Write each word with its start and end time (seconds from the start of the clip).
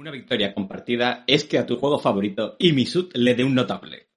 Una 0.00 0.10
victoria 0.10 0.54
compartida 0.54 1.24
es 1.26 1.44
que 1.44 1.58
a 1.58 1.66
tu 1.66 1.76
juego 1.76 1.98
favorito 1.98 2.56
Imisut 2.58 3.14
le 3.14 3.34
dé 3.34 3.44
un 3.44 3.54
notable. 3.54 4.09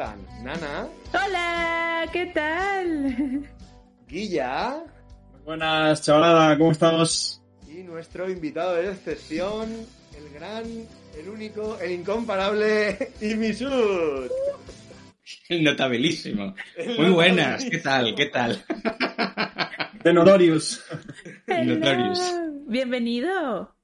Están 0.00 0.26
Nana, 0.42 0.88
Hola, 1.12 2.06
¿qué 2.10 2.26
tal? 2.26 3.46
Guilla 4.08 4.82
Buenas, 5.44 6.02
chavalada, 6.02 6.56
¿cómo 6.56 6.72
estamos? 6.72 7.42
y 7.68 7.82
nuestro 7.82 8.30
invitado 8.30 8.76
de 8.76 8.92
excepción, 8.92 9.68
el 10.16 10.32
gran, 10.32 10.64
el 11.18 11.28
único, 11.28 11.78
el 11.80 11.92
incomparable 11.92 13.12
Imisud. 13.20 14.30
El 15.50 15.64
notabilísimo. 15.64 16.54
Muy 16.98 17.10
buenas, 17.10 17.64
¿qué 17.66 17.78
tal? 17.78 18.14
¿Qué 18.14 18.26
tal? 18.26 18.64
De. 20.02 20.14
Notorious. 20.14 20.82
Bienvenido, 22.66 23.76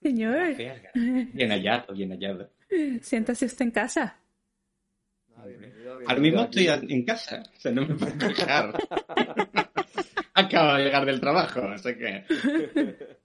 señor. 0.00 0.56
Bien 0.94 1.50
hallado, 1.50 1.92
bien 1.92 2.10
hallado. 2.10 2.50
Siéntase 3.02 3.44
usted 3.44 3.66
en 3.66 3.70
casa. 3.70 4.21
Ah, 5.42 5.98
Ahora 6.06 6.20
mismo 6.20 6.42
estoy 6.42 6.68
en 6.68 7.04
casa, 7.04 7.42
o 7.56 7.60
sea, 7.60 7.72
no 7.72 7.84
me 7.84 7.94
puedo 7.96 8.16
quejar. 8.16 8.72
Acabo 10.34 10.74
de 10.74 10.84
llegar 10.84 11.04
del 11.04 11.20
trabajo, 11.20 11.62
así 11.62 11.96
que... 11.96 12.24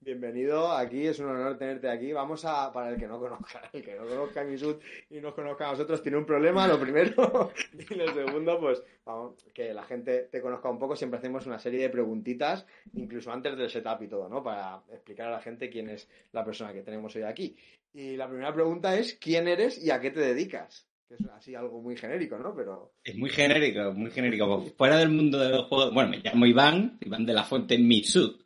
Bienvenido 0.00 0.72
aquí, 0.72 1.06
es 1.06 1.18
un 1.18 1.28
honor 1.28 1.58
tenerte 1.58 1.88
aquí. 1.88 2.12
Vamos 2.12 2.44
a, 2.44 2.72
para 2.72 2.90
el 2.90 2.98
que 2.98 3.06
no 3.06 3.18
conozca, 3.18 3.62
el 3.72 3.82
que 3.82 3.94
no 3.94 4.06
conozca 4.06 4.40
a 4.40 4.44
Imisud 4.44 4.76
y 5.10 5.20
nos 5.20 5.34
conozca 5.34 5.68
a 5.68 5.72
nosotros, 5.72 6.02
tiene 6.02 6.18
un 6.18 6.24
problema, 6.26 6.66
lo 6.66 6.78
primero. 6.80 7.52
Y 7.90 7.94
lo 7.94 8.12
segundo, 8.14 8.58
pues, 8.58 8.82
vamos, 9.04 9.44
que 9.52 9.72
la 9.74 9.84
gente 9.84 10.28
te 10.30 10.40
conozca 10.40 10.68
un 10.70 10.78
poco. 10.78 10.96
Siempre 10.96 11.18
hacemos 11.18 11.46
una 11.46 11.58
serie 11.58 11.80
de 11.80 11.90
preguntitas, 11.90 12.66
incluso 12.94 13.32
antes 13.32 13.56
del 13.56 13.70
setup 13.70 14.02
y 14.02 14.08
todo, 14.08 14.28
¿no? 14.28 14.42
Para 14.42 14.82
explicar 14.92 15.28
a 15.28 15.32
la 15.32 15.40
gente 15.40 15.68
quién 15.68 15.90
es 15.90 16.08
la 16.32 16.44
persona 16.44 16.72
que 16.72 16.82
tenemos 16.82 17.14
hoy 17.16 17.22
aquí. 17.22 17.56
Y 17.92 18.16
la 18.16 18.28
primera 18.28 18.52
pregunta 18.54 18.96
es, 18.96 19.14
¿quién 19.14 19.48
eres 19.48 19.82
y 19.82 19.90
a 19.90 20.00
qué 20.00 20.10
te 20.10 20.20
dedicas? 20.20 20.87
Que 21.08 21.14
es 21.14 21.20
así 21.34 21.54
algo 21.54 21.80
muy 21.80 21.96
genérico, 21.96 22.38
¿no? 22.38 22.54
Pero... 22.54 22.92
Es 23.02 23.16
muy 23.16 23.30
genérico, 23.30 23.92
muy 23.94 24.10
genérico. 24.10 24.60
Fuera 24.76 24.98
del 24.98 25.08
mundo 25.08 25.38
de 25.38 25.48
los 25.48 25.66
juegos... 25.66 25.94
Bueno, 25.94 26.10
me 26.10 26.18
llamo 26.18 26.44
Iván, 26.44 26.98
Iván 27.00 27.24
de 27.24 27.32
la 27.32 27.44
Fuente 27.44 27.78
Mitsud. 27.78 28.36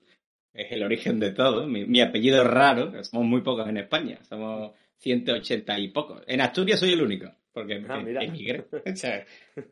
Es 0.54 0.70
el 0.70 0.82
origen 0.84 1.18
de 1.18 1.32
todo. 1.32 1.66
Mi, 1.66 1.84
mi 1.86 2.00
apellido 2.00 2.42
es 2.42 2.48
raro, 2.48 3.02
somos 3.04 3.26
muy 3.26 3.40
pocos 3.40 3.68
en 3.68 3.78
España. 3.78 4.18
Somos 4.28 4.72
180 4.98 5.78
y 5.80 5.88
pocos. 5.88 6.22
En 6.26 6.40
Asturias 6.40 6.78
soy 6.78 6.92
el 6.92 7.02
único, 7.02 7.28
porque 7.52 7.84
Ah, 7.88 8.00
emigré. 8.00 8.66
O 8.86 8.96
sea, 8.96 9.26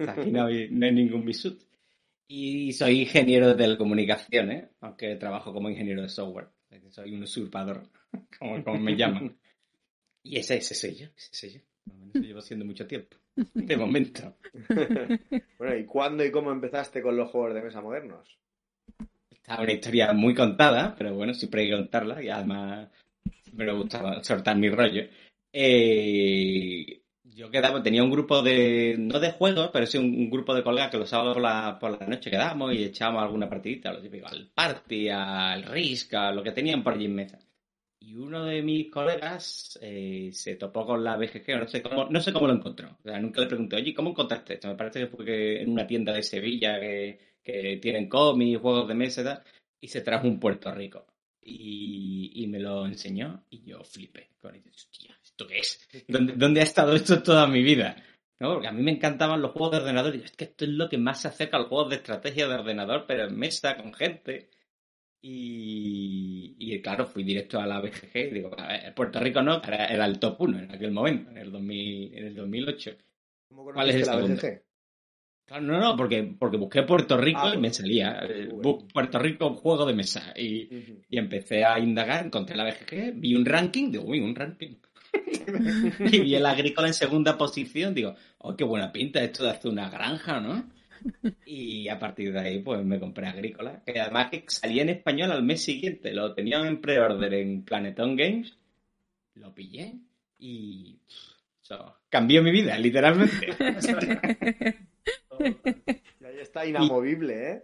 aquí 0.09 0.31
no 0.31 0.47
hay, 0.47 0.69
no 0.71 0.87
hay 0.87 0.93
ningún 0.93 1.25
Mitsud. 1.25 1.57
Y 2.27 2.73
soy 2.73 3.01
ingeniero 3.01 3.49
de 3.49 3.55
telecomunicaciones, 3.55 4.71
aunque 4.81 5.17
trabajo 5.17 5.53
como 5.53 5.71
ingeniero 5.71 6.03
de 6.03 6.09
software. 6.09 6.49
Soy 6.91 7.15
un 7.15 7.23
usurpador, 7.23 7.83
como, 8.39 8.63
como 8.65 8.79
me 8.79 8.97
llaman. 8.97 9.37
Y 10.23 10.39
ese, 10.39 10.57
ese 10.57 10.75
soy 10.75 10.95
yo, 10.97 11.07
ese 11.17 11.35
soy 11.35 11.51
yo. 11.51 11.61
Eso 11.87 12.25
llevo 12.25 12.41
siendo 12.41 12.65
mucho 12.65 12.87
tiempo. 12.87 13.17
De 13.55 13.77
momento. 13.77 14.37
Bueno, 15.59 15.77
¿y 15.77 15.85
cuándo 15.85 16.25
y 16.25 16.31
cómo 16.31 16.51
empezaste 16.51 17.03
con 17.03 17.19
los 17.19 17.31
juegos 17.31 17.53
de 17.53 17.61
mesa 17.61 17.83
modernos? 17.83 18.39
Esta 19.31 19.55
es 19.55 19.61
una 19.61 19.73
historia 19.73 20.13
muy 20.15 20.35
contada, 20.35 20.95
pero 20.97 21.15
bueno, 21.15 21.35
siempre 21.35 21.63
hay 21.63 21.69
que 21.69 21.77
contarla 21.77 22.23
y 22.23 22.31
además 22.31 22.89
me 23.53 23.71
gustaba 23.73 24.25
soltar 24.25 24.57
mi 24.57 24.71
rollo. 24.71 25.03
Eh, 25.53 27.03
yo 27.25 27.51
quedaba, 27.51 27.83
tenía 27.83 28.03
un 28.03 28.11
grupo 28.11 28.43
de, 28.43 28.97
no 28.99 29.19
de 29.21 29.33
juegos, 29.33 29.71
pero 29.73 29.87
sí 29.87 29.99
un, 29.99 30.07
un 30.07 30.31
grupo 30.31 30.55
de 30.55 30.63
colegas 30.63 30.91
que 30.91 30.99
los 30.99 31.11
sábados 31.11 31.35
por 31.35 31.43
la, 31.43 31.79
por 31.79 32.01
la 32.01 32.07
noche 32.07 32.31
quedábamos 32.31 32.75
y 32.75 32.85
echábamos 32.85 33.23
alguna 33.23 33.49
partidita, 33.49 33.93
lo 33.93 34.01
típico, 34.01 34.27
al 34.27 34.51
party, 34.55 35.09
al 35.09 35.65
risk, 35.65 36.15
a 36.15 36.33
lo 36.33 36.43
que 36.43 36.53
tenían 36.53 36.83
por 36.83 36.95
allí 36.95 37.07
en 37.07 37.15
mesa. 37.15 37.39
Y 38.03 38.17
uno 38.17 38.47
de 38.47 38.63
mis 38.63 38.91
colegas 38.91 39.79
eh, 39.83 40.31
se 40.33 40.57
topó 40.57 40.87
con 40.87 41.05
la 41.05 41.19
BGG, 41.19 41.59
no 41.59 41.69
sé 41.69 41.83
cómo, 41.83 42.07
no 42.07 42.21
sé 42.21 42.33
cómo 42.33 42.47
lo 42.47 42.55
encontró. 42.55 42.97
Nunca 43.05 43.43
le 43.43 43.47
pregunté, 43.47 43.77
oye, 43.77 43.93
¿cómo 43.93 44.11
encontraste 44.11 44.55
esto? 44.55 44.69
Me 44.69 44.75
parece 44.75 45.01
que 45.01 45.07
fue 45.09 45.63
en 45.63 45.71
una 45.71 45.87
tienda 45.87 46.15
de 46.15 46.23
Sevilla 46.23 46.81
que, 46.81 47.29
tienen 47.83 48.09
cómics, 48.09 48.61
juegos 48.61 48.89
de 48.89 48.95
mesa 48.95 49.21
y 49.21 49.25
tal, 49.25 49.43
se 49.83 50.01
trajo 50.01 50.27
un 50.27 50.41
Puerto 50.41 50.73
Rico. 50.73 51.07
Y, 51.43 52.47
me 52.49 52.59
lo 52.59 52.87
enseñó 52.87 53.45
y 53.51 53.63
yo 53.65 53.85
flipé. 53.85 54.31
Con 54.41 54.57
¿esto 54.57 55.47
qué 55.47 55.59
es? 55.59 55.87
¿Dónde, 56.09 56.33
dónde 56.37 56.61
ha 56.61 56.65
estado 56.65 56.95
esto 56.97 57.23
toda 57.23 57.47
mi 57.47 57.63
vida? 57.63 57.97
¿No? 58.39 58.55
Porque 58.55 58.69
a 58.69 58.73
mí 58.73 58.83
me 58.83 58.93
encantaban 58.93 59.43
los 59.43 59.53
juegos 59.53 59.73
de 59.73 59.77
ordenador 59.79 60.15
y 60.15 60.21
yo, 60.21 60.25
es 60.25 60.33
que 60.33 60.45
esto 60.45 60.65
es 60.65 60.71
lo 60.71 60.89
que 60.89 60.97
más 60.97 61.21
se 61.21 61.29
acerca 61.29 61.59
a 61.59 61.61
los 61.61 61.69
juegos 61.69 61.91
de 61.91 61.97
estrategia 61.97 62.49
de 62.49 62.55
ordenador, 62.55 63.05
pero 63.07 63.27
en 63.27 63.39
mesa, 63.39 63.77
con 63.77 63.93
gente. 63.93 64.49
Y, 65.23 66.55
y 66.59 66.81
claro, 66.81 67.07
fui 67.07 67.23
directo 67.25 67.61
a 67.61 67.67
la 67.67 67.81
BGG 67.81 68.17
y 68.17 68.31
digo, 68.31 68.51
a 68.59 68.69
ver, 68.69 68.95
Puerto 68.95 69.21
Rico 69.21 69.43
no, 69.43 69.63
era, 69.63 69.87
era 69.87 70.07
el 70.07 70.19
top 70.19 70.41
1 70.41 70.59
en 70.61 70.71
aquel 70.71 70.91
momento, 70.93 71.31
en 71.31 71.39
el, 71.39 71.51
2000, 71.53 72.15
en 72.15 72.27
el 72.27 72.35
2008. 72.35 72.91
¿Cómo 73.49 73.65
¿Cuál 73.65 73.91
es 73.91 73.97
el 73.97 74.07
la 74.07 74.13
segundo? 74.15 74.35
BGG? 74.41 74.63
Claro, 75.47 75.63
no, 75.65 75.81
no, 75.81 75.97
porque, 75.97 76.23
porque 76.39 76.57
busqué 76.57 76.83
Puerto 76.85 77.17
Rico 77.17 77.41
Ah, 77.43 77.53
y 77.55 77.59
me 77.59 77.73
salía. 77.73 78.21
eh, 78.23 78.49
bueno. 78.51 78.63
bu- 78.63 78.93
Puerto 78.93 79.19
Rico, 79.19 79.55
juego 79.55 79.85
de 79.85 79.95
mesa. 79.95 80.33
Y, 80.37 80.69
y 81.09 81.19
empecé 81.19 81.65
a 81.65 81.79
indagar, 81.81 82.25
encontré 82.27 82.57
la 82.57 82.65
BGG, 82.65 83.15
vi 83.17 83.35
un 83.35 83.45
ranking, 83.45 83.91
digo, 83.91 84.05
uy, 84.05 84.21
un 84.21 84.35
ranking. 84.35 84.77
y 86.13 86.21
vi 86.21 86.35
el 86.37 86.47
agrícola 86.47 86.87
en 86.87 86.95
segunda 86.95 87.37
posición, 87.37 87.95
digo, 87.95 88.15
oh, 88.39 88.57
qué 88.57 88.63
buena 88.65 88.93
pinta 88.93 89.23
esto 89.25 89.43
de 89.43 89.51
hacer 89.51 89.71
una 89.73 89.91
granja, 89.91 90.41
¿no? 90.41 90.71
Y 91.47 91.89
a 91.89 91.99
partir 91.99 92.33
de 92.33 92.41
ahí, 92.41 92.59
pues 92.61 92.85
me 92.85 92.99
compré 93.01 93.27
agrícola, 93.27 93.83
que 93.85 93.99
además 94.01 94.31
que 94.31 94.45
salía 94.49 94.83
en 94.83 94.91
español 94.91 95.31
al 95.33 95.43
mes 95.43 95.63
siguiente, 95.63 96.13
lo 96.13 96.35
tenían 96.35 96.67
en 96.67 96.81
pre-order 96.81 97.35
en 97.35 97.63
Planeton 97.65 98.17
Games, 98.17 98.57
lo 99.35 99.55
pillé 99.55 99.95
y 100.39 100.99
eso, 101.63 101.97
cambió 102.09 102.43
mi 102.43 102.51
vida, 102.51 102.79
literalmente. 102.79 103.49
Y 105.41 106.25
ahí 106.25 106.39
está 106.41 106.67
inamovible, 106.67 107.51
¿eh? 107.53 107.63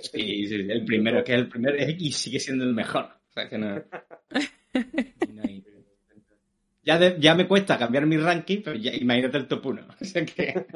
Sí, 0.00 0.46
sí, 0.48 0.54
el 0.68 0.84
primero, 0.84 1.22
que 1.24 1.32
es 1.34 1.38
el 1.38 1.48
primero 1.48 1.76
y 1.78 2.12
sigue 2.12 2.40
siendo 2.40 2.64
el 2.64 2.74
mejor. 2.74 3.04
O 3.04 3.32
sea 3.32 3.48
que 3.48 3.56
no. 3.58 3.76
no 3.76 5.42
hay- 5.44 5.64
Ya, 6.82 6.98
de- 6.98 7.16
ya 7.20 7.34
me 7.34 7.46
cuesta 7.46 7.78
cambiar 7.78 8.06
mi 8.06 8.16
ranking, 8.16 8.62
pero 8.64 8.76
ya, 8.76 8.92
imagínate 8.94 9.38
el 9.38 9.46
top 9.48 9.66
1. 9.66 9.86
O 10.00 10.04
sea 10.04 10.24
que. 10.26 10.66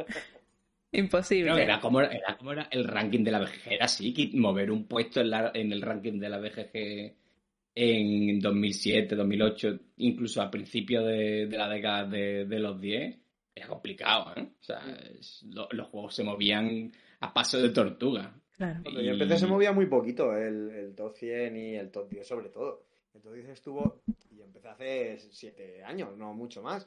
Imposible. 0.92 1.62
era, 1.62 1.80
como, 1.80 2.00
era 2.00 2.36
como 2.36 2.52
era 2.52 2.68
el 2.70 2.84
ranking 2.84 3.22
de 3.24 3.30
la 3.30 3.38
BGG. 3.40 3.72
Era 3.72 3.84
así, 3.84 4.12
que 4.12 4.30
mover 4.36 4.70
un 4.70 4.86
puesto 4.86 5.20
en, 5.20 5.30
la- 5.30 5.52
en 5.54 5.72
el 5.72 5.82
ranking 5.82 6.18
de 6.18 6.28
la 6.28 6.38
BGG 6.38 7.14
en 7.74 8.40
2007, 8.40 9.14
2008, 9.14 9.78
incluso 9.98 10.42
a 10.42 10.50
principios 10.50 11.04
de, 11.06 11.46
de 11.46 11.56
la 11.56 11.68
década 11.68 12.04
de, 12.04 12.44
de 12.44 12.58
los 12.58 12.80
10, 12.80 13.16
era 13.54 13.68
complicado, 13.68 14.32
¿eh? 14.36 14.42
O 14.60 14.62
sea, 14.62 14.80
es- 15.18 15.44
lo- 15.52 15.68
los 15.70 15.86
juegos 15.88 16.14
se 16.14 16.24
movían 16.24 16.90
a 17.20 17.32
paso 17.32 17.60
de 17.60 17.70
tortuga. 17.70 18.34
Claro. 18.56 18.80
Cuando 18.82 19.00
yo 19.00 19.12
empecé 19.12 19.38
se 19.38 19.46
movía 19.46 19.72
muy 19.72 19.86
poquito 19.86 20.36
el, 20.36 20.70
el 20.70 20.94
top 20.94 21.14
100 21.14 21.56
y 21.56 21.74
el 21.76 21.90
top 21.90 22.10
10 22.10 22.26
sobre 22.26 22.48
todo. 22.48 22.84
El 23.14 23.22
top 23.22 23.34
10 23.34 23.48
estuvo, 23.48 24.02
y 24.30 24.40
empecé 24.42 24.68
hace 24.68 25.18
7 25.30 25.82
años, 25.84 26.16
no 26.16 26.34
mucho 26.34 26.62
más, 26.62 26.86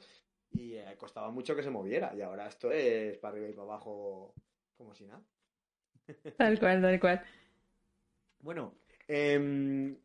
y 0.54 0.74
eh, 0.74 0.96
costaba 0.98 1.30
mucho 1.30 1.54
que 1.56 1.62
se 1.62 1.70
moviera, 1.70 2.14
y 2.14 2.20
ahora 2.22 2.46
esto 2.46 2.70
es 2.70 3.18
para 3.18 3.32
arriba 3.34 3.48
y 3.48 3.52
para 3.52 3.64
abajo 3.64 4.34
como 4.76 4.94
si 4.94 5.04
nada. 5.06 5.22
Tal 6.36 6.58
cual, 6.58 6.82
tal 6.82 7.00
cual. 7.00 7.22
Bueno, 8.40 8.74
em, 9.08 9.96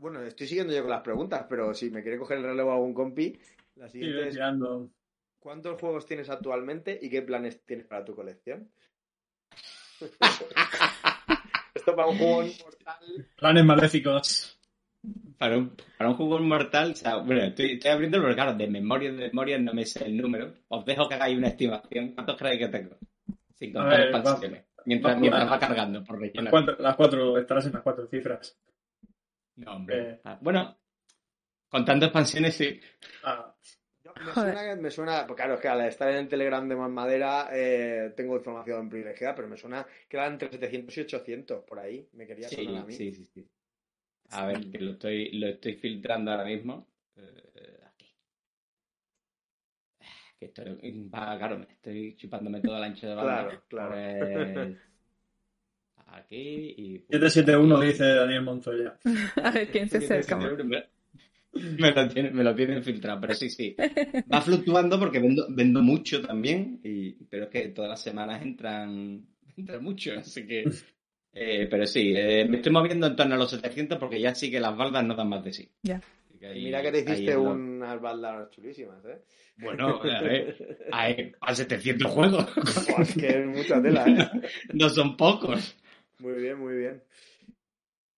bueno, 0.00 0.22
estoy 0.22 0.46
siguiendo 0.46 0.72
yo 0.74 0.82
con 0.82 0.90
las 0.90 1.02
preguntas, 1.02 1.46
pero 1.48 1.74
si 1.74 1.90
me 1.90 2.02
quiere 2.02 2.18
coger 2.18 2.38
el 2.38 2.44
relevo 2.44 2.72
algún 2.72 2.94
compi, 2.94 3.38
la 3.76 3.88
Sí, 3.88 3.92
siguiente 3.92 4.28
es, 4.28 4.34
tirando. 4.34 4.90
¿cuántos 5.38 5.78
juegos 5.80 6.06
tienes 6.06 6.28
actualmente 6.30 6.98
y 7.00 7.08
qué 7.10 7.22
planes 7.22 7.64
tienes 7.64 7.86
para 7.86 8.04
tu 8.04 8.14
colección? 8.14 8.70
Esto 11.74 11.94
para 11.94 12.08
un 12.08 12.18
juego. 12.18 12.42
Planes 13.36 13.64
maléficos. 13.64 14.55
Para 15.38 15.58
un, 15.58 15.76
para 15.98 16.10
un 16.10 16.16
juego 16.16 16.38
mortal, 16.38 16.92
o 16.92 16.94
sea, 16.94 17.16
bueno, 17.16 17.42
estoy, 17.44 17.72
estoy 17.72 17.90
abriendo 17.90 18.18
porque 18.20 18.34
claro, 18.34 18.54
de 18.54 18.66
memoria, 18.68 19.12
de 19.12 19.28
memoria 19.28 19.58
no 19.58 19.74
me 19.74 19.84
sé 19.84 20.04
el 20.06 20.16
número. 20.16 20.54
Os 20.68 20.84
dejo 20.86 21.08
que 21.08 21.14
hagáis 21.14 21.36
una 21.36 21.48
estimación. 21.48 22.12
¿Cuántos 22.14 22.36
creéis 22.38 22.60
que 22.60 22.68
tengo? 22.68 22.96
Sin 23.54 23.72
contar 23.72 23.98
ver, 23.98 24.14
va- 24.14 24.18
expansiones. 24.18 24.64
Mientras, 24.86 25.14
va- 25.16 25.20
mientras 25.20 25.46
va- 25.46 25.50
va 25.50 25.58
cargando 25.58 26.04
por 26.04 26.16
Las 26.16 26.22
rellenar. 26.32 26.50
cuatro, 26.50 26.76
las 26.78 26.96
cuatro, 26.96 27.38
estarás 27.38 27.66
en 27.66 27.72
las 27.72 27.82
cuatro 27.82 28.06
cifras. 28.06 28.58
No, 29.56 29.72
hombre. 29.76 30.10
Eh. 30.10 30.20
Ah, 30.24 30.38
Bueno, 30.40 30.76
contando 31.68 32.06
expansiones, 32.06 32.54
sí. 32.54 32.80
Ah, 33.24 33.54
Me 34.24 34.32
suena, 34.32 34.62
que- 34.64 34.76
me 34.80 34.90
suena, 34.90 35.26
pues 35.26 35.36
claro, 35.36 35.54
es 35.54 35.60
que 35.60 35.68
al 35.68 35.80
estar 35.86 36.08
en 36.10 36.16
el 36.16 36.28
Telegram 36.28 36.66
de 36.66 36.76
Más 36.76 36.90
Madera 36.90 37.48
eh, 37.52 38.12
tengo 38.16 38.36
información 38.36 38.88
privilegiada, 38.88 39.34
pero 39.34 39.48
me 39.48 39.56
suena 39.58 39.84
que 40.08 40.16
eran 40.16 40.32
entre 40.34 40.48
700 40.50 40.96
y 40.96 41.00
800 41.02 41.64
por 41.64 41.78
ahí. 41.78 42.08
Me 42.14 42.26
quería 42.26 42.48
Sí, 42.48 42.64
sonar 42.64 42.82
a 42.82 42.86
mí. 42.86 42.92
sí, 42.94 43.12
sí, 43.12 43.26
sí. 43.34 43.46
A 44.30 44.46
ver, 44.46 44.70
que 44.70 44.80
lo 44.80 44.92
estoy, 44.92 45.32
lo 45.32 45.46
estoy 45.48 45.74
filtrando 45.74 46.30
ahora 46.30 46.44
mismo. 46.44 46.86
Eh, 47.16 47.80
aquí. 47.86 48.06
Que 50.38 50.46
esto 50.46 50.62
va, 50.64 51.38
claro, 51.38 51.58
me 51.58 51.66
estoy 51.66 52.16
chupándome 52.16 52.60
todo 52.60 52.76
el 52.76 52.84
ancho 52.84 53.08
de 53.08 53.14
banda. 53.14 53.48
Claro, 53.48 53.62
claro. 53.68 54.54
Pues, 54.54 54.76
aquí 56.06 56.74
y... 56.76 56.98
771 57.10 57.80
dice 57.80 58.04
Daniel 58.04 58.42
Montoya. 58.42 58.98
A 59.42 59.50
ver 59.50 59.70
quién 59.70 59.88
se 59.88 59.98
acerca. 59.98 60.36
Me, 60.36 60.50
me 61.78 61.90
lo 61.92 62.08
tienen, 62.08 62.34
me 62.34 62.44
lo 62.44 62.54
tienen 62.54 62.82
filtrado, 62.82 63.20
pero 63.20 63.34
sí, 63.34 63.48
sí. 63.48 63.76
Va 64.32 64.40
fluctuando 64.42 64.98
porque 64.98 65.20
vendo, 65.20 65.46
vendo 65.48 65.82
mucho 65.82 66.20
también, 66.20 66.80
y, 66.82 67.12
pero 67.24 67.44
es 67.44 67.50
que 67.50 67.68
todas 67.68 67.90
las 67.90 68.02
semanas 68.02 68.42
entran, 68.42 69.24
entran 69.56 69.82
mucho, 69.82 70.12
así 70.18 70.46
que... 70.46 70.64
eh, 71.32 71.66
pero 71.70 71.86
sí, 71.86 72.14
eh, 72.16 72.46
me 72.48 72.56
estoy 72.56 72.72
moviendo 72.72 73.06
en 73.06 73.16
torno 73.16 73.34
a 73.34 73.38
los 73.38 73.50
700 73.50 73.98
porque 73.98 74.20
ya 74.20 74.34
sí 74.34 74.50
que 74.50 74.60
las 74.60 74.76
baldas 74.76 75.04
no 75.04 75.14
dan 75.14 75.28
más 75.28 75.44
de 75.44 75.52
sí. 75.52 75.70
Ya. 75.82 76.00
Que 76.38 76.46
ahí- 76.48 76.64
mira 76.64 76.82
que 76.82 76.92
te 76.92 76.98
hiciste 77.00 77.32
lo- 77.34 77.42
unas 77.52 78.00
baldas 78.00 78.50
chulísimas, 78.50 79.04
¿eh? 79.06 79.18
Bueno, 79.58 80.00
a 80.02 80.20
ver, 80.22 80.56
hay 80.92 81.32
a 81.40 81.54
700 81.54 82.10
juegos. 82.10 82.46
Es 83.00 83.14
que 83.16 83.40
es 83.40 83.46
mucha 83.46 83.80
tela, 83.82 84.04
¿eh? 84.06 84.48
no 84.74 84.88
son 84.90 85.16
pocos. 85.16 85.76
Muy 86.18 86.34
bien, 86.34 86.58
muy 86.58 86.76
bien. 86.76 87.02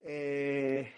Eh, 0.04 0.88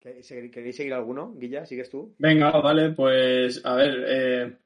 ¿qué- 0.00 0.22
se- 0.22 0.50
¿Queréis 0.50 0.76
seguir 0.76 0.94
alguno? 0.94 1.34
Guilla, 1.36 1.66
¿sigues 1.66 1.90
tú? 1.90 2.14
Venga, 2.18 2.50
vale, 2.52 2.90
pues 2.90 3.60
a 3.64 3.74
ver, 3.74 4.04
eh, 4.08 4.56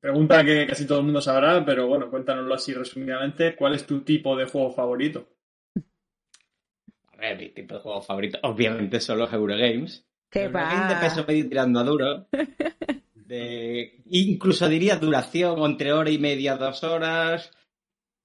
pregunta 0.00 0.44
que 0.44 0.66
casi 0.66 0.86
todo 0.86 0.98
el 0.98 1.04
mundo 1.04 1.20
sabrá, 1.20 1.64
pero 1.64 1.86
bueno, 1.86 2.10
cuéntanoslo 2.10 2.54
así 2.54 2.72
resumidamente. 2.72 3.54
¿Cuál 3.56 3.74
es 3.74 3.86
tu 3.86 4.00
tipo 4.02 4.36
de 4.36 4.46
juego 4.46 4.72
favorito? 4.72 5.28
Mi 7.38 7.48
tipo 7.50 7.74
de 7.74 7.80
juego 7.80 8.02
favorito, 8.02 8.38
obviamente, 8.42 9.00
son 9.00 9.18
los 9.18 9.32
Eurogames. 9.32 10.06
¿Qué 10.30 10.44
Eurogames 10.44 10.88
de 10.88 10.94
va? 10.94 11.00
peso 11.00 11.24
medio 11.26 11.48
tirando 11.48 11.80
a 11.80 11.84
duro. 11.84 12.26
De, 13.14 14.02
incluso 14.06 14.68
diría 14.68 14.96
duración 14.96 15.58
entre 15.60 15.92
hora 15.92 16.10
y 16.10 16.18
media, 16.18 16.56
dos 16.56 16.82
horas. 16.82 17.50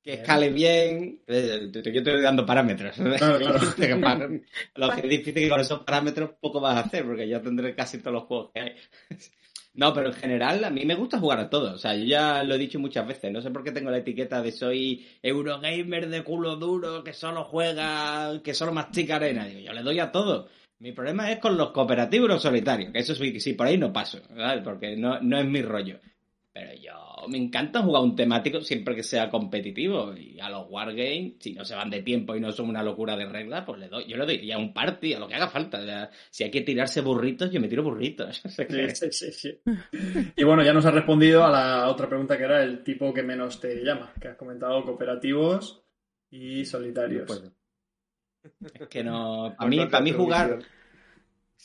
Que 0.02 0.14
escale 0.14 0.50
bien. 0.50 1.22
Eh, 1.28 1.70
te- 1.72 1.82
te- 1.84 1.94
Yo 1.94 2.02
te 2.04 2.10
estoy 2.12 2.22
dando 2.24 2.44
parámetros. 2.46 2.96
Claro, 2.96 3.38
claro. 3.38 4.30
Lo 4.76 4.90
que 4.92 5.02
es 5.02 5.10
difícil 5.10 5.38
es 5.38 5.44
que 5.44 5.50
con 5.50 5.60
esos 5.60 5.84
parámetros 5.84 6.32
poco 6.40 6.60
vas 6.60 6.78
a 6.78 6.80
hacer, 6.82 7.06
porque 7.06 7.28
ya 7.28 7.40
tendré 7.42 7.76
casi 7.76 8.00
todos 8.00 8.14
los 8.14 8.24
juegos 8.24 8.52
que 8.54 8.60
hay. 8.62 8.76
No, 9.76 9.94
pero 9.94 10.08
en 10.08 10.14
general 10.14 10.64
a 10.64 10.70
mí 10.70 10.86
me 10.86 10.96
gusta 10.96 11.20
jugar 11.20 11.40
a 11.40 11.50
todo. 11.50 11.74
O 11.74 11.78
sea, 11.78 11.96
yo 11.96 12.06
ya 12.06 12.44
lo 12.44 12.56
he 12.56 12.58
dicho 12.58 12.80
muchas 12.80 13.06
veces. 13.06 13.32
No 13.32 13.42
sé 13.42 13.52
por 13.52 13.64
qué 13.64 13.72
tengo 13.72 13.92
la 13.92 13.98
etiqueta 13.98 14.42
de 14.42 14.52
soy 14.52 15.06
Eurogamer 15.22 16.10
de 16.10 16.24
culo 16.24 16.56
duro, 16.56 17.04
que 17.04 17.14
solo 17.14 17.44
juega, 17.44 18.42
que 18.42 18.54
solo 18.54 18.72
mastica 18.72 19.18
arena. 19.18 19.46
Digo, 19.46 19.60
yo 19.60 19.74
le 19.74 19.84
doy 19.84 20.00
a 20.00 20.12
todo. 20.12 20.48
Mi 20.80 20.92
problema 20.92 21.32
es 21.32 21.40
con 21.40 21.58
los 21.58 21.72
cooperativos 21.72 22.42
solitarios, 22.42 22.92
que 22.92 23.00
eso 23.00 23.16
sí, 23.16 23.40
sí 23.40 23.54
por 23.54 23.68
ahí 23.68 23.78
no 23.78 23.94
paso, 23.94 24.20
¿vale? 24.36 24.62
porque 24.62 24.96
no, 24.98 25.20
no 25.22 25.40
es 25.40 25.46
mi 25.46 25.62
rollo. 25.62 26.00
Pero 26.56 26.74
yo 26.76 27.28
me 27.28 27.38
encanta 27.38 27.82
jugar 27.82 28.02
un 28.02 28.16
temático 28.16 28.62
siempre 28.62 28.96
que 28.96 29.04
sea 29.04 29.30
competitivo. 29.30 30.16
Y 30.16 30.40
a 30.40 30.50
los 30.50 30.68
wargames, 30.70 31.34
si 31.38 31.52
no 31.52 31.66
se 31.66 31.76
van 31.76 31.90
de 31.90 32.02
tiempo 32.02 32.34
y 32.34 32.40
no 32.40 32.54
son 32.54 32.70
una 32.70 32.82
locura 32.82 33.18
de 33.18 33.26
reglas, 33.26 33.66
pues 33.66 33.78
le 33.78 33.90
doy, 33.90 34.06
yo 34.08 34.16
le 34.16 34.26
doy 34.26 34.52
a 34.54 34.58
un 34.58 34.74
party, 34.74 35.16
a 35.16 35.20
lo 35.20 35.28
que 35.28 35.36
haga 35.36 35.50
falta. 35.50 35.80
O 35.80 35.84
sea, 35.84 36.10
si 36.30 36.46
hay 36.46 36.52
que 36.52 36.62
tirarse 36.62 37.02
burritos, 37.02 37.52
yo 37.52 37.60
me 37.60 37.68
tiro 37.68 37.84
burritos. 37.84 38.42
Sí, 38.56 38.90
sí, 38.94 39.12
sí, 39.12 39.32
sí. 39.34 39.62
Y 40.38 40.44
bueno, 40.46 40.64
ya 40.64 40.72
nos 40.72 40.86
has 40.86 40.94
respondido 40.94 41.44
a 41.44 41.52
la 41.52 41.90
otra 41.90 42.08
pregunta 42.08 42.38
que 42.38 42.46
era 42.46 42.64
el 42.64 42.84
tipo 42.86 43.14
que 43.14 43.22
menos 43.22 43.60
te 43.60 43.84
llama, 43.84 44.14
que 44.22 44.30
has 44.30 44.38
comentado 44.38 44.82
cooperativos 44.86 45.84
y 46.30 46.64
solitarios. 46.64 47.26
Pues, 47.28 47.44
es 48.80 48.88
que 48.88 49.04
no. 49.04 49.54
Para 49.58 49.58
Por 49.58 49.68
mí, 49.68 49.86
para 49.88 50.00
mí 50.00 50.12
jugar. 50.14 50.60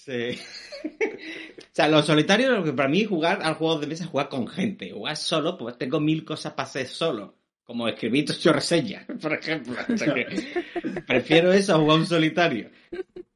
Sí. 0.05 0.39
o 1.59 1.63
sea, 1.73 1.89
los 1.89 2.07
solitarios, 2.07 2.57
lo 2.57 2.65
que 2.65 2.73
para 2.73 2.89
mí 2.89 3.05
jugar 3.05 3.41
al 3.43 3.55
juego 3.55 3.79
de 3.79 3.87
mesa 3.87 4.05
es 4.05 4.11
jugar 4.11 4.29
con 4.31 4.49
gente. 4.49 4.91
Jugar 4.93 5.17
solo, 5.17 5.59
pues 5.59 5.77
tengo 5.77 6.01
mil 6.01 6.25
cosas 6.25 6.55
para 6.55 6.69
hacer 6.69 6.87
solo. 6.87 7.37
Como 7.63 7.87
escribir 7.87 8.25
ocho 8.31 8.53
reseñas, 8.53 9.05
por 9.21 9.35
ejemplo. 9.35 9.75
O 9.93 9.97
sea 9.97 10.15
que 10.15 10.27
prefiero 11.07 11.53
eso 11.53 11.75
a 11.75 11.79
jugar 11.79 11.99
un 11.99 12.07
solitario. 12.07 12.71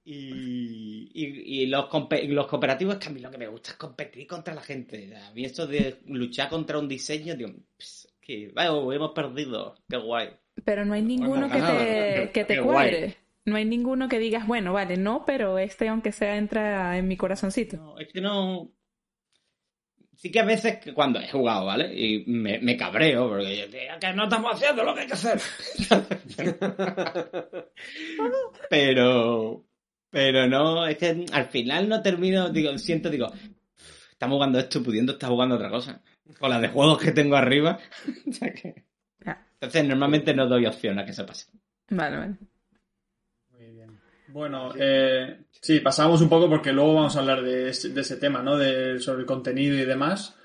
Y, 0.04 1.10
y, 1.14 1.62
y 1.62 1.66
los, 1.66 1.86
los 2.28 2.46
cooperativos 2.46 2.96
que 2.96 3.08
a 3.08 3.10
mí 3.10 3.20
lo 3.20 3.30
que 3.30 3.38
me 3.38 3.48
gusta 3.48 3.72
es 3.72 3.76
competir 3.76 4.26
contra 4.26 4.54
la 4.54 4.62
gente. 4.62 5.14
A 5.16 5.32
mí 5.32 5.44
esto 5.44 5.66
de 5.66 5.98
luchar 6.06 6.48
contra 6.48 6.78
un 6.78 6.88
diseño, 6.88 7.34
digo, 7.36 7.52
"Ps, 7.76 8.08
que 8.20 8.50
vaya, 8.54 8.70
hemos 8.70 9.12
perdido, 9.12 9.76
qué 9.88 9.98
guay. 9.98 10.30
Pero 10.64 10.84
no 10.84 10.94
hay 10.94 11.02
ninguno 11.02 11.50
que 11.50 11.60
te, 11.60 12.30
que 12.32 12.44
te 12.44 12.60
guay. 12.60 13.14
No 13.46 13.56
hay 13.56 13.64
ninguno 13.66 14.08
que 14.08 14.18
digas, 14.18 14.46
bueno, 14.46 14.72
vale, 14.72 14.96
no, 14.96 15.24
pero 15.26 15.58
este 15.58 15.88
aunque 15.88 16.12
sea 16.12 16.36
entra 16.36 16.96
en 16.96 17.06
mi 17.08 17.16
corazoncito. 17.16 17.76
No, 17.76 17.98
es 17.98 18.08
que 18.12 18.20
no. 18.20 18.70
Sí 20.16 20.30
que 20.30 20.40
a 20.40 20.44
veces 20.44 20.78
cuando 20.94 21.18
he 21.20 21.28
jugado, 21.28 21.66
¿vale? 21.66 21.92
Y 21.94 22.24
me, 22.26 22.58
me 22.60 22.76
cabreo, 22.76 23.28
porque 23.28 23.58
yo, 23.58 23.68
"Tío, 23.68 23.80
que 24.00 24.12
no 24.14 24.24
estamos 24.24 24.52
haciendo 24.54 24.82
lo 24.84 24.94
que 24.94 25.00
hay 25.02 25.06
que 25.06 25.12
hacer. 25.12 25.40
pero. 28.70 29.66
Pero 30.10 30.46
no, 30.46 30.86
es 30.86 30.96
que 30.96 31.26
al 31.32 31.46
final 31.46 31.88
no 31.88 32.00
termino, 32.00 32.48
digo, 32.48 32.78
siento, 32.78 33.10
digo, 33.10 33.32
estamos 34.12 34.36
jugando 34.36 34.60
esto 34.60 34.80
pudiendo 34.80 35.12
estar 35.14 35.28
jugando 35.28 35.56
otra 35.56 35.68
cosa. 35.70 36.00
Con 36.38 36.50
la 36.50 36.60
de 36.60 36.68
juegos 36.68 36.98
que 37.02 37.10
tengo 37.12 37.34
arriba. 37.36 37.78
O 38.28 38.32
sea 38.32 38.52
que- 38.52 38.84
Ya. 39.26 39.44
Entonces 39.54 39.84
normalmente 39.84 40.32
no 40.32 40.46
doy 40.46 40.66
opción 40.66 40.98
a 41.00 41.04
que 41.04 41.12
se 41.12 41.24
pase. 41.24 41.46
Vale, 41.90 42.16
vale. 42.16 42.34
Bueno, 44.34 44.72
eh, 44.76 45.44
sí, 45.52 45.78
pasamos 45.78 46.20
un 46.20 46.28
poco 46.28 46.48
porque 46.50 46.72
luego 46.72 46.94
vamos 46.94 47.14
a 47.14 47.20
hablar 47.20 47.40
de 47.42 47.68
ese, 47.68 47.90
de 47.90 48.00
ese 48.00 48.16
tema, 48.16 48.42
¿no? 48.42 48.58
De, 48.58 48.98
sobre 48.98 49.20
el 49.20 49.26
contenido 49.26 49.76
y 49.76 49.84
demás. 49.84 50.36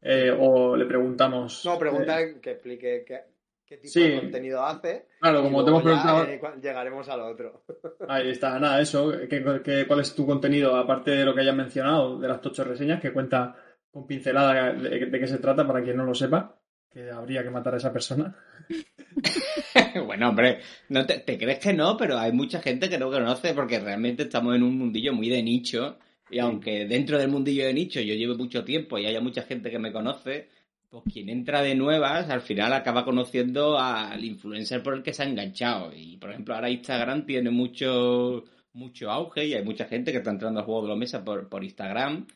Eh, 0.00 0.34
o 0.34 0.74
le 0.74 0.86
preguntamos. 0.86 1.62
No, 1.66 1.78
pregunta 1.78 2.22
eh, 2.22 2.38
que 2.40 2.52
explique 2.52 3.04
qué, 3.06 3.20
qué 3.66 3.76
tipo 3.76 3.92
Sí. 3.92 4.00
de 4.02 4.20
contenido 4.20 4.64
hace. 4.64 5.08
claro, 5.20 5.42
como 5.42 5.62
te 5.62 5.68
hemos 5.70 5.82
ya, 5.82 5.90
preguntado. 5.90 6.24
eh, 6.24 6.40
llegaremos 6.62 7.06
al 7.10 7.20
otro. 7.20 7.64
Ahí 8.08 8.30
está, 8.30 8.58
nada, 8.58 8.80
eso. 8.80 9.12
¿Qué, 9.28 9.44
qué- 9.62 9.84
cuál 9.86 10.00
es 10.00 10.14
tu 10.14 10.24
contenido? 10.24 10.74
Aparte 10.76 11.10
de 11.10 11.26
lo 11.26 11.34
que 11.34 11.42
hayas 11.42 11.54
mencionado, 11.54 12.18
de 12.18 12.28
las 12.28 12.40
ocho 12.46 12.64
reseñas, 12.64 12.98
que 13.02 13.12
cuenta 13.12 13.56
con 13.90 14.06
pincelada 14.06 14.72
de, 14.72 15.04
de 15.04 15.20
qué 15.20 15.26
se 15.26 15.36
trata, 15.36 15.66
para 15.66 15.82
quien 15.82 15.98
no 15.98 16.04
lo 16.06 16.14
sepa, 16.14 16.56
que 16.90 17.10
habría 17.10 17.42
que 17.42 17.50
matar 17.50 17.74
a 17.74 17.76
esa 17.76 17.92
persona. 17.92 18.34
bueno, 20.06 20.28
hombre, 20.28 20.60
no 20.88 21.06
te, 21.06 21.18
te 21.20 21.38
crees 21.38 21.58
que 21.58 21.72
no, 21.72 21.96
pero 21.96 22.18
hay 22.18 22.32
mucha 22.32 22.60
gente 22.60 22.88
que 22.88 22.98
no 22.98 23.10
conoce 23.10 23.54
porque 23.54 23.78
realmente 23.78 24.24
estamos 24.24 24.54
en 24.56 24.62
un 24.62 24.78
mundillo 24.78 25.12
muy 25.12 25.28
de 25.28 25.42
nicho. 25.42 25.98
Y 26.30 26.38
aunque 26.38 26.86
dentro 26.86 27.18
del 27.18 27.28
mundillo 27.28 27.66
de 27.66 27.74
nicho 27.74 28.00
yo 28.00 28.14
lleve 28.14 28.34
mucho 28.34 28.64
tiempo 28.64 28.98
y 28.98 29.06
haya 29.06 29.20
mucha 29.20 29.42
gente 29.42 29.70
que 29.70 29.78
me 29.78 29.92
conoce, 29.92 30.48
pues 30.90 31.04
quien 31.12 31.28
entra 31.28 31.62
de 31.62 31.74
nuevas 31.74 32.30
al 32.30 32.40
final 32.40 32.72
acaba 32.72 33.04
conociendo 33.04 33.78
al 33.78 34.24
influencer 34.24 34.82
por 34.82 34.94
el 34.94 35.02
que 35.02 35.12
se 35.12 35.22
ha 35.22 35.26
enganchado. 35.26 35.92
Y 35.94 36.16
por 36.16 36.30
ejemplo, 36.30 36.54
ahora 36.54 36.70
Instagram 36.70 37.26
tiene 37.26 37.50
mucho, 37.50 38.44
mucho 38.72 39.10
auge 39.10 39.46
y 39.46 39.54
hay 39.54 39.64
mucha 39.64 39.86
gente 39.86 40.12
que 40.12 40.18
está 40.18 40.30
entrando 40.30 40.60
al 40.60 40.66
juego 40.66 40.82
de 40.82 40.88
la 40.88 40.96
mesa 40.96 41.24
por, 41.24 41.48
por 41.48 41.62
Instagram. 41.64 42.26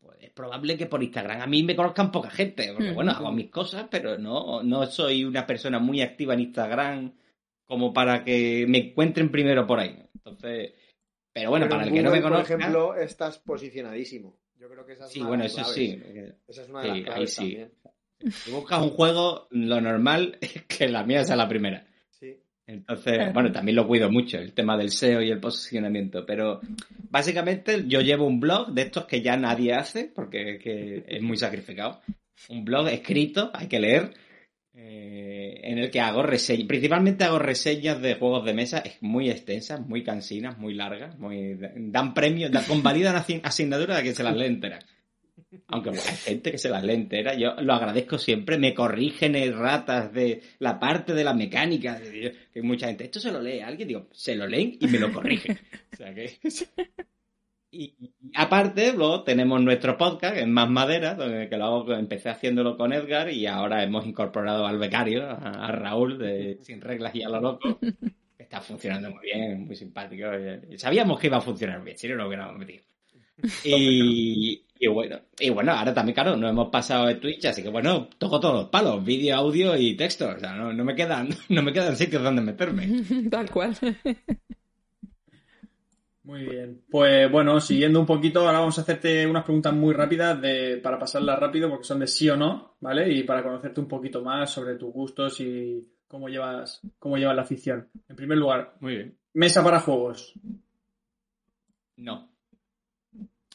Pues 0.00 0.18
es 0.20 0.30
probable 0.30 0.76
que 0.76 0.86
por 0.86 1.02
Instagram 1.02 1.40
a 1.42 1.46
mí 1.46 1.62
me 1.62 1.76
conozcan 1.76 2.10
poca 2.12 2.30
gente, 2.30 2.72
porque 2.72 2.90
Mm. 2.92 2.94
bueno, 2.94 3.12
hago 3.12 3.32
mis 3.32 3.50
cosas, 3.50 3.86
pero 3.90 4.18
no, 4.18 4.62
no 4.62 4.86
soy 4.86 5.24
una 5.24 5.46
persona 5.46 5.78
muy 5.78 6.00
activa 6.02 6.34
en 6.34 6.40
Instagram 6.40 7.12
como 7.66 7.92
para 7.92 8.24
que 8.24 8.64
me 8.68 8.78
encuentren 8.78 9.30
primero 9.30 9.66
por 9.66 9.80
ahí. 9.80 9.96
Entonces, 10.14 10.72
pero 11.32 11.50
bueno, 11.50 11.66
Pero 11.66 11.76
para 11.76 11.88
el 11.88 11.94
que 11.94 12.02
no 12.02 12.10
me 12.10 12.22
conozca, 12.22 12.54
Por 12.54 12.60
ejemplo, 12.60 12.94
estás 12.96 13.38
posicionadísimo. 13.38 14.38
Yo 14.56 14.68
creo 14.68 14.86
que 14.86 14.92
esa 14.92 15.04
es 15.06 15.10
sí, 15.12 15.20
una 15.20 15.26
de 15.26 15.28
bueno, 15.30 15.42
las 15.44 15.52
eso 15.52 15.60
claves. 15.62 15.74
sí. 15.74 16.02
Esa 16.48 16.62
es 16.62 16.68
una 16.70 16.80
de 16.82 16.84
Sí, 16.84 16.88
las 16.88 16.96
ahí 16.96 17.04
claves 17.04 17.34
sí. 17.34 17.36
también. 17.40 17.72
Si 18.32 18.50
buscas 18.52 18.80
un 18.82 18.90
juego, 18.90 19.48
lo 19.50 19.80
normal 19.80 20.38
es 20.40 20.62
que 20.64 20.88
la 20.88 21.04
mía 21.04 21.24
sea 21.24 21.36
la 21.36 21.48
primera. 21.48 21.86
Entonces, 22.66 23.32
bueno, 23.34 23.52
también 23.52 23.76
lo 23.76 23.86
cuido 23.86 24.10
mucho, 24.10 24.38
el 24.38 24.52
tema 24.54 24.76
del 24.78 24.90
SEO 24.90 25.20
y 25.22 25.30
el 25.30 25.38
posicionamiento, 25.40 26.24
pero 26.24 26.60
básicamente 27.10 27.84
yo 27.86 28.00
llevo 28.00 28.26
un 28.26 28.40
blog 28.40 28.72
de 28.72 28.82
estos 28.82 29.04
que 29.04 29.20
ya 29.20 29.36
nadie 29.36 29.74
hace, 29.74 30.10
porque 30.14 30.58
que 30.58 31.04
es 31.06 31.22
muy 31.22 31.36
sacrificado. 31.36 32.00
Un 32.48 32.64
blog 32.64 32.88
escrito, 32.88 33.50
hay 33.52 33.68
que 33.68 33.80
leer, 33.80 34.14
eh, 34.74 35.60
en 35.62 35.78
el 35.78 35.90
que 35.90 36.00
hago 36.00 36.22
reseñas, 36.22 36.66
principalmente 36.66 37.24
hago 37.24 37.38
reseñas 37.38 38.00
de 38.00 38.14
juegos 38.14 38.44
de 38.44 38.54
mesa 38.54 38.78
es 38.78 38.96
muy 39.02 39.28
extensas, 39.30 39.86
muy 39.86 40.02
cansinas, 40.02 40.58
muy 40.58 40.74
largas, 40.74 41.18
muy 41.18 41.56
dan 41.76 42.14
premios, 42.14 42.50
dan, 42.50 42.64
convalidan 42.64 43.14
asign- 43.14 43.42
asignaturas 43.44 43.98
a 43.98 44.02
que 44.02 44.14
se 44.14 44.24
las 44.24 44.34
lee 44.34 44.46
enteras. 44.46 44.84
Aunque 45.68 45.90
hay 45.90 45.96
gente 45.96 46.50
que 46.50 46.58
se 46.58 46.68
las 46.68 46.82
lee 46.84 46.94
enteras, 46.94 47.36
yo 47.38 47.54
lo 47.60 47.72
agradezco 47.74 48.18
siempre, 48.18 48.58
me 48.58 48.74
corrigen 48.74 49.34
erratas 49.36 50.12
de 50.12 50.42
la 50.58 50.78
parte 50.78 51.14
de 51.14 51.24
la 51.24 51.34
mecánica, 51.34 51.98
de- 51.98 52.34
que 52.52 52.62
mucha 52.62 52.86
gente, 52.88 53.04
esto 53.04 53.20
se 53.20 53.32
lo 53.32 53.40
lee 53.42 53.60
a 53.60 53.66
alguien, 53.68 53.88
digo, 53.88 54.08
se 54.12 54.34
lo 54.34 54.46
leen 54.46 54.76
y 54.80 54.86
me 54.88 54.98
lo 54.98 55.12
corrigen. 55.12 55.58
O 55.92 55.96
sea 55.96 56.12
que... 56.14 56.38
Y 57.70 57.94
y 58.00 58.12
aparte, 58.36 58.92
luego 58.92 59.22
tenemos 59.24 59.60
nuestro 59.60 59.96
podcast, 59.96 60.36
en 60.36 60.52
Más 60.52 60.68
Madera, 60.70 61.14
donde 61.14 61.48
que 61.48 61.56
lo 61.56 61.64
hago- 61.64 61.94
empecé 61.96 62.28
haciéndolo 62.28 62.76
con 62.76 62.92
Edgar 62.92 63.30
y 63.30 63.46
ahora 63.46 63.82
hemos 63.82 64.06
incorporado 64.06 64.66
al 64.66 64.78
becario, 64.78 65.24
a, 65.28 65.34
a 65.66 65.72
Raúl, 65.72 66.18
de 66.18 66.58
Sin 66.62 66.80
Reglas 66.80 67.14
y 67.16 67.22
a 67.22 67.28
lo 67.28 67.40
loco, 67.40 67.78
que 67.80 68.42
está 68.42 68.60
funcionando 68.60 69.10
muy 69.10 69.22
bien, 69.24 69.66
muy 69.66 69.74
simpático. 69.76 70.26
sabíamos 70.76 71.18
que 71.18 71.26
iba 71.28 71.38
a 71.38 71.40
funcionar 71.40 71.82
bien, 71.82 71.98
si 71.98 72.08
no 72.08 72.14
lo 72.16 72.28
hubiéramos 72.28 72.56
metido. 72.58 72.82
Y, 73.64 74.63
y 74.84 74.86
bueno, 74.86 75.18
y 75.40 75.48
bueno, 75.48 75.72
ahora 75.72 75.94
también, 75.94 76.12
claro, 76.14 76.36
nos 76.36 76.50
hemos 76.50 76.68
pasado 76.68 77.06
de 77.06 77.14
Twitch, 77.14 77.46
así 77.46 77.62
que 77.62 77.70
bueno, 77.70 78.06
toco 78.18 78.38
todos 78.38 78.54
los 78.54 78.68
palos, 78.68 79.02
vídeo, 79.02 79.34
audio 79.34 79.74
y 79.78 79.96
texto. 79.96 80.28
O 80.28 80.38
sea, 80.38 80.52
no, 80.52 80.74
no 80.74 80.84
me 80.84 80.94
quedan, 80.94 81.30
no 81.48 81.62
me 81.62 81.72
quedan 81.72 81.96
sitios 81.96 82.22
donde 82.22 82.42
meterme. 82.42 83.02
Tal 83.30 83.50
cual. 83.50 83.74
Muy 86.24 86.42
bien. 86.44 86.82
Pues 86.90 87.32
bueno, 87.32 87.58
siguiendo 87.60 87.98
un 87.98 88.04
poquito, 88.04 88.40
ahora 88.40 88.58
vamos 88.58 88.76
a 88.78 88.82
hacerte 88.82 89.26
unas 89.26 89.44
preguntas 89.44 89.72
muy 89.72 89.94
rápidas 89.94 90.38
de, 90.40 90.78
para 90.82 90.98
pasarlas 90.98 91.38
rápido, 91.38 91.70
porque 91.70 91.84
son 91.84 92.00
de 92.00 92.06
sí 92.06 92.28
o 92.28 92.36
no, 92.36 92.76
¿vale? 92.80 93.10
Y 93.10 93.22
para 93.22 93.42
conocerte 93.42 93.80
un 93.80 93.88
poquito 93.88 94.22
más 94.22 94.50
sobre 94.50 94.74
tus 94.74 94.92
gustos 94.92 95.40
y 95.40 95.80
cómo 96.06 96.28
llevas, 96.28 96.82
cómo 96.98 97.16
llevas 97.16 97.36
la 97.36 97.42
afición. 97.42 97.88
En 98.06 98.16
primer 98.16 98.36
lugar, 98.36 98.74
Muy 98.80 98.96
bien. 98.96 99.18
mesa 99.32 99.64
para 99.64 99.80
juegos. 99.80 100.34
No. 101.96 102.33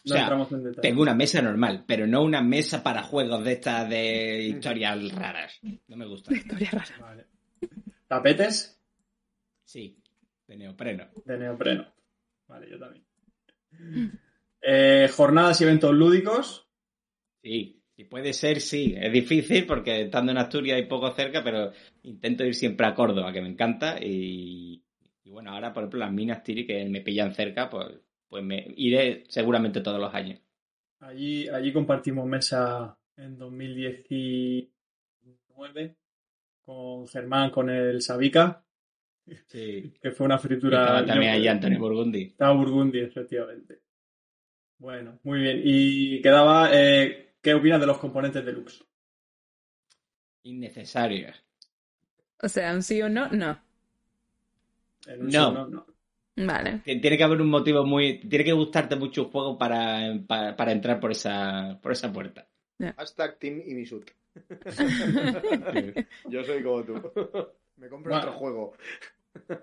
No 0.06 0.13
O 0.13 0.13
sea, 0.13 0.22
entramos 0.22 0.51
en 0.51 0.63
detalle. 0.63 0.82
Tengo 0.82 1.01
una 1.01 1.13
mesa 1.13 1.41
normal, 1.41 1.84
pero 1.88 2.08
no 2.08 2.24
una 2.24 2.41
mesa 2.41 2.82
para 2.84 3.03
juegos 3.03 3.44
de 3.44 3.51
estas 3.51 3.89
de 3.89 4.44
historias 4.44 5.12
raras. 5.13 5.60
No 5.88 5.98
me 5.98 6.06
gusta. 6.06 6.34
Historia 6.34 6.70
rara. 6.72 6.96
Vale. 7.00 7.25
¿Tapetes? 8.08 8.82
Sí, 9.63 10.01
de 10.48 10.58
neopreno. 10.58 11.10
De 11.25 11.38
neopreno. 11.38 11.86
Vale, 12.48 12.70
yo 12.70 12.79
también. 12.79 13.06
Eh, 14.62 15.08
jornadas 15.13 15.62
y 15.62 15.63
eventos 15.63 15.94
lúdicos. 15.94 16.68
Sí, 17.44 17.84
si 17.96 18.06
puede 18.06 18.34
ser, 18.34 18.62
sí. 18.62 18.96
Es 18.98 19.12
difícil 19.12 19.65
porque 19.65 20.01
estando 20.01 20.32
en 20.32 20.38
Asturias 20.38 20.77
hay 20.77 20.88
poco 20.88 21.12
cerca, 21.12 21.44
pero 21.44 21.72
intento 22.03 22.44
ir 22.46 22.56
siempre 22.56 22.88
a 22.88 22.96
Córdoba, 22.96 23.32
que 23.32 23.41
me 23.41 23.50
encanta. 23.50 23.98
Y, 24.01 24.84
y 25.24 25.29
bueno, 25.29 25.51
ahora, 25.51 25.72
por 25.72 25.84
ejemplo, 25.84 26.00
las 26.00 26.12
minas 26.12 26.44
Tiri, 26.44 26.65
que 26.65 26.86
me 26.86 27.01
pillan 27.01 27.36
cerca, 27.36 27.70
pues, 27.70 27.88
pues 28.30 28.44
me 28.44 28.66
iré 28.78 29.24
seguramente 29.28 29.82
todos 29.82 30.00
los 30.00 30.14
años. 30.14 30.40
Allí, 31.02 31.48
allí 31.50 31.74
compartimos 31.74 32.26
mesa 32.28 32.98
en 33.18 33.38
2019 33.38 35.96
con 36.62 37.08
Germán, 37.08 37.50
con 37.52 37.70
el 37.70 38.02
Sabica, 38.02 38.64
Sí. 39.48 39.94
que 40.02 40.12
fue 40.12 40.26
una 40.26 40.36
Y 40.36 40.40
fritura. 40.40 40.82
estaba 40.82 41.06
también 41.06 41.34
ahí 41.34 41.48
Antonio 41.48 41.80
Burgundi. 41.80 42.24
Estaba 42.24 42.54
Burgundy, 42.54 43.00
efectivamente. 43.00 43.82
Bueno, 44.78 45.20
muy 45.24 45.42
bien. 45.42 45.62
Y 45.64 46.22
quedaba, 46.22 46.70
eh, 46.74 47.34
¿qué 47.42 47.54
opinas 47.54 47.80
de 47.82 47.88
los 47.88 47.98
componentes 47.98 48.46
deluxe? 48.46 48.84
Innecesarios. 50.44 51.36
O 52.42 52.48
sea, 52.48 52.74
un 52.74 52.82
sí 52.82 53.02
o 53.02 53.10
no, 53.10 53.28
no. 53.30 53.62
En 55.06 55.20
un 55.22 55.26
No. 55.28 55.32
sí 55.32 55.38
o 55.38 55.52
no, 55.52 55.68
no. 55.68 55.86
Vale. 56.46 56.79
Ti- 56.86 57.00
Tiene 57.01 57.17
que 57.17 57.24
haber 57.24 57.41
un 57.41 57.50
motivo 57.50 57.84
muy. 57.86 58.19
Tiene 58.22 58.46
que 58.46 58.53
gustarte 58.53 58.96
mucho 58.96 59.24
un 59.25 59.31
juego 59.31 59.58
para, 59.58 60.17
para, 60.27 60.55
para 60.55 60.72
entrar 60.72 61.00
por 61.00 61.12
esa, 61.12 61.77
por 61.81 61.91
esa 61.91 62.12
puerta. 62.12 62.48
Hashtag 62.98 63.38
Team 63.39 63.62
Imisut. 63.65 64.10
Yo 66.29 66.43
soy 66.43 66.63
como 66.63 66.84
tú. 66.84 67.01
Me 67.77 67.88
compro 67.89 68.15
otro 68.17 68.31
juego. 68.34 68.74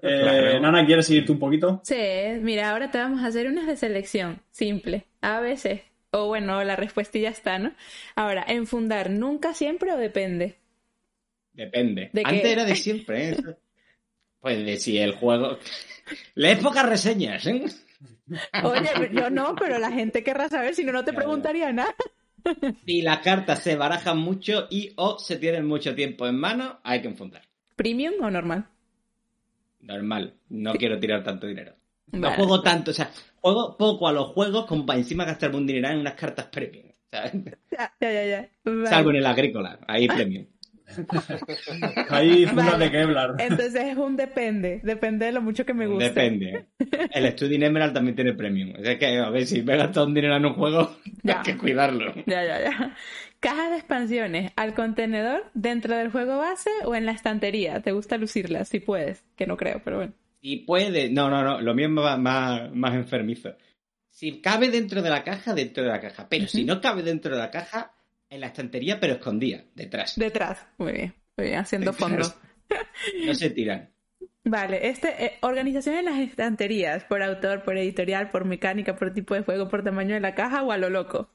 Eh, 0.02 0.20
Claro. 0.22 0.60
Nana, 0.60 0.86
¿quieres 0.86 1.06
seguirte 1.06 1.32
un 1.32 1.38
poquito? 1.38 1.80
Sí, 1.84 1.96
mira, 2.40 2.70
ahora 2.70 2.90
te 2.90 2.98
vamos 2.98 3.22
a 3.22 3.26
hacer 3.26 3.46
unas 3.48 3.66
de 3.66 3.76
selección. 3.76 4.40
Simple. 4.50 5.04
A 5.20 5.40
veces. 5.40 5.80
O 6.12 6.28
bueno, 6.28 6.62
la 6.64 6.76
respuesta 6.76 7.18
ya 7.18 7.30
está, 7.30 7.58
¿no? 7.58 7.72
Ahora, 8.14 8.44
enfundar 8.48 9.10
nunca, 9.10 9.54
siempre 9.54 9.92
o 9.92 9.96
depende. 9.96 10.56
Depende. 11.52 12.10
¿De 12.12 12.22
Antes 12.24 12.42
qué? 12.42 12.52
era 12.52 12.64
de 12.64 12.74
siempre, 12.76 13.30
¿eh? 13.30 13.36
Pues 14.46 14.64
de 14.64 14.76
si 14.76 14.96
el 14.96 15.10
juego. 15.10 15.58
Lees 16.36 16.60
pocas 16.60 16.88
reseñas, 16.88 17.44
¿eh? 17.48 17.64
Oye, 18.62 19.10
yo 19.12 19.28
no, 19.28 19.56
pero 19.56 19.76
la 19.80 19.90
gente 19.90 20.22
querrá 20.22 20.48
saber, 20.48 20.72
si 20.76 20.84
no, 20.84 20.92
no 20.92 21.04
te 21.04 21.12
preguntaría 21.12 21.72
nada. 21.72 21.92
Si 22.86 23.02
las 23.02 23.18
cartas 23.18 23.60
se 23.64 23.74
barajan 23.74 24.18
mucho 24.18 24.68
y 24.70 24.92
o 24.94 25.18
se 25.18 25.34
tienen 25.34 25.66
mucho 25.66 25.96
tiempo 25.96 26.28
en 26.28 26.38
mano, 26.38 26.78
hay 26.84 27.02
que 27.02 27.08
enfundar. 27.08 27.42
¿Premium 27.74 28.14
o 28.22 28.30
normal? 28.30 28.68
Normal. 29.80 30.34
No 30.48 30.74
quiero 30.74 31.00
tirar 31.00 31.24
tanto 31.24 31.48
dinero. 31.48 31.74
No 32.12 32.28
Vale. 32.28 32.36
juego 32.36 32.62
tanto, 32.62 32.92
o 32.92 32.94
sea, 32.94 33.10
juego 33.40 33.76
poco 33.76 34.06
a 34.06 34.12
los 34.12 34.28
juegos 34.28 34.66
como 34.66 34.86
para 34.86 35.00
encima 35.00 35.24
gastarme 35.24 35.56
un 35.56 35.66
dinero 35.66 35.88
en 35.88 35.98
unas 35.98 36.14
cartas 36.14 36.46
premium. 36.46 36.86
ya, 37.10 37.92
ya. 38.00 38.24
ya. 38.24 38.50
Vale. 38.62 38.86
Salvo 38.86 39.10
en 39.10 39.16
el 39.16 39.26
agrícola, 39.26 39.80
ahí 39.88 40.06
premium. 40.06 40.46
Ahí 42.10 42.46
fundas 42.46 42.72
Vale. 42.72 42.84
de 42.86 42.90
Kevlar. 42.90 43.34
Entonces 43.38 43.74
es 43.74 43.96
un 43.96 44.16
depende. 44.16 44.80
Depende 44.82 45.26
de 45.26 45.32
lo 45.32 45.42
mucho 45.42 45.64
que 45.66 45.74
me 45.74 45.86
guste. 45.86 46.04
Depende. 46.04 46.66
El 47.12 47.32
Studying 47.32 47.62
Emerald 47.64 47.92
también 47.94 48.14
tiene 48.14 48.32
premium. 48.34 48.74
O 48.78 48.82
sea 48.82 48.98
que, 48.98 49.18
a 49.18 49.30
ver, 49.30 49.46
si 49.46 49.62
me 49.62 49.74
he 49.74 49.76
gastado 49.76 50.06
un 50.06 50.14
dinero 50.14 50.36
en 50.36 50.46
un 50.46 50.54
juego, 50.54 50.96
Ya. 51.22 51.38
hay 51.38 51.42
que 51.42 51.56
cuidarlo. 51.58 52.14
Ya, 52.26 52.44
ya, 52.44 52.60
ya. 52.62 52.94
Cajas 53.40 53.70
de 53.70 53.76
expansiones 53.76 54.52
al 54.56 54.74
contenedor 54.74 55.44
dentro 55.54 55.96
del 55.96 56.10
juego 56.10 56.38
base 56.38 56.70
o 56.84 56.94
en 56.94 57.04
la 57.06 57.12
estantería. 57.12 57.80
¿Te 57.80 57.92
gusta 57.92 58.16
lucirlas? 58.16 58.68
Si 58.68 58.80
puedes, 58.80 59.24
que 59.36 59.46
no 59.46 59.56
creo, 59.56 59.80
pero 59.84 59.96
bueno. 59.98 60.12
Si 60.40 60.58
puede, 60.58 61.10
no, 61.10 61.28
no, 61.28 61.42
no, 61.42 61.60
lo 61.60 61.74
mío 61.74 61.86
es 61.86 61.92
más, 61.92 62.18
más, 62.18 62.72
más 62.72 62.94
enfermizo. 62.94 63.54
Si 64.08 64.40
cabe 64.40 64.70
dentro 64.70 65.02
de 65.02 65.10
la 65.10 65.22
caja, 65.24 65.52
dentro 65.54 65.82
de 65.84 65.90
la 65.90 66.00
caja. 66.00 66.26
Pero 66.28 66.46
si 66.46 66.64
no 66.64 66.80
cabe 66.80 67.02
dentro 67.02 67.32
de 67.34 67.38
la 67.38 67.50
caja, 67.50 67.92
en 68.30 68.40
la 68.40 68.48
estantería, 68.48 68.98
pero 69.00 69.14
escondida, 69.14 69.64
detrás. 69.74 70.14
Detrás. 70.16 70.66
Muy 70.78 70.92
bien. 70.92 71.14
Muy 71.36 71.46
bien, 71.48 71.58
haciendo 71.60 71.92
fondo. 71.94 72.26
No 73.26 73.34
se 73.34 73.50
tiran. 73.50 73.90
Vale, 74.44 74.88
este, 74.88 75.24
eh, 75.24 75.32
organización 75.42 75.96
en 75.96 76.04
las 76.04 76.18
estanterías, 76.20 77.04
por 77.04 77.22
autor, 77.22 77.64
por 77.64 77.76
editorial, 77.76 78.30
por 78.30 78.44
mecánica, 78.44 78.96
por 78.96 79.12
tipo 79.12 79.34
de 79.34 79.42
juego, 79.42 79.68
por 79.68 79.82
tamaño 79.82 80.14
de 80.14 80.20
la 80.20 80.34
caja 80.34 80.62
o 80.62 80.70
a 80.72 80.78
lo 80.78 80.88
loco. 80.88 81.30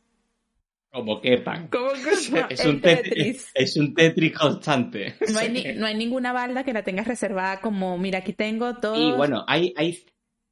Como 0.91 1.21
quepan. 1.21 1.67
¿Cómo 1.67 1.89
que 2.48 2.53
Es 2.53 2.65
un, 2.65 2.81
tetris, 2.81 3.13
Tetris? 3.13 3.51
es 3.53 3.77
un 3.77 3.93
Tetris 3.93 4.38
constante. 4.38 5.15
No 5.31 5.39
hay, 5.39 5.50
ni- 5.50 5.74
no 5.75 5.86
hay 5.86 5.95
ninguna 5.95 6.33
balda 6.33 6.63
que 6.63 6.74
la 6.74 6.83
tengas 6.83 7.07
reservada 7.07 7.60
como, 7.62 7.98
mira, 7.98 8.19
aquí 8.19 8.33
tengo 8.33 8.75
todo. 8.77 8.95
Y 9.13 9.15
bueno, 9.15 9.43
hay, 9.48 9.74
hay 9.77 9.98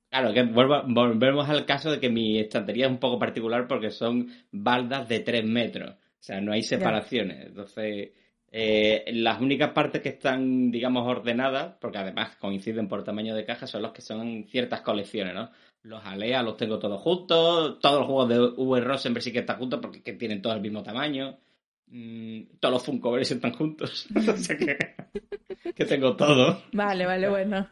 claro, 0.10 0.34
que 0.34 0.44
vuelvo- 0.44 0.84
volvemos 0.88 1.50
al 1.50 1.66
caso 1.66 1.92
de 1.92 2.00
que 2.00 2.10
mi 2.10 2.40
estantería 2.40 2.86
es 2.86 2.92
un 2.92 3.00
poco 3.00 3.20
particular 3.20 3.68
porque 3.68 3.92
son 3.92 4.30
baldas 4.52 5.08
de 5.10 5.20
3 5.20 5.44
metros. 5.46 5.96
O 6.20 6.24
sea, 6.24 6.42
no 6.42 6.52
hay 6.52 6.64
separaciones. 6.64 7.48
Entonces, 7.48 8.10
eh, 8.52 9.06
las 9.14 9.40
únicas 9.40 9.72
partes 9.72 10.02
que 10.02 10.10
están, 10.10 10.72
digamos, 10.72 11.08
ordenadas, 11.08 11.76
porque 11.80 12.00
además 12.00 12.36
coinciden 12.38 12.88
por 12.88 13.04
tamaño 13.04 13.36
de 13.36 13.46
caja, 13.46 13.68
son 13.68 13.84
los 13.84 13.94
que 13.94 14.02
son 14.02 14.46
ciertas 14.50 14.82
colecciones, 14.82 15.34
¿no? 15.34 15.52
Los 15.84 16.04
Alea 16.06 16.44
los 16.44 16.58
tengo 16.58 16.78
todos 16.78 17.02
juntos, 17.02 17.80
todos 17.80 18.00
los 18.00 18.08
juegos 18.08 18.30
de 18.30 18.40
V. 18.40 18.82
Rosenberg 18.82 19.24
sí 19.24 19.32
que 19.32 19.40
están 19.40 19.58
juntos 19.58 19.80
porque 19.82 20.04
que 20.04 20.14
tienen 20.14 20.42
todos 20.42 20.56
el 20.56 20.62
mismo 20.62 20.84
tamaño. 20.84 21.38
Mm, 21.88 22.58
todos 22.60 22.74
los 22.74 22.86
Funko 22.86 23.12
Bears 23.12 23.32
están 23.32 23.54
juntos. 23.54 24.08
o 24.16 24.38
sea 24.38 24.58
que, 24.58 24.78
que 25.74 25.86
tengo 25.86 26.16
todo. 26.16 26.64
Vale, 26.74 27.06
vale, 27.06 27.30
bueno. 27.30 27.70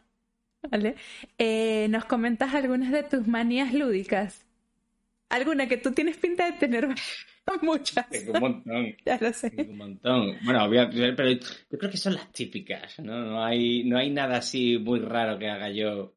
Vale. 0.70 0.96
Eh, 1.36 1.86
¿Nos 1.90 2.04
comentas 2.06 2.54
algunas 2.54 2.90
de 2.90 3.02
tus 3.02 3.26
manías 3.26 3.74
lúdicas? 3.74 4.46
¿Alguna 5.28 5.68
que 5.68 5.76
tú 5.76 5.92
tienes 5.92 6.16
pinta 6.16 6.50
de 6.50 6.58
tener 6.58 6.88
muchas? 7.62 8.08
Tengo 8.08 8.32
un 8.34 8.40
montón. 8.40 8.96
Ya 9.04 9.18
lo 9.20 9.32
sé. 9.32 9.50
Tengo 9.50 9.72
un 9.72 9.78
montón. 9.78 10.36
Bueno, 10.44 10.68
pero 10.70 11.30
yo 11.30 11.78
creo 11.78 11.90
que 11.90 11.96
son 11.96 12.14
las 12.14 12.32
típicas, 12.32 12.98
¿no? 13.00 13.22
No 13.24 13.44
hay, 13.44 13.84
no 13.84 13.98
hay 13.98 14.10
nada 14.10 14.38
así 14.38 14.78
muy 14.78 15.00
raro 15.00 15.38
que 15.38 15.48
haga 15.48 15.70
yo. 15.70 16.14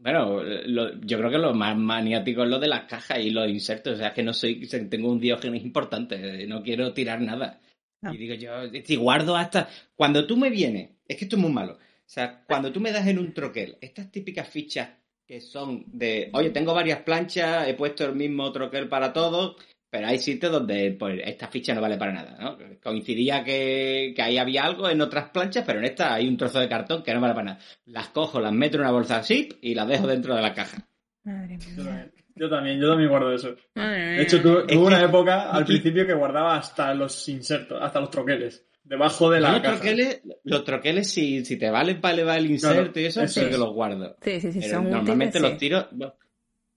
Bueno, 0.00 0.42
lo- 0.44 1.00
yo 1.00 1.18
creo 1.18 1.30
que 1.30 1.38
lo 1.38 1.54
más 1.54 1.76
maniático 1.76 2.44
es 2.44 2.48
lo 2.48 2.60
de 2.60 2.68
las 2.68 2.84
cajas 2.84 3.18
y 3.18 3.30
los 3.30 3.48
insertos. 3.48 3.94
O 3.94 3.96
sea, 3.96 4.08
es 4.08 4.14
que 4.14 4.22
no 4.22 4.32
soy, 4.32 4.66
tengo 4.88 5.10
un 5.10 5.18
diógenes 5.20 5.62
importante, 5.64 6.46
no 6.46 6.62
quiero 6.62 6.92
tirar 6.92 7.20
nada. 7.20 7.60
No. 8.00 8.14
Y 8.14 8.16
digo 8.16 8.34
yo, 8.34 8.50
si 8.84 8.94
guardo 8.94 9.34
hasta... 9.36 9.68
Cuando 9.96 10.24
tú 10.24 10.36
me 10.36 10.50
vienes, 10.50 10.90
es 11.08 11.16
que 11.16 11.24
esto 11.24 11.34
es 11.34 11.42
muy 11.42 11.50
malo. 11.50 11.72
O 11.74 11.78
sea, 12.10 12.44
cuando 12.46 12.70
tú 12.72 12.80
me 12.80 12.92
das 12.92 13.06
en 13.08 13.18
un 13.18 13.34
troquel, 13.34 13.76
estas 13.80 14.10
típicas 14.12 14.48
fichas 14.48 14.88
que 15.28 15.40
son 15.42 15.84
de, 15.88 16.30
oye, 16.32 16.48
tengo 16.50 16.72
varias 16.72 17.00
planchas, 17.02 17.68
he 17.68 17.74
puesto 17.74 18.06
el 18.06 18.14
mismo 18.14 18.50
troquel 18.50 18.88
para 18.88 19.12
todos, 19.12 19.56
pero 19.90 20.06
hay 20.06 20.18
sitios 20.18 20.50
donde 20.50 20.92
pues 20.98 21.20
esta 21.22 21.48
ficha 21.48 21.74
no 21.74 21.82
vale 21.82 21.98
para 21.98 22.12
nada, 22.12 22.36
¿no? 22.40 22.56
Coincidía 22.82 23.44
que, 23.44 24.14
que 24.16 24.22
ahí 24.22 24.38
había 24.38 24.64
algo 24.64 24.88
en 24.88 25.02
otras 25.02 25.28
planchas, 25.28 25.64
pero 25.66 25.80
en 25.80 25.84
esta 25.84 26.14
hay 26.14 26.26
un 26.26 26.38
trozo 26.38 26.58
de 26.60 26.68
cartón 26.68 27.02
que 27.02 27.12
no 27.12 27.20
vale 27.20 27.34
para 27.34 27.44
nada. 27.44 27.58
Las 27.84 28.08
cojo, 28.08 28.40
las 28.40 28.52
meto 28.54 28.76
en 28.76 28.82
una 28.82 28.90
bolsa 28.90 29.22
zip 29.22 29.52
y 29.60 29.74
las 29.74 29.86
dejo 29.86 30.06
dentro 30.06 30.34
de 30.34 30.40
la 30.42 30.54
caja. 30.54 30.88
Madre 31.24 31.58
Yo 31.76 31.82
mía. 31.84 31.84
también, 31.84 32.12
yo 32.34 32.48
también, 32.48 32.80
yo 32.80 32.88
también 32.88 33.10
guardo 33.10 33.32
eso. 33.34 33.54
Madre 33.74 34.00
De 34.16 34.22
hecho, 34.22 34.40
tuve, 34.40 34.76
una 34.78 34.98
que- 35.00 35.04
época 35.04 35.50
al 35.50 35.64
principio 35.66 36.06
que 36.06 36.14
guardaba 36.14 36.56
hasta 36.56 36.94
los 36.94 37.28
insertos, 37.28 37.78
hasta 37.82 38.00
los 38.00 38.10
troqueles. 38.10 38.64
Debajo 38.88 39.30
de 39.30 39.40
la 39.40 39.60
caja. 39.62 39.74
troqueles, 39.76 40.22
los 40.44 40.64
troqueles 40.64 41.10
si, 41.10 41.44
si 41.44 41.56
te 41.58 41.70
valen 41.70 42.00
para 42.00 42.14
elevar 42.14 42.38
el 42.38 42.50
inserto 42.50 42.98
y 43.00 43.04
eso, 43.06 43.22
eso 43.22 43.40
sí 43.40 43.46
es. 43.46 43.52
que 43.52 43.58
los 43.58 43.72
guardo. 43.74 44.16
Sí, 44.22 44.40
sí, 44.40 44.52
sí, 44.52 44.60
Pero 44.60 44.74
son 44.74 44.90
normalmente 44.90 45.38
útiles, 45.38 45.42
los 45.42 45.52
sí. 45.52 45.58
tiro, 45.58 45.88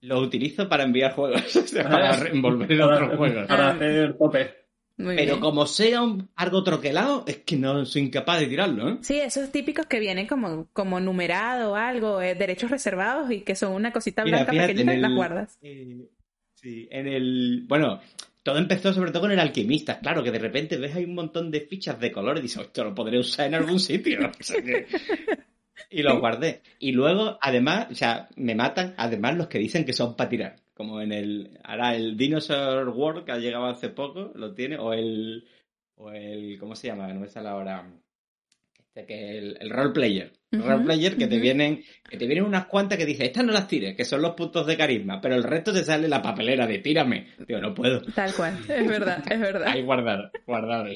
los, 0.00 0.22
utilizo 0.22 0.68
para 0.68 0.84
enviar 0.84 1.12
juegos, 1.14 1.42
para 1.82 2.28
envolver 2.28 2.68
para, 2.78 2.86
otros 3.04 3.16
juegos. 3.18 3.46
para 3.46 3.68
Ah. 3.68 3.72
hacer 3.72 4.16
tope. 4.18 4.54
Muy 4.98 5.16
Pero 5.16 5.32
bien. 5.32 5.40
como 5.40 5.66
sea 5.66 6.02
un, 6.02 6.28
algo 6.36 6.62
troquelado, 6.62 7.24
es 7.26 7.38
que 7.38 7.56
no 7.56 7.84
soy 7.86 8.02
incapaz 8.02 8.40
de 8.40 8.46
tirarlo, 8.46 8.90
¿eh? 8.90 8.98
Sí, 9.00 9.18
esos 9.18 9.50
típicos 9.50 9.86
que 9.86 9.98
vienen 9.98 10.26
como, 10.26 10.68
como 10.74 11.00
numerado 11.00 11.72
o 11.72 11.74
algo, 11.76 12.20
eh, 12.20 12.34
derechos 12.34 12.70
reservados 12.70 13.30
y 13.30 13.40
que 13.40 13.54
son 13.56 13.72
una 13.72 13.90
cosita 13.90 14.22
Mira, 14.22 14.38
blanca 14.38 14.52
fíjate, 14.52 14.68
pequeñita 14.74 14.92
en 14.92 14.98
y 14.98 15.02
las 15.02 15.14
guardas. 15.14 15.58
Eh, 15.62 16.08
sí, 16.54 16.88
en 16.90 17.08
el. 17.08 17.64
Bueno, 17.66 18.00
todo 18.42 18.58
empezó 18.58 18.92
sobre 18.92 19.10
todo 19.12 19.22
con 19.22 19.32
el 19.32 19.40
alquimista. 19.40 20.00
Claro, 20.00 20.22
que 20.22 20.30
de 20.30 20.38
repente 20.38 20.76
ves 20.76 20.94
ahí 20.94 21.04
un 21.04 21.14
montón 21.14 21.50
de 21.50 21.60
fichas 21.60 21.98
de 22.00 22.12
color 22.12 22.38
y 22.38 22.42
dices, 22.42 22.62
esto 22.62 22.84
lo 22.84 22.94
podré 22.94 23.18
usar 23.18 23.46
en 23.46 23.54
algún 23.54 23.78
sitio. 23.78 24.18
Y 25.90 26.02
lo 26.02 26.18
guardé. 26.20 26.62
Y 26.78 26.92
luego, 26.92 27.38
además, 27.40 27.88
o 27.90 27.94
sea, 27.94 28.28
me 28.36 28.54
matan, 28.54 28.94
además, 28.96 29.36
los 29.36 29.48
que 29.48 29.58
dicen 29.58 29.84
que 29.84 29.92
son 29.92 30.16
para 30.16 30.30
tirar. 30.30 30.56
Como 30.74 31.00
en 31.02 31.12
el. 31.12 31.58
Ahora 31.64 31.94
el 31.94 32.16
Dinosaur 32.16 32.88
World 32.88 33.24
que 33.24 33.32
ha 33.32 33.38
llegado 33.38 33.66
hace 33.66 33.90
poco, 33.90 34.32
lo 34.34 34.54
tiene. 34.54 34.78
O 34.78 34.92
el. 34.94 35.46
O 35.96 36.10
el. 36.10 36.58
¿Cómo 36.58 36.74
se 36.74 36.88
llama? 36.88 37.12
No 37.12 37.20
me 37.20 37.28
sale 37.28 37.48
ahora. 37.48 37.92
Este 38.94 39.06
que 39.06 39.38
el, 39.38 39.56
el 39.58 39.70
role 39.70 39.90
player. 39.90 40.32
El 40.50 40.62
role 40.64 40.84
player 40.84 41.16
que 41.16 41.26
te 41.26 41.38
vienen. 41.38 41.82
Que 42.10 42.18
te 42.18 42.26
vienen 42.26 42.44
unas 42.44 42.66
cuantas 42.66 42.98
que 42.98 43.06
dices, 43.06 43.26
estas 43.26 43.42
no 43.42 43.52
las 43.52 43.66
tires, 43.66 43.96
que 43.96 44.04
son 44.04 44.20
los 44.20 44.34
puntos 44.34 44.66
de 44.66 44.76
carisma. 44.76 45.18
Pero 45.22 45.34
el 45.34 45.44
resto 45.44 45.72
te 45.72 45.82
sale 45.82 46.08
la 46.08 46.20
papelera 46.20 46.66
de 46.66 46.78
tírame. 46.78 47.28
Tío, 47.46 47.58
no 47.58 47.72
puedo. 47.72 48.02
Tal 48.14 48.34
cual, 48.34 48.58
es 48.68 48.86
verdad, 48.86 49.24
es 49.30 49.40
verdad. 49.40 49.68
Ahí 49.68 49.82
guardar, 49.82 50.30
guardar. 50.46 50.90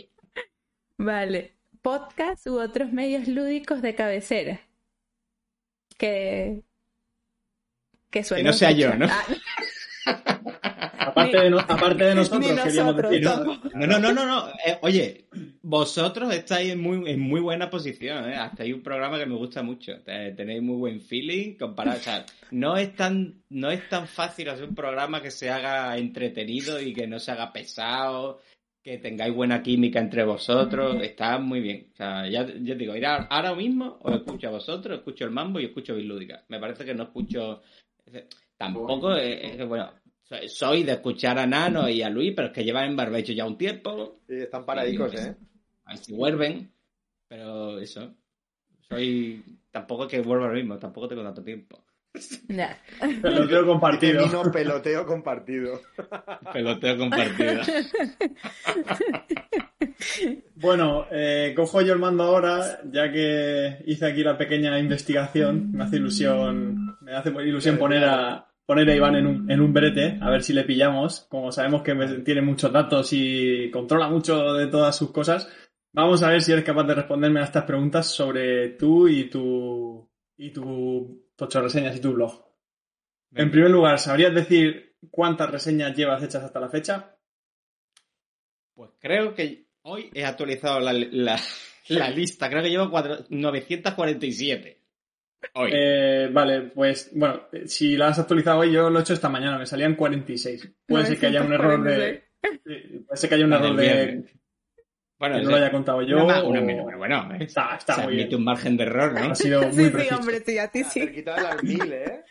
Vale. 0.98 1.54
Podcast 1.80 2.46
u 2.46 2.60
otros 2.60 2.92
medios 2.92 3.28
lúdicos 3.28 3.80
de 3.80 3.94
cabecera. 3.94 4.60
Que. 5.96 6.60
Que, 8.10 8.24
suelen 8.24 8.46
no 8.46 8.52
sea 8.52 8.72
yo. 8.72 8.94
¿no? 8.94 9.06
Ah, 9.08 10.35
Aparte 11.26 11.44
de, 11.44 11.50
no- 11.50 11.58
aparte 11.58 12.04
de 12.04 12.14
nosotros, 12.14 12.40
queríamos 12.64 12.96
decir. 12.96 13.22
¿no? 13.74 13.86
No, 13.86 13.98
no, 13.98 14.12
no, 14.12 14.26
no. 14.26 14.48
Eh, 14.66 14.78
oye, 14.82 15.24
vosotros 15.62 16.32
estáis 16.34 16.72
en 16.72 16.80
muy, 16.80 17.10
en 17.10 17.20
muy 17.20 17.40
buena 17.40 17.68
posición, 17.70 18.30
¿eh? 18.30 18.36
Hasta 18.36 18.62
hay 18.62 18.72
un 18.72 18.82
programa 18.82 19.18
que 19.18 19.26
me 19.26 19.34
gusta 19.36 19.62
mucho. 19.62 20.00
Te- 20.02 20.32
Tenéis 20.32 20.62
muy 20.62 20.76
buen 20.76 21.00
feeling 21.00 21.54
comparado. 21.56 21.98
O 21.98 22.02
sea, 22.02 22.24
no 22.50 22.76
es 22.76 22.94
tan, 22.94 23.42
no 23.50 23.70
es 23.70 23.88
tan 23.88 24.06
fácil 24.06 24.48
hacer 24.48 24.68
un 24.68 24.74
programa 24.74 25.20
que 25.22 25.30
se 25.30 25.50
haga 25.50 25.96
entretenido 25.98 26.80
y 26.80 26.92
que 26.94 27.06
no 27.06 27.18
se 27.18 27.32
haga 27.32 27.52
pesado, 27.52 28.40
que 28.82 28.98
tengáis 28.98 29.34
buena 29.34 29.62
química 29.62 29.98
entre 29.98 30.24
vosotros. 30.24 31.02
Está 31.02 31.38
muy 31.38 31.60
bien. 31.60 31.88
O 31.92 31.96
sea, 31.96 32.28
ya, 32.28 32.46
te 32.46 32.54
digo, 32.76 32.94
ir 32.94 33.04
ahora 33.06 33.52
mismo 33.54 33.98
os 34.02 34.14
escucho 34.14 34.46
a 34.48 34.52
vosotros, 34.52 34.98
escucho 34.98 35.24
el 35.24 35.32
mambo 35.32 35.58
y 35.58 35.64
escucho 35.64 35.94
Bilúdica. 35.96 36.44
Me 36.48 36.60
parece 36.60 36.84
que 36.84 36.94
no 36.94 37.02
escucho. 37.04 37.62
Tampoco, 38.56 39.14
eh, 39.16 39.62
bueno, 39.66 39.90
soy- 40.28 40.48
soy 40.48 40.82
de 40.84 40.92
escuchar 40.92 41.38
a 41.38 41.46
Nano 41.46 41.88
y 41.88 42.02
a 42.02 42.10
Luis, 42.10 42.32
pero 42.34 42.48
es 42.48 42.54
que 42.54 42.64
llevan 42.64 42.84
en 42.90 42.96
barbecho 42.96 43.32
ya 43.32 43.44
un 43.46 43.56
tiempo. 43.58 44.20
Sí, 44.28 44.34
están 44.36 44.64
paradicos, 44.66 45.10
Sí, 45.12 45.18
¿eh? 45.18 45.34
A 45.84 45.90
ver 45.90 45.98
si 45.98 46.12
vuelven. 46.14 46.70
Pero 47.28 47.78
eso. 47.80 48.14
Soy. 48.88 49.42
Tampoco 49.70 50.04
es 50.04 50.10
que 50.10 50.20
vuelva 50.20 50.44
ahora 50.46 50.56
mismo, 50.56 50.78
tampoco 50.78 51.08
tengo 51.08 51.22
tanto 51.22 51.42
tiempo. 51.42 51.82
Ya. 52.48 52.78
Peloteo 53.20 53.66
compartido. 53.66 54.24
Peloteo 54.52 55.04
compartido. 55.04 55.80
Peloteo 56.52 56.96
compartido. 56.96 57.60
Bueno, 60.54 61.06
eh, 61.10 61.52
cojo 61.54 61.82
yo 61.82 61.92
el 61.92 61.98
mando 61.98 62.22
ahora, 62.24 62.80
ya 62.90 63.12
que 63.12 63.82
hice 63.86 64.06
aquí 64.06 64.22
la 64.22 64.38
pequeña 64.38 64.78
investigación. 64.78 65.72
Me 65.72 65.84
hace 65.84 65.96
ilusión, 65.96 66.96
me 67.02 67.12
hace 67.12 67.30
ilusión 67.30 67.76
poner 67.76 68.04
a 68.04 68.46
poner 68.66 68.90
a 68.90 68.94
Iván 68.96 69.14
en 69.16 69.26
un, 69.26 69.50
en 69.50 69.60
un 69.60 69.72
brete, 69.72 70.18
a 70.20 70.28
ver 70.30 70.42
si 70.42 70.52
le 70.52 70.64
pillamos. 70.64 71.20
Como 71.30 71.52
sabemos 71.52 71.82
que 71.82 71.94
tiene 72.24 72.42
muchos 72.42 72.72
datos 72.72 73.10
y 73.12 73.70
controla 73.70 74.08
mucho 74.08 74.52
de 74.54 74.66
todas 74.66 74.96
sus 74.96 75.12
cosas, 75.12 75.48
vamos 75.92 76.22
a 76.22 76.30
ver 76.30 76.42
si 76.42 76.52
eres 76.52 76.64
capaz 76.64 76.84
de 76.84 76.94
responderme 76.94 77.40
a 77.40 77.44
estas 77.44 77.64
preguntas 77.64 78.06
sobre 78.08 78.70
tú 78.70 79.08
y 79.08 79.30
tu 79.30 80.10
y 80.36 80.50
tu 80.50 81.30
tocho 81.36 81.62
reseñas 81.62 81.96
y 81.96 82.00
tu 82.00 82.12
blog. 82.12 82.44
En 83.34 83.50
primer 83.50 83.70
lugar, 83.70 83.98
¿sabrías 83.98 84.34
decir 84.34 84.96
cuántas 85.10 85.50
reseñas 85.50 85.96
llevas 85.96 86.22
hechas 86.22 86.42
hasta 86.44 86.60
la 86.60 86.68
fecha? 86.68 87.16
Pues 88.74 88.90
creo 89.00 89.34
que 89.34 89.68
hoy 89.82 90.10
he 90.14 90.24
actualizado 90.24 90.80
la, 90.80 90.92
la, 90.92 91.38
la 91.88 92.10
lista. 92.10 92.48
Creo 92.50 92.62
que 92.62 92.70
llevo 92.70 92.90
cuatro- 92.90 93.24
947. 93.28 94.75
Hoy. 95.54 95.70
Eh, 95.72 96.28
vale, 96.32 96.62
pues 96.62 97.10
bueno, 97.14 97.42
eh, 97.52 97.66
si 97.66 97.96
la 97.96 98.08
has 98.08 98.18
actualizado 98.18 98.60
hoy, 98.60 98.72
yo 98.72 98.90
lo 98.90 98.98
he 98.98 99.02
hecho 99.02 99.14
esta 99.14 99.28
mañana, 99.28 99.58
me 99.58 99.66
salían 99.66 99.94
46. 99.94 100.70
Puede 100.86 101.06
ser 101.06 101.18
que 101.18 101.26
haya 101.26 101.42
un 101.42 101.52
error 101.52 101.82
de. 101.82 102.24
sí, 102.42 103.04
Puede 103.06 103.16
ser 103.16 103.28
que 103.28 103.34
haya 103.36 103.44
un 103.46 103.52
error 103.52 103.76
de. 103.76 104.24
bueno, 105.18 105.36
Que 105.36 105.42
no 105.42 105.50
lo 105.50 105.56
haya 105.56 105.70
contado 105.70 106.02
yo. 106.02 106.24
una, 106.24 106.42
una 106.44 106.60
o- 106.60 106.86
pero 106.86 106.98
bueno, 106.98 107.28
¿eh? 107.34 107.44
Está, 107.44 107.76
está 107.76 107.94
se 107.94 108.02
muy 108.02 108.12
admite 108.14 108.28
bien. 108.28 108.38
un 108.38 108.44
margen 108.44 108.76
de 108.76 108.84
error, 108.84 109.12
¿no? 109.12 109.30
Ha 109.32 109.34
sido 109.34 109.62
muy 109.62 109.72
Sí, 109.72 109.84
sí, 109.84 109.90
preciso. 109.90 110.16
hombre, 110.16 110.40
sí, 110.44 110.58
a 110.58 110.68
ti 110.70 110.84
sí. 110.84 111.00
Cerquita 111.00 111.34
de 111.36 111.42
las 111.42 111.62
mil, 111.62 111.92
¿eh? 111.92 112.22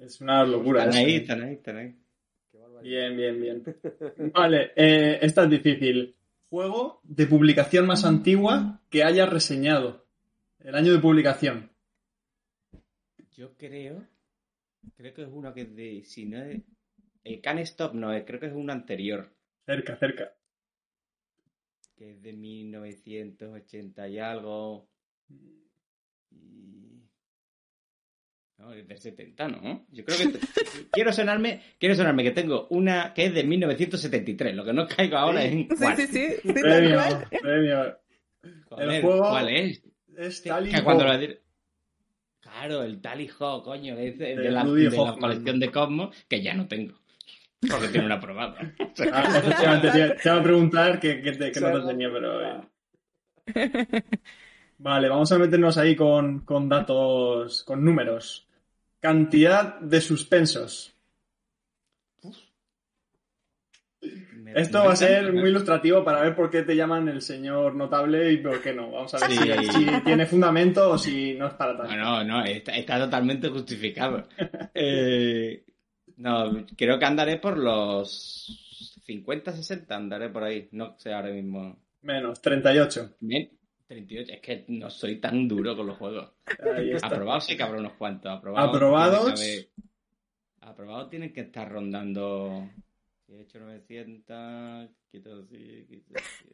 Es 0.00 0.20
una 0.20 0.44
locura. 0.44 0.84
Están 0.84 0.98
ahí, 1.04 1.14
están 1.16 1.42
ahí, 1.42 1.52
están 1.54 1.76
ahí. 1.78 1.94
Bien, 2.82 3.16
bien, 3.16 3.40
bien. 3.40 3.62
Vale, 4.34 4.72
eh, 4.76 5.18
esta 5.22 5.44
es 5.44 5.50
difícil. 5.50 6.14
Juego 6.50 7.00
de 7.02 7.26
publicación 7.26 7.86
más 7.86 8.04
antigua 8.04 8.80
que 8.90 9.02
hayas 9.04 9.28
reseñado. 9.30 10.04
El 10.62 10.74
año 10.74 10.92
de 10.92 10.98
publicación. 10.98 11.70
Yo 13.36 13.56
creo. 13.56 14.06
Creo 14.96 15.14
que 15.14 15.22
es 15.22 15.28
uno 15.30 15.52
que 15.54 15.62
es 15.62 15.74
de. 15.74 16.02
Si 16.04 16.24
no 16.26 16.42
es. 16.42 16.60
El 17.24 17.40
Can 17.40 17.58
Stop 17.60 17.94
no 17.94 18.12
es, 18.12 18.24
creo 18.24 18.38
que 18.38 18.46
es 18.46 18.52
uno 18.52 18.72
anterior. 18.72 19.34
Cerca, 19.66 19.96
cerca. 19.96 20.34
Que 21.96 22.10
es 22.12 22.22
de 22.22 22.32
1980 22.34 24.08
y 24.08 24.18
algo. 24.18 24.90
Y... 26.30 27.02
No, 28.58 28.72
es 28.72 28.86
del 28.86 28.98
70, 28.98 29.48
¿no? 29.48 29.86
Yo 29.90 30.04
creo 30.04 30.18
que. 30.18 30.38
quiero 30.92 31.12
sonarme. 31.12 31.62
Quiero 31.78 31.94
sonarme 31.94 32.22
que 32.24 32.30
tengo 32.32 32.66
una 32.70 33.14
que 33.14 33.26
es 33.26 33.34
de 33.34 33.42
1973. 33.44 34.54
Lo 34.54 34.64
que 34.64 34.72
no 34.72 34.86
caigo 34.86 35.16
ahora 35.16 35.42
es 35.44 35.52
en 35.52 35.68
Sí, 35.70 35.76
cuál. 35.78 35.96
sí, 35.96 36.06
sí, 36.08 36.26
sí, 36.42 36.52
Premio, 36.52 36.96
cual. 36.96 37.28
premio. 37.40 37.98
Joder, 38.66 38.90
El 38.90 39.02
juego- 39.02 39.30
¿Cuál 39.30 39.48
es? 39.48 39.82
Es 40.16 40.42
cuando 40.84 41.04
lo 41.04 41.10
Claro, 42.66 42.82
el 42.82 43.00
Tally 43.02 43.30
Ho, 43.40 43.62
coño, 43.62 43.94
es 43.98 44.18
de, 44.18 44.36
la, 44.50 44.64
de 44.64 44.88
colección 45.20 45.60
de 45.60 45.70
Cosmos, 45.70 46.16
que 46.26 46.42
ya 46.42 46.54
no 46.54 46.66
tengo. 46.66 46.94
Porque 47.60 47.88
tiene 47.88 48.06
una 48.06 48.14
aprobada. 48.14 48.72
Ah, 49.12 49.78
te, 49.82 49.90
te 49.90 50.28
iba 50.28 50.36
a 50.38 50.42
preguntar 50.42 50.98
que, 50.98 51.20
que, 51.20 51.32
te- 51.32 51.52
que 51.52 51.60
no 51.60 51.68
lo 51.68 51.86
tenía, 51.86 52.10
pero... 52.10 52.40
eh. 52.42 54.02
Vale, 54.78 55.08
vamos 55.10 55.30
a 55.32 55.38
meternos 55.38 55.76
ahí 55.76 55.94
con, 55.94 56.40
con 56.40 56.66
datos, 56.68 57.64
con 57.64 57.84
números. 57.84 58.48
Cantidad 58.98 59.78
de 59.80 60.00
suspensos. 60.00 60.93
Me- 64.44 64.60
Esto 64.60 64.80
me 64.80 64.86
va 64.88 64.92
a 64.92 64.96
ser 64.96 65.32
muy 65.32 65.48
ilustrativo 65.48 66.04
para 66.04 66.20
ver 66.20 66.36
por 66.36 66.50
qué 66.50 66.62
te 66.62 66.76
llaman 66.76 67.08
el 67.08 67.22
señor 67.22 67.74
notable 67.74 68.30
y 68.32 68.36
por 68.38 68.60
qué 68.60 68.74
no. 68.74 68.90
Vamos 68.90 69.14
a 69.14 69.26
ver 69.26 69.30
Sí. 69.30 69.38
si, 69.72 69.84
si 69.84 70.00
tiene 70.04 70.26
fundamento 70.26 70.90
o 70.90 70.98
si 70.98 71.34
no 71.34 71.46
es 71.46 71.54
para 71.54 71.76
tanto. 71.76 71.96
No, 71.96 72.22
no, 72.22 72.24
no, 72.40 72.44
está, 72.44 72.76
está 72.76 72.98
totalmente 72.98 73.48
justificado. 73.48 74.28
Eh, 74.74 75.64
no, 76.18 76.64
creo 76.76 76.98
que 76.98 77.04
andaré 77.04 77.38
por 77.38 77.56
los 77.58 79.00
50, 79.06 79.52
60, 79.52 79.96
andaré 79.96 80.28
por 80.28 80.44
ahí. 80.44 80.68
No 80.72 80.94
sé 80.98 81.12
ahora 81.12 81.30
mismo. 81.30 81.76
Menos, 82.02 82.40
38. 82.42 83.16
Bien, 83.20 83.50
38, 83.88 84.32
es 84.34 84.40
que 84.40 84.64
no 84.68 84.90
soy 84.90 85.16
tan 85.20 85.48
duro 85.48 85.74
con 85.76 85.86
los 85.86 85.96
juegos. 85.96 86.30
Aprobados 87.02 87.46
sí 87.46 87.56
habrá 87.60 87.78
unos 87.80 87.92
cuantos. 87.94 88.30
Aprobados. 88.30 88.68
Aprobados. 88.74 89.34
tienen 89.34 89.36
que 89.36 89.52
haber- 89.54 90.70
Aprobados 90.70 91.10
tienen 91.10 91.32
que 91.32 91.40
estar 91.42 91.70
rondando. 91.70 92.68
He 93.28 93.40
hecho 93.40 93.58
900, 93.58 94.90
quito 95.10 95.40
así, 95.40 95.86
quito 95.88 96.14
así. 96.16 96.48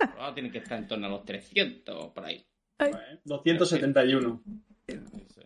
Aprobados 0.00 0.34
tienen 0.34 0.50
que 0.52 0.58
estar 0.58 0.78
en 0.78 0.88
torno 0.88 1.06
a 1.06 1.10
los 1.10 1.24
300, 1.24 2.12
por 2.12 2.24
ahí. 2.24 2.44
Vale, 2.78 3.20
271. 3.24 4.42
Eso. 4.86 5.42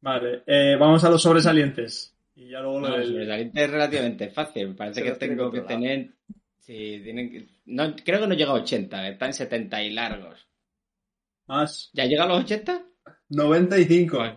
Vale, 0.00 0.42
eh, 0.46 0.76
vamos 0.78 1.04
a 1.04 1.10
los 1.10 1.22
sobresalientes. 1.22 2.14
Y 2.34 2.48
ya 2.50 2.60
luego 2.60 2.80
lo 2.80 2.88
No, 2.88 2.96
del- 2.98 3.08
sobresaliente 3.08 3.64
es 3.64 3.70
relativamente 3.70 4.30
fácil. 4.30 4.68
Me 4.68 4.74
parece 4.74 5.00
Se 5.00 5.06
que 5.06 5.12
tiene 5.18 5.36
tengo 5.36 5.50
que 5.52 5.60
tener. 5.62 6.10
Sí, 6.60 7.00
tienen 7.02 7.30
que. 7.30 7.48
No, 7.66 7.94
creo 8.04 8.20
que 8.20 8.26
no 8.28 8.34
llega 8.34 8.50
a 8.50 8.54
80, 8.54 9.08
está 9.08 9.26
en 9.26 9.34
70 9.34 9.82
y 9.82 9.90
largos. 9.90 10.46
Más. 11.46 11.90
¿Ya 11.94 12.04
llega 12.06 12.24
a 12.24 12.28
los 12.28 12.44
80? 12.44 12.84
95. 13.30 14.16
Pues, 14.18 14.32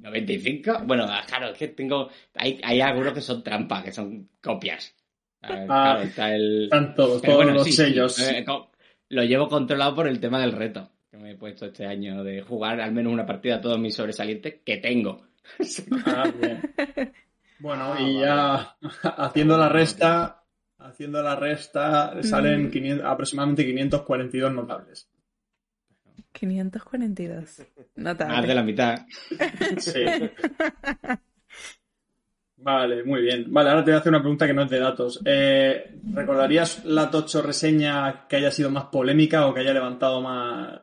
95. 0.00 0.80
Bueno, 0.84 1.06
ah, 1.08 1.22
claro, 1.26 1.48
es 1.48 1.58
que 1.58 1.68
tengo. 1.68 2.08
Hay, 2.34 2.60
hay 2.62 2.80
algunos 2.80 3.12
que 3.12 3.20
son 3.20 3.42
trampas, 3.42 3.84
que 3.84 3.92
son 3.92 4.28
copias. 4.42 4.94
Ver, 5.42 5.52
Ah, 5.62 5.66
claro, 5.66 6.00
está 6.02 6.34
el. 6.34 6.64
Están 6.64 6.94
todos, 6.94 7.22
todos 7.22 7.36
bueno, 7.36 7.52
los 7.52 7.64
sí, 7.64 7.72
sellos. 7.72 8.18
eh, 8.18 8.44
lo 9.08 9.24
llevo 9.24 9.48
controlado 9.48 9.94
por 9.94 10.06
el 10.06 10.20
tema 10.20 10.40
del 10.40 10.52
reto 10.52 10.90
que 11.10 11.16
me 11.16 11.32
he 11.32 11.34
puesto 11.34 11.66
este 11.66 11.86
año 11.86 12.22
de 12.22 12.40
jugar 12.42 12.80
al 12.80 12.92
menos 12.92 13.12
una 13.12 13.26
partida 13.26 13.56
a 13.56 13.60
todos 13.60 13.78
mis 13.80 13.94
sobresalientes 13.96 14.56
que 14.64 14.76
tengo. 14.76 15.22
Ah, 16.06 16.30
bien. 16.40 16.62
Bueno, 17.58 17.94
y 17.98 18.20
ya 18.20 18.76
haciendo 19.16 19.58
la 19.58 19.68
resta, 19.68 20.44
haciendo 20.78 21.20
la 21.22 21.34
resta, 21.34 22.22
salen 22.22 22.66
Mm. 22.66 22.70
500 22.70 23.06
aproximadamente 23.06 23.66
542 23.66 24.52
notables. 24.52 25.10
542. 26.32 27.62
Notable. 27.96 28.34
Más 28.36 28.46
de 28.46 28.54
la 28.54 28.62
mitad. 28.62 29.06
Sí. 29.78 30.04
Vale, 32.62 33.04
muy 33.04 33.22
bien. 33.22 33.46
Vale, 33.52 33.70
ahora 33.70 33.82
te 33.84 33.90
voy 33.90 33.96
a 33.96 34.00
hacer 34.00 34.10
una 34.10 34.20
pregunta 34.20 34.46
que 34.46 34.52
no 34.52 34.62
es 34.64 34.70
de 34.70 34.78
datos. 34.80 35.20
Eh, 35.24 35.98
¿Recordarías 36.12 36.84
la 36.84 37.10
Tocho 37.10 37.40
reseña 37.40 38.26
que 38.28 38.36
haya 38.36 38.50
sido 38.50 38.70
más 38.70 38.84
polémica 38.86 39.46
o 39.46 39.54
que 39.54 39.60
haya 39.60 39.72
levantado 39.72 40.20
más, 40.20 40.80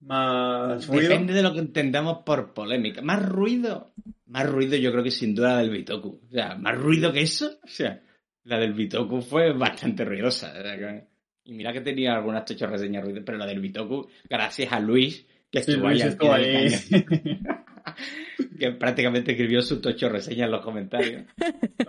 más 0.00 0.86
ruido? 0.86 1.08
Depende 1.08 1.32
de 1.32 1.42
lo 1.42 1.52
que 1.52 1.58
entendamos 1.58 2.18
por 2.24 2.54
polémica. 2.54 3.02
Más 3.02 3.28
ruido. 3.28 3.92
Más 4.26 4.48
ruido 4.48 4.76
yo 4.76 4.92
creo 4.92 5.02
que 5.02 5.10
sin 5.10 5.34
duda 5.34 5.54
la 5.54 5.58
del 5.62 5.70
Bitoku. 5.70 6.20
O 6.24 6.30
sea, 6.30 6.54
más 6.54 6.78
ruido 6.78 7.12
que 7.12 7.22
eso. 7.22 7.58
O 7.64 7.68
sea, 7.68 8.00
la 8.44 8.58
del 8.58 8.72
Bitoku 8.72 9.20
fue 9.20 9.52
bastante 9.52 10.04
ruidosa. 10.04 10.52
que- 10.54 11.11
Y 11.44 11.52
mira 11.52 11.72
que 11.72 11.80
tenía 11.80 12.14
algunas 12.14 12.44
tochos 12.44 12.70
reseñas 12.70 13.02
ruidosas, 13.02 13.24
pero 13.26 13.38
la 13.38 13.46
del 13.46 13.60
Bitoku, 13.60 14.08
gracias 14.28 14.72
a 14.72 14.80
Luis, 14.80 15.26
que 15.50 15.62
Sí, 15.62 15.72
estuvo 15.72 15.88
Luis 15.88 16.02
ahí, 16.02 16.06
al 16.06 16.12
estuvo 16.12 16.32
ahí. 16.32 16.68
que 18.58 18.70
prácticamente 18.72 19.32
escribió 19.32 19.60
su 19.60 19.80
tocho 19.80 20.08
reseña 20.08 20.44
en 20.44 20.50
los 20.52 20.64
comentarios. 20.64 21.24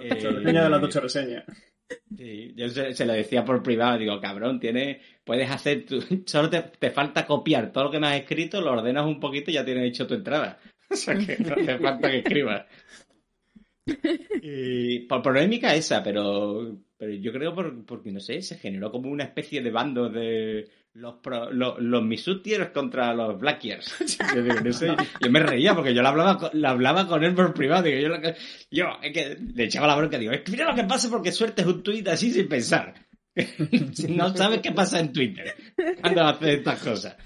Eh, 0.03 0.15
reseña 0.15 0.63
de 0.63 0.69
la 0.69 0.81
Tocho 0.81 0.99
reseña. 0.99 1.45
Sí, 2.17 2.53
yo 2.57 2.67
se, 2.67 2.93
se 2.93 3.05
lo 3.05 3.13
decía 3.13 3.45
por 3.45 3.63
privado, 3.63 3.99
digo, 3.99 4.19
cabrón, 4.19 4.59
tienes, 4.59 4.97
puedes 5.23 5.49
hacer 5.49 5.85
tu, 5.85 6.01
solo 6.25 6.49
te, 6.49 6.61
te 6.61 6.89
falta 6.89 7.25
copiar 7.25 7.71
todo 7.71 7.85
lo 7.85 7.91
que 7.91 7.99
me 7.99 8.07
has 8.07 8.19
escrito, 8.19 8.59
lo 8.59 8.73
ordenas 8.73 9.05
un 9.05 9.19
poquito 9.19 9.49
y 9.49 9.53
ya 9.53 9.63
tienes 9.63 9.87
hecho 9.87 10.07
tu 10.07 10.15
entrada. 10.15 10.59
O 10.89 10.95
sea 10.95 11.15
que 11.15 11.37
no 11.37 11.55
te 11.55 11.77
falta 11.77 12.11
que 12.11 12.17
escribas. 12.19 12.65
Y 14.41 14.99
por 15.01 15.21
polémica 15.21 15.75
esa, 15.75 16.03
pero, 16.03 16.77
pero 17.03 17.13
yo 17.15 17.31
creo 17.31 17.53
por, 17.53 17.85
porque, 17.85 18.11
no 18.11 18.19
sé, 18.19 18.41
se 18.41 18.57
generó 18.57 18.91
como 18.91 19.09
una 19.09 19.23
especie 19.25 19.61
de 19.61 19.71
bando 19.71 20.09
de 20.09 20.69
los, 20.93 21.15
pro- 21.15 21.51
los, 21.51 21.79
los 21.79 22.03
Misutiers 22.03 22.69
contra 22.69 23.13
los 23.13 23.39
Blackiers. 23.39 23.95
Yo, 25.23 25.29
me 25.31 25.39
reía 25.39 25.73
porque 25.73 25.93
yo 25.93 26.01
lo 26.01 26.07
hablaba, 26.09 26.37
con, 26.37 26.65
hablaba 26.65 27.07
con 27.07 27.23
él 27.23 27.33
por 27.33 27.53
privado. 27.53 27.87
Yo, 27.89 28.85
es 29.01 29.39
le 29.55 29.63
echaba 29.63 29.87
la 29.87 29.95
bronca, 29.95 30.17
digo, 30.17 30.31
es 30.31 30.41
que 30.41 30.51
mira 30.51 30.69
lo 30.69 30.75
que 30.75 30.83
pasa 30.83 31.09
porque 31.09 31.31
sueltes 31.31 31.65
un 31.65 31.81
tuit 31.83 32.07
así 32.07 32.31
sin 32.31 32.47
pensar. 32.47 32.93
no 34.09 34.35
sabes 34.35 34.61
qué 34.61 34.71
pasa 34.71 34.99
en 34.99 35.11
Twitter 35.11 35.55
cuando 36.01 36.21
haces 36.23 36.49
estas 36.59 36.79
cosas. 36.83 37.17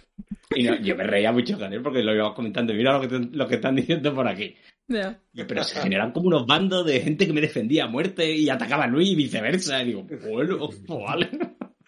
Y 0.55 0.63
no, 0.63 0.75
yo 0.79 0.95
me 0.95 1.03
reía 1.03 1.31
mucho 1.31 1.57
con 1.59 1.71
él 1.73 1.81
porque 1.81 2.01
lo 2.03 2.15
íbamos 2.15 2.33
comentando. 2.35 2.73
Mira 2.73 2.93
lo 2.93 3.01
que, 3.01 3.07
te- 3.07 3.35
lo 3.37 3.47
que 3.47 3.55
están 3.55 3.75
diciendo 3.75 4.13
por 4.15 4.27
aquí. 4.27 4.55
Ya. 4.87 5.19
Y- 5.33 5.43
Pero 5.43 5.63
se 5.63 5.79
generan 5.81 6.11
como 6.11 6.27
unos 6.27 6.45
bandos 6.47 6.85
de 6.85 7.01
gente 7.01 7.27
que 7.27 7.33
me 7.33 7.41
defendía 7.41 7.83
a 7.85 7.87
muerte 7.87 8.31
y 8.33 8.49
atacaba 8.49 8.85
a 8.85 8.87
Luis 8.87 9.09
y 9.09 9.15
viceversa. 9.15 9.81
Y 9.83 9.87
digo, 9.87 10.07
bueno, 10.29 10.57
pues 10.57 10.81
vale. 10.87 11.29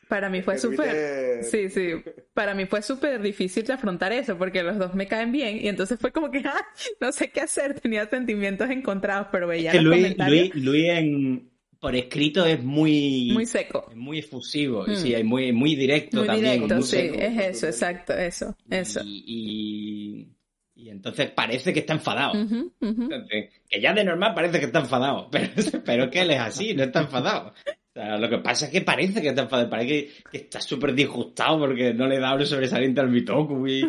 Para 0.10 0.28
mí 0.30 0.42
fue 0.42 0.58
súper... 0.58 1.44
Sí, 1.44 1.70
sí. 1.70 1.92
Para 2.34 2.56
mí 2.56 2.66
fue 2.66 2.82
súper 2.82 3.22
difícil 3.22 3.64
de 3.64 3.74
afrontar 3.74 4.12
eso 4.12 4.38
porque 4.38 4.64
los 4.64 4.78
dos 4.78 4.96
me 4.96 5.08
caen 5.08 5.32
bien 5.32 5.58
y 5.62 5.68
entonces 5.68 6.00
fue 6.00 6.12
como 6.12 6.32
que 6.32 6.40
ah, 6.46 6.66
no 7.00 7.12
sé 7.12 7.30
qué 7.30 7.42
hacer. 7.42 7.80
Tenía 7.80 8.10
sentimientos 8.10 8.70
encontrados, 8.72 9.28
pero 9.32 9.48
veía 9.48 9.70
Es 9.72 9.78
que 9.78 9.84
los 9.84 9.94
Luis, 9.94 10.02
comentarios 10.04 10.50
Luis, 10.56 10.66
Luis 10.66 10.90
en, 10.90 11.49
por 11.80 11.96
escrito 11.96 12.46
es 12.46 12.62
muy, 12.64 13.30
muy 13.32 13.46
seco. 13.46 13.88
es 13.90 13.96
muy 13.96 14.20
efusivo. 14.20 14.84
Mm. 14.88 14.96
Sí, 14.96 15.14
es 15.14 15.24
muy, 15.24 15.52
muy 15.54 15.76
directo 15.76 16.18
Muy 16.18 16.28
también. 16.28 16.54
directo, 16.54 16.76
muy 16.76 16.84
sí. 16.84 16.90
seco. 16.98 17.16
Es 17.20 17.38
eso, 17.38 17.68
exacto, 17.68 18.14
eso, 18.14 18.56
eso. 18.70 19.02
Y, 19.04 20.28
y, 20.76 20.84
y 20.86 20.90
entonces 20.90 21.32
parece 21.32 21.74
que 21.74 21.80
está 21.80 21.94
enfadado. 21.94 22.34
Entonces, 22.82 23.50
Que 23.70 23.82
ya 23.82 23.94
de 23.94 24.04
normal 24.04 24.34
parece 24.34 24.60
que 24.60 24.66
está 24.66 24.80
enfadado, 24.80 25.30
pero, 25.32 25.48
pero 25.86 26.04
es 26.06 26.10
que 26.10 26.22
él 26.22 26.32
es 26.32 26.40
así, 26.40 26.74
no 26.74 26.84
está 26.84 27.02
enfadado. 27.02 27.50
O 27.50 27.92
sea, 27.94 28.18
lo 28.18 28.30
que 28.30 28.38
pasa 28.38 28.66
es 28.68 28.72
que 28.72 28.82
parece 28.82 29.22
que 29.22 29.30
está 29.30 29.42
enfadado, 29.44 29.70
parece 29.70 29.88
que, 29.88 30.12
que 30.32 30.38
está 30.38 30.62
súper 30.62 30.94
disgustado 30.94 31.60
porque 31.60 31.94
no 31.94 32.08
le 32.08 32.20
da 32.20 32.36
un 32.36 32.46
sobresaliente 32.46 33.02
al 33.02 33.10
Bitoku 33.10 33.68
y... 33.68 33.82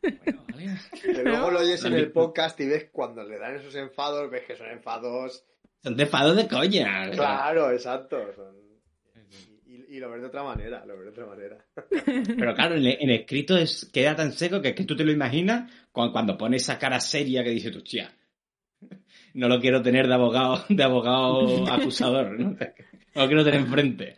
Bueno, 0.00 0.44
vale. 0.52 0.76
Que 1.02 1.22
luego 1.24 1.50
lo 1.50 1.58
oyes 1.60 1.82
en 1.84 1.94
el 1.94 2.12
podcast 2.12 2.58
y 2.60 2.66
ves 2.66 2.88
cuando 2.92 3.24
le 3.24 3.36
dan 3.38 3.56
esos 3.56 3.74
enfados, 3.74 4.30
ves 4.30 4.44
que 4.46 4.54
son 4.56 4.68
enfados. 4.68 5.44
Son 5.82 5.96
de 5.96 6.02
enfado 6.04 6.34
de 6.34 6.48
coña. 6.48 7.10
Claro, 7.10 7.70
exacto. 7.72 8.18
son- 8.34 8.56
Y, 9.66 9.96
y 9.96 10.00
lo 10.00 10.10
ves 10.10 10.20
de 10.22 10.26
otra 10.28 10.42
manera, 10.42 10.84
lo 10.86 10.94
ves 10.96 11.04
de 11.04 11.10
otra 11.10 11.26
manera. 11.26 11.64
Pero 12.38 12.54
claro, 12.54 12.74
en, 12.76 12.86
en 12.86 13.10
escrito 13.10 13.56
es, 13.56 13.88
queda 13.92 14.16
tan 14.16 14.32
seco 14.32 14.60
que 14.62 14.68
es 14.70 14.74
que 14.74 14.84
tú 14.84 14.96
te 14.96 15.04
lo 15.04 15.12
imaginas 15.12 15.70
cuando, 15.92 16.12
cuando 16.12 16.38
pone 16.38 16.56
esa 16.56 16.78
cara 16.78 17.00
seria 17.00 17.44
que 17.44 17.50
dice, 17.50 17.68
hostia, 17.68 18.10
no 19.34 19.48
lo 19.48 19.60
quiero 19.60 19.82
tener 19.82 20.06
de 20.08 20.14
abogado, 20.14 20.64
de 20.68 20.82
abogado 20.82 21.66
acusador, 21.72 22.38
¿no? 22.38 22.50
No 23.14 23.22
lo 23.22 23.26
quiero 23.26 23.44
tener 23.44 23.60
enfrente. 23.60 24.16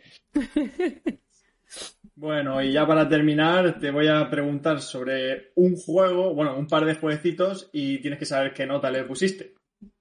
Bueno, 2.15 2.61
y 2.61 2.71
ya 2.71 2.85
para 2.85 3.07
terminar, 3.09 3.79
te 3.79 3.89
voy 3.91 4.07
a 4.07 4.29
preguntar 4.29 4.79
sobre 4.81 5.51
un 5.55 5.75
juego, 5.75 6.33
bueno, 6.35 6.55
un 6.57 6.67
par 6.67 6.85
de 6.85 6.95
jueguecitos 6.95 7.69
y 7.73 7.99
tienes 7.99 8.19
que 8.19 8.25
saber 8.25 8.53
qué 8.53 8.65
nota 8.65 8.91
le 8.91 9.03
pusiste. 9.05 9.53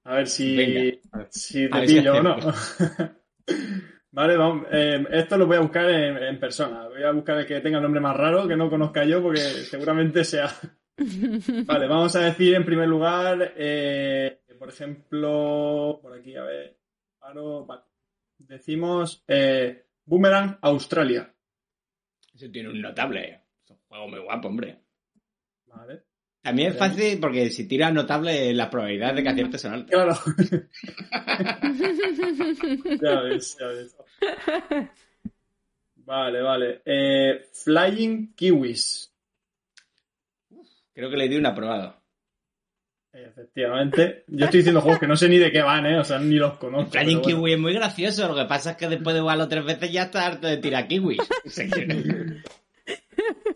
A 0.05 0.15
ver 0.17 0.27
si, 0.29 0.57
Venga. 0.57 0.99
si 1.31 1.65
A 1.67 1.71
te 1.71 1.79
ver 1.81 1.89
si 1.89 1.99
pillo 1.99 2.15
o 2.15 2.23
no. 2.23 2.37
Vale, 4.13 4.37
vamos. 4.37 4.67
eh, 4.73 5.05
esto 5.13 5.37
lo 5.39 5.47
voy 5.47 5.57
a 5.57 5.61
buscar 5.61 5.89
en, 5.89 6.17
en 6.17 6.41
persona. 6.41 6.89
Voy 6.89 7.03
a 7.03 7.13
buscar 7.13 7.39
el 7.39 7.47
que 7.47 7.61
tenga 7.61 7.77
el 7.79 7.83
nombre 7.83 8.01
más 8.01 8.17
raro, 8.17 8.49
que 8.49 8.57
no 8.57 8.69
conozca 8.69 9.05
yo, 9.05 9.23
porque 9.23 9.39
seguramente 9.41 10.25
sea. 10.25 10.49
Vale, 11.67 11.87
vamos 11.87 12.15
a 12.17 12.21
decir 12.21 12.55
en 12.55 12.65
primer 12.65 12.89
lugar, 12.89 13.55
eh, 13.57 14.41
por 14.59 14.69
ejemplo, 14.69 15.99
por 16.03 16.15
aquí, 16.19 16.35
a 16.37 16.43
ver. 16.43 16.77
Paro, 17.19 17.65
vale. 17.67 17.83
Decimos 18.39 19.23
eh, 19.29 19.87
Boomerang 20.05 20.59
Australia. 20.63 21.33
Eso 22.35 22.51
tiene 22.51 22.69
un 22.71 22.81
notable. 22.81 23.43
Es 23.63 23.71
un 23.71 23.79
juego 23.89 24.09
muy 24.09 24.21
guapo, 24.21 24.49
hombre. 24.49 24.79
Vale. 25.67 26.03
También 26.43 26.73
es 26.73 26.79
fácil 26.79 27.21
porque 27.21 27.51
si 27.51 27.69
tiras 27.69 27.93
notable, 27.93 28.55
las 28.55 28.69
probabilidades 28.69 29.17
de 29.17 29.23
que 29.23 29.29
aciertes 29.29 29.61
son 29.61 29.75
altas. 29.75 29.91
Claro. 29.91 30.15
ya 33.03 33.21
ves, 33.21 33.59
ya 33.61 33.67
ves. 33.67 33.95
Vale, 35.97 36.41
vale. 36.41 36.81
Eh, 36.85 37.43
Flying 37.53 38.33
Kiwis. 38.35 39.13
Creo 40.95 41.11
que 41.11 41.17
le 41.17 41.29
di 41.29 41.37
un 41.37 41.47
aprobado. 41.47 41.97
Efectivamente. 43.13 44.25
Yo 44.29 44.47
estoy 44.47 44.61
diciendo 44.61 44.81
juegos 44.81 45.01
que 45.01 45.07
no 45.07 45.17
sé 45.17 45.29
ni 45.29 45.39
de 45.39 45.53
qué 45.53 45.63
van, 45.63 45.87
¿eh? 45.87 45.99
O 45.99 46.05
sea, 46.05 46.19
ni 46.19 46.37
los 46.37 46.59
conozco. 46.59 46.93
Flying 46.93 47.21
bueno. 47.21 47.23
Kiwi 47.23 47.53
es 47.53 47.59
muy 47.59 47.75
gracioso. 47.75 48.29
Lo 48.29 48.35
que 48.35 48.47
pasa 48.47 48.71
es 48.73 48.77
que 48.77 48.89
después 48.89 49.15
de 49.15 49.21
jugarlo 49.21 49.47
tres 49.47 49.65
veces 49.65 49.93
ya 49.93 50.05
está 50.05 50.27
harto 50.27 50.47
de 50.47 50.57
tirar 50.57 50.89
kiwis. 50.89 51.19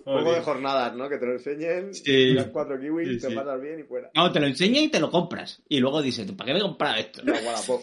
Juego 0.05 0.33
de 0.35 0.41
jornadas, 0.43 0.95
¿no? 0.95 1.09
Que 1.09 1.17
te 1.19 1.27
lo 1.27 1.33
enseñen, 1.33 1.95
Sí. 1.95 2.03
tiras 2.05 2.49
cuatro 2.49 2.79
kiwis, 2.79 3.09
Sí, 3.09 3.19
te 3.21 3.29
sí. 3.31 3.35
pasas 3.35 3.61
bien 3.61 3.81
y 3.81 3.83
fuera. 3.85 4.11
No, 4.15 4.31
te 4.31 4.39
lo 4.41 4.47
enseña 4.47 4.81
y 4.81 4.89
te 4.91 5.01
lo 5.01 5.11
compras. 5.11 5.63
Y 5.69 5.81
luego 5.81 6.03
dices, 6.03 6.31
¿para 6.33 6.47
qué 6.49 6.53
me 6.53 6.59
he 6.59 6.63
comprado 6.63 6.97
esto? 6.97 7.23
No, 7.25 7.33
Wallapop. 7.33 7.83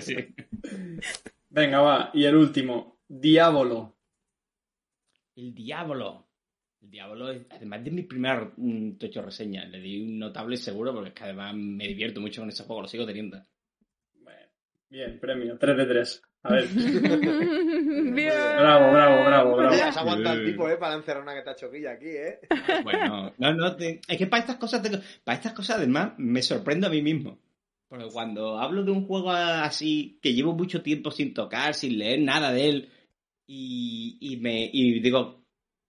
Sí. 0.00 0.16
Venga, 1.50 1.80
va. 1.80 2.10
Y 2.14 2.24
el 2.24 2.34
último. 2.36 2.98
Diablo. 3.08 3.96
El 5.36 5.54
Diablo. 5.54 6.28
El 6.82 6.90
Diablo, 6.90 7.30
es- 7.30 7.46
además 7.50 7.84
de 7.84 7.90
mi 7.90 8.02
primera 8.02 8.52
mm, 8.56 8.92
tocho 8.98 9.22
reseña, 9.22 9.64
le 9.66 9.80
di 9.80 10.02
un 10.02 10.18
notable 10.18 10.56
seguro 10.56 10.92
porque 10.92 11.08
es 11.10 11.14
que 11.14 11.24
además 11.24 11.54
me 11.56 11.86
divierto 11.88 12.20
mucho 12.20 12.42
con 12.42 12.48
ese 12.50 12.64
juego, 12.64 12.82
lo 12.82 12.88
sigo 12.88 13.06
teniendo. 13.06 13.40
Bueno, 14.20 14.46
bien, 14.90 15.18
premio. 15.20 15.56
3 15.58 15.76
de 15.76 15.86
3. 15.86 16.22
A 16.44 16.52
ver. 16.52 16.68
Bien. 16.74 18.32
Bravo, 18.58 18.92
bravo, 18.92 19.24
bravo, 19.24 19.56
bravo. 19.56 19.74
Ya 19.76 19.88
has 19.88 19.96
aguantado 19.96 20.36
el 20.36 20.44
tipo, 20.44 20.68
¿eh? 20.68 20.76
Para 20.76 20.94
encerrar 20.94 21.22
una 21.22 21.34
que 21.34 21.42
te 21.42 21.50
ha 21.50 21.56
choquilla 21.56 21.92
aquí, 21.92 22.08
¿eh? 22.08 22.40
Bueno, 22.82 23.32
no, 23.38 23.54
no, 23.54 23.76
te- 23.76 24.00
es 24.06 24.18
que 24.18 24.26
para 24.26 24.40
estas 24.40 24.56
cosas, 24.56 24.82
tengo- 24.82 24.98
para 25.24 25.36
estas 25.38 25.52
cosas 25.54 25.76
además 25.78 26.12
me 26.18 26.42
sorprendo 26.42 26.86
a 26.86 26.90
mí 26.90 27.02
mismo. 27.02 27.38
Porque 27.88 28.06
cuando 28.12 28.58
hablo 28.58 28.82
de 28.82 28.90
un 28.90 29.06
juego 29.06 29.30
así 29.30 30.18
que 30.22 30.34
llevo 30.34 30.52
mucho 30.54 30.82
tiempo 30.82 31.10
sin 31.10 31.32
tocar, 31.34 31.74
sin 31.74 31.98
leer 31.98 32.20
nada 32.20 32.52
de 32.52 32.68
él, 32.68 32.88
y, 33.46 34.18
y 34.20 34.36
me 34.38 34.68
y 34.72 35.00
digo, 35.00 35.43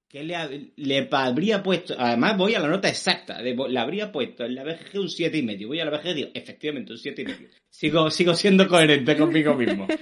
¿qué 0.08 0.24
le, 0.24 0.72
le 0.76 1.08
habría 1.12 1.62
puesto? 1.64 1.96
Además 1.98 2.38
voy 2.38 2.56
a 2.56 2.60
la 2.60 2.68
nota 2.68 2.88
exacta, 2.90 3.42
de- 3.42 3.56
le 3.56 3.80
habría 3.80 4.12
puesto 4.12 4.44
en 4.46 4.56
la 4.56 4.64
BGG 4.64 5.00
un 5.00 5.10
siete 5.10 5.38
y 5.38 5.44
medio. 5.44 5.68
Voy 5.68 5.80
a 5.80 5.86
la 5.86 5.92
BGG 5.98 6.08
y 6.08 6.14
digo, 6.14 6.30
efectivamente, 6.34 6.92
un 6.94 6.98
siete 6.98 7.22
y 7.24 7.26
medio. 7.26 7.48
Sigo, 7.70 8.10
sigo 8.10 8.34
siendo 8.34 8.68
coherente 8.68 9.18
conmigo 9.18 9.54
mismo. 9.56 9.88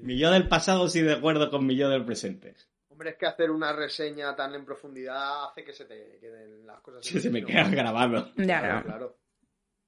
Mi 0.00 0.18
yo 0.18 0.30
del 0.32 0.48
pasado 0.48 0.88
sí 0.88 1.00
de 1.00 1.12
acuerdo 1.12 1.48
con 1.50 1.64
mi 1.66 1.76
yo 1.76 1.88
del 1.88 2.04
presente. 2.04 2.54
Hombre, 2.88 3.10
es 3.10 3.16
que 3.16 3.26
hacer 3.26 3.50
una 3.50 3.72
reseña 3.72 4.34
tan 4.34 4.54
en 4.54 4.64
profundidad 4.64 5.44
hace 5.48 5.64
que 5.64 5.72
se 5.72 5.84
te 5.84 6.18
queden 6.20 6.66
las 6.66 6.80
cosas. 6.80 7.08
en 7.14 7.20
Se 7.20 7.30
me 7.30 7.38
el 7.40 7.46
queda 7.46 7.64
tino. 7.64 7.76
grabado. 7.76 8.32
Ya, 8.36 8.58
Claro, 8.60 8.82
claro. 8.84 9.16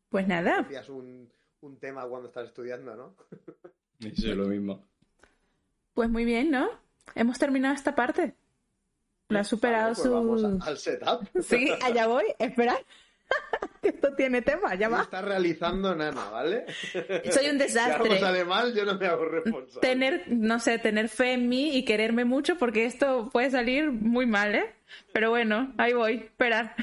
Pues 0.09 0.29
nada. 0.29 0.61
Hacías 0.61 0.89
un, 0.89 1.29
un 1.63 1.79
tema 1.81 2.07
cuando 2.09 2.29
estás 2.29 2.47
estudiando, 2.47 2.95
¿no? 2.95 3.17
Eso 4.01 4.31
es 4.31 4.37
lo 4.37 4.47
mismo. 4.47 4.87
Pues 5.95 6.09
muy 6.09 6.25
bien, 6.25 6.51
¿no? 6.53 6.69
Hemos 7.15 7.39
terminado 7.39 7.75
esta 7.75 7.95
parte. 7.95 8.35
Lo 9.31 9.39
ha 9.39 9.45
superado 9.45 9.95
Vale, 9.95 9.97
pues 9.97 10.11
vamos 10.11 10.41
su... 10.41 10.47
a- 10.47 10.67
al 10.69 10.79
setup. 10.79 11.29
Sí, 11.43 11.71
allá 11.83 12.07
voy. 12.07 12.25
Espera. 12.39 12.77
Esto 13.83 14.15
tiene 14.15 14.43
tema, 14.43 14.75
ya 14.75 14.89
va. 14.89 15.03
está 15.03 15.23
realizando 15.23 15.95
Nana, 15.95 16.29
¿vale? 16.31 16.67
Soy 16.93 17.49
un 17.49 17.59
Si 17.59 17.79
algo 17.79 18.05
desastre. 18.05 18.19
sale 18.21 18.45
mal, 18.45 18.75
yo 18.75 18.85
no 18.85 18.95
me 18.99 19.07
hago 19.07 19.25
responsable. 19.25 19.81
Tener, 19.81 20.25
no 20.29 20.59
sé, 20.61 20.79
tener 20.79 21.09
fe 21.09 21.33
en 21.33 21.49
mí 21.49 21.75
y 21.77 21.85
quererme 21.85 22.25
mucho 22.25 22.57
porque 22.57 22.85
esto 22.85 23.31
puede 23.33 23.51
salir 23.51 23.91
muy 23.91 24.27
mal, 24.27 24.55
¿eh? 24.55 24.75
Pero 25.13 25.31
bueno, 25.31 25.73
ahí 25.79 25.93
voy. 25.95 26.15
Esperar. 26.17 26.75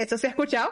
¿Eso 0.00 0.16
se 0.16 0.28
ha 0.28 0.30
escuchado? 0.30 0.70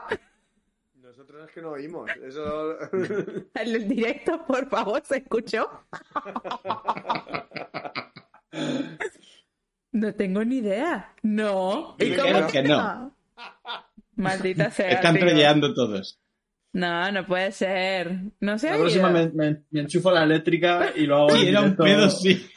Nosotros 0.94 1.46
es 1.46 1.54
que 1.54 1.60
no 1.60 1.72
oímos. 1.72 2.10
Eso. 2.24 2.78
El 3.54 3.86
directo, 3.86 4.42
por 4.46 4.66
favor, 4.70 5.02
¿se 5.04 5.18
escuchó? 5.18 5.68
No 9.92 10.14
tengo 10.14 10.42
ni 10.44 10.56
idea. 10.58 11.14
No. 11.22 11.94
¿Y 11.98 12.16
cómo 12.16 12.46
que 12.46 12.62
no. 12.62 13.14
Maldita 14.16 14.70
sea. 14.70 14.88
Están 14.88 15.16
tío. 15.16 15.26
trolleando 15.26 15.74
todos. 15.74 16.18
No, 16.72 17.12
no 17.12 17.26
puede 17.26 17.52
ser. 17.52 18.20
No 18.40 18.58
se 18.58 18.70
La 18.70 18.78
próxima 18.78 19.10
me, 19.10 19.28
me- 19.28 19.62
me 19.70 19.80
enchufo 19.80 20.10
la 20.10 20.24
eléctrica 20.24 20.92
y 20.96 21.06
lo 21.06 21.16
hago 21.18 21.30
Sí, 21.36 21.48
era 21.48 21.60
un 21.60 21.76
pedo, 21.76 22.08
sí. 22.08 22.50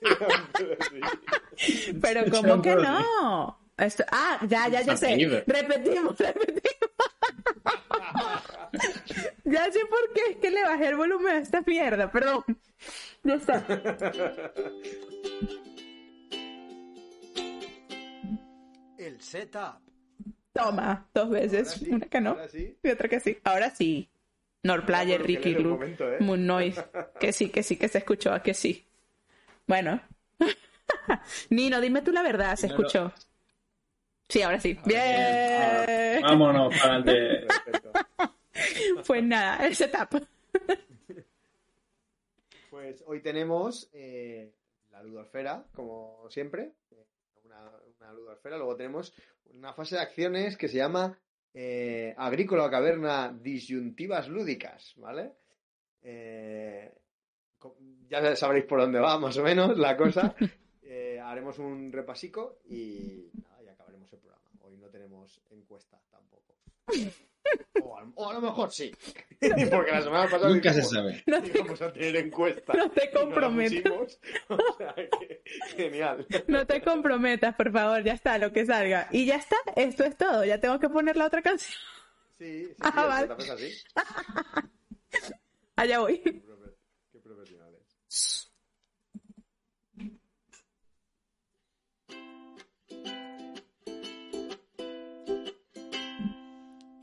Pero 2.00 2.22
¿cómo 2.30 2.62
que 2.62 2.74
no? 2.74 3.59
Esto... 3.80 4.04
Ah, 4.12 4.38
ya, 4.48 4.68
ya, 4.68 4.82
ya 4.82 4.96
sé. 4.96 5.16
Repetimos, 5.46 6.18
repetimos. 6.18 6.64
ya 9.44 9.72
sé 9.72 9.80
por 9.86 10.12
qué 10.14 10.20
es 10.30 10.36
que 10.36 10.50
le 10.50 10.62
bajé 10.62 10.88
el 10.88 10.96
volumen 10.96 11.36
a 11.36 11.38
esta 11.38 11.62
mierda, 11.66 12.10
perdón. 12.10 12.44
Ya 13.24 13.34
está. 13.34 13.64
El 18.98 19.20
setup. 19.20 19.80
Toma, 20.52 21.08
dos 21.14 21.30
veces. 21.30 21.70
Sí, 21.72 21.90
Una 21.90 22.06
que 22.06 22.20
no 22.20 22.36
sí. 22.48 22.76
y 22.82 22.88
otra 22.90 23.08
que 23.08 23.20
sí. 23.20 23.38
Ahora 23.44 23.70
sí. 23.70 24.10
Norplayer, 24.62 25.22
Ricky 25.22 25.54
momento, 25.56 26.12
¿eh? 26.12 26.18
Moon 26.20 26.44
Noise. 26.46 26.84
Que 27.20 27.32
sí, 27.32 27.48
que 27.48 27.62
sí, 27.62 27.76
que 27.76 27.88
se 27.88 27.98
escuchó, 27.98 28.42
que 28.42 28.52
sí. 28.52 28.86
Bueno. 29.66 30.02
Nino, 31.50 31.80
dime 31.80 32.02
tú 32.02 32.12
la 32.12 32.22
verdad, 32.22 32.56
se 32.56 32.66
No, 32.68 32.74
no. 32.74 32.80
escuchó. 32.80 33.12
Sí, 34.30 34.42
ahora 34.42 34.60
sí. 34.60 34.78
Bien. 34.84 36.22
Vámonos 36.22 36.74
para 36.78 36.96
adelante. 36.96 37.46
Pues 39.06 39.22
nada, 39.22 39.66
el 39.66 39.74
setup. 39.74 40.22
Pues 42.68 43.02
hoy 43.06 43.22
tenemos 43.22 43.88
eh, 43.94 44.52
la 44.90 45.02
ludosfera, 45.02 45.64
como 45.74 46.28
siempre. 46.28 46.72
Una, 47.44 47.70
una 48.00 48.12
ludosfera. 48.12 48.58
Luego 48.58 48.76
tenemos 48.76 49.14
una 49.54 49.72
fase 49.72 49.94
de 49.96 50.02
acciones 50.02 50.58
que 50.58 50.68
se 50.68 50.76
llama 50.76 51.18
eh, 51.54 52.14
Agrícola 52.16 52.70
Caverna 52.70 53.32
Disyuntivas 53.32 54.28
Lúdicas, 54.28 54.94
¿vale? 54.96 55.32
Eh, 56.02 56.92
ya 58.08 58.36
sabréis 58.36 58.64
por 58.66 58.80
dónde 58.80 59.00
va, 59.00 59.18
más 59.18 59.36
o 59.36 59.42
menos, 59.42 59.78
la 59.78 59.96
cosa. 59.96 60.34
Eh, 60.92 61.20
haremos 61.20 61.56
un 61.60 61.92
repasico 61.92 62.58
y 62.68 63.30
nada, 63.40 63.62
ya 63.62 63.72
acabaremos 63.74 64.12
el 64.12 64.18
programa. 64.18 64.42
Hoy 64.62 64.76
no 64.76 64.89
tenemos 65.00 65.40
encuesta 65.50 65.98
tampoco. 66.10 66.56
O 67.82 67.96
a, 67.98 68.04
o 68.16 68.30
a 68.30 68.34
lo 68.34 68.40
mejor 68.42 68.70
sí. 68.70 68.92
Porque 69.70 69.90
la 69.92 70.02
semana 70.02 70.24
pasada 70.28 70.50
Nunca 70.50 70.72
se 70.74 70.82
sabe. 70.82 71.22
No 71.26 71.42
te, 71.42 71.48
íbamos 71.58 71.80
a 71.80 71.92
tener 71.92 72.16
encuesta. 72.16 72.72
no 72.74 72.90
te 72.90 73.10
no 73.14 73.20
comprometas. 73.20 73.82
pusimos. 73.82 74.20
O 74.48 74.76
sea 74.76 74.94
que, 74.94 75.42
genial. 75.76 76.26
No 76.48 76.66
te 76.66 76.82
comprometas, 76.82 77.54
por 77.54 77.72
favor, 77.72 78.02
ya 78.04 78.12
está, 78.12 78.36
lo 78.38 78.52
que 78.52 78.66
salga. 78.66 79.08
Y 79.10 79.24
ya 79.24 79.36
está, 79.36 79.56
esto 79.76 80.04
es 80.04 80.16
todo. 80.16 80.44
Ya 80.44 80.60
tengo 80.60 80.78
que 80.78 80.88
poner 80.90 81.16
la 81.16 81.26
otra 81.26 81.40
canción. 81.42 81.72
Sí, 82.38 82.64
sí, 82.66 82.66
sí, 82.68 82.74
Ah, 82.80 83.20
el 83.22 83.28
vale. 83.28 83.52
así. 83.52 83.82
Allá 85.76 85.98
voy. 86.00 86.18
Qué 87.12 87.18
profesionales. 87.20 88.49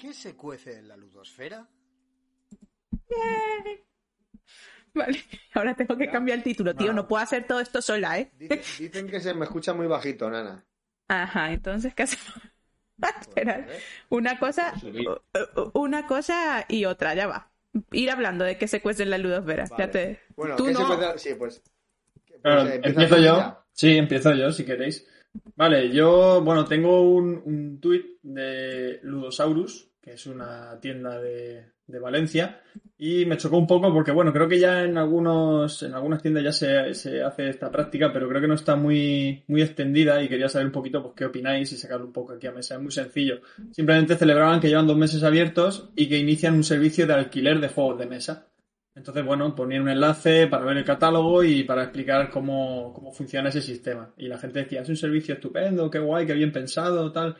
¿Qué 0.07 0.13
se 0.13 0.37
cuece 0.37 0.77
en 0.79 0.87
la 0.87 0.95
ludosfera? 0.95 1.67
Vale, 4.93 5.19
ahora 5.53 5.75
tengo 5.75 5.97
que 5.97 6.05
Ya. 6.05 6.11
cambiar 6.13 6.37
el 6.37 6.45
título, 6.45 6.73
tío. 6.73 6.93
No 6.93 7.09
puedo 7.09 7.21
hacer 7.21 7.45
todo 7.45 7.59
esto 7.59 7.81
sola, 7.81 8.17
¿eh? 8.17 8.31
Dicen, 8.39 8.61
dicen 8.79 9.07
que 9.09 9.19
se 9.19 9.33
me 9.33 9.43
escucha 9.43 9.73
muy 9.73 9.85
bajito, 9.85 10.29
Nana. 10.29 10.63
Ajá, 11.09 11.51
entonces, 11.51 11.93
¿qué 11.93 12.03
hacemos? 12.03 12.41
Espera, 13.19 13.65
Pues, 13.65 13.79
¿eh? 13.79 13.83
una 14.07 14.39
cosa, 14.39 14.73
u- 15.57 15.71
una 15.81 16.07
cosa 16.07 16.63
y 16.69 16.85
otra, 16.85 17.13
ya 17.15 17.27
va. 17.27 17.51
Ir 17.91 18.09
hablando 18.09 18.45
de 18.45 18.57
que 18.57 18.69
se 18.69 18.81
cuece 18.81 19.03
en 19.03 19.09
la 19.09 19.17
ludosfera. 19.17 19.65
Vale. 19.69 19.83
Ya 19.83 19.91
te... 19.91 20.19
Bueno, 20.37 20.55
Tú 20.55 20.67
¿qué 20.67 20.73
se 20.73 20.79
no. 20.83 21.17
Sí, 21.17 21.33
pues. 21.37 21.61
pues, 22.41 22.65
eh, 22.69 22.81
empiezo 22.81 23.17
yo. 23.17 23.23
ya. 23.37 23.65
Sí, 23.73 23.97
empiezo 23.97 24.33
yo, 24.33 24.53
si 24.53 24.63
queréis. 24.63 25.05
Vale, 25.55 25.91
yo, 25.91 26.41
bueno, 26.43 26.65
tengo 26.65 27.01
un, 27.01 27.41
un 27.45 27.79
tuit 27.79 28.19
de 28.23 28.99
Ludosaurus, 29.03 29.89
que 30.07 30.13
es 30.13 30.25
una 30.25 30.79
tienda 30.79 31.19
de, 31.19 31.65
de 31.85 31.99
Valencia, 31.99 32.61
y 32.97 33.25
me 33.25 33.35
chocó 33.35 33.57
un 33.57 33.67
poco 33.67 33.91
porque, 33.93 34.13
bueno, 34.13 34.31
creo 34.31 34.47
que 34.47 34.57
ya 34.57 34.85
en 34.85 34.97
algunos, 34.97 35.83
en 35.83 35.93
algunas 35.93 36.21
tiendas 36.21 36.45
ya 36.45 36.53
se, 36.53 36.93
se 36.93 37.21
hace 37.21 37.49
esta 37.49 37.69
práctica, 37.69 38.13
pero 38.13 38.29
creo 38.29 38.39
que 38.39 38.47
no 38.47 38.53
está 38.53 38.77
muy, 38.77 39.43
muy 39.47 39.61
extendida 39.61 40.23
y 40.23 40.29
quería 40.29 40.47
saber 40.47 40.67
un 40.67 40.71
poquito 40.71 41.03
pues, 41.03 41.13
qué 41.13 41.25
opináis 41.25 41.73
y 41.73 41.77
sacarlo 41.77 42.05
un 42.05 42.13
poco 42.13 42.31
aquí 42.31 42.47
a 42.47 42.53
mesa. 42.53 42.75
Es 42.75 42.81
muy 42.81 42.91
sencillo. 42.91 43.41
Simplemente 43.71 44.15
celebraban 44.15 44.61
que 44.61 44.69
llevan 44.69 44.87
dos 44.87 44.95
meses 44.95 45.23
abiertos 45.23 45.89
y 45.97 46.07
que 46.07 46.17
inician 46.17 46.53
un 46.53 46.63
servicio 46.63 47.05
de 47.05 47.13
alquiler 47.13 47.59
de 47.59 47.67
juegos 47.67 47.99
de 47.99 48.05
mesa. 48.05 48.47
Entonces, 48.95 49.25
bueno, 49.25 49.53
ponía 49.53 49.81
un 49.81 49.89
enlace 49.89 50.47
para 50.47 50.63
ver 50.63 50.77
el 50.77 50.85
catálogo 50.85 51.43
y 51.43 51.63
para 51.65 51.83
explicar 51.83 52.31
cómo, 52.31 52.93
cómo 52.93 53.11
funciona 53.11 53.49
ese 53.49 53.61
sistema. 53.61 54.11
Y 54.17 54.27
la 54.29 54.39
gente 54.39 54.59
decía, 54.59 54.81
es 54.81 54.89
un 54.89 54.95
servicio 54.95 55.35
estupendo, 55.35 55.91
qué 55.91 55.99
guay, 55.99 56.25
qué 56.25 56.33
bien 56.33 56.53
pensado, 56.53 57.11
tal. 57.11 57.35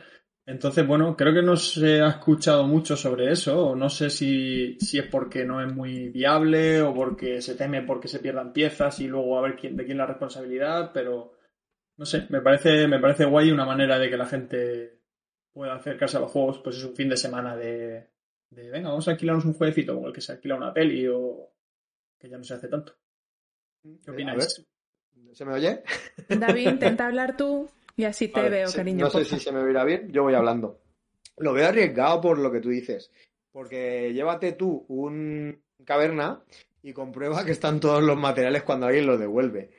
Entonces, 0.48 0.88
bueno, 0.88 1.18
creo 1.18 1.34
que 1.34 1.42
no 1.42 1.58
se 1.58 2.00
ha 2.02 2.08
escuchado 2.08 2.66
mucho 2.66 2.96
sobre 2.96 3.32
eso, 3.34 3.68
o 3.72 3.76
no 3.76 3.90
sé 3.90 4.10
si, 4.10 4.78
si 4.80 4.98
es 4.98 5.06
porque 5.06 5.44
no 5.44 5.62
es 5.62 5.72
muy 5.74 6.08
viable 6.08 6.82
o 6.82 6.94
porque 6.94 7.42
se 7.42 7.56
teme 7.56 7.82
porque 7.84 8.08
se 8.08 8.20
pierdan 8.20 8.54
piezas 8.54 9.00
y 9.02 9.08
luego 9.08 9.38
a 9.38 9.42
ver 9.42 9.58
quién, 9.58 9.76
de 9.76 9.86
quién 9.86 9.98
la 9.98 10.06
responsabilidad, 10.06 10.92
pero 10.94 11.34
no 11.98 12.06
sé, 12.06 12.28
me 12.30 12.40
parece, 12.42 12.88
me 12.88 13.00
parece 13.00 13.26
guay 13.26 13.52
una 13.52 13.66
manera 13.66 14.00
de 14.00 14.10
que 14.10 14.16
la 14.16 14.26
gente 14.26 15.02
pueda 15.52 15.76
acercarse 15.76 16.16
a 16.16 16.22
los 16.22 16.32
juegos, 16.32 16.60
pues 16.64 16.78
es 16.78 16.86
un 16.86 16.96
fin 16.96 17.10
de 17.10 17.18
semana 17.18 17.58
de, 17.58 18.08
de 18.50 18.70
venga, 18.70 18.88
vamos 18.90 19.08
a 19.08 19.12
alquilarnos 19.12 19.44
un 19.44 19.54
jueguecito 19.54 19.96
como 19.96 20.08
el 20.08 20.14
que 20.14 20.22
se 20.22 20.32
alquila 20.32 20.56
una 20.56 20.74
peli 20.74 21.08
o 21.08 21.52
que 22.18 22.30
ya 22.30 22.38
no 22.38 22.44
se 22.46 22.54
hace 22.54 22.70
tanto. 22.70 22.94
¿Qué 23.84 24.12
Eh, 24.12 24.14
opináis? 24.14 24.66
¿Se 25.34 25.44
me 25.44 25.54
oye? 25.54 25.84
David, 26.30 26.70
intenta 26.70 27.08
hablar 27.08 27.36
tú 27.36 27.70
y 27.98 28.04
así 28.06 28.28
te 28.28 28.48
veo, 28.48 28.72
cariño. 28.72 29.06
No 29.06 29.10
sé 29.10 29.26
si 29.26 29.40
se 29.40 29.52
me 29.52 29.60
oirá 29.60 29.84
bien, 29.84 30.12
yo 30.12 30.24
voy 30.24 30.36
hablando. 30.36 30.80
Lo 31.38 31.52
veo 31.54 31.68
arriesgado 31.68 32.22
por 32.22 32.38
lo 32.38 32.52
que 32.52 32.62
tú 32.62 32.70
dices. 32.70 33.12
Porque 33.52 34.14
llévate 34.14 34.54
tú 34.54 34.86
un 34.88 35.62
caverna 35.84 36.44
y 36.84 36.94
comprueba 36.94 37.44
que 37.44 37.52
están 37.52 37.80
todos 37.80 38.04
los 38.04 38.16
materiales 38.16 38.62
cuando 38.62 38.86
alguien 38.86 39.08
los 39.08 39.20
devuelve. 39.20 39.72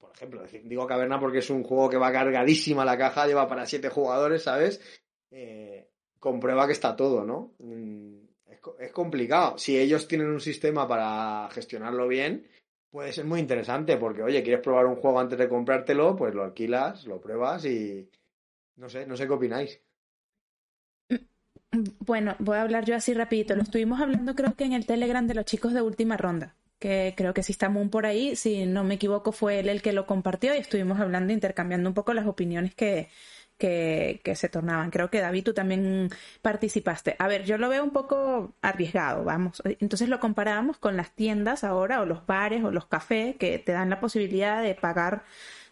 Por 0.00 0.12
ejemplo, 0.14 0.42
digo 0.64 0.86
caverna 0.86 1.20
porque 1.20 1.38
es 1.38 1.50
un 1.50 1.62
juego 1.62 1.90
que 1.90 1.98
va 1.98 2.10
cargadísima 2.10 2.86
la 2.86 2.96
caja, 2.96 3.26
lleva 3.26 3.46
para 3.46 3.66
siete 3.66 3.90
jugadores, 3.90 4.44
¿sabes? 4.44 4.80
Eh, 5.30 5.88
comprueba 6.18 6.66
que 6.66 6.72
está 6.72 6.96
todo, 6.96 7.24
¿no? 7.24 7.54
Mm, 7.58 8.22
es 8.78 8.92
complicado. 8.92 9.58
Si 9.58 9.78
ellos 9.78 10.08
tienen 10.08 10.28
un 10.28 10.40
sistema 10.40 10.88
para 10.88 11.48
gestionarlo 11.50 12.08
bien, 12.08 12.48
puede 12.92 13.12
ser 13.12 13.24
muy 13.24 13.40
interesante 13.40 13.96
porque, 13.96 14.22
oye, 14.22 14.42
quieres 14.42 14.62
probar 14.62 14.86
un 14.86 14.96
juego 14.96 15.18
antes 15.18 15.38
de 15.38 15.48
comprártelo, 15.48 16.14
pues 16.14 16.34
lo 16.34 16.44
alquilas, 16.44 17.06
lo 17.06 17.20
pruebas 17.20 17.64
y 17.64 18.08
no 18.76 18.88
sé, 18.88 19.06
no 19.06 19.16
sé 19.16 19.26
qué 19.26 19.32
opináis. 19.32 19.80
Bueno, 22.00 22.36
voy 22.38 22.58
a 22.58 22.62
hablar 22.62 22.84
yo 22.84 22.94
así 22.94 23.14
rapidito. 23.14 23.56
Lo 23.56 23.62
estuvimos 23.62 23.98
hablando 23.98 24.34
creo 24.34 24.54
que 24.54 24.64
en 24.64 24.74
el 24.74 24.84
Telegram 24.84 25.26
de 25.26 25.34
los 25.34 25.46
chicos 25.46 25.72
de 25.72 25.80
última 25.80 26.18
ronda, 26.18 26.54
que 26.78 27.14
creo 27.16 27.32
que 27.32 27.42
si 27.42 27.52
está 27.52 27.70
Moon 27.70 27.88
por 27.88 28.04
ahí, 28.04 28.36
si 28.36 28.66
no 28.66 28.84
me 28.84 28.96
equivoco 28.96 29.32
fue 29.32 29.58
él 29.58 29.70
el 29.70 29.80
que 29.80 29.94
lo 29.94 30.04
compartió 30.04 30.54
y 30.54 30.58
estuvimos 30.58 31.00
hablando, 31.00 31.32
intercambiando 31.32 31.88
un 31.88 31.94
poco 31.94 32.12
las 32.12 32.26
opiniones 32.26 32.74
que, 32.74 33.08
que, 33.62 34.20
que 34.24 34.34
se 34.34 34.48
tornaban. 34.48 34.90
Creo 34.90 35.08
que 35.08 35.20
David, 35.20 35.44
tú 35.44 35.54
también 35.54 36.10
participaste. 36.42 37.14
A 37.20 37.28
ver, 37.28 37.44
yo 37.44 37.58
lo 37.58 37.68
veo 37.68 37.84
un 37.84 37.92
poco 37.92 38.56
arriesgado, 38.60 39.22
vamos. 39.22 39.62
Entonces 39.78 40.08
lo 40.08 40.18
comparábamos 40.18 40.78
con 40.78 40.96
las 40.96 41.12
tiendas 41.12 41.62
ahora, 41.62 42.00
o 42.00 42.04
los 42.04 42.26
bares, 42.26 42.64
o 42.64 42.72
los 42.72 42.86
cafés, 42.86 43.36
que 43.36 43.60
te 43.60 43.70
dan 43.70 43.88
la 43.88 44.00
posibilidad 44.00 44.64
de 44.64 44.74
pagar 44.74 45.22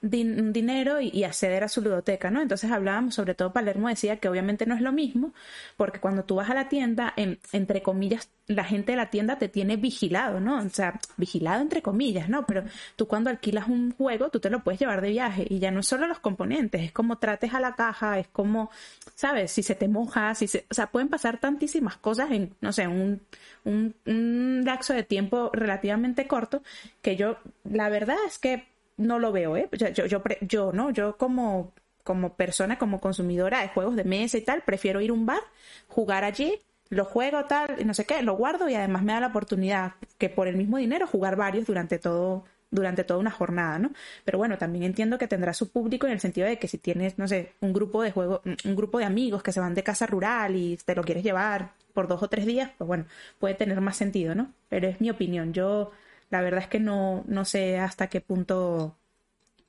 dinero 0.02 1.00
y, 1.00 1.24
acceder 1.24 1.62
a 1.62 1.68
su 1.68 1.82
ludoteca, 1.82 2.30
¿no? 2.30 2.40
Entonces 2.40 2.70
hablábamos, 2.70 3.14
sobre 3.14 3.34
todo 3.34 3.52
Palermo 3.52 3.88
decía 3.88 4.16
que 4.16 4.28
obviamente 4.28 4.64
no 4.66 4.74
es 4.74 4.80
lo 4.80 4.92
mismo, 4.92 5.34
porque 5.76 6.00
cuando 6.00 6.24
tú 6.24 6.36
vas 6.36 6.48
a 6.50 6.54
la 6.54 6.68
tienda, 6.68 7.12
en- 7.16 7.38
entre 7.52 7.82
comillas, 7.82 8.30
la 8.46 8.64
gente 8.64 8.92
de 8.92 8.96
la 8.96 9.10
tienda 9.10 9.38
te 9.38 9.48
tiene 9.48 9.76
vigilado, 9.76 10.40
¿no? 10.40 10.58
O 10.58 10.68
sea, 10.70 10.98
vigilado 11.16 11.60
entre 11.62 11.82
comillas, 11.82 12.28
¿no? 12.28 12.46
Pero 12.46 12.64
tú 12.96 13.06
cuando 13.06 13.30
alquilas 13.30 13.68
un 13.68 13.92
juego, 13.92 14.30
tú 14.30 14.40
te 14.40 14.50
lo 14.50 14.64
puedes 14.64 14.80
llevar 14.80 15.00
de 15.02 15.10
viaje 15.10 15.46
y 15.48 15.58
ya 15.58 15.70
no 15.70 15.80
es 15.80 15.86
solo 15.86 16.06
los 16.06 16.18
componentes, 16.18 16.82
es 16.82 16.92
como 16.92 17.18
trates 17.18 17.54
a 17.54 17.60
la 17.60 17.74
caja, 17.74 18.18
es 18.18 18.28
como, 18.28 18.70
¿sabes? 19.14 19.52
Si 19.52 19.62
se 19.62 19.74
te 19.74 19.88
moja, 19.88 20.34
si 20.34 20.48
se... 20.48 20.66
O 20.70 20.74
sea, 20.74 20.88
pueden 20.88 21.08
pasar 21.08 21.38
tantísimas 21.38 21.96
cosas 21.98 22.30
en, 22.30 22.54
no 22.60 22.72
sé, 22.72 22.88
un, 22.88 23.20
un, 23.64 23.94
un 24.06 24.62
lapso 24.64 24.94
de 24.94 25.02
tiempo 25.04 25.50
relativamente 25.52 26.26
corto 26.26 26.62
que 27.02 27.16
yo, 27.16 27.36
la 27.64 27.88
verdad 27.88 28.16
es 28.26 28.38
que 28.38 28.69
no 29.00 29.18
lo 29.18 29.32
veo, 29.32 29.56
¿eh? 29.56 29.68
Yo, 29.72 29.88
yo, 29.88 30.06
yo, 30.06 30.22
yo, 30.42 30.72
¿no? 30.72 30.90
Yo 30.90 31.16
como, 31.16 31.72
como 32.04 32.34
persona, 32.36 32.78
como 32.78 33.00
consumidora 33.00 33.60
de 33.62 33.68
juegos 33.68 33.96
de 33.96 34.04
mesa 34.04 34.38
y 34.38 34.42
tal, 34.42 34.62
prefiero 34.62 35.00
ir 35.00 35.10
a 35.10 35.14
un 35.14 35.26
bar, 35.26 35.42
jugar 35.88 36.24
allí, 36.24 36.60
lo 36.88 37.04
juego 37.04 37.44
tal, 37.44 37.76
y 37.78 37.84
no 37.84 37.94
sé 37.94 38.04
qué, 38.04 38.22
lo 38.22 38.36
guardo 38.36 38.68
y 38.68 38.74
además 38.74 39.02
me 39.02 39.12
da 39.12 39.20
la 39.20 39.28
oportunidad 39.28 39.94
que 40.18 40.28
por 40.28 40.48
el 40.48 40.56
mismo 40.56 40.78
dinero 40.78 41.06
jugar 41.06 41.36
varios 41.36 41.66
durante 41.66 41.98
todo 41.98 42.44
durante 42.70 43.04
toda 43.04 43.18
una 43.18 43.30
jornada, 43.30 43.78
¿no? 43.78 43.90
Pero 44.24 44.38
bueno, 44.38 44.56
también 44.56 44.84
entiendo 44.84 45.18
que 45.18 45.26
tendrá 45.26 45.52
su 45.52 45.70
público 45.70 46.06
en 46.06 46.12
el 46.12 46.20
sentido 46.20 46.46
de 46.46 46.58
que 46.58 46.68
si 46.68 46.78
tienes, 46.78 47.18
no 47.18 47.26
sé, 47.26 47.52
un 47.60 47.72
grupo 47.72 48.02
de 48.02 48.12
juego, 48.12 48.42
un 48.44 48.76
grupo 48.76 48.98
de 48.98 49.04
amigos 49.04 49.42
que 49.42 49.52
se 49.52 49.60
van 49.60 49.74
de 49.74 49.82
casa 49.82 50.06
rural 50.06 50.54
y 50.56 50.78
te 50.84 50.94
lo 50.94 51.02
quieres 51.02 51.24
llevar 51.24 51.72
por 51.92 52.06
dos 52.06 52.22
o 52.22 52.28
tres 52.28 52.46
días, 52.46 52.70
pues 52.78 52.86
bueno, 52.86 53.06
puede 53.38 53.54
tener 53.54 53.80
más 53.80 53.96
sentido, 53.96 54.34
¿no? 54.34 54.52
Pero 54.68 54.86
es 54.86 55.00
mi 55.00 55.10
opinión. 55.10 55.52
Yo, 55.52 55.90
la 56.30 56.40
verdad 56.40 56.62
es 56.62 56.68
que 56.68 56.80
no, 56.80 57.24
no 57.26 57.44
sé 57.44 57.78
hasta 57.78 58.08
qué 58.08 58.20
punto, 58.20 58.96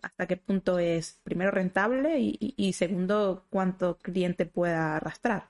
hasta 0.01 0.27
qué 0.27 0.37
punto 0.37 0.79
es 0.79 1.19
primero 1.23 1.51
rentable 1.51 2.17
y, 2.19 2.73
segundo 2.73 3.45
cuánto 3.49 3.97
cliente 3.97 4.45
pueda 4.45 4.95
arrastrar. 4.95 5.49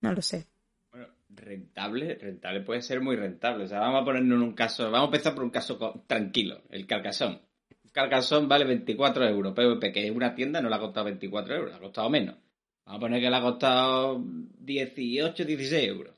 No 0.00 0.12
lo 0.12 0.22
sé. 0.22 0.46
Bueno, 0.90 1.08
rentable, 1.28 2.16
rentable 2.16 2.60
puede 2.62 2.82
ser 2.82 3.00
muy 3.00 3.16
rentable. 3.16 3.64
O 3.64 3.68
sea, 3.68 3.78
vamos 3.78 4.02
a 4.02 4.04
ponernos 4.04 4.36
en 4.36 4.42
un 4.42 4.52
caso, 4.54 4.90
vamos 4.90 5.08
a 5.08 5.12
empezar 5.12 5.34
por 5.34 5.44
un 5.44 5.50
caso 5.50 6.04
tranquilo, 6.06 6.62
el 6.70 6.86
Carcasón. 6.86 7.40
El 7.84 7.92
Carcasón 7.92 8.48
vale 8.48 8.64
24 8.64 9.28
euros, 9.28 9.54
PvP, 9.54 9.92
que 9.92 10.06
es 10.06 10.10
una 10.10 10.34
tienda, 10.34 10.60
no 10.60 10.68
le 10.68 10.74
ha 10.74 10.80
costado 10.80 11.06
24 11.06 11.54
euros, 11.54 11.70
le 11.70 11.76
ha 11.76 11.80
costado 11.80 12.10
menos. 12.10 12.36
Vamos 12.84 12.98
a 12.98 13.00
poner 13.00 13.20
que 13.20 13.30
le 13.30 13.36
ha 13.36 13.42
costado 13.42 14.24
18, 14.24 15.44
16 15.44 15.88
euros. 15.88 16.14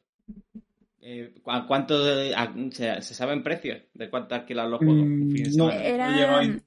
Eh, 1.04 1.34
¿cu- 1.42 1.50
¿Cuánto 1.66 1.96
a- 2.36 2.54
se, 2.70 3.02
se 3.02 3.14
saben 3.14 3.42
precios 3.42 3.82
de 3.92 4.08
cuánto 4.08 4.36
alquilan 4.36 4.70
los 4.70 4.78
juegos? 4.78 5.04
Mm, 5.04 5.56
no, 5.56 5.68
a. 5.68 6.62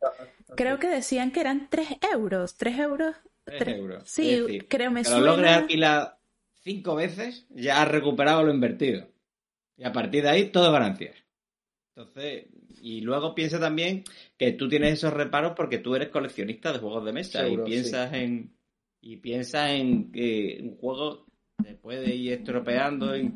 Creo 0.56 0.78
que 0.78 0.88
decían 0.88 1.32
que 1.32 1.40
eran 1.40 1.70
3 1.70 1.88
euros. 2.14 2.56
3 2.58 2.78
euros. 2.80 3.16
Tres 3.46 3.60
tres- 3.60 3.78
euros. 3.78 4.04
Sí, 4.10 4.40
decir, 4.42 4.68
creo 4.68 4.92
me 4.92 5.04
que 5.04 5.10
lo 5.10 5.20
logres 5.20 5.48
suena. 5.52 5.56
alquilar 5.56 6.18
cinco 6.64 6.96
veces, 6.96 7.46
ya 7.50 7.82
has 7.82 7.88
recuperado 7.88 8.44
lo 8.44 8.54
invertido. 8.54 9.08
Y 9.78 9.84
a 9.84 9.92
partir 9.94 10.24
de 10.24 10.30
ahí, 10.30 10.46
todo 10.50 10.72
ganancias. 10.72 11.16
Entonces, 11.96 12.48
y 12.82 13.02
luego 13.02 13.36
piensa 13.36 13.60
también 13.60 14.04
que 14.38 14.52
tú 14.52 14.68
tienes 14.68 14.94
esos 14.94 15.14
reparos 15.14 15.54
porque 15.56 15.78
tú 15.78 15.96
eres 15.96 16.10
coleccionista 16.10 16.74
de 16.74 16.80
juegos 16.80 17.06
de 17.06 17.14
mesa 17.14 17.44
Seguro, 17.44 17.64
y 17.64 17.70
piensas 17.72 18.14
en 18.14 18.54
y 19.02 19.18
piensas 19.18 19.70
en 19.72 20.12
que 20.12 20.60
un 20.64 20.76
juego 20.78 21.26
se 21.64 21.76
puede 21.76 22.16
ir 22.16 22.34
estropeando 22.34 23.16
y 23.16 23.32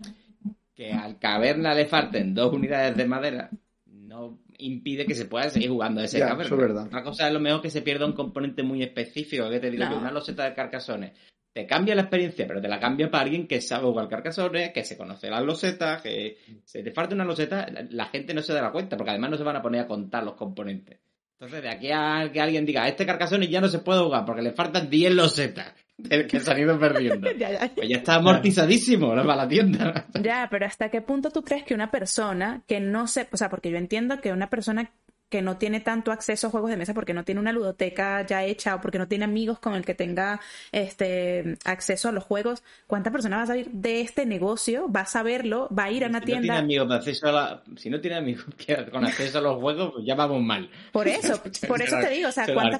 que 0.79 0.93
al 0.93 1.19
caverna 1.19 1.73
le 1.73 1.85
falten 1.87 2.33
dos 2.33 2.53
unidades 2.53 2.95
de 2.95 3.05
madera 3.05 3.49
no 3.85 4.39
impide 4.59 5.05
que 5.05 5.13
se 5.13 5.25
pueda 5.25 5.49
seguir 5.49 5.69
jugando 5.69 5.99
a 5.99 6.05
ese 6.05 6.19
Ya, 6.19 6.27
caverna. 6.29 6.45
eso 6.45 6.55
es 6.55 6.61
verdad. 6.61 6.87
Una 6.89 7.03
cosa 7.03 7.27
es 7.27 7.33
lo 7.33 7.41
mejor 7.41 7.61
que 7.61 7.69
se 7.69 7.81
pierda 7.81 8.05
un 8.05 8.13
componente 8.13 8.63
muy 8.63 8.81
específico, 8.81 9.49
que 9.49 9.59
te 9.59 9.71
digo 9.71 9.83
No. 9.83 9.89
que 9.89 9.95
una 9.97 10.11
loseta 10.11 10.45
de 10.45 10.53
carcasones 10.53 11.11
te 11.51 11.65
cambia 11.65 11.95
la 11.95 12.03
experiencia, 12.03 12.47
pero 12.47 12.61
te 12.61 12.69
la 12.69 12.79
cambia 12.79 13.11
para 13.11 13.23
alguien 13.25 13.45
que 13.45 13.59
sabe 13.59 13.87
jugar 13.87 14.07
carcasones, 14.07 14.71
que 14.71 14.85
se 14.85 14.95
conoce 14.95 15.29
las 15.29 15.43
losetas, 15.43 16.01
que 16.01 16.37
se 16.63 16.81
te 16.81 16.91
falta 16.91 17.13
una 17.13 17.25
loseta, 17.25 17.67
la, 17.69 17.85
la 17.89 18.05
gente 18.05 18.33
no 18.33 18.41
se 18.41 18.53
dará 18.53 18.71
cuenta, 18.71 18.95
porque 18.95 19.09
además 19.11 19.31
no 19.31 19.37
se 19.37 19.43
van 19.43 19.57
a 19.57 19.61
poner 19.61 19.81
a 19.81 19.87
contar 19.87 20.23
los 20.23 20.35
componentes. 20.35 20.99
Entonces, 21.33 21.61
de 21.61 21.69
aquí 21.69 21.89
a 21.91 22.29
que 22.31 22.39
alguien 22.39 22.65
diga, 22.65 22.87
este 22.87 23.05
carcasones 23.05 23.49
ya 23.49 23.59
no 23.59 23.67
se 23.67 23.79
puede 23.79 24.01
jugar 24.01 24.23
porque 24.25 24.41
le 24.43 24.51
faltan 24.53 24.89
10 24.89 25.13
losetas 25.13 25.73
del 26.09 26.27
que 26.27 26.39
se 26.39 26.51
han 26.51 26.59
ido 26.59 26.79
perdiendo. 26.79 27.29
Ya, 27.39 27.51
ya. 27.51 27.71
Pues 27.73 27.87
ya 27.87 27.97
está 27.97 28.15
amortizadísimo, 28.15 29.15
la 29.15 29.47
tienda. 29.47 30.07
Ya, 30.21 30.47
pero 30.49 30.65
¿hasta 30.65 30.89
qué 30.89 31.01
punto 31.01 31.29
tú 31.29 31.43
crees 31.43 31.63
que 31.63 31.73
una 31.73 31.89
persona 31.91 32.63
que 32.67 32.79
no 32.79 33.07
se, 33.07 33.27
o 33.31 33.37
sea, 33.37 33.49
porque 33.49 33.71
yo 33.71 33.77
entiendo 33.77 34.19
que 34.19 34.33
una 34.33 34.49
persona 34.49 34.91
que 35.29 35.41
no 35.41 35.57
tiene 35.57 35.79
tanto 35.79 36.11
acceso 36.11 36.47
a 36.47 36.49
juegos 36.49 36.69
de 36.71 36.77
mesa 36.77 36.93
porque 36.93 37.13
no 37.13 37.23
tiene 37.23 37.39
una 37.41 37.51
ludoteca 37.51 38.25
ya 38.25 38.43
hecha 38.43 38.75
o 38.75 38.81
porque 38.81 38.97
no 38.97 39.07
tiene 39.07 39.25
amigos 39.25 39.59
con 39.59 39.75
el 39.75 39.85
que 39.85 39.93
tenga 39.93 40.39
este 40.71 41.57
acceso 41.65 42.09
a 42.09 42.11
los 42.11 42.23
juegos, 42.23 42.63
¿cuántas 42.87 43.13
personas 43.13 43.39
va 43.39 43.43
a 43.43 43.47
salir 43.47 43.69
de 43.71 44.01
este 44.01 44.25
negocio? 44.25 44.91
Va 44.91 45.01
a 45.01 45.05
saberlo, 45.05 45.69
va 45.77 45.85
a 45.85 45.91
ir 45.91 46.03
a 46.03 46.07
una 46.07 46.19
si 46.19 46.21
no 46.21 46.25
tiene 46.25 46.41
tienda. 46.41 46.59
amigos 46.59 46.89
de 46.89 46.95
acceso 46.95 47.27
a 47.27 47.31
la- 47.31 47.63
si 47.77 47.89
no 47.89 48.01
tiene 48.01 48.17
amigos 48.17 48.45
con 48.91 49.05
acceso 49.05 49.37
a 49.37 49.41
los 49.41 49.59
juegos, 49.59 49.91
pues 49.93 50.05
ya 50.05 50.15
vamos 50.15 50.41
mal. 50.41 50.69
Por 50.91 51.07
eso, 51.07 51.41
por 51.67 51.81
eso 51.81 51.97
te 51.99 52.09
digo, 52.09 52.29
o 52.29 52.31
sea, 52.31 52.45
Se 52.45 52.53
¿cuántas, 52.53 52.79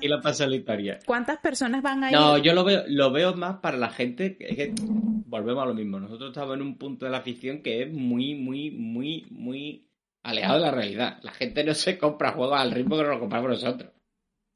para 1.06 1.42
personas 1.42 1.82
van 1.82 2.04
a 2.04 2.12
ir? 2.12 2.18
No, 2.18 2.38
yo 2.38 2.54
lo 2.54 2.64
veo, 2.64 2.84
lo 2.88 3.12
veo 3.12 3.34
más 3.36 3.58
para 3.58 3.78
la 3.78 3.90
gente 3.90 4.38
es 4.40 4.56
que 4.56 4.74
volvemos 4.78 5.64
a 5.64 5.68
lo 5.68 5.74
mismo. 5.74 6.00
Nosotros 6.00 6.30
estamos 6.30 6.56
en 6.56 6.62
un 6.62 6.78
punto 6.78 7.06
de 7.06 7.12
la 7.12 7.18
afición 7.18 7.62
que 7.62 7.84
es 7.84 7.92
muy, 7.94 8.36
muy, 8.36 8.72
muy, 8.72 9.28
muy 9.32 9.88
alejado 10.30 10.56
de 10.56 10.62
la 10.65 10.72
realidad. 10.72 11.20
La 11.24 11.32
gente 11.32 11.63
no 11.63 11.74
se 11.74 11.98
compra 11.98 12.32
juegos 12.32 12.60
al 12.60 12.72
ritmo 12.72 12.96
que 12.98 13.04
nos 13.04 13.12
lo 13.13 13.20
compramos 13.20 13.50
nosotros. 13.52 13.92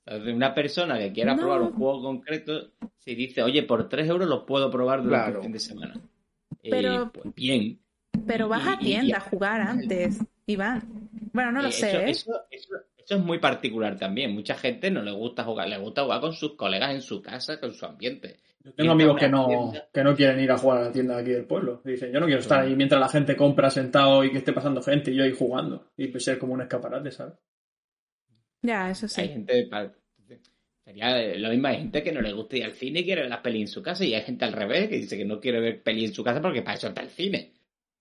Entonces, 0.06 0.34
una 0.36 0.54
persona 0.54 0.98
que 1.00 1.14
quiera 1.14 1.34
No. 1.34 1.42
probar 1.42 1.62
un 1.62 1.74
juego 1.74 2.02
concreto, 2.02 2.72
si 2.98 3.16
dice, 3.16 3.42
oye, 3.42 3.64
por 3.64 3.88
3 3.88 4.08
euros 4.10 4.28
lo 4.28 4.46
puedo 4.46 4.70
probar 4.70 5.02
durante 5.04 5.26
Claro. 5.26 5.40
el 5.40 5.44
fin 5.44 5.52
de 5.54 5.60
semana. 5.60 5.94
Eh, 6.62 6.70
Pero- 6.70 7.12
pues 7.12 7.34
bien. 7.36 7.80
Pero 8.28 8.48
vas 8.50 8.68
a 8.68 8.74
Y- 8.82 8.86
tienda 8.86 9.08
y- 9.08 9.12
a 9.14 9.20
jugar 9.22 9.62
antes, 9.62 10.20
Iván. 10.46 11.10
Bueno, 11.32 11.52
no 11.52 11.62
lo 11.62 11.70
Eh, 11.70 11.72
sé, 11.72 11.90
Eso, 11.90 12.00
¿eh? 12.00 12.10
eso, 12.10 12.42
eso- 12.52 12.76
eso 12.98 13.16
es 13.16 13.24
muy 13.24 13.40
particular 13.40 13.98
también. 13.98 14.34
Mucha 14.34 14.56
gente 14.56 14.92
no 14.92 15.02
le 15.02 15.12
gusta 15.12 15.44
jugar, 15.44 15.68
le 15.70 15.78
gusta 15.78 16.04
jugar 16.04 16.22
con 16.22 16.34
sus 16.34 16.56
colegas 16.56 16.92
en 16.94 17.02
su 17.02 17.22
casa, 17.22 17.60
con 17.60 17.74
su 17.74 17.86
ambiente. 17.86 18.40
Yo 18.64 18.74
tengo 18.74 18.92
amigos 18.94 19.18
que 19.20 19.28
no, 19.28 19.74
que 19.92 20.04
no 20.04 20.16
quieren 20.16 20.40
ir 20.40 20.52
a 20.52 20.58
jugar 20.58 20.78
a 20.78 20.82
la 20.86 20.92
tienda 20.92 21.16
de 21.16 21.22
aquí 21.22 21.32
del 21.32 21.46
pueblo. 21.46 21.82
Dicen, 21.84 22.14
yo 22.14 22.20
no 22.20 22.26
quiero 22.28 22.42
estar 22.42 22.62
ahí 22.62 22.76
mientras 22.76 23.00
la 23.00 23.10
gente 23.10 23.36
compra 23.36 23.70
sentado 23.70 24.24
y 24.24 24.32
que 24.32 24.38
esté 24.38 24.54
pasando 24.54 24.82
gente 24.82 25.12
y 25.12 25.16
yo 25.16 25.24
ahí 25.24 25.34
jugando. 25.34 25.92
Y 25.98 26.08
pues 26.08 26.24
ser 26.24 26.40
como 26.40 26.54
un 26.54 26.62
escaparate, 26.62 27.12
¿sabes? 27.12 27.34
Ya, 28.62 28.90
eso 28.90 29.08
sí. 29.08 29.20
Hay 29.20 29.30
gente. 29.30 29.70
Sería 30.86 31.38
lo 31.38 31.50
mismo, 31.50 31.68
hay 31.68 31.78
gente 31.78 32.04
que 32.04 32.12
no 32.12 32.22
le 32.22 32.34
gusta 32.34 32.58
ir 32.58 32.66
al 32.66 32.74
cine 32.74 33.00
y 33.00 33.04
quiere 33.06 33.22
ver 33.22 33.30
las 33.30 33.40
pelis 33.40 33.62
en 33.62 33.68
su 33.70 33.82
casa, 33.82 34.04
y 34.04 34.14
hay 34.16 34.22
gente 34.22 34.44
al 34.44 34.52
revés 34.52 34.90
que 34.90 34.98
dice 34.98 35.18
que 35.18 35.24
no 35.24 35.40
quiere 35.40 35.62
ver 35.62 35.82
pelis 35.82 36.10
en 36.10 36.14
su 36.14 36.24
casa 36.26 36.42
porque 36.42 36.62
para 36.62 36.76
eso 36.76 36.90
está 36.90 37.02
el 37.02 37.10
cine. 37.10 37.53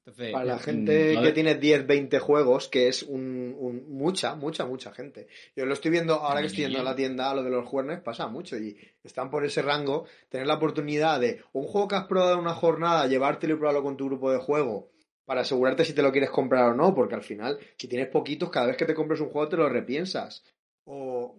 Entonces, 0.04 0.32
Para 0.32 0.44
la 0.44 0.56
mm, 0.56 0.60
gente 0.60 1.14
no 1.14 1.20
que 1.20 1.26
de- 1.28 1.32
tiene 1.32 1.54
10, 1.54 1.86
20 1.86 2.18
juegos, 2.18 2.68
que 2.68 2.88
es 2.88 3.04
un, 3.04 3.54
un- 3.58 3.84
mucha, 3.88 4.34
mucha, 4.34 4.66
mucha 4.66 4.92
gente. 4.92 5.28
Yo 5.54 5.64
lo 5.64 5.72
estoy 5.74 5.90
viendo, 5.92 6.14
ahora 6.14 6.40
que 6.40 6.48
estoy 6.48 6.64
yendo 6.64 6.80
a 6.80 6.82
la 6.82 6.96
tienda, 6.96 7.32
lo 7.34 7.42
de 7.44 7.50
los 7.50 7.66
jueves 7.68 8.00
pasa 8.00 8.26
mucho 8.26 8.56
y 8.58 8.76
están 9.04 9.30
por 9.30 9.44
ese 9.44 9.62
rango. 9.62 10.06
Tener 10.28 10.46
la 10.48 10.54
oportunidad 10.54 11.20
de 11.20 11.42
un 11.52 11.64
juego 11.68 11.86
que 11.86 11.94
has 11.94 12.06
probado 12.06 12.34
en 12.34 12.40
una 12.40 12.54
jornada, 12.54 13.06
llevártelo 13.06 13.54
y 13.54 13.56
probarlo 13.58 13.82
con 13.84 13.96
tu 13.96 14.06
grupo 14.06 14.32
de 14.32 14.38
juego 14.38 14.90
para 15.24 15.42
asegurarte 15.42 15.84
si 15.84 15.92
te 15.92 16.02
lo 16.02 16.10
quieres 16.10 16.30
comprar 16.30 16.70
o 16.70 16.74
no, 16.74 16.92
porque 16.96 17.14
al 17.14 17.22
final, 17.22 17.58
si 17.76 17.86
tienes 17.86 18.08
poquitos, 18.08 18.50
cada 18.50 18.66
vez 18.66 18.76
que 18.76 18.84
te 18.86 18.94
compres 18.94 19.20
un 19.20 19.30
juego 19.30 19.48
te 19.48 19.56
lo 19.56 19.68
repiensas. 19.68 20.42
O, 20.84 21.36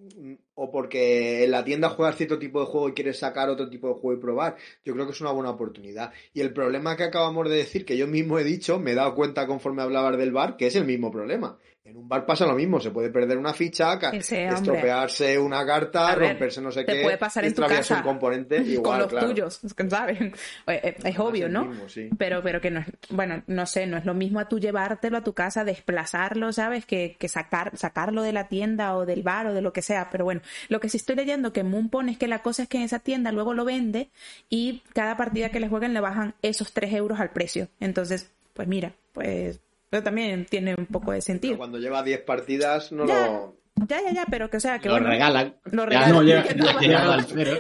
o 0.56 0.72
porque 0.72 1.44
en 1.44 1.52
la 1.52 1.66
tienda 1.66 1.90
juegas 1.90 2.16
cierto 2.16 2.40
tipo 2.40 2.62
de 2.62 2.66
juego 2.66 2.90
y 2.90 2.94
quieres 2.94 3.20
sacar 3.20 3.50
otro 3.50 3.70
tipo 3.70 3.90
de 3.90 3.96
juego 3.96 4.18
y 4.18 4.22
probar. 4.22 4.56
Yo 4.86 4.94
creo 4.94 5.06
que 5.06 5.12
es 5.12 5.22
una 5.22 5.32
buena 5.32 5.50
oportunidad. 5.50 6.14
Y 6.34 6.40
el 6.42 6.54
problema 6.54 6.96
que 6.96 7.04
acabamos 7.04 7.50
de 7.50 7.58
decir, 7.58 7.86
que 7.86 7.98
yo 7.98 8.08
mismo 8.08 8.40
he 8.40 8.44
dicho, 8.46 8.80
me 8.80 8.92
he 8.92 8.96
dado 8.96 9.16
cuenta 9.16 9.46
conforme 9.46 9.82
hablabas 9.82 10.18
del 10.18 10.32
bar, 10.32 10.56
que 10.56 10.68
es 10.68 10.76
el 10.76 10.86
mismo 10.86 11.12
problema. 11.12 11.60
En 11.86 11.98
un 11.98 12.08
bar 12.08 12.26
pasa 12.26 12.46
lo 12.46 12.56
mismo, 12.56 12.80
se 12.80 12.92
puede 12.92 13.10
perder 13.10 13.38
una 13.38 13.54
ficha, 13.54 14.00
Ese, 14.14 14.48
estropearse 14.48 15.38
una 15.38 15.66
carta, 15.66 16.16
ver, 16.16 16.30
romperse 16.30 16.62
no 16.62 16.72
sé 16.72 16.86
te 16.86 16.94
qué, 16.94 17.04
puede 17.04 17.18
pasar 17.18 17.44
en 17.44 17.54
tu 17.54 17.62
casa 17.62 17.98
un 17.98 18.04
componente 18.04 18.58
igual, 18.66 18.84
con 18.84 18.98
los 19.00 19.08
claro. 19.08 19.28
tuyos, 19.28 19.62
¿saben? 19.90 20.34
Eh, 20.68 20.80
eh, 20.82 20.96
Es 21.04 21.20
obvio, 21.20 21.50
¿no? 21.50 21.66
mismo, 21.66 21.90
sí. 21.90 22.10
Pero, 22.18 22.42
pero 22.42 22.62
que 22.62 22.72
no 22.72 22.80
es, 22.80 22.86
bueno, 23.10 23.44
no 23.48 23.66
sé, 23.66 23.86
no 23.86 23.98
es 23.98 24.06
lo 24.06 24.14
mismo 24.14 24.40
a 24.40 24.48
tú 24.48 24.62
llevártelo 24.62 25.18
a 25.18 25.26
tu 25.26 25.34
casa, 25.34 25.66
desplazarlo, 25.66 26.54
¿sabes? 26.54 26.86
Que, 26.86 27.18
que 27.20 27.28
sacar, 27.28 27.78
sacarlo 27.78 28.22
de 28.22 28.32
la 28.32 28.48
tienda 28.48 28.96
o 28.96 29.06
del 29.06 29.22
bar 29.22 29.48
o 29.48 29.54
de 29.54 29.62
lo 29.62 29.74
que 29.74 29.82
sea. 29.82 30.08
Pero 30.10 30.24
bueno, 30.24 30.40
lo 30.70 30.80
que 30.80 30.88
sí 30.88 30.96
estoy 30.96 31.18
leyendo 31.18 31.52
que 31.52 31.66
Moon 31.66 31.90
pone 31.90 32.14
es 32.14 32.18
que 32.18 32.30
la 32.30 32.42
cosa 32.42 32.64
es 32.64 32.70
que 32.70 32.78
en 32.78 32.84
esa 32.84 33.00
tienda 33.00 33.34
luego 33.34 33.54
lo 33.54 33.66
vende 33.66 34.10
y 34.50 34.84
cada 34.94 35.18
partida 35.18 35.50
que 35.50 35.60
le 35.60 35.68
jueguen 35.68 35.94
le 35.94 36.00
bajan 36.00 36.34
esos 36.44 36.72
3 36.72 36.94
euros 36.94 37.20
al 37.20 37.32
precio. 37.32 37.68
Entonces, 37.82 38.32
pues 38.54 38.70
mira, 38.70 38.94
pues 39.12 39.60
eso 39.98 40.04
también 40.04 40.46
tiene 40.46 40.76
un 40.78 40.86
poco 40.88 41.12
de 41.12 41.18
Pero 41.18 41.22
sentido. 41.22 41.58
cuando 41.58 41.78
lleva 41.78 42.04
10 42.04 42.22
partidas 42.22 42.92
no 42.92 43.06
Ya. 43.08 43.28
lo... 43.28 43.58
Ya, 43.88 44.02
ya, 44.04 44.12
ya, 44.14 44.26
pero 44.30 44.50
que 44.50 44.58
o 44.58 44.60
sea, 44.60 44.78
que 44.80 44.88
lo 44.88 44.94
bueno, 44.96 45.08
regalan. 45.10 45.56
lo 45.66 45.84
Ya, 45.84 45.86
regalan. 45.90 46.12
No, 46.12 46.22
llega- 46.24 46.44
llega- 46.80 47.14
al 47.14 47.26
cero. 47.26 47.52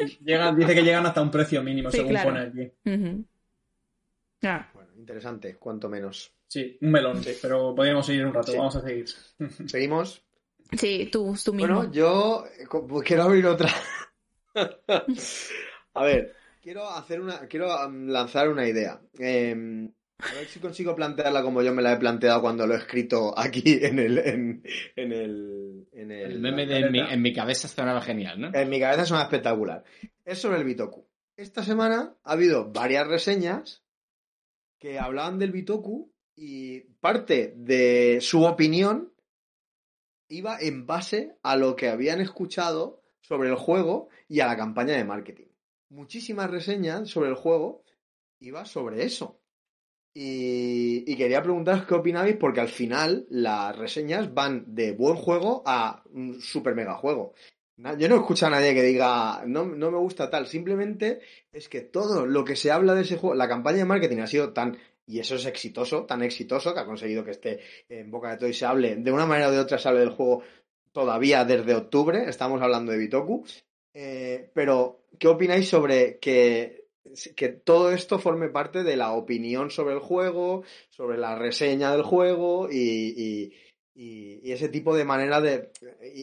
Dice 0.56 0.76
que 0.76 0.84
llegan 0.84 1.06
hasta 1.08 1.22
un 1.22 1.32
precio 1.32 1.64
mínimo, 1.64 1.90
Sí, 1.90 1.98
según 1.98 2.12
claro. 2.12 2.30
pone 2.30 2.42
aquí. 2.42 2.72
Ya. 4.42 4.70
Bueno, 4.74 4.92
interesante, 4.98 5.56
cuanto 5.56 5.90
menos. 5.90 6.32
Sí, 6.48 6.78
un 6.82 6.92
melón, 6.92 7.22
pero 7.42 7.74
podríamos 7.74 8.06
seguir 8.06 8.26
un 8.28 8.34
rato. 8.34 8.52
Sí. 8.52 8.58
Vamos 8.58 8.76
a 8.76 8.82
seguir. 8.82 9.06
¿Seguimos? 9.68 10.24
Sí, 10.78 11.10
tú, 11.12 11.36
tú 11.44 11.54
mismo. 11.54 11.78
Bueno, 11.78 11.92
yo 11.92 12.46
eh, 12.60 12.68
pues 12.70 13.08
quiero 13.08 13.24
abrir 13.24 13.46
otra. 13.48 13.70
A 15.96 16.04
ver, 16.04 16.36
quiero 16.62 16.88
hacer 16.90 17.22
una, 17.22 17.40
quiero 17.48 17.76
um, 17.88 18.08
lanzar 18.08 18.50
una 18.50 18.68
idea. 18.68 19.00
Eh, 19.20 19.90
a 20.30 20.34
ver 20.36 20.48
si 20.48 20.60
consigo 20.60 20.96
plantearla 20.96 21.42
como 21.42 21.62
yo 21.62 21.74
me 21.74 21.82
la 21.82 21.94
he 21.94 21.98
planteado 21.98 22.42
cuando 22.42 22.66
lo 22.66 22.74
he 22.74 22.78
escrito 22.78 23.38
aquí 23.38 23.80
en 23.82 24.00
el, 24.00 24.18
en, 24.18 24.64
en 24.96 25.12
el, 25.12 25.88
en 25.92 26.12
el, 26.12 26.32
El 26.32 26.40
meme 26.40 26.66
de 26.66 26.78
en 26.80 26.92
mi, 26.92 27.00
en 27.00 27.22
mi 27.22 27.34
cabeza 27.34 27.68
sonaba 27.68 28.02
genial, 28.02 28.40
¿no? 28.40 28.52
En 28.54 28.70
mi 28.70 28.80
cabeza 28.80 29.06
suena 29.06 29.24
espectacular. 29.24 29.84
Es 30.26 30.40
sobre 30.40 30.58
el 30.58 30.64
Bitoku. 30.64 31.08
Esta 31.36 31.64
semana 31.64 32.16
ha 32.24 32.32
habido 32.32 32.72
varias 32.72 33.08
reseñas 33.08 33.84
que 34.80 35.00
hablaban 35.00 35.40
del 35.40 35.52
Bitoku 35.52 36.14
y 36.36 36.82
parte 37.00 37.54
de 37.56 38.20
su 38.22 38.44
opinión 38.44 39.14
iba 40.30 40.58
en 40.60 40.86
base 40.86 41.38
a 41.44 41.56
lo 41.56 41.76
que 41.76 41.90
habían 41.90 42.22
escuchado 42.22 43.04
sobre 43.22 43.50
el 43.50 43.56
juego 43.56 44.10
y 44.28 44.40
a 44.40 44.48
la 44.48 44.58
campaña 44.58 44.96
de 44.96 45.04
marketing. 45.04 45.48
Muchísimas 45.90 46.50
reseñas 46.50 47.10
sobre 47.10 47.30
el 47.30 47.36
juego 47.36 47.84
iba 48.40 48.66
sobre 48.66 49.04
eso. 49.04 49.43
Y, 50.16 51.12
y 51.12 51.16
quería 51.16 51.42
preguntaros 51.42 51.86
qué 51.86 51.96
opinabais 51.96 52.38
porque 52.38 52.62
al 52.62 52.68
final 52.68 53.26
las 53.30 53.76
reseñas 53.76 54.34
van 54.34 54.64
de 54.76 54.92
buen 54.92 55.16
juego 55.16 55.64
a 55.66 56.04
un 56.14 56.40
super 56.40 56.76
mega 56.76 56.94
juego. 56.96 57.34
Yo 57.98 58.08
no 58.08 58.18
escucho 58.18 58.46
a 58.46 58.52
nadie 58.52 58.76
que 58.76 58.84
diga, 58.84 59.44
no, 59.48 59.66
no 59.66 59.90
me 59.90 59.98
gusta 59.98 60.30
tal, 60.30 60.46
simplemente 60.46 61.22
es 61.52 61.68
que 61.68 61.82
todo 61.82 62.28
lo 62.28 62.46
que 62.46 62.56
se 62.56 62.72
habla 62.72 62.94
de 62.94 63.02
ese 63.02 63.18
juego, 63.18 63.36
la 63.36 63.48
campaña 63.48 63.80
de 63.80 63.86
marketing 63.86 64.20
ha 64.20 64.28
sido 64.28 64.54
tan, 64.54 64.78
y 65.08 65.20
eso 65.20 65.36
es 65.36 65.46
exitoso, 65.48 66.06
tan 66.06 66.22
exitoso 66.22 66.74
que 66.74 66.80
ha 66.80 66.86
conseguido 66.86 67.26
que 67.26 67.32
esté 67.32 67.60
en 67.90 68.12
boca 68.12 68.30
de 68.30 68.38
todo 68.38 68.48
y 68.48 68.54
se 68.54 68.68
hable, 68.68 68.96
de 68.98 69.12
una 69.12 69.26
manera 69.26 69.50
o 69.50 69.52
de 69.52 69.60
otra 69.60 69.80
se 69.80 69.90
hable 69.90 70.02
del 70.02 70.12
juego 70.12 70.44
todavía 70.92 71.44
desde 71.46 71.74
octubre, 71.74 72.30
estamos 72.30 72.62
hablando 72.62 72.92
de 72.92 73.00
Bitoku, 73.00 73.44
Eh, 73.96 74.50
pero 74.54 75.06
¿qué 75.20 75.28
opináis 75.28 75.70
sobre 75.70 76.18
que, 76.18 76.83
que 77.36 77.50
todo 77.50 77.92
esto 77.92 78.20
forme 78.20 78.50
parte 78.50 78.84
de 78.84 78.96
la 78.96 79.12
opinión 79.14 79.70
sobre 79.70 79.94
el 79.94 80.00
juego, 80.00 80.64
sobre 80.90 81.18
la 81.18 81.36
reseña 81.36 81.92
del 81.92 82.04
juego 82.04 82.70
y, 82.72 82.78
y- 83.96 84.52
ese 84.52 84.70
tipo 84.70 84.96
de 84.96 85.06
manera 85.06 85.40
de... 85.42 85.70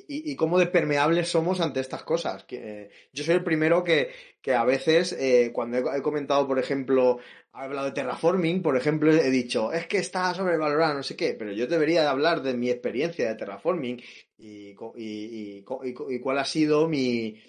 Y, 0.09 0.35
cómo 0.37 0.59
de 0.59 0.66
permeables 0.66 1.28
somos 1.28 1.61
ante 1.61 1.81
estas 1.81 2.03
cosas. 2.03 2.45
Que, 2.45 2.57
eh, 2.85 2.91
yo 3.12 3.24
soy 3.24 3.35
el 3.37 3.45
primero 3.45 3.85
que, 3.85 4.11
que 4.43 4.55
a 4.55 4.64
veces, 4.64 5.12
eh, 5.12 5.51
cuando 5.53 5.78
he, 5.78 6.03
comentado, 6.03 6.47
por 6.47 6.59
ejemplo, 6.59 7.18
he 7.55 7.59
hablado 7.59 7.87
de 7.87 7.93
terraforming, 7.93 8.62
por 8.62 8.76
ejemplo, 8.76 9.12
he 9.12 9.31
dicho, 9.31 9.72
es 9.72 9.87
que 9.87 9.99
está 9.99 10.35
sobrevalorado, 10.35 10.95
no 10.95 11.03
sé 11.03 11.16
qué, 11.16 11.35
pero 11.35 11.53
yo 11.53 11.66
debería 11.66 12.03
de 12.03 12.09
hablar 12.09 12.43
de 12.43 12.55
mi 12.55 12.70
experiencia 12.70 13.28
de 13.28 13.35
terraforming 13.37 14.01
y, 14.39 14.74
y, 14.97 15.64
y 15.64 16.20
cuál 16.20 16.39
ha 16.39 16.45
sido 16.45 16.89
mi, 16.89 17.41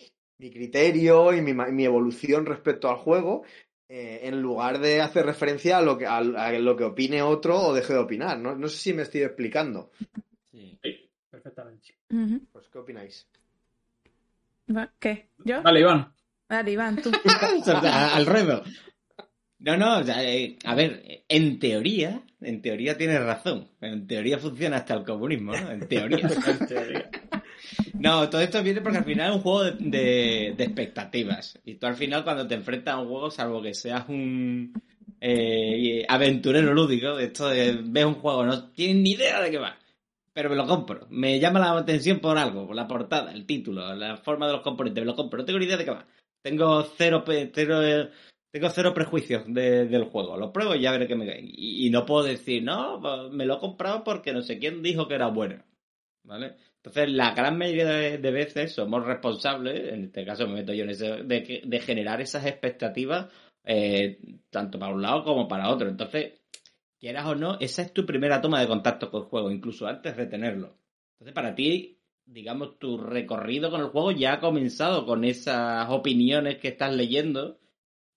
mi 0.41 0.49
criterio 0.49 1.33
y 1.33 1.41
mi, 1.41 1.53
ma- 1.53 1.67
mi 1.67 1.85
evolución 1.85 2.47
respecto 2.47 2.89
al 2.89 2.95
juego, 2.97 3.43
eh, 3.87 4.21
en 4.23 4.41
lugar 4.41 4.79
de 4.79 4.99
hacer 4.99 5.23
referencia 5.23 5.77
a 5.77 5.81
lo 5.83 5.99
que, 5.99 6.07
a, 6.07 6.17
a 6.17 6.51
lo 6.53 6.75
que 6.75 6.83
opine 6.83 7.21
otro 7.21 7.59
o 7.61 7.73
deje 7.75 7.93
de 7.93 7.99
opinar. 7.99 8.39
¿no? 8.39 8.55
no 8.55 8.67
sé 8.67 8.77
si 8.77 8.93
me 8.93 9.03
estoy 9.03 9.21
explicando. 9.21 9.91
Sí. 10.51 10.79
Perfectamente. 11.29 11.93
Pues, 12.51 12.67
¿qué 12.69 12.77
opináis? 12.79 13.27
¿Qué? 14.99 15.27
¿Yo? 15.45 15.61
Vale, 15.61 15.79
Iván. 15.81 16.11
Dale, 16.49 16.71
Iván, 16.71 17.01
tú. 17.01 17.11
Al 17.83 18.25
ruedo. 18.25 18.63
No, 19.59 19.77
no, 19.77 19.99
o 19.99 20.03
sea, 20.03 20.23
eh, 20.23 20.57
a 20.65 20.73
ver, 20.73 21.23
en 21.29 21.59
teoría, 21.59 22.23
en 22.41 22.61
teoría 22.63 22.97
tienes 22.97 23.21
razón. 23.23 23.69
En 23.79 24.07
teoría 24.07 24.39
funciona 24.39 24.77
hasta 24.77 24.95
el 24.95 25.03
comunismo, 25.03 25.51
¿no? 25.53 25.71
En 25.71 25.87
teoría. 25.87 26.27
En 26.47 26.67
teoría. 26.67 27.11
No, 28.01 28.27
todo 28.31 28.41
esto 28.41 28.63
viene 28.63 28.81
porque 28.81 28.97
al 28.97 29.05
final 29.05 29.29
es 29.29 29.35
un 29.35 29.41
juego 29.43 29.63
de, 29.63 30.47
expectativas. 30.57 31.59
Y 31.63 31.75
tú 31.75 31.85
al 31.85 31.95
final 31.95 32.23
cuando 32.23 32.47
te 32.47 32.55
enfrentas 32.55 32.95
a 32.95 32.99
un 32.99 33.07
juego, 33.09 33.29
salvo 33.29 33.61
que 33.61 33.75
seas 33.75 34.09
un 34.09 34.73
eh, 35.19 36.03
aventurero 36.09 36.73
lúdico, 36.73 37.19
esto 37.19 37.49
de 37.49 37.79
ves 37.83 38.05
un 38.05 38.15
juego, 38.15 38.43
no 38.43 38.71
tienes 38.71 39.03
ni 39.03 39.11
idea 39.11 39.39
de 39.41 39.51
qué 39.51 39.59
va. 39.59 39.77
Pero 40.33 40.49
me 40.49 40.55
lo 40.55 40.65
compro. 40.65 41.05
Me 41.11 41.39
llama 41.39 41.59
la 41.59 41.77
atención 41.77 42.19
por 42.19 42.39
algo, 42.39 42.65
por 42.65 42.75
la 42.75 42.87
portada, 42.87 43.31
el 43.33 43.45
título, 43.45 43.93
la 43.93 44.17
forma 44.17 44.47
de 44.47 44.53
los 44.53 44.61
componentes, 44.61 45.03
me 45.03 45.11
lo 45.11 45.15
compro. 45.15 45.39
No 45.39 45.45
tengo 45.45 45.59
ni 45.59 45.65
idea 45.65 45.77
de 45.77 45.85
qué 45.85 45.91
va. 45.91 46.07
Tengo 46.41 46.83
cero, 46.97 47.23
tengo 47.23 48.69
cero 48.69 48.93
prejuicios 48.95 49.43
de- 49.47 49.85
del 49.85 50.05
juego. 50.05 50.37
Lo 50.37 50.51
pruebo 50.51 50.73
y 50.73 50.81
ya 50.81 50.91
veré 50.91 51.07
qué 51.07 51.15
me 51.15 51.27
cae. 51.27 51.41
Y, 51.43 51.89
no 51.91 52.05
puedo 52.05 52.23
decir, 52.23 52.63
no, 52.63 52.99
me 53.29 53.45
lo 53.45 53.57
he 53.57 53.59
comprado 53.59 54.03
porque 54.03 54.33
no 54.33 54.41
sé 54.41 54.57
quién 54.57 54.81
dijo 54.81 55.07
que 55.07 55.15
era 55.15 55.27
bueno. 55.27 55.63
¿Vale? 56.23 56.55
Entonces, 56.83 57.11
la 57.11 57.35
gran 57.35 57.59
mayoría 57.59 57.85
de, 58.17 58.31
veces 58.31 58.73
somos 58.73 59.05
responsables, 59.05 59.93
en 59.93 60.05
este 60.05 60.25
caso 60.25 60.47
me 60.47 60.55
meto 60.55 60.73
yo 60.73 60.83
en 60.83 60.89
eso, 60.89 61.17
de, 61.17 61.61
de 61.63 61.79
generar 61.79 62.21
esas 62.21 62.43
expectativas, 62.47 63.31
eh, 63.63 64.19
tanto 64.49 64.79
para 64.79 64.91
un 64.91 65.03
lado 65.03 65.23
como 65.23 65.47
para 65.47 65.69
otro. 65.69 65.87
Entonces, 65.87 66.41
quieras 66.99 67.27
o 67.27 67.35
no, 67.35 67.59
esa 67.59 67.83
es 67.83 67.93
tu 67.93 68.03
primera 68.07 68.41
toma 68.41 68.59
de 68.59 68.67
contacto 68.67 69.11
con 69.11 69.21
el 69.21 69.27
juego, 69.27 69.51
incluso 69.51 69.85
antes 69.85 70.17
de 70.17 70.25
tenerlo. 70.25 70.75
Entonces, 71.13 71.35
para 71.35 71.53
ti, 71.53 71.99
digamos, 72.25 72.79
tu 72.79 72.97
recorrido 72.97 73.69
con 73.69 73.81
el 73.81 73.87
juego 73.89 74.11
ya 74.11 74.33
ha 74.33 74.39
comenzado 74.39 75.05
con 75.05 75.23
esas 75.23 75.87
opiniones 75.89 76.57
que 76.57 76.69
estás 76.69 76.95
leyendo 76.95 77.59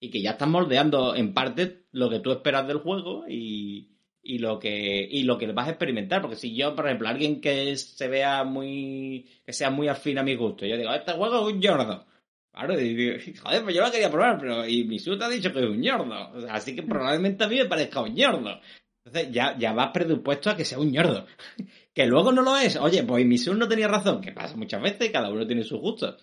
y 0.00 0.10
que 0.10 0.22
ya 0.22 0.32
estás 0.32 0.48
moldeando 0.48 1.14
en 1.14 1.34
parte 1.34 1.84
lo 1.92 2.08
que 2.08 2.20
tú 2.20 2.32
esperas 2.32 2.66
del 2.66 2.78
juego 2.78 3.24
y, 3.28 3.93
y 4.24 4.38
lo 4.38 4.58
que 4.58 5.06
y 5.08 5.22
lo 5.24 5.36
que 5.36 5.52
vas 5.52 5.68
a 5.68 5.72
experimentar 5.72 6.22
porque 6.22 6.36
si 6.36 6.54
yo 6.56 6.74
por 6.74 6.86
ejemplo 6.86 7.08
alguien 7.08 7.42
que 7.42 7.76
se 7.76 8.08
vea 8.08 8.42
muy 8.42 9.28
que 9.44 9.52
sea 9.52 9.70
muy 9.70 9.86
afín 9.88 10.18
a 10.18 10.22
mi 10.22 10.34
gusto 10.34 10.64
yo 10.64 10.78
digo 10.78 10.92
este 10.92 11.12
juego 11.12 11.46
es 11.46 11.54
un 11.54 11.60
ñordo 11.60 12.06
claro 12.50 12.80
y 12.80 12.94
digo, 12.94 13.16
joder 13.42 13.62
pues 13.62 13.74
yo 13.74 13.82
lo 13.82 13.92
quería 13.92 14.10
probar 14.10 14.38
pero 14.40 14.66
y 14.66 14.84
mi 14.84 14.98
te 14.98 15.24
ha 15.24 15.28
dicho 15.28 15.52
que 15.52 15.60
es 15.60 15.66
un 15.66 15.80
ñordo 15.80 16.30
O 16.34 16.40
sea, 16.40 16.54
así 16.54 16.74
que 16.74 16.82
probablemente 16.82 17.44
a 17.44 17.48
mí 17.48 17.56
me 17.56 17.66
parezca 17.66 18.00
un 18.00 18.14
ñordo. 18.14 18.60
Entonces 19.04 19.32
ya, 19.32 19.58
ya 19.58 19.74
vas 19.74 19.90
predispuesto 19.92 20.48
a 20.48 20.56
que 20.56 20.64
sea 20.64 20.78
un 20.78 20.90
ñordo. 20.90 21.26
Que 21.94 22.06
luego 22.06 22.32
no 22.32 22.42
lo 22.42 22.56
es. 22.56 22.74
Oye 22.76 23.04
pues 23.04 23.24
mi 23.24 23.36
no 23.36 23.68
tenía 23.68 23.86
razón 23.86 24.20
que 24.20 24.32
pasa 24.32 24.56
muchas 24.56 24.82
veces 24.82 25.10
cada 25.12 25.30
uno 25.30 25.46
tiene 25.46 25.62
sus 25.62 25.80
gustos. 25.80 26.16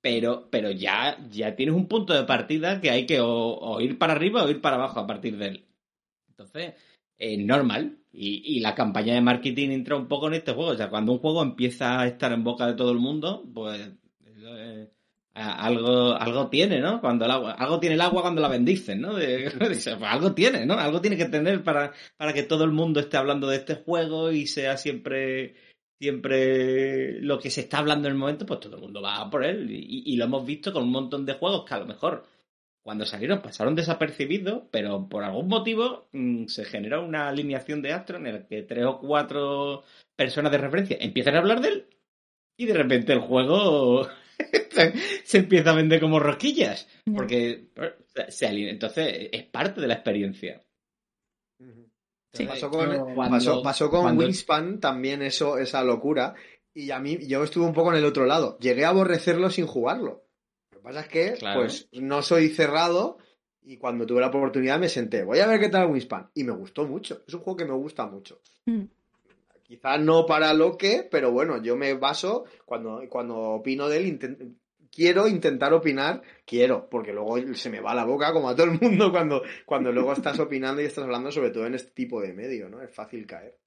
Pero, 0.00 0.48
pero 0.48 0.70
ya, 0.70 1.18
ya 1.28 1.56
tienes 1.56 1.74
un 1.74 1.88
punto 1.88 2.14
de 2.14 2.22
partida 2.22 2.80
que 2.80 2.90
hay 2.90 3.04
que 3.04 3.20
o, 3.20 3.28
o 3.28 3.80
ir 3.80 3.98
para 3.98 4.12
arriba 4.12 4.44
o 4.44 4.48
ir 4.48 4.60
para 4.60 4.76
abajo 4.76 5.00
a 5.00 5.06
partir 5.08 5.36
de 5.36 5.46
él. 5.48 5.68
Entonces, 6.28 6.74
es 7.18 7.38
normal. 7.38 7.98
Y, 8.12 8.56
y 8.56 8.60
la 8.60 8.74
campaña 8.74 9.14
de 9.14 9.20
marketing 9.20 9.70
entra 9.70 9.96
un 9.96 10.08
poco 10.08 10.28
en 10.28 10.34
este 10.34 10.52
juego. 10.52 10.70
O 10.70 10.76
sea, 10.76 10.90
cuando 10.90 11.12
un 11.12 11.18
juego 11.18 11.42
empieza 11.42 12.00
a 12.00 12.06
estar 12.06 12.32
en 12.32 12.44
boca 12.44 12.66
de 12.66 12.74
todo 12.74 12.90
el 12.90 12.98
mundo, 12.98 13.44
pues 13.54 13.80
eh, 14.26 14.88
algo, 15.34 16.14
algo 16.14 16.48
tiene, 16.48 16.80
¿no? 16.80 17.00
Cuando 17.00 17.24
el 17.24 17.30
agua, 17.30 17.52
algo 17.52 17.78
tiene 17.78 17.94
el 17.94 18.00
agua 18.00 18.22
cuando 18.22 18.40
la 18.40 18.48
bendicen, 18.48 19.00
¿no? 19.00 19.12
Pues 19.58 19.86
algo 19.86 20.32
tiene, 20.32 20.66
¿no? 20.66 20.74
Algo 20.74 21.00
tiene 21.00 21.16
que 21.16 21.26
tener 21.26 21.62
para, 21.62 21.92
para 22.16 22.32
que 22.32 22.42
todo 22.42 22.64
el 22.64 22.72
mundo 22.72 23.00
esté 23.00 23.16
hablando 23.16 23.46
de 23.48 23.56
este 23.56 23.76
juego 23.76 24.32
y 24.32 24.46
sea 24.46 24.76
siempre 24.76 25.54
siempre 26.00 27.20
lo 27.22 27.38
que 27.40 27.50
se 27.50 27.62
está 27.62 27.78
hablando 27.78 28.06
en 28.08 28.14
el 28.14 28.18
momento, 28.18 28.46
pues 28.46 28.60
todo 28.60 28.76
el 28.76 28.82
mundo 28.82 29.02
va 29.02 29.28
por 29.30 29.44
él. 29.44 29.70
Y, 29.70 30.02
y 30.12 30.16
lo 30.16 30.24
hemos 30.24 30.46
visto 30.46 30.72
con 30.72 30.84
un 30.84 30.92
montón 30.92 31.26
de 31.26 31.34
juegos 31.34 31.64
que 31.64 31.74
a 31.74 31.78
lo 31.78 31.86
mejor 31.86 32.24
cuando 32.82 33.04
salieron 33.04 33.42
pasaron 33.42 33.74
desapercibidos, 33.74 34.62
pero 34.70 35.08
por 35.08 35.24
algún 35.24 35.48
motivo 35.48 36.08
mm, 36.12 36.46
se 36.46 36.64
generó 36.64 37.04
una 37.04 37.28
alineación 37.28 37.82
de 37.82 37.92
astros 37.92 38.18
en 38.24 38.32
la 38.32 38.46
que 38.46 38.62
tres 38.62 38.84
o 38.86 38.98
cuatro 38.98 39.82
personas 40.16 40.50
de 40.52 40.58
referencia 40.58 40.96
empiezan 41.00 41.34
a 41.34 41.38
hablar 41.38 41.60
de 41.60 41.68
él 41.68 41.86
y 42.56 42.66
de 42.66 42.74
repente 42.74 43.12
el 43.12 43.20
juego 43.20 44.08
se, 45.24 45.38
empieza 45.38 45.70
a 45.70 45.74
vender 45.76 46.00
como 46.00 46.18
rosquillas. 46.18 46.88
Porque 47.14 47.68
se- 48.28 48.46
alinea. 48.46 48.72
Entonces 48.72 49.28
es 49.32 49.44
parte 49.44 49.80
de 49.80 49.86
la 49.86 49.94
experiencia. 49.94 50.64
Sí. 52.32 52.44
Pasó 52.46 52.70
con, 52.70 52.92
Yo- 52.92 53.04
Cuando- 53.14 53.36
pasó, 53.36 53.62
pasó 53.62 53.90
con 53.90 54.02
cuando- 54.02 54.24
Wingspan 54.24 54.80
también 54.80 55.22
eso, 55.22 55.58
esa 55.58 55.82
locura. 55.82 56.34
Y 56.74 56.90
a 56.90 57.00
mí, 57.00 57.18
yo 57.26 57.42
estuve 57.42 57.64
un 57.66 57.72
poco 57.74 57.90
en 57.92 57.98
el 57.98 58.04
otro 58.04 58.26
lado. 58.26 58.58
Llegué 58.60 58.84
a 58.84 58.90
aborrecerlo 58.90 59.50
sin 59.50 59.66
jugarlo. 59.66 60.27
Lo 60.78 60.82
que 60.82 60.94
pasa 60.94 61.00
es 61.00 61.08
que, 61.08 61.32
Claro. 61.38 61.60
pues, 61.60 61.88
no 61.92 62.22
soy 62.22 62.48
cerrado. 62.48 63.18
Y 63.62 63.76
cuando 63.76 64.06
tuve 64.06 64.20
la 64.20 64.28
oportunidad 64.28 64.78
me 64.78 64.88
senté. 64.88 65.24
Voy 65.24 65.40
a 65.40 65.46
ver 65.46 65.60
qué 65.60 65.68
tal 65.68 65.90
Wingspan. 65.90 66.30
Y 66.34 66.44
me 66.44 66.52
gustó 66.52 66.86
mucho. 66.86 67.22
Es 67.26 67.34
un 67.34 67.40
juego 67.40 67.56
que 67.58 67.64
me 67.66 67.74
gusta 67.74 68.06
mucho. 68.06 68.40
Mm. 68.64 68.84
Quizás 69.62 70.00
no 70.00 70.24
para 70.24 70.54
lo 70.54 70.78
que, 70.78 71.06
pero 71.10 71.30
bueno, 71.32 71.62
yo 71.62 71.76
me 71.76 71.92
baso, 71.92 72.44
cuando, 72.64 73.02
cuando 73.10 73.36
opino 73.36 73.86
de 73.88 73.98
él, 73.98 74.18
inten- 74.18 74.54
quiero 74.90 75.28
intentar 75.28 75.74
opinar, 75.74 76.22
quiero, 76.46 76.88
porque 76.88 77.12
luego 77.12 77.36
se 77.54 77.68
me 77.68 77.80
va 77.80 77.94
la 77.94 78.06
boca, 78.06 78.32
como 78.32 78.48
a 78.48 78.54
todo 78.56 78.64
el 78.72 78.80
mundo, 78.80 79.10
cuando, 79.12 79.42
cuando 79.66 79.92
luego 79.92 80.14
estás 80.14 80.38
opinando 80.40 80.80
y 80.80 80.86
estás 80.86 81.04
hablando, 81.04 81.30
sobre 81.30 81.50
todo 81.50 81.66
en 81.66 81.74
este 81.74 81.90
tipo 81.90 82.22
de 82.22 82.32
medio, 82.32 82.70
¿no? 82.70 82.80
Es 82.80 82.90
fácil 82.94 83.26
caer. 83.26 83.58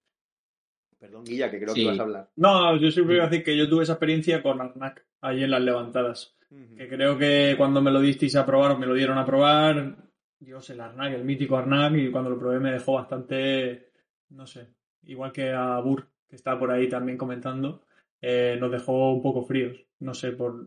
Perdón, 0.98 1.24
Guilla, 1.24 1.52
que 1.52 1.58
creo 1.60 1.74
Sí. 1.76 1.82
que 1.82 1.86
ibas 1.86 2.00
a 2.00 2.04
hablar. 2.04 2.30
No, 2.36 2.76
yo 2.82 2.90
siempre 2.90 3.16
iba 3.18 3.26
a 3.26 3.30
decir 3.30 3.44
que 3.46 3.56
yo 3.56 3.70
tuve 3.70 3.84
esa 3.84 3.94
experiencia 3.94 4.42
con 4.42 4.60
Arnak, 4.60 5.06
ahí 5.22 5.44
en 5.44 5.52
las 5.52 5.62
levantadas. 5.62 6.36
Que 6.78 6.88
creo 6.90 7.18
que 7.18 7.56
cuando 7.58 7.82
me 7.82 7.92
lo 7.92 8.02
disteis 8.02 8.36
a 8.36 8.46
probar 8.46 8.72
o 8.72 8.78
me 8.78 8.86
lo 8.86 8.94
dieron 8.94 9.18
a 9.18 9.26
probar, 9.26 9.96
Dios, 10.40 10.70
el 10.70 10.82
Arnak, 10.82 11.14
el 11.14 11.24
mítico 11.24 11.56
Arnak, 11.58 11.94
y 11.96 12.12
cuando 12.12 12.30
lo 12.30 12.38
probé 12.40 12.60
me 12.60 12.72
dejó 12.72 12.94
bastante, 12.94 13.92
no 14.30 14.46
sé, 14.48 14.68
igual 15.04 15.32
que 15.32 15.52
a 15.52 15.80
Bur, 15.80 16.08
que 16.28 16.36
está 16.36 16.58
por 16.60 16.72
ahí 16.72 16.90
también 16.90 17.18
comentando, 17.18 17.86
eh, 18.20 18.58
nos 18.60 18.72
dejó 18.72 19.14
un 19.14 19.22
poco 19.22 19.44
fríos. 19.44 19.78
No 20.00 20.14
sé, 20.14 20.32
por 20.32 20.66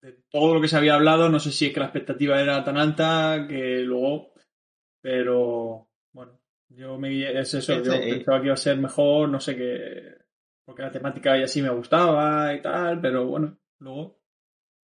de 0.00 0.12
todo 0.30 0.54
lo 0.54 0.60
que 0.60 0.68
se 0.68 0.76
había 0.76 0.94
hablado, 0.94 1.28
no 1.28 1.40
sé 1.40 1.50
si 1.50 1.66
es 1.66 1.72
que 1.74 1.80
la 1.80 1.86
expectativa 1.86 2.40
era 2.40 2.62
tan 2.62 2.76
alta 2.78 3.46
que 3.48 3.80
luego, 3.80 4.32
pero 5.00 5.88
bueno, 6.12 6.40
yo 6.68 6.98
me 6.98 7.10
guié- 7.10 7.38
es 7.38 7.54
eso, 7.54 7.72
yo 7.82 7.92
Este, 7.94 8.08
eh, 8.10 8.14
pensaba 8.18 8.38
que 8.40 8.46
iba 8.46 8.54
a 8.54 8.56
ser 8.56 8.78
mejor, 8.78 9.28
no 9.28 9.40
sé 9.40 9.56
qué, 9.56 10.14
porque 10.64 10.82
la 10.82 10.90
temática 10.92 11.38
ya 11.38 11.46
sí 11.46 11.62
me 11.62 11.70
gustaba 11.70 12.54
y 12.54 12.62
tal, 12.62 13.00
pero 13.00 13.26
bueno, 13.26 13.58
luego 13.80 14.18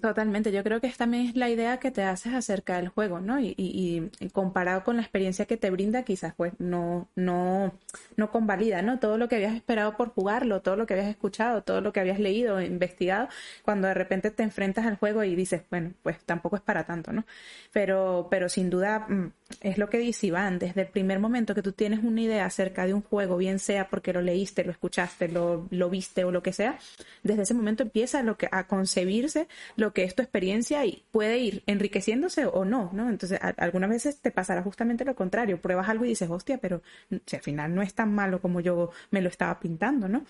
Totalmente, 0.00 0.52
yo 0.52 0.62
creo 0.62 0.80
que 0.80 0.86
esta 0.86 0.98
también 1.04 1.26
es 1.26 1.34
la 1.36 1.50
idea 1.50 1.78
que 1.80 1.90
te 1.90 2.04
haces 2.04 2.32
acerca 2.32 2.76
del 2.76 2.88
juego, 2.88 3.18
¿no? 3.20 3.40
Y, 3.40 3.54
y- 3.58 4.28
comparado 4.32 4.84
con 4.84 4.94
la 4.96 5.02
experiencia 5.02 5.46
que 5.46 5.56
te 5.56 5.68
brinda, 5.70 6.04
quizás 6.04 6.32
pues 6.36 6.52
no, 6.60 7.08
no, 7.16 7.74
no 8.16 8.30
convalida, 8.30 8.82
¿no? 8.82 9.00
Todo 9.00 9.18
lo 9.18 9.28
que 9.28 9.34
habías 9.34 9.54
esperado 9.56 9.96
por 9.96 10.10
jugarlo, 10.14 10.62
todo 10.62 10.76
lo 10.76 10.86
que 10.86 10.94
habías 10.94 11.08
escuchado, 11.08 11.62
todo 11.64 11.80
lo 11.80 11.92
que 11.92 11.98
habías 12.00 12.20
leído, 12.20 12.60
investigado, 12.62 13.28
cuando 13.64 13.88
de 13.88 13.94
repente 13.94 14.30
te 14.30 14.44
enfrentas 14.44 14.86
al 14.86 14.96
juego 14.96 15.24
y 15.24 15.34
dices, 15.34 15.62
bueno, 15.70 15.92
pues 16.02 16.20
tampoco 16.24 16.54
es 16.56 16.62
para 16.62 16.84
tanto, 16.86 17.12
¿no? 17.12 17.24
Pero, 17.72 18.28
pero 18.30 18.48
sin 18.48 18.70
duda 18.70 19.00
mm, 19.08 19.32
es 19.60 19.78
lo 19.78 19.88
que 19.90 19.98
dice 19.98 20.26
Iván, 20.28 20.58
desde 20.58 20.82
el 20.82 20.88
primer 20.88 21.18
momento 21.18 21.54
que 21.54 21.62
tú 21.62 21.72
tienes 21.72 22.02
una 22.04 22.20
idea 22.20 22.44
acerca 22.46 22.86
de 22.86 22.94
un 22.94 23.02
juego, 23.02 23.36
bien 23.36 23.58
sea 23.58 23.88
porque 23.88 24.12
lo 24.12 24.22
leíste, 24.22 24.64
lo 24.64 24.70
escuchaste, 24.72 25.28
lo, 25.28 25.66
lo 25.70 25.90
viste 25.90 26.24
o 26.24 26.30
lo 26.30 26.42
que 26.42 26.52
sea, 26.52 26.78
desde 27.22 27.42
ese 27.42 27.54
momento 27.54 27.82
empieza 27.82 28.22
lo 28.22 28.36
que, 28.36 28.48
a 28.50 28.66
concebirse 28.66 29.48
lo 29.76 29.89
que 29.92 30.04
es 30.04 30.14
tu 30.14 30.22
experiencia 30.22 30.84
y 30.86 31.04
puede 31.10 31.38
ir 31.38 31.62
enriqueciéndose 31.66 32.46
o 32.46 32.64
no, 32.64 32.90
¿no? 32.92 33.08
Entonces, 33.10 33.38
a- 33.42 33.48
algunas 33.58 33.90
veces 33.90 34.20
te 34.20 34.30
pasará 34.30 34.62
justamente 34.62 35.04
lo 35.04 35.14
contrario, 35.14 35.60
pruebas 35.60 35.88
algo 35.88 36.04
y 36.04 36.08
dices, 36.10 36.30
hostia, 36.30 36.58
pero 36.58 36.82
si 37.26 37.36
al 37.36 37.42
final 37.42 37.74
no 37.74 37.82
es 37.82 37.94
tan 37.94 38.14
malo 38.14 38.40
como 38.40 38.60
yo 38.60 38.90
me 39.10 39.20
lo 39.22 39.28
estaba 39.28 39.58
pintando, 39.60 40.08
¿no? 40.08 40.24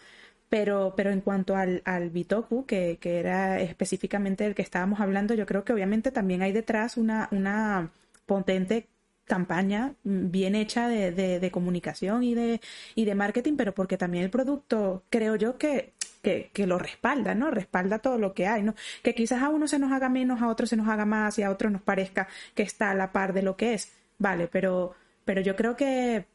Pero, 0.48 0.94
pero 0.96 1.10
en 1.10 1.20
cuanto 1.20 1.54
al, 1.56 1.80
al 1.84 2.10
Bitoku, 2.10 2.66
que, 2.66 2.98
que 3.00 3.20
era 3.20 3.60
específicamente 3.60 4.44
el 4.46 4.54
que 4.56 4.62
estábamos 4.62 4.98
hablando, 5.00 5.32
yo 5.34 5.46
creo 5.46 5.64
que 5.64 5.72
obviamente 5.72 6.10
también 6.10 6.42
hay 6.42 6.50
detrás 6.52 6.96
una, 6.96 7.28
una 7.30 7.92
potente 8.26 8.88
campaña 9.26 9.94
bien 10.02 10.56
hecha 10.56 10.88
de, 10.88 11.12
de, 11.12 11.38
de 11.38 11.50
comunicación 11.52 12.24
y 12.24 12.34
de, 12.34 12.60
y 12.96 13.04
de 13.04 13.14
marketing, 13.14 13.54
pero 13.56 13.72
porque 13.74 13.96
también 13.96 14.24
el 14.24 14.30
producto, 14.30 15.04
creo 15.08 15.36
yo 15.36 15.56
que, 15.56 15.92
que, 16.22 16.50
que 16.52 16.66
lo 16.66 16.78
respalda, 16.78 17.34
¿no? 17.34 17.50
Respalda 17.50 17.98
todo 17.98 18.18
lo 18.18 18.34
que 18.34 18.46
hay, 18.46 18.62
¿no? 18.62 18.74
Que 19.02 19.14
quizás 19.14 19.42
a 19.42 19.48
uno 19.48 19.66
se 19.68 19.78
nos 19.78 19.92
haga 19.92 20.08
menos, 20.08 20.42
a 20.42 20.48
otro 20.48 20.66
se 20.66 20.76
nos 20.76 20.88
haga 20.88 21.04
más 21.06 21.38
y 21.38 21.42
a 21.42 21.50
otro 21.50 21.70
nos 21.70 21.82
parezca 21.82 22.28
que 22.54 22.62
está 22.62 22.90
a 22.90 22.94
la 22.94 23.12
par 23.12 23.32
de 23.32 23.42
lo 23.42 23.56
que 23.56 23.74
es, 23.74 23.92
vale, 24.18 24.48
pero, 24.48 24.94
pero 25.24 25.40
yo 25.40 25.56
creo 25.56 25.76
que, 25.76 26.26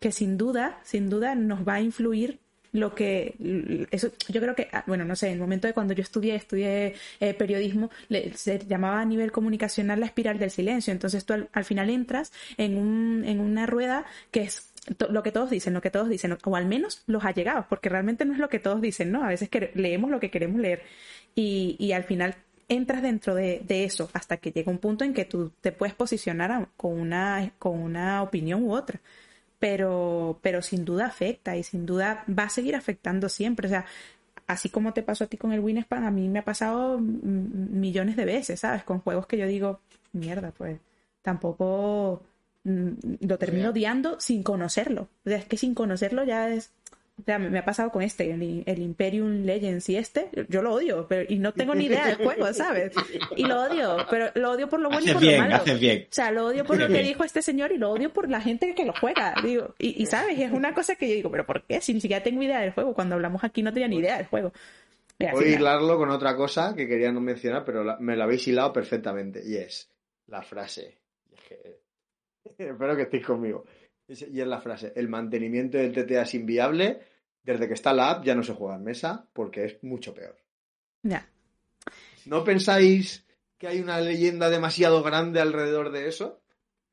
que 0.00 0.12
sin 0.12 0.36
duda, 0.36 0.78
sin 0.84 1.08
duda 1.10 1.34
nos 1.34 1.66
va 1.66 1.74
a 1.74 1.80
influir 1.80 2.40
lo 2.74 2.94
que 2.94 3.86
eso 3.90 4.10
yo 4.30 4.40
creo 4.40 4.54
que 4.54 4.68
ah, 4.72 4.82
bueno 4.86 5.04
no 5.04 5.14
sé 5.14 5.26
en 5.26 5.34
el 5.34 5.38
momento 5.40 5.66
de 5.66 5.74
cuando 5.74 5.92
yo 5.92 6.00
estudié 6.02 6.36
estudié 6.36 6.94
eh, 7.20 7.34
periodismo 7.34 7.90
le- 8.08 8.32
se 8.34 8.60
llamaba 8.66 9.02
a 9.02 9.04
nivel 9.04 9.30
comunicacional 9.30 10.00
la 10.00 10.06
espiral 10.06 10.38
del 10.38 10.50
silencio 10.50 10.90
entonces 10.90 11.26
tú 11.26 11.34
al, 11.34 11.50
al 11.52 11.66
final 11.66 11.90
entras 11.90 12.32
en 12.56 12.78
un 12.78 13.24
en 13.26 13.40
una 13.40 13.66
rueda 13.66 14.06
que 14.30 14.44
es 14.44 14.71
lo 15.10 15.22
que 15.22 15.32
todos 15.32 15.50
dicen 15.50 15.74
lo 15.74 15.80
que 15.80 15.90
todos 15.90 16.08
dicen 16.08 16.36
o 16.44 16.56
al 16.56 16.66
menos 16.66 17.02
los 17.06 17.24
allegados 17.24 17.66
porque 17.68 17.88
realmente 17.88 18.24
no 18.24 18.32
es 18.32 18.38
lo 18.38 18.48
que 18.48 18.58
todos 18.58 18.80
dicen 18.80 19.12
no 19.12 19.24
a 19.24 19.28
veces 19.28 19.48
que 19.48 19.70
leemos 19.74 20.10
lo 20.10 20.18
que 20.18 20.30
queremos 20.30 20.60
leer 20.60 20.82
y, 21.34 21.76
y 21.78 21.92
al 21.92 22.04
final 22.04 22.34
entras 22.68 23.02
dentro 23.02 23.34
de, 23.34 23.62
de 23.64 23.84
eso 23.84 24.10
hasta 24.12 24.38
que 24.38 24.50
llega 24.50 24.72
un 24.72 24.78
punto 24.78 25.04
en 25.04 25.14
que 25.14 25.24
tú 25.24 25.52
te 25.60 25.70
puedes 25.70 25.94
posicionar 25.94 26.68
con 26.76 26.98
una 26.98 27.52
con 27.58 27.78
una 27.78 28.22
opinión 28.22 28.64
u 28.64 28.72
otra 28.74 29.00
pero, 29.62 30.40
pero 30.42 30.60
sin 30.60 30.84
duda 30.84 31.06
afecta 31.06 31.56
y 31.56 31.62
sin 31.62 31.86
duda 31.86 32.24
va 32.28 32.42
a 32.44 32.48
seguir 32.48 32.74
afectando 32.74 33.28
siempre. 33.28 33.68
O 33.68 33.70
sea, 33.70 33.86
así 34.48 34.68
como 34.70 34.92
te 34.92 35.04
pasó 35.04 35.22
a 35.22 35.26
ti 35.28 35.36
con 35.36 35.52
el 35.52 35.60
Winspan, 35.60 36.02
a 36.02 36.10
mí 36.10 36.28
me 36.28 36.40
ha 36.40 36.44
pasado 36.44 36.98
millones 36.98 38.16
de 38.16 38.24
veces, 38.24 38.58
¿sabes? 38.58 38.82
Con 38.82 38.98
juegos 38.98 39.28
que 39.28 39.38
yo 39.38 39.46
digo, 39.46 39.78
mierda, 40.12 40.50
pues 40.50 40.80
tampoco 41.22 42.24
lo 42.64 43.38
termino 43.38 43.70
odiando 43.70 44.20
sin 44.20 44.42
conocerlo. 44.42 45.08
O 45.24 45.28
sea, 45.28 45.38
es 45.38 45.44
que 45.46 45.56
sin 45.56 45.74
conocerlo 45.74 46.24
ya 46.24 46.48
es... 46.52 46.72
O 47.20 47.24
sea, 47.24 47.38
me, 47.38 47.50
me 47.50 47.58
ha 47.58 47.64
pasado 47.64 47.90
con 47.92 48.02
este, 48.02 48.30
el, 48.30 48.62
el 48.64 48.78
Imperium 48.78 49.44
Legends 49.44 49.86
y 49.90 49.96
este, 49.96 50.30
yo 50.48 50.62
lo 50.62 50.72
odio, 50.72 51.06
pero, 51.08 51.30
y 51.32 51.38
no 51.38 51.52
tengo 51.52 51.74
ni 51.74 51.84
idea 51.84 52.06
del 52.06 52.16
juego, 52.16 52.52
¿sabes? 52.54 52.92
Y 53.36 53.44
lo 53.44 53.60
odio, 53.64 53.98
pero 54.10 54.30
lo 54.34 54.50
odio 54.52 54.66
por 54.68 54.80
lo 54.80 54.88
bueno 54.88 55.06
y 55.06 55.12
por 55.12 55.20
bien, 55.20 55.34
lo 55.36 55.42
malo. 55.42 55.56
haces 55.56 55.78
bien. 55.78 56.02
O 56.04 56.14
sea, 56.14 56.30
lo 56.30 56.46
odio 56.46 56.64
por 56.64 56.78
lo 56.78 56.86
que 56.86 56.94
bien. 56.94 57.04
dijo 57.04 57.22
este 57.22 57.42
señor 57.42 57.70
y 57.70 57.76
lo 57.76 57.90
odio 57.90 58.10
por 58.12 58.30
la 58.30 58.40
gente 58.40 58.74
que 58.74 58.86
lo 58.86 58.94
juega. 58.98 59.34
Digo, 59.44 59.74
y, 59.78 60.02
y 60.02 60.06
sabes, 60.06 60.38
es 60.40 60.50
una 60.52 60.72
cosa 60.74 60.96
que 60.96 61.06
yo 61.06 61.14
digo, 61.14 61.30
pero 61.30 61.44
¿por 61.44 61.62
qué? 61.64 61.82
Si 61.82 61.92
ni 61.92 62.00
siquiera 62.00 62.22
tengo 62.24 62.42
idea 62.42 62.60
del 62.60 62.72
juego. 62.72 62.94
Cuando 62.94 63.14
hablamos 63.16 63.44
aquí 63.44 63.62
no 63.62 63.72
tenía 63.74 63.88
ni 63.88 63.98
idea 63.98 64.16
del 64.16 64.26
juego. 64.26 64.52
Mira, 65.18 65.32
Voy 65.32 65.44
a 65.44 65.48
hilarlo 65.56 65.98
con 65.98 66.08
otra 66.10 66.34
cosa 66.34 66.74
que 66.74 66.88
quería 66.88 67.12
no 67.12 67.20
mencionar, 67.20 67.64
pero 67.66 67.84
la- 67.84 67.98
me 67.98 68.16
la 68.16 68.24
habéis 68.24 68.48
hilado 68.48 68.72
perfectamente. 68.72 69.42
Y 69.46 69.56
es 69.56 69.90
la 70.28 70.40
frase. 70.42 70.96
Y 71.30 71.34
es 71.34 71.40
que- 71.42 71.81
Espero 72.58 72.96
que 72.96 73.02
estéis 73.02 73.24
conmigo. 73.26 73.64
Y 74.08 74.40
es 74.40 74.46
la 74.46 74.60
frase. 74.60 74.92
El 74.96 75.08
mantenimiento 75.08 75.78
del 75.78 75.92
TTA 75.92 76.22
es 76.22 76.34
inviable. 76.34 77.00
Desde 77.42 77.66
que 77.66 77.74
está 77.74 77.92
la 77.92 78.10
app 78.10 78.24
ya 78.24 78.34
no 78.34 78.42
se 78.42 78.52
juega 78.52 78.76
en 78.76 78.84
mesa 78.84 79.26
porque 79.32 79.64
es 79.64 79.82
mucho 79.82 80.14
peor. 80.14 80.36
Ya. 81.02 81.28
¿No 82.26 82.44
pensáis 82.44 83.24
que 83.58 83.66
hay 83.66 83.80
una 83.80 84.00
leyenda 84.00 84.48
demasiado 84.50 85.02
grande 85.02 85.40
alrededor 85.40 85.90
de 85.90 86.08
eso? 86.08 86.40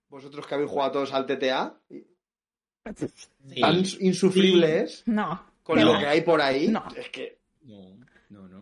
Vosotros 0.08 0.48
que 0.48 0.56
habéis 0.56 0.72
jugado 0.72 0.92
todos 0.94 1.14
al 1.14 1.26
TTA. 1.26 1.80
Sí. 2.96 3.62
¿Tan 3.62 3.84
insufrible 4.00 4.82
es 4.82 5.04
No. 5.06 5.46
con 5.62 5.84
lo 5.84 6.00
que 6.00 6.08
hay 6.08 6.22
por 6.22 6.42
ahí? 6.42 6.70
No. 6.70 6.84
Es 6.96 7.10
que... 7.10 7.38
No, 7.62 7.99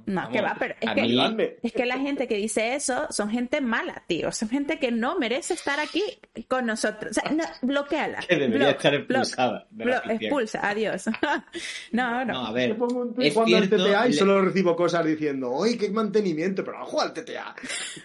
no, 0.07 0.29
que 0.29 0.41
va, 0.41 0.55
pero 0.57 0.73
es 0.81 0.89
que-. 0.91 1.59
Es 1.61 1.71
que 1.73 1.85
la 1.85 1.99
gente 1.99 2.27
que 2.27 2.35
dice 2.37 2.73
eso 2.73 3.05
son 3.11 3.29
gente 3.29 3.61
mala, 3.61 4.03
tío. 4.07 4.31
Son 4.31 4.49
gente 4.49 4.79
que 4.79 4.91
no 4.91 5.19
merece 5.19 5.53
estar 5.53 5.79
aquí 5.79 6.01
con 6.47 6.65
nosotros. 6.65 7.11
O 7.11 7.13
sea, 7.21 7.31
no, 7.31 7.43
bloqueala. 7.61 8.19
que 8.27 8.35
debería 8.35 8.67
Block, 8.69 8.75
estar 8.77 8.91
block, 8.93 9.09
expulsada. 9.21 9.67
block, 9.69 10.09
expulsa, 10.09 10.67
adiós. 10.69 11.05
no, 11.91 12.25
no. 12.25 12.33
No, 12.33 12.45
a 12.45 12.47
Yo 12.49 12.53
ver. 12.53 12.77
pongo 12.77 13.01
un 13.01 13.13
tweet 13.13 13.27
es 13.27 13.33
jugando 13.35 13.57
al 13.57 13.67
cierto, 13.67 13.85
TTA 13.85 14.07
y 14.07 14.11
le- 14.11 14.17
solo 14.17 14.41
recibo 14.41 14.75
cosas 14.75 15.05
diciendo, 15.05 15.51
¡Uy, 15.51 15.77
qué 15.77 15.89
mantenimiento! 15.89 16.63
Pero 16.63 16.79
no 16.79 16.85
juego 16.85 17.01
al 17.01 17.13
TTA. 17.13 17.55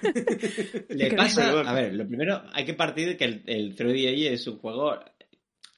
Le 0.89 1.13
pasa, 1.15 1.61
a 1.61 1.73
ver, 1.73 1.95
lo 1.95 2.07
primero 2.07 2.43
hay 2.53 2.65
que 2.65 2.75
partir 2.75 3.09
de 3.09 3.17
que 3.17 3.25
el, 3.25 3.43
el 3.47 3.77
3DA 3.77 4.33
es 4.33 4.47
un 4.47 4.59
juego, 4.59 4.99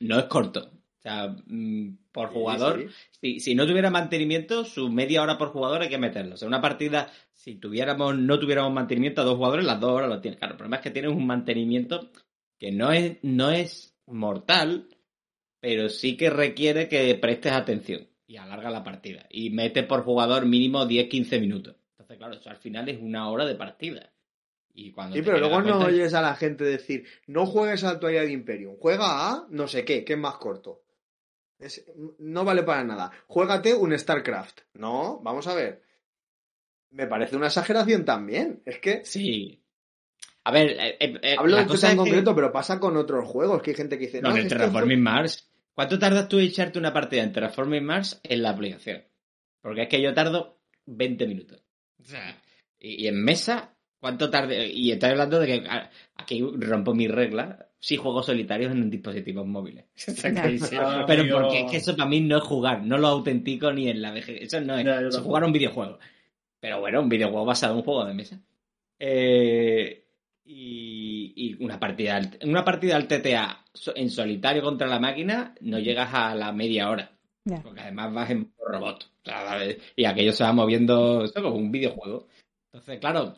no 0.00 0.18
es 0.18 0.24
corto. 0.24 0.70
O 1.04 1.08
sea, 1.08 1.36
mm, 1.46 1.98
por 2.12 2.30
jugador, 2.30 2.88
sí. 3.10 3.38
Si, 3.38 3.40
si 3.40 3.54
no 3.54 3.66
tuviera 3.66 3.90
mantenimiento, 3.90 4.64
su 4.64 4.88
media 4.88 5.22
hora 5.22 5.36
por 5.36 5.48
jugador 5.48 5.82
hay 5.82 5.90
que 5.90 5.98
meterlo. 5.98 6.34
O 6.34 6.36
sea, 6.38 6.48
una 6.48 6.62
partida, 6.62 7.12
si 7.34 7.56
tuviéramos, 7.56 8.16
no 8.16 8.38
tuviéramos 8.38 8.72
mantenimiento 8.72 9.20
a 9.20 9.24
dos 9.24 9.36
jugadores, 9.36 9.66
las 9.66 9.80
dos 9.80 9.90
horas 9.90 10.08
lo 10.08 10.22
tienes. 10.22 10.38
Claro, 10.38 10.54
el 10.54 10.56
problema 10.56 10.76
es 10.76 10.82
que 10.82 10.90
tienes 10.90 11.12
un 11.12 11.26
mantenimiento 11.26 12.10
que 12.58 12.72
no 12.72 12.90
es, 12.90 13.18
no 13.20 13.50
es 13.50 13.94
mortal, 14.06 14.88
pero 15.60 15.90
sí 15.90 16.16
que 16.16 16.30
requiere 16.30 16.88
que 16.88 17.14
prestes 17.16 17.52
atención 17.52 18.08
y 18.26 18.38
alarga 18.38 18.70
la 18.70 18.82
partida. 18.82 19.26
Y 19.28 19.50
mete 19.50 19.82
por 19.82 20.04
jugador 20.04 20.46
mínimo 20.46 20.86
10-15 20.86 21.40
minutos. 21.40 21.76
Entonces, 21.90 22.16
claro, 22.16 22.34
eso 22.34 22.48
al 22.48 22.56
final 22.56 22.88
es 22.88 22.98
una 22.98 23.28
hora 23.30 23.44
de 23.44 23.56
partida. 23.56 24.10
Y 24.72 24.90
cuando 24.90 25.14
Sí, 25.14 25.22
pero 25.22 25.38
luego 25.38 25.60
la 25.60 25.70
no 25.70 25.78
oyes 25.84 26.14
a 26.14 26.22
la 26.22 26.34
gente 26.34 26.64
decir, 26.64 27.04
no 27.26 27.46
juegues 27.46 27.84
al 27.84 28.00
Twilight 28.00 28.30
Imperium, 28.30 28.76
juega 28.78 29.30
a 29.30 29.46
no 29.50 29.68
sé 29.68 29.84
qué, 29.84 30.04
que 30.04 30.14
es 30.14 30.18
más 30.18 30.36
corto. 30.36 30.83
Es- 31.58 31.84
no 32.18 32.44
vale 32.44 32.62
para 32.62 32.84
nada. 32.84 33.10
Juégate 33.26 33.74
un 33.74 33.96
StarCraft. 33.98 34.60
No, 34.74 35.20
vamos 35.22 35.46
a 35.46 35.54
ver. 35.54 35.82
Me 36.90 37.06
parece 37.06 37.36
una 37.36 37.46
exageración 37.46 38.04
también. 38.04 38.62
Es 38.64 38.78
que 38.78 39.04
Sí. 39.04 39.60
A 40.46 40.52
ver, 40.52 40.70
eh, 40.72 40.96
eh, 41.00 41.20
eh, 41.22 41.36
hablo 41.38 41.56
la 41.56 41.62
de 41.62 41.68
cosa 41.68 41.86
en 41.90 41.92
es 41.92 42.04
que- 42.04 42.10
concreto, 42.10 42.34
pero 42.34 42.52
pasa 42.52 42.78
con 42.78 42.96
otros 42.98 43.26
juegos 43.26 43.62
que 43.62 43.70
hay 43.70 43.76
gente 43.76 43.98
que 43.98 44.06
dice, 44.06 44.20
No, 44.20 44.28
no, 44.30 44.36
en 44.36 44.42
el 44.42 44.48
Terraforming 44.48 45.00
Mars. 45.02 45.50
¿Cuánto 45.72 45.98
tardas 45.98 46.28
tú 46.28 46.38
en 46.38 46.44
echarte 46.44 46.78
una 46.78 46.92
partida 46.92 47.22
en 47.22 47.32
Terraforming 47.32 47.82
Mars 47.84 48.20
en 48.22 48.42
la 48.42 48.50
aplicación? 48.50 49.02
Porque 49.62 49.82
es 49.84 49.88
que 49.88 50.02
yo 50.02 50.12
tardo 50.12 50.60
20 50.84 51.26
minutos. 51.26 51.64
O 52.00 52.04
sea, 52.04 52.40
y, 52.78 53.04
y 53.04 53.08
en 53.08 53.24
mesa, 53.24 53.74
¿cuánto 53.98 54.28
tarde? 54.30 54.66
Y 54.68 54.92
estoy 54.92 55.10
hablando 55.10 55.40
de 55.40 55.46
que 55.46 55.66
a- 55.68 55.90
aquí 56.16 56.42
rompo 56.42 56.94
mi 56.94 57.08
regla 57.08 57.63
si 57.84 57.96
juego 57.98 58.22
solitarios 58.22 58.72
en 58.72 58.88
dispositivos 58.88 59.46
móviles. 59.46 59.84
Ah, 60.80 61.04
Pero 61.06 61.24
porque 61.30 61.60
es 61.60 61.70
que 61.70 61.76
eso 61.76 61.94
para 61.94 62.08
mí 62.08 62.20
no 62.22 62.38
es 62.38 62.42
jugar, 62.42 62.82
no 62.82 62.96
lo 62.96 63.08
autentico 63.08 63.70
ni 63.72 63.88
en 63.88 64.00
la 64.00 64.10
VG. 64.12 64.42
Eso 64.42 64.60
no 64.62 64.78
es, 64.78 64.86
eso 65.08 65.22
jugar 65.22 65.42
a 65.42 65.46
un 65.46 65.52
videojuego. 65.52 65.98
Pero 66.60 66.80
bueno, 66.80 67.02
un 67.02 67.10
videojuego 67.10 67.44
basado 67.44 67.74
en 67.74 67.78
un 67.80 67.84
juego 67.84 68.04
de 68.06 68.14
mesa. 68.14 68.40
Eh, 68.98 70.06
y, 70.46 71.32
y 71.36 71.62
una 71.64 71.78
partida 71.78 72.16
al- 72.16 72.38
una 72.44 72.64
partida 72.64 72.96
al 72.96 73.06
TTA 73.06 73.64
en 73.96 74.10
solitario 74.10 74.62
contra 74.62 74.86
la 74.86 74.98
máquina 74.98 75.54
no 75.60 75.78
llegas 75.78 76.12
a 76.14 76.34
la 76.34 76.52
media 76.52 76.88
hora. 76.88 77.10
Porque 77.62 77.80
además 77.82 78.14
vas 78.14 78.30
en 78.30 78.50
robot. 78.66 79.04
O 79.04 79.24
sea, 79.24 79.46
¿sabes? 79.46 79.78
y 79.96 80.04
aquello 80.06 80.32
se 80.32 80.44
va 80.44 80.52
moviendo 80.54 81.24
eso 81.24 81.42
como 81.42 81.56
un 81.56 81.70
videojuego. 81.70 82.28
Entonces, 82.72 82.98
claro, 82.98 83.34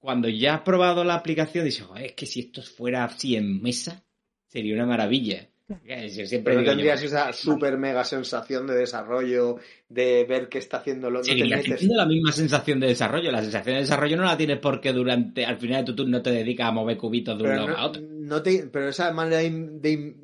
cuando 0.00 0.28
ya 0.28 0.54
has 0.56 0.60
probado 0.62 1.04
la 1.04 1.14
aplicación, 1.14 1.64
dices, 1.64 1.84
"Joder, 1.86 2.06
es 2.06 2.12
que 2.14 2.26
si 2.26 2.40
esto 2.40 2.62
fuera 2.62 3.04
así 3.04 3.36
en 3.36 3.62
mesa, 3.62 4.02
sería 4.48 4.74
una 4.74 4.86
maravilla. 4.86 5.46
Que 5.86 6.08
yo 6.08 6.26
siempre 6.26 6.54
Pero 6.54 6.62
no 6.62 6.66
yo, 6.66 6.70
tendrías 6.72 7.00
esa 7.04 7.32
super 7.32 7.78
mega 7.78 8.04
sensación 8.04 8.66
de 8.66 8.74
desarrollo, 8.74 9.58
de 9.88 10.24
ver 10.24 10.48
qué 10.48 10.58
está 10.58 10.78
haciendo 10.78 11.10
lo 11.10 11.20
no 11.20 11.24
te 11.24 11.30
Seguirías 11.30 11.60
metes. 11.60 11.78
teniendo 11.78 11.96
la 12.02 12.06
misma 12.08 12.32
sensación 12.32 12.80
de 12.80 12.88
desarrollo. 12.88 13.30
La 13.30 13.40
sensación 13.40 13.74
de 13.76 13.82
desarrollo 13.82 14.16
no 14.16 14.24
la 14.24 14.36
tienes 14.36 14.58
porque 14.58 14.92
durante 14.92 15.44
al 15.44 15.58
final 15.58 15.84
de 15.84 15.92
tu 15.92 15.94
turno 15.94 16.20
te 16.22 16.32
dedicas 16.32 16.66
a 16.66 16.72
mover 16.72 16.96
cubitos 16.96 17.38
de 17.38 17.44
un 17.44 17.50
lado 17.54 17.68
a 17.68 17.80
no, 17.82 17.86
otro. 17.86 18.02
no 18.04 18.42
te, 18.42 18.66
pero 18.66 18.88
esa 18.88 19.12
manera 19.12 19.36
de, 19.42 19.50
de- 19.80 20.16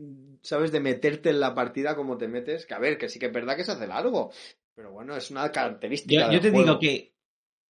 ¿sabes? 0.43 0.73
De 0.73 0.81
meterte 0.81 1.31
en 1.31 1.39
la 1.39 1.55
partida 1.55 1.95
como 1.95 2.17
te 2.19 2.27
metes, 2.27 2.67
que 2.67 2.75
a 2.75 2.81
ver, 2.81 2.99
que 2.99 3.09
sí 3.09 3.21
que 3.21 3.27
es 3.27 3.33
verdad 3.33 3.57
que 3.57 3.63
se 3.65 3.71
hace 3.71 3.87
largo. 3.87 4.33
Pero 4.75 4.91
bueno, 4.91 5.17
es 5.17 5.31
una 5.31 5.53
característica 5.53 6.33
Yo, 6.33 6.41
te 6.41 6.51
juego. 6.51 6.65
digo 6.65 6.79
que 6.81 7.13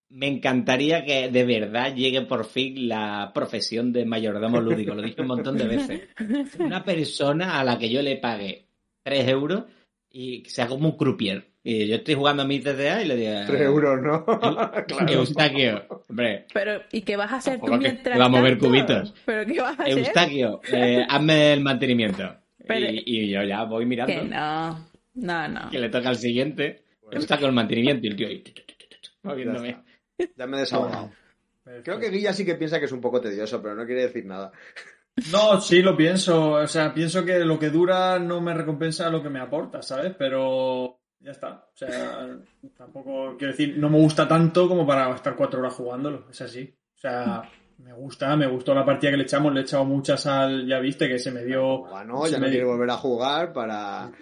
me 0.08 0.28
encantaría 0.28 1.04
que 1.04 1.30
de 1.30 1.44
verdad 1.44 1.94
llegue 1.94 2.22
por 2.22 2.44
fin 2.44 2.88
la 2.88 3.32
profesión 3.34 3.92
de 3.92 4.04
mayordomo 4.04 4.60
lúdico. 4.60 4.94
Lo 4.94 5.02
dije 5.02 5.20
un 5.22 5.28
montón 5.28 5.58
de 5.58 5.66
veces. 5.66 6.02
Una 6.58 6.84
persona 6.84 7.58
a 7.60 7.64
la 7.64 7.78
que 7.78 7.90
yo 7.90 8.02
le 8.02 8.16
pague 8.16 8.66
3 9.02 9.28
euros 9.28 9.64
y 10.10 10.42
que 10.42 10.50
sea 10.50 10.66
como 10.68 10.88
un 10.88 10.96
croupier. 10.96 11.44
Y 11.62 11.88
yo 11.88 11.96
estoy 11.96 12.14
jugando 12.14 12.44
a 12.44 12.46
mi 12.46 12.60
TDA 12.60 13.02
y 13.02 13.08
le 13.08 13.16
digo... 13.16 13.32
3 13.48 13.60
euros, 13.62 14.00
¿no? 14.00 14.24
claro. 14.86 15.12
Eustaquio, 15.12 16.04
hombre, 16.08 16.46
Pero, 16.54 16.82
¿y 16.92 17.00
qué 17.02 17.16
vas 17.16 17.32
a 17.32 17.36
hacer 17.36 17.60
tú 17.60 17.72
mientras 17.74 18.18
va 18.18 18.26
a 18.26 18.28
mover 18.28 18.56
cubitos. 18.58 19.12
¿Pero 19.24 19.44
qué 19.44 19.60
vas 19.60 19.78
a 19.80 19.82
hacer? 19.82 19.98
Eustaquio, 19.98 20.60
eh, 20.72 21.04
hazme 21.08 21.52
el 21.52 21.60
mantenimiento. 21.62 22.36
Pero- 22.64 22.90
Y, 22.90 23.02
y 23.04 23.30
yo 23.30 23.42
ya 23.42 23.64
voy 23.64 23.84
mirando. 23.84 24.14
Que 24.14 24.22
no, 24.22 24.88
no, 25.14 25.48
no. 25.48 25.70
Que 25.70 25.80
le 25.80 25.88
toca 25.88 26.10
al 26.10 26.16
siguiente. 26.16 26.84
Eustaquio 27.10 27.48
el 27.48 27.52
mantenimiento 27.52 28.06
y 28.06 28.10
el 28.10 28.16
tío 28.16 28.28
ahí, 28.28 28.44
moviéndome. 29.22 29.76
Ya 30.36 30.46
me 30.46 30.56
he 30.56 30.60
desahogado. 30.60 31.10
Creo 31.82 31.98
que 31.98 32.10
Guilla 32.10 32.32
sí 32.32 32.44
que 32.44 32.54
piensa 32.54 32.78
que 32.78 32.84
es 32.86 32.92
un 32.92 33.00
poco 33.00 33.20
tedioso, 33.20 33.60
pero 33.60 33.74
no 33.74 33.84
quiere 33.86 34.02
decir 34.02 34.24
nada. 34.24 34.52
No, 35.32 35.60
sí, 35.60 35.82
lo 35.82 35.96
pienso. 35.96 36.52
O 36.52 36.66
sea, 36.66 36.94
pienso 36.94 37.24
que 37.24 37.40
lo 37.40 37.58
que 37.58 37.70
dura 37.70 38.18
no 38.18 38.40
me 38.40 38.54
recompensa 38.54 39.10
lo 39.10 39.22
que 39.22 39.30
me 39.30 39.40
aporta, 39.40 39.82
¿sabes? 39.82 40.14
Pero 40.16 41.00
ya 41.20 41.32
está. 41.32 41.66
O 41.72 41.76
sea, 41.76 42.28
tampoco 42.76 43.36
quiero 43.36 43.52
decir, 43.52 43.76
no 43.78 43.88
me 43.90 43.98
gusta 43.98 44.28
tanto 44.28 44.68
como 44.68 44.86
para 44.86 45.12
estar 45.14 45.34
cuatro 45.34 45.60
horas 45.60 45.74
jugándolo. 45.74 46.26
Es 46.30 46.40
así. 46.42 46.72
O 46.94 46.98
sea, 46.98 47.42
me 47.78 47.92
gusta, 47.94 48.36
me 48.36 48.46
gustó 48.46 48.74
la 48.74 48.84
partida 48.84 49.10
que 49.10 49.16
le 49.16 49.22
echamos. 49.24 49.52
Le 49.52 49.60
he 49.60 49.62
echado 49.64 49.84
muchas 49.84 50.24
al, 50.26 50.66
ya 50.66 50.78
viste, 50.78 51.08
que 51.08 51.18
se 51.18 51.30
me 51.32 51.44
dio. 51.44 51.78
Bueno, 51.86 52.24
se 52.26 52.32
ya 52.32 52.38
me 52.38 52.46
no 52.46 52.50
dio- 52.50 52.58
quiere 52.60 52.66
volver 52.66 52.90
a 52.90 52.96
jugar 52.96 53.52
para. 53.52 54.12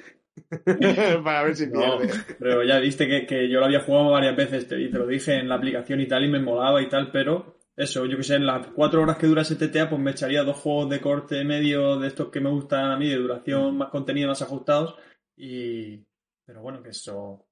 para 1.24 1.44
ver 1.44 1.56
si 1.56 1.66
No, 1.68 1.98
pierde. 1.98 2.12
pero 2.38 2.62
ya 2.64 2.78
viste 2.78 3.06
que, 3.06 3.26
que 3.26 3.48
yo 3.48 3.60
lo 3.60 3.66
había 3.66 3.80
jugado 3.80 4.10
varias 4.10 4.36
veces 4.36 4.66
te- 4.68 4.80
y 4.80 4.90
te 4.90 4.98
lo 4.98 5.06
dije 5.06 5.34
en 5.34 5.48
la 5.48 5.56
aplicación 5.56 6.00
y 6.00 6.06
tal 6.08 6.24
y 6.24 6.28
me 6.28 6.40
molaba 6.40 6.82
y 6.82 6.88
tal, 6.88 7.10
pero 7.10 7.56
eso, 7.76 8.06
yo 8.06 8.16
que 8.16 8.22
sé, 8.22 8.36
en 8.36 8.46
las 8.46 8.66
cuatro 8.68 9.02
horas 9.02 9.16
que 9.18 9.26
dura 9.26 9.42
ese 9.42 9.56
TTA 9.56 9.88
pues 9.90 10.00
me 10.00 10.12
echaría 10.12 10.42
dos 10.44 10.56
juegos 10.58 10.90
de 10.90 11.00
corte 11.00 11.44
medio 11.44 11.98
de 11.98 12.08
estos 12.08 12.28
que 12.30 12.40
me 12.40 12.50
gustan 12.50 12.90
a 12.90 12.96
mí, 12.96 13.08
de 13.08 13.16
duración 13.16 13.76
más 13.76 13.90
contenido, 13.90 14.28
más 14.28 14.42
ajustados 14.42 14.94
y... 15.36 16.00
Pero 16.46 16.60
bueno, 16.62 16.82
que 16.82 16.90
eso... 16.90 17.46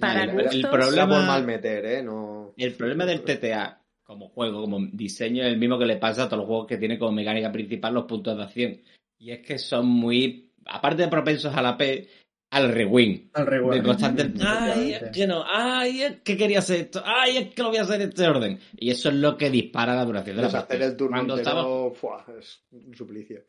Para 0.00 0.24
el, 0.24 0.32
gustos. 0.32 0.52
el 0.52 0.58
Está 0.60 0.70
por 0.70 0.80
problema, 0.80 1.26
mal 1.26 1.44
meter, 1.44 1.84
¿eh? 1.86 2.02
No. 2.02 2.52
el 2.56 2.74
problema 2.74 3.04
del 3.06 3.22
TTA 3.22 3.80
como 4.02 4.28
juego, 4.28 4.60
como 4.62 4.80
diseño, 4.92 5.42
es 5.44 5.48
el 5.52 5.58
mismo 5.58 5.78
que 5.78 5.86
le 5.86 5.96
pasa 5.96 6.24
a 6.24 6.26
todos 6.26 6.38
los 6.40 6.46
juegos 6.46 6.66
que 6.66 6.78
tiene 6.78 6.98
como 6.98 7.12
mecánica 7.12 7.50
principal 7.52 7.94
los 7.94 8.04
puntos 8.06 8.36
de 8.36 8.42
acción. 8.42 8.80
Y 9.18 9.30
es 9.32 9.40
que 9.46 9.58
son 9.58 9.86
muy, 9.86 10.49
aparte 10.66 11.02
de 11.02 11.08
propensos 11.08 11.54
a 11.54 11.62
la 11.62 11.76
P, 11.76 12.08
al 12.50 12.72
rewind. 12.72 13.30
Al 13.34 13.44
De 13.44 13.50
reward. 13.50 13.82
constante, 13.84 14.32
ay, 14.44 14.92
es 14.94 15.10
que 15.10 15.26
no, 15.26 15.44
ay, 15.46 16.02
es 16.02 16.20
que 16.22 16.36
quería 16.36 16.58
hacer 16.58 16.80
esto, 16.80 17.02
ay, 17.04 17.36
es 17.36 17.54
que 17.54 17.62
lo 17.62 17.68
voy 17.68 17.78
a 17.78 17.82
hacer 17.82 18.00
en 18.00 18.08
este 18.08 18.26
orden. 18.26 18.58
Y 18.76 18.90
eso 18.90 19.08
es 19.08 19.14
lo 19.14 19.36
que 19.36 19.50
dispara 19.50 19.94
la 19.94 20.04
duración 20.04 20.36
de 20.36 20.42
la 20.42 20.48
Deshacer 20.48 20.68
partida. 20.68 20.86
el 20.86 20.96
turno 20.96 21.16
Cuando 21.16 21.38
entero, 21.38 21.92
es 22.38 22.62
un 22.72 22.94
suplicio. 22.94 23.44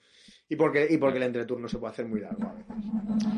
Y 0.48 0.56
porque, 0.58 0.86
y 0.90 0.98
porque 0.98 1.18
el 1.18 1.24
entreturno 1.24 1.68
se 1.70 1.78
puede 1.78 1.94
hacer 1.94 2.06
muy 2.08 2.20
largo 2.20 2.44
a 2.44 2.54
veces. 2.54 2.76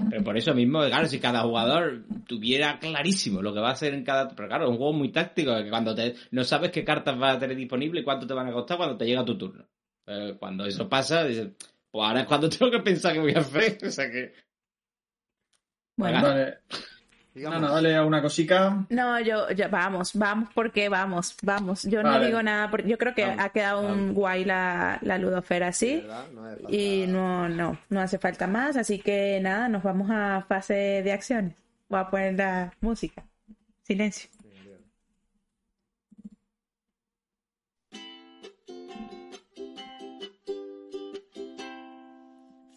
Pero 0.09 0.23
por 0.23 0.35
eso 0.35 0.53
mismo, 0.55 0.83
claro, 0.83 1.05
si 1.05 1.19
cada 1.19 1.43
jugador 1.43 2.05
tuviera 2.27 2.79
clarísimo 2.79 3.39
lo 3.41 3.53
que 3.53 3.59
va 3.59 3.69
a 3.69 3.73
hacer 3.73 3.93
en 3.93 4.03
cada... 4.03 4.29
Pero 4.35 4.47
claro, 4.47 4.63
es 4.65 4.71
un 4.71 4.77
juego 4.77 4.93
muy 4.93 5.11
táctico, 5.11 5.55
que 5.55 5.69
cuando 5.69 5.93
te... 5.93 6.15
no 6.31 6.43
sabes 6.43 6.71
qué 6.71 6.83
cartas 6.83 7.17
vas 7.19 7.35
a 7.35 7.39
tener 7.39 7.55
disponible 7.55 8.01
y 8.01 8.03
cuánto 8.03 8.25
te 8.25 8.33
van 8.33 8.47
a 8.47 8.51
costar 8.51 8.77
cuando 8.77 8.97
te 8.97 9.05
llega 9.05 9.23
tu 9.23 9.37
turno. 9.37 9.63
Eh, 10.07 10.35
cuando 10.39 10.65
eso 10.65 10.89
pasa, 10.89 11.23
dices, 11.23 11.49
pues 11.93 12.07
ahora 12.07 12.21
es 12.21 12.27
cuando 12.27 12.49
tengo 12.57 12.71
que 12.71 12.79
pensar 12.79 13.13
qué 13.13 13.19
voy 13.19 13.33
a 13.35 13.39
hacer. 13.39 13.77
O 13.85 13.91
sea 13.91 14.09
que... 14.09 14.33
Bueno, 15.95 16.21
Vale. 16.23 16.57
Digamos, 17.35 17.61
dale 17.71 17.95
a 17.95 18.05
una 18.05 18.21
cosica. 18.21 18.85
no, 18.89 19.19
yo, 19.19 19.49
yo, 19.51 19.67
vamos, 19.69 20.13
vamos, 20.13 20.49
porque 20.53 20.87
vamos, 20.89 21.35
vamos. 21.41 21.83
Yo 21.83 22.03
no 22.03 22.19
digo 22.19 22.43
nada, 22.43 22.69
porque 22.69 22.87
yo 22.87 22.97
creo 22.97 23.15
que 23.15 23.25
Vamos, 23.25 23.43
ha 23.43 23.49
quedado 23.49 23.81
un 23.81 24.13
guay 24.13 24.45
la, 24.45 24.99
la 25.01 25.17
ludosfera 25.17 25.69
así. 25.69 26.03
Y 26.69 27.05
no, 27.07 27.49
no, 27.49 27.79
no 27.89 28.01
hace 28.01 28.19
falta 28.19 28.45
más, 28.45 28.77
así 28.77 28.99
que 28.99 29.39
nada, 29.41 29.67
nos 29.67 29.81
vamos 29.81 30.11
a 30.11 30.45
fase 30.47 31.01
de 31.03 31.11
acciones. 31.11 31.55
Voy 31.89 31.99
a 32.01 32.09
poner 32.09 32.33
la 32.35 32.73
música. 32.81 33.23
Silencio. 33.81 34.29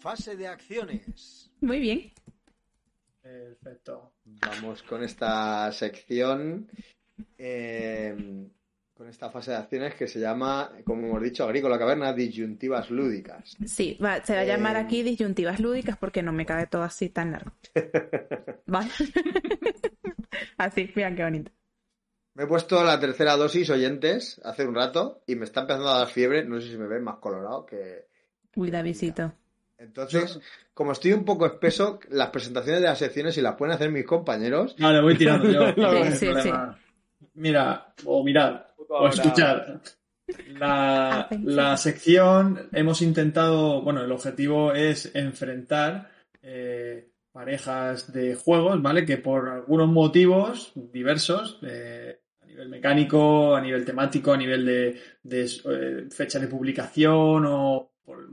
Fase 0.07 0.37
de 0.37 0.47
acciones. 0.47 1.51
Muy 1.59 1.79
bien. 1.81 2.13
Perfecto. 3.21 4.13
Vamos 4.23 4.81
con 4.83 5.03
esta 5.03 5.69
sección, 5.73 6.69
eh, 7.37 8.47
con 8.93 9.09
esta 9.09 9.29
fase 9.29 9.51
de 9.51 9.57
acciones 9.57 9.95
que 9.95 10.07
se 10.07 10.21
llama, 10.21 10.71
como 10.85 11.07
hemos 11.07 11.21
dicho, 11.21 11.43
Agrícola 11.43 11.77
Caverna, 11.77 12.13
disyuntivas 12.13 12.89
lúdicas. 12.89 13.57
Sí, 13.65 13.97
va- 14.01 14.23
se 14.23 14.33
va 14.33 14.39
a 14.39 14.45
llamar 14.45 14.77
Eh, 14.77 14.79
aquí 14.79 15.03
disyuntivas 15.03 15.59
lúdicas 15.59 15.97
porque 15.97 16.23
no 16.23 16.31
me 16.31 16.45
cabe 16.45 16.67
todo 16.67 16.83
así 16.83 17.09
tan 17.09 17.33
largo. 17.33 17.51
¿Vale? 18.65 18.89
así, 20.57 20.89
mira 20.95 21.13
qué 21.13 21.23
bonito. 21.23 21.51
Me 22.33 22.43
he 22.43 22.47
puesto 22.47 22.81
la 22.81 22.97
tercera 22.97 23.35
dosis, 23.35 23.69
oyentes, 23.71 24.39
hace 24.45 24.65
un 24.65 24.73
rato, 24.73 25.21
y 25.27 25.35
me 25.35 25.43
está 25.43 25.59
empezando 25.61 25.89
a 25.89 25.97
dar 25.97 26.07
fiebre, 26.07 26.45
no 26.45 26.61
sé 26.61 26.69
si 26.69 26.77
me 26.77 26.87
ven 26.87 27.03
más 27.03 27.17
colorado 27.17 27.65
que... 27.65 28.07
Uy, 28.55 28.71
Davidcito. 28.71 29.33
Entonces, 29.77 30.39
como 30.73 30.91
estoy 30.91 31.13
un 31.13 31.23
poco 31.23 31.45
espeso, 31.45 31.99
las 32.09 32.29
presentaciones 32.29 32.81
de 32.81 32.87
las 32.87 32.97
secciones, 32.97 33.35
si 33.35 33.41
las 33.41 33.55
pueden 33.55 33.75
hacer 33.75 33.91
mis 33.91 34.05
compañeros, 34.05 34.75
Vale, 34.79 35.01
voy 35.01 35.17
tirando 35.17 35.49
yo. 35.51 35.73
Sí, 35.73 35.81
no 35.81 36.11
sí, 36.15 36.25
problema. 36.25 36.79
Mira, 37.35 37.93
o 38.05 38.23
mirad, 38.23 38.65
o 38.89 39.07
escuchar. 39.07 39.81
La, 40.59 41.21
Atención. 41.21 41.55
la 41.55 41.77
sección 41.77 42.69
hemos 42.73 43.01
intentado, 43.01 43.81
bueno, 43.81 44.03
el 44.03 44.11
objetivo 44.11 44.73
es 44.73 45.09
enfrentar 45.15 46.11
eh, 46.41 47.11
parejas 47.31 48.11
de 48.11 48.35
juegos, 48.35 48.81
¿vale? 48.81 49.05
Que 49.05 49.17
por 49.17 49.47
algunos 49.47 49.87
motivos 49.87 50.71
diversos, 50.75 51.59
eh, 51.61 52.19
a 52.41 52.45
nivel 52.45 52.69
mecánico, 52.69 53.55
a 53.55 53.61
nivel 53.61 53.85
temático, 53.85 54.33
a 54.33 54.37
nivel 54.37 54.65
de, 54.65 54.99
de, 55.21 55.43
eh, 55.45 56.07
fecha 56.09 56.39
de 56.39 56.47
publicación 56.47 57.45
o 57.45 57.91
por 58.03 58.27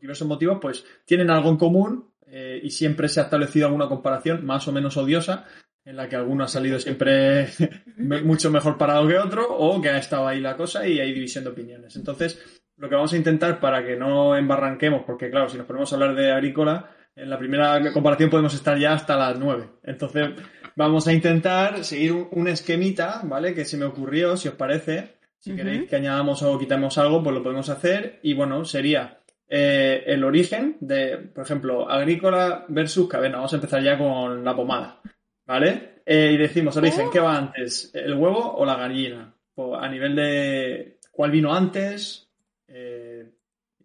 diversos 0.00 0.28
motivos, 0.28 0.58
pues 0.60 0.84
tienen 1.04 1.30
algo 1.30 1.50
en 1.50 1.56
común 1.56 2.12
eh, 2.26 2.60
y 2.62 2.70
siempre 2.70 3.08
se 3.08 3.20
ha 3.20 3.24
establecido 3.24 3.66
alguna 3.66 3.88
comparación 3.88 4.44
más 4.44 4.66
o 4.68 4.72
menos 4.72 4.96
odiosa 4.96 5.46
en 5.84 5.96
la 5.96 6.08
que 6.08 6.16
alguno 6.16 6.44
ha 6.44 6.48
salido 6.48 6.78
siempre 6.78 7.48
mucho 7.96 8.50
mejor 8.50 8.78
parado 8.78 9.06
que 9.08 9.18
otro 9.18 9.46
o 9.48 9.80
que 9.80 9.90
ha 9.90 9.98
estado 9.98 10.28
ahí 10.28 10.40
la 10.40 10.56
cosa 10.56 10.86
y 10.86 11.00
hay 11.00 11.12
división 11.12 11.44
de 11.44 11.50
opiniones. 11.50 11.96
Entonces, 11.96 12.40
lo 12.76 12.88
que 12.88 12.94
vamos 12.94 13.12
a 13.12 13.16
intentar 13.16 13.60
para 13.60 13.84
que 13.84 13.96
no 13.96 14.36
embarranquemos, 14.36 15.02
porque 15.04 15.30
claro, 15.30 15.48
si 15.48 15.58
nos 15.58 15.66
ponemos 15.66 15.92
a 15.92 15.96
hablar 15.96 16.14
de 16.14 16.32
agrícola, 16.32 16.90
en 17.14 17.28
la 17.28 17.38
primera 17.38 17.92
comparación 17.92 18.30
podemos 18.30 18.54
estar 18.54 18.78
ya 18.78 18.94
hasta 18.94 19.16
las 19.16 19.38
9. 19.38 19.68
Entonces, 19.82 20.30
vamos 20.76 21.06
a 21.06 21.12
intentar 21.12 21.84
seguir 21.84 22.12
un, 22.12 22.48
esquemita, 22.48 23.20
¿vale? 23.24 23.54
Que 23.54 23.64
se 23.64 23.76
me 23.76 23.84
ocurrió, 23.84 24.36
si 24.36 24.48
os 24.48 24.54
parece. 24.54 25.16
Si 25.38 25.54
queréis 25.56 25.88
que 25.88 25.96
añadamos 25.96 26.42
o 26.42 26.56
quitamos 26.56 26.98
algo, 26.98 27.22
pues 27.22 27.34
lo 27.34 27.42
podemos 27.42 27.68
hacer. 27.68 28.20
Y 28.22 28.34
bueno, 28.34 28.64
sería 28.64 29.21
eh, 29.54 30.04
el 30.06 30.24
origen 30.24 30.78
de, 30.80 31.18
por 31.18 31.44
ejemplo, 31.44 31.86
agrícola 31.86 32.64
versus 32.68 33.06
caverna. 33.06 33.36
Vamos 33.36 33.52
a 33.52 33.56
empezar 33.56 33.82
ya 33.82 33.98
con 33.98 34.42
la 34.42 34.56
pomada, 34.56 35.02
¿vale? 35.46 36.00
Eh, 36.06 36.30
y 36.32 36.36
decimos, 36.38 36.74
origen. 36.78 37.10
¿qué 37.12 37.20
va 37.20 37.36
antes? 37.36 37.90
¿El 37.92 38.14
huevo 38.14 38.54
o 38.56 38.64
la 38.64 38.76
gallina? 38.76 39.34
Pues 39.54 39.78
a 39.78 39.88
nivel 39.90 40.16
de 40.16 40.96
cuál 41.10 41.32
vino 41.32 41.52
antes. 41.54 42.30
Eh, 42.66 43.30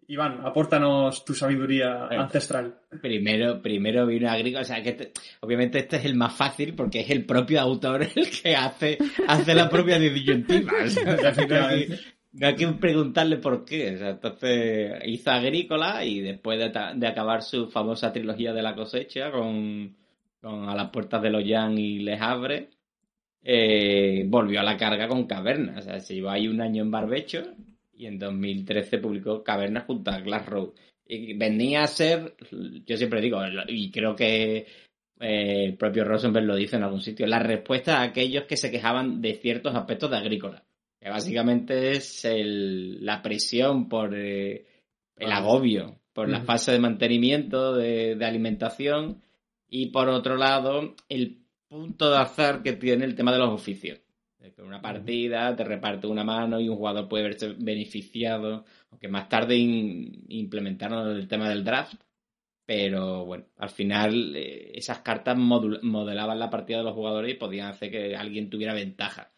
Iván, 0.06 0.40
apórtanos 0.42 1.22
tu 1.22 1.34
sabiduría 1.34 2.06
Bueno. 2.06 2.22
ancestral. 2.22 2.74
Primero, 3.02 3.60
primero 3.60 4.06
vino 4.06 4.30
agrícola, 4.30 4.62
o 4.62 4.64
sea 4.64 4.82
que 4.82 5.12
obviamente 5.40 5.80
este 5.80 5.96
es 5.96 6.06
el 6.06 6.14
más 6.14 6.34
fácil 6.34 6.74
porque 6.74 7.00
es 7.00 7.10
el 7.10 7.26
propio 7.26 7.60
autor 7.60 8.04
el 8.04 8.30
que 8.42 8.56
hace, 8.56 8.96
hace 9.26 9.54
la 9.54 9.68
propia 9.68 9.98
disyuntiva. 9.98 10.72
O 10.82 10.88
sea, 10.88 11.34
no, 12.32 12.46
hay 12.46 12.54
que, 12.56 12.68
preguntarle 12.68 13.38
por 13.38 13.64
qué. 13.64 13.88
Entonces 13.88 15.02
hizo 15.06 15.30
agrícola 15.30 16.04
y 16.04 16.20
después 16.20 16.58
de, 16.58 17.06
acabar 17.06 17.42
su 17.42 17.68
famosa 17.68 18.12
trilogía 18.12 18.52
de 18.52 18.62
la 18.62 18.74
cosecha 18.74 19.30
con, 19.30 19.96
con 20.40 20.68
A 20.68 20.74
las 20.74 20.90
puertas 20.90 21.22
de 21.22 21.30
Loyan 21.30 21.78
y 21.78 22.00
Les 22.00 22.20
Abre, 22.20 22.70
eh, 23.42 24.24
volvió 24.26 24.60
a 24.60 24.64
la 24.64 24.76
carga 24.76 25.08
con 25.08 25.26
Caverna. 25.26 25.78
O 25.78 25.82
sea, 25.82 26.00
se 26.00 26.14
llevó 26.14 26.30
ahí 26.30 26.48
un 26.48 26.60
año 26.60 26.82
en 26.82 26.90
barbecho 26.90 27.42
y 27.94 28.06
en 28.06 28.18
2013 28.18 28.98
publicó 28.98 29.42
Caverna 29.42 29.80
junto 29.82 30.10
a 30.10 30.20
Glass 30.20 30.46
Road. 30.46 30.70
Y 31.06 31.34
venía 31.34 31.82
a 31.82 31.86
ser, 31.86 32.36
yo 32.84 32.96
siempre 32.96 33.20
digo, 33.20 33.40
y 33.66 33.90
creo 33.90 34.14
que 34.14 34.66
eh, 35.20 35.64
el 35.64 35.76
propio 35.76 36.04
Rosenberg 36.04 36.44
lo 36.46 36.54
dice 36.56 36.76
en 36.76 36.82
algún 36.84 37.00
sitio, 37.00 37.26
la 37.26 37.38
respuesta 37.38 37.98
a 37.98 38.02
aquellos 38.02 38.44
que 38.44 38.56
se 38.56 38.70
quejaban 38.70 39.20
de 39.20 39.34
ciertos 39.34 39.74
aspectos 39.74 40.10
de 40.10 40.18
agrícola. 40.18 40.64
Que 41.00 41.10
básicamente 41.10 41.92
es 41.92 42.24
el, 42.24 43.04
la 43.04 43.22
presión 43.22 43.88
por 43.88 44.14
eh, 44.16 44.66
el 45.16 45.30
agobio, 45.32 46.00
por 46.12 46.28
la 46.28 46.40
fase 46.42 46.72
de 46.72 46.80
mantenimiento, 46.80 47.74
de, 47.74 48.16
de 48.16 48.24
alimentación, 48.24 49.22
y 49.68 49.86
por 49.86 50.08
otro 50.08 50.36
lado, 50.36 50.96
el 51.08 51.38
punto 51.68 52.10
de 52.10 52.16
azar 52.16 52.62
que 52.62 52.72
tiene 52.72 53.04
el 53.04 53.14
tema 53.14 53.32
de 53.32 53.38
los 53.38 53.50
oficios. 53.50 54.00
Que 54.56 54.62
una 54.62 54.80
partida 54.80 55.54
te 55.54 55.62
reparte 55.64 56.06
una 56.06 56.24
mano 56.24 56.58
y 56.58 56.68
un 56.68 56.76
jugador 56.76 57.06
puede 57.08 57.24
verse 57.24 57.54
beneficiado, 57.58 58.64
aunque 58.90 59.06
más 59.08 59.28
tarde 59.28 59.56
in- 59.56 60.24
implementaron 60.28 61.16
el 61.16 61.28
tema 61.28 61.48
del 61.48 61.64
draft. 61.64 62.00
Pero 62.64 63.24
bueno, 63.24 63.44
al 63.56 63.70
final 63.70 64.34
eh, 64.36 64.72
esas 64.74 65.00
cartas 65.00 65.36
modelaban 65.36 66.38
la 66.38 66.50
partida 66.50 66.78
de 66.78 66.84
los 66.84 66.94
jugadores 66.94 67.32
y 67.32 67.38
podían 67.38 67.68
hacer 67.68 67.90
que 67.90 68.16
alguien 68.16 68.48
tuviera 68.50 68.74
ventaja. 68.74 69.30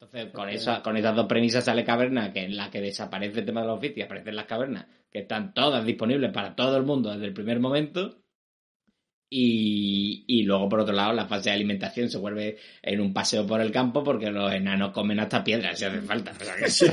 Entonces, 0.00 0.32
con, 0.32 0.48
esa, 0.48 0.82
con 0.82 0.96
esas 0.96 1.14
dos 1.14 1.26
premisas 1.26 1.64
sale 1.64 1.84
Caverna, 1.84 2.32
que 2.32 2.44
en 2.44 2.56
la 2.56 2.70
que 2.70 2.80
desaparece 2.80 3.40
el 3.40 3.44
tema 3.44 3.60
de 3.60 3.66
los 3.66 3.76
oficios, 3.76 4.06
aparecen 4.06 4.34
las 4.34 4.46
cavernas, 4.46 4.86
que 5.10 5.20
están 5.20 5.52
todas 5.52 5.84
disponibles 5.84 6.32
para 6.32 6.56
todo 6.56 6.78
el 6.78 6.84
mundo 6.84 7.10
desde 7.10 7.26
el 7.26 7.34
primer 7.34 7.60
momento. 7.60 8.16
Y, 9.28 10.24
y 10.26 10.42
luego, 10.42 10.70
por 10.70 10.80
otro 10.80 10.94
lado, 10.94 11.12
la 11.12 11.26
fase 11.26 11.50
de 11.50 11.56
alimentación 11.56 12.08
se 12.08 12.16
vuelve 12.16 12.56
en 12.82 13.00
un 13.00 13.12
paseo 13.12 13.46
por 13.46 13.60
el 13.60 13.70
campo 13.70 14.02
porque 14.02 14.30
los 14.30 14.50
enanos 14.52 14.90
comen 14.90 15.20
hasta 15.20 15.44
piedras 15.44 15.78
si 15.78 15.84
hace 15.84 16.00
falta. 16.00 16.32
O 16.32 16.44
sea 16.44 16.56
que 16.56 16.70
sí. 16.70 16.86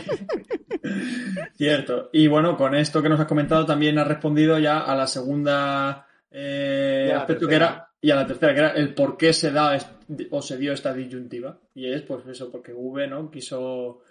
Cierto. 1.56 2.10
Y 2.12 2.28
bueno, 2.28 2.58
con 2.58 2.76
esto 2.76 3.02
que 3.02 3.10
nos 3.10 3.20
has 3.20 3.26
comentado 3.26 3.66
también 3.66 3.98
has 3.98 4.08
respondido 4.08 4.60
ya 4.60 4.80
a 4.82 4.96
la 4.96 5.08
segunda 5.08 6.06
eh, 6.30 7.06
Y 7.08 7.12
a 7.12 7.16
la 7.16 7.20
aspecto 7.22 7.48
que 7.48 7.56
tercera. 7.56 7.74
era 7.74 7.88
y 8.00 8.12
a 8.12 8.16
la 8.16 8.28
tercera 8.28 8.54
que 8.54 8.60
era 8.60 8.72
el 8.72 8.94
por 8.94 9.18
qué 9.18 9.34
se 9.34 9.52
da 9.52 9.76
o 10.32 10.42
se 10.42 10.58
dio 10.58 10.74
esta 10.74 10.94
disyuntiva. 10.94 11.60
Y 11.76 11.92
es 11.92 12.02
pues 12.04 12.26
eso 12.28 12.52
porque 12.52 12.74
V 12.74 13.08
no 13.08 13.30
quiso 13.32 14.02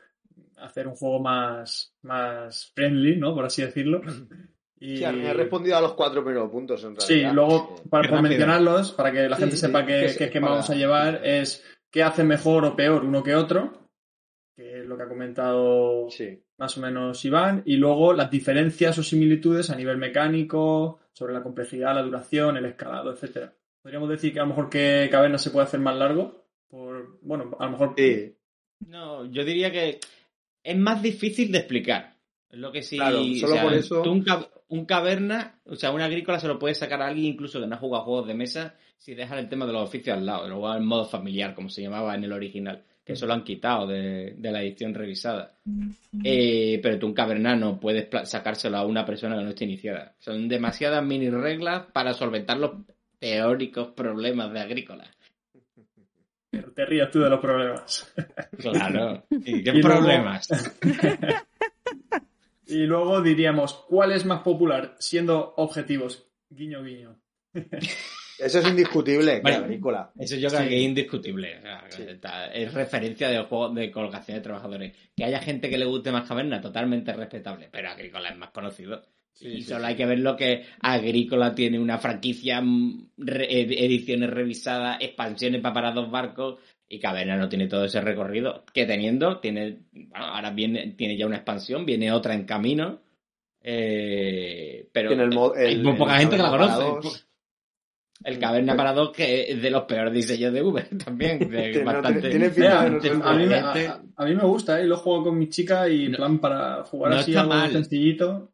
hacer 0.59 0.87
un 0.89 0.95
juego 0.95 1.21
más 1.21 1.95
más 2.03 2.71
friendly 2.75 3.17
no 3.17 3.35
por 3.35 3.45
así 3.47 3.63
decirlo. 3.63 4.01
Y 4.79 4.99
Sí, 4.99 5.05
me 5.07 5.31
he 5.31 5.33
respondido 5.33 5.79
a 5.79 5.81
los 5.81 5.95
cuatro 5.95 6.23
primeros 6.23 6.51
puntos 6.51 6.85
en 6.85 7.01
Sí, 7.01 7.15
realidad. 7.15 7.33
luego, 7.33 7.77
Eh, 7.83 7.89
para 7.89 8.11
por 8.11 8.21
mencionarlos, 8.21 8.93
para 8.93 9.11
que 9.11 9.27
la 9.27 9.37
Sí, 9.37 9.41
gente 9.41 9.57
sí, 9.57 9.61
sepa 9.63 9.87
qué, 9.87 10.15
que 10.19 10.39
para- 10.39 10.53
vamos 10.53 10.69
a 10.69 10.75
llevar, 10.75 11.23
es 11.25 11.65
qué 11.91 12.03
hace 12.03 12.25
mejor 12.25 12.63
o 12.67 12.77
peor 12.77 13.03
uno 13.03 13.23
que 13.23 13.35
otro, 13.35 13.89
que 14.55 14.81
es 14.81 14.87
lo 14.87 14.99
que 14.99 15.05
ha 15.05 15.09
comentado 15.09 16.11
Sí. 16.11 16.43
más 16.59 16.77
o 16.77 16.83
menos 16.83 17.25
Iván, 17.25 17.63
y 17.65 17.77
luego 17.77 18.13
las 18.13 18.31
diferencias 18.31 18.99
o 18.99 19.03
similitudes 19.03 19.71
a 19.71 19.77
nivel 19.77 19.97
mecánico, 19.97 21.01
sobre 21.15 21.33
la 21.33 21.43
complejidad, 21.43 21.95
la 21.95 22.03
duración, 22.03 22.59
el 22.59 22.67
escalado, 22.67 23.11
etcétera. 23.13 23.55
Podríamos 23.87 24.09
decir 24.09 24.32
que 24.32 24.41
a 24.41 24.43
lo 24.43 24.49
mejor 24.49 24.68
que 24.68 25.07
Caverna 25.12 25.39
se 25.39 25.51
puede 25.51 25.64
hacer 25.68 25.78
más 25.78 25.95
largo, 25.95 26.45
por, 26.68 27.20
bueno, 27.22 27.57
a 27.61 27.66
lo 27.66 27.70
mejor 27.70 27.95
Sí. 27.97 28.34
No, 28.89 29.24
yo 29.26 29.45
diría 29.45 29.70
que 29.70 30.01
es 30.64 30.76
más 30.76 31.01
difícil 31.01 31.53
de 31.53 31.59
explicar. 31.59 32.16
Es 32.51 32.59
lo 32.59 32.72
que 32.72 32.82
sí. 32.82 32.97
Claro, 32.97 33.18
solo 33.39 33.53
o 33.53 33.55
sea, 33.55 33.62
por 33.62 33.74
eso- 33.74 34.03
tú 34.03 34.11
un, 34.11 34.24
ca- 34.24 34.49
un 34.70 34.87
caverna, 34.87 35.61
o 35.66 35.76
sea, 35.76 35.93
una 35.93 36.07
agrícola 36.07 36.41
se 36.41 36.49
lo 36.49 36.59
puede 36.59 36.74
sacar 36.74 37.01
a 37.01 37.07
alguien 37.07 37.26
incluso 37.26 37.61
que 37.61 37.66
no 37.68 37.76
ha 37.76 37.78
jugado 37.78 38.03
juegos 38.07 38.26
de 38.26 38.34
mesa 38.34 38.74
si 38.99 39.14
dejan 39.14 39.39
el 39.39 39.49
tema 39.49 39.66
de 39.66 39.72
los 39.72 39.84
oficios 39.84 40.16
al 40.18 40.26
lado, 40.26 40.49
luego 40.49 40.74
en 40.74 40.84
modo 40.84 41.05
familiar, 41.05 41.55
como 41.55 41.68
se 41.68 41.82
llamaba 41.82 42.16
en 42.16 42.24
el 42.24 42.32
original, 42.32 42.82
que 43.05 43.12
eso 43.12 43.24
lo 43.26 43.34
han 43.34 43.45
quitado 43.45 43.87
de, 43.87 44.34
de 44.37 44.51
la 44.51 44.62
edición 44.62 44.95
revisada. 44.95 45.61
Eh, 46.24 46.80
pero 46.82 46.99
tú 46.99 47.07
un 47.07 47.14
caverna 47.14 47.55
no 47.55 47.78
puedes 47.78 48.09
sacárselo 48.28 48.78
a 48.78 48.84
una 48.84 49.07
persona 49.07 49.37
que 49.39 49.45
no 49.45 49.51
esté 49.51 49.64
iniciada. 49.64 50.16
Son 50.18 50.49
demasiadas 50.49 51.05
mini 51.05 51.30
reglas 51.30 51.84
para 51.93 52.14
solventar 52.14 52.59
los 52.59 52.72
teóricos 53.19 53.89
problemas 53.93 54.53
de 54.53 54.61
agrícola. 54.61 55.11
te 56.75 56.87
rías 56.87 57.11
tú 57.11 57.21
de 57.21 57.31
los 57.31 57.41
problemas. 57.41 58.14
Claro. 58.59 59.25
¿Y 59.31 59.62
qué 59.62 59.71
Y 59.75 59.83
luego- 59.83 59.89
problemas? 59.89 60.49
Y 62.69 62.79
luego 62.85 63.23
diríamos, 63.23 63.75
¿cuál 63.89 64.11
es 64.12 64.25
más 64.25 64.41
popular? 64.43 64.97
Siendo 64.99 65.55
objetivos, 65.57 66.29
guiño, 66.51 66.83
guiño. 66.83 67.17
Eso 68.39 68.59
es 68.59 68.67
indiscutible, 68.69 69.37
que 69.37 69.41
Vale. 69.43 69.57
agrícola. 69.57 70.11
Eso 70.19 70.35
yo 70.37 70.49
creo 70.49 70.62
Sí. 70.62 70.69
que 70.69 70.77
es 70.77 70.83
indiscutible. 70.83 71.59
O 71.59 71.62
sea, 71.62 71.85
Sí. 71.91 72.03
está- 72.09 72.47
es 72.53 72.75
referencia 72.75 73.29
del 73.29 73.45
juego 73.45 73.69
de 73.71 73.91
colocación 73.93 74.39
de 74.39 74.43
trabajadores. 74.43 74.97
Que 75.17 75.25
haya 75.25 75.39
gente 75.41 75.71
que 75.71 75.79
le 75.79 75.85
guste 75.85 76.11
más 76.11 76.27
Caverna, 76.29 76.61
totalmente 76.61 77.12
respetable. 77.12 77.69
Pero 77.71 77.89
Agrícola 77.89 78.31
es 78.31 78.37
más 78.37 78.51
conocido. 78.51 79.01
Sí, 79.39 79.49
y 79.49 79.62
sí, 79.62 79.68
solo 79.68 79.80
sí. 79.80 79.87
hay 79.89 79.95
que 79.97 80.07
ver 80.07 80.18
lo 80.20 80.34
que 80.34 80.64
Agrícola 80.80 81.55
tiene 81.55 81.78
una 81.78 81.99
franquicia, 81.99 82.61
mm, 82.62 83.11
re- 83.18 83.61
ed- 83.61 83.72
ediciones 83.72 84.30
revisadas, 84.30 84.97
expansiones 85.03 85.61
para 85.61 85.74
parar 85.74 85.95
dos 85.95 86.11
barcos. 86.11 86.59
Y 86.89 86.99
Caverna 87.01 87.37
no 87.37 87.49
tiene 87.49 87.66
todo 87.66 87.84
ese 87.84 88.01
recorrido. 88.01 88.64
Que 88.72 88.87
teniendo, 88.87 89.39
tiene. 89.41 89.80
Bueno, 89.93 90.24
ahora 90.26 90.51
viene, 90.53 90.95
tiene 90.97 91.16
ya 91.16 91.26
una 91.26 91.37
expansión, 91.37 91.84
viene 91.84 92.12
otra 92.12 92.32
en 92.34 92.45
camino. 92.45 93.01
Eh, 93.61 94.89
pero 94.93 95.09
Tiene 95.09 95.24
el 95.24 95.30
mo- 95.34 95.53
hay 95.55 95.76
muy 95.78 95.93
el 95.93 95.99
poca 95.99 96.18
gente 96.18 96.37
que 96.37 96.43
la 96.43 96.51
conoce. 96.51 96.84
dos. 96.84 97.22
El 98.24 98.39
Caverna 98.39 98.74
para 98.76 98.93
dos, 98.95 99.11
que 99.11 99.51
es 99.53 99.61
de 99.61 99.70
los 99.70 99.82
peores 99.84 100.14
diseños 100.14 100.53
de 100.53 100.62
V 100.62 100.82
también. 101.05 101.39
de 101.41 101.47
Tiene- 101.72 101.84
bastante... 101.84 102.30
tiene 102.30 102.51
Mira, 102.57 102.80
a, 102.82 102.89
mí 102.89 103.47
me, 103.47 103.55
gente- 103.61 103.87
a- 103.89 104.03
a 104.16 104.24
mí 104.24 104.34
me 104.34 104.45
gusta, 104.45 104.80
¿eh? 104.80 104.84
Lo 104.84 104.97
juego 104.97 105.24
con 105.24 105.39
mi 105.39 105.49
chica 105.51 105.89
y 105.89 106.09
No- 106.09 106.16
plan 106.16 106.39
para 106.39 106.84
jugar 106.84 107.12
no 107.12 107.18
así 107.18 107.34
algo 107.37 107.51
mal. 107.51 107.70
sencillito. 107.72 108.53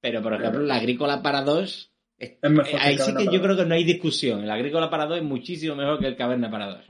Pero, 0.00 0.22
por 0.22 0.34
ejemplo, 0.34 0.60
la 0.60 0.76
agrícola 0.76 1.22
para 1.22 1.42
dos. 1.42 1.92
es- 2.18 2.38
Es 2.42 2.50
mejor 2.50 2.70
que 2.70 2.76
ahí 2.86 2.98
sí 2.98 3.14
que 3.14 3.24
yo 3.26 3.40
creo 3.42 3.56
que 3.56 3.64
no 3.64 3.74
hay 3.74 3.84
discusión. 3.84 4.42
El 4.42 4.50
agrícola 4.50 4.90
para 4.90 5.06
dos 5.06 5.18
es 5.18 5.24
muchísimo 5.24 5.74
mejor 5.76 5.98
que 5.98 6.06
el 6.06 6.16
caverna 6.16 6.50
para 6.50 6.66
dos. 6.66 6.86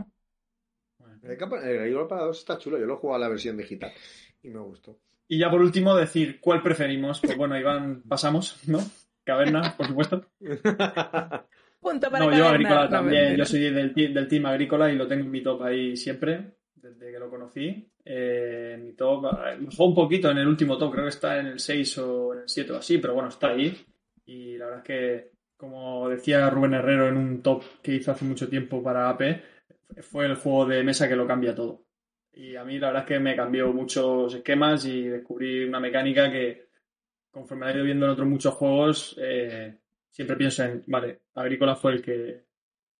El 1.24 1.30
agrícola 1.80 2.08
para 2.08 2.22
dos 2.24 2.38
está 2.38 2.58
chulo. 2.58 2.78
Yo 2.78 2.86
lo 2.86 2.94
he 2.94 2.96
jugado 2.98 3.16
a 3.16 3.26
la 3.26 3.28
versión 3.28 3.56
digital 3.56 3.92
y 4.42 4.48
me 4.48 4.60
gustó. 4.60 4.98
Y 5.26 5.38
ya 5.38 5.50
por 5.50 5.60
último 5.60 5.94
decir 5.96 6.40
cuál 6.40 6.62
preferimos. 6.62 7.20
Pues 7.20 7.36
bueno, 7.36 7.58
Iván, 7.58 8.02
pasamos, 8.08 8.58
¿no? 8.66 8.78
Caverna, 9.24 9.74
por 9.76 9.86
supuesto. 9.86 10.24
Punto 11.80 12.10
para 12.10 12.24
No, 12.24 12.36
yo 12.36 12.48
agrícola 12.48 12.84
No, 12.84 12.88
también. 12.90 13.36
Yo 13.36 13.44
soy 13.44 13.60
del, 13.60 13.92
del 13.94 14.28
team 14.28 14.46
agrícola 14.46 14.90
y 14.90 14.96
lo 14.96 15.06
tengo 15.06 15.24
en 15.24 15.30
mi 15.30 15.42
top 15.42 15.62
ahí 15.62 15.96
siempre, 15.96 16.57
desde 16.80 17.12
que 17.12 17.18
lo 17.18 17.30
conocí. 17.30 17.88
Eh, 18.04 18.78
mi 18.80 18.92
top, 18.94 19.26
eh, 19.26 19.58
bajó 19.60 19.86
un 19.86 19.94
poquito 19.94 20.30
en 20.30 20.38
el 20.38 20.48
último 20.48 20.78
top, 20.78 20.92
creo 20.92 21.04
que 21.04 21.10
está 21.10 21.38
en 21.38 21.46
el 21.46 21.58
6 21.58 21.98
o 21.98 22.34
en 22.34 22.40
el 22.40 22.48
7 22.48 22.72
o 22.72 22.76
así, 22.76 22.98
pero 22.98 23.14
bueno, 23.14 23.28
está 23.28 23.48
ahí. 23.48 23.76
Y 24.26 24.56
la 24.56 24.66
verdad 24.66 24.80
es 24.80 24.86
que, 24.86 25.30
como 25.56 26.08
decía 26.08 26.50
Rubén 26.50 26.74
Herrero 26.74 27.08
en 27.08 27.16
un 27.16 27.42
top 27.42 27.62
que 27.82 27.94
hizo 27.94 28.12
hace 28.12 28.24
mucho 28.24 28.48
tiempo 28.48 28.82
para 28.82 29.08
AP, 29.10 29.22
fue 30.02 30.26
el 30.26 30.36
juego 30.36 30.66
de 30.66 30.84
mesa 30.84 31.08
que 31.08 31.16
lo 31.16 31.26
cambia 31.26 31.54
todo. 31.54 31.84
Y 32.32 32.54
a 32.56 32.64
mí 32.64 32.78
la 32.78 32.88
verdad 32.88 33.02
es 33.02 33.08
que 33.08 33.20
me 33.20 33.34
cambió 33.34 33.72
muchos 33.72 34.34
esquemas 34.34 34.84
y 34.84 35.02
descubrí 35.02 35.64
una 35.64 35.80
mecánica 35.80 36.30
que, 36.30 36.68
conforme 37.30 37.68
he 37.70 37.74
ido 37.74 37.84
viendo 37.84 38.06
en 38.06 38.12
otros 38.12 38.28
muchos 38.28 38.54
juegos, 38.54 39.16
eh, 39.20 39.78
siempre 40.10 40.36
pienso 40.36 40.62
en, 40.64 40.84
vale, 40.86 41.22
Agrícola 41.34 41.74
fue 41.74 41.92
el 41.94 42.02
que, 42.02 42.44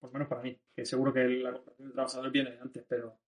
por 0.01 0.13
menos 0.13 0.29
para 0.29 0.43
mí, 0.43 0.59
que 0.75 0.85
seguro 0.85 1.13
que 1.13 1.29
la 1.29 1.53
comparación 1.53 1.89
del 1.89 1.95
trabajador 1.95 2.31
viene 2.31 2.59
antes, 2.61 2.85
pero, 2.89 3.19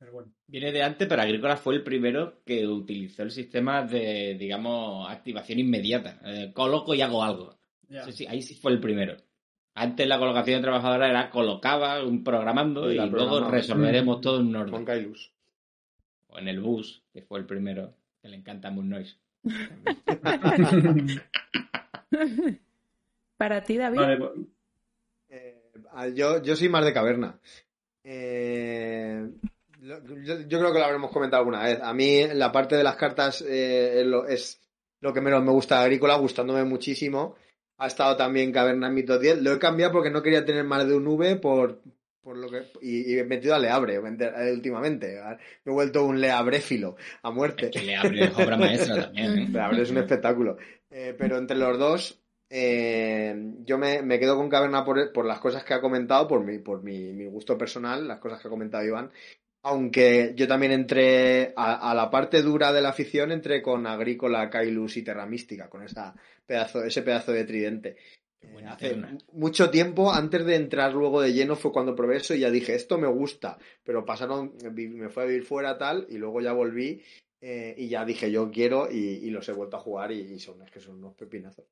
pero 0.00 0.12
bueno. 0.12 0.32
Viene 0.46 0.72
de 0.72 0.82
antes, 0.82 1.06
pero 1.06 1.20
Agrícola 1.20 1.58
fue 1.58 1.74
el 1.74 1.82
primero 1.82 2.42
que 2.46 2.66
utilizó 2.66 3.22
el 3.22 3.30
sistema 3.30 3.82
de, 3.84 4.34
digamos, 4.38 5.06
activación 5.10 5.58
inmediata. 5.58 6.18
Eh, 6.24 6.52
coloco 6.54 6.94
y 6.94 7.02
hago 7.02 7.22
algo. 7.22 7.58
Ya. 7.86 8.04
Sí, 8.04 8.12
sí, 8.12 8.26
ahí 8.26 8.40
sí 8.40 8.54
fue 8.54 8.72
el 8.72 8.80
primero. 8.80 9.18
Antes 9.74 10.08
la 10.08 10.18
colocación 10.18 10.56
de 10.56 10.62
trabajadora 10.62 11.10
era 11.10 11.28
colocaba, 11.28 12.02
un 12.02 12.24
programando 12.24 12.90
Y 12.90 12.96
luego 12.96 13.50
resolveremos 13.50 14.22
todo 14.22 14.40
en 14.40 14.46
un 14.46 14.56
orden. 14.56 14.72
Con 14.72 14.86
Kailus. 14.86 15.34
O 16.28 16.38
en 16.38 16.48
el 16.48 16.60
bus, 16.60 17.04
que 17.12 17.20
fue 17.20 17.38
el 17.38 17.44
primero, 17.44 17.94
que 18.22 18.28
le 18.28 18.38
encanta 18.38 18.70
Moon 18.70 18.88
Noise. 18.88 19.18
Para 23.36 23.62
ti, 23.64 23.76
David. 23.76 23.98
Vale, 23.98 24.16
pues, 24.16 24.30
Eh, 25.28 25.72
ah, 25.92 26.08
yo, 26.08 26.42
yo 26.42 26.56
soy 26.56 26.70
más 26.70 26.86
de 26.86 26.94
caverna. 26.94 27.38
Eh, 28.02 29.28
yo, 29.98 30.40
yo 30.40 30.58
creo 30.58 30.72
que 30.72 30.78
lo 30.78 30.84
habremos 30.84 31.10
comentado 31.10 31.40
alguna 31.40 31.64
vez. 31.64 31.80
A 31.82 31.92
mí 31.92 32.26
la 32.34 32.52
parte 32.52 32.76
de 32.76 32.84
las 32.84 32.96
cartas 32.96 33.42
eh, 33.42 34.00
es, 34.00 34.06
lo, 34.06 34.26
es 34.26 34.60
que 35.00 35.20
menos 35.20 35.42
me 35.42 35.52
gusta 35.52 35.78
de 35.78 35.84
Agrícola, 35.84 36.16
gustándome 36.16 36.64
muchísimo. 36.64 37.36
Ha 37.78 37.86
estado 37.86 38.16
también 38.16 38.52
Caverna 38.52 38.88
en 38.88 38.94
mi 38.94 39.04
top 39.04 39.20
10. 39.20 39.42
Lo 39.42 39.52
he 39.52 39.58
cambiado 39.58 39.92
porque 39.92 40.10
no 40.10 40.22
quería 40.22 40.44
tener 40.44 40.64
más 40.64 40.86
de 40.86 40.94
un 40.94 41.06
V 41.06 41.36
por, 41.36 41.80
por 42.22 42.36
lo 42.36 42.50
que 42.50 42.64
y, 42.82 43.14
y 43.14 43.18
he 43.18 43.24
metido 43.24 43.54
a 43.54 43.58
Leabre 43.58 43.94
eh, 43.94 44.52
últimamente. 44.52 45.18
Me 45.64 45.72
he 45.72 45.74
vuelto 45.74 46.04
un 46.04 46.20
leabréfilo 46.20 46.96
a 47.22 47.30
muerte. 47.30 47.70
Que 47.70 47.82
le 47.82 47.96
abre 47.96 48.30
obra 48.36 48.56
maestra 48.56 49.04
también. 49.04 49.38
¿eh? 49.38 49.48
Leabre 49.52 49.82
es 49.82 49.90
un 49.90 49.98
espectáculo. 49.98 50.58
Eh, 50.90 51.14
pero 51.16 51.38
entre 51.38 51.56
los 51.56 51.78
dos, 51.78 52.20
eh, 52.52 53.34
yo 53.64 53.78
me, 53.78 54.02
me 54.02 54.18
quedo 54.18 54.36
con 54.36 54.48
Caverna 54.48 54.84
por, 54.84 55.12
por 55.12 55.24
las 55.24 55.38
cosas 55.38 55.62
que 55.62 55.72
ha 55.72 55.80
comentado, 55.80 56.26
por 56.26 56.44
mi, 56.44 56.58
por 56.58 56.82
mi, 56.82 57.12
mi 57.12 57.26
gusto 57.26 57.56
personal, 57.56 58.08
las 58.08 58.18
cosas 58.18 58.40
que 58.40 58.48
ha 58.48 58.50
comentado 58.50 58.84
Iván. 58.84 59.10
Aunque 59.62 60.32
yo 60.36 60.48
también 60.48 60.72
entré 60.72 61.52
a, 61.56 61.90
a 61.90 61.94
la 61.94 62.10
parte 62.10 62.40
dura 62.42 62.72
de 62.72 62.80
la 62.80 62.90
afición, 62.90 63.30
entré 63.30 63.60
con 63.60 63.86
Agrícola, 63.86 64.48
Kailus 64.48 64.96
y 64.96 65.02
Terra 65.02 65.26
Mística, 65.26 65.68
con 65.68 65.82
esa 65.82 66.14
pedazo, 66.46 66.82
ese 66.82 67.02
pedazo 67.02 67.32
de 67.32 67.44
tridente. 67.44 67.96
Buena 68.42 68.72
Hace 68.72 68.88
terna. 68.88 69.18
mucho 69.32 69.68
tiempo, 69.70 70.10
antes 70.12 70.46
de 70.46 70.56
entrar 70.56 70.94
luego 70.94 71.20
de 71.20 71.34
lleno, 71.34 71.56
fue 71.56 71.72
cuando 71.72 71.94
probé 71.94 72.16
eso 72.16 72.34
y 72.34 72.40
ya 72.40 72.50
dije, 72.50 72.74
esto 72.74 72.96
me 72.96 73.06
gusta, 73.06 73.58
pero 73.84 74.06
pasaron, 74.06 74.54
me 74.74 75.10
fue 75.10 75.24
a 75.24 75.26
vivir 75.26 75.42
fuera 75.44 75.76
tal, 75.76 76.06
y 76.08 76.16
luego 76.16 76.40
ya 76.40 76.52
volví 76.54 77.02
eh, 77.42 77.74
y 77.76 77.88
ya 77.88 78.04
dije, 78.06 78.30
yo 78.30 78.50
quiero, 78.50 78.90
y, 78.90 78.96
y 78.96 79.30
los 79.30 79.46
he 79.48 79.52
vuelto 79.52 79.76
a 79.76 79.80
jugar 79.80 80.10
y, 80.12 80.20
y 80.20 80.38
son, 80.38 80.62
es 80.62 80.70
que 80.70 80.80
son 80.80 80.96
unos 80.96 81.14
pepinazos. 81.14 81.66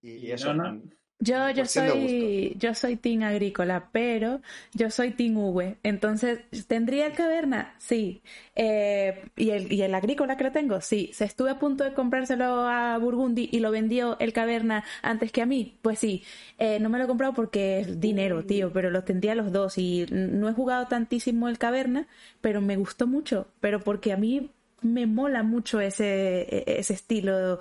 Y, 0.00 0.12
y 0.12 0.26
Y 0.28 0.32
eso, 0.32 0.54
Nona. 0.54 0.80
Yo, 1.20 1.48
yo 1.50 1.64
soy, 1.64 2.54
yo 2.58 2.74
soy 2.74 2.96
Team 2.96 3.22
Agrícola, 3.22 3.88
pero 3.92 4.42
yo 4.74 4.90
soy 4.90 5.12
Team 5.12 5.38
V. 5.38 5.78
Entonces, 5.82 6.40
¿tendría 6.66 7.06
el 7.06 7.14
Caverna? 7.14 7.74
Sí. 7.78 8.20
Eh, 8.54 9.24
¿y, 9.36 9.50
el, 9.50 9.72
¿Y 9.72 9.80
el 9.82 9.94
Agrícola 9.94 10.36
que 10.36 10.44
lo 10.44 10.52
tengo? 10.52 10.80
Sí. 10.82 11.10
¿Se 11.14 11.24
estuve 11.24 11.50
a 11.50 11.58
punto 11.58 11.82
de 11.84 11.94
comprárselo 11.94 12.66
a 12.68 12.98
Burgundy 12.98 13.48
y 13.50 13.60
lo 13.60 13.70
vendió 13.70 14.18
el 14.20 14.34
Caverna 14.34 14.84
antes 15.02 15.32
que 15.32 15.40
a 15.40 15.46
mí? 15.46 15.78
Pues 15.80 15.98
sí. 15.98 16.24
Eh, 16.58 16.78
no 16.80 16.90
me 16.90 16.98
lo 16.98 17.04
he 17.04 17.06
comprado 17.08 17.32
porque 17.32 17.78
es 17.80 18.00
dinero, 18.00 18.44
tío, 18.44 18.70
pero 18.72 18.90
los 18.90 19.06
tendría 19.06 19.34
los 19.34 19.50
dos. 19.50 19.78
Y 19.78 20.06
no 20.10 20.48
he 20.50 20.52
jugado 20.52 20.88
tantísimo 20.88 21.48
el 21.48 21.56
Caverna, 21.58 22.06
pero 22.42 22.60
me 22.60 22.76
gustó 22.76 23.06
mucho. 23.06 23.46
Pero 23.60 23.80
porque 23.80 24.12
a 24.12 24.18
mí 24.18 24.50
me 24.82 25.06
mola 25.06 25.42
mucho 25.42 25.80
ese, 25.80 26.64
ese 26.78 26.92
estilo 26.92 27.58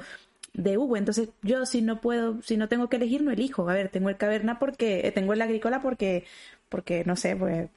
de 0.54 0.78
Hugo. 0.78 0.98
Entonces, 0.98 1.30
yo 1.42 1.66
si 1.66 1.82
no 1.82 2.02
puedo, 2.02 2.42
si 2.42 2.58
no 2.58 2.68
tengo 2.70 2.90
que 2.90 2.98
elegir, 2.98 3.24
no 3.24 3.32
elijo. 3.32 3.70
A 3.70 3.74
ver, 3.74 3.90
tengo 3.90 4.10
el 4.10 4.18
caverna 4.18 4.60
porque, 4.60 5.08
eh, 5.08 5.12
tengo 5.12 5.34
el 5.34 5.42
agrícola 5.42 5.82
porque, 5.82 6.26
porque 6.70 7.04
no 7.06 7.16
sé, 7.16 7.36
pues, 7.36 7.70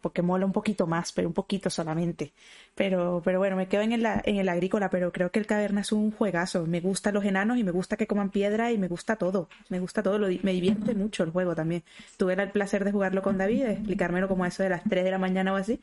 porque 0.00 0.22
mola 0.22 0.46
un 0.46 0.52
poquito 0.52 0.86
más, 0.86 1.12
pero 1.12 1.26
un 1.26 1.34
poquito 1.34 1.68
solamente. 1.70 2.32
Pero, 2.76 3.22
pero 3.24 3.38
bueno, 3.38 3.56
me 3.56 3.66
quedo 3.68 3.82
en 3.82 3.92
el, 3.92 4.06
en 4.24 4.36
el 4.36 4.48
agrícola, 4.48 4.88
pero 4.90 5.10
creo 5.12 5.30
que 5.32 5.40
el 5.40 5.46
caverna 5.46 5.80
es 5.80 5.90
un 5.90 6.12
juegazo. 6.12 6.66
Me 6.66 6.80
gustan 6.80 7.14
los 7.14 7.24
enanos 7.24 7.58
y 7.58 7.64
me 7.64 7.72
gusta 7.72 7.96
que 7.96 8.06
coman 8.06 8.30
piedra 8.30 8.70
y 8.70 8.78
me 8.78 8.86
gusta 8.88 9.16
todo. 9.16 9.48
Me 9.68 9.80
gusta 9.80 10.02
todo, 10.04 10.18
lo, 10.18 10.28
me 10.42 10.52
divierte 10.52 10.94
mucho 10.94 11.24
el 11.24 11.30
juego 11.30 11.54
también. 11.56 11.82
Tuve 12.18 12.34
el 12.34 12.50
placer 12.52 12.84
de 12.84 12.92
jugarlo 12.92 13.22
con 13.22 13.36
David, 13.38 13.64
de 13.64 13.72
explicármelo 13.72 14.28
como 14.28 14.46
eso 14.46 14.62
de 14.62 14.68
las 14.68 14.86
3 14.88 15.02
de 15.04 15.10
la 15.10 15.18
mañana 15.18 15.52
o 15.52 15.56
así. 15.56 15.80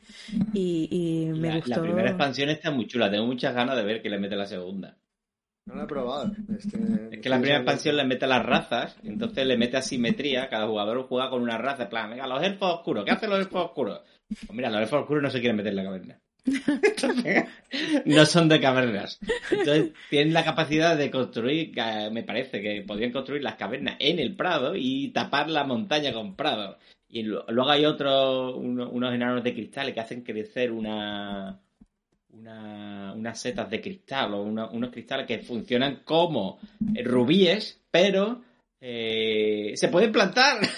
Y, 0.52 0.88
y 0.90 1.38
me 1.38 1.50
La, 1.50 1.56
gustó. 1.56 1.80
la 1.80 1.80
primera 1.80 2.08
expansión 2.10 2.48
está 2.50 2.70
muy 2.72 2.86
chula. 2.88 3.10
Tengo 3.10 3.26
muchas 3.26 3.54
ganas 3.54 3.76
de 3.76 3.84
ver 3.84 4.02
que 4.02 4.08
le 4.10 4.18
mete 4.18 4.36
la 4.36 4.46
segunda. 4.46 4.98
No 5.66 5.74
lo 5.76 5.84
he 5.84 5.86
probado. 5.86 6.32
Este, 6.56 6.78
Es 7.12 7.20
que 7.20 7.28
la 7.28 7.36
primera 7.38 7.58
expansión 7.58 7.96
le 7.96 8.04
mete 8.04 8.26
las 8.26 8.44
razas, 8.44 8.96
entonces 9.02 9.46
le 9.46 9.56
mete 9.56 9.76
asimetría. 9.76 10.48
Cada 10.48 10.66
jugador 10.66 11.06
juega 11.08 11.30
con 11.30 11.42
una 11.42 11.58
raza. 11.58 11.84
En 11.84 11.88
plan, 11.88 12.10
venga, 12.10 12.26
los 12.26 12.42
elfos 12.42 12.74
oscuros. 12.74 13.04
¿Qué 13.04 13.10
hacen 13.12 13.30
los 13.30 13.38
elfos 13.40 13.64
oscuros? 13.66 14.00
Pues 14.28 14.50
mira, 14.52 14.70
los 14.70 14.80
elfos 14.82 15.00
oscuros 15.02 15.22
no 15.22 15.30
se 15.30 15.40
quieren 15.40 15.56
meter 15.56 15.70
en 15.72 15.76
la 15.76 15.84
caverna. 15.84 16.20
Entonces, 16.46 17.44
no 18.04 18.26
son 18.26 18.48
de 18.48 18.60
cavernas. 18.60 19.18
Entonces, 19.50 19.92
tienen 20.10 20.34
la 20.34 20.44
capacidad 20.44 20.96
de 20.96 21.10
construir, 21.10 21.72
me 22.12 22.22
parece 22.22 22.60
que 22.60 22.82
podrían 22.86 23.12
construir 23.12 23.42
las 23.42 23.54
cavernas 23.56 23.96
en 23.98 24.18
el 24.18 24.36
prado 24.36 24.74
y 24.76 25.08
tapar 25.12 25.48
la 25.48 25.64
montaña 25.64 26.12
con 26.12 26.36
prado. 26.36 26.78
Y 27.08 27.22
luego 27.22 27.70
hay 27.70 27.86
otros, 27.86 28.54
uno- 28.56 28.90
unos 28.90 29.14
enanos 29.14 29.44
de 29.44 29.54
cristales 29.54 29.94
que 29.94 30.00
hacen 30.00 30.22
crecer 30.22 30.72
una, 30.72 31.60
una, 32.38 33.12
unas 33.14 33.40
setas 33.40 33.68
de 33.70 33.80
cristal 33.80 34.34
o 34.34 34.42
una- 34.42 34.68
unos 34.70 34.90
cristales 34.90 35.26
que 35.26 35.38
funcionan 35.40 36.02
como 36.04 36.58
rubíes, 37.04 37.80
pero 37.90 38.42
eh, 38.80 39.72
se 39.76 39.88
pueden 39.88 40.12
plantar. 40.12 40.58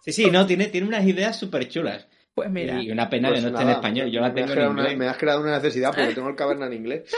Sí, 0.00 0.12
sí, 0.12 0.30
no, 0.30 0.46
tiene, 0.46 0.66
tiene 0.66 0.86
unas 0.86 1.06
ideas 1.06 1.38
súper 1.38 1.66
chulas. 1.66 2.06
Pues 2.34 2.50
mira. 2.50 2.82
Y 2.82 2.90
una 2.90 3.08
pena 3.08 3.28
Pues 3.30 3.40
que 3.40 3.50
no 3.50 3.56
esté 3.56 3.62
en 3.62 3.70
español. 3.74 4.10
Yo 4.10 4.20
la 4.20 4.34
tengo 4.34 4.52
en 4.52 4.58
una- 4.58 4.82
inglés. 4.82 4.98
me 4.98 5.08
has 5.08 5.16
creado 5.16 5.40
una 5.40 5.52
necesidad 5.56 5.94
porque 5.96 6.12
tengo 6.14 6.28
el 6.28 6.36
caverna 6.36 6.66
en 6.66 6.74
inglés. 6.74 7.10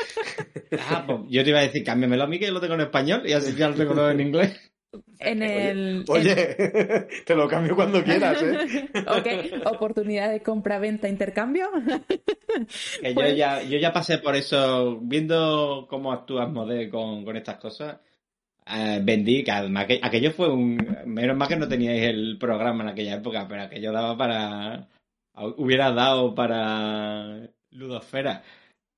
Ah, 0.89 1.03
pues 1.05 1.21
yo 1.29 1.43
te 1.43 1.51
iba 1.51 1.59
a 1.59 1.62
decir, 1.62 1.83
cámbiamelo 1.83 2.23
a 2.23 2.27
mí 2.29 2.39
que 2.39 2.47
yo 2.47 2.53
lo 2.53 2.61
tengo 2.61 2.75
en 2.75 2.83
español 2.83 3.23
y 3.25 3.33
así 3.33 3.57
ya 3.57 3.69
lo 3.69 3.75
tengo 3.75 3.93
todo 3.95 4.09
en 4.11 4.21
inglés. 4.21 4.73
En 5.18 5.43
el, 5.43 6.05
Oye, 6.09 6.37
te 7.26 7.34
lo 7.34 7.49
cambio 7.49 7.74
cuando 7.76 8.03
quieras, 8.03 8.43
¿eh? 8.43 8.89
ok, 9.07 9.66
oportunidad 9.74 10.30
de 10.30 10.43
compra-venta, 10.43 11.09
intercambio. 11.09 11.68
Que 13.03 13.09
yo 13.11 13.14
Pues- 13.14 13.37
ya, 13.37 13.62
yo 13.62 13.78
ya 13.78 13.93
pasé 13.93 14.18
por 14.18 14.34
eso, 14.34 14.99
viendo 15.03 15.87
cómo 15.91 16.12
actúas 16.12 16.51
Modé 16.51 16.89
con, 16.89 17.24
con 17.24 17.37
estas 17.37 17.59
cosas, 17.59 17.99
eh, 18.66 19.01
vendí, 19.03 19.45
que 19.45 19.51
además 19.51 19.87
que- 19.87 20.01
aquello 20.03 20.32
fue 20.32 20.49
un... 20.51 20.76
Menos 21.05 21.37
mal 21.37 21.49
que 21.49 21.57
no 21.57 21.68
teníais 21.68 22.05
el 22.05 22.39
programa 22.39 22.84
en 22.84 22.91
aquella 22.91 23.16
época, 23.16 23.47
pero 23.49 23.62
aquello 23.62 23.93
daba 23.93 24.16
para... 24.16 24.89
Hubiera 25.59 25.91
dado 25.93 26.34
para 26.34 27.47
Ludosfera. 27.70 28.43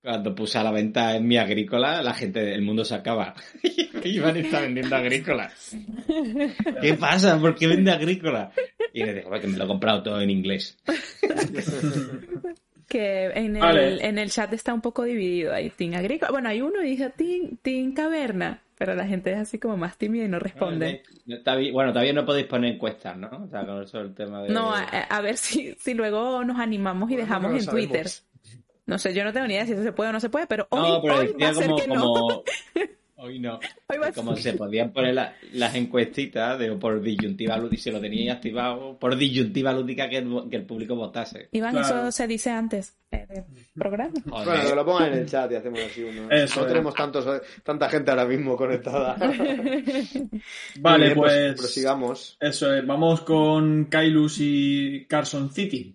Cuando 0.03 0.35
puse 0.35 0.59
a 0.59 0.63
la 0.63 0.71
venta 0.71 1.17
en 1.17 1.27
mi 1.27 1.37
agrícola, 1.39 2.03
la 2.03 2.15
gente 2.15 2.41
del 2.41 2.63
mundo 2.63 2.85
se 2.85 2.95
acaba. 2.95 3.35
Iban 4.05 4.37
y 4.37 4.41
está 4.41 4.61
vendiendo 4.61 4.95
agrícola. 4.97 5.51
¿Qué 6.81 6.95
pasa? 6.95 7.39
¿Por 7.41 7.55
qué 7.57 7.67
vende 7.67 7.91
agrícola? 7.91 8.53
Y 8.93 9.05
le 9.05 9.15
digo, 9.15 9.29
"Pues 9.29 9.41
que 9.41 9.49
me 9.49 9.59
lo 9.59 9.65
he 9.65 9.67
comprado 9.67 10.03
todo 10.03 10.21
en 10.21 10.31
inglés. 10.31 10.79
Que 12.89 13.27
en 13.27 13.55
el, 13.57 13.61
Vale. 13.61 14.07
en 14.07 14.17
el 14.19 14.31
chat 14.31 14.51
está 14.55 14.73
un 14.73 14.81
poco 14.81 15.03
dividido. 15.05 15.53
Hay 15.53 15.69
Team 15.69 15.93
Agrícola. 15.93 16.31
Bueno, 16.31 16.49
hay 16.49 16.63
uno 16.63 16.83
y 16.83 16.89
dice 16.93 17.11
Team, 17.11 17.59
team 17.61 17.93
Caverna. 17.93 18.63
Pero 18.79 18.95
la 18.95 19.07
gente 19.07 19.31
es 19.31 19.37
así 19.39 19.59
como 19.59 19.77
más 19.77 19.99
tímida 19.99 20.25
y 20.25 20.29
no 20.29 20.39
responde. 20.39 21.03
Bueno, 21.73 21.93
todavía 21.93 22.15
no 22.15 22.25
podéis 22.25 22.47
poner 22.47 22.73
encuestas, 22.77 23.15
¿no? 23.19 23.29
O 23.45 23.49
sea, 23.49 23.67
con 23.67 23.83
eso 23.83 24.01
el 24.01 24.15
tema 24.15 24.43
de... 24.43 24.49
No, 24.49 24.73
a, 24.73 24.85
a 24.85 25.21
ver 25.21 25.37
si, 25.37 25.75
si 25.75 25.93
luego 25.93 26.43
nos 26.45 26.59
animamos 26.59 27.11
y 27.11 27.15
Bueno, 27.15 27.27
dejamos 27.27 27.51
no 27.51 27.57
en 27.59 27.63
sabemos. 27.65 27.91
Twitter. 27.91 28.07
No 28.89 28.99
sé, 28.99 29.13
yo 29.15 29.23
no 29.23 29.33
tengo 29.33 29.47
ni 29.47 29.55
idea 29.55 29.67
si 29.67 29.73
eso 29.73 29.83
se 29.83 29.93
puede 29.93 30.11
o 30.11 30.13
no 30.15 30.19
se 30.21 30.31
puede, 30.31 30.47
pero 30.47 30.67
hoy, 30.71 30.81
No, 30.91 31.03
pero 31.03 31.19
hoy 31.19 31.27
va 31.27 31.33
decía 31.33 31.49
a 31.51 31.55
ser 31.55 31.67
como... 31.67 31.77
que 31.77 31.87
no. 31.89 32.03
como... 32.03 32.45
Hoy 33.21 33.41
no. 33.41 33.59
Hoy 33.89 33.99
va 33.99 34.07
a 34.07 34.13
Como 34.13 34.35
ser- 34.37 34.53
se 34.53 34.59
podían 34.59 34.93
poner 34.93 35.13
la- 35.13 35.35
las 35.53 35.75
encuestitas 35.75 36.57
de, 36.57 36.71
por 36.77 37.03
disyuntiva 37.03 37.57
lúdica, 37.59 37.83
si 37.83 37.91
lo 37.91 38.01
teníais 38.01 38.31
activado, 38.37 38.97
por 38.97 39.17
disyuntiva 39.17 39.73
lúdica 39.73 40.09
que 40.09 40.19
el, 40.19 40.45
que 40.49 40.55
el 40.55 40.63
público 40.65 40.95
votase. 40.95 41.49
Iván, 41.51 41.73
Claro. 41.73 41.87
eso 42.09 42.13
se 42.13 42.29
dice 42.29 42.51
antes 42.51 42.97
eh, 43.11 43.27
del 43.29 43.45
programa. 43.75 44.13
Joder. 44.31 44.47
Bueno, 44.47 44.69
que 44.69 44.75
lo 44.77 44.85
pongan 44.87 45.13
en 45.13 45.19
el 45.19 45.27
chat 45.29 45.51
y 45.51 45.57
hacemos 45.57 45.81
así 45.81 46.05
uno. 46.05 46.31
Eso 46.31 46.61
no 46.61 46.67
tenemos 46.69 46.95
tantos, 46.95 47.43
tanta 47.65 47.89
gente 47.91 48.09
ahora 48.13 48.25
mismo 48.25 48.57
conectada. 48.57 49.17
Vale, 50.81 51.05
bien, 51.07 51.17
pues. 51.17 51.55
prosigamos. 51.57 52.37
Eso 52.41 52.73
es, 52.73 52.87
vamos 52.87 53.23
con 53.23 53.87
Kailus 53.87 54.37
y 54.39 55.07
Carson 55.09 55.51
City. 55.53 55.93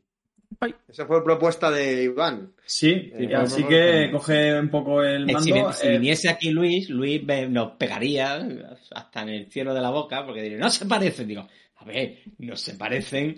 Esa 0.88 1.06
fue 1.06 1.24
propuesta 1.24 1.70
de 1.72 2.04
Iván. 2.04 2.54
Sí, 2.66 3.12
Eh, 3.14 3.34
así 3.36 3.64
que 3.64 4.10
coge 4.12 4.60
un 4.60 4.70
poco 4.70 5.04
el 5.04 5.30
Eh, 5.30 5.34
mando. 5.34 5.72
si, 5.74 5.88
eh, 5.88 5.92
viniese 5.98 6.30
aquí 6.30 6.52
Luis, 6.52 6.90
Luis 6.90 7.24
me- 7.24 7.48
nos 7.48 7.72
pegaría 7.78 8.46
hasta 8.92 9.22
en 9.24 9.30
el 9.30 9.52
cielo 9.52 9.74
de 9.74 9.82
la 9.82 9.90
boca 9.90 10.26
porque 10.26 10.42
diría, 10.42 10.58
no 10.58 10.70
se 10.70 10.86
parecen. 10.86 11.28
Digo, 11.28 11.48
a 11.78 11.86
ver, 11.86 12.20
no 12.40 12.56
se 12.56 12.76
parecen, 12.76 13.36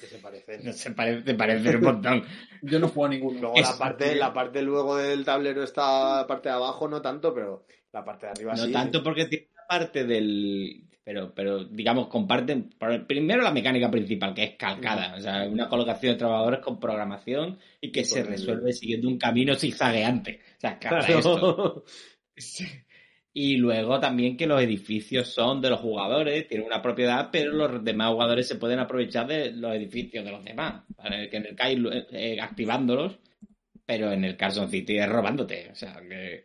Que 0.00 0.06
se 0.06 0.18
parecen. 0.18 0.64
no 0.64 0.72
se 0.72 0.90
parecen, 0.92 1.36
parecen 1.36 1.76
un 1.76 1.82
montón. 1.82 2.24
yo 2.62 2.78
no 2.78 2.88
juego 2.88 3.06
a 3.06 3.08
ninguno. 3.08 3.40
Luego 3.40 3.56
Es- 3.56 3.68
la 3.70 3.78
parte, 3.78 4.14
la 4.14 4.32
parte 4.32 4.62
luego 4.62 4.96
del 4.96 5.24
tablero 5.24 5.62
está 5.62 6.18
la 6.18 6.26
parte 6.26 6.48
de 6.48 6.54
abajo, 6.54 6.88
no 6.88 7.00
tanto, 7.02 7.32
pero 7.34 7.66
la 7.92 8.04
parte 8.04 8.26
de 8.26 8.32
arriba 8.32 8.54
No 8.54 8.64
sí. 8.66 8.72
tanto 8.72 9.02
porque 9.02 9.26
tiene 9.26 9.48
una 9.54 9.66
parte 9.66 10.04
del. 10.04 10.84
Pero, 11.08 11.32
pero 11.34 11.64
digamos, 11.64 12.08
comparten. 12.08 12.68
Primero 13.06 13.40
la 13.40 13.50
mecánica 13.50 13.90
principal, 13.90 14.34
que 14.34 14.44
es 14.44 14.56
calcada. 14.56 15.14
O 15.16 15.20
sea, 15.22 15.48
una 15.48 15.66
colocación 15.66 16.12
de 16.12 16.18
trabajadores 16.18 16.60
con 16.60 16.78
programación 16.78 17.58
y 17.80 17.90
que 17.90 18.04
se 18.04 18.22
resuelve 18.22 18.74
siguiendo 18.74 19.08
un 19.08 19.16
camino 19.16 19.54
zigzagueante. 19.54 20.40
O 20.58 20.60
sea, 20.60 20.78
habrá 20.84 21.06
esto. 21.06 21.84
Y 23.32 23.56
luego 23.56 24.00
también 24.00 24.36
que 24.36 24.46
los 24.46 24.60
edificios 24.60 25.28
son 25.28 25.60
de 25.62 25.70
los 25.70 25.80
jugadores, 25.80 26.48
tienen 26.48 26.66
una 26.66 26.82
propiedad, 26.82 27.28
pero 27.30 27.52
los 27.52 27.84
demás 27.84 28.10
jugadores 28.10 28.48
se 28.48 28.56
pueden 28.56 28.80
aprovechar 28.80 29.28
de 29.28 29.52
los 29.52 29.74
edificios 29.76 30.24
de 30.24 30.30
los 30.32 30.44
demás. 30.44 30.82
¿vale? 30.96 31.30
Que 31.30 31.36
en 31.36 31.46
el 31.46 31.56
Kyle 31.56 32.06
eh, 32.10 32.38
activándolos, 32.40 33.18
pero 33.86 34.12
en 34.12 34.24
el 34.24 34.36
Carson 34.36 34.68
City 34.68 34.98
es 34.98 35.08
robándote. 35.08 35.70
O 35.70 35.74
sea, 35.74 36.02
que. 36.06 36.44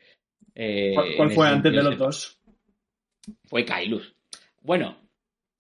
eh, 0.56 0.94
¿Cuál, 1.18 1.32
fue 1.32 1.48
antes 1.48 1.74
de 1.74 1.84
los 1.84 1.98
dos? 1.98 2.40
fue 3.46 3.66
Kailus. 3.66 4.16
Bueno, 4.64 4.98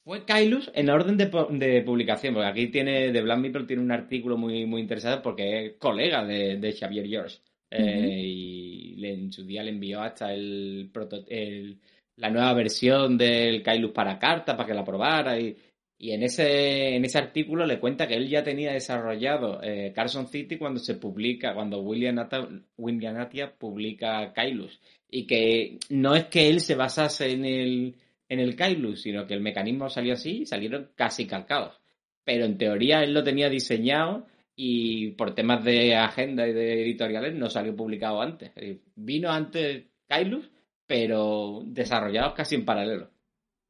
fue 0.05 0.25
Kailus 0.25 0.71
en 0.73 0.89
orden 0.89 1.17
de, 1.17 1.25
de 1.51 1.81
publicación, 1.81 2.33
porque 2.33 2.49
aquí 2.49 2.67
tiene, 2.67 3.11
de 3.11 3.21
Black 3.21 3.39
Meeple 3.39 3.65
tiene 3.65 3.81
un 3.83 3.91
artículo 3.91 4.37
muy, 4.37 4.65
muy 4.65 4.81
interesante 4.81 5.21
porque 5.23 5.65
es 5.65 5.73
colega 5.77 6.23
de, 6.25 6.57
de 6.57 6.73
Xavier 6.73 7.07
George. 7.07 7.37
Eh, 7.69 8.21
y 8.23 8.95
le- 8.97 9.13
en 9.13 9.31
su 9.31 9.43
día 9.45 9.63
le 9.63 9.71
envió 9.71 10.01
hasta 10.01 10.33
el, 10.33 10.89
proto- 10.93 11.25
el- 11.27 11.79
la 12.17 12.29
nueva 12.29 12.53
versión 12.53 13.17
del 13.17 13.63
Kailus 13.63 13.91
para 13.91 14.19
carta 14.19 14.55
para 14.55 14.67
que 14.67 14.75
la 14.75 14.83
probara 14.85 15.39
y, 15.39 15.57
y 15.97 16.11
en 16.11 16.21
ese, 16.21 16.95
en 16.95 17.03
ese 17.03 17.17
artículo 17.17 17.65
le 17.65 17.79
cuenta 17.79 18.07
que 18.07 18.13
él 18.15 18.29
ya 18.29 18.43
tenía 18.43 18.73
desarrollado 18.73 19.59
eh, 19.63 19.91
Carson 19.95 20.27
City 20.27 20.57
cuando 20.57 20.79
se 20.79 20.95
publica, 20.95 21.55
cuando 21.55 21.81
William, 21.81 22.19
Atta- 22.19 22.47
William 22.77 23.17
Atia 23.17 23.51
publica 23.57 24.31
Kailus 24.33 24.79
y 25.09 25.25
que 25.25 25.79
no 25.89 26.15
es 26.15 26.25
que 26.25 26.49
él 26.49 26.59
se 26.61 26.75
basase 26.75 27.31
en 27.31 27.45
el, 27.45 27.95
en 28.33 28.39
el 28.39 28.55
Kailus, 28.55 29.01
sino 29.01 29.25
que 29.25 29.33
el 29.33 29.41
mecanismo 29.41 29.89
salió 29.89 30.13
así 30.13 30.41
y 30.41 30.45
salieron 30.45 30.89
casi 30.95 31.25
calcados. 31.27 31.79
pero 32.25 32.45
en 32.45 32.57
teoría 32.57 33.03
él 33.03 33.13
lo 33.13 33.23
tenía 33.23 33.49
diseñado 33.49 34.25
y 34.55 35.11
por 35.11 35.35
temas 35.35 35.63
de 35.63 35.95
agenda 35.95 36.47
y 36.47 36.53
de 36.53 36.83
editoriales 36.83 37.35
no 37.35 37.49
salió 37.49 37.75
publicado 37.75 38.21
antes. 38.21 38.51
Vino 38.95 39.29
antes 39.29 39.85
Kailus, 40.07 40.49
pero 40.85 41.63
desarrollados 41.65 42.33
casi 42.33 42.55
en 42.55 42.65
paralelo. 42.65 43.09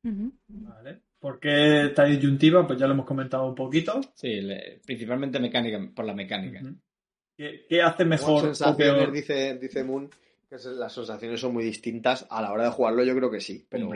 Vale. 0.03 0.99
¿Por 1.19 1.39
qué 1.39 1.85
esta 1.85 2.03
disyuntiva? 2.03 2.67
Pues 2.67 2.77
ya 2.77 2.85
lo 2.85 2.93
hemos 2.93 3.05
comentado 3.05 3.47
un 3.47 3.55
poquito. 3.55 4.01
Sí, 4.13 4.41
principalmente 4.85 5.39
mecánica, 5.39 5.79
por 5.95 6.05
la 6.05 6.13
mecánica. 6.13 6.61
¿Qué, 7.37 7.81
hace 7.81 8.03
mejor 8.05 8.41
sensaciones, 8.41 9.11
Dice, 9.11 9.57
dice 9.57 9.83
Moon 9.83 10.09
que 10.49 10.57
las 10.75 10.93
sensaciones 10.93 11.39
son 11.39 11.53
muy 11.53 11.63
distintas. 11.63 12.27
A 12.29 12.41
la 12.41 12.51
hora 12.51 12.65
de 12.65 12.71
jugarlo 12.71 13.03
yo 13.03 13.15
creo 13.15 13.31
que 13.31 13.39
sí. 13.39 13.65
Pero 13.69 13.89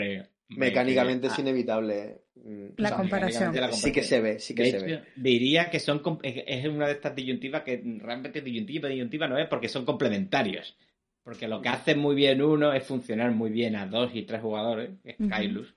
mecánicamente 0.49 1.27
es 1.27 1.39
inevitable. 1.39 2.21
Mm, 2.35 2.67
la, 2.77 2.95
comparación. 2.95 3.53
Sí 3.73 3.91
que 3.91 4.03
se 4.03 4.21
ve, 4.21 4.39
sí 4.39 4.55
que 4.55 4.71
se 4.71 4.79
ve. 4.79 5.03
Diría 5.15 5.69
que 5.69 5.79
son 5.79 6.01
es 6.23 6.67
una 6.67 6.87
de 6.87 6.93
estas 6.93 7.15
disyuntivas 7.15 7.63
que 7.63 7.81
realmente 7.99 8.41
disyuntiva, 8.41 8.89
disyuntiva 8.89 9.27
no 9.27 9.37
es 9.37 9.47
porque 9.47 9.69
son 9.69 9.85
complementarios. 9.85 10.77
Porque 11.23 11.47
lo 11.47 11.61
que 11.61 11.69
hace 11.69 11.95
muy 11.95 12.15
bien 12.15 12.41
uno 12.41 12.71
es 12.71 12.85
funcionar 12.85 13.31
muy 13.31 13.49
bien 13.49 13.75
a 13.75 13.85
dos 13.85 14.11
y 14.13 14.23
tres 14.23 14.41
jugadores, 14.41 14.91
que 15.03 15.11
es 15.11 15.29
Kailus. 15.29 15.73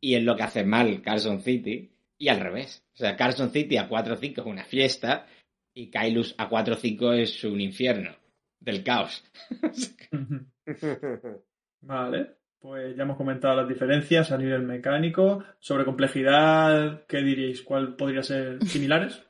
Y 0.00 0.14
es 0.14 0.22
lo 0.22 0.36
que 0.36 0.42
hace 0.42 0.64
mal 0.64 1.02
Carson 1.02 1.40
City. 1.40 1.90
Y 2.18 2.28
al 2.28 2.40
revés. 2.40 2.82
O 2.94 2.96
sea, 2.96 3.14
Carson 3.14 3.50
City 3.50 3.76
a 3.76 3.88
4-5 3.88 4.40
es 4.40 4.46
una 4.46 4.64
fiesta 4.64 5.26
y 5.74 5.90
Kailus 5.90 6.34
a 6.38 6.48
4-5 6.48 7.14
es 7.14 7.44
un 7.44 7.60
infierno 7.60 8.16
del 8.58 8.82
caos. 8.82 9.22
vale, 11.82 12.35
pues 12.60 12.96
ya 12.96 13.02
hemos 13.02 13.16
comentado 13.16 13.54
las 13.56 13.68
diferencias 13.68 14.32
a 14.32 14.38
nivel 14.38 14.62
mecánico. 14.62 15.44
Sobre 15.58 15.84
complejidad, 15.84 17.04
¿qué 17.06 17.18
diríais? 17.18 17.62
¿Cuál 17.62 17.96
podría 17.96 18.22
ser 18.22 18.58
similares? 18.66 19.22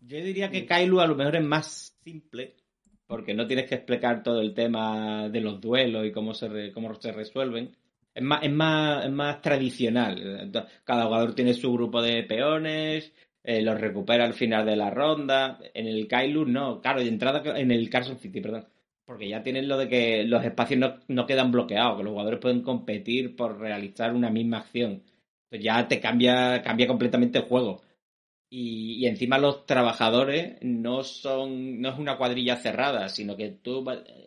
Yo 0.00 0.16
diría 0.18 0.50
que 0.50 0.64
Kailu 0.64 1.00
a 1.00 1.06
lo 1.06 1.16
mejor 1.16 1.36
es 1.36 1.44
más 1.44 1.98
simple, 2.02 2.56
porque 3.06 3.34
no 3.34 3.46
tienes 3.46 3.68
que 3.68 3.74
explicar 3.74 4.22
todo 4.22 4.40
el 4.40 4.54
tema 4.54 5.28
de 5.28 5.40
los 5.40 5.60
duelos 5.60 6.06
y 6.06 6.12
cómo 6.12 6.32
se, 6.32 6.72
cómo 6.72 6.94
se 6.94 7.12
resuelven. 7.12 7.76
Es 8.14 8.22
más, 8.22 8.42
es, 8.42 8.50
más, 8.50 9.04
es 9.04 9.12
más 9.12 9.42
tradicional. 9.42 10.50
Cada 10.84 11.04
jugador 11.04 11.34
tiene 11.34 11.52
su 11.52 11.72
grupo 11.72 12.00
de 12.00 12.22
peones, 12.22 13.12
eh, 13.44 13.62
los 13.62 13.80
recupera 13.80 14.24
al 14.24 14.34
final 14.34 14.64
de 14.64 14.76
la 14.76 14.90
ronda. 14.90 15.58
En 15.74 15.86
el 15.86 16.08
Kailu 16.08 16.46
no, 16.46 16.80
claro, 16.80 17.00
de 17.00 17.08
entrada 17.08 17.42
en 17.58 17.70
el 17.70 17.90
Carson 17.90 18.18
City, 18.18 18.40
perdón. 18.40 18.66
Porque 19.08 19.26
ya 19.26 19.42
tienen 19.42 19.68
lo 19.68 19.78
de 19.78 19.88
que 19.88 20.22
los 20.24 20.44
espacios 20.44 21.00
no, 21.08 21.26
quedan 21.26 21.50
bloqueados, 21.50 21.96
que 21.96 22.02
los 22.04 22.10
jugadores 22.10 22.40
pueden 22.40 22.60
competir 22.60 23.34
por 23.34 23.58
realizar 23.58 24.12
una 24.14 24.28
misma 24.28 24.58
acción. 24.58 25.02
Entonces 25.44 25.64
ya 25.64 25.88
te 25.88 25.98
cambia, 25.98 26.60
cambia 26.62 26.86
completamente 26.86 27.38
el 27.38 27.46
juego. 27.46 27.80
Y, 28.50 29.06
encima 29.06 29.38
los 29.38 29.64
trabajadores 29.64 30.58
no 30.60 31.04
son, 31.04 31.80
no 31.80 31.88
es 31.88 31.98
una 31.98 32.18
cuadrilla 32.18 32.56
cerrada, 32.56 33.08
sino 33.08 33.34
que 33.34 33.48
tú 33.48 33.82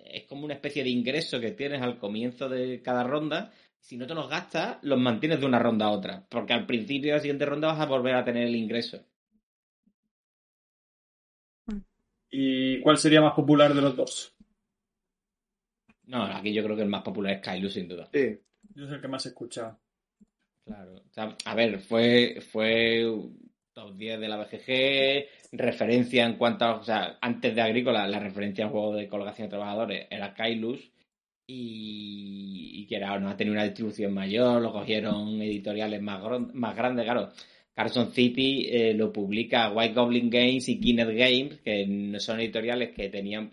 es 0.06 0.24
como 0.24 0.46
una 0.46 0.56
especie 0.56 0.84
de 0.84 0.90
ingreso 0.90 1.40
que 1.40 1.52
tienes 1.52 1.84
al 1.84 2.00
comienzo 2.00 2.50
de 2.50 2.82
cada 2.82 3.04
ronda. 3.04 3.52
Si 3.80 3.98
no 3.98 4.08
te 4.08 4.16
los 4.16 4.30
gastas, 4.30 4.80
los 4.82 5.00
mantienes 5.00 5.40
de 5.40 5.46
una 5.46 5.60
ronda 5.60 5.86
a 5.86 5.92
otra. 5.92 6.26
Porque 6.28 6.54
al 6.54 6.66
principio 6.66 7.12
de 7.12 7.18
la 7.18 7.22
siguiente 7.22 7.46
ronda 7.46 7.68
vas 7.68 7.82
a 7.82 7.86
volver 7.86 8.16
a 8.16 8.26
tener 8.26 8.48
el 8.48 8.56
ingreso. 8.56 9.06
¿Y 12.32 12.82
cuál 12.82 12.98
sería 12.98 13.22
más 13.22 13.36
popular 13.36 13.76
de 13.76 13.82
los 13.82 13.96
dos? 13.96 14.36
No, 16.06 16.24
aquí 16.24 16.54
yo 16.54 16.64
creo 16.64 16.76
que 16.76 16.84
el 16.84 16.90
más 16.90 17.04
popular 17.04 17.34
es 17.34 17.42
Kailu, 17.42 17.70
sin 17.70 17.88
duda. 17.88 18.10
Sí. 18.12 18.38
Yo 18.76 18.86
soy 18.86 18.96
el 18.96 19.02
que 19.02 19.08
más 19.08 19.26
he 19.26 19.30
escuchado. 19.30 19.80
Claro. 20.64 21.04
a 21.46 21.56
ver, 21.56 21.80
fue, 21.80 22.40
fue 22.52 23.06
top 23.74 23.96
10 23.96 24.20
de 24.20 24.28
la 24.28 24.38
BGG, 24.38 25.58
referencia 25.58 26.26
en 26.26 26.38
cuanto 26.38 26.66
a, 26.66 26.76
o 26.76 26.84
sea, 26.84 27.18
antes 27.22 27.56
de 27.56 27.62
Agrícola, 27.62 28.08
la 28.08 28.20
referencia 28.20 28.66
al 28.66 28.72
juego 28.72 28.96
de 28.96 29.08
colocación 29.08 29.48
de 29.48 29.52
trabajadores 29.52 30.08
era 30.10 30.34
Kailus 30.34 30.92
y, 31.48 32.86
que 32.88 32.96
era, 32.96 33.20
no 33.20 33.30
ha 33.30 33.38
tenido 33.38 33.54
una 33.54 33.64
distribución 33.64 34.14
mayor, 34.14 34.62
lo 34.62 34.72
cogieron 34.72 35.42
editoriales 35.42 36.02
más, 36.02 36.22
más 36.54 36.76
grandes, 36.76 37.06
claro. 37.06 37.32
Carson 37.74 38.12
City 38.12 38.68
eh, 38.70 38.94
lo 38.94 39.14
publica 39.14 39.72
White 39.72 39.94
Goblin 39.94 40.30
Games 40.30 40.68
y 40.68 40.80
Kinect 40.80 41.12
Games, 41.12 41.60
que 41.62 41.88
no 41.88 42.20
son 42.20 42.40
editoriales 42.40 42.92
que 42.92 43.10
tenían, 43.10 43.52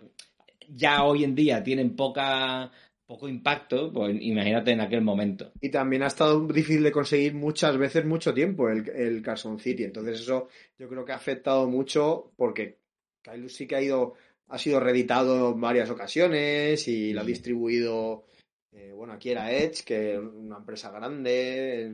ya 0.69 1.03
hoy 1.03 1.23
en 1.23 1.35
día 1.35 1.63
tienen 1.63 1.95
poca 1.95 2.71
poco 3.05 3.27
impacto, 3.27 3.91
pues 3.91 4.15
imagínate 4.21 4.71
en 4.71 4.81
aquel 4.81 5.01
momento. 5.01 5.51
Y 5.61 5.69
también 5.69 6.03
ha 6.03 6.07
estado 6.07 6.45
difícil 6.47 6.83
de 6.83 6.91
conseguir 6.91 7.33
muchas 7.33 7.75
veces 7.75 8.05
mucho 8.05 8.35
tiempo 8.35 8.69
el, 8.69 8.87
el 8.89 9.23
Carson 9.23 9.59
City. 9.59 9.83
Entonces 9.83 10.19
eso 10.19 10.47
yo 10.77 10.87
creo 10.87 11.03
que 11.03 11.11
ha 11.11 11.15
afectado 11.15 11.67
mucho 11.67 12.31
porque 12.37 12.77
Kailus 13.23 13.55
sí 13.55 13.67
que 13.67 13.75
ha 13.75 13.81
ido, 13.81 14.13
ha 14.47 14.57
sido 14.59 14.79
reeditado 14.79 15.53
en 15.53 15.61
varias 15.61 15.89
ocasiones 15.89 16.87
y 16.87 17.13
lo 17.13 17.21
ha 17.21 17.23
distribuido, 17.23 18.25
eh, 18.71 18.91
bueno, 18.93 19.13
aquí 19.13 19.31
era 19.31 19.51
Edge, 19.51 19.83
que 19.83 20.13
es 20.13 20.19
una 20.19 20.57
empresa 20.57 20.91
grande. 20.91 21.91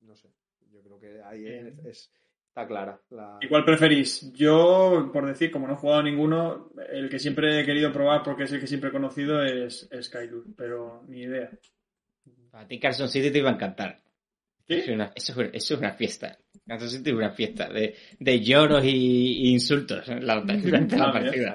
No 0.00 0.16
sé, 0.16 0.28
yo 0.72 0.82
creo 0.82 0.98
que 0.98 1.22
ahí 1.22 1.46
es, 1.84 2.10
está 2.50 2.66
clara. 2.66 3.00
La... 3.10 3.38
¿Y 3.40 3.48
cuál 3.48 3.64
preferís? 3.64 4.32
Yo, 4.32 5.10
por 5.12 5.26
decir, 5.26 5.50
como 5.50 5.66
no 5.66 5.74
he 5.74 5.76
jugado 5.76 6.02
ninguno, 6.02 6.70
el 6.92 7.08
que 7.08 7.18
siempre 7.18 7.60
he 7.60 7.64
querido 7.64 7.92
probar 7.92 8.22
porque 8.22 8.44
es 8.44 8.52
el 8.52 8.60
que 8.60 8.66
siempre 8.66 8.90
he 8.90 8.92
conocido 8.92 9.42
es, 9.42 9.88
es 9.90 10.10
pero 10.56 11.04
ni 11.08 11.22
idea. 11.22 11.50
A 12.52 12.66
ti 12.66 12.78
Carson 12.80 13.08
City 13.08 13.30
te 13.30 13.38
iba 13.38 13.50
a 13.50 13.54
encantar. 13.54 13.98
Eso, 14.66 14.92
es 14.92 15.70
una, 15.70 15.92
fiesta. 15.92 16.38
Carson 16.66 16.90
City 16.90 17.10
es 17.10 17.16
una 17.16 17.30
fiesta 17.30 17.68
de, 17.68 17.96
de 18.18 18.40
lloros 18.40 18.84
y, 18.84 19.50
insultos 19.50 20.06
durante 20.62 20.96
la 20.96 21.12
partida. 21.12 21.54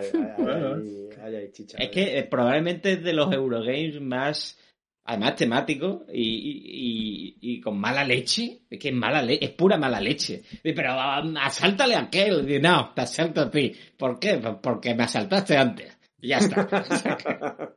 es 1.77 1.89
que 1.89 2.19
eh, 2.19 2.23
probablemente 2.23 2.93
es 2.93 3.03
de 3.03 3.13
los 3.13 3.31
Eurogames 3.33 4.01
más 4.01 4.57
además 5.06 5.36
temático 5.36 6.06
y, 6.12 7.38
y, 7.39 7.62
con 7.62 7.80
mala 7.80 8.03
leche. 8.03 8.62
Es 8.70 8.80
que 8.80 8.89
es 8.89 8.95
mala 8.95 9.22
leche, 9.22 9.45
es 9.45 9.51
pura 9.51 9.78
mala 9.78 10.01
leche. 10.01 10.43
Pero 10.62 10.95
um, 10.95 11.38
asáltale 11.38 11.95
a 11.95 12.01
aquel. 12.01 12.62
no, 12.62 12.91
te 12.93 13.01
asalto 13.01 13.41
a 13.41 13.51
ti. 13.51 13.72
¿Por 13.97 14.20
qué? 14.20 14.38
Pues 14.38 14.56
porque 14.62 14.95
me 14.95 15.03
asaltaste 15.03 15.58
antes. 15.58 15.97
Y 16.20 16.30
ya 16.30 16.38
está. 16.38 16.68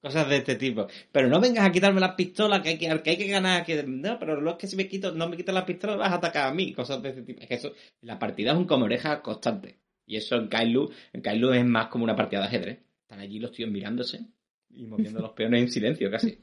Cosas 0.00 0.28
de 0.30 0.38
este 0.38 0.54
tipo. 0.54 0.86
Pero 1.12 1.28
no 1.28 1.40
vengas 1.40 1.66
a 1.66 1.72
quitarme 1.72 2.00
las 2.00 2.14
pistolas, 2.14 2.62
que 2.62 2.70
hay 2.70 2.78
que, 2.78 2.88
hay 2.88 3.16
que 3.18 3.26
ganar. 3.26 3.64
Que, 3.66 3.82
no, 3.82 4.18
pero 4.18 4.40
lo 4.40 4.52
es 4.52 4.56
que 4.56 4.66
si 4.66 4.74
me 4.74 4.88
quito, 4.88 5.12
no 5.12 5.28
me 5.28 5.36
quitas 5.36 5.54
las 5.54 5.64
pistolas, 5.64 5.98
vas 5.98 6.12
a 6.12 6.14
atacar 6.14 6.48
a 6.48 6.54
mí. 6.54 6.72
Cosas 6.72 7.02
de 7.02 7.10
este 7.10 7.22
tipo. 7.22 7.42
Es 7.42 7.48
que 7.48 7.54
eso, 7.54 7.72
la 8.00 8.18
partida 8.18 8.52
es 8.52 8.56
un 8.56 8.64
comoreja 8.64 9.20
constante. 9.20 9.78
Y 10.06 10.16
eso 10.16 10.36
en 10.36 10.48
Kailu, 10.48 10.90
en 11.12 11.20
Kailu 11.20 11.52
es 11.52 11.64
más 11.64 11.88
como 11.88 12.04
una 12.04 12.16
partida 12.16 12.40
de 12.40 12.46
ajedrez. 12.46 12.78
Están 13.02 13.20
allí 13.20 13.38
los 13.38 13.52
tíos 13.52 13.70
mirándose 13.70 14.26
y 14.70 14.86
moviendo 14.86 15.20
los 15.20 15.32
peones 15.32 15.62
en 15.62 15.70
silencio 15.70 16.10
casi. 16.10 16.38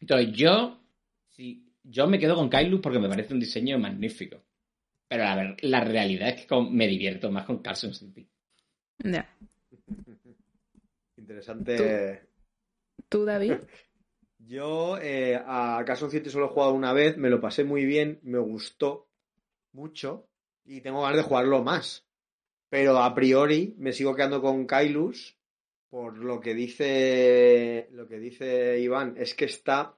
Entonces 0.00 0.32
yo, 0.32 0.80
sí, 1.28 1.66
yo 1.82 2.06
me 2.06 2.18
quedo 2.18 2.34
con 2.34 2.48
Kailu 2.48 2.80
porque 2.80 2.98
me 2.98 3.08
parece 3.08 3.34
un 3.34 3.40
diseño 3.40 3.78
magnífico. 3.78 4.42
Pero 5.08 5.24
la, 5.24 5.56
la 5.60 5.84
realidad 5.84 6.28
es 6.28 6.46
que 6.46 6.60
me 6.70 6.86
divierto 6.86 7.30
más 7.30 7.44
con 7.44 7.58
Carson 7.58 7.92
City. 7.92 8.26
Interesante. 11.16 12.22
¿Tú, 13.08 13.24
David? 13.24 13.54
Yo 14.38 14.98
eh, 14.98 15.36
a 15.36 15.82
Carson 15.86 16.10
City 16.10 16.30
solo 16.30 16.46
he 16.46 16.48
jugado 16.48 16.72
una 16.72 16.92
vez, 16.92 17.16
me 17.16 17.30
lo 17.30 17.40
pasé 17.40 17.62
muy 17.62 17.84
bien, 17.84 18.18
me 18.22 18.38
gustó 18.38 19.08
mucho 19.72 20.28
y 20.64 20.80
tengo 20.80 21.02
ganas 21.02 21.18
de 21.18 21.22
jugarlo 21.22 21.62
más. 21.62 22.06
Pero 22.68 22.98
a 22.98 23.14
priori 23.14 23.74
me 23.78 23.92
sigo 23.92 24.14
quedando 24.14 24.40
con 24.40 24.66
Kailus 24.66 25.36
por 25.90 26.16
lo 26.18 26.40
que 26.40 26.54
dice 26.54 27.88
lo 27.92 28.06
que 28.06 28.18
dice 28.18 28.78
Iván, 28.80 29.14
es 29.18 29.34
que 29.34 29.44
está 29.44 29.96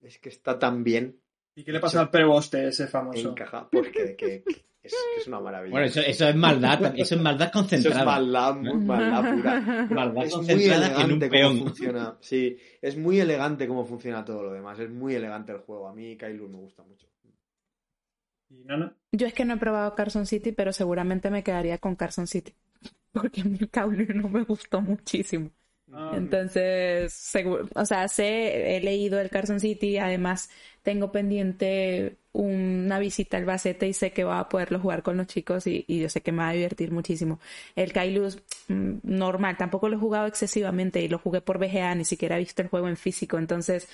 es 0.00 0.18
que 0.18 0.28
está 0.28 0.58
tan 0.58 0.84
bien. 0.84 1.20
¿Y 1.54 1.64
qué 1.64 1.72
le 1.72 1.80
pasa 1.80 2.00
al 2.00 2.10
preboste 2.10 2.68
ese 2.68 2.86
famoso? 2.86 3.30
Encaja, 3.30 3.68
porque 3.70 4.14
que, 4.14 4.44
es, 4.82 4.94
es, 5.18 5.26
una 5.26 5.40
maravilla. 5.40 5.70
Bueno, 5.70 5.86
eso, 5.86 6.00
eso, 6.00 6.28
es 6.28 6.36
maldad, 6.36 6.92
eso 6.96 7.14
es 7.14 7.20
maldad 7.20 7.50
concentrada. 7.50 7.96
Eso 7.96 8.00
es 8.00 8.06
maldad, 8.06 8.56
maldad 8.56 9.34
pura. 9.34 9.86
Maldad 9.90 10.24
es 10.24 10.34
concentrada 10.34 10.90
muy 10.90 11.02
en 11.02 11.12
un 11.12 11.18
peón. 11.18 11.58
Cómo 11.58 11.70
funciona. 11.70 12.18
Sí, 12.20 12.58
es 12.82 12.96
muy 12.98 13.20
elegante 13.20 13.66
cómo 13.66 13.86
funciona 13.86 14.24
todo 14.24 14.42
lo 14.42 14.52
demás. 14.52 14.78
Es 14.78 14.90
muy 14.90 15.14
elegante 15.14 15.52
el 15.52 15.58
juego. 15.58 15.88
A 15.88 15.94
mí 15.94 16.16
Kailu 16.16 16.48
me 16.48 16.58
gusta 16.58 16.82
mucho. 16.82 17.06
¿Y 18.50 18.64
Nana? 18.64 18.94
Yo 19.12 19.26
es 19.26 19.32
que 19.32 19.44
no 19.44 19.54
he 19.54 19.56
probado 19.56 19.94
Carson 19.94 20.26
City, 20.26 20.52
pero 20.52 20.72
seguramente 20.72 21.30
me 21.30 21.42
quedaría 21.42 21.78
con 21.78 21.96
Carson 21.96 22.26
City 22.26 22.54
porque 23.16 23.44
mi 23.44 23.58
cable 23.68 24.06
no 24.14 24.28
me 24.28 24.44
gustó 24.44 24.80
muchísimo. 24.80 25.50
Ah, 25.92 26.12
Entonces, 26.14 27.32
o 27.74 27.84
sea, 27.84 28.08
sé, 28.08 28.76
he 28.76 28.80
leído 28.80 29.20
el 29.20 29.30
Carson 29.30 29.60
City, 29.60 29.98
además 29.98 30.50
tengo 30.82 31.12
pendiente 31.12 32.16
una 32.32 32.98
visita 32.98 33.36
al 33.36 33.44
Bacete 33.44 33.86
y 33.88 33.92
sé 33.92 34.10
que 34.12 34.24
va 34.24 34.40
a 34.40 34.48
poderlo 34.48 34.80
jugar 34.80 35.02
con 35.02 35.16
los 35.16 35.26
chicos 35.28 35.66
y, 35.66 35.84
yo 35.88 36.08
sé 36.08 36.20
que 36.20 36.32
me 36.32 36.38
va 36.38 36.50
a 36.50 36.52
divertir 36.52 36.90
muchísimo. 36.90 37.40
El 37.76 37.92
Kailus, 37.92 38.42
mm, 38.68 38.98
normal, 39.04 39.56
tampoco 39.56 39.88
lo 39.88 39.96
he 39.96 40.00
jugado 40.00 40.26
excesivamente 40.26 41.00
y 41.00 41.08
lo 41.08 41.18
jugué 41.18 41.40
por 41.40 41.58
BGA, 41.58 41.94
ni 41.94 42.04
siquiera 42.04 42.36
he 42.36 42.40
visto 42.40 42.62
el 42.62 42.68
juego 42.68 42.88
en 42.88 42.96
físico, 42.96 43.38
entonces 43.38 43.88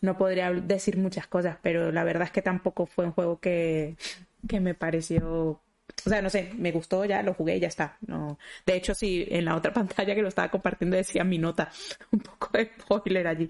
no 0.00 0.18
podría 0.18 0.52
decir 0.52 0.98
muchas 0.98 1.26
cosas, 1.26 1.56
pero 1.62 1.90
la 1.92 2.04
verdad 2.04 2.24
es 2.24 2.32
que 2.32 2.42
tampoco 2.42 2.86
fue 2.86 3.06
un 3.06 3.12
juego 3.12 3.40
que, 3.40 3.96
que 4.48 4.60
me 4.60 4.74
pareció 4.74 5.60
o 6.04 6.08
sea, 6.08 6.22
no 6.22 6.30
sé, 6.30 6.50
me 6.56 6.72
gustó, 6.72 7.04
ya 7.04 7.22
lo 7.22 7.34
jugué 7.34 7.56
y 7.56 7.60
ya 7.60 7.68
está. 7.68 7.96
No. 8.06 8.38
De 8.64 8.76
hecho, 8.76 8.94
sí, 8.94 9.26
en 9.28 9.44
la 9.44 9.56
otra 9.56 9.72
pantalla 9.74 10.14
que 10.14 10.22
lo 10.22 10.28
estaba 10.28 10.50
compartiendo 10.50 10.96
decía 10.96 11.24
mi 11.24 11.38
nota. 11.38 11.70
Un 12.12 12.20
poco 12.20 12.50
de 12.52 12.70
spoiler 12.80 13.26
allí. 13.26 13.48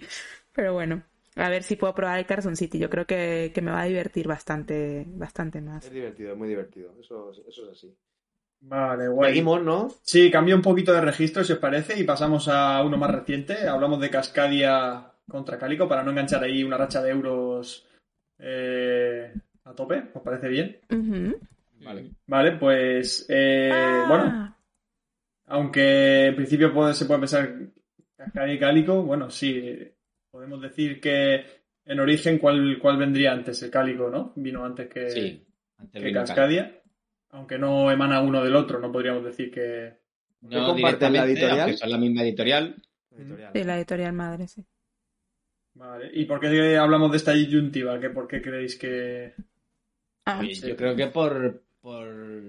Pero 0.52 0.74
bueno, 0.74 1.02
a 1.36 1.48
ver 1.48 1.62
si 1.62 1.76
puedo 1.76 1.94
probar 1.94 2.18
el 2.18 2.26
Carson 2.26 2.56
City. 2.56 2.78
Yo 2.78 2.88
creo 2.88 3.06
que, 3.06 3.52
que 3.54 3.62
me 3.62 3.70
va 3.70 3.82
a 3.82 3.86
divertir 3.86 4.26
bastante, 4.26 5.04
bastante 5.06 5.60
más. 5.60 5.84
Es 5.84 5.92
divertido, 5.92 6.32
es 6.32 6.38
muy 6.38 6.48
divertido. 6.48 6.94
Eso, 7.00 7.32
eso 7.46 7.64
es 7.64 7.72
así. 7.72 7.94
Vale, 8.60 9.08
guay. 9.08 9.30
Seguimos, 9.30 9.62
¿no? 9.62 9.88
Sí, 10.02 10.30
cambio 10.30 10.56
un 10.56 10.62
poquito 10.62 10.92
de 10.92 11.00
registro, 11.00 11.44
si 11.44 11.52
os 11.52 11.58
parece, 11.58 11.98
y 11.98 12.04
pasamos 12.04 12.48
a 12.48 12.82
uno 12.82 12.96
más 12.96 13.10
reciente. 13.10 13.68
Hablamos 13.68 14.00
de 14.00 14.10
Cascadia 14.10 15.12
contra 15.28 15.58
Cálico 15.58 15.88
para 15.88 16.02
no 16.02 16.10
enganchar 16.10 16.42
ahí 16.42 16.64
una 16.64 16.78
racha 16.78 17.02
de 17.02 17.10
euros 17.10 17.86
eh, 18.38 19.32
a 19.64 19.74
tope. 19.74 20.10
¿Os 20.14 20.22
parece 20.22 20.48
bien? 20.48 20.80
Vale. 21.86 22.10
Vale, 22.26 22.52
pues 22.58 23.26
eh, 23.28 23.70
Ah, 23.72 24.06
bueno, 24.08 24.56
aunque 25.46 26.26
en 26.26 26.36
principio 26.36 26.74
puede, 26.74 26.94
se 26.94 27.06
puede 27.06 27.20
pensar 27.20 27.56
Cascadia 28.16 28.54
y 28.54 28.58
Cálico, 28.58 29.02
bueno, 29.04 29.30
sí, 29.30 29.78
podemos 30.30 30.60
decir 30.60 31.00
que 31.00 31.44
en 31.84 32.00
origen 32.00 32.38
cuál, 32.38 32.78
cuál 32.80 32.96
vendría 32.98 33.32
antes, 33.32 33.62
el 33.62 33.70
Cálico, 33.70 34.10
¿no? 34.10 34.32
Vino 34.36 34.64
antes 34.64 34.88
que, 34.88 35.10
Sí. 35.10 35.46
Antes 35.78 36.02
que 36.02 36.12
Cascadia, 36.12 36.82
aunque 37.30 37.58
no 37.58 37.90
emana 37.90 38.20
uno 38.20 38.42
del 38.42 38.56
otro, 38.56 38.80
no 38.80 38.90
podríamos 38.90 39.24
decir 39.24 39.50
que... 39.50 39.98
¿Qué 40.48 40.56
No 40.56 40.66
comparten 40.66 41.12
la 41.12 41.24
directamente, 41.24 41.32
editorial? 41.32 41.60
aunque 41.60 41.76
son 41.76 41.90
la 41.90 41.98
misma 41.98 42.22
editorial. 42.22 42.82
Editorial. 43.10 43.52
Sí, 43.54 43.64
la 43.64 43.76
editorial 43.76 44.12
madre, 44.12 44.48
sí. 44.48 44.66
Vale, 45.74 46.10
¿y 46.12 46.24
por 46.24 46.40
qué 46.40 46.76
hablamos 46.76 47.10
de 47.10 47.18
esta 47.18 47.32
disyuntiva? 47.32 48.00
¿Que 48.00 48.10
¿Por 48.10 48.26
qué 48.26 48.40
creéis 48.42 48.76
que...? 48.76 49.34
Ah, 50.24 50.40
Oye, 50.40 50.54
Yo 50.54 50.74
creo 50.76 50.96
que 50.96 51.06
por, 51.08 51.62
por 51.86 52.04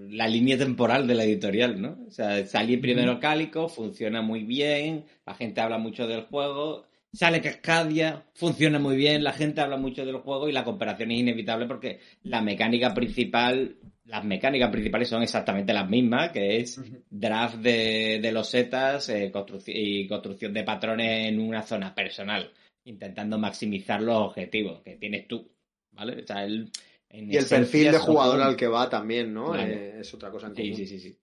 la 0.10 0.28
línea 0.28 0.58
temporal 0.58 1.06
de 1.06 1.14
la 1.14 1.24
editorial, 1.24 1.80
¿no? 1.80 1.96
O 2.08 2.10
sea, 2.10 2.44
sale 2.48 2.80
primero 2.80 3.20
Cálico, 3.20 3.70
funciona 3.70 4.24
muy 4.24 4.42
bien, 4.42 5.06
la 5.28 5.36
gente 5.36 5.62
habla 5.62 5.78
mucho 5.78 6.08
del 6.08 6.22
juego, 6.22 6.88
sale 7.14 7.40
Cascadia, 7.40 8.24
funciona 8.34 8.80
muy 8.80 8.96
bien, 8.96 9.24
la 9.24 9.34
gente 9.34 9.62
habla 9.62 9.78
mucho 9.78 10.04
del 10.08 10.18
juego 10.18 10.50
y 10.50 10.54
la 10.54 10.64
comparación 10.64 11.12
es 11.12 11.20
inevitable 11.20 11.68
porque 11.68 12.00
la 12.24 12.42
mecánica 12.42 12.96
principal, 12.96 13.76
las 14.06 14.26
mecánicas 14.26 14.72
principales 14.72 15.08
son 15.08 15.22
exactamente 15.22 15.72
las 15.72 15.88
mismas, 15.88 16.32
que 16.32 16.58
es 16.58 16.82
draft 17.08 17.58
de, 17.58 18.18
de 18.20 18.32
losetas 18.32 19.08
eh, 19.10 19.32
construc- 19.32 19.68
y 19.72 20.08
construcción 20.08 20.52
de 20.52 20.64
patrones 20.64 21.28
en 21.28 21.40
una 21.40 21.62
zona 21.62 21.94
personal, 21.94 22.52
intentando 22.86 23.38
maximizar 23.38 24.02
los 24.02 24.18
objetivos 24.18 24.82
que 24.82 24.96
tienes 24.96 25.28
tú, 25.28 25.48
¿vale? 25.92 26.24
O 26.24 26.26
sea, 26.26 26.44
el, 26.44 26.72
en 27.10 27.32
Y 27.32 27.38
el 27.38 27.46
perfil 27.46 27.92
de 27.92 28.00
jugador 28.00 28.42
al 28.42 28.56
que 28.56 28.68
va 28.68 28.90
también, 28.90 29.34
¿no? 29.34 29.52
Claro. 29.52 29.68
Eh, 29.72 30.00
es 30.02 30.14
otra 30.14 30.30
cosa 30.32 30.48
en 30.48 30.56
Sí, 30.56 30.62
común. 30.64 30.76
sí, 30.78 30.86
sí, 30.88 31.00
sí. 31.00 31.20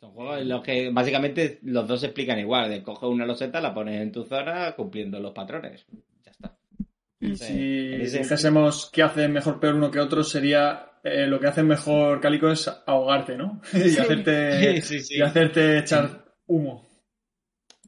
Son 0.00 0.12
juegos 0.12 0.40
en 0.40 0.48
los 0.48 0.62
que 0.62 0.90
básicamente 0.90 1.58
los 1.62 1.86
dos 1.88 2.00
se 2.00 2.06
explican 2.06 2.38
igual. 2.38 2.70
De 2.70 2.82
coges 2.82 3.08
una 3.08 3.26
loseta, 3.26 3.60
la 3.60 3.74
pones 3.74 4.00
en 4.00 4.12
tu 4.12 4.24
zona 4.24 4.74
cumpliendo 4.76 5.18
los 5.20 5.32
patrones. 5.32 5.84
Ya 6.24 6.30
está. 6.30 6.56
Sí. 7.20 7.36
Si 7.36 7.94
ese- 7.94 8.18
dijésemos 8.18 8.90
que 8.92 9.02
hace 9.02 9.26
mejor 9.28 9.58
peor 9.58 9.74
uno 9.74 9.90
que 9.90 9.98
otro, 10.00 10.22
sería 10.22 10.92
eh, 11.02 11.26
lo 11.26 11.40
que 11.40 11.48
hace 11.48 11.62
mejor 11.62 12.20
Cálico 12.20 12.48
es 12.50 12.68
ahogarte, 12.86 13.36
¿no? 13.36 13.60
y, 13.72 13.90
Sí. 13.90 13.98
hacerte, 13.98 14.80
Sí, 14.82 15.00
sí. 15.00 15.14
y 15.18 15.22
hacerte 15.22 15.78
echar 15.78 16.24
humo. 16.46 16.86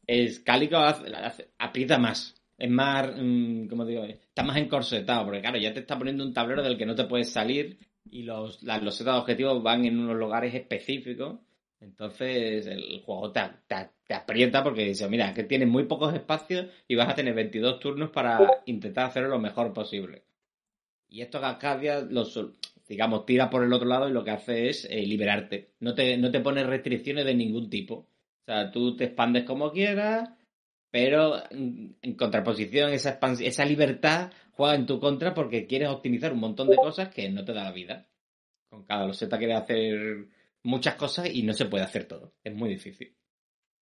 Es 0.06 0.40
Cálico 0.40 0.76
hace- 0.78 1.14
hace- 1.14 1.50
aprieta 1.58 1.98
más. 1.98 2.34
Es 2.60 2.70
más, 2.70 3.10
mm, 3.16 3.66
como 3.68 3.84
digo, 3.84 4.04
está 4.04 4.42
más 4.44 4.56
encorsetado. 4.58 5.24
Porque 5.24 5.40
claro, 5.40 5.58
ya 5.58 5.72
te 5.74 5.80
está 5.80 5.98
poniendo 5.98 6.24
un 6.24 6.32
tablero 6.34 6.62
del 6.62 6.78
que 6.78 6.86
no 6.86 6.94
te 6.94 7.04
puedes 7.04 7.30
salir. 7.32 7.78
Y 8.10 8.22
los, 8.24 8.62
las 8.62 8.82
de 8.82 9.20
objetivos 9.22 9.62
van 9.62 9.84
en 9.84 9.98
unos 9.98 10.16
lugares 10.16 10.54
específicos. 10.54 11.40
Entonces 11.80 12.66
el 12.66 13.00
juego 13.04 13.32
te, 13.32 13.40
te- 13.66 13.90
te 14.06 14.14
aprieta 14.14 14.62
porque 14.62 14.84
dice, 14.84 15.08
mira, 15.08 15.32
que 15.34 15.44
tienes 15.44 15.68
muy 15.68 15.84
pocos 15.84 16.12
espacios 16.14 16.66
y 16.86 16.94
vas 16.94 17.08
a 17.08 17.14
tener 17.14 17.34
22 17.34 17.80
turnos 17.80 18.10
para 18.10 18.62
intentar 18.66 19.06
hacerlo 19.06 19.30
lo 19.30 19.38
mejor 19.38 19.72
posible. 19.72 20.22
Y 21.08 21.22
esto 21.22 21.40
Cascadia, 21.40 22.00
lo 22.02 22.24
sol- 22.24 22.56
digamos, 22.88 23.26
tira 23.26 23.50
por 23.50 23.64
el 23.64 23.72
otro 23.72 23.88
lado 23.88 24.08
y 24.08 24.12
lo 24.12 24.24
que 24.24 24.30
hace 24.30 24.68
es 24.68 24.84
eh, 24.90 25.06
liberarte. 25.06 25.72
No 25.80 25.94
te, 25.94 26.16
no 26.16 26.30
te 26.30 26.40
restricciones 26.40 27.24
de 27.24 27.34
ningún 27.34 27.68
tipo. 27.70 27.94
O 27.94 28.44
sea, 28.46 28.70
tú 28.70 28.96
te 28.96 29.04
expandes 29.04 29.44
como 29.44 29.72
quieras, 29.72 30.30
pero 30.90 31.42
en, 31.50 32.14
contraposición, 32.16 32.92
esa, 32.92 33.18
esa 33.40 33.64
libertad 33.64 34.32
juega 34.52 34.74
en 34.74 34.86
tu 34.86 34.98
contra 34.98 35.34
porque 35.34 35.66
quieres 35.66 35.88
optimizar 35.88 36.32
un 36.32 36.40
montón 36.40 36.68
de 36.68 36.76
cosas 36.76 37.08
que 37.08 37.28
no 37.30 37.44
te 37.44 37.52
da 37.52 37.64
la 37.64 37.72
vida. 37.72 38.08
Con 38.68 38.84
cada 38.84 39.06
loseta 39.06 39.38
quieres 39.38 39.58
hacer 39.58 40.26
muchas 40.62 40.94
cosas 40.96 41.28
y 41.32 41.42
no 41.42 41.52
se 41.52 41.66
puede 41.66 41.84
hacer 41.84 42.04
todo. 42.06 42.34
Es 42.42 42.54
muy 42.54 42.68
difícil. 42.68 43.16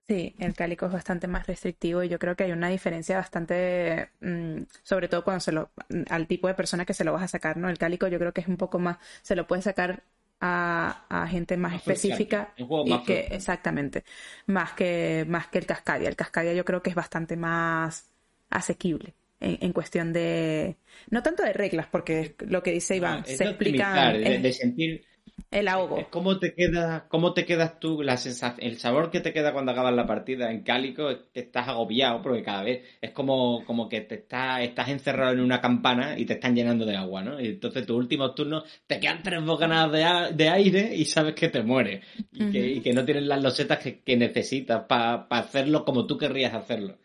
Sí, 0.07 0.35
el 0.39 0.55
cálico 0.55 0.87
es 0.87 0.93
bastante 0.93 1.27
más 1.27 1.47
restrictivo 1.47 2.03
y 2.03 2.09
yo 2.09 2.19
creo 2.19 2.35
que 2.35 2.45
hay 2.45 2.53
una 2.53 2.71
diferencia 2.71 3.19
bastante, 3.19 4.09
mm, 4.21 4.63
sobre 4.83 5.07
todo 5.09 5.23
cuando 5.23 5.41
se 5.41 5.53
lo, 5.53 5.71
al 6.09 6.27
tipo 6.27 6.49
de 6.49 6.55
persona 6.55 6.87
que 6.87 6.95
se 6.95 7.05
lo 7.05 7.13
vas 7.13 7.25
a 7.25 7.29
sacar, 7.29 7.59
¿no? 7.59 7.69
El 7.69 7.77
cálico 7.77 8.09
yo 8.09 8.19
creo 8.19 8.33
que 8.33 8.41
es 8.41 8.49
un 8.49 8.57
poco 8.57 8.79
más, 8.79 8.97
se 9.21 9.37
lo 9.37 9.47
puede 9.47 9.61
sacar 9.61 10.05
a, 10.41 11.07
a 11.09 11.27
gente 11.29 11.57
más 11.57 11.75
específica 11.75 12.55
juego 12.57 12.87
y 12.87 12.91
más 12.91 13.03
que, 13.05 13.21
exactamente, 13.31 14.05
más 14.47 14.73
que, 14.73 15.25
más 15.29 15.49
que 15.49 15.59
el 15.59 15.67
Cascadia. 15.67 16.09
El 16.09 16.17
Cascadia 16.17 16.55
yo 16.55 16.65
creo 16.65 16.83
que 16.83 16.91
es 16.91 16.97
bastante 16.97 17.37
más 17.37 18.13
asequible 18.51 19.15
en, 19.41 19.59
en 19.61 19.73
cuestión 19.73 20.13
de, 20.13 20.79
no 21.11 21.23
tanto 21.23 21.43
de 21.43 21.53
reglas, 21.53 21.87
porque 21.91 22.37
lo 22.41 22.63
que 22.63 22.73
dice 22.73 22.97
Iván, 22.97 23.21
No, 23.21 23.25
es 23.27 23.37
se 23.37 23.45
explica 23.45 24.13
de 24.13 24.53
sentir 24.53 25.05
el 25.51 25.69
ahogo. 25.69 25.99
Es 25.99 26.09
cómo 26.09 26.39
te 26.39 26.55
queda, 26.55 27.07
cómo 27.09 27.35
te 27.35 27.45
quedas 27.45 27.81
tú, 27.81 28.03
la 28.03 28.17
sensación, 28.17 28.67
el 28.67 28.79
sabor 28.79 29.11
que 29.11 29.21
te 29.21 29.33
queda 29.33 29.53
cuando 29.53 29.73
acabas 29.73 29.95
la 29.95 30.07
partida 30.07 30.51
en 30.51 30.63
Cálico 30.63 31.11
es 31.11 31.19
que 31.33 31.41
estás 31.41 31.69
agobiado 31.69 32.23
porque 32.23 32.43
cada 32.43 32.63
vez 32.63 32.85
es 33.01 33.11
como, 33.13 33.65
como 33.65 33.89
que 33.89 34.03
te 34.03 34.17
está, 34.17 34.63
estás 34.63 34.89
encerrado 34.91 35.33
en 35.33 35.41
una 35.41 35.61
campana 35.61 36.19
y 36.19 36.25
te 36.27 36.35
están 36.35 36.55
llenando 36.55 36.85
de 36.87 36.97
agua, 36.97 37.23
¿no? 37.23 37.41
Y 37.41 37.47
entonces 37.49 37.87
tus 37.87 37.97
últimos 37.97 38.35
turnos 38.35 38.65
te 38.87 39.01
quedan 39.01 39.23
tres 39.23 39.43
bocanadas 39.45 40.31
de, 40.31 40.35
de 40.37 40.49
aire 40.51 40.95
y 40.95 41.05
sabes 41.07 41.35
que 41.35 41.49
te 41.49 41.63
mueres 41.63 42.05
y, 42.33 42.49
que, 42.49 42.59
Ujú. 42.59 42.69
y 42.77 42.81
que 42.83 42.93
no 42.93 43.05
tienes 43.05 43.25
las 43.25 43.43
losetas 43.43 43.79
que, 43.79 44.01
que 44.03 44.17
necesitas 44.17 44.85
para 44.85 45.27
hacerlo 45.31 45.85
como 45.85 46.07
tú 46.07 46.19
querrías 46.19 46.55
hacerlo. 46.55 46.99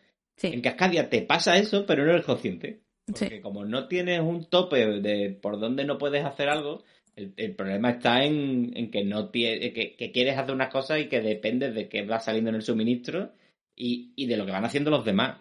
En 0.50 0.60
Sí, 0.60 0.62
Cascadia 0.62 1.10
te 1.10 1.22
pasa 1.22 1.56
eso, 1.58 1.84
pero 1.86 2.04
no 2.04 2.12
eres 2.12 2.24
consciente. 2.24 2.80
Porque 3.10 3.36
sí, 3.36 3.40
como 3.42 3.64
no 3.64 3.86
tienes 3.88 4.20
un 4.20 4.46
tope 4.48 4.86
de 5.00 5.30
por 5.30 5.58
dónde 5.60 5.84
no 5.84 5.98
puedes 5.98 6.24
hacer 6.24 6.48
algo, 6.48 6.84
el, 7.16 7.54
problema 7.54 7.90
está 7.90 8.24
en, 8.24 8.90
que 8.90 9.04
no 9.04 9.30
tie- 9.30 9.72
que, 9.72 9.96
que 9.96 10.12
quieres 10.12 10.36
hacer 10.38 10.54
unas 10.54 10.70
cosas 10.70 11.00
y 11.00 11.06
que 11.06 11.20
dependes 11.20 11.74
de 11.74 11.88
qué 11.88 12.02
va 12.02 12.20
saliendo 12.20 12.50
en 12.50 12.56
el 12.56 12.62
suministro 12.62 13.32
y, 13.76 14.26
de 14.26 14.36
lo 14.36 14.46
que 14.46 14.52
van 14.52 14.64
haciendo 14.64 14.90
los 14.90 15.04
demás. 15.04 15.38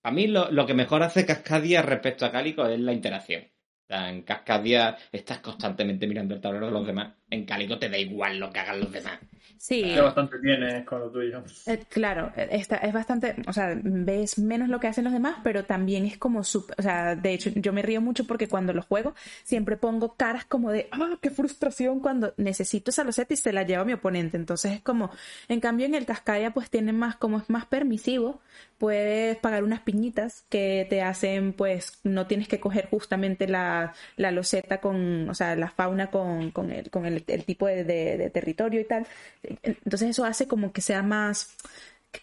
Para 0.00 0.14
mí 0.14 0.26
lo, 0.26 0.66
que 0.66 0.74
mejor 0.74 1.02
hace 1.02 1.26
Cascadia 1.26 1.82
respecto 1.82 2.26
a 2.26 2.32
Cálico 2.32 2.66
es 2.66 2.80
la 2.80 2.92
interacción. 2.92 3.44
En 3.88 4.22
Cascadia 4.22 4.96
estás 5.12 5.38
constantemente 5.38 6.06
mirando 6.06 6.34
el 6.34 6.40
tablero 6.40 6.66
de 6.66 6.72
los 6.72 6.86
demás. 6.86 7.14
En 7.34 7.44
Cálico 7.44 7.78
te 7.78 7.88
da 7.88 7.98
igual 7.98 8.38
lo 8.38 8.50
que 8.52 8.60
hagan 8.60 8.80
los 8.80 8.92
demás. 8.92 9.18
sí. 9.58 9.82
Que 9.82 10.00
bastante 10.00 10.38
tienes 10.38 10.84
con 10.84 11.00
lo 11.00 11.10
tuyo. 11.10 11.42
Eh, 11.66 11.82
claro, 11.88 12.32
eh, 12.36 12.48
esta, 12.52 12.76
es 12.76 12.92
bastante, 12.92 13.34
o 13.46 13.52
sea, 13.52 13.76
ves 13.82 14.38
menos 14.38 14.68
lo 14.68 14.78
que 14.78 14.86
hacen 14.86 15.04
los 15.04 15.12
demás, 15.12 15.36
pero 15.42 15.64
también 15.64 16.04
es 16.06 16.16
como 16.16 16.44
súper, 16.44 16.76
o 16.78 16.82
sea, 16.82 17.16
de 17.16 17.32
hecho, 17.32 17.50
yo 17.54 17.72
me 17.72 17.82
río 17.82 18.00
mucho 18.00 18.26
porque 18.26 18.48
cuando 18.48 18.72
lo 18.72 18.82
juego 18.82 19.14
siempre 19.42 19.76
pongo 19.76 20.14
caras 20.14 20.44
como 20.44 20.70
de, 20.70 20.88
ah, 20.92 21.18
qué 21.20 21.30
frustración 21.30 22.00
cuando 22.00 22.34
necesito 22.36 22.90
esa 22.90 23.04
loseta 23.04 23.34
y 23.34 23.36
se 23.36 23.52
la 23.52 23.64
lleva 23.64 23.84
mi 23.84 23.94
oponente. 23.94 24.36
Entonces 24.36 24.72
es 24.72 24.80
como, 24.80 25.10
en 25.48 25.60
cambio 25.60 25.86
en 25.86 25.94
el 25.94 26.06
Cascadia 26.06 26.52
pues 26.52 26.70
tiene 26.70 26.92
más, 26.92 27.16
como 27.16 27.38
es 27.38 27.50
más 27.50 27.66
permisivo, 27.66 28.40
puedes 28.78 29.36
pagar 29.38 29.64
unas 29.64 29.80
piñitas 29.80 30.44
que 30.48 30.86
te 30.90 31.02
hacen, 31.02 31.52
pues, 31.52 32.00
no 32.02 32.26
tienes 32.26 32.48
que 32.48 32.60
coger 32.60 32.88
justamente 32.90 33.48
la, 33.48 33.94
la 34.16 34.30
loseta 34.30 34.78
con, 34.80 35.28
o 35.30 35.34
sea, 35.34 35.56
la 35.56 35.70
fauna 35.70 36.10
con, 36.10 36.50
con 36.50 36.70
el, 36.70 36.90
con 36.90 37.06
el, 37.06 37.23
el 37.28 37.44
tipo 37.44 37.66
de, 37.66 37.84
de- 37.84 38.30
territorio 38.30 38.80
y 38.80 38.84
tal. 38.84 39.06
Entonces 39.42 40.10
eso 40.10 40.24
hace 40.24 40.46
como 40.48 40.72
que 40.72 40.80
sea 40.80 41.02
más, 41.02 41.54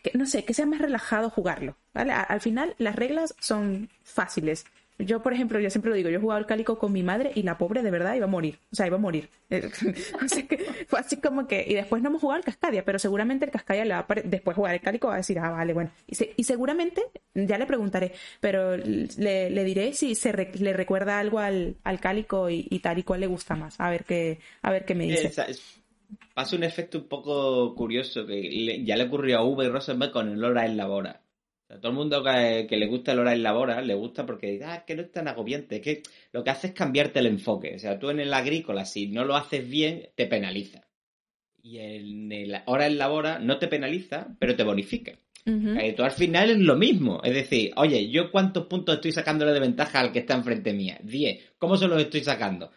que- 0.04 0.12
no 0.18 0.26
sé, 0.26 0.46
que 0.46 0.54
sea 0.54 0.66
más 0.66 0.82
relajado 0.82 1.30
jugarlo, 1.30 1.78
al 1.94 2.42
final 2.42 2.76
las 2.78 2.96
reglas 2.96 3.36
son 3.40 3.90
fáciles. 4.04 4.66
Yo, 5.06 5.22
por 5.22 5.34
ejemplo, 5.34 5.60
yo 5.60 5.70
siempre 5.70 5.90
lo 5.90 5.96
digo, 5.96 6.10
yo 6.10 6.18
he 6.18 6.22
jugado 6.22 6.40
el 6.40 6.46
cálico 6.46 6.78
con 6.80 6.92
mi 6.92 7.04
madre 7.04 7.32
y 7.36 7.44
la 7.44 7.58
pobre 7.58 7.84
de 7.84 7.92
verdad 7.92 8.16
iba 8.16 8.26
a 8.26 8.30
morir. 8.30 8.60
O 8.72 8.76
sea, 8.76 8.88
iba 8.88 8.98
a 8.98 9.00
morir. 9.00 9.30
sea 9.50 10.48
que 10.48 10.58
fue 10.88 11.00
así 11.00 11.18
como 11.18 11.48
que... 11.48 11.66
Y 11.68 11.74
después 11.74 12.02
no 12.02 12.10
hemos 12.10 12.22
jugado 12.22 12.40
el 12.40 12.46
Cascadia, 12.46 12.86
pero 12.86 13.00
seguramente 13.00 13.46
el 13.46 13.52
Cascadia 13.52 13.86
le 13.86 13.94
va 13.94 14.06
a 14.08 14.16
después 14.24 14.56
jugar 14.56 14.74
el 14.76 14.82
cálico 14.82 15.08
va 15.08 15.16
a 15.16 15.18
decir, 15.18 15.38
ah, 15.40 15.50
vale, 15.52 15.74
bueno. 15.74 15.92
Y, 16.08 16.16
se- 16.16 16.34
y 16.38 16.44
seguramente, 16.44 17.02
ya 17.34 17.58
le 17.58 17.66
preguntaré, 17.66 18.14
pero 18.40 18.78
le, 18.78 19.50
le 19.50 19.64
diré 19.64 19.94
si 19.94 20.16
se 20.16 20.32
re- 20.32 20.52
le 20.54 20.74
recuerda 20.74 21.20
algo 21.20 21.40
al, 21.40 21.76
al 21.84 22.00
cálico 22.00 22.50
y, 22.50 22.68
y 22.70 22.80
tal 22.80 22.98
y 23.00 23.04
cuál 23.04 23.22
le 23.22 23.28
gusta 23.28 23.56
más. 23.56 23.80
A 23.80 23.90
ver 23.90 24.04
qué, 24.06 24.40
a 24.62 24.72
ver 24.72 24.86
qué 24.86 24.96
me 24.96 25.06
dice. 25.06 25.28
Esa- 25.28 25.46
es- 25.46 25.80
pasa 26.34 26.56
un 26.56 26.64
efecto 26.64 26.98
un 27.00 27.08
poco 27.08 27.74
curioso 27.76 28.26
que 28.26 28.36
le- 28.42 28.84
ya 28.84 28.96
le 28.98 29.06
ocurrió 29.06 29.40
a 29.40 29.46
Uwe 29.46 29.70
Rosenberg 29.70 30.12
con 30.12 30.30
el 30.30 30.44
Hora 30.44 30.66
en 30.66 30.78
la 30.78 30.88
Bora. 30.88 31.22
Sea, 31.72 31.80
todo 31.80 31.92
el 31.92 31.98
mundo 31.98 32.24
que, 32.24 32.68
que 32.68 32.78
le 32.78 32.88
gusta 32.88 33.14
el 33.14 33.20
hora 33.20 33.34
en 33.34 33.44
labora, 33.44 33.82
le 33.82 33.94
gusta 33.94 34.26
porque 34.26 34.60
ah, 34.66 34.76
es 34.76 34.84
que 34.84 34.96
no 34.96 35.04
es 35.04 35.12
tan 35.12 35.28
agobiante, 35.28 35.78
es 35.78 35.82
que 35.82 36.04
lo 36.34 36.44
que 36.44 36.50
hace 36.50 36.68
es 36.68 36.74
cambiarte 36.74 37.20
el 37.20 37.28
enfoque. 37.28 37.76
O 37.76 37.80
sea, 37.80 37.98
tú 37.98 38.10
en 38.10 38.20
el 38.20 38.34
agrícola, 38.34 38.86
si 38.86 39.08
no 39.08 39.24
lo 39.24 39.36
haces 39.36 39.68
bien, 39.70 40.10
te 40.16 40.28
penaliza. 40.28 40.88
Y 41.64 41.78
en 41.78 42.32
el 42.32 42.58
hora 42.66 42.88
en 42.88 42.98
labora 42.98 43.40
no 43.40 43.58
te 43.58 43.68
penaliza, 43.68 44.28
pero 44.40 44.56
te 44.56 44.64
bonifica. 44.64 45.14
Eh, 45.46 45.94
tú 45.94 46.04
al 46.04 46.12
final 46.12 46.52
es 46.52 46.60
lo 46.60 46.76
mismo. 46.76 47.22
Es 47.24 47.34
decir, 47.34 47.72
oye, 47.76 48.10
¿yo 48.10 48.32
cuántos 48.32 48.68
puntos 48.68 48.96
estoy 48.96 49.12
sacándole 49.12 49.54
de 49.54 49.60
ventaja 49.60 50.00
al 50.00 50.12
que 50.12 50.20
está 50.20 50.36
enfrente 50.36 50.74
mía? 50.74 51.00
10. 51.04 51.54
¿Cómo 51.58 51.78
se 51.78 51.88
los 51.88 52.02
estoy 52.02 52.22
sacando? 52.22 52.72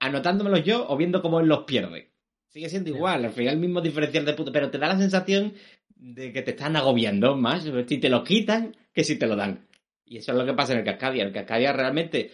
¿Anotándomelos 0.00 0.64
yo 0.64 0.86
o 0.88 0.96
viendo 0.96 1.20
cómo 1.20 1.40
él 1.40 1.46
los 1.46 1.64
pierde? 1.64 2.10
Sigue 2.48 2.70
siendo 2.70 2.88
igual, 2.88 3.22
al 3.22 3.32
final 3.32 3.54
el 3.54 3.60
mismo 3.60 3.82
diferencial 3.82 4.24
de 4.24 4.32
puntos, 4.32 4.52
pero 4.52 4.70
te 4.70 4.78
da 4.78 4.88
la 4.88 4.96
sensación 4.96 5.52
de 5.96 6.32
que 6.32 6.42
te 6.42 6.52
están 6.52 6.76
agobiando 6.76 7.36
más 7.36 7.64
si 7.64 7.98
te 7.98 8.08
lo 8.08 8.22
quitan 8.22 8.76
que 8.92 9.04
si 9.04 9.18
te 9.18 9.26
lo 9.26 9.36
dan. 9.36 9.66
Y 10.04 10.18
eso 10.18 10.32
es 10.32 10.38
lo 10.38 10.46
que 10.46 10.54
pasa 10.54 10.72
en 10.72 10.80
el 10.80 10.84
Cascadia. 10.84 11.24
El 11.24 11.32
Cascadia 11.32 11.72
realmente 11.72 12.30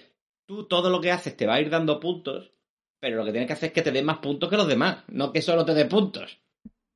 tú 0.47 0.67
todo 0.67 0.91
lo 0.91 1.01
que 1.01 1.11
haces 1.11 1.37
te 1.37 1.47
va 1.47 1.55
a 1.55 1.61
ir 1.61 1.71
dando 1.71 1.99
puntos, 1.99 2.53
pero 3.01 3.17
lo 3.17 3.25
que 3.25 3.33
tienes 3.33 3.47
que 3.47 3.55
hacer 3.55 3.69
es 3.69 3.73
que 3.73 3.83
te 3.83 3.93
dé 3.93 4.03
más 4.03 4.19
puntos 4.19 4.51
que 4.51 4.57
los 4.57 4.69
demás, 4.69 5.05
no 5.09 5.33
que 5.33 5.41
solo 5.41 5.65
te 5.65 5.75
dé 5.75 5.87
puntos. 5.87 6.39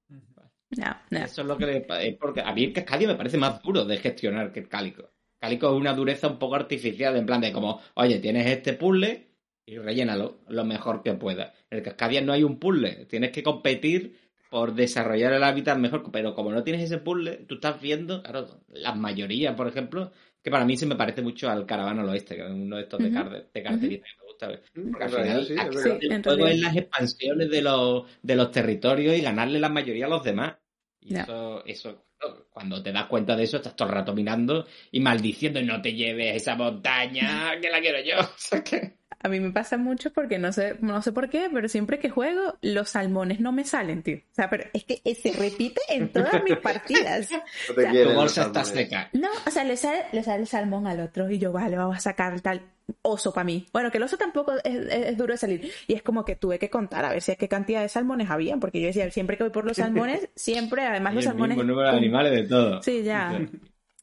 No, 0.09 0.97
no. 1.10 1.18
Eso 1.18 1.43
es 1.43 1.47
lo 1.47 1.56
que 1.56 1.66
le 1.66 2.12
porque 2.20 2.40
a 2.40 2.52
mí 2.52 2.64
el 2.64 2.72
Cascadia 2.72 3.09
me 3.09 3.14
parece 3.14 3.38
más 3.38 3.62
duro 3.62 3.84
de 3.84 3.97
gestionar 3.97 4.52
que 4.52 4.60
el 4.60 4.68
Cálico. 4.68 5.10
Cálico 5.38 5.68
es 5.68 5.74
una 5.74 5.94
dureza 5.94 6.28
un 6.28 6.38
poco 6.38 6.56
artificial, 6.56 7.16
en 7.16 7.26
plan 7.26 7.40
de 7.40 7.52
como, 7.52 7.80
oye, 7.94 8.18
tienes 8.18 8.47
este 8.47 8.72
puzzle 8.72 9.26
y 9.64 9.78
rellénalo 9.78 10.40
lo 10.48 10.64
mejor 10.64 11.02
que 11.02 11.14
puedas. 11.14 11.52
En 11.70 11.78
el 11.78 11.84
Cascadia 11.84 12.20
no 12.20 12.32
hay 12.32 12.43
un 12.43 12.59
puzzle, 12.59 13.06
tienes 13.06 13.30
que 13.30 13.43
competir 13.43 14.26
por 14.51 14.74
desarrollar 14.74 15.32
el 15.32 15.43
hábitat 15.44 15.78
mejor, 15.78 16.10
pero 16.12 16.35
como 16.35 16.52
no 16.52 16.62
tienes 16.62 16.82
ese 16.82 16.98
puzzle, 16.98 17.44
tú 17.48 17.56
estás 17.56 17.81
viendo, 17.81 18.23
claro, 18.23 18.47
las 18.68 18.97
mayorías, 18.97 19.55
por 19.55 19.68
ejemplo, 19.68 20.12
que 20.43 20.51
para 20.51 20.64
mí 20.64 20.77
se 20.77 20.86
me 20.86 20.94
parece 20.97 21.23
mucho 21.23 21.51
al 21.51 21.66
Caravana 21.66 22.02
al 22.02 22.09
Oeste, 22.10 22.36
que 22.36 22.43
es 22.44 22.51
uno 22.51 22.77
de 22.77 22.82
estos 22.82 23.01
de, 23.01 23.06
Ujú. 23.06 23.14
car- 23.14 23.51
de 23.52 23.62
características 23.62 24.10
que 24.12 24.20
me 24.20 24.27
gusta. 24.27 24.48
Mm, 24.74 24.90
Porque 24.93 25.05
al 25.05 25.10
final 25.10 25.44
sí, 25.47 25.52
aquí. 25.59 25.77
Sí, 25.78 26.06
el 26.09 26.23
juego 26.23 26.47
es 26.47 26.60
las 26.60 26.77
expansiones 26.77 27.51
de 27.51 27.62
los, 27.62 28.05
de 28.23 28.36
los 28.36 28.51
territorios 28.52 29.16
y 29.16 29.20
ganarle 29.23 29.59
la 29.59 29.68
mayoría 29.68 30.06
a 30.06 30.10
los 30.10 30.23
demás. 30.23 30.55
Y 31.01 31.14
eso, 31.16 31.64
eso, 31.64 32.05
cuando 32.51 32.82
te 32.82 32.93
das 32.93 33.06
cuenta 33.06 33.36
de 33.36 33.44
eso, 33.44 33.56
estás 33.59 33.74
todo 33.77 33.89
el 33.89 33.94
rato 33.94 34.12
mirando 34.14 34.66
y 34.90 35.01
maldiciendo, 35.01 35.60
no 35.62 35.81
te 35.82 35.94
lleves 35.94 36.36
esa 36.36 36.55
montaña, 36.56 37.60
que 37.60 37.70
la 37.70 37.81
quiero 37.81 37.98
yo. 38.01 38.16
O 38.20 38.39
sea 38.39 38.62
que- 38.62 38.97
A 39.22 39.28
mí 39.28 39.40
me 39.40 39.51
pasa 39.51 39.76
mucho 39.76 40.12
porque 40.12 40.38
no 40.38 40.52
sé, 40.52 40.76
no 40.80 41.01
sé 41.02 41.10
por 41.12 41.28
qué, 41.28 41.48
pero 41.52 41.68
siempre 41.68 41.98
que 41.98 42.10
juego, 42.10 42.59
los 42.62 42.90
salmones 42.90 43.40
no 43.40 43.51
me 43.52 43.64
salen, 43.64 44.02
tío. 44.02 44.18
O 44.18 44.34
sea, 44.34 44.48
pero 44.51 44.64
es 44.72 44.84
que 44.84 45.01
se 45.14 45.32
repite 45.32 45.80
en 45.88 46.12
todas 46.12 46.43
mis 46.44 46.56
partidas. 46.62 47.30
No 47.30 47.38
O 47.70 47.74
te 47.74 47.82
sea, 47.82 47.90
quieren 47.90 48.02
tu 48.02 48.09
los 48.14 48.16
bolsa 48.22 48.43
está 48.43 48.64
seca. 48.64 49.09
No, 49.14 49.28
o 49.47 49.51
sea, 49.51 49.64
le 49.64 49.76
sale, 49.76 50.05
le 50.12 50.22
sale 50.22 50.43
el 50.43 50.47
salmón 50.47 50.86
al 50.86 51.01
otro 51.01 51.30
y 51.30 51.38
yo, 51.38 51.51
vale, 51.52 51.76
vamos 51.76 51.97
a 51.97 52.01
sacar 52.01 52.40
tal 52.40 52.60
oso 53.02 53.32
para 53.32 53.44
mí. 53.44 53.66
Bueno, 53.72 53.90
que 53.90 53.97
el 53.98 54.05
oso 54.05 54.16
tampoco 54.16 54.52
es, 54.62 54.74
es- 54.74 55.06
es 55.09 55.16
duro 55.16 55.32
de 55.34 55.38
salir. 55.38 55.72
Y 55.88 55.94
es 55.94 56.02
como 56.02 56.24
que 56.24 56.36
tuve 56.36 56.59
que 56.59 56.70
contar 56.70 57.05
a 57.05 57.10
ver 57.10 57.20
si 57.22 57.34
qué 57.36 57.48
cantidad 57.48 57.80
de 57.82 57.88
salmones 57.88 58.30
había, 58.30 58.56
porque 58.59 58.80
yo 58.80 58.86
decía, 58.88 59.10
siempre 59.10 59.36
que 59.36 59.43
voy 59.44 59.51
por 59.51 59.64
los 59.64 59.76
salmones, 59.78 60.28
siempre, 60.36 60.82
además 60.84 61.14
Y 61.14 61.16
los 61.16 61.24
el 61.24 61.30
salmones... 61.30 61.56
mismo 61.56 61.72
número 61.72 61.90
de 61.90 61.97
animales 61.97 62.32
de 62.32 62.43
todo. 62.44 62.82
Sí, 62.82 63.02
ya. 63.02 63.40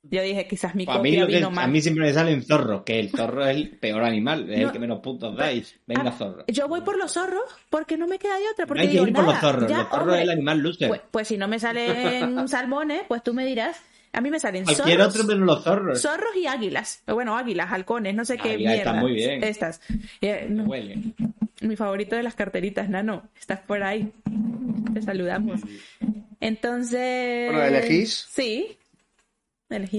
Yo 0.03 0.21
dije, 0.21 0.47
quizás 0.47 0.75
mi 0.75 0.85
Pues 0.85 0.97
a, 0.97 1.01
mí 1.01 1.11
copia 1.11 1.27
que- 1.27 1.35
vino 1.35 1.47
a 1.47 1.49
mal. 1.49 1.71
mí 1.71 1.81
siempre 1.81 2.05
me 2.05 2.13
salen 2.13 2.43
zorros, 2.43 2.83
que 2.83 2.99
el 2.99 3.09
zorro 3.09 3.45
es 3.45 3.55
el 3.55 3.69
peor 3.79 4.03
animal, 4.03 4.49
es 4.49 4.59
No. 4.59 4.65
el 4.67 4.71
que 4.73 4.79
menos 4.79 4.99
puntos 4.99 5.35
dais. 5.37 5.79
Venga, 5.87 6.03
Ah, 6.09 6.11
zorro. 6.11 6.43
Yo 6.47 6.67
voy 6.67 6.81
por 6.81 6.97
los 6.97 7.13
zorros 7.13 7.43
porque 7.69 7.97
no 7.97 8.05
me 8.07 8.19
queda 8.19 8.37
de 8.37 8.45
otra. 8.51 8.65
No 8.65 8.67
Porque 8.67 8.81
hay 8.81 8.87
que 8.87 8.93
digo, 8.93 9.07
ir 9.07 9.13
por 9.13 9.23
los 9.23 9.37
zorros, 9.39 9.69
ya, 9.69 9.77
los 9.79 9.87
zorros 9.87 10.01
hombre, 10.03 10.17
es 10.17 10.23
el 10.23 10.29
animal 10.29 10.59
loser. 10.59 10.87
Pues, 10.89 11.01
pues 11.09 11.27
si 11.29 11.37
no 11.37 11.47
me 11.47 11.57
salen 11.59 12.47
salmones, 12.49 13.03
pues 13.07 13.23
tú 13.23 13.33
me 13.33 13.45
dirás. 13.45 13.81
A 14.15 14.21
mí 14.21 14.29
me 14.29 14.39
salen 14.39 14.63
Cualquier 14.65 14.97
zorros, 14.99 15.15
otro 15.15 15.23
menos 15.27 15.45
los 15.47 15.63
zorros. 15.63 16.01
zorros 16.01 16.35
y 16.35 16.45
águilas. 16.45 17.01
Bueno, 17.07 17.35
águilas, 17.35 17.71
halcones, 17.71 18.13
no 18.13 18.25
sé 18.25 18.37
qué 18.37 18.57
mierda. 18.57 18.75
están 18.75 18.99
muy 18.99 19.13
bien. 19.13 19.43
Estas. 19.43 19.81
Eh, 20.21 20.45
no, 20.49 20.65
Huele. 20.65 20.99
mi 21.61 21.75
favorito 21.75 22.15
de 22.15 22.21
las 22.23 22.35
carteritas, 22.35 22.89
Nano. 22.89 23.23
Estás 23.39 23.61
por 23.61 23.81
ahí. 23.81 24.11
Te 24.93 25.01
saludamos. 25.01 25.61
Entonces. 26.41 27.51
Bueno, 27.51 27.63
¿elegís? 27.63 28.27
Sí. 28.29 28.77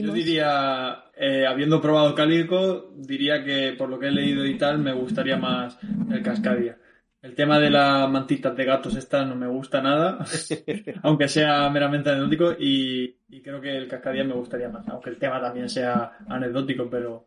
Yo 0.08 0.12
diría, 0.12 1.04
eh, 1.16 1.46
habiendo 1.46 1.80
probado 1.80 2.14
Cálico, 2.14 2.92
diría 2.96 3.42
que 3.42 3.74
por 3.76 3.88
lo 3.88 3.98
que 3.98 4.06
he 4.06 4.12
leído 4.12 4.46
y 4.46 4.56
tal, 4.56 4.78
me 4.78 4.92
gustaría 4.92 5.36
más 5.36 5.78
el 6.10 6.22
Cascadia. 6.22 6.78
El 7.22 7.34
tema 7.34 7.58
de 7.58 7.70
las 7.70 8.08
mantitas 8.10 8.54
de 8.54 8.64
gatos 8.66 8.94
esta 8.96 9.24
no 9.24 9.34
me 9.34 9.46
gusta 9.48 9.80
nada, 9.80 10.24
aunque 11.02 11.26
sea 11.26 11.68
meramente 11.70 12.10
anecdótico, 12.10 12.52
y, 12.52 13.16
y 13.30 13.40
creo 13.40 13.60
que 13.60 13.76
el 13.76 13.88
Cascadia 13.88 14.24
me 14.24 14.34
gustaría 14.34 14.68
más, 14.68 14.86
aunque 14.88 15.10
el 15.10 15.18
tema 15.18 15.40
también 15.40 15.68
sea 15.68 16.18
anecdótico, 16.28 16.88
pero 16.90 17.26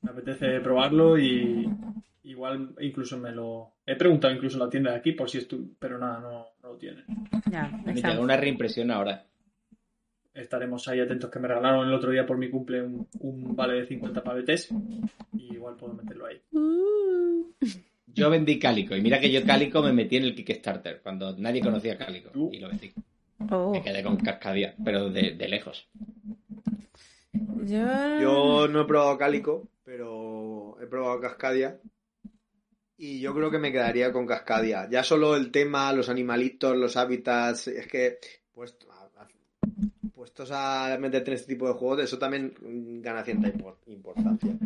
me 0.00 0.10
apetece 0.10 0.60
probarlo 0.60 1.18
y 1.18 1.68
igual 2.24 2.74
incluso 2.80 3.18
me 3.18 3.32
lo... 3.32 3.74
He 3.86 3.96
preguntado 3.96 4.34
incluso 4.34 4.56
en 4.56 4.64
la 4.64 4.70
tienda 4.70 4.90
de 4.92 4.96
aquí 4.96 5.12
por 5.12 5.28
si 5.28 5.38
estu... 5.38 5.74
pero 5.78 5.98
nada, 5.98 6.20
no, 6.20 6.46
no 6.62 6.68
lo 6.70 6.76
tienen. 6.76 7.04
Ya, 7.50 7.70
Me 7.84 7.94
llega 7.94 8.18
una 8.18 8.36
reimpresión 8.36 8.90
ahora. 8.90 9.24
Estaremos 10.34 10.86
ahí 10.88 11.00
atentos 11.00 11.30
que 11.30 11.38
me 11.38 11.46
regalaron 11.46 11.86
el 11.86 11.94
otro 11.94 12.10
día 12.10 12.26
por 12.26 12.36
mi 12.36 12.50
cumple 12.50 12.82
un, 12.82 13.06
un 13.20 13.54
vale 13.54 13.74
de 13.74 13.86
50 13.86 14.22
pavetes 14.24 14.68
y 15.32 15.54
igual 15.54 15.76
puedo 15.76 15.94
meterlo 15.94 16.26
ahí. 16.26 16.40
Uh. 16.52 17.44
Yo 18.06 18.30
vendí 18.30 18.58
Cálico, 18.58 18.94
y 18.96 19.00
mira 19.00 19.18
que 19.18 19.30
yo 19.30 19.44
Cálico 19.44 19.82
me 19.82 19.92
metí 19.92 20.16
en 20.16 20.24
el 20.24 20.34
Kickstarter, 20.34 21.00
cuando 21.02 21.36
nadie 21.36 21.60
conocía 21.60 21.96
Cálico, 21.98 22.30
Uh. 22.34 22.50
y 22.52 22.58
lo 22.58 22.68
vendí. 22.68 22.92
Oh. 23.50 23.72
Me 23.72 23.82
quedé 23.82 24.02
con 24.02 24.16
Cascadia, 24.16 24.74
pero 24.84 25.10
de, 25.10 25.32
de 25.32 25.48
lejos. 25.48 25.88
Yo... 27.32 28.20
Yo 28.20 28.68
no 28.68 28.82
he 28.82 28.84
probado 28.86 29.18
Cálico, 29.18 29.68
pero 29.84 30.76
he 30.80 30.86
probado 30.86 31.20
Cascadia. 31.20 31.78
Y 32.96 33.20
yo 33.20 33.34
creo 33.34 33.50
que 33.50 33.58
me 33.58 33.72
quedaría 33.72 34.12
con 34.12 34.26
Cascadia. 34.26 34.88
Ya 34.88 35.02
solo 35.02 35.36
el 35.36 35.50
tema, 35.50 35.92
los 35.92 36.08
animalitos, 36.08 36.76
los 36.76 36.96
hábitats, 36.96 37.66
es 37.68 37.86
que 37.88 38.18
pues, 38.52 38.76
puestos 40.24 40.50
a 40.52 40.96
meterte 40.98 41.30
en 41.30 41.34
este 41.36 41.52
tipo 41.54 41.68
de 41.68 41.74
juegos, 41.74 42.00
eso 42.04 42.18
también 42.18 42.54
mm, 42.60 43.02
gana 43.02 43.22
cierta 43.24 43.48
impor- 43.52 43.76
importancia. 43.88 44.56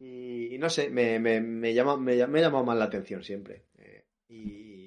Y, 0.00 0.54
y 0.54 0.58
no 0.58 0.70
sé, 0.70 0.90
me, 0.90 1.18
me, 1.18 1.40
me 1.40 1.74
llama, 1.74 1.96
me, 1.96 2.16
llama- 2.16 2.32
me 2.32 2.38
ha 2.38 2.42
llamado 2.42 2.64
más 2.64 2.78
la 2.78 2.84
atención 2.84 3.24
siempre. 3.24 3.64
Eh, 3.78 4.04
y 4.28 4.86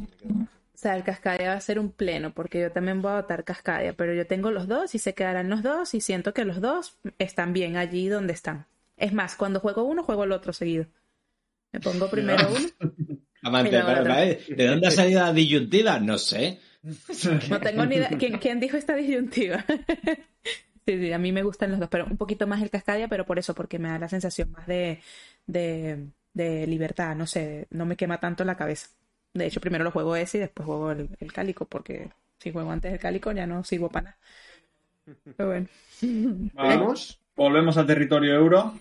me 0.00 0.06
quedo 0.08 0.28
con- 0.34 0.42
O 0.42 0.48
sea, 0.76 0.96
el 0.96 1.04
Cascadia 1.04 1.50
va 1.50 1.54
a 1.54 1.60
ser 1.60 1.78
un 1.78 1.92
pleno, 1.92 2.34
porque 2.34 2.60
yo 2.60 2.72
también 2.72 3.00
voy 3.00 3.12
a 3.12 3.20
votar 3.20 3.44
Cascadia, 3.44 3.92
pero 3.92 4.12
yo 4.12 4.26
tengo 4.26 4.50
los 4.50 4.66
dos 4.66 4.94
y 4.96 4.98
se 4.98 5.14
quedarán 5.14 5.48
los 5.48 5.62
dos 5.62 5.94
y 5.94 6.00
siento 6.00 6.34
que 6.34 6.44
los 6.44 6.60
dos 6.60 6.98
están 7.18 7.52
bien 7.52 7.76
allí 7.76 8.08
donde 8.08 8.32
están. 8.32 8.66
Es 8.96 9.12
más, 9.12 9.36
cuando 9.36 9.60
juego 9.60 9.84
uno, 9.84 10.02
juego 10.02 10.24
el 10.24 10.32
otro 10.32 10.52
seguido. 10.52 10.86
Me 11.72 11.78
pongo 11.80 12.10
primero 12.10 12.48
uno. 12.50 12.90
Amante, 13.42 13.80
pero. 13.86 14.04
¿de 14.56 14.66
dónde 14.66 14.86
ha 14.88 14.90
salido 14.90 15.20
la 15.20 15.32
disyuntiva? 15.32 15.98
No 16.00 16.18
sé. 16.18 16.58
No 17.48 17.60
tengo 17.60 17.86
ni 17.86 17.96
idea. 17.96 18.10
¿Quién, 18.18 18.38
quién 18.38 18.60
dijo 18.60 18.76
esta 18.76 18.94
disyuntiva? 18.94 19.64
Sí, 20.86 20.98
sí, 20.98 21.12
a 21.14 21.18
mí 21.18 21.32
me 21.32 21.42
gustan 21.42 21.70
los 21.70 21.80
dos, 21.80 21.88
pero 21.88 22.04
un 22.04 22.18
poquito 22.18 22.46
más 22.46 22.60
el 22.60 22.68
Cascadia, 22.68 23.08
pero 23.08 23.24
por 23.24 23.38
eso, 23.38 23.54
porque 23.54 23.78
me 23.78 23.88
da 23.88 23.98
la 23.98 24.08
sensación 24.10 24.50
más 24.52 24.66
de, 24.66 25.00
de, 25.46 26.08
de 26.34 26.66
libertad, 26.66 27.16
no 27.16 27.26
sé, 27.26 27.66
no 27.70 27.86
me 27.86 27.96
quema 27.96 28.20
tanto 28.20 28.44
la 28.44 28.58
cabeza. 28.58 28.90
De 29.32 29.46
hecho, 29.46 29.62
primero 29.62 29.82
lo 29.82 29.90
juego 29.92 30.14
ese 30.14 30.36
y 30.36 30.40
después 30.42 30.66
juego 30.66 30.90
el, 30.90 31.08
el 31.20 31.32
Cálico, 31.32 31.64
porque 31.64 32.10
si 32.38 32.52
juego 32.52 32.70
antes 32.70 32.92
el 32.92 32.98
Cálico 32.98 33.32
ya 33.32 33.46
no 33.46 33.64
sirvo 33.64 33.88
para 33.88 34.04
nada. 34.10 34.18
Pero 35.36 35.48
bueno. 35.48 35.66
¿Seguimos? 36.54 37.20
Volvemos 37.34 37.76
al 37.78 37.86
territorio 37.86 38.34
euro. 38.34 38.74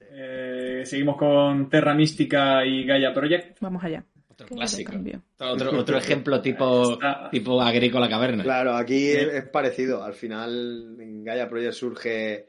Eh, 0.00 0.82
seguimos 0.84 1.16
con 1.16 1.68
Terra 1.68 1.94
Mística 1.94 2.64
y 2.64 2.84
Gaia 2.84 3.12
Project. 3.12 3.58
Vamos 3.60 3.84
allá. 3.84 4.04
Otro 4.40 4.56
clásico. 4.56 4.92
Otro, 5.40 5.78
otro 5.78 5.98
ejemplo 5.98 6.40
tipo, 6.42 6.92
Está- 6.92 7.28
tipo 7.30 7.60
agrícola 7.60 8.08
caverna. 8.08 8.44
Claro, 8.44 8.76
aquí 8.76 8.98
Sí. 9.10 9.16
es, 9.16 9.34
es 9.34 9.48
parecido. 9.48 10.02
Al 10.04 10.14
final, 10.14 10.96
en 11.00 11.24
Gaia 11.24 11.48
Project 11.48 11.72
surge 11.72 12.46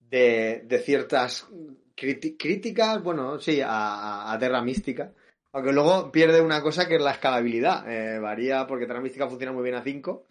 de, 0.00 0.62
de 0.64 0.78
ciertas 0.78 1.46
críticas, 1.94 3.02
bueno, 3.02 3.38
sí, 3.38 3.60
a, 3.64 4.34
Terra 4.40 4.62
Mística. 4.62 5.12
Aunque 5.52 5.72
luego 5.72 6.10
pierde 6.10 6.40
una 6.40 6.62
cosa 6.62 6.88
que 6.88 6.96
es 6.96 7.02
la 7.02 7.12
escalabilidad. 7.12 7.84
Eh, 7.90 8.18
varía 8.18 8.66
porque 8.66 8.86
Terra 8.86 9.00
Mística 9.00 9.28
funciona 9.28 9.52
muy 9.52 9.62
bien 9.62 9.76
a 9.76 9.82
5 9.84 10.26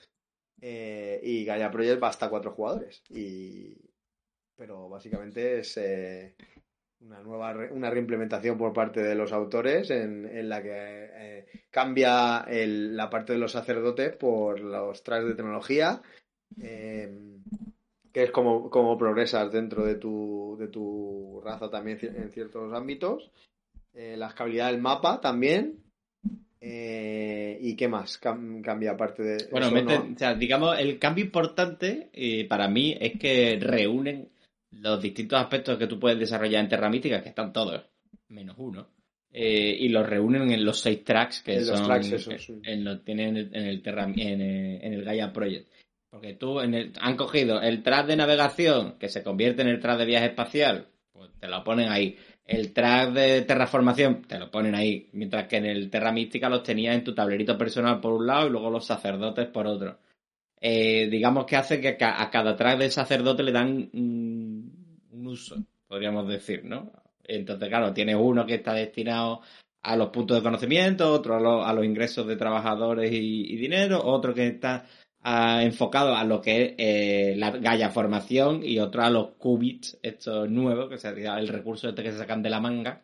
y 0.62 1.46
Gaia 1.46 1.70
Project 1.72 2.02
va 2.02 2.08
hasta 2.10 2.30
4 2.30 2.52
jugadores. 2.52 3.04
Y... 3.10 3.76
Pero 4.56 4.88
básicamente 4.88 5.60
es 5.60 5.78
eh, 5.78 6.36
una 7.06 7.22
nueva 7.22 7.54
re- 7.54 7.72
una 7.72 7.90
reimplementación 7.90 8.58
por 8.58 8.74
parte 8.74 9.02
de 9.04 9.16
los 9.16 9.32
autores 9.34 9.90
en, 9.92 10.26
en 10.26 10.48
la 10.50 10.62
que 10.64 10.72
eh, 10.74 11.46
cambia 11.70 12.46
el- 12.48 12.96
la 12.96 13.10
parte 13.10 13.34
de 13.34 13.40
los 13.40 13.52
sacerdotes 13.52 14.16
por 14.16 14.60
los 14.60 15.04
trajes 15.04 15.28
de 15.28 15.36
tecnología, 15.36 16.02
eh, 16.62 17.12
que 18.12 18.24
es 18.24 18.32
como, 18.32 18.70
como 18.70 18.98
progresas 18.98 19.52
dentro 19.52 19.84
de 19.86 19.96
tu, 19.96 20.56
de 20.60 20.68
tu 20.68 21.42
raza 21.44 21.70
también 21.70 21.98
en 22.02 22.32
ciertos 22.32 22.74
ámbitos. 22.74 23.32
Eh, 23.94 24.16
la 24.18 24.28
escalabilidad 24.28 24.72
del 24.72 24.82
mapa 24.82 25.20
también. 25.20 25.80
Eh, 26.62 27.58
¿Y 27.60 27.76
qué 27.76 27.90
más 27.90 28.22
cam- 28.22 28.62
cambia 28.62 28.92
aparte 28.92 29.22
de 29.24 29.48
Bueno, 29.52 29.68
eso, 29.68 29.76
mete- 29.76 29.98
no? 30.00 30.14
o 30.16 30.18
sea, 30.18 30.34
digamos, 30.36 30.80
el 30.80 30.98
cambio 30.98 31.26
importante 31.26 32.10
eh, 32.14 32.48
para 32.48 32.70
mí 32.70 32.96
es 33.00 33.20
que 33.20 33.58
reúnen 33.60 34.30
los 34.82 35.02
distintos 35.02 35.40
aspectos 35.40 35.78
que 35.78 35.88
tú 35.88 36.00
puedes 36.00 36.20
desarrollar 36.20 36.64
en 36.64 36.70
Terra 36.70 36.90
Mística, 36.90 37.22
que 37.22 37.30
están 37.30 37.54
todos, 37.54 37.82
menos 38.30 38.56
uno, 38.58 38.88
eh, 39.32 39.76
y 39.80 39.90
los 39.90 40.08
reúnen 40.08 40.52
en 40.52 40.64
los 40.66 40.80
seis 40.80 41.04
tracks 41.04 41.42
que 41.42 41.54
En 41.56 41.68
los 41.68 41.78
son 41.78 41.88
tracks 41.88 42.12
esos, 42.12 42.34
en- 42.34 42.40
sí. 42.40 42.54
en 42.64 42.84
lo 42.84 43.00
tienen 43.02 43.30
en 43.30 43.38
el, 43.38 43.50
en 43.56 43.64
el 43.66 43.82
Terra 43.82 44.04
en, 44.06 44.42
eh, 44.42 44.80
en 44.86 44.94
el 44.94 45.04
Gaia 45.04 45.32
Project. 45.34 45.68
Porque 46.10 46.34
tú 46.34 46.60
en 46.60 46.74
el- 46.76 46.94
han 47.00 47.16
cogido 47.18 47.60
el 47.62 47.82
track 47.82 48.06
de 48.08 48.16
navegación, 48.16 48.98
que 49.00 49.10
se 49.10 49.24
convierte 49.24 49.64
en 49.64 49.70
el 49.70 49.80
track 49.80 49.98
de 49.98 50.06
viaje 50.06 50.28
espacial, 50.28 50.88
pues 51.12 51.32
te 51.40 51.48
lo 51.48 51.64
ponen 51.64 51.90
ahí. 51.90 52.16
El 52.46 52.74
track 52.74 53.14
de 53.14 53.42
terraformación, 53.44 54.24
te 54.24 54.38
lo 54.38 54.52
ponen 54.52 54.76
ahí. 54.76 55.08
Mientras 55.14 55.48
que 55.48 55.58
en 55.58 55.66
el 55.66 55.90
Terra 55.90 56.12
Mística 56.12 56.50
los 56.50 56.62
tenías 56.62 56.94
en 56.96 57.04
tu 57.04 57.16
tablerito 57.16 57.58
personal 57.58 58.00
por 58.02 58.14
un 58.14 58.28
lado 58.28 58.48
y 58.48 58.52
luego 58.52 58.70
los 58.70 58.86
sacerdotes 58.86 59.48
por 59.48 59.66
otro. 59.66 59.98
Eh, 60.66 61.08
digamos 61.10 61.46
que 61.46 61.56
hace 61.58 61.82
que 61.82 61.98
a 62.00 62.30
cada 62.30 62.56
track 62.56 62.78
del 62.80 62.92
sacerdote 62.92 63.44
le 63.44 63.52
dan 63.52 63.90
mm, 63.92 64.43
un 65.14 65.28
uso, 65.28 65.64
podríamos 65.88 66.28
decir, 66.28 66.64
¿no? 66.66 66.92
Entonces, 67.24 67.70
claro, 67.70 67.94
tienes 67.94 68.16
uno 68.20 68.46
que 68.46 68.56
está 68.56 68.74
destinado 68.74 69.42
a 69.84 69.96
los 69.96 70.10
puntos 70.10 70.38
de 70.38 70.44
conocimiento, 70.44 71.12
otro 71.12 71.36
a, 71.36 71.40
lo- 71.40 71.64
a 71.66 71.74
los 71.74 71.86
ingresos 71.86 72.26
de 72.28 72.36
trabajadores 72.36 73.12
y, 73.14 73.56
dinero, 73.56 74.02
otro 74.04 74.34
que 74.34 74.48
está 74.48 74.86
ah, 75.22 75.62
enfocado 75.64 76.16
a 76.16 76.24
lo 76.24 76.42
que 76.42 76.64
es 76.64 76.74
eh, 76.78 77.36
la 77.38 77.52
Gaia 77.52 77.90
formación 77.90 78.62
y 78.64 78.80
otro 78.80 79.04
a 79.04 79.10
los 79.10 79.32
qubits, 79.38 79.98
estos 80.02 80.50
nuevos, 80.50 80.90
que 80.90 80.98
sería 80.98 81.38
el 81.38 81.48
recurso 81.48 81.90
este 81.90 82.04
que 82.04 82.12
se 82.12 82.18
sacan 82.18 82.42
de 82.42 82.50
la 82.50 82.60
manga. 82.60 83.02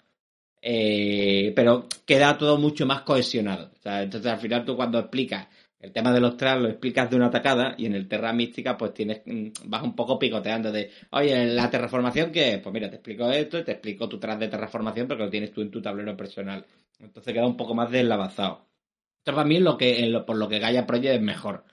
Eh, 0.61 1.53
pero 1.55 1.87
queda 2.05 2.37
todo 2.37 2.57
mucho 2.57 2.85
más 2.85 3.01
cohesionado. 3.01 3.71
O 3.77 3.81
sea, 3.81 4.03
entonces 4.03 4.31
al 4.31 4.39
final 4.39 4.65
tú 4.65 4.75
cuando 4.75 4.99
explicas 4.99 5.47
el 5.79 5.91
tema 5.93 6.11
de 6.13 6.19
los 6.21 6.35
tracks 6.37 6.61
lo 6.61 6.69
explicas 6.69 7.09
de 7.09 7.15
una 7.15 7.29
tacada 7.31 7.75
y 7.77 7.85
en 7.85 7.95
el 7.95 8.07
Terra 8.07 8.33
Mística 8.33 8.77
pues 8.77 8.93
tienes 8.93 9.21
mm, 9.25 9.47
vas 9.65 9.83
un 9.83 9.95
poco 9.95 10.19
picoteando 10.19 10.71
de, 10.71 10.91
oye, 11.11 11.45
la 11.47 11.69
terraformación 11.69 12.31
qué 12.31 12.53
es? 12.55 12.59
Pues 12.59 12.73
mira, 12.73 12.89
te 12.89 12.95
explico 12.97 13.29
esto 13.31 13.59
y 13.59 13.63
te 13.63 13.71
explico 13.73 14.07
tu 14.09 14.19
track 14.19 14.39
de 14.39 14.47
terraformación 14.49 15.07
porque 15.07 15.23
lo 15.23 15.29
tienes 15.29 15.51
tú 15.51 15.61
en 15.61 15.71
tu 15.71 15.81
tablero 15.81 16.15
personal. 16.17 16.65
Entonces 16.99 17.33
queda 17.33 17.45
un 17.47 17.57
poco 17.57 17.73
más 17.75 17.89
deslavazado. 17.91 18.67
Esto 19.19 19.33
para 19.35 19.45
mí 19.47 19.55
es 19.57 19.61
lo 19.61 19.77
que, 19.77 19.99
en 20.03 20.11
lo- 20.11 20.25
por 20.25 20.37
lo 20.37 20.47
que 20.49 20.59
Gaia 20.59 20.85
Project 20.87 21.15
es 21.15 21.21
mejor. 21.21 21.63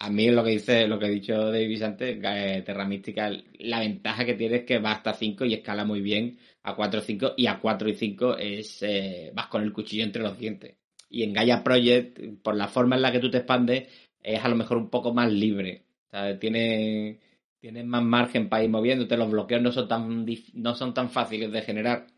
A 0.00 0.10
mí 0.10 0.30
lo 0.30 0.44
que 0.44 0.50
dice, 0.50 0.86
lo 0.88 0.98
que 0.98 1.06
he 1.06 1.10
dicho 1.10 1.50
Davis 1.50 1.82
antes, 1.82 2.20
Ga- 2.20 2.62
Terra 2.64 2.84
Mística, 2.84 3.30
la 3.60 3.80
ventaja 3.80 4.24
que 4.24 4.34
tiene 4.34 4.56
es 4.56 4.64
que 4.64 4.78
va 4.78 4.92
hasta 4.92 5.14
5 5.14 5.44
y 5.44 5.54
escala 5.54 5.84
muy 5.84 6.00
bien 6.02 6.38
a 6.64 6.74
4 6.74 7.00
y 7.00 7.02
5 7.04 7.34
y 7.36 7.46
a 7.46 7.58
4 7.60 7.88
y 7.88 7.94
5 7.94 8.36
es 8.36 8.82
eh, 8.82 9.30
vas 9.34 9.46
con 9.46 9.62
el 9.62 9.72
cuchillo 9.72 10.04
entre 10.04 10.22
los 10.22 10.36
dientes. 10.38 10.76
Y 11.14 11.22
en 11.22 11.32
Gaia 11.32 11.62
Project, 11.62 12.18
por 12.42 12.56
la 12.56 12.66
forma 12.66 12.96
en 12.96 13.02
la 13.02 13.12
que 13.12 13.20
tú 13.20 13.30
te 13.30 13.38
expandes, 13.38 13.88
es 14.20 14.44
a 14.44 14.48
lo 14.48 14.56
mejor 14.56 14.78
un 14.78 14.90
poco 14.90 15.14
más 15.14 15.32
libre. 15.32 15.84
O 16.08 16.10
sea, 16.10 16.36
tiene, 16.40 17.20
tienes 17.60 17.84
más 17.86 18.02
margen 18.02 18.48
para 18.48 18.64
ir 18.64 18.70
moviéndote, 18.70 19.16
los 19.16 19.30
bloqueos 19.30 19.62
no 19.62 19.70
son 19.70 19.86
tan 19.86 20.26
no 20.54 20.74
son 20.74 20.92
tan 20.92 21.10
fáciles 21.10 21.52
de 21.52 21.62
generar, 21.62 22.08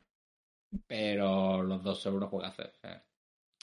pero 0.86 1.62
los 1.62 1.82
dos 1.82 2.00
son 2.00 2.14
unos 2.14 2.30
juegazos. 2.30 2.66
o 2.66 2.80
sea. 2.80 3.04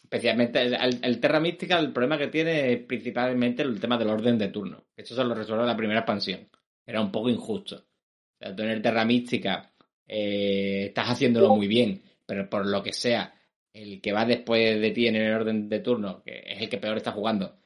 Especialmente 0.03 0.61
el, 0.61 1.19
Terra 1.19 1.39
Mística, 1.39 1.79
el 1.79 1.91
problema 1.91 2.19
que 2.19 2.27
tiene 2.27 2.73
es 2.73 2.79
principalmente 2.81 3.63
el 3.63 3.79
tema 3.79 3.97
del 3.97 4.09
orden 4.09 4.37
de 4.37 4.49
turno. 4.49 4.83
Eso 4.95 5.15
se 5.15 5.23
lo 5.23 5.33
resuelve 5.33 5.65
la 5.65 5.75
primera 5.75 6.01
expansión. 6.01 6.47
Era 6.85 7.01
un 7.01 7.11
poco 7.11 7.29
injusto. 7.29 7.77
O 7.77 8.37
sea, 8.37 8.55
tú 8.55 8.61
en 8.61 8.69
el 8.69 8.83
Terra 8.83 9.03
Mística 9.03 9.71
eh, 10.07 10.85
estás 10.89 11.09
haciéndolo 11.09 11.55
muy 11.55 11.67
bien, 11.67 12.03
pero 12.23 12.47
por 12.47 12.67
lo 12.67 12.83
que 12.83 12.93
sea, 12.93 13.33
el 13.73 14.01
que 14.01 14.11
va 14.11 14.25
después 14.25 14.79
de 14.79 14.91
ti 14.91 15.07
en 15.07 15.15
el 15.15 15.33
orden 15.33 15.67
de 15.69 15.79
turno, 15.79 16.21
que 16.23 16.43
es 16.45 16.61
el 16.61 16.69
que 16.69 16.77
peor 16.77 16.97
está 16.97 17.11
jugando, 17.11 17.57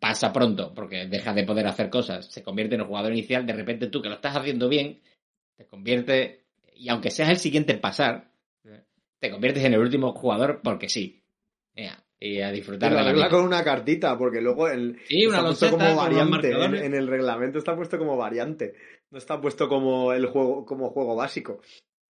pasa 0.00 0.32
pronto 0.32 0.72
porque 0.74 1.06
deja 1.06 1.32
de 1.34 1.44
poder 1.44 1.66
hacer 1.66 1.90
cosas, 1.90 2.26
se 2.26 2.42
convierte 2.42 2.74
en 2.76 2.80
el 2.82 2.86
jugador 2.86 3.12
inicial, 3.12 3.46
de 3.46 3.52
repente 3.52 3.86
tú 3.88 4.00
que 4.02 4.08
lo 4.08 4.14
estás 4.16 4.36
haciendo 4.36 4.68
bien, 4.68 5.00
te 5.56 5.66
convierte, 5.66 6.44
y 6.74 6.88
aunque 6.88 7.10
seas 7.10 7.28
el 7.30 7.36
siguiente 7.36 7.72
en 7.72 7.80
pasar, 7.80 8.30
te 9.18 9.30
conviertes 9.30 9.64
en 9.64 9.74
el 9.74 9.80
último 9.80 10.12
jugador 10.12 10.60
porque 10.64 10.88
sí. 10.88 11.22
Ea, 11.74 12.02
y 12.18 12.40
a 12.40 12.50
Y 12.50 12.56
disfrutar 12.56 12.90
lo 12.92 12.98
de 12.98 13.04
la 13.04 13.12
vida. 13.12 13.28
con 13.28 13.44
una 13.44 13.62
cartita, 13.64 14.16
porque 14.18 14.40
luego 14.40 14.68
el, 14.68 14.98
Sí, 15.06 15.26
una 15.26 15.38
está 15.38 15.70
puesto 15.70 15.70
como 15.70 15.96
variante. 15.96 16.50
En, 16.50 16.94
el 16.94 17.06
reglamento 17.06 17.58
está 17.58 17.74
puesto 17.76 17.98
como 17.98 18.16
variante. 18.16 18.74
No 19.10 19.18
está 19.18 19.40
puesto 19.40 19.68
como 19.68 20.12
el 20.12 20.26
juego, 20.26 20.64
como 20.64 20.90
juego 20.90 21.14
básico. 21.16 21.60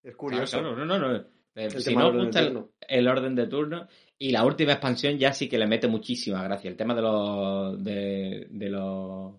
Es 0.03 0.17
Claro, 0.17 0.17
curioso. 0.17 0.59
claro, 0.59 0.77
no, 0.77 0.85
no, 0.87 0.99
no. 0.99 1.25
Eh, 1.55 1.71
si 1.71 1.95
no 1.95 2.09
os 2.09 2.17
gusta 2.17 2.41
el, 2.89 3.09
orden 3.09 3.35
de 3.35 3.47
turno 3.47 3.87
y 4.19 4.31
la 4.31 4.45
última 4.45 4.73
expansión 4.73 5.19
ya 5.19 5.33
sí 5.33 5.49
que 5.49 5.59
le 5.59 5.67
mete 5.67 5.87
muchísima 5.87 6.43
gracia. 6.43 6.71
El 6.71 6.77
tema 6.77 6.95
de 6.95 7.03
los 7.03 7.85
de, 7.85 8.47
de 8.51 8.71
los 8.71 9.35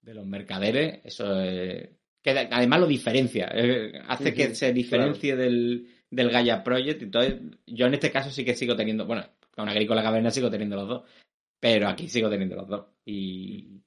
de 0.00 0.14
los 0.14 0.26
mercaderes, 0.26 1.00
eso 1.04 1.40
es- 1.42 1.90
que 2.22 2.30
además 2.30 2.80
lo 2.80 2.86
diferencia, 2.86 3.50
eh, 3.54 4.00
hace 4.06 4.34
que 4.34 4.54
se 4.54 4.72
diferencie 4.72 5.36
del, 5.36 5.88
del 6.10 6.30
Gaia 6.30 6.62
Project. 6.64 7.02
Entonces, 7.02 7.40
yo 7.66 7.86
en 7.86 7.94
este 7.94 8.10
caso 8.10 8.30
sí 8.30 8.44
que 8.44 8.54
sigo 8.54 8.74
teniendo, 8.76 9.06
bueno, 9.06 9.24
con 9.50 9.68
Agrícola 9.68 10.02
Caverna 10.02 10.30
sigo 10.30 10.50
teniendo 10.50 10.76
los 10.76 10.88
dos, 10.88 11.02
pero 11.60 11.88
aquí 11.88 12.08
sigo 12.08 12.28
teniendo 12.30 12.56
los 12.56 12.68
dos. 12.68 12.86
Y 13.04 13.82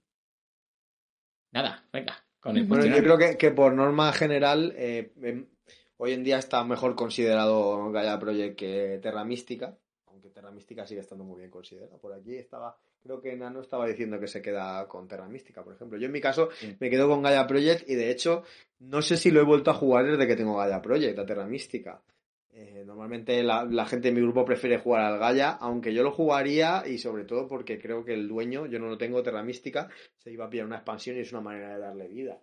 nada, 1.51 1.83
venga, 1.91 2.23
con 2.39 2.55
el 2.55 2.63
Ujú. 2.63 2.75
Bueno, 2.75 2.85
yo 2.95 3.03
creo 3.03 3.17
que, 3.17 3.37
que 3.37 3.51
por 3.51 3.73
norma 3.73 4.11
general, 4.13 4.73
eh, 4.77 5.11
em, 5.21 5.47
hoy 6.03 6.13
en 6.13 6.23
día 6.23 6.39
está 6.39 6.63
mejor 6.63 6.95
considerado 6.95 7.91
Gaia 7.91 8.17
Project 8.17 8.57
que 8.57 8.99
Terra 9.03 9.23
Mística, 9.23 9.77
aunque 10.07 10.31
Terra 10.31 10.49
Mística 10.49 10.87
sigue 10.87 11.01
estando 11.01 11.23
muy 11.23 11.37
bien 11.37 11.51
considerado. 11.51 11.99
Por 11.99 12.11
aquí 12.11 12.37
estaba, 12.37 12.75
creo 13.03 13.21
que 13.21 13.35
Nano 13.35 13.61
estaba 13.61 13.85
diciendo 13.85 14.19
que 14.19 14.27
se 14.27 14.41
queda 14.41 14.87
con 14.87 15.07
Terra 15.07 15.27
Mística, 15.27 15.63
por 15.63 15.75
ejemplo. 15.75 15.99
Yo 15.99 16.07
en 16.07 16.11
mi 16.11 16.19
caso 16.19 16.49
me 16.79 16.89
quedo 16.89 17.07
con 17.07 17.21
Gaia 17.21 17.45
Project 17.45 17.87
y 17.87 17.93
de 17.93 18.09
hecho 18.09 18.43
no 18.79 19.03
sé 19.03 19.15
si 19.15 19.29
lo 19.29 19.41
he 19.41 19.43
vuelto 19.43 19.69
a 19.69 19.75
jugar 19.75 20.07
desde 20.07 20.25
que 20.25 20.35
tengo 20.35 20.57
Gaia 20.57 20.81
Project, 20.81 21.19
a 21.19 21.25
Terra 21.27 21.45
Mística. 21.45 22.01
Eh, 22.51 22.83
normalmente 22.83 23.43
la, 23.43 23.63
la 23.63 23.85
gente 23.85 24.07
de 24.07 24.15
mi 24.15 24.21
grupo 24.21 24.43
prefiere 24.43 24.79
jugar 24.79 25.03
al 25.03 25.19
Gaia, 25.19 25.51
aunque 25.51 25.93
yo 25.93 26.01
lo 26.01 26.11
jugaría 26.11 26.83
y 26.87 26.97
sobre 26.97 27.25
todo 27.25 27.47
porque 27.47 27.79
creo 27.79 28.03
que 28.03 28.15
el 28.15 28.27
dueño, 28.27 28.65
yo 28.65 28.79
no 28.79 28.87
lo 28.87 28.97
tengo, 28.97 29.21
Terra 29.21 29.43
Mística, 29.43 29.87
se 30.17 30.31
iba 30.31 30.45
a 30.45 30.49
pillar 30.49 30.65
una 30.65 30.77
expansión 30.77 31.17
y 31.17 31.19
es 31.19 31.31
una 31.31 31.41
manera 31.41 31.75
de 31.75 31.79
darle 31.79 32.07
vida. 32.07 32.41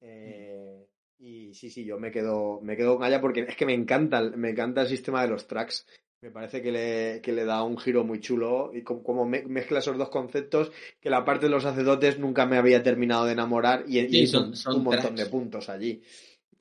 Eh, 0.00 0.86
y 1.18 1.54
sí, 1.54 1.70
sí, 1.70 1.84
yo 1.84 1.98
me 1.98 2.10
quedo, 2.10 2.60
me 2.62 2.76
quedo 2.76 2.92
con 2.94 3.02
Gaia 3.02 3.20
porque 3.20 3.40
es 3.48 3.56
que 3.56 3.66
me 3.66 3.74
encanta, 3.74 4.18
el- 4.18 4.36
me 4.36 4.50
encanta 4.50 4.82
el 4.82 4.88
sistema 4.88 5.22
de 5.22 5.28
los 5.28 5.46
tracks. 5.46 5.86
Me 6.22 6.30
parece 6.30 6.62
que 6.62 6.72
le, 6.72 7.20
que 7.22 7.32
le 7.32 7.44
da 7.44 7.62
un 7.62 7.76
giro 7.78 8.02
muy 8.02 8.20
chulo 8.20 8.70
y 8.74 8.82
com- 8.82 9.02
como, 9.02 9.26
me- 9.26 9.42
mezcla 9.44 9.78
esos 9.80 9.98
dos 9.98 10.08
conceptos 10.08 10.72
que 11.00 11.10
la 11.10 11.24
parte 11.24 11.46
de 11.46 11.50
los 11.50 11.62
sacerdotes 11.62 12.18
nunca 12.18 12.46
me 12.46 12.56
había 12.56 12.82
terminado 12.82 13.26
de 13.26 13.32
enamorar 13.32 13.84
y, 13.86 14.00
Sí, 14.08 14.26
son- 14.26 14.48
un, 14.48 14.56
son 14.56 14.76
un 14.76 14.84
montón 14.84 15.02
tracks. 15.14 15.18
de 15.24 15.26
puntos 15.26 15.68
allí 15.68 16.02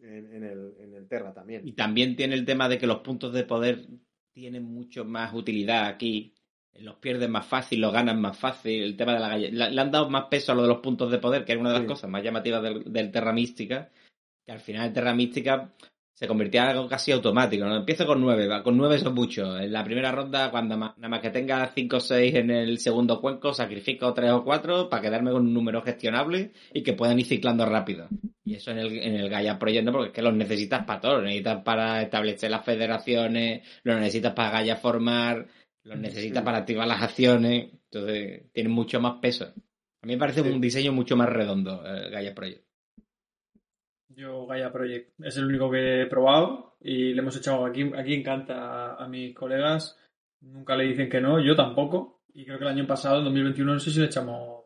en, 0.02 0.34
en 0.34 0.44
el, 0.44 0.74
en 0.80 0.94
el 0.94 1.08
Terra 1.08 1.34
también. 1.34 1.66
Y 1.68 1.74
también 1.74 2.16
tiene 2.16 2.36
el 2.36 2.46
tema 2.46 2.68
de 2.70 2.78
que 2.78 2.86
los 2.88 3.00
puntos 3.00 3.34
de 3.34 3.44
poder 3.44 3.86
tienen 4.34 4.64
mucho 4.66 5.06
más 5.06 5.34
utilidad 5.34 5.86
aquí. 5.88 6.34
Los 6.78 6.96
pierdes 6.98 7.30
más 7.30 7.46
fácil, 7.48 7.80
los 7.80 7.94
ganas 7.94 8.18
más 8.18 8.38
fácil. 8.38 8.84
El 8.84 8.98
tema 8.98 9.14
de 9.14 9.20
la 9.22 9.30
galleta. 9.30 9.56
Le, 9.56 9.72
le 9.72 9.82
han 9.82 9.92
dado 9.92 10.10
más 10.10 10.26
peso 10.26 10.52
a 10.52 10.56
lo 10.56 10.64
de 10.64 10.68
los 10.68 10.80
puntos 10.80 11.10
de 11.10 11.20
poder, 11.20 11.46
que 11.46 11.54
es 11.54 11.58
una 11.58 11.70
de 11.70 11.76
las 11.76 11.84
Sí. 11.84 11.88
cosas 11.88 12.10
más 12.10 12.22
llamativas 12.22 12.62
del, 12.62 12.84
del 12.92 13.12
Terra 13.12 13.32
Mística. 13.32 13.90
Que 14.46 14.52
al 14.52 14.60
final 14.60 14.94
Terra 14.94 15.14
Mística 15.14 15.74
se 16.14 16.28
convertía 16.28 16.64
en 16.64 16.70
algo 16.70 16.88
casi 16.88 17.12
automático. 17.12 17.66
¿no? 17.66 17.76
Empiezo 17.76 18.06
con 18.06 18.22
nueve, 18.22 18.48
va, 18.48 18.64
con 18.64 18.78
nueve 18.78 18.98
son 19.00 19.14
mucho. 19.14 19.58
En 19.60 19.74
la 19.74 19.84
primera 19.84 20.12
ronda, 20.12 20.50
cuando 20.50 20.78
nada 20.78 21.10
más 21.10 21.20
que 21.20 21.30
tenga 21.30 21.70
cinco 21.76 21.98
o 21.98 22.00
seis 22.00 22.34
en 22.36 22.52
el 22.52 22.78
segundo 22.80 23.20
cuenco, 23.20 23.54
sacrifico 23.54 24.14
tres 24.14 24.32
o 24.32 24.44
cuatro 24.44 24.88
para 24.88 25.02
quedarme 25.02 25.32
con 25.32 25.42
un 25.46 25.54
número 25.54 25.82
gestionable 25.82 26.52
y 26.74 26.84
que 26.84 26.94
puedan 26.94 27.20
ir 27.20 27.26
ciclando 27.26 27.66
rápido. 27.66 28.08
Y 28.46 28.54
eso 28.56 28.72
en 28.72 28.78
el, 28.78 28.98
en 28.98 29.16
el 29.16 29.30
Gaia 29.30 29.60
Project, 29.60 29.84
no, 29.84 29.92
porque 29.92 30.08
es 30.08 30.14
que 30.14 30.22
los 30.22 30.34
necesitas 30.34 30.86
para 30.86 31.02
todo. 31.02 31.14
Los 31.16 31.24
necesitas 31.24 31.64
para 31.64 32.02
establecer 32.02 32.50
las 32.52 32.64
federaciones, 32.64 33.68
los 33.84 34.00
necesitas 34.00 34.34
para 34.34 34.52
Gaia 34.52 34.78
formar, 34.78 35.48
los 35.84 35.98
necesitas 35.98 36.40
Sí. 36.42 36.46
para 36.46 36.60
activar 36.60 36.88
las 36.88 37.02
acciones. 37.02 37.72
Entonces, 37.92 38.52
tienen 38.54 38.72
mucho 38.72 39.02
más 39.02 39.16
peso. 39.20 39.46
A 39.46 40.06
mí 40.08 40.14
me 40.14 40.18
parece 40.18 40.44
Sí. 40.44 40.50
un 40.50 40.62
diseño 40.62 40.94
mucho 40.94 41.18
más 41.18 41.28
redondo, 41.28 41.84
el 41.86 42.10
Gaia 42.12 42.34
Project. 42.34 42.65
Yo 44.16 44.46
Gaia 44.48 44.72
Project 44.72 45.12
es 45.24 45.38
el 45.38 45.46
único 45.46 45.70
que 45.70 46.02
he 46.04 46.06
probado 46.08 46.76
y 46.82 47.14
le 47.14 47.20
hemos 47.22 47.36
echado 47.38 47.66
aquí, 47.66 47.92
aquí 47.96 48.14
encanta 48.14 48.94
a, 48.96 49.04
a 49.04 49.08
mis 49.08 49.34
colegas. 49.36 49.98
Nunca 50.42 50.76
le 50.76 50.86
dicen 50.86 51.10
que 51.10 51.20
no, 51.22 51.40
yo 51.40 51.56
tampoco. 51.56 52.22
Y 52.34 52.46
creo 52.46 52.58
que 52.58 52.66
el 52.66 52.72
año 52.72 52.88
pasado, 52.88 53.20
en 53.20 53.26
2021, 53.26 53.74
no 53.74 53.80
sé 53.80 53.92
si 53.92 54.00
le 54.00 54.06
echamos 54.08 54.64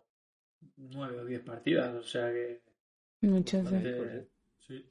nueve 0.78 1.20
o 1.20 1.26
diez 1.26 1.42
partidas. 1.42 1.94
O 1.96 2.04
sea 2.04 2.32
que. 2.32 2.62
Sí. 3.64 3.70
parece- 3.76 4.28
sí. 4.68 4.86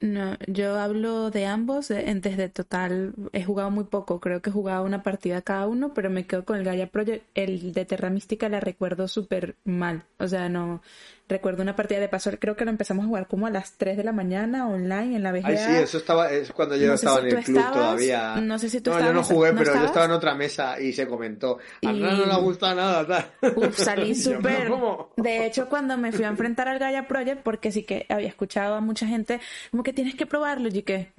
No, 0.00 0.36
yo 0.46 0.78
hablo 0.78 1.30
de 1.30 1.46
ambos, 1.46 1.88
de- 1.88 2.10
en- 2.10 2.20
desde 2.20 2.50
total, 2.50 3.14
he 3.32 3.42
jugado 3.44 3.70
muy 3.70 3.84
poco, 3.84 4.20
creo 4.20 4.42
que 4.42 4.50
he 4.50 4.52
jugado 4.52 4.84
una 4.84 5.02
partida 5.02 5.40
cada 5.40 5.66
uno, 5.66 5.94
pero 5.94 6.10
me 6.10 6.26
quedo 6.26 6.44
con 6.44 6.58
el 6.58 6.64
Gaia 6.64 6.88
Project, 6.90 7.24
el 7.34 7.72
de 7.72 7.84
Terra 7.86 8.10
Mística 8.10 8.50
la 8.50 8.60
recuerdo 8.60 9.08
súper 9.08 9.56
mal, 9.64 10.02
o 10.18 10.28
sea, 10.28 10.50
no, 10.50 10.82
Recuerdo 11.28 11.62
una 11.62 11.74
partida 11.74 11.98
de 11.98 12.08
paso, 12.08 12.30
creo 12.38 12.54
que 12.54 12.64
lo 12.64 12.70
empezamos 12.70 13.04
a 13.04 13.08
jugar 13.08 13.26
como 13.26 13.48
a 13.48 13.50
las 13.50 13.72
3 13.72 13.96
de 13.96 14.04
la 14.04 14.12
mañana 14.12 14.68
online 14.68 15.16
en 15.16 15.22
la 15.24 15.32
VGA. 15.32 15.48
Ay, 15.48 15.56
sí, 15.56 15.72
eso 15.82 15.98
estaba, 15.98 16.30
es 16.30 16.52
cuando 16.52 16.76
yo 16.76 16.86
No 16.86 16.96
sé 16.96 17.06
estaba 17.06 17.20
si 17.22 17.26
en 17.32 17.36
el 17.38 17.44
club 17.44 17.58
estabas, 17.58 17.76
todavía. 17.76 18.36
no 18.36 18.58
sé 18.60 18.70
si 18.70 18.80
tú 18.80 18.90
No, 18.90 18.94
yo 18.96 18.98
estabas 19.00 19.14
no 19.14 19.20
en 19.20 19.24
esa- 19.24 19.34
jugué, 19.34 19.52
¿no 19.52 19.58
pero 19.58 19.74
yo 19.74 19.84
estaba 19.86 20.04
en 20.06 20.12
otra 20.12 20.34
mesa 20.36 20.80
y 20.80 20.92
se 20.92 21.08
comentó. 21.08 21.58
A 21.84 21.92
Y- 21.92 21.98
no 22.00 22.26
le 22.26 22.32
ha 22.32 22.36
gustado 22.36 22.74
nada, 22.76 23.06
tal. 23.40 23.52
Uf, 23.56 23.76
salí 23.76 24.14
yo, 24.22 24.38
¿pero 24.40 25.08
súper. 25.16 25.24
De 25.24 25.46
hecho, 25.46 25.68
cuando 25.68 25.96
me 25.96 26.12
fui 26.12 26.24
a 26.24 26.28
enfrentar 26.28 26.68
al 26.68 26.78
Gaia 26.78 27.08
Project, 27.08 27.42
porque 27.42 27.72
sí 27.72 27.82
que 27.82 28.06
había 28.08 28.28
escuchado 28.28 28.76
a 28.76 28.80
mucha 28.80 29.06
gente 29.08 29.40
como 29.72 29.82
que 29.82 29.92
tienes 29.92 30.14
que 30.14 30.26
probarlo, 30.26 30.68
y 30.68 30.82
que 30.82 31.10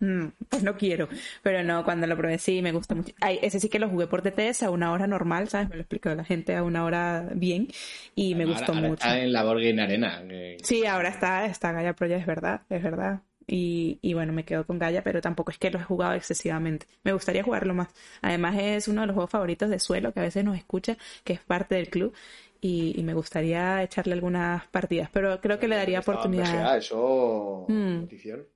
"Ujú, 0.00 0.10
mm, 0.10 0.32
pues 0.48 0.62
no 0.62 0.76
quiero. 0.76 1.08
Pero 1.42 1.62
no, 1.62 1.84
cuando 1.84 2.06
lo 2.06 2.16
probé 2.16 2.38
sí 2.38 2.62
me 2.62 2.72
gustó 2.72 2.94
mucho. 2.94 3.12
Ay, 3.20 3.38
ese 3.42 3.60
sí 3.60 3.68
que 3.68 3.78
lo 3.78 3.88
jugué 3.88 4.06
por 4.06 4.22
TTS 4.22 4.64
a 4.64 4.70
una 4.70 4.92
hora 4.92 5.06
normal, 5.06 5.48
¿sabes? 5.48 5.68
Me 5.68 5.76
lo 5.76 5.80
explicó 5.82 6.14
la 6.14 6.24
gente 6.24 6.54
a 6.56 6.62
una 6.62 6.84
hora 6.84 7.28
bien 7.34 7.68
y 8.14 8.34
me 8.34 8.44
gustó 8.46 8.72
ahora 8.72 8.88
mucho. 8.88 9.06
Está 9.06 9.22
en 9.22 9.32
la 9.32 9.42
Game 9.44 9.82
Arena. 9.82 10.22
que- 10.28 10.56
Sí, 10.62 10.86
ahora 10.86 11.08
está, 11.08 11.46
está 11.46 11.72
Gaia 11.72 11.94
Project, 11.94 12.20
es 12.20 12.26
verdad, 12.26 12.62
es 12.70 12.82
verdad. 12.82 13.20
Y, 13.46 13.98
y 14.00 14.14
bueno, 14.14 14.32
me 14.32 14.44
quedo 14.46 14.66
con 14.66 14.78
Gaia, 14.78 15.02
pero 15.04 15.20
tampoco 15.20 15.50
es 15.50 15.58
que 15.58 15.70
lo 15.70 15.78
he 15.78 15.82
jugado 15.84 16.14
excesivamente. 16.14 16.86
Me 17.02 17.12
gustaría 17.12 17.42
jugarlo 17.42 17.74
más. 17.74 17.88
Además 18.22 18.56
es 18.58 18.88
uno 18.88 19.02
de 19.02 19.08
los 19.08 19.14
juegos 19.14 19.30
favoritos 19.30 19.68
de 19.68 19.78
Suelo, 19.78 20.12
que 20.14 20.20
a 20.20 20.22
veces 20.22 20.42
nos 20.44 20.56
escucha, 20.56 20.96
que 21.24 21.34
es 21.34 21.40
parte 21.40 21.74
del 21.74 21.88
club. 21.90 22.14
Y, 22.62 22.94
y 22.98 23.02
me 23.02 23.12
gustaría 23.12 23.82
echarle 23.82 24.14
algunas 24.14 24.64
partidas, 24.68 25.10
pero 25.12 25.38
creo 25.42 25.58
que 25.58 25.68
le 25.68 25.76
daría 25.76 26.00
oportunidad. 26.00 26.78
Eso. 26.78 27.66
Mm. 27.68 28.04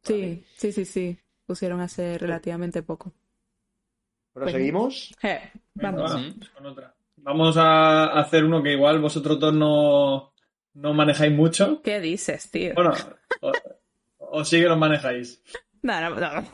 Sí, 0.03 0.45
sí, 0.57 0.73
sí, 0.73 0.85
sí. 0.87 1.19
Pusieron 1.49 1.81
hace 1.81 2.19
relativamente 2.19 2.83
poco. 2.83 3.15
Bueno, 4.35 4.53
Pues-. 4.53 5.15
Eh, 5.23 5.51
Venga, 5.73 5.91
vamos. 5.93 6.15
va, 6.15 6.55
con 6.55 6.67
otra. 6.67 6.95
Vamos 7.17 7.57
a 7.57 8.05
hacer 8.21 8.45
uno 8.45 8.63
que 8.63 8.73
igual 8.75 9.01
vosotros 9.01 9.41
dos 9.41 9.55
no, 9.55 10.35
no 10.75 10.93
manejáis 10.93 11.33
mucho. 11.33 11.81
¿Qué 11.83 12.01
dices, 12.01 12.51
tío? 12.51 12.75
Bueno, 12.75 12.93
o, 13.41 13.51
o 14.19 14.45
sí 14.45 14.61
que 14.61 14.69
los 14.69 14.77
manejáis. 14.79 15.43
No, 15.81 15.99
no, 16.03 16.11
no. 16.21 16.45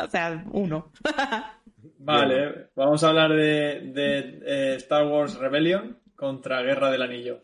O 0.00 0.06
sea, 0.08 0.44
uno. 0.52 0.92
Vale, 1.98 2.68
vamos 2.76 3.02
a 3.02 3.08
hablar 3.08 3.32
de, 3.32 3.90
de, 3.92 4.40
eh, 4.46 4.74
Star 4.76 5.04
Wars 5.04 5.34
Rebellion 5.36 5.98
contra 6.14 6.62
Guerra 6.62 6.92
del 6.92 7.02
Anillo. 7.02 7.40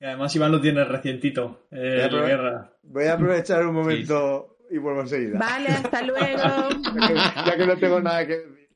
Y 0.00 0.04
además 0.06 0.34
Iván 0.34 0.52
lo 0.52 0.60
tiene 0.62 0.82
recientito, 0.84 1.66
eh, 1.70 1.76
Voy 1.76 2.00
a 2.00 2.02
la 2.04 2.08
probar. 2.08 2.26
guerra. 2.28 2.72
Voy 2.84 3.04
a 3.04 3.12
aprovechar 3.12 3.66
un 3.66 3.74
momento 3.74 4.56
y 4.70 4.78
vuelvo 4.78 5.00
enseguida. 5.02 5.38
Vale, 5.38 5.68
hasta 5.68 6.02
luego. 6.02 6.68
ya 7.46 7.56
que 7.56 7.66
no 7.66 7.76
tengo 7.76 8.00
nada 8.00 8.26
que 8.26 8.36
decir. 8.36 8.68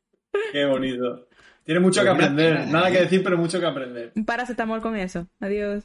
Qué 0.52 0.64
bonito. 0.64 1.28
Tiene 1.64 1.80
mucho 1.80 2.00
Pues 2.00 2.10
que 2.12 2.16
una 2.18 2.24
aprender, 2.32 2.68
nada 2.72 2.90
que 2.90 3.00
decir, 3.00 3.22
pero 3.22 3.38
mucho 3.38 3.60
que 3.60 3.66
aprender. 3.66 4.12
Un 4.16 4.24
paracetamol 4.24 4.80
con 4.80 4.96
eso. 4.96 5.28
Adiós. 5.40 5.84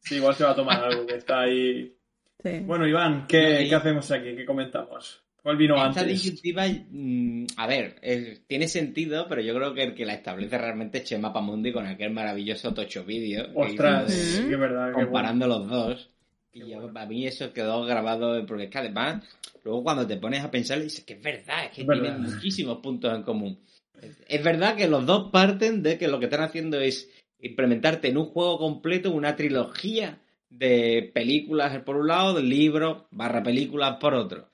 Sí, 0.00 0.16
igual 0.16 0.34
se 0.34 0.44
va 0.44 0.50
a 0.50 0.54
tomar 0.54 0.84
algo 0.84 1.06
que 1.06 1.16
está 1.16 1.40
ahí. 1.40 1.96
Sí. 2.42 2.60
Bueno, 2.64 2.86
Iván, 2.86 3.26
¿qué, 3.26 3.58
Sí. 3.62 3.68
¿qué 3.68 3.74
hacemos 3.74 4.10
aquí? 4.12 4.36
¿Qué 4.36 4.44
comentamos? 4.44 5.22
¿Cuál 5.42 5.56
vino 5.56 5.74
Esta 5.76 5.86
antes? 6.00 6.06
disyuntiva, 6.08 6.64
mm, 6.90 7.46
a 7.56 7.66
ver, 7.66 7.96
es- 8.02 8.46
tiene 8.46 8.68
sentido, 8.68 9.26
pero 9.28 9.40
yo 9.40 9.54
creo 9.54 9.74
que 9.74 9.82
el 9.84 9.94
que 9.94 10.04
la 10.04 10.14
establece 10.14 10.58
realmente 10.58 10.98
es 10.98 11.04
Chema 11.04 11.32
Pamundi 11.32 11.72
con 11.72 11.86
aquel 11.86 12.10
maravilloso 12.12 12.74
tocho 12.74 13.04
vídeo. 13.04 13.46
que 13.46 13.52
Ostras, 13.54 14.08
hizo 14.10 14.16
de- 14.18 14.24
sí 14.42 14.48
que 14.48 14.54
es 14.54 14.60
verdad. 14.60 14.86
qué 14.88 14.92
bueno. 14.94 15.06
comparando 15.08 15.46
los 15.48 15.68
dos. 15.68 16.10
Y 16.56 16.70
yo, 16.70 16.76
bueno. 16.78 16.92
para 16.92 17.06
mí 17.06 17.26
eso 17.26 17.52
quedó 17.52 17.84
grabado, 17.84 18.44
porque 18.46 18.64
es 18.64 18.70
que 18.70 18.78
además, 18.78 19.22
luego 19.64 19.82
cuando 19.84 20.06
te 20.06 20.16
pones 20.16 20.42
a 20.42 20.50
pensar, 20.50 20.80
dices 20.82 21.04
que 21.04 21.14
es 21.14 21.22
verdad, 21.22 21.64
es 21.66 21.70
que 21.70 21.82
Es 21.82 21.86
tienen 21.88 22.02
verdad. 22.02 22.18
muchísimos 22.34 22.78
puntos 22.78 23.14
en 23.14 23.22
común. 23.22 23.58
Es- 24.00 24.22
Es 24.28 24.42
verdad 24.44 24.76
que 24.76 24.88
los 24.88 25.04
dos 25.06 25.30
parten 25.30 25.82
de 25.82 25.98
que 25.98 26.08
lo 26.08 26.18
que 26.18 26.26
están 26.26 26.42
haciendo 26.42 26.80
es 26.80 27.10
implementarte 27.40 28.08
en 28.08 28.16
un 28.16 28.26
juego 28.26 28.58
completo 28.58 29.10
una 29.12 29.36
trilogía 29.36 30.18
de 30.48 31.10
películas 31.12 31.78
por 31.82 31.96
un 31.96 32.06
lado, 32.08 32.34
de 32.34 32.42
libros 32.42 33.02
barra 33.10 33.42
películas 33.42 33.96
por 34.00 34.14
otro. 34.14 34.48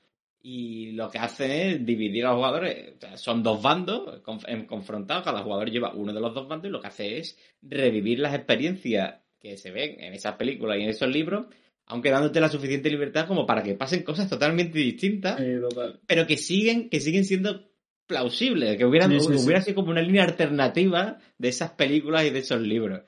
Y 0.45 0.91
lo 0.93 1.09
que 1.09 1.19
hace 1.19 1.69
es 1.71 1.87
dividir 1.87 2.25
a 2.27 2.31
los 2.31 2.39
jugadores. 2.39 2.95
O 2.97 3.01
sea, 3.01 3.17
son 3.17 3.45
dos 3.45 3.63
bandos 3.63 4.21
conf- 4.25 4.67
confrontados, 4.67 5.23
cada 5.23 5.43
jugador 5.43 5.71
lleva 5.71 5.93
uno 5.95 6.13
de 6.13 6.21
los 6.21 6.35
dos 6.35 6.49
bandos 6.49 6.69
y 6.69 6.73
lo 6.73 6.81
que 6.81 6.89
hace 6.89 7.19
es 7.19 7.39
revivir 7.63 8.19
las 8.19 8.35
experiencias 8.35 9.21
que 9.39 9.57
se 9.57 9.71
ven 9.71 10.01
en 10.01 10.13
esas 10.15 10.35
películas 10.35 10.79
y 10.79 10.83
en 10.83 10.89
esos 10.91 11.09
libros, 11.09 11.47
aunque 11.87 12.11
dándote 12.11 12.41
la 12.41 12.49
suficiente 12.49 12.91
libertad 12.91 13.27
como 13.27 13.45
para 13.47 13.63
que 13.63 13.75
pasen 13.75 14.03
cosas 14.03 14.29
totalmente 14.29 14.79
distintas, 14.79 15.39
Sí, 15.39 15.61
total. 15.61 16.01
pero 16.07 16.27
que 16.27 16.37
siguen, 16.37 16.89
que 16.89 17.01
siguen 17.01 17.25
siendo 17.25 17.69
plausibles, 18.07 18.77
que 18.77 18.85
hubieran, 18.85 19.11
Sí, 19.13 19.21
sí, 19.21 19.39
sí. 19.39 19.45
hubiera 19.45 19.63
sido 19.63 19.77
como 19.77 19.91
una 19.91 20.03
línea 20.03 20.25
alternativa 20.25 21.19
de 21.39 21.49
esas 21.49 21.71
películas 21.73 22.25
y 22.25 22.31
de 22.31 22.39
esos 22.41 22.61
libros. 22.61 23.03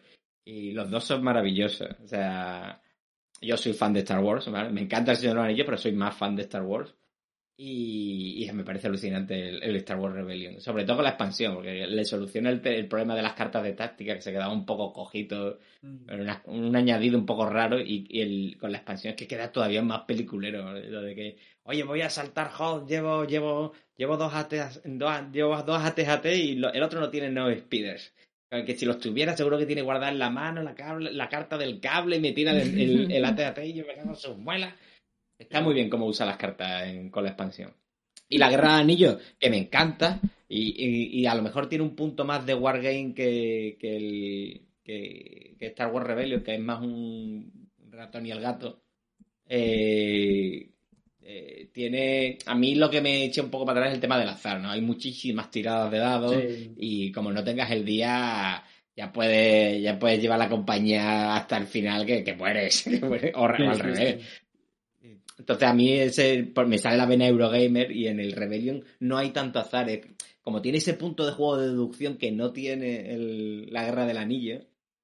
Y 0.44 0.72
los 0.72 0.90
dos 0.90 1.04
son 1.04 1.22
maravillosos. 1.22 1.88
O 2.02 2.06
sea, 2.06 2.80
yo 3.40 3.56
soy 3.56 3.72
fan 3.72 3.92
de 3.92 4.00
Star 4.00 4.20
Wars, 4.20 4.50
¿vale? 4.50 4.70
me 4.70 4.82
encanta 4.82 5.12
el 5.12 5.18
Señor 5.18 5.34
de 5.34 5.36
los 5.40 5.44
Anillos, 5.46 5.66
pero 5.66 5.78
soy 5.78 5.92
más 5.92 6.16
fan 6.16 6.36
de 6.36 6.42
Star 6.42 6.62
Wars. 6.62 6.94
Y, 7.56 8.44
y 8.44 8.52
me 8.52 8.64
parece 8.64 8.88
alucinante 8.88 9.48
el, 9.48 9.62
el 9.62 9.76
Star 9.76 9.96
Wars 9.98 10.14
Rebellion, 10.14 10.60
sobre 10.60 10.84
todo 10.84 10.96
con 10.96 11.04
la 11.04 11.10
expansión, 11.10 11.54
porque 11.54 11.86
le 11.86 12.04
soluciona 12.04 12.50
el, 12.50 12.60
el 12.66 12.88
problema 12.88 13.14
de 13.14 13.22
las 13.22 13.34
cartas 13.34 13.62
de 13.62 13.74
táctica, 13.74 14.14
que 14.16 14.20
se 14.22 14.32
quedaba 14.32 14.52
un 14.52 14.66
poco 14.66 14.92
cojito, 14.92 15.58
Mm. 15.82 16.06
una- 16.20 16.42
un 16.46 16.74
añadido 16.74 17.16
un 17.18 17.26
poco 17.26 17.46
raro, 17.48 17.78
y, 17.78 18.06
y 18.08 18.20
el, 18.22 18.56
con 18.58 18.72
la 18.72 18.78
expansión 18.78 19.10
es 19.12 19.16
que 19.16 19.26
queda 19.28 19.52
todavía 19.52 19.82
más 19.82 20.00
peliculero, 20.02 20.72
lo 20.72 21.02
de 21.02 21.14
que, 21.14 21.36
oye, 21.64 21.82
voy 21.84 22.00
a 22.00 22.10
saltar 22.10 22.48
hot, 22.50 22.88
llevo, 22.88 23.24
llevo, 23.26 23.72
llevo 23.96 24.16
dos 24.16 24.32
ATs, 24.34 24.80
dos, 24.84 25.12
llevo 25.32 25.62
dos 25.62 25.80
ATGT 25.84 26.26
y 26.36 26.54
lo- 26.56 26.72
el 26.72 26.82
otro 26.82 27.00
no 27.00 27.10
tiene 27.10 27.30
no 27.30 27.54
speeders. 27.54 28.12
Que 28.50 28.76
si 28.76 28.86
los 28.86 28.98
tuviera, 29.00 29.36
seguro 29.36 29.58
que 29.58 29.66
tiene 29.66 29.82
guardada 29.82 30.12
en 30.12 30.18
la 30.20 30.30
mano 30.30 30.62
la, 30.62 30.74
cable, 30.76 31.12
la 31.12 31.28
carta 31.28 31.58
del 31.58 31.80
cable 31.80 32.16
y 32.16 32.20
me 32.20 32.30
tira 32.32 32.52
el, 32.52 32.78
el, 32.80 33.10
el 33.10 33.24
AT-AT 33.24 33.58
y 33.64 33.72
yo 33.74 33.84
me 33.84 33.94
cago 33.96 34.10
en 34.10 34.16
sus 34.16 34.36
muelas. 34.38 34.74
Está 35.38 35.60
muy 35.60 35.74
bien 35.74 35.90
cómo 35.90 36.06
usa 36.06 36.26
las 36.26 36.36
cartas 36.36 36.86
en- 36.88 37.10
con 37.10 37.24
la 37.24 37.30
expansión. 37.30 37.72
Y 38.28 38.38
la 38.38 38.50
Guerra 38.50 38.74
de 38.76 38.80
Anillos, 38.82 39.18
que 39.38 39.50
me 39.50 39.58
encanta, 39.58 40.20
y, 40.48 40.74
y- 40.84 41.20
y 41.20 41.26
a 41.26 41.34
lo 41.34 41.42
mejor 41.42 41.68
tiene 41.68 41.84
un 41.84 41.94
punto 41.94 42.24
más 42.24 42.44
de 42.46 42.54
Wargame 42.54 43.12
que, 43.14 43.76
que, 43.78 43.96
el, 43.96 44.60
que, 44.82 45.56
que 45.58 45.66
Star 45.66 45.92
Wars 45.92 46.06
Rebellion, 46.06 46.42
que 46.42 46.54
es 46.54 46.60
más 46.60 46.80
un 46.82 47.68
ratón 47.90 48.26
y 48.26 48.30
el 48.30 48.40
gato. 48.40 48.82
Eh, 49.46 50.70
eh, 51.22 51.68
tiene. 51.72 52.38
A 52.46 52.54
mí 52.54 52.74
lo 52.74 52.90
que 52.90 53.00
me 53.00 53.24
echa 53.24 53.42
un 53.42 53.50
poco 53.50 53.64
para 53.66 53.78
atrás 53.80 53.90
es 53.92 53.94
el 53.96 54.00
tema 54.00 54.18
del 54.18 54.28
azar, 54.28 54.60
¿no? 54.60 54.70
Hay 54.70 54.80
muchísimas 54.80 55.50
tiradas 55.50 55.90
de 55.90 55.98
dados 55.98 56.34
Sí. 56.34 56.72
y 56.78 57.12
como 57.12 57.30
no 57.32 57.42
tengas 57.44 57.70
el 57.70 57.84
día. 57.84 58.62
Ya 58.96 59.12
puedes, 59.12 59.82
ya 59.82 59.98
puedes 59.98 60.20
llevar 60.22 60.38
la 60.38 60.48
compañía 60.48 61.34
hasta 61.34 61.56
el 61.56 61.66
final 61.66 62.06
que, 62.06 62.22
que 62.22 62.34
mueres, 62.34 62.84
que 62.88 63.00
mueres, 63.00 63.32
o, 63.34 63.48
Sí, 63.56 63.62
al 63.64 63.76
sí, 63.76 63.82
revés. 63.82 64.24
Entonces 65.38 65.68
a 65.68 65.74
mí 65.74 65.92
ese, 65.92 66.44
pues, 66.54 66.68
me 66.68 66.78
sale 66.78 66.96
la 66.96 67.06
vena 67.06 67.26
Eurogamer 67.26 67.90
y 67.90 68.06
en 68.08 68.20
el 68.20 68.32
Rebellion 68.32 68.84
no 69.00 69.16
hay 69.18 69.30
tanto 69.30 69.58
azar. 69.58 69.88
Es- 69.90 70.06
Como 70.42 70.60
tiene 70.60 70.76
ese 70.78 70.92
punto 70.94 71.24
de 71.24 71.32
juego 71.32 71.56
de 71.56 71.68
deducción 71.68 72.18
que 72.18 72.30
no 72.30 72.52
tiene 72.52 73.12
el- 73.14 73.72
la 73.72 73.84
Guerra 73.84 74.04
del 74.06 74.18
Anillo, 74.18 74.60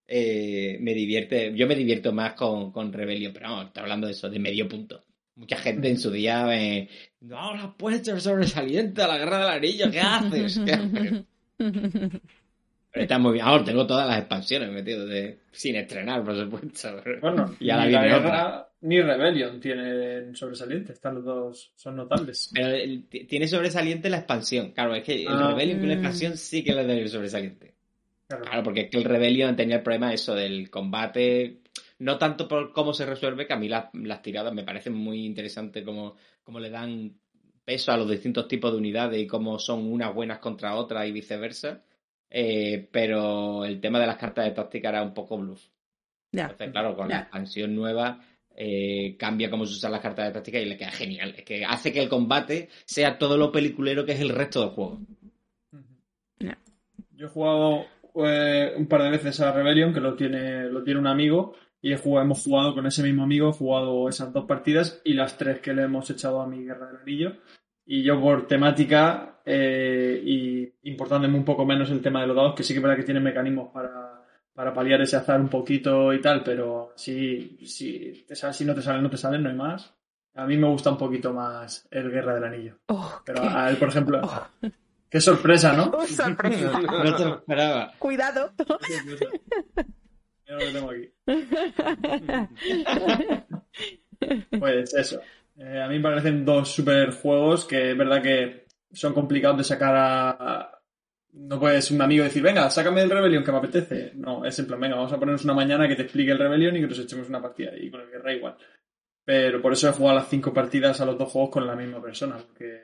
eh, 0.07 0.77
me 0.81 0.93
divierte, 0.93 1.53
yo 1.57 1.67
me 1.67 1.75
divierto 1.75 2.13
más 2.13 2.35
con, 2.35 2.71
con 2.73 2.93
Rebellion, 2.93 3.33
pero 3.33 3.49
vamos, 3.49 3.67
está 3.69 3.81
hablando 3.81 4.07
de 4.07 4.13
eso, 4.13 4.29
de 4.29 4.39
medio 4.39 4.69
punto. 4.69 5.03
Mucha 5.37 5.57
gente 5.57 5.89
en 5.89 5.99
su 5.99 6.11
día 6.11 6.45
me... 6.45 6.89
No, 7.21 7.55
la 7.55 7.63
has 7.65 7.75
puesto 7.77 8.13
el 8.13 8.21
sobresaliente 8.21 9.01
a 9.03 9.09
la 9.09 9.17
Guerra 9.19 9.39
del 9.39 9.49
Anillo, 9.49 9.91
¿qué 9.91 10.01
haces? 10.01 10.61
¿Qué 10.65 10.73
haces? 10.73 11.25
Está 12.93 13.19
muy 13.19 13.35
bien. 13.35 13.45
Ahora 13.47 13.65
tengo 13.65 13.87
todas 13.87 14.07
las 14.09 14.19
expansiones 14.19 14.71
metido 14.71 15.07
de... 15.07 15.39
sin 15.53 15.77
estrenar, 15.77 16.25
por 16.25 16.37
supuesto. 16.37 17.03
Bueno, 17.21 17.55
Y 17.61 17.71
ahora 17.71 17.87
ni 17.87 17.93
la 17.93 18.05
guerra 18.05 18.67
ni 18.83 19.01
Rebellion 19.01 19.61
tienen 19.61 20.35
sobresaliente. 20.35 20.93
Están 20.95 21.17
los 21.17 21.25
dos, 21.25 21.73
son 21.77 21.97
notables. 21.97 22.51
Pero 22.53 22.69
el- 22.69 23.05
tiene 23.09 23.47
sobresaliente 23.47 24.09
la 24.11 24.19
expansión. 24.19 24.73
Claro, 24.73 24.95
es 24.95 25.05
que 25.05 25.23
el 25.23 25.29
Ah. 25.29 25.49
Rebellion 25.51 25.79
con 25.79 25.89
la 25.89 25.95
expansión 25.95 26.37
sí 26.37 26.65
que 26.65 26.75
le 26.75 26.85
da 26.87 26.93
el 26.95 27.09
sobresaliente. 27.09 27.75
Claro. 28.27 28.45
Claro, 28.45 28.63
porque 28.63 28.81
es 28.83 28.91
que 28.91 28.97
el 28.99 29.05
Rebellion 29.05 29.55
tenía 29.57 29.77
el 29.77 29.83
problema 29.83 30.13
eso 30.15 30.35
del 30.35 30.71
combate, 30.71 31.59
no 31.99 32.17
tanto 32.19 32.49
por 32.49 32.73
cómo 32.73 32.93
se 32.95 33.05
resuelve, 33.07 33.47
que 33.47 33.53
a 33.53 33.57
mí 33.59 33.69
las, 33.69 33.87
las 33.93 34.23
tiradas 34.23 34.53
me 34.55 34.63
parecen 34.65 34.95
muy 34.95 35.27
interesantes 35.27 35.85
como, 35.85 36.17
como 36.43 36.59
le 36.61 36.71
dan 36.71 37.13
peso 37.65 37.93
a 37.93 37.97
los 37.97 38.09
distintos 38.11 38.49
tipos 38.49 38.73
de 38.73 38.79
unidades 38.79 39.21
y 39.21 39.27
cómo 39.27 39.59
son 39.59 39.85
unas 39.93 40.15
buenas 40.15 40.39
contra 40.39 40.75
otras 40.77 41.07
y 41.07 41.13
viceversa. 41.13 41.83
Eh, 42.31 42.89
pero 42.93 43.65
el 43.65 43.81
tema 43.81 43.99
de 43.99 44.07
las 44.07 44.17
cartas 44.17 44.45
de 44.45 44.53
táctica 44.53 44.91
era 44.91 45.03
un 45.03 45.13
poco 45.13 45.37
bluff. 45.37 45.67
Entonces, 46.45 46.71
claro, 46.71 46.95
con 46.97 47.09
la 47.09 47.17
expansión 47.23 47.75
nueva 47.75 48.21
eh, 48.55 49.17
cambia 49.19 49.51
cómo 49.51 49.67
se 49.67 49.73
usan 49.75 49.91
las 49.93 50.01
cartas 50.01 50.27
de 50.27 50.33
táctica 50.33 50.59
y 50.61 50.67
le 50.67 50.77
queda 50.77 50.93
genial. 50.93 51.35
Es 51.37 51.45
que 51.45 51.65
hace 51.65 51.93
que 51.93 52.01
el 52.03 52.09
combate 52.09 52.69
sea 52.85 53.19
todo 53.19 53.37
lo 53.37 53.51
peliculero 53.51 54.05
que 54.05 54.13
es 54.13 54.21
el 54.21 54.29
resto 54.29 54.61
del 54.61 54.71
juego. 54.71 55.01
Yo 57.13 57.27
he 57.27 57.29
jugado 57.29 57.85
eh, 58.25 58.73
un 58.77 58.87
par 58.87 59.03
de 59.03 59.11
veces 59.11 59.41
a 59.41 59.53
Rebellion, 59.53 59.93
que 59.93 60.01
lo 60.01 60.15
tiene, 60.15 60.65
lo 60.71 60.83
tiene 60.83 61.01
un 61.01 61.07
amigo, 61.07 61.55
y 61.83 61.93
he 61.93 61.97
jugado- 61.97 62.25
hemos 62.27 62.43
jugado 62.45 62.75
con 62.75 62.87
ese 62.87 63.03
mismo 63.03 63.25
amigo, 63.25 63.51
he 63.51 63.53
jugado 63.53 64.09
esas 64.09 64.33
dos 64.33 64.47
partidas 64.47 65.01
y 65.05 65.15
las 65.15 65.37
tres 65.37 65.61
que 65.61 65.75
le 65.75 65.83
hemos 65.83 66.09
echado 66.11 66.41
a 66.41 66.47
mi 66.47 66.65
Guerra 66.65 66.87
del 66.89 66.97
Anillo. 67.03 67.37
Y 67.85 68.03
yo 68.03 68.21
por 68.21 68.47
temática 68.47 69.40
eh, 69.53 70.23
y 70.25 70.73
importándome 70.91 71.37
un 71.37 71.45
poco 71.45 71.65
menos 71.67 71.91
el 71.91 72.01
tema 72.01 72.21
de 72.21 72.29
los 72.29 72.37
dados, 72.37 72.55
que 72.55 72.63
sí 72.63 72.73
que 72.73 72.79
es 72.79 72.83
verdad 72.83 72.97
que 72.97 73.03
tiene 73.05 73.21
mecanismos 73.21 73.71
para, 73.73 74.23
para 74.55 74.73
paliar 74.73 75.01
ese 75.01 75.17
azar 75.17 75.41
un 75.41 75.49
poquito 75.49 76.13
y 76.13 76.21
tal, 76.21 76.43
pero 76.45 76.93
si, 76.97 77.59
si, 77.67 78.25
te 78.27 78.35
sale, 78.37 78.53
si 78.55 78.65
no 78.65 78.75
te 78.75 78.83
sale, 78.83 79.03
no 79.03 79.11
te 79.11 79.17
sale, 79.17 79.39
no 79.39 79.49
hay 79.49 79.57
más. 79.57 79.93
A 80.35 80.47
mí 80.47 80.57
me 80.57 80.69
gusta 80.69 80.91
un 80.91 80.99
poquito 80.99 81.33
más 81.33 81.89
el 81.91 82.11
Guerra 82.11 82.35
del 82.35 82.45
Anillo. 82.45 82.79
Oh, 82.87 83.21
Pero 83.27 83.43
qué- 83.43 83.49
a 83.49 83.69
él, 83.71 83.77
por 83.77 83.89
ejemplo, 83.89 84.21
oh, 84.23 84.47
qué 85.11 85.21
sorpresa, 85.21 85.73
¿no? 85.73 85.91
oh, 85.95 86.07
sorpresa. 86.07 86.81
No 87.05 87.17
te 87.17 87.25
lo 87.25 87.35
esperaba. 87.37 87.93
Cuidado. 87.99 88.53
Mira 90.47 90.59
lo 90.59 90.59
que 90.59 90.73
tengo 90.73 90.91
aquí. 90.91 91.11
Pues 94.59 94.95
eso. 94.95 95.21
Eh, 95.57 95.81
a 95.83 95.89
mí 95.89 95.97
me 95.97 96.03
parecen 96.03 96.45
dos 96.45 96.71
super 96.71 97.11
juegos 97.13 97.65
que 97.65 97.93
es 97.93 97.97
verdad 97.99 98.23
que 98.23 98.67
son 98.93 99.13
complicados 99.15 99.59
de 99.59 99.65
sacar 99.65 99.95
a. 99.97 100.77
No 101.33 101.61
puedes 101.61 101.91
un 101.93 102.03
amigo 102.03 102.25
decir, 102.25 102.43
venga, 102.43 102.69
sácame 102.71 103.03
el 103.03 103.11
Rebellion 103.11 103.45
que 103.45 103.53
me 103.53 103.59
apetece. 103.59 104.13
No, 104.17 104.45
es 104.45 104.59
en 104.59 104.67
plan, 104.67 104.81
venga, 104.81 104.97
vamos 104.97 105.13
a 105.13 105.19
ponernos 105.19 105.45
una 105.45 105.55
mañana 105.55 105.87
que 105.87 105.95
te 105.95 106.03
explique 106.03 106.33
el 106.33 106.39
Rebellion 106.39 106.77
y 106.77 106.81
que 106.81 106.87
nos 106.89 106.99
echemos 106.99 107.29
una 107.29 107.41
partida. 107.41 107.71
Y 107.79 107.89
con 107.91 108.01
el 108.01 108.11
Guerra 108.11 108.33
igual. 108.35 108.57
Pero 109.25 109.63
por 109.63 109.73
eso 109.73 109.89
he 109.89 109.93
jugado 109.93 110.19
las 110.19 110.29
cinco 110.29 110.53
partidas 110.53 111.01
a 111.01 111.05
los 111.05 111.17
dos 111.17 111.31
juegos 111.31 111.51
con 111.51 111.67
la 111.67 111.77
misma 111.77 112.03
persona, 112.03 112.37
porque 112.37 112.81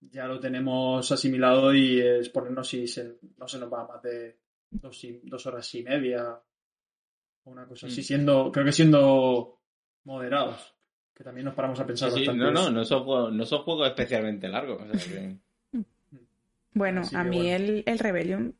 ya 0.00 0.26
lo 0.26 0.38
tenemos 0.38 1.10
asimilado 1.10 1.72
y 1.74 1.98
es 2.00 2.28
ponernos 2.28 2.68
si 2.68 2.86
se- 2.86 3.18
no 3.38 3.48
se 3.48 3.58
nos 3.58 3.72
va 3.72 3.86
más 3.88 4.02
de 4.02 4.38
dos, 4.70 5.02
y- 5.04 5.20
dos 5.24 5.46
horas 5.46 5.74
y 5.74 5.82
media 5.82 6.38
o 7.44 7.50
una 7.50 7.66
cosa 7.66 7.86
así, 7.86 8.00
Mm. 8.02 8.04
siendo, 8.04 8.52
creo 8.52 8.66
que 8.66 8.72
siendo 8.72 9.62
moderados, 10.04 10.75
que 11.16 11.24
también 11.24 11.46
nos 11.46 11.54
paramos 11.54 11.80
a 11.80 11.86
pensar 11.86 12.10
Sí, 12.10 12.26
bastante. 12.26 12.38
no, 12.44 12.50
no, 12.52 12.70
no 12.70 12.84
son, 12.84 13.04
juegos, 13.04 13.32
no 13.32 13.46
son 13.46 13.62
juegos 13.62 13.88
especialmente 13.88 14.48
largos. 14.48 14.82
o 14.82 14.86
sea 14.86 14.94
que- 14.94 15.36
Bueno, 16.74 17.00
Así 17.00 17.16
a 17.16 17.24
mí 17.24 17.36
bueno. 17.38 17.50
el, 17.56 17.82
el 17.86 17.98
Rebellion, 17.98 18.54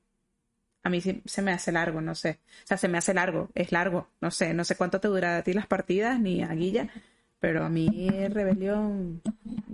a 0.82 0.88
mí 0.88 1.02
sí 1.02 1.20
se 1.26 1.42
me 1.42 1.52
hace 1.52 1.70
largo, 1.70 2.00
no 2.00 2.14
sé. 2.14 2.38
O 2.64 2.66
sea, 2.66 2.78
se 2.78 2.88
me 2.88 2.96
hace 2.96 3.12
largo, 3.12 3.50
es 3.54 3.72
largo. 3.72 4.08
No 4.22 4.30
sé, 4.30 4.54
no 4.54 4.64
sé 4.64 4.74
cuánto 4.76 5.00
te 5.00 5.08
dura 5.08 5.36
a 5.36 5.42
ti 5.42 5.52
las 5.52 5.66
partidas, 5.66 6.18
ni 6.18 6.42
a 6.42 6.48
Guilla, 6.54 6.88
pero 7.40 7.62
a 7.64 7.68
mí 7.68 8.08
el 8.08 8.32
Rebellion, 8.32 9.20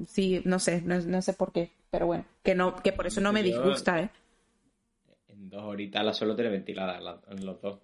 sí, 0.09 0.43
no 0.45 0.59
sé, 0.59 0.83
no, 0.83 0.99
no 1.01 1.23
sé 1.23 1.35
por 1.35 1.53
qué. 1.53 1.71
Pero 1.93 2.07
bueno, 2.07 2.25
que 2.43 2.57
no, 2.57 2.75
que 2.83 2.93
por 2.93 3.07
eso 3.07 3.21
no 3.21 3.33
me 3.33 3.45
disgusta, 3.45 4.01
¿eh? 4.03 4.11
En 5.29 5.49
dos 5.49 5.63
horitas 5.63 6.05
la 6.05 6.13
suelo 6.13 6.35
tener 6.35 6.51
ventilada 6.51 7.01
la- 7.01 7.21
en 7.29 7.47
los 7.47 7.61
dos. 7.63 7.79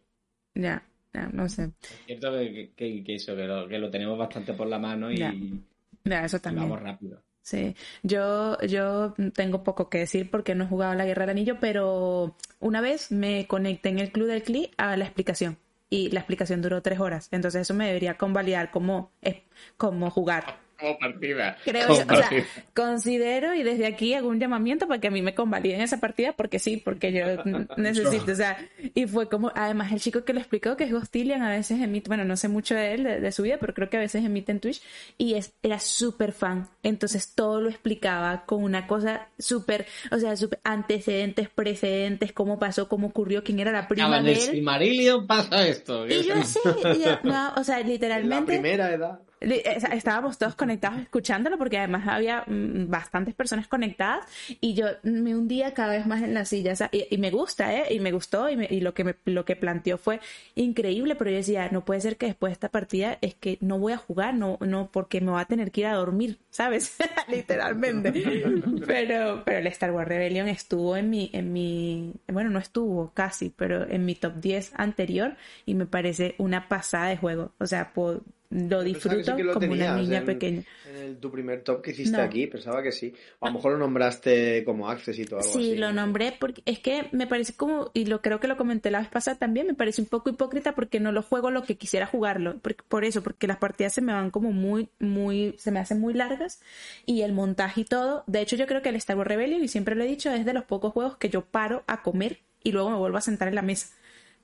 Ya, 0.55 0.83
no 1.32 1.49
sé. 1.49 1.70
Es 1.82 1.89
cierto 2.07 2.32
que, 2.32 2.73
que- 2.77 3.03
que 3.05 3.15
eso, 3.15 3.35
que 3.35 3.45
lo, 3.47 3.66
que 3.69 3.78
lo 3.78 3.90
tenemos 3.90 4.16
bastante 4.19 4.53
por 4.55 4.66
la 4.69 4.78
mano 4.78 5.11
y, 5.11 5.16
Ya. 5.19 5.32
y 5.32 5.61
Ya, 6.05 6.24
eso 6.24 6.39
también. 6.39 6.69
vamos 6.69 6.82
rápido. 6.82 7.23
Sí, 7.43 7.74
yo, 8.03 8.59
yo 8.61 9.15
tengo 9.35 9.65
poco 9.65 9.89
que 9.89 9.99
decir 9.99 10.31
porque 10.31 10.55
no 10.55 10.65
he 10.65 10.69
jugado 10.69 10.93
a 10.93 10.97
la 10.97 11.07
Guerra 11.07 11.23
del 11.23 11.31
Anillo, 11.31 11.57
pero 11.61 12.36
una 12.61 12.81
vez 12.82 13.11
me 13.11 13.47
conecté 13.47 13.89
en 13.89 13.99
el 14.01 14.12
Club 14.12 14.27
del 14.28 14.43
CLI 14.43 14.70
a 14.77 14.97
la 14.99 15.05
explicación 15.07 15.57
y 15.89 16.11
la 16.11 16.20
explicación 16.20 16.61
duró 16.61 16.82
tres 16.82 17.01
horas, 17.01 17.28
entonces 17.32 17.62
eso 17.62 17.73
me 17.73 17.86
debería 17.86 18.19
convalidar 18.19 18.70
como, 18.70 19.12
eh, 19.23 19.45
como 19.78 20.11
jugar. 20.11 20.59
Como 20.79 20.99
partida. 20.99 21.57
Creo, 21.65 21.89
Como 21.89 21.99
yo, 22.01 22.05
o 22.13 22.17
sea, 22.17 22.31
considero 22.75 23.55
y 23.55 23.63
desde 23.63 23.87
aquí 23.87 24.15
hago 24.15 24.29
un 24.29 24.39
llamamiento 24.39 24.87
para 24.87 25.01
que 25.01 25.09
a 25.09 25.11
mí 25.11 25.23
me 25.23 25.35
convaliden 25.35 25.81
esa 25.81 25.99
partida 25.99 26.33
porque 26.33 26.59
sí, 26.59 26.77
porque 26.77 27.13
yo 27.13 27.25
necesito, 27.77 28.33
o 28.33 28.35
sea, 28.35 28.59
y 28.95 29.07
fue 29.07 29.29
como, 29.29 29.51
además 29.55 29.93
el 29.93 30.01
chico 30.01 30.25
que 30.25 30.33
lo 30.33 30.41
explicó 30.41 30.77
que 30.77 30.85
es 30.85 30.93
Gostilian, 30.93 31.43
a 31.43 31.51
veces 31.51 31.81
emite, 31.81 32.09
bueno, 32.09 32.25
no 32.25 32.37
sé 32.37 32.49
mucho 32.49 32.75
de 32.75 32.95
él, 32.95 33.05
de, 33.05 33.21
de 33.21 33.33
su 33.33 33.43
vida, 33.43 33.57
pero 33.61 33.75
creo 33.75 33.91
que 33.91 33.97
a 33.97 34.01
veces 34.01 34.25
emite 34.25 34.53
en 34.53 34.61
Twitch 34.61 34.83
y 35.17 35.35
es, 35.35 35.53
era 35.63 35.81
súper 35.81 36.33
fan, 36.33 36.69
entonces 36.83 37.35
todo 37.35 37.61
lo 37.61 37.69
explicaba 37.69 38.45
con 38.47 38.63
una 38.63 38.87
cosa 38.87 39.29
súper, 39.39 39.87
o 40.11 40.19
sea, 40.19 40.37
súper 40.37 40.61
antecedentes, 40.65 41.49
precedentes, 41.49 42.33
cómo 42.33 42.59
pasó, 42.59 42.89
cómo 42.89 43.09
ocurrió, 43.09 43.43
quién 43.43 43.59
era 43.61 43.73
la 43.73 43.89
prima 43.89 44.07
Acaba 44.07 44.19
en 44.19 44.25
de 44.27 44.33
el 44.33 44.39
él. 44.39 44.43
Silmarillion 44.45 45.27
pasa 45.27 45.67
esto. 45.67 46.07
Y 46.07 46.23
yo 46.25 46.35
yo, 46.35 47.19
no, 47.25 47.55
o 47.57 47.65
sea, 47.65 47.81
En 47.81 47.87
la 47.87 47.93
literalmente... 47.93 48.53
primera 48.53 48.93
edad. 48.93 49.21
Sea, 49.40 49.90
Estábamos 49.94 50.39
todos 50.39 50.55
conectados 50.55 51.01
escuchándolo 51.01 51.59
porque 51.59 51.78
además 51.78 52.06
había 52.09 52.44
mm, 52.47 52.89
bastantes 52.89 53.35
personas 53.35 53.69
conectadas 53.69 54.24
y 54.60 54.74
yo 54.74 54.86
me 55.02 55.35
hundía 55.36 55.74
cada 55.74 55.93
vez 55.93 56.06
más 56.06 56.23
en 56.23 56.35
la 56.35 56.44
silla. 56.44 56.74
y, 56.93 57.06
y 57.10 57.19
me 57.19 57.31
gusta, 57.31 57.74
¿eh? 57.74 57.94
Y 57.94 58.01
me 58.01 58.12
gustó 58.12 58.48
y, 58.51 58.56
me- 58.56 58.69
y 58.70 58.81
lo, 58.81 58.94
que 58.94 59.05
me, 59.05 59.15
lo 59.24 59.44
que 59.44 59.56
planteó 59.56 59.98
fue 59.98 60.20
increíble, 60.55 61.15
pero 61.15 61.31
yo 61.31 61.36
decía, 61.36 61.69
no 61.70 61.85
puede 61.85 62.01
ser 62.01 62.16
que 62.16 62.27
después 62.27 62.51
de 62.51 62.55
esta 62.55 62.69
partida 62.70 63.19
es 63.20 63.35
que 63.35 63.59
no 63.60 63.78
voy 63.78 63.93
a 63.93 63.97
jugar, 63.98 64.35
no, 64.35 64.59
no 64.60 64.90
porque 64.93 65.20
me 65.20 65.31
va 65.32 65.40
a 65.40 65.44
tener 65.47 65.70
que 65.70 65.82
ir 65.82 65.86
a 65.86 65.94
dormir, 65.94 66.39
¿sabes? 66.51 66.97
Literalmente. 67.28 68.12
pero, 68.86 69.43
pero 69.44 69.59
el 69.59 69.66
Star 69.69 69.93
Wars 69.93 70.09
Rebellion 70.09 70.48
estuvo 70.48 70.97
en 70.97 71.10
mi, 71.10 71.31
en 71.32 71.52
mi, 71.52 72.15
bueno, 72.28 72.51
no 72.51 72.59
estuvo 72.59 73.12
casi, 73.15 73.51
pero 73.51 73.89
en 73.89 74.05
mi 74.05 74.15
top 74.15 74.35
10 74.36 74.73
anterior 74.77 75.36
y 75.66 75.74
me 75.74 75.86
parece 75.86 76.35
una 76.39 76.69
pasada 76.69 77.06
de 77.09 77.16
juego. 77.16 77.52
O 77.59 77.66
sea, 77.66 77.93
po- 77.93 78.20
lo 78.51 78.83
disfruto 78.83 79.23
sí 79.23 79.33
que 79.37 79.45
lo 79.45 79.53
como 79.55 79.73
una 79.73 79.97
niña 79.97 80.19
en- 80.19 80.25
pequeña. 80.25 80.62
En 80.89 80.97
el- 80.97 81.16
tu 81.19 81.31
primer 81.31 81.62
top 81.62 81.83
que 81.83 81.91
hiciste 81.91 82.16
No. 82.16 82.23
aquí, 82.23 82.47
pensaba 82.47 82.83
que 82.83 82.93
sí. 82.93 83.12
O 83.41 83.47
a 83.47 83.51
lo 83.51 83.57
mejor 83.57 83.73
lo 83.73 83.79
nombraste 83.79 84.65
como 84.65 84.89
Access 84.89 85.19
o 85.19 85.37
algo 85.37 85.43
Sí, 85.43 85.73
así. 85.73 85.77
lo 85.77 85.93
nombré 85.93 86.35
porque 86.39 86.62
es 86.65 86.79
que 86.79 87.09
me 87.12 87.27
parece 87.27 87.53
como, 87.55 87.91
y 87.93 88.07
lo 88.07 88.23
creo 88.23 88.41
que 88.41 88.49
lo 88.49 88.57
comenté 88.57 88.91
la 88.91 89.01
vez 89.01 89.09
pasada 89.09 89.37
también, 89.39 89.66
me 89.66 89.75
parece 89.75 90.01
un 90.01 90.09
poco 90.09 90.31
hipócrita 90.31 90.75
porque 90.75 90.99
no 90.99 91.12
lo 91.12 91.23
juego 91.23 91.51
lo 91.51 91.62
que 91.65 91.77
quisiera 91.77 92.07
jugarlo. 92.07 92.57
Por, 92.59 92.75
por 92.77 93.05
eso, 93.05 93.23
porque 93.23 93.47
las 93.47 93.59
partidas 93.59 93.93
se 93.93 94.01
me 94.01 94.12
van 94.15 94.31
como 94.31 94.51
muy, 94.53 94.89
muy, 94.99 95.55
se 95.59 95.70
me 95.70 95.81
hacen 95.81 96.01
muy 96.01 96.15
largas 96.15 96.61
y 97.05 97.20
el 97.23 97.33
montaje 97.35 97.83
y 97.83 97.85
todo. 97.85 98.25
De 98.27 98.41
hecho, 98.41 98.57
yo 98.57 98.66
creo 98.66 98.81
que 98.81 98.89
el 98.89 98.97
Star 98.97 99.16
Wars 99.19 99.29
Rebellion, 99.29 99.62
y 99.62 99.69
siempre 99.69 99.95
lo 99.95 100.05
he 100.05 100.07
dicho, 100.09 100.31
es 100.33 100.47
de 100.47 100.55
los 100.55 100.65
pocos 100.65 100.93
juegos 100.95 101.16
que 101.19 101.29
yo 101.29 101.43
paro 101.45 101.85
a 101.87 102.03
comer 102.03 102.39
y 102.65 102.73
luego 102.73 102.91
me 102.91 102.97
vuelvo 102.97 103.19
a 103.19 103.20
sentar 103.20 103.49
en 103.49 103.55
la 103.57 103.62
mesa. 103.62 103.89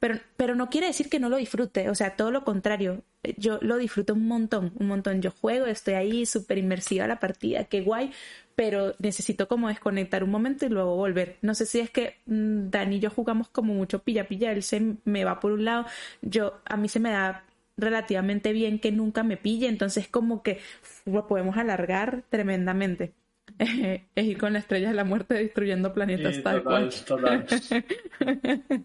Pero, 0.01 0.19
pero 0.37 0.55
no 0.55 0.69
quiere 0.69 0.89
decir 0.89 1.09
que 1.09 1.19
no 1.19 1.29
lo 1.29 1.37
disfrute, 1.37 1.89
o 1.89 1.95
sea, 1.95 2.17
todo 2.17 2.31
lo 2.31 2.45
contrario. 2.45 3.03
Yo 3.39 3.59
lo 3.63 3.79
disfruto 3.79 4.13
un 4.15 4.27
montón, 4.29 4.73
un 4.79 4.87
montón. 4.89 5.23
Yo 5.23 5.31
juego, 5.31 5.67
estoy 5.67 5.95
ahí 5.95 6.27
súper 6.27 6.59
inmersiva 6.59 7.05
a 7.05 7.09
la 7.09 7.21
partida, 7.21 7.65
qué 7.65 7.81
guay, 7.81 8.13
pero 8.55 8.95
necesito 8.99 9.49
como 9.49 9.69
desconectar 9.69 10.23
un 10.25 10.31
momento 10.31 10.67
y 10.67 10.69
luego 10.69 10.97
volver. 10.97 11.37
No 11.43 11.55
sé 11.55 11.67
si 11.67 11.81
es 11.81 11.91
que 11.91 12.17
mm, 12.27 12.71
Dani 12.71 12.97
y 12.97 13.01
yo 13.01 13.11
jugamos 13.11 13.49
como 13.49 13.75
mucho 13.75 14.01
pilla-pilla, 14.01 14.53
él 14.53 14.63
se 14.63 14.97
me 15.05 15.25
va 15.25 15.41
por 15.41 15.53
un 15.53 15.65
lado, 15.65 15.87
yo 16.23 16.61
a 16.67 16.77
mí 16.77 16.89
se 16.89 17.01
me 17.01 17.11
da 17.11 17.45
relativamente 17.77 18.53
bien 18.53 18.79
que 18.79 18.93
nunca 18.93 19.23
me 19.25 19.37
pille, 19.37 19.69
entonces 19.69 20.09
como 20.09 20.43
que 20.43 20.61
lo 21.07 21.27
podemos 21.27 21.57
alargar 21.57 22.23
tremendamente. 22.31 23.13
es 24.15 24.25
ir 24.25 24.39
con 24.39 24.53
la 24.53 24.59
estrella 24.59 24.89
de 24.89 24.95
la 24.95 25.05
muerte 25.05 25.35
destruyendo 25.35 25.93
planetas 25.93 26.37
Sí, 26.37 26.43
tal 26.43 26.63
total, 26.63 26.91
cual. 26.91 27.05
total. 27.05 27.47
Bueno, 28.61 28.85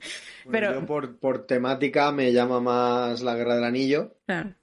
Pero- 0.51 0.73
yo 0.79 0.85
por, 0.85 1.17
por 1.17 1.45
temática 1.45 2.11
me 2.11 2.31
llama 2.33 2.59
más 2.59 3.21
la 3.21 3.35
Guerra 3.35 3.55
del 3.55 3.63
Anillo, 3.63 4.15
Claro. 4.25 4.53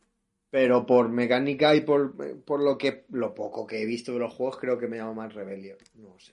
pero 0.51 0.87
por 0.87 1.09
mecánica 1.09 1.75
y 1.75 1.81
por, 1.83 2.15
por 2.45 2.63
lo 2.63 2.77
que 2.79 3.05
lo 3.11 3.35
poco 3.35 3.67
que 3.67 3.83
he 3.83 3.87
visto 3.87 4.13
de 4.13 4.19
los 4.21 4.33
juegos 4.33 4.59
creo 4.59 4.79
que 4.79 4.89
me 4.89 4.97
llama 4.99 5.13
más 5.15 5.35
Rebellion. 5.35 5.77
No 5.95 6.15
sé. 6.19 6.33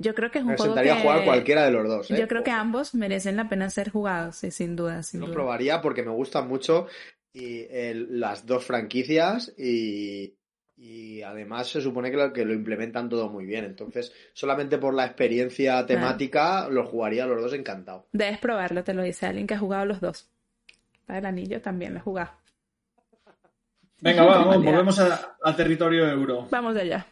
Yo 0.00 0.14
creo 0.14 0.30
que 0.30 0.38
es 0.38 0.44
un 0.44 0.50
Me 0.52 0.56
juego 0.56 0.74
sentaría 0.74 0.94
que... 0.94 0.98
a 1.00 1.02
jugar 1.02 1.24
cualquiera 1.24 1.64
de 1.64 1.72
los 1.72 1.88
dos. 1.88 2.10
¿eh? 2.10 2.16
Yo 2.18 2.28
creo 2.28 2.44
que 2.44 2.52
ambos 2.52 2.94
merecen 2.94 3.36
la 3.36 3.48
pena 3.48 3.68
ser 3.68 3.90
jugados, 3.90 4.36
sí, 4.36 4.50
sin 4.52 4.76
duda, 4.76 5.02
sin 5.02 5.20
Lo 5.20 5.26
duda. 5.26 5.34
probaría 5.34 5.80
porque 5.80 6.02
me 6.04 6.12
gustan 6.12 6.46
mucho 6.48 6.86
y, 7.32 7.66
el- 7.70 8.20
las 8.20 8.46
dos 8.46 8.64
franquicias 8.64 9.52
y, 9.58 10.34
y 10.78 11.22
además 11.22 11.68
se 11.68 11.80
supone 11.80 12.10
que 12.10 12.16
lo, 12.16 12.32
que 12.32 12.44
lo 12.44 12.54
implementan 12.54 13.08
todo 13.08 13.28
muy 13.28 13.44
bien. 13.44 13.64
Entonces, 13.64 14.12
solamente 14.32 14.78
por 14.78 14.94
la 14.94 15.04
experiencia 15.06 15.84
temática, 15.84 16.68
los 16.68 16.88
jugaría 16.88 17.26
los 17.26 17.42
dos 17.42 17.52
encantado. 17.52 18.06
Debes 18.12 18.38
probarlo, 18.38 18.84
te 18.84 18.94
lo 18.94 19.02
dice 19.02 19.26
alguien 19.26 19.46
que 19.46 19.54
ha 19.54 19.58
jugado 19.58 19.84
los 19.86 20.00
dos. 20.00 20.30
Para 21.04 21.18
el 21.18 21.26
anillo 21.26 21.60
también 21.60 21.94
lo 21.94 21.98
he 21.98 22.02
jugado. 22.02 22.30
Venga, 24.00 24.24
va, 24.24 24.38
vamos, 24.44 24.64
volvemos 24.64 24.98
a, 25.00 25.36
a 25.42 25.56
territorio 25.56 26.08
euro. 26.08 26.46
Vamos 26.50 26.76
allá. 26.76 27.06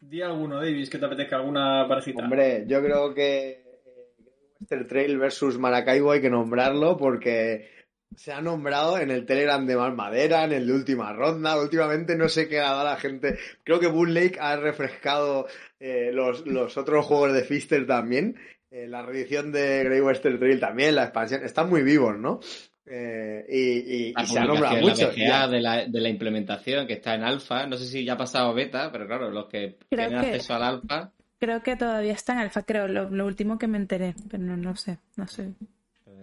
Di 0.00 0.22
alguno, 0.22 0.56
Davis, 0.56 0.88
que 0.88 0.98
te 0.98 1.06
apetezca 1.06 1.36
alguna 1.36 1.86
parejita. 1.86 2.24
Hombre, 2.24 2.64
yo 2.66 2.82
creo 2.82 3.12
que 3.12 3.50
eh, 3.50 4.22
Western 4.58 4.88
Trail 4.88 5.18
versus 5.18 5.58
Maracaibo 5.58 6.12
hay 6.12 6.22
que 6.22 6.30
nombrarlo 6.30 6.96
porque 6.96 7.68
se 8.16 8.32
ha 8.32 8.40
nombrado 8.40 8.98
en 8.98 9.10
el 9.10 9.24
Telegram 9.26 9.64
de 9.66 9.76
Más 9.76 9.94
Madera, 9.94 10.44
en 10.44 10.52
el 10.52 10.66
de 10.66 10.72
Última 10.72 11.12
Ronda. 11.12 11.60
Últimamente 11.60 12.16
no 12.16 12.28
sé 12.28 12.48
qué 12.48 12.60
ha 12.60 12.70
dado 12.72 12.84
la 12.84 12.96
gente. 12.96 13.38
Creo 13.64 13.80
que 13.80 13.86
Bull 13.88 14.14
Lake 14.14 14.38
ha 14.40 14.56
refrescado 14.56 15.46
eh, 15.80 16.10
los, 16.12 16.46
los 16.46 16.76
otros 16.76 17.04
juegos 17.06 17.32
de 17.32 17.44
Fister 17.44 17.86
también. 17.86 18.36
Eh, 18.70 18.86
la 18.88 19.02
reedición 19.02 19.52
de 19.52 19.84
Grey 19.84 20.00
Western 20.00 20.38
Trail 20.38 20.58
también, 20.60 20.94
la 20.94 21.04
expansión. 21.04 21.44
Están 21.44 21.68
muy 21.68 21.82
vivos, 21.82 22.16
¿no? 22.18 22.40
Eh, 22.86 23.44
y 23.48 24.08
y- 24.08 24.14
y 24.16 24.26
se 24.26 24.38
ha 24.38 24.44
nombrado 24.44 24.76
mucho. 24.80 25.10
la 25.16 25.46
de 25.48 25.60
la, 25.60 25.86
de 25.86 26.00
la 26.00 26.08
implementación 26.08 26.86
que 26.86 26.94
está 26.94 27.14
en 27.14 27.22
alfa. 27.22 27.66
No 27.66 27.76
sé 27.76 27.84
si 27.84 28.04
ya 28.04 28.14
ha 28.14 28.16
pasado 28.16 28.52
beta, 28.54 28.90
pero 28.90 29.06
claro, 29.06 29.30
los 29.30 29.46
que 29.46 29.76
Creo 29.90 30.08
tienen 30.08 30.20
que- 30.20 30.30
acceso 30.36 30.54
al 30.54 30.62
alfa. 30.64 31.12
Creo 31.38 31.62
que 31.62 31.74
todavía 31.76 32.12
está 32.12 32.34
en 32.34 32.38
alfa, 32.38 32.62
creo, 32.62 32.86
lo, 32.88 33.10
lo 33.10 33.26
último 33.26 33.58
que 33.58 33.66
me 33.66 33.76
enteré, 33.76 34.14
pero 34.30 34.42
no, 34.42 34.56
no 34.56 34.76
sé, 34.76 34.98
no 35.16 35.26
sé. 35.26 35.50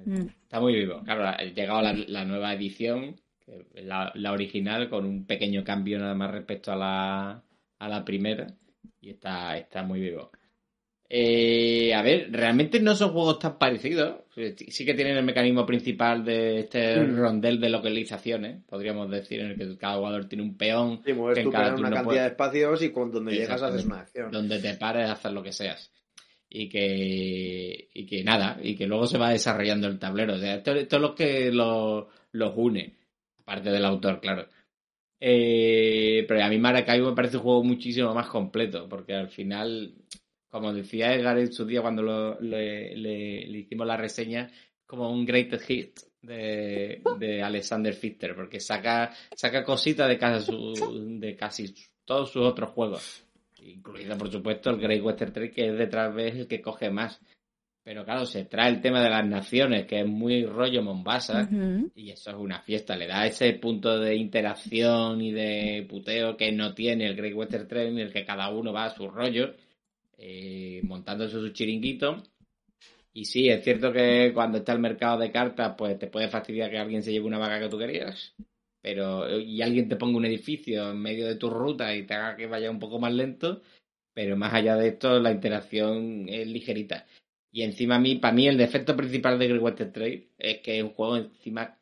Mm. 0.06 0.28
Está 0.44 0.60
muy 0.60 0.74
vivo. 0.76 1.02
Claro, 1.04 1.26
ha 1.28 1.38
llegado 1.44 1.82
la, 1.82 1.94
la 1.94 2.26
nueva 2.26 2.54
edición, 2.54 3.16
la, 3.76 4.12
la 4.16 4.32
original, 4.32 4.90
con 4.90 5.06
un 5.06 5.26
pequeño 5.26 5.64
cambio 5.64 5.98
nada 6.00 6.16
más 6.16 6.32
respecto 6.32 6.72
a 6.72 6.76
la, 6.76 7.44
a 7.80 7.90
la 7.90 8.06
primera. 8.06 8.48
Y 9.02 9.12
está, 9.12 9.58
está 9.58 9.84
muy 9.84 10.00
vivo. 10.00 10.32
Eh, 11.12 11.92
a 11.96 12.04
ver, 12.04 12.28
realmente 12.32 12.80
no 12.80 12.94
son 12.94 13.12
juegos 13.14 13.40
tan 13.40 13.58
parecidos. 13.58 14.18
Sí 14.70 14.86
que 14.86 14.94
tienen 14.94 15.18
el 15.18 15.26
mecanismo 15.26 15.66
principal 15.66 16.24
de 16.24 16.60
este 16.60 17.00
Mm. 17.00 17.18
rondel 17.18 17.60
de 17.60 17.70
localizaciones, 17.70 18.64
podríamos 18.68 19.10
decir, 19.10 19.40
en 19.40 19.48
el 19.52 19.58
que 19.58 19.76
cada 19.78 19.96
jugador 19.98 20.26
tiene 20.30 20.44
un 20.44 20.56
peón 20.56 21.02
Sí, 21.04 21.14
mueves 21.14 21.36
que 21.36 21.42
en 21.42 21.46
tu 21.48 21.52
cada 21.52 21.70
peón 21.70 21.80
en 21.80 21.86
una 21.86 21.90
cantidad 21.96 22.06
puede- 22.06 22.22
de 22.22 22.28
espacios 22.28 22.84
y 22.84 22.92
con 22.92 23.12
donde 23.12 23.32
llegas 23.34 23.62
haces 23.64 23.86
una 23.86 24.02
acción. 24.02 24.32
donde 24.32 24.60
te 24.60 24.74
pares 24.76 25.10
a 25.10 25.14
hacer 25.14 25.32
lo 25.32 25.42
que 25.42 25.52
seas. 25.52 25.92
Y 26.52 26.68
que, 26.68 27.90
y 27.94 28.06
que 28.08 28.24
nada, 28.24 28.60
y 28.64 28.76
que 28.76 28.88
luego 28.88 29.06
se 29.06 29.20
va 29.20 29.30
desarrollando 29.30 29.88
el 29.88 30.00
tablero. 30.00 30.34
O 30.34 30.38
sea, 30.40 30.56
esto, 30.56 30.72
esto 30.74 30.96
es 30.96 31.02
lo 31.02 31.14
que 31.16 31.52
lo- 31.52 32.10
los 32.32 32.54
une, 32.56 32.96
aparte 33.42 33.70
del 33.70 33.86
autor, 33.86 34.20
claro. 34.20 34.48
Eh, 35.20 36.26
pero 36.28 36.44
a 36.44 36.50
mí 36.50 36.58
Maracaibo 36.58 37.10
me 37.10 37.16
parece 37.16 37.38
un 37.38 37.44
juego 37.44 37.64
muchísimo 37.64 38.14
más 38.14 38.28
completo, 38.28 38.88
porque 38.90 39.14
al 39.14 39.30
final, 39.30 39.94
como 40.50 40.74
decía 40.74 41.14
Edgar 41.14 41.38
en 41.38 41.52
su 41.52 41.66
día 41.66 41.82
cuando 41.82 42.02
lo- 42.02 42.40
le, 42.40 42.96
le- 42.96 43.46
le 43.48 43.58
hicimos 43.60 43.86
la 43.86 43.98
reseña, 43.98 44.50
como 44.86 45.12
un 45.12 45.26
greatest 45.26 45.66
hit 45.66 46.00
de, 46.22 47.02
de 47.20 47.44
Alexander 47.44 47.94
Fichter, 47.94 48.34
porque 48.36 48.60
saca, 48.60 49.14
saca 49.36 49.64
cositas 49.64 50.08
de 50.08 50.18
de 51.20 51.36
casi 51.36 51.74
todos 52.06 52.32
sus 52.32 52.44
otros 52.44 52.72
juegos, 52.72 53.24
incluido 53.64 54.18
por 54.18 54.32
supuesto 54.32 54.70
el 54.70 54.80
Great 54.80 55.04
Western 55.04 55.34
Trail, 55.34 55.52
que 55.52 55.68
es 55.70 55.78
detrás 55.78 56.14
vez 56.14 56.36
el 56.36 56.48
que 56.48 56.62
coge 56.62 56.90
más. 56.90 57.20
Pero 57.84 58.06
claro, 58.06 58.26
se 58.26 58.46
trae 58.46 58.70
el 58.70 58.82
tema 58.82 59.02
de 59.02 59.10
las 59.10 59.26
naciones, 59.26 59.88
que 59.88 60.02
es 60.02 60.06
muy 60.06 60.46
rollo 60.46 60.84
Mombasa, 60.84 61.50
y 61.96 62.12
eso 62.12 62.30
es 62.30 62.36
una 62.36 62.62
fiesta, 62.62 62.96
le 62.96 63.08
da 63.08 63.26
ese 63.26 63.54
punto 63.54 63.98
de 63.98 64.16
interacción 64.16 65.22
y 65.22 65.32
de 65.32 65.88
puteo 65.90 66.38
que 66.38 66.52
no 66.52 66.74
tiene 66.76 67.08
el 67.08 67.16
Great 67.16 67.34
Western 67.34 67.68
Trail, 67.68 67.88
en 67.94 68.00
el 68.00 68.14
que 68.14 68.26
cada 68.26 68.50
uno 68.50 68.74
va 68.74 68.86
a 68.86 68.96
su 68.96 69.08
rollo, 69.10 69.56
eh, 70.18 70.82
montándose 70.84 71.40
su 71.40 71.50
chiringuito. 71.50 72.22
Y 73.14 73.26
sí, 73.26 73.50
es 73.50 73.64
cierto 73.64 73.92
que 73.92 74.32
cuando 74.34 74.60
está 74.60 74.74
el 74.74 74.80
mercado 74.80 75.18
de 75.18 75.32
cartas, 75.32 75.74
pues 75.78 75.98
te 75.98 76.08
puede 76.08 76.30
fastidiar 76.30 76.70
que 76.70 76.78
alguien 76.78 77.02
se 77.02 77.12
lleve 77.12 77.26
una 77.26 77.40
vaca 77.40 77.60
que 77.60 77.70
tú 77.70 77.80
querías, 77.80 78.36
pero 78.82 79.40
y 79.40 79.62
alguien 79.62 79.90
te 79.90 79.96
ponga 79.96 80.18
un 80.18 80.26
edificio 80.26 80.92
en 80.92 81.02
medio 81.02 81.28
de 81.28 81.36
tu 81.36 81.50
ruta 81.50 81.96
y 81.96 82.06
te 82.06 82.14
haga 82.14 82.36
que 82.36 82.48
vaya 82.48 82.72
un 82.72 82.80
poco 82.80 83.00
más 83.00 83.14
lento, 83.14 83.62
pero 84.14 84.36
más 84.38 84.54
allá 84.54 84.76
de 84.76 84.90
esto, 84.90 85.20
la 85.20 85.32
interacción 85.32 86.28
es 86.30 86.48
ligerita. 86.48 87.06
Y 87.52 87.64
encima 87.64 87.96
a 87.96 88.00
mí, 88.00 88.16
para 88.16 88.34
mí 88.34 88.48
el 88.48 88.58
defecto 88.58 88.96
principal 88.96 89.40
de 89.40 89.48
Great 89.48 89.62
Western 89.62 89.92
Trail 89.92 90.30
es 90.38 90.60
que 90.60 90.78
es 90.78 90.84
un 90.84 90.92
juego 90.92 91.18
encima 91.18 91.78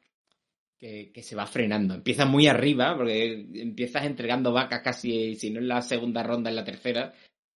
que, 0.77 1.11
que 1.11 1.23
se 1.23 1.35
va 1.35 1.45
frenando. 1.45 1.95
Empiezas 1.95 2.27
muy 2.27 2.47
arriba, 2.47 2.95
porque 2.95 3.47
empiezas 3.55 4.05
entregando 4.05 4.53
vacas 4.53 4.81
casi, 4.81 5.35
si 5.35 5.49
no 5.51 5.59
en 5.59 5.67
la 5.67 5.81
segunda 5.81 6.23
ronda, 6.23 6.49
en 6.49 6.55
la 6.55 6.63
tercera. 6.63 7.13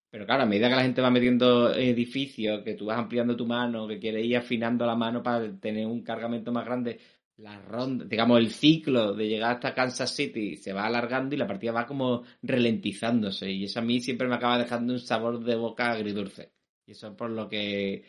Pero 0.10 0.26
claro, 0.26 0.44
a 0.44 0.46
medida 0.46 0.68
que 0.70 0.76
la 0.76 0.84
gente 0.84 1.02
va 1.02 1.10
metiendo 1.10 1.74
edificios, 1.74 2.64
que 2.64 2.74
tú 2.74 2.86
vas 2.86 3.00
ampliando 3.00 3.38
tu 3.38 3.46
mano, 3.46 3.88
que 3.88 3.98
quieres 3.98 4.26
ir 4.26 4.36
afinando 4.36 4.86
la 4.86 4.96
mano 4.96 5.24
para 5.24 5.58
tener 5.60 5.88
un 5.88 6.04
cargamento 6.04 6.52
más 6.52 6.66
grande, 6.66 7.00
la 7.38 7.60
ronda, 7.62 8.06
digamos, 8.06 8.40
el 8.40 8.52
ciclo 8.52 9.14
de 9.14 9.28
llegar 9.28 9.53
hasta 9.56 9.74
Kansas 9.74 10.16
City 10.16 10.56
se 10.58 10.74
va 10.74 10.86
alargando 10.86 11.34
y 11.36 11.38
la 11.38 11.48
partida 11.48 11.72
va 11.72 11.88
como 11.88 12.24
ralentizándose. 12.44 13.49
Y 13.52 13.64
eso 13.66 13.80
a 13.80 13.84
mí 13.84 13.99
siempre 13.99 14.28
me 14.28 14.36
acaba 14.36 14.58
dejando 14.60 14.94
un 14.94 14.99
sabor 14.99 15.44
de 15.44 15.56
boca 15.56 15.91
agridulce. 15.91 16.52
Y 16.86 16.91
eso 16.91 17.08
es 17.10 17.14
por 17.16 17.30
lo 17.32 17.49
que, 17.49 18.03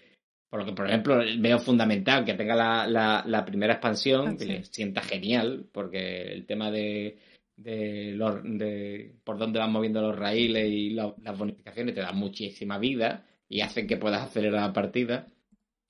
por 0.51 0.61
lo 0.61 0.67
que, 0.67 0.73
por 0.73 0.87
ejemplo, 0.89 1.19
veo 1.39 1.59
fundamental 1.59 2.25
que 2.25 2.35
tenga 2.35 2.55
la, 2.55 2.87
la, 2.87 3.25
la 3.27 3.45
primera 3.45 3.75
expansión, 3.75 4.27
Ah, 4.29 4.37
que 4.37 4.45
sí. 4.45 4.53
le 4.53 4.65
sienta 4.65 5.01
genial, 5.03 5.67
porque 5.73 6.23
el 6.33 6.45
tema 6.47 6.71
de, 6.71 7.19
de, 7.57 8.13
los, 8.15 8.43
de 8.45 9.15
por 9.25 9.39
dónde 9.39 9.59
van 9.61 9.73
moviendo 9.73 10.03
los 10.03 10.17
raíles 10.19 10.69
y 10.71 10.91
lo- 10.91 11.17
las 11.23 11.39
bonificaciones 11.39 11.95
te 11.95 12.01
dan 12.03 12.17
muchísima 12.17 12.79
vida 12.79 13.25
y 13.49 13.61
hacen 13.63 13.87
que 13.87 13.97
puedas 13.97 14.23
acelerar 14.23 14.63
la 14.69 14.73
partida. 14.73 15.27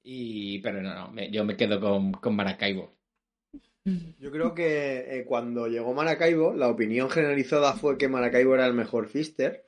Y, 0.05 0.61
pero 0.61 0.83
no, 0.83 0.95
no, 0.95 1.13
me- 1.13 1.31
yo 1.31 1.45
me 1.45 1.57
quedo 1.57 1.81
con, 1.81 2.13
con 2.13 2.37
Maracaibo. 2.37 2.93
Yo 4.19 4.31
creo 4.31 4.55
que 4.55 5.19
eh, 5.19 5.25
cuando 5.25 5.67
llegó 5.67 5.93
Maracaibo, 5.95 6.53
la 6.55 6.69
opinión 6.69 7.11
generalizada 7.11 7.73
fue 7.75 7.99
que 7.99 8.09
Maracaibo 8.09 8.55
era 8.55 8.67
el 8.67 8.75
mejor 8.75 9.09
Fister. 9.09 9.65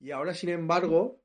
Y 0.00 0.10
ahora, 0.12 0.34
sin 0.34 0.50
embargo, 0.50 1.20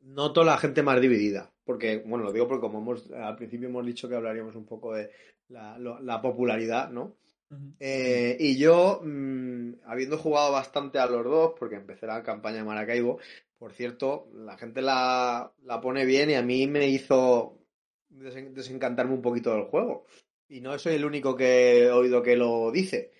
noto 0.00 0.44
la 0.44 0.56
gente 0.56 0.82
más 0.82 1.00
dividida. 1.00 1.52
Porque, 1.64 1.98
bueno, 2.06 2.24
lo 2.24 2.32
digo 2.32 2.46
porque 2.48 2.60
como 2.60 2.78
hemos, 2.80 3.10
al 3.10 3.36
principio 3.36 3.68
hemos 3.68 3.84
dicho 3.86 4.08
que 4.08 4.14
hablaríamos 4.16 4.54
un 4.54 4.66
poco 4.66 4.94
de 4.94 5.10
la, 5.48 5.78
lo- 5.78 6.00
la 6.00 6.20
popularidad, 6.22 6.90
¿no? 6.90 7.16
Eh, 7.78 8.36
y 8.40 8.56
yo, 8.58 9.00
mm, 9.04 9.74
habiendo 9.86 10.18
jugado 10.18 10.52
bastante 10.52 10.98
a 10.98 11.06
los 11.06 11.24
dos, 11.24 11.52
porque 11.58 11.76
empecé 11.76 12.06
la 12.06 12.22
campaña 12.22 12.58
de 12.58 12.64
Maracaibo, 12.64 13.18
por 13.58 13.72
cierto, 13.72 14.28
la 14.34 14.56
gente 14.56 14.82
la, 14.82 15.52
la 15.62 15.80
pone 15.80 16.04
bien 16.04 16.30
y 16.30 16.34
a 16.34 16.42
mí 16.42 16.66
me 16.66 16.88
hizo 16.88 17.58
desen- 18.10 18.52
desencantarme 18.52 19.14
un 19.14 19.22
poquito 19.22 19.52
del 19.54 19.64
juego. 19.64 20.04
Y 20.48 20.60
no 20.60 20.78
soy 20.78 20.94
el 20.94 21.04
único 21.04 21.34
que 21.34 21.84
he 21.84 21.90
oído 21.90 22.22
que 22.22 22.36
lo 22.36 22.70
dice, 22.70 23.12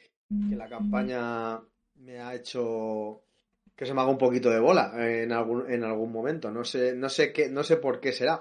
que 0.48 0.56
la 0.56 0.68
campaña 0.68 1.60
me 1.96 2.20
ha 2.20 2.34
hecho 2.34 3.22
que 3.76 3.86
se 3.86 3.94
me 3.94 4.00
haga 4.00 4.10
un 4.10 4.18
poquito 4.18 4.50
de 4.50 4.60
bola 4.60 4.92
en 4.96 5.32
algún, 5.32 5.70
en 5.70 5.82
algún 5.84 6.12
momento. 6.12 6.50
No 6.50 6.64
sé, 6.64 6.94
no 6.94 7.08
sé 7.08 7.32
qué, 7.32 7.48
no 7.48 7.62
sé 7.62 7.76
por 7.76 8.00
qué 8.00 8.12
será. 8.12 8.40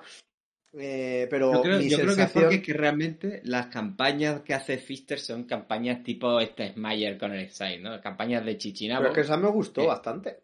Eh, 0.75 1.27
pero 1.29 1.53
Yo 1.53 1.61
creo, 1.61 1.79
mi 1.79 1.89
yo 1.89 1.97
creo 1.97 2.07
que 2.07 2.11
es 2.11 2.17
sensación... 2.17 2.43
porque 2.43 2.55
es 2.57 2.63
que 2.63 2.73
realmente 2.73 3.41
las 3.43 3.67
campañas 3.67 4.41
que 4.41 4.53
hace 4.53 4.77
Fister 4.77 5.19
son 5.19 5.43
campañas 5.43 6.03
tipo 6.03 6.39
este 6.39 6.73
Smayer 6.73 7.17
con 7.17 7.31
el 7.31 7.41
Excite, 7.41 7.79
¿no? 7.79 8.01
Campañas 8.01 8.43
de 8.43 8.57
Chichinabo. 8.57 9.01
Pero 9.01 9.11
es 9.11 9.15
que 9.15 9.21
esa 9.21 9.37
me 9.37 9.49
gustó 9.49 9.85
bastante. 9.85 10.39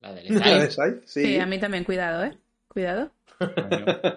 La 0.00 0.14
del. 0.14 0.26
Side, 0.70 1.02
sí. 1.04 1.24
Sí, 1.24 1.38
a 1.38 1.46
mí 1.46 1.58
también, 1.58 1.84
cuidado, 1.84 2.24
¿eh? 2.24 2.38
Cuidado. 2.72 3.10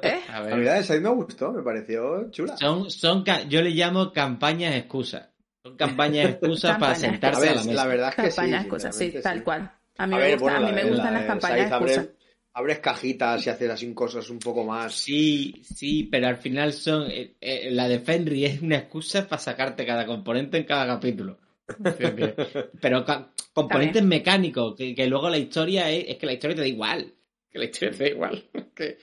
¿Eh? 0.02 0.19
A 0.30 0.38
A 0.38 0.41
ver. 0.41 0.56
mí 0.57 0.65
la 0.65 0.84
Side 0.84 0.99
me 1.02 1.10
gustó, 1.10 1.52
me 1.52 1.64
pareció 1.64 2.30
chula. 2.32 2.56
Son, 2.57 2.90
son, 2.91 3.23
yo 3.49 3.61
le 3.61 3.72
llamo 3.72 4.11
campañas 4.14 4.76
excusas. 4.76 5.30
Son 5.64 5.76
campañas 5.77 6.30
excusas 6.32 6.77
para 6.77 6.95
sentarse 6.95 7.49
A 7.49 7.56
la 7.56 7.64
mesa. 7.64 7.73
la 7.73 7.88
verdad 7.88 8.10
es 8.10 8.15
que 8.23 8.32
sí. 8.32 8.52
Campañas, 8.52 8.95
sí, 8.95 9.14
tal 9.23 9.38
sí. 9.40 9.44
cual. 9.44 9.72
A 9.98 10.07
mí 10.07 10.14
A 10.14 10.18
me, 10.18 10.23
ver, 10.23 10.40
gusta- 10.40 10.44
bueno, 10.44 10.57
a 10.57 10.60
mí 10.60 10.65
la 10.68 10.72
me 10.76 10.84
de- 10.84 10.90
gustan 10.90 11.14
la 11.14 11.19
las 11.19 11.27
campañas 11.27 11.72
excusas. 11.72 12.10
abres, 12.53 12.80
cajitas 12.80 13.45
y 13.45 13.49
haces 13.49 13.69
así 13.72 13.94
cosas 13.94 14.30
un 14.30 14.40
poco 14.40 14.64
más. 14.64 14.94
Sí, 14.94 15.61
sí, 15.64 16.03
pero 16.03 16.27
al 16.27 16.38
final 16.38 16.72
son. 16.73 17.10
eh, 17.10 17.36
eh, 17.41 17.69
la 17.72 17.88
de 17.88 17.99
Fenry 17.99 18.45
es 18.45 18.61
una 18.61 18.77
excusa 18.77 19.27
para 19.27 19.41
sacarte 19.41 19.86
cada 19.86 20.06
componente 20.06 20.57
en 20.57 20.65
cada 20.65 20.86
capítulo. 20.86 21.40
Pero 22.82 23.03
componentes 23.53 24.03
mecánicos, 24.03 24.76
que, 24.77 24.94
que 24.94 25.07
luego 25.07 25.30
la 25.30 25.38
historia 25.40 25.90
es, 25.90 26.06
es 26.10 26.18
que 26.18 26.26
la 26.27 26.34
historia 26.34 26.56
te 26.57 26.61
da 26.61 26.68
igual. 26.68 27.11
Que 27.56 27.60
la 27.60 27.65
historia 27.65 27.98
te 27.98 28.03
da 28.03 28.10
igual. 28.10 28.44
Que- 28.76 28.98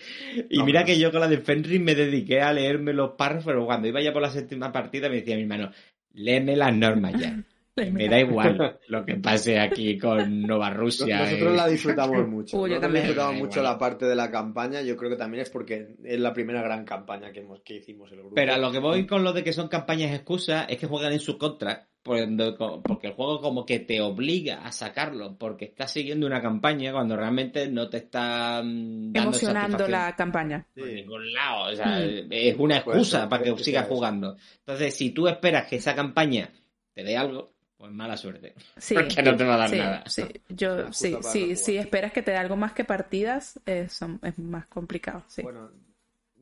Y 0.50 0.58
No, 0.58 0.66
mira 0.66 0.80
no. 0.80 0.86
que 0.86 0.98
yo 0.98 1.10
con 1.10 1.20
la 1.20 1.28
de 1.28 1.38
Fenry 1.38 1.78
me 1.78 1.94
dediqué 1.94 2.42
a 2.42 2.52
leerme 2.52 2.92
los 2.92 3.12
párrafos, 3.12 3.46
pero 3.46 3.64
cuando 3.64 3.88
iba 3.88 4.02
ya 4.02 4.12
por 4.12 4.20
la 4.20 4.28
séptima 4.28 4.70
partida 4.70 5.08
me 5.08 5.14
decía 5.16 5.36
mi 5.36 5.42
hermano, 5.42 5.70
léeme 6.12 6.54
las 6.54 6.74
normas 6.74 7.14
ya. 7.18 7.42
Me 7.74 8.08
da 8.08 8.20
igual 8.20 8.78
lo 8.88 9.04
que 9.04 9.14
pase 9.16 9.58
aquí 9.58 9.98
con 9.98 10.42
Nueva 10.42 10.70
Rusia. 10.70 11.20
Nosotros 11.20 11.52
eh. 11.52 11.56
la 11.56 11.68
disfrutamos 11.68 12.28
mucho. 12.28 12.60
Uy, 12.60 12.70
yo 12.70 12.80
también. 12.80 13.04
disfrutamos 13.06 13.36
mucho 13.40 13.60
igual. 13.60 13.72
la 13.72 13.78
parte 13.78 14.06
de 14.06 14.14
la 14.14 14.30
campaña. 14.30 14.82
Yo 14.82 14.96
creo 14.96 15.10
que 15.10 15.16
también 15.16 15.42
es 15.42 15.50
porque 15.50 15.96
es 16.04 16.20
la 16.20 16.32
primera 16.32 16.62
gran 16.62 16.84
campaña 16.84 17.32
que, 17.32 17.40
hemos, 17.40 17.60
que 17.62 17.76
hicimos 17.76 18.10
el 18.12 18.18
grupo. 18.18 18.34
Pero 18.34 18.52
a 18.54 18.58
lo 18.58 18.70
que 18.72 18.78
voy 18.78 19.06
con 19.06 19.24
lo 19.24 19.32
de 19.32 19.42
que 19.42 19.52
son 19.52 19.68
campañas 19.68 20.12
excusas 20.14 20.66
es 20.68 20.78
que 20.78 20.86
juegan 20.86 21.12
en 21.12 21.20
su 21.20 21.38
contra, 21.38 21.88
porque 22.02 23.06
el 23.06 23.12
juego 23.14 23.40
como 23.40 23.64
que 23.64 23.78
te 23.78 24.00
obliga 24.00 24.62
a 24.66 24.72
sacarlo 24.72 25.38
porque 25.38 25.66
está 25.66 25.86
siguiendo 25.86 26.26
una 26.26 26.42
campaña 26.42 26.92
cuando 26.92 27.16
realmente 27.16 27.68
no 27.68 27.88
te 27.88 27.98
está 27.98 28.60
mm, 28.62 29.12
dando 29.12 29.20
Emocionando 29.30 29.88
la 29.88 30.14
campaña. 30.16 30.66
Sí. 30.74 30.80
por 30.80 30.90
ningún 30.90 31.32
lado. 31.32 31.72
O 31.72 31.76
sea, 31.76 32.00
Mm. 32.00 32.28
es 32.30 32.56
una 32.58 32.76
excusa 32.78 33.28
para 33.28 33.42
que 33.44 33.54
que 33.54 33.64
sigas 33.64 33.86
jugando. 33.86 34.36
Entonces, 34.58 34.94
si 34.94 35.10
tú 35.10 35.28
esperas 35.28 35.68
que 35.68 35.76
esa 35.76 35.94
campaña 35.94 36.50
te 36.94 37.04
dé 37.04 37.16
algo, 37.16 37.51
pues 37.82 37.90
mala 37.94 38.16
suerte. 38.16 38.54
Sí, 38.76 38.94
Porque 38.94 39.22
no 39.24 39.36
te 39.36 39.42
va 39.42 39.54
a 39.54 39.58
dar 39.58 39.68
sí, 39.70 39.76
nada. 39.76 40.04
sí. 40.06 40.22
Yo, 40.50 40.92
sí, 40.92 41.56
sí, 41.56 41.76
esperas 41.76 42.12
que 42.12 42.22
te 42.22 42.30
dé 42.30 42.36
algo 42.36 42.54
más 42.54 42.74
que 42.74 42.84
partidas, 42.84 43.58
eh, 43.66 43.88
son, 43.88 44.20
es 44.22 44.38
más 44.38 44.68
complicado, 44.68 45.24
sí. 45.26 45.42
Bueno, 45.42 45.72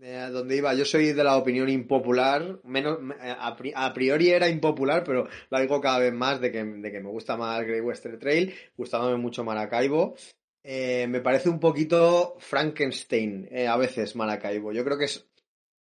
eh, 0.03 0.19
a 0.19 0.29
donde 0.29 0.59
iba, 0.59 0.75
yo 0.75 0.85
soy 0.85 1.15
de 1.15 1.25
la 1.25 1.39
opinión 1.39 1.71
impopular, 1.71 2.61
menos 2.65 2.99
eh, 3.23 3.35
a, 3.39 3.57
pri- 3.57 3.73
a 3.75 3.91
priori 3.95 4.29
era 4.29 4.51
impopular, 4.51 5.03
pero 5.03 5.29
la 5.49 5.61
digo 5.61 5.81
cada 5.81 6.01
vez 6.01 6.13
más 6.13 6.43
de 6.43 6.53
que, 6.53 6.63
de 6.63 6.93
que 6.93 7.01
me 7.01 7.09
gusta 7.09 7.39
más 7.39 7.63
Great 7.65 7.83
Western 7.85 8.19
Trail, 8.19 8.55
gustándome 8.77 9.17
mucho 9.17 9.43
Maracaibo. 9.43 10.17
Eh, 10.63 11.07
me 11.09 11.23
parece 11.23 11.49
un 11.49 11.59
poquito 11.59 12.37
Frankenstein 12.39 13.49
eh, 13.51 13.67
a 13.67 13.79
veces 13.79 14.15
Maracaibo. 14.15 14.73
Yo 14.75 14.85
creo 14.85 14.99
que, 14.99 15.07
es, 15.07 15.27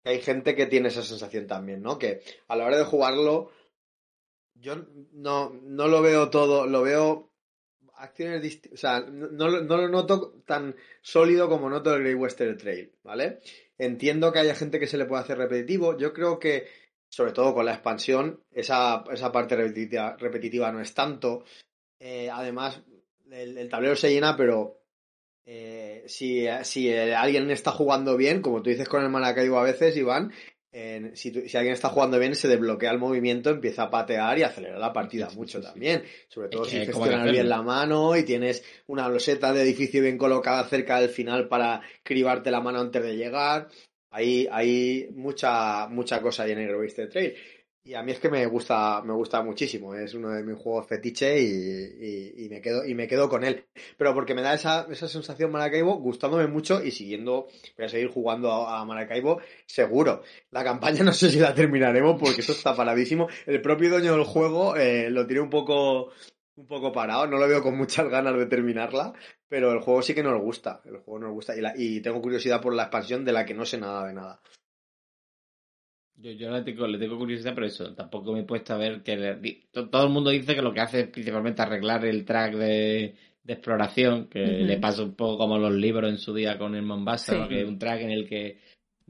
que 0.03 0.11
hay 0.11 0.21
gente 0.21 0.53
que 0.53 0.67
tiene 0.67 0.89
esa 0.89 1.01
sensación 1.01 1.47
también, 1.47 1.81
¿no? 1.81 1.97
Que 1.97 2.21
a 2.47 2.55
la 2.55 2.63
hora 2.67 2.77
de 2.77 2.83
jugarlo, 2.83 3.49
yo 4.59 4.75
no, 5.13 5.49
no 5.63 5.87
lo 5.87 6.01
veo 6.01 6.29
todo, 6.29 6.65
lo 6.67 6.81
veo 6.81 7.31
acciones 7.95 8.41
distintas, 8.41 8.77
o 8.77 8.81
sea, 8.81 8.99
no, 9.01 9.27
no 9.27 9.47
lo- 9.47 9.61
no 9.63 9.77
lo 9.77 9.89
noto 9.89 10.41
tan 10.45 10.75
sólido 11.01 11.49
como 11.49 11.69
noto 11.69 11.95
el 11.95 12.03
Great 12.03 12.17
Western 12.19 12.57
Trail, 12.57 12.91
¿vale? 13.03 13.39
Entiendo 13.77 14.31
que 14.31 14.39
haya 14.39 14.55
gente 14.55 14.79
que 14.79 14.87
se 14.87 14.97
le 14.97 15.05
puede 15.05 15.23
hacer 15.23 15.37
repetitivo. 15.37 15.97
Yo 15.97 16.13
creo 16.13 16.37
que, 16.39 16.67
sobre 17.09 17.31
todo 17.31 17.53
con 17.53 17.65
la 17.65 17.73
expansión, 17.73 18.43
esa, 18.51 19.03
esa 19.11 19.31
parte 19.31 19.55
repetitiva, 19.55 20.15
repetitiva 20.17 20.71
no 20.71 20.79
es 20.81 20.93
tanto. 20.93 21.43
Eh, 21.99 22.29
además, 22.31 22.81
el, 23.31 23.57
el 23.57 23.69
tablero 23.69 23.95
se 23.95 24.11
llena, 24.11 24.35
pero 24.37 24.81
eh, 25.45 26.03
si, 26.07 26.45
si 26.63 26.89
eh, 26.89 27.15
alguien 27.15 27.49
está 27.51 27.71
jugando 27.71 28.17
bien, 28.17 28.41
como 28.41 28.61
tú 28.61 28.69
dices 28.69 28.89
con 28.89 29.03
el 29.03 29.09
Maracaibo 29.09 29.57
a 29.57 29.63
veces, 29.63 29.95
Iván, 29.97 30.31
en- 30.71 31.15
si, 31.15 31.31
si 31.47 31.57
alguien 31.57 31.73
está 31.73 31.89
jugando 31.89 32.19
bien, 32.19 32.35
se 32.35 32.47
desbloquea 32.47 32.91
el 32.91 32.99
movimiento, 32.99 33.49
empieza 33.49 33.83
a 33.83 33.89
patear 33.89 34.37
y 34.37 34.43
acelera 34.43 34.77
la 34.77 34.93
partida 34.93 35.29
Sí, 35.29 35.35
mucho 35.37 35.59
sí, 35.61 35.65
también. 35.67 36.03
Sobre 36.27 36.49
todo 36.49 36.63
Es 36.63 36.69
si 36.69 36.79
que 36.79 36.85
gestionas 36.87 37.31
bien 37.31 37.49
la 37.49 37.61
mano 37.61 38.15
y 38.17 38.23
tienes 38.23 38.63
una 38.87 39.07
loseta 39.09 39.53
de 39.53 39.61
edificio 39.63 40.01
bien 40.01 40.17
colocada 40.17 40.63
cerca 40.67 40.99
del 40.99 41.09
final 41.09 41.47
para 41.47 41.81
cribarte 42.03 42.51
la 42.51 42.61
mano 42.61 42.79
antes 42.79 43.01
de 43.03 43.15
llegar. 43.15 43.67
Hay, 44.09 44.47
hay 44.51 45.09
mucha, 45.13 45.87
mucha 45.87 46.21
cosa 46.21 46.43
ahí 46.43 46.51
en 46.51 46.59
el 46.59 46.75
Wasted 46.75 47.09
Trail. 47.09 47.35
Y 47.87 47.93
a 47.93 48.03
mí 48.03 48.11
es 48.11 48.19
que 48.19 48.29
me 48.29 48.45
gusta, 48.47 49.01
me 49.01 49.13
gusta 49.13 49.41
muchísimo. 49.41 49.95
Es 49.95 50.13
uno 50.13 50.29
de 50.31 50.43
mis 50.43 50.57
juegos 50.57 50.87
fetiche 50.87 51.39
y, 51.39 52.43
y- 52.45 52.49
me 52.49 52.59
quedo, 52.59 52.85
y 52.85 52.93
me 52.93 53.07
quedo 53.07 53.29
con 53.29 53.45
él. 53.45 53.63
Pero 53.97 54.13
porque 54.13 54.35
me 54.35 54.41
da 54.41 54.53
esa, 54.55 54.85
esa 54.91 55.07
sensación 55.07 55.51
Maracaibo 55.51 55.95
gustándome 55.95 56.47
mucho 56.47 56.83
y 56.83 56.91
siguiendo, 56.91 57.47
voy 57.77 57.85
a 57.85 57.89
seguir 57.89 58.09
jugando 58.09 58.51
a, 58.51 58.81
a 58.81 58.85
Maracaibo 58.85 59.39
seguro. 59.65 60.21
La 60.51 60.65
campaña 60.65 61.03
no 61.03 61.13
sé 61.13 61.29
si 61.29 61.39
la 61.39 61.53
terminaremos 61.55 62.19
porque 62.19 62.41
eso 62.41 62.51
está 62.51 62.75
paradísimo. 62.75 63.29
El 63.45 63.61
propio 63.61 63.89
dueño 63.89 64.11
del 64.17 64.25
juego 64.25 64.75
eh, 64.75 65.09
lo 65.09 65.25
tiene 65.25 65.41
un 65.41 65.49
poco, 65.49 66.11
un 66.55 66.67
poco 66.67 66.91
parado. 66.91 67.25
No 67.27 67.37
lo 67.37 67.47
veo 67.47 67.63
con 67.63 67.77
muchas 67.77 68.09
ganas 68.09 68.35
de 68.37 68.47
terminarla. 68.47 69.13
Pero 69.47 69.71
el 69.71 69.79
juego 69.79 70.01
sí 70.01 70.13
que 70.13 70.23
nos 70.23 70.41
gusta. 70.41 70.81
El 70.83 70.97
juego 70.97 71.19
nos 71.19 71.31
gusta. 71.31 71.55
Y, 71.55 71.61
la- 71.61 71.73
y 71.77 72.01
tengo 72.01 72.21
curiosidad 72.21 72.61
por 72.61 72.73
la 72.73 72.83
expansión 72.83 73.23
de 73.23 73.31
la 73.31 73.45
que 73.45 73.53
no 73.53 73.65
sé 73.65 73.77
nada 73.77 74.07
de 74.07 74.13
nada. 74.13 74.41
Yo, 76.19 76.31
yo 76.31 76.49
le, 76.51 76.63
tengo, 76.63 76.87
le 76.87 76.97
tengo 76.97 77.17
curiosidad, 77.17 77.53
pero 77.53 77.67
eso, 77.67 77.93
tampoco 77.93 78.33
me 78.33 78.39
he 78.39 78.43
puesto 78.43 78.73
a 78.73 78.77
ver 78.77 79.03
que 79.03 79.15
le- 79.15 79.67
todo 79.71 80.03
el 80.03 80.09
mundo 80.11 80.31
dice 80.31 80.55
que 80.55 80.61
lo 80.63 80.73
que 80.73 80.81
hace 80.81 81.01
es 81.01 81.07
principalmente 81.09 81.61
arreglar 81.61 82.03
el 82.05 82.25
track 82.25 82.55
de, 82.55 83.15
de 83.43 83.53
exploración, 83.53 84.27
que 84.27 84.39
le 84.39 84.77
pasa 84.79 85.03
un 85.03 85.13
poco 85.15 85.37
como 85.37 85.59
los 85.59 85.73
libros 85.73 86.09
en 86.09 86.17
su 86.17 86.33
día 86.33 86.57
con 86.57 86.73
el 86.75 86.81
Mombasa, 86.81 87.33
Sí. 87.33 87.39
¿no? 87.39 87.47
que 87.47 87.61
es 87.61 87.67
un 87.67 87.77
track 87.77 88.01
en 88.01 88.09
el 88.11 88.27
que 88.27 88.59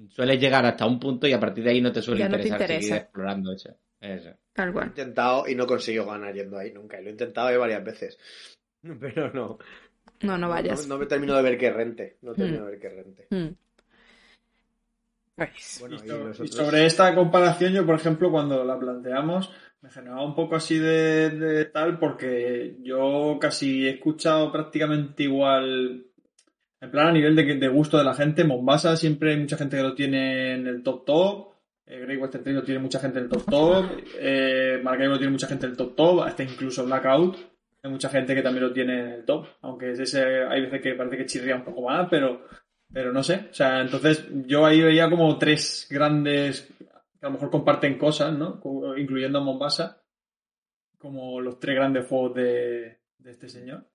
sueles 0.09 0.39
llegar 0.39 0.65
hasta 0.65 0.85
un 0.85 0.99
punto 0.99 1.27
y 1.27 1.33
a 1.33 1.39
partir 1.39 1.63
de 1.63 1.69
ahí 1.71 1.81
no 1.81 1.91
te 1.93 2.01
suele 2.01 2.19
Ya 2.19 2.29
no 2.29 2.37
te 2.37 2.43
interesar 2.47 2.67
seguir 2.81 2.93
explorando 2.95 3.53
eso. 3.53 3.69
Eso. 4.01 4.29
Tal 4.53 4.65
Lo 4.67 4.71
he 4.71 4.73
cual. 4.73 4.87
intentado 4.89 5.47
y 5.47 5.55
no 5.55 5.65
consigo 5.65 6.05
ganar 6.05 6.33
yendo 6.35 6.57
ahí 6.57 6.71
nunca. 6.73 6.99
Y 6.99 7.03
lo 7.03 7.09
he 7.09 7.11
intentado 7.13 7.57
varias 7.59 7.83
veces. 7.83 8.19
Pero 8.99 9.31
no. 9.33 9.57
No, 10.21 10.37
no 10.37 10.49
vayas. 10.49 10.87
No, 10.87 10.95
no 10.95 10.99
me 10.99 11.05
termino 11.07 11.35
de 11.37 11.41
ver 11.43 11.57
que 11.57 11.69
rente. 11.71 12.17
No 12.21 12.33
termino 12.33 12.59
Mm. 12.59 12.65
de 12.65 12.71
ver 12.71 12.79
que 12.79 12.89
rente. 12.89 13.27
Mm. 13.31 13.55
Bueno, 15.79 15.95
y, 15.95 15.97
y 16.05 16.07
so- 16.09 16.15
y 16.15 16.23
nosotros- 16.27 16.49
sobre 16.65 16.85
esta 16.85 17.13
comparación, 17.15 17.73
yo, 17.73 17.85
por 17.85 17.95
ejemplo, 17.95 18.31
cuando 18.31 18.63
la 18.65 18.77
planteamos, 18.79 19.51
me 19.81 19.89
generaba 19.91 20.25
un 20.25 20.33
poco 20.35 20.55
así 20.55 20.79
de, 20.79 21.29
de 21.29 21.65
tal, 21.65 21.99
porque 21.99 22.77
yo 22.81 23.37
casi 23.39 23.85
he 23.85 23.91
escuchado 23.91 24.51
prácticamente 24.51 25.23
igual, 25.23 26.05
en 26.81 26.91
plan 26.91 27.07
a 27.07 27.11
nivel 27.11 27.35
de, 27.35 27.45
que- 27.45 27.55
de 27.55 27.67
gusto 27.67 27.97
de 27.97 28.03
la 28.03 28.13
gente. 28.15 28.43
Mombasa 28.43 28.95
siempre 28.97 29.31
hay 29.31 29.37
mucha 29.39 29.57
gente 29.57 29.77
que 29.77 29.83
lo 29.83 29.93
tiene 29.95 30.53
en 30.55 30.67
el 30.67 30.81
top 30.83 31.05
top. 31.05 31.47
Eh, 31.85 31.99
Great 32.01 32.19
Western 32.21 32.43
Trail 32.43 32.57
lo 32.57 32.63
tiene 32.63 32.79
mucha 32.81 32.99
gente 32.99 33.19
en 33.19 33.25
el 33.25 33.29
top 33.29 33.45
top. 33.49 33.85
Eh, 34.19 34.79
Maracaibo 34.83 35.13
lo 35.13 35.17
tiene 35.19 35.31
mucha 35.31 35.47
gente 35.47 35.65
en 35.67 35.71
el 35.71 35.77
top 35.77 35.95
top. 35.95 36.21
Hasta 36.23 36.43
incluso 36.43 36.83
Blackout. 36.85 37.37
Hay 37.83 37.91
mucha 37.91 38.09
gente 38.09 38.35
que 38.35 38.41
también 38.41 38.65
lo 38.65 38.73
tiene 38.73 38.99
en 38.99 39.07
el 39.09 39.25
top. 39.25 39.45
Aunque 39.61 39.91
ese, 39.91 40.43
hay 40.45 40.61
veces 40.63 40.81
que 40.81 40.95
parece 40.95 41.15
que 41.17 41.25
chirría 41.25 41.55
un 41.55 41.63
poco 41.63 41.83
más, 41.83 42.07
pero 42.09 42.41
pero 42.91 43.11
no 43.11 43.21
sé, 43.23 43.47
o 43.51 43.53
sea, 43.53 43.81
entonces 43.81 44.27
yo 44.45 44.65
ahí 44.65 44.81
veía 44.81 45.09
como 45.09 45.37
tres 45.37 45.87
grandes, 45.89 46.73
que 47.19 47.25
a 47.25 47.29
lo 47.29 47.31
mejor 47.31 47.49
comparten 47.49 47.97
cosas, 47.97 48.33
¿no? 48.37 48.61
Incluyendo 48.97 49.39
a 49.39 49.43
Mombasa, 49.43 50.01
como 50.97 51.41
los 51.41 51.59
tres 51.59 51.75
grandes 51.75 52.07
juegos 52.07 52.35
de, 52.35 52.99
de 53.17 53.31
este 53.31 53.49
señor. 53.49 53.85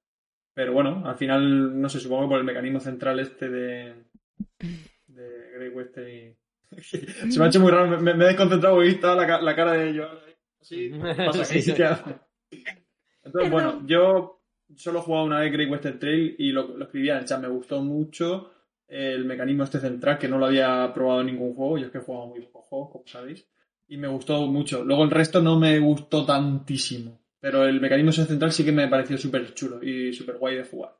Pero 0.54 0.72
bueno, 0.72 1.02
al 1.06 1.16
final, 1.16 1.80
no 1.80 1.88
sé, 1.88 2.00
supongo 2.00 2.22
que 2.24 2.28
por 2.28 2.38
el 2.38 2.44
mecanismo 2.44 2.80
central 2.80 3.18
este 3.20 3.48
de, 3.48 3.94
de 5.06 5.50
Great 5.54 5.74
Western 5.74 6.08
y... 6.08 6.36
Se 6.82 7.38
me 7.38 7.44
ha 7.44 7.48
hecho 7.48 7.60
muy 7.60 7.70
raro, 7.70 8.00
me, 8.00 8.14
me 8.14 8.24
he 8.24 8.28
desconcentrado 8.28 8.82
he 8.82 8.86
visto 8.86 9.14
la, 9.14 9.40
la 9.40 9.56
cara 9.56 9.72
de 9.72 9.90
ellos. 9.90 10.10
Así, 10.60 10.90
pasa 11.16 11.44
Sí, 11.44 11.62
sí. 11.62 11.74
¿qué 11.74 11.84
hace? 11.84 12.18
Entonces, 13.24 13.50
bueno, 13.50 13.82
yo 13.86 14.42
solo 14.76 14.98
he 14.98 15.02
jugado 15.02 15.24
una 15.24 15.40
vez 15.40 15.52
Great 15.52 15.70
Western 15.70 15.98
Trail 15.98 16.34
y 16.38 16.52
lo, 16.52 16.76
lo 16.76 16.84
escribía 16.84 17.14
en 17.14 17.20
el 17.20 17.24
chat, 17.24 17.40
me 17.40 17.48
gustó 17.48 17.82
mucho 17.82 18.52
el 18.88 19.24
mecanismo 19.24 19.64
este 19.64 19.80
central, 19.80 20.18
que 20.18 20.28
no 20.28 20.38
lo 20.38 20.46
había 20.46 20.92
probado 20.92 21.20
en 21.20 21.28
ningún 21.28 21.54
juego, 21.54 21.78
yo 21.78 21.86
es 21.86 21.92
que 21.92 21.98
he 21.98 22.02
jugado 22.02 22.26
muy 22.26 22.40
pocos 22.42 22.64
juegos, 22.68 22.90
como 22.92 23.06
sabéis, 23.06 23.46
y 23.88 23.96
me 23.96 24.08
gustó 24.08 24.46
mucho. 24.46 24.84
Luego 24.84 25.04
el 25.04 25.10
resto 25.10 25.40
no 25.40 25.58
me 25.58 25.78
gustó 25.78 26.24
tantísimo, 26.24 27.20
pero 27.40 27.64
el 27.64 27.80
mecanismo 27.80 28.10
ese 28.10 28.26
central 28.26 28.52
sí 28.52 28.64
que 28.64 28.72
me 28.72 28.88
pareció 28.88 29.16
súper 29.18 29.54
chulo 29.54 29.82
y 29.82 30.12
súper 30.12 30.38
guay 30.38 30.56
de 30.56 30.64
jugar. 30.64 30.96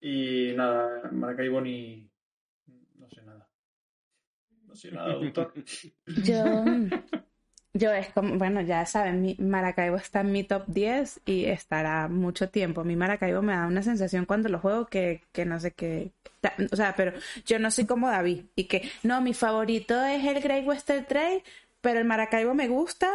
Y 0.00 0.52
nada, 0.54 1.10
Maracaibo 1.12 1.60
ni... 1.60 2.08
no 2.98 3.08
sé 3.08 3.22
nada. 3.22 3.48
No 4.66 4.74
sé 4.74 4.92
nada, 4.92 5.14
doctor. 5.14 5.52
Yo, 6.22 6.64
yo 7.74 7.92
es 7.92 8.08
como, 8.10 8.38
bueno, 8.38 8.60
ya 8.60 8.86
saben, 8.86 9.20
mi 9.20 9.36
Maracaibo 9.38 9.96
está 9.96 10.20
en 10.20 10.30
mi 10.32 10.44
top 10.44 10.64
10 10.68 11.20
y 11.26 11.46
estará 11.46 12.08
mucho 12.08 12.48
tiempo. 12.48 12.84
Mi 12.84 12.94
Maracaibo 12.94 13.42
me 13.42 13.52
da 13.52 13.66
una 13.66 13.82
sensación 13.82 14.26
cuando 14.26 14.48
lo 14.48 14.60
juego 14.60 14.86
que, 14.86 15.22
que 15.32 15.44
no 15.44 15.58
sé 15.58 15.72
qué. 15.72 16.12
O 16.72 16.76
sea, 16.76 16.94
pero 16.96 17.12
yo 17.46 17.58
no 17.58 17.70
soy 17.70 17.86
como 17.86 18.08
David 18.08 18.44
y 18.54 18.64
que, 18.64 18.88
no, 19.02 19.20
mi 19.20 19.34
favorito 19.34 20.04
es 20.04 20.24
el 20.24 20.40
Great 20.40 20.66
Western 20.66 21.04
Trail, 21.06 21.42
pero 21.80 21.98
el 21.98 22.04
Maracaibo 22.04 22.54
me 22.54 22.68
gusta, 22.68 23.10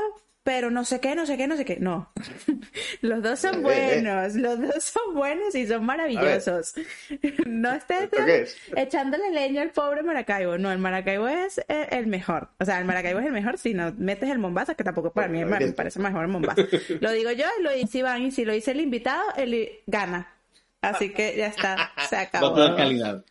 pero 0.50 0.72
no 0.72 0.84
sé 0.84 1.00
qué, 1.00 1.14
no 1.14 1.28
sé 1.28 1.38
qué, 1.38 1.46
no 1.46 1.56
sé 1.56 1.64
qué. 1.64 1.78
No. 1.80 2.12
Los 3.02 3.22
dos 3.22 3.38
son 3.38 3.54
Eh, 3.54 3.58
eh, 3.58 3.60
eh. 3.60 4.02
buenos, 4.02 4.34
los 4.34 4.60
dos 4.60 4.84
son 4.84 5.14
buenos 5.14 5.54
y 5.54 5.68
son 5.68 5.86
maravillosos. 5.86 6.74
No 7.46 7.72
estés 7.72 8.58
echándole 8.76 9.30
leña 9.30 9.62
al 9.62 9.70
pobre 9.70 10.02
Maracaibo. 10.02 10.58
No, 10.58 10.72
el 10.72 10.80
Maracaibo 10.80 11.28
es 11.28 11.60
eh, 11.68 11.90
el 11.92 12.08
mejor. 12.08 12.50
O 12.60 12.66
sea, 12.66 12.80
el 12.80 12.86
Maracaibo 12.86 13.20
es 13.20 13.28
el 13.28 13.32
mejor 13.32 13.60
si 13.60 13.76
no 13.76 13.94
metes 13.96 14.28
el 14.28 14.40
Mombasa, 14.40 14.74
que 14.74 14.84
tampoco 14.84 15.12
para 15.12 15.28
mí 15.28 15.46
me 15.46 15.72
parece 15.74 16.00
mejor 16.00 16.24
el 16.24 16.30
Mombasa. 16.30 16.64
Lo 17.00 17.12
digo 17.12 17.32
yo 17.32 17.46
y 17.60 17.64
lo 17.64 17.72
dice 17.72 18.00
Iván, 18.00 18.24
y 18.24 18.32
si 18.32 18.44
lo 18.44 18.54
dice 18.54 18.72
el 18.72 18.82
invitado, 18.82 19.22
él 19.38 19.70
gana. 19.86 20.34
Así 20.82 21.12
que 21.14 21.36
ya 21.38 21.46
está, 21.46 21.92
se 22.10 22.16
acabó. 22.16 22.50
Voto 22.50 22.72
de 22.72 22.76
calidad. 22.76 23.24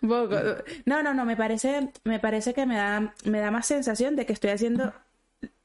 No, 0.85 1.03
no, 1.03 1.15
no, 1.15 1.25
me 1.25 1.37
parece, 1.37 1.89
me 2.05 2.21
parece 2.21 2.55
que 2.55 2.65
me 2.65 2.77
da, 2.77 3.13
me 3.25 3.41
da 3.41 3.51
más 3.51 3.67
sensación 3.67 4.15
de 4.15 4.25
que 4.25 4.35
estoy 4.35 4.51
haciendo 4.51 4.93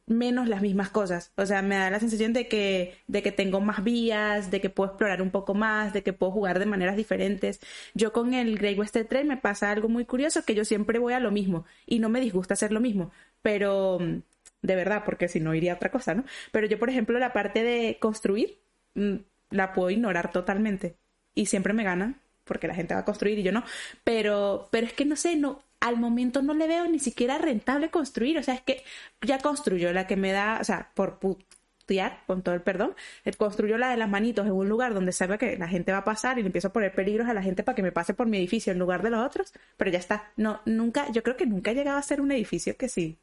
menos 0.05 0.47
las 0.49 0.61
mismas 0.61 0.89
cosas. 0.89 1.31
O 1.37 1.45
sea, 1.45 1.61
me 1.61 1.75
da 1.75 1.89
la 1.89 1.99
sensación 1.99 2.33
de 2.33 2.47
que, 2.47 2.97
de 3.07 3.21
que 3.23 3.31
tengo 3.31 3.61
más 3.61 3.83
vías, 3.83 4.51
de 4.51 4.61
que 4.61 4.69
puedo 4.69 4.89
explorar 4.89 5.21
un 5.21 5.31
poco 5.31 5.53
más, 5.53 5.93
de 5.93 6.03
que 6.03 6.13
puedo 6.13 6.31
jugar 6.31 6.59
de 6.59 6.65
maneras 6.65 6.95
diferentes. 6.97 7.59
Yo 7.93 8.11
con 8.13 8.33
el 8.33 8.57
Great 8.57 8.77
Western 8.77 9.07
Trail 9.07 9.27
me 9.27 9.37
pasa 9.37 9.71
algo 9.71 9.89
muy 9.89 10.05
curioso, 10.05 10.43
que 10.45 10.55
yo 10.55 10.65
siempre 10.65 10.99
voy 10.99 11.13
a 11.13 11.19
lo 11.19 11.31
mismo 11.31 11.65
y 11.85 11.99
no 11.99 12.09
me 12.09 12.21
disgusta 12.21 12.53
hacer 12.55 12.71
lo 12.71 12.79
mismo. 12.81 13.11
Pero, 13.41 13.99
mm, 13.99 14.21
de 14.61 14.75
verdad, 14.75 15.03
porque 15.05 15.27
si 15.27 15.39
no 15.39 15.53
iría 15.55 15.73
a 15.73 15.75
otra 15.75 15.91
cosa, 15.91 16.13
¿no? 16.15 16.25
Pero 16.51 16.67
yo, 16.67 16.79
por 16.79 16.89
ejemplo, 16.89 17.19
la 17.19 17.33
parte 17.33 17.63
de 17.63 17.97
construir, 17.99 18.59
mm, 18.95 19.15
la 19.51 19.73
puedo 19.73 19.89
ignorar 19.89 20.31
totalmente. 20.31 20.97
Y 21.35 21.47
siempre 21.47 21.73
me 21.73 21.83
ganan, 21.83 22.21
porque 22.43 22.67
la 22.67 22.75
gente 22.75 22.93
va 22.93 23.01
a 23.01 23.05
construir 23.05 23.39
y 23.39 23.43
yo 23.43 23.51
no. 23.51 23.63
Pero, 24.03 24.67
pero 24.71 24.85
es 24.87 24.93
que 24.93 25.05
no 25.05 25.15
sé, 25.15 25.35
no, 25.35 25.63
al 25.83 25.97
momento 25.97 26.41
no 26.41 26.53
le 26.53 26.65
veo 26.65 26.87
ni 26.87 26.97
siquiera 26.97 27.37
rentable 27.37 27.89
construir. 27.89 28.37
O 28.39 28.43
sea, 28.43 28.55
es 28.55 28.61
que 28.61 28.83
ya 29.21 29.39
construyo 29.39 29.91
la 29.91 30.07
que 30.07 30.15
me 30.15 30.31
da, 30.31 30.59
o 30.61 30.63
sea, 30.63 30.91
por 30.93 31.19
putear, 31.19 32.23
con 32.25 32.41
todo 32.41 32.55
el 32.55 32.61
perdón, 32.61 32.95
eh, 33.25 33.33
construyo 33.33 33.77
la 33.77 33.89
de 33.89 33.97
las 33.97 34.09
manitos 34.09 34.45
en 34.45 34.53
un 34.53 34.69
lugar 34.69 34.93
donde 34.93 35.11
sabe 35.11 35.37
que 35.37 35.57
la 35.57 35.67
gente 35.67 35.91
va 35.91 35.99
a 35.99 36.03
pasar 36.05 36.39
y 36.39 36.41
le 36.41 36.47
empiezo 36.47 36.69
a 36.69 36.73
poner 36.73 36.95
peligros 36.95 37.27
a 37.27 37.33
la 37.33 37.43
gente 37.43 37.63
para 37.63 37.75
que 37.75 37.83
me 37.83 37.91
pase 37.91 38.13
por 38.13 38.27
mi 38.27 38.37
edificio 38.37 38.71
en 38.71 38.79
lugar 38.79 39.03
de 39.03 39.09
los 39.09 39.25
otros. 39.25 39.51
Pero 39.75 39.91
ya 39.91 39.99
está. 39.99 40.31
No, 40.37 40.61
nunca, 40.65 41.11
yo 41.11 41.21
creo 41.21 41.35
que 41.35 41.45
nunca 41.45 41.71
he 41.71 41.75
llegado 41.75 41.97
a 41.97 42.01
ser 42.01 42.21
un 42.21 42.31
edificio 42.31 42.77
que 42.77 42.87
sí. 42.87 43.17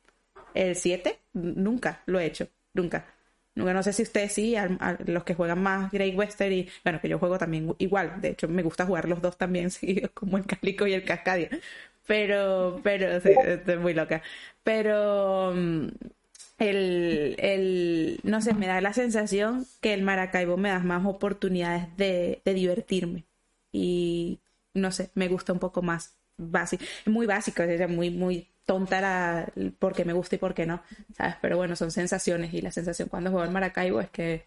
El 0.55 0.77
7, 0.77 1.19
nunca 1.33 2.03
lo 2.07 2.21
he 2.21 2.27
hecho. 2.27 2.49
Nunca. 2.75 3.07
Nunca, 3.55 3.73
no 3.75 3.83
sé 3.83 3.93
si 3.93 4.03
ustedes 4.03 4.33
sí, 4.33 4.55
los 5.07 5.25
que 5.25 5.35
juegan 5.35 5.63
más 5.63 5.91
Great 5.91 6.17
Western 6.17 6.53
y, 6.53 6.69
bueno, 6.85 7.01
que 7.01 7.09
yo 7.09 7.19
juego 7.19 7.37
también 7.37 7.75
igual, 7.79 8.21
de 8.21 8.31
hecho 8.31 8.47
me 8.49 8.63
gusta 8.63 8.87
jugar 8.87 9.09
los 9.09 9.21
dos 9.21 9.37
también, 9.37 9.71
sí, 9.73 10.03
como 10.15 10.39
el 10.39 10.47
Calico 10.47 10.87
y 10.87 10.95
el 10.95 11.05
Cascadia, 11.05 11.51
pero, 12.11 12.81
pero, 12.83 13.21
sí, 13.21 13.31
estoy 13.45 13.77
muy 13.77 13.95
loca, 13.95 14.21
pero 14.65 15.53
mm, 15.55 15.87
el, 16.59 17.37
el, 17.39 18.21
no 18.25 18.43
sé, 18.43 18.53
me 18.53 18.67
da 18.67 18.81
la 18.81 18.93
sensación 18.93 19.65
que 19.81 19.95
el 19.95 20.03
Maracaibo 20.03 20.57
me 20.57 20.71
da 20.71 20.81
más 20.81 21.07
oportunidades 21.07 21.97
de, 21.97 22.43
de 22.45 22.55
divertirme 22.55 23.27
y, 23.71 24.41
no 24.75 24.91
sé, 24.91 25.13
me 25.15 25.29
gusta 25.29 25.53
un 25.53 25.61
poco 25.61 25.83
más 25.83 26.17
básico, 26.37 26.83
muy 27.07 27.27
básico, 27.27 27.63
es 27.63 27.89
muy, 27.89 28.11
muy 28.11 28.49
tonta 28.67 29.01
la, 29.01 29.53
porque 29.79 30.05
me 30.05 30.13
gusta 30.13 30.35
y 30.35 30.39
porque 30.39 30.67
no, 30.67 30.83
¿sabes? 31.17 31.37
Pero 31.41 31.59
bueno, 31.59 31.77
son 31.77 31.93
sensaciones 31.93 32.53
y 32.53 32.61
la 32.61 32.73
sensación 32.73 33.09
cuando 33.09 33.31
juego 33.31 33.45
al 33.45 33.53
Maracaibo 33.53 34.01
es 34.01 34.11
que 34.11 34.47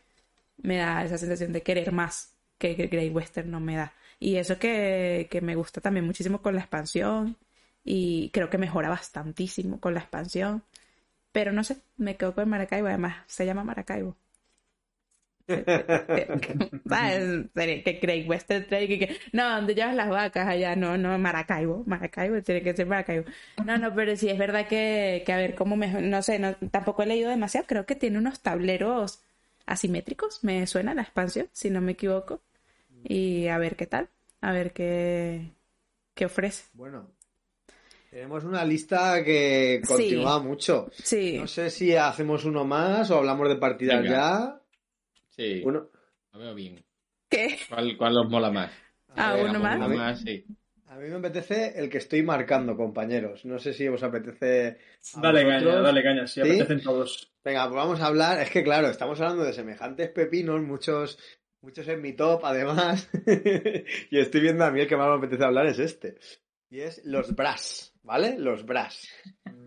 me 0.57 0.79
da 0.79 1.05
esa 1.05 1.17
sensación 1.17 1.53
de 1.53 1.61
querer 1.61 1.93
más 1.93 2.33
que, 2.57 2.75
que 2.75 2.87
Great 2.87 3.15
Western 3.15 3.49
no 3.49 3.61
me 3.61 3.77
da. 3.77 3.93
Y 4.19 4.35
eso 4.35 4.59
que, 4.59 5.29
que 5.31 5.39
me 5.39 5.55
gusta 5.55 5.79
también 5.79 6.05
muchísimo 6.05 6.41
con 6.41 6.55
la 6.55 6.59
expansión 6.61 7.37
y 7.83 8.29
creo 8.31 8.49
que 8.49 8.57
mejora 8.57 8.89
bastantísimo 8.89 9.79
con 9.79 9.93
la 9.93 10.01
expansión. 10.01 10.63
Pero 11.33 11.51
no 11.53 11.63
sé, 11.65 11.77
me 11.97 12.17
quedo 12.17 12.35
con 12.35 12.49
Maracaibo, 12.49 12.87
además 12.89 13.17
se 13.27 13.45
llama 13.45 13.63
Maracaibo. 13.65 14.17
¿Sabes? 16.87 17.49
Sería 17.53 17.83
que 17.83 17.99
Craig 17.99 18.27
Western 18.29 18.65
Trail, 18.67 18.87
que, 18.87 18.99
que- 18.99 19.17
no, 19.33 19.49
donde 19.55 19.75
llevas 19.75 19.95
las 19.95 20.09
vacas 20.09 20.47
allá, 20.47 20.75
no, 20.75 20.97
no, 20.97 21.17
Maracaibo, 21.17 21.83
Maracaibo, 21.85 22.41
tiene 22.41 22.61
que 22.63 22.73
ser 22.75 22.85
Maracaibo. 22.85 23.25
No, 23.65 23.77
no, 23.77 23.93
pero 23.93 24.15
sí 24.15 24.29
es 24.29 24.37
verdad 24.37 24.67
que, 24.67 25.23
que 25.25 25.33
a 25.33 25.37
ver 25.37 25.55
cómo 25.55 25.75
me, 25.75 25.87
no 26.01 26.21
sé, 26.21 26.39
no, 26.39 26.55
tampoco 26.71 27.03
he 27.03 27.05
leído 27.07 27.29
demasiado, 27.29 27.67
creo 27.67 27.85
que 27.85 27.95
tiene 27.95 28.17
unos 28.17 28.41
tableros 28.41 29.21
asimétricos, 29.65 30.43
me 30.43 30.65
suena 30.67 30.93
la 30.93 31.03
expansión, 31.03 31.47
si 31.53 31.69
no 31.69 31.81
me 31.81 31.93
equivoco, 31.93 32.41
y 33.03 33.47
a 33.47 33.57
ver 33.57 33.75
qué 33.75 33.87
tal, 33.87 34.09
a 34.41 34.51
ver 34.51 34.73
qué, 34.73 35.51
qué 36.15 36.25
ofrece. 36.25 36.65
Bueno, 36.73 37.07
tenemos 38.13 38.43
una 38.43 38.63
lista 38.63 39.23
que 39.23 39.81
Sí. 39.83 39.87
continúa 39.87 40.39
mucho. 40.39 40.89
Sí, 40.93 41.37
No 41.39 41.47
sé 41.47 41.69
si 41.69 41.95
hacemos 41.95 42.45
uno 42.45 42.63
más 42.63 43.09
o 43.11 43.17
hablamos 43.17 43.49
de 43.49 43.55
partidas 43.55 44.01
Venga. 44.03 44.15
ya. 44.15 44.61
Sí, 45.29 45.61
Uno. 45.65 45.89
lo 46.31 46.39
veo 46.39 46.53
bien. 46.55 46.83
¿qué? 47.29 47.57
¿Cuál, 47.67 47.97
cuál 47.97 48.17
os 48.17 48.29
mola 48.29 48.51
más? 48.51 48.71
Ah, 49.15 49.35
uno 49.43 49.59
más. 49.59 49.77
Uno 49.77 49.89
más, 49.89 50.21
sí. 50.21 50.45
A 50.87 50.97
mí 50.97 51.09
me 51.09 51.15
apetece 51.15 51.73
el 51.79 51.89
que 51.89 51.97
estoy 51.97 52.21
marcando, 52.21 52.77
compañeros. 52.77 53.45
No 53.45 53.57
sé 53.57 53.73
si 53.73 53.87
os 53.87 54.03
apetece. 54.03 54.77
a 55.15 55.21
Dale 55.21 55.41
caña, 55.41 55.57
vosotros. 55.57 55.83
dale 55.83 56.03
caña, 56.03 56.27
si 56.27 56.33
¿Sí? 56.35 56.47
apetecen 56.49 56.83
todos. 56.83 57.31
Venga, 57.43 57.63
pues 57.63 57.75
vamos 57.75 57.99
a 57.99 58.05
hablar. 58.05 58.39
Es 58.41 58.51
que 58.51 58.63
claro, 58.63 58.87
estamos 58.89 59.19
hablando 59.19 59.43
de 59.43 59.53
semejantes 59.53 60.09
pepinos, 60.09 60.61
muchos, 60.61 61.17
muchos 61.61 61.87
en 61.87 61.99
mi 62.01 62.13
top, 62.13 62.41
además. 62.45 63.09
y 64.11 64.19
estoy 64.19 64.41
viendo 64.41 64.65
a 64.65 64.71
mí 64.71 64.81
el 64.81 64.87
que 64.87 64.95
más 64.97 65.09
me 65.09 65.15
apetece 65.15 65.43
hablar 65.43 65.65
es 65.65 65.79
este. 65.79 66.17
Y 66.69 66.81
es 66.81 67.01
los 67.05 67.35
Brass, 67.35 67.92
¿vale? 68.03 68.35
Los 68.37 68.65
Brass. 68.65 69.07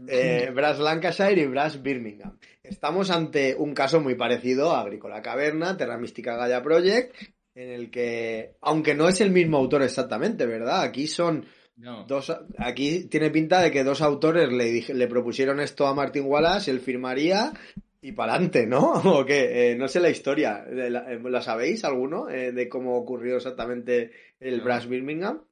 Eh, 0.08 0.50
Brass 0.54 0.78
Lancashire 0.78 1.40
y 1.42 1.46
Brass 1.46 1.82
Birmingham. 1.82 2.38
Estamos 2.62 3.10
ante 3.10 3.54
un 3.56 3.74
caso 3.74 4.00
muy 4.00 4.14
parecido 4.14 4.70
a 4.72 4.80
Agrícola 4.82 5.22
Caverna, 5.22 5.76
Terra 5.76 5.98
Mística 5.98 6.36
Gaia 6.36 6.62
Project, 6.62 7.14
en 7.54 7.70
el 7.70 7.90
que, 7.90 8.54
aunque 8.60 8.94
no 8.94 9.08
es 9.08 9.20
el 9.20 9.30
mismo 9.30 9.56
autor 9.56 9.82
exactamente, 9.82 10.46
¿verdad? 10.46 10.82
Aquí 10.82 11.06
son 11.08 11.46
No. 11.76 12.04
Dos, 12.06 12.32
aquí 12.58 13.04
tiene 13.08 13.30
pinta 13.30 13.60
de 13.60 13.70
que 13.70 13.84
dos 13.84 14.00
autores 14.00 14.50
le, 14.52 14.64
dije- 14.66 14.94
le 14.94 15.08
propusieron 15.08 15.60
esto 15.60 15.86
a 15.86 15.94
Martin 15.94 16.24
Wallace, 16.26 16.70
él 16.70 16.80
firmaría 16.80 17.52
y 18.00 18.12
para 18.12 18.34
adelante, 18.34 18.66
¿no? 18.66 18.92
¿O 19.20 19.24
qué? 19.24 19.72
Eh, 19.72 19.76
no 19.76 19.86
sé 19.88 20.00
la 20.00 20.10
historia. 20.10 20.64
¿De 20.64 20.88
¿La, 20.90 21.12
eh, 21.12 21.20
¿la 21.22 21.42
sabéis 21.42 21.84
alguno? 21.84 22.28
Eh, 22.30 22.52
de 22.52 22.68
cómo 22.68 22.96
ocurrió 22.96 23.36
exactamente 23.36 24.10
el 24.40 24.58
No. 24.58 24.64
Brass 24.64 24.86
Birmingham. 24.88 25.42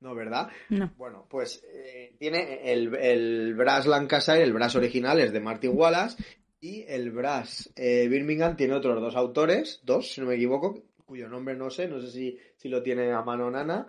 No, 0.00 0.14
¿verdad? 0.14 0.48
No. 0.68 0.92
Bueno, 0.96 1.26
pues 1.30 1.62
eh, 1.72 2.14
tiene 2.18 2.70
el, 2.70 2.94
el 2.94 3.54
Brass 3.54 3.86
Lancashire, 3.86 4.42
el 4.42 4.52
Brass 4.52 4.74
original 4.76 5.18
es 5.20 5.32
de 5.32 5.40
Martin 5.40 5.72
Wallace 5.74 6.22
y 6.60 6.82
el 6.88 7.10
Brass 7.10 7.72
eh, 7.76 8.06
Birmingham 8.08 8.56
tiene 8.56 8.74
otros 8.74 9.00
dos 9.00 9.16
autores, 9.16 9.80
dos, 9.82 10.12
si 10.12 10.20
no 10.20 10.26
me 10.26 10.34
equivoco, 10.34 10.82
cuyo 11.04 11.28
nombre 11.28 11.56
no 11.56 11.70
sé, 11.70 11.88
no 11.88 12.00
sé 12.00 12.10
si, 12.10 12.38
si 12.56 12.68
lo 12.68 12.82
tiene 12.82 13.12
a 13.12 13.22
mano 13.22 13.50
Nana. 13.50 13.86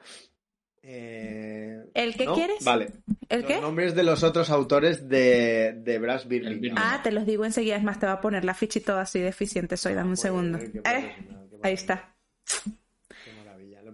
Eh, 0.88 1.84
¿El 1.96 2.16
que 2.16 2.26
¿no? 2.26 2.36
quieres? 2.36 2.64
Vale. 2.64 2.92
¿El 3.28 3.42
Los 3.42 3.52
qué? 3.52 3.60
nombres 3.60 3.96
de 3.96 4.04
los 4.04 4.24
otros 4.24 4.52
autores 4.52 5.10
de, 5.10 5.74
de 5.78 5.98
Brass 6.00 6.28
Birmingham. 6.28 6.62
Birmingham. 6.62 6.86
Ah, 6.88 7.02
te 7.04 7.12
los 7.12 7.26
digo 7.26 7.44
enseguida, 7.44 7.76
es 7.76 7.84
más, 7.84 8.00
te 8.00 8.06
va 8.06 8.14
a 8.14 8.22
poner 8.22 8.46
la 8.46 8.54
ficha 8.54 8.80
y 8.80 8.84
todo 8.84 9.00
así 9.00 9.20
deficiente 9.20 9.78
soy, 9.78 9.96
dame 9.96 10.12
un 10.12 10.18
segundo. 10.18 10.60
qué 10.60 10.66
Eh, 10.66 10.72
qué 10.84 11.60
ahí 11.64 11.74
está. 11.74 12.16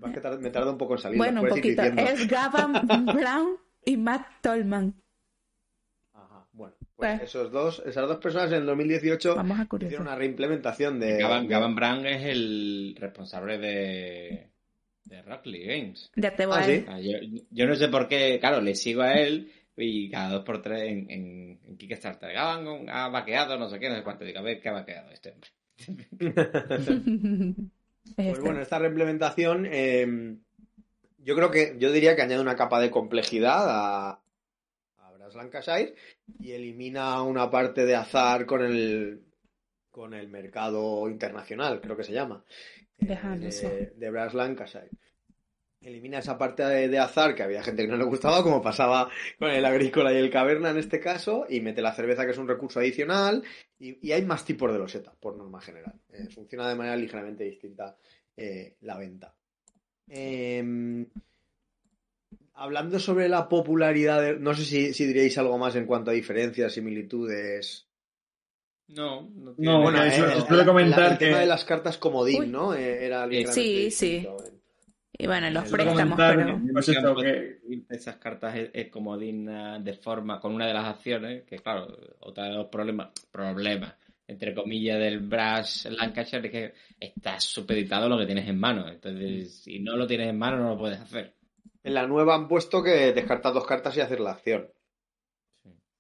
Lo 0.02 0.12
que 0.12 0.38
me 0.40 0.50
tarda 0.50 0.72
un 0.72 0.78
poco 0.78 0.96
en 0.96 1.00
salir. 1.00 1.18
Bueno, 1.18 1.42
un 1.44 1.50
poquito. 1.50 1.82
Es 1.84 2.28
Gavin 2.28 3.06
Brown 3.06 3.58
y 3.86 3.98
Matt 3.98 4.26
Tolman. 4.42 4.96
Ajá, 6.14 6.48
bueno, 6.54 6.76
pues 6.96 7.22
Eh. 7.22 7.24
esos 7.24 7.52
dos, 7.52 7.82
esas 7.86 8.08
dos 8.08 8.18
personas 8.18 8.52
en 8.52 8.60
el 8.60 8.66
2018 8.66 9.36
Vamos 9.36 9.60
a 9.60 9.68
hicieron 9.80 10.08
una 10.08 10.16
reimplementación 10.16 11.00
de... 11.00 11.18
Gavan, 11.18 11.44
de- 11.44 11.54
Gavan 11.54 11.76
Brown 11.76 12.06
es 12.06 12.26
el 12.26 12.96
responsable 13.00 13.58
de, 13.58 14.52
de 15.06 15.22
Rock 15.24 15.46
League 15.46 15.68
Games. 15.82 16.12
Ya 16.16 16.36
te 16.36 16.46
voy 16.46 16.58
Ah, 16.58 16.62
a 16.62 16.64
¿sí? 16.64 16.78
O 16.82 16.86
sea, 16.86 17.00
yo, 17.00 17.18
yo 17.50 17.68
no 17.68 17.76
sé 17.76 17.88
por 17.88 18.08
qué, 18.08 18.38
claro, 18.40 18.62
le 18.62 18.76
sigo 18.76 19.02
a 19.02 19.14
él 19.14 19.52
y 19.78 20.10
cada 20.12 20.30
dos 20.34 20.44
por 20.44 20.62
tres 20.62 20.82
en, 20.84 21.10
en, 21.10 21.60
en 21.64 21.78
Kickstarter. 21.78 22.34
Gavan 22.34 22.90
ha 22.90 23.08
vaqueado, 23.10 23.58
no 23.58 23.70
sé 23.70 23.80
qué, 23.80 23.90
no 23.90 23.96
sé 23.96 24.04
cuánto. 24.04 24.26
Digo, 24.26 24.40
a 24.40 24.44
ver 24.44 24.60
qué 24.62 24.70
ha 24.70 24.74
vaqueado 24.74 25.10
este 25.12 25.32
hombre. 25.32 25.50
Es 28.06 28.14
Pues 28.16 28.28
este. 28.30 28.42
bueno, 28.42 28.62
esta 28.62 28.80
reimplementación 28.80 29.68
eh, 29.70 30.38
yo 31.24 31.36
creo 31.36 31.52
que, 31.52 31.76
yo 31.78 31.92
diría 31.92 32.16
que 32.16 32.22
añade 32.22 32.42
una 32.42 32.56
capa 32.56 32.80
de 32.80 32.92
complejidad 32.92 33.70
a, 33.70 34.22
a 34.98 35.12
Brass 35.12 35.36
Lancashire 35.36 35.96
y 36.40 36.52
elimina 36.52 37.22
una 37.22 37.50
parte 37.50 37.86
de 37.86 37.96
azar 37.96 38.46
con 38.46 38.64
el 38.64 39.24
con 39.92 40.14
el 40.14 40.30
mercado 40.30 41.10
internacional, 41.10 41.82
creo 41.82 41.98
que 41.98 42.06
se 42.06 42.14
llama, 42.14 42.46
eh, 43.00 43.20
de, 43.38 43.52
sí. 43.52 43.68
de 43.94 44.10
Brass 44.10 44.34
Lancashire. 44.34 44.90
Elimina 45.82 46.20
esa 46.20 46.38
parte 46.38 46.64
de, 46.64 46.88
de 46.90 47.00
azar 47.00 47.34
que 47.34 47.42
había 47.42 47.64
gente 47.64 47.82
que 47.84 47.88
no 47.88 47.98
le 47.98 48.04
gustaba, 48.04 48.44
como 48.44 48.62
pasaba 48.62 49.10
con 49.40 49.50
el 49.50 49.66
agrícola 49.66 50.14
y 50.14 50.18
el 50.18 50.30
caverna 50.30 50.70
en 50.70 50.78
este 50.78 51.00
caso, 51.00 51.46
y 51.50 51.60
mete 51.60 51.82
la 51.82 51.94
cerveza 51.94 52.24
que 52.26 52.32
es 52.32 52.38
un 52.38 52.48
recurso 52.48 52.80
adicional, 52.80 53.44
y, 53.80 53.98
y 54.08 54.12
hay 54.12 54.24
más 54.24 54.46
tipos 54.46 54.72
de 54.72 54.78
loseta, 54.78 55.12
por 55.20 55.36
norma 55.36 55.60
general. 55.60 55.96
Eh, 56.14 56.28
funciona 56.34 56.70
de 56.70 56.76
manera 56.76 56.96
ligeramente 56.96 57.44
distinta 57.46 57.96
eh, 58.38 58.76
la 58.82 58.96
venta. 58.98 59.34
Em, 60.08 61.08
hablando 62.54 63.00
sobre 63.00 63.28
la 63.28 63.50
popularidad, 63.50 64.22
de- 64.22 64.40
no 64.40 64.54
sé 64.54 64.66
si, 64.66 64.94
si 64.94 65.06
diréis 65.08 65.36
algo 65.40 65.58
más 65.58 65.76
en 65.76 65.88
cuanto 65.88 66.12
a 66.12 66.14
diferencias, 66.14 66.74
similitudes. 66.74 67.88
No, 68.90 69.30
no 69.34 69.56
No, 69.58 69.82
bueno, 69.82 70.04
eh, 70.04 70.10
eso- 70.10 70.26
el, 70.26 70.42
suele 70.44 70.62
el- 70.62 70.68
comentar 70.68 71.12
el 71.14 71.18
tema 71.18 71.36
que- 71.38 71.42
de 71.42 71.46
las 71.48 71.66
cartas 71.66 71.98
comodín, 71.98 72.40
Uy. 72.42 72.48
¿no? 72.50 72.76
Eh, 72.76 73.06
era 73.06 73.28
Sí, 73.52 73.90
sí. 73.90 74.28
Y 75.24 75.28
bueno, 75.28 75.50
los 75.52 75.68
Suele 75.70 75.84
préstamos, 75.84 76.18
pero... 76.18 77.16
que- 77.16 77.60
esas 77.90 78.16
cartas 78.18 78.56
es, 78.56 78.70
es 78.74 78.88
comodín 78.90 79.48
ah, 79.50 79.80
de 79.80 79.94
forma 79.94 80.40
con 80.40 80.54
una 80.54 80.66
de 80.68 80.74
las 80.74 80.86
acciones, 80.86 81.44
que 81.44 81.58
claro, 81.60 81.88
otra 82.22 82.46
de 82.46 82.56
los 82.56 82.68
problemas, 82.68 83.10
problemas, 83.32 83.94
entre 84.28 84.54
comillas, 84.54 84.98
del 85.00 85.20
Brass 85.20 85.88
Lancashire 85.92 86.48
es 86.48 86.52
que 86.52 86.74
está 87.00 87.40
supeditado 87.40 88.06
a 88.06 88.10
lo 88.10 88.18
que 88.18 88.26
tienes 88.26 88.48
en 88.48 88.58
mano. 88.60 88.88
Entonces, 88.90 89.54
si 89.62 89.80
no 89.80 89.96
lo 89.96 90.08
tienes 90.08 90.30
en 90.30 90.38
mano, 90.40 90.58
no 90.58 90.70
lo 90.70 90.78
puedes 90.78 91.00
hacer. 91.00 91.36
En 91.84 91.94
la 91.94 92.08
nueva 92.08 92.36
han 92.36 92.48
puesto 92.48 92.82
que 92.84 93.12
descartas 93.12 93.54
dos 93.54 93.66
cartas 93.66 93.96
y 93.98 94.02
hacer 94.02 94.20
la 94.20 94.32
acción. 94.32 94.68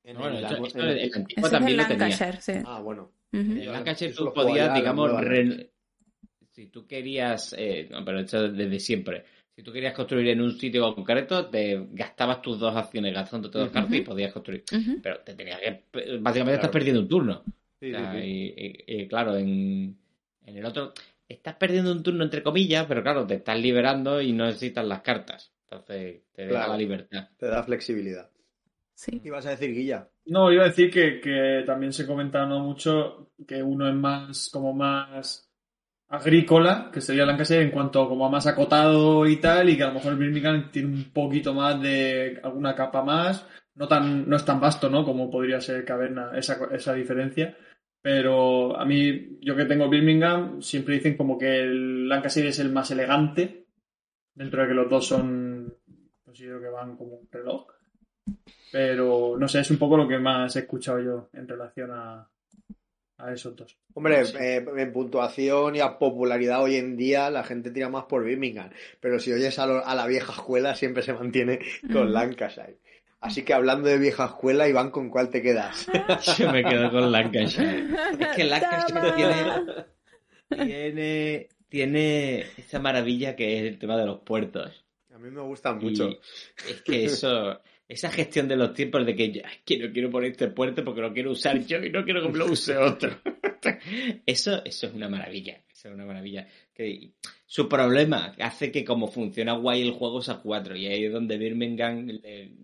En 0.03 0.19
el- 0.19 0.43
esto- 0.43 0.65
esto 0.65 0.79
en 0.79 0.85
el- 0.85 0.97
el 0.99 1.13
antiguo 1.13 1.27
Ese 1.37 1.45
es 1.47 1.51
también 1.51 1.71
el 1.79 1.83
lo 1.83 1.87
tenía. 1.87 2.07
Lancashire, 2.07 2.41
sí. 2.41 2.63
Ah, 2.65 2.79
bueno. 2.81 3.11
Ujú. 3.33 3.41
En 3.51 3.57
el 3.61 3.71
Lancashire 3.71 4.13
tú 4.13 4.33
podías, 4.33 4.73
digamos, 4.73 5.11
re- 5.21 5.70
si 6.51 6.67
tú 6.67 6.85
querías, 6.87 7.53
eh, 7.57 7.87
no, 7.91 8.03
pero 8.05 8.19
esto 8.19 8.49
desde 8.51 8.79
siempre, 8.79 9.23
si 9.55 9.63
tú 9.63 9.71
querías 9.71 9.93
construir 9.93 10.27
en 10.29 10.41
un 10.41 10.57
sitio 10.57 10.93
concreto, 10.95 11.47
te 11.49 11.87
gastabas 11.91 12.41
tus 12.41 12.59
dos 12.59 12.75
acciones 12.75 13.13
gastando 13.13 13.49
tus 13.49 13.61
dos 13.61 13.71
cartas 13.71 13.93
y 13.93 14.01
podías 14.01 14.33
construir. 14.33 14.63
Pero 15.01 15.19
te 15.19 15.33
tenías 15.35 15.59
que, 15.59 15.83
básicamente 16.19 16.55
estás 16.55 16.71
perdiendo 16.71 17.01
un 17.01 17.07
turno. 17.07 17.43
Sí, 17.79 17.87
O 17.93 17.97
sea, 17.97 18.11
sí, 18.11 18.21
sí. 18.21 18.27
Y, 18.27 18.93
y- 18.95 19.01
y, 19.01 19.07
claro, 19.07 19.35
en, 19.37 19.97
en 20.45 20.57
el 20.57 20.65
otro 20.65 20.93
estás 21.27 21.55
perdiendo 21.55 21.91
un 21.91 22.03
turno 22.03 22.23
entre 22.23 22.43
comillas, 22.43 22.85
pero 22.87 23.01
claro, 23.01 23.25
te 23.25 23.35
estás 23.35 23.59
liberando 23.59 24.21
y 24.21 24.33
no 24.33 24.45
necesitas 24.45 24.85
las 24.85 25.01
cartas. 25.01 25.51
Entonces 25.63 26.21
te 26.33 26.45
da 26.47 26.67
la 26.67 26.77
libertad. 26.77 27.29
Te 27.37 27.47
da 27.47 27.63
flexibilidad. 27.63 28.29
Sí. 28.93 29.19
¿Qué 29.19 29.29
ibas 29.29 29.45
a 29.45 29.51
decir, 29.51 29.73
Guilla? 29.73 30.09
No, 30.25 30.51
iba 30.51 30.63
a 30.63 30.67
decir 30.67 30.91
que, 30.91 31.19
que 31.19 31.63
también 31.65 31.91
se 31.93 32.05
comenta 32.05 32.45
no 32.45 32.59
mucho 32.59 33.31
que 33.47 33.63
uno 33.63 33.87
es 33.89 33.95
más 33.95 34.49
como 34.51 34.73
más 34.73 35.50
agrícola, 36.11 36.89
que 36.91 36.99
sería 36.99 37.25
Lancashire 37.25 37.61
en 37.61 37.71
cuanto 37.71 38.07
como 38.09 38.25
a 38.25 38.29
más 38.29 38.45
acotado 38.45 39.25
y 39.25 39.37
tal, 39.37 39.69
y 39.69 39.77
que 39.77 39.83
a 39.83 39.87
lo 39.87 39.93
mejor 39.93 40.17
Birmingham 40.17 40.69
tiene 40.69 40.89
un 40.89 41.11
poquito 41.13 41.53
más 41.53 41.81
de 41.81 42.39
alguna 42.43 42.75
capa 42.75 43.01
más, 43.01 43.47
no 43.75 43.87
tan, 43.87 44.29
no 44.29 44.35
es 44.35 44.43
tan 44.43 44.59
vasto, 44.59 44.89
¿no? 44.89 45.05
Como 45.05 45.31
podría 45.31 45.61
ser 45.61 45.85
Caverna, 45.85 46.31
esa, 46.35 46.59
esa 46.73 46.93
diferencia. 46.93 47.57
Pero 48.01 48.77
a 48.77 48.83
mí, 48.83 49.37
yo 49.41 49.55
que 49.55 49.65
tengo 49.65 49.87
Birmingham, 49.87 50.61
siempre 50.61 50.95
dicen 50.95 51.15
como 51.15 51.37
que 51.37 51.61
el 51.61 52.09
Lancashire 52.09 52.49
es 52.49 52.59
el 52.59 52.71
más 52.71 52.91
elegante, 52.91 53.67
dentro 54.35 54.61
de 54.61 54.67
que 54.67 54.73
los 54.73 54.89
dos 54.89 55.07
son, 55.07 55.73
considero 56.25 56.59
que 56.59 56.67
van 56.67 56.97
como 56.97 57.15
un 57.15 57.29
reloj. 57.31 57.67
Pero 58.71 59.37
no 59.37 59.47
sé, 59.47 59.61
es 59.61 59.71
un 59.71 59.77
poco 59.77 59.95
lo 59.95 60.07
que 60.09 60.19
más 60.19 60.55
he 60.57 60.59
escuchado 60.59 60.99
yo 60.99 61.29
en 61.33 61.47
relación 61.47 61.91
a, 61.91 62.29
a 63.23 63.33
esos 63.33 63.55
dos. 63.55 63.77
Hombre, 63.93 64.25
Sí. 64.25 64.35
eh, 64.39 64.65
en 64.77 64.91
puntuación 64.93 65.75
y 65.75 65.79
a 65.79 65.97
popularidad 65.99 66.61
hoy 66.63 66.75
en 66.77 66.97
día 66.97 67.29
la 67.29 67.43
gente 67.43 67.71
tira 67.71 67.89
más 67.89 68.05
por 68.05 68.23
Birmingham. 68.23 68.69
Pero 68.99 69.19
si 69.19 69.31
oyes 69.31 69.57
a, 69.59 69.65
lo- 69.67 69.85
a 69.85 69.93
la 69.95 70.07
vieja 70.07 70.31
escuela 70.31 70.75
siempre 70.75 71.03
se 71.03 71.13
mantiene 71.13 71.59
con. 71.91 72.11
Lancashire. 72.11 72.77
Así 73.19 73.43
que 73.43 73.53
hablando 73.53 73.87
de 73.87 73.99
vieja 73.99 74.25
escuela, 74.25 74.67
Iván, 74.67 74.89
¿con 74.89 75.09
cuál 75.09 75.29
te 75.29 75.41
quedas? 75.43 75.87
Yo 76.39 76.51
me 76.51 76.63
quedo 76.63 76.89
con 76.89 77.11
Lancashire. 77.11 77.85
Es 78.19 78.27
que 78.35 78.43
Lancashire 78.45 79.11
tiene, 79.15 80.65
tiene, 80.65 81.49
tiene 81.69 82.39
esa 82.57 82.79
maravilla 82.79 83.35
que 83.35 83.57
es 83.59 83.63
el 83.63 83.77
tema 83.79 83.97
de 83.97 84.05
los 84.05 84.19
puertos. 84.21 84.83
A 85.13 85.17
mí 85.19 85.29
me 85.29 85.41
gustan 85.41 85.79
Y 85.81 85.85
mucho. 85.85 86.09
es 86.67 86.81
que 86.81 87.05
eso, 87.05 87.61
esa 87.91 88.09
gestión 88.09 88.47
de 88.47 88.55
los 88.55 88.73
tiempos 88.73 89.05
de 89.05 89.13
que 89.15 89.31
yo 89.31 89.41
"Ay, 89.43 89.57
que 89.65 89.77
no 89.77 89.91
quiero 89.91 90.09
poner 90.09 90.31
este 90.31 90.47
puerto 90.47 90.83
porque 90.83 91.01
lo 91.01 91.11
quiero 91.13 91.31
usar 91.31 91.59
yo 91.65 91.83
y 91.83 91.89
no 91.89 92.05
quiero 92.05 92.21
que 92.21 92.29
me 92.29 92.37
lo 92.37 92.45
use 92.45 92.77
otro. 92.77 93.19
Eso, 94.25 94.63
eso 94.65 94.87
es 94.87 94.93
una 94.93 95.07
maravilla. 95.07 95.61
ser 95.71 95.93
una 95.93 96.05
maravilla. 96.05 96.47
Que, 96.73 97.11
su 97.45 97.67
problema 97.67 98.33
hace 98.39 98.71
que 98.71 98.85
como 98.85 99.07
funciona 99.07 99.53
guay 99.53 99.81
el 99.81 99.91
juego 99.91 100.19
es 100.19 100.29
a 100.29 100.39
4 100.39 100.75
y 100.75 100.87
ahí 100.87 101.05
es 101.05 101.11
donde 101.11 101.37
Birmingham, 101.37 102.07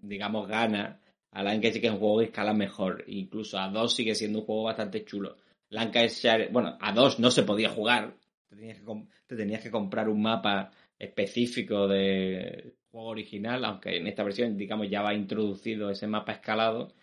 digamos, 0.01 0.47
gana 0.47 0.99
a 1.31 1.43
Lancashire 1.43 1.81
que 1.81 1.87
es 1.87 1.93
un 1.93 1.99
juego 1.99 2.19
que 2.19 2.25
escala 2.25 2.53
mejor. 2.53 3.03
Incluso 3.07 3.59
a 3.59 3.69
2 3.69 3.93
sigue 3.93 4.15
siendo 4.15 4.39
un 4.39 4.45
juego 4.45 4.63
bastante 4.63 5.03
chulo. 5.05 5.37
Lancashire, 5.69 6.47
bueno, 6.51 6.77
a 6.79 6.91
2 6.93 7.19
no 7.19 7.29
se 7.31 7.43
podía 7.43 7.69
jugar. 7.69 8.15
Te 8.49 9.35
tenías 9.35 9.61
que 9.61 9.71
comprar 9.71 10.09
un 10.09 10.21
mapa 10.21 10.71
específico 10.97 11.87
de 11.87 12.76
juego 12.91 13.07
original, 13.07 13.63
aunque 13.65 13.97
en 13.97 14.07
esta 14.07 14.23
versión, 14.23 14.57
digamos, 14.57 14.89
ya 14.89 15.01
va 15.01 15.13
introducido 15.13 15.89
ese 15.89 16.07
mapa 16.07 16.33
escalado. 16.33 16.93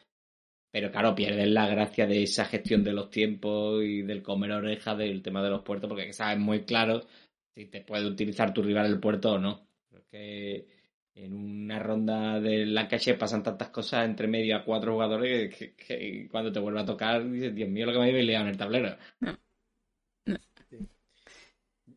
Pero 0.70 0.90
claro, 0.90 1.14
pierdes 1.14 1.48
la 1.48 1.68
gracia 1.68 2.06
de 2.06 2.24
esa 2.24 2.44
gestión 2.46 2.82
de 2.82 2.92
los 2.92 3.10
tiempos 3.10 3.82
y 3.84 4.02
del 4.02 4.22
comer 4.22 4.52
oreja 4.52 4.96
del 4.96 5.22
tema 5.22 5.42
de 5.42 5.50
los 5.50 5.62
puertos, 5.62 5.88
porque 5.88 6.12
sabes 6.12 6.38
muy 6.38 6.64
claro 6.64 7.06
si 7.54 7.66
te 7.66 7.80
puede 7.82 8.06
utilizar 8.06 8.52
tu 8.52 8.62
rival 8.62 8.86
el 8.86 9.00
puerto 9.00 9.34
o 9.34 9.38
no. 9.38 9.68
Porque 9.88 10.66
en 11.14 11.32
una 11.32 11.78
ronda 11.78 12.40
de 12.40 12.66
Lancashire 12.66 13.16
pasan 13.16 13.42
tantas 13.42 13.68
cosas 13.70 14.04
entre 14.04 14.26
medio 14.26 14.56
a 14.56 14.64
cuatro 14.64 14.94
jugadores 14.94 15.54
que, 15.56 16.28
cuando 16.30 16.50
te 16.50 16.58
vuelve 16.58 16.80
a 16.80 16.84
tocar 16.84 17.30
dices, 17.30 17.54
Dios 17.54 17.68
mío, 17.68 17.86
lo 17.86 17.92
que 17.92 17.98
me 17.98 18.10
habéis 18.10 18.26
liado 18.26 18.44
en 18.44 18.50
el 18.50 18.56
tablero. 18.56 18.96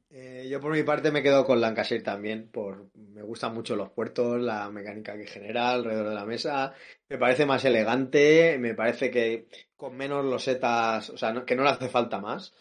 Eh, 0.09 0.47
yo 0.49 0.61
por 0.61 0.71
mi 0.71 0.83
parte 0.83 1.11
me 1.11 1.21
quedo 1.21 1.45
con 1.45 1.59
Lancashire 1.59 2.01
también, 2.01 2.49
por 2.49 2.89
me 2.93 3.21
gustan 3.23 3.53
mucho 3.53 3.75
los 3.75 3.89
puertos, 3.89 4.39
la 4.39 4.69
mecánica 4.69 5.17
que 5.17 5.27
genera 5.27 5.71
alrededor 5.71 6.09
de 6.09 6.15
la 6.15 6.25
mesa, 6.25 6.73
me 7.09 7.17
parece 7.17 7.45
más 7.45 7.65
elegante, 7.65 8.57
me 8.57 8.73
parece 8.73 9.11
que 9.11 9.47
con 9.75 9.97
menos 9.97 10.23
losetas, 10.23 11.09
o 11.09 11.17
sea, 11.17 11.43
que 11.45 11.55
no 11.55 11.63
le 11.63 11.69
hace 11.69 11.89
falta 11.89 12.19
más. 12.19 12.53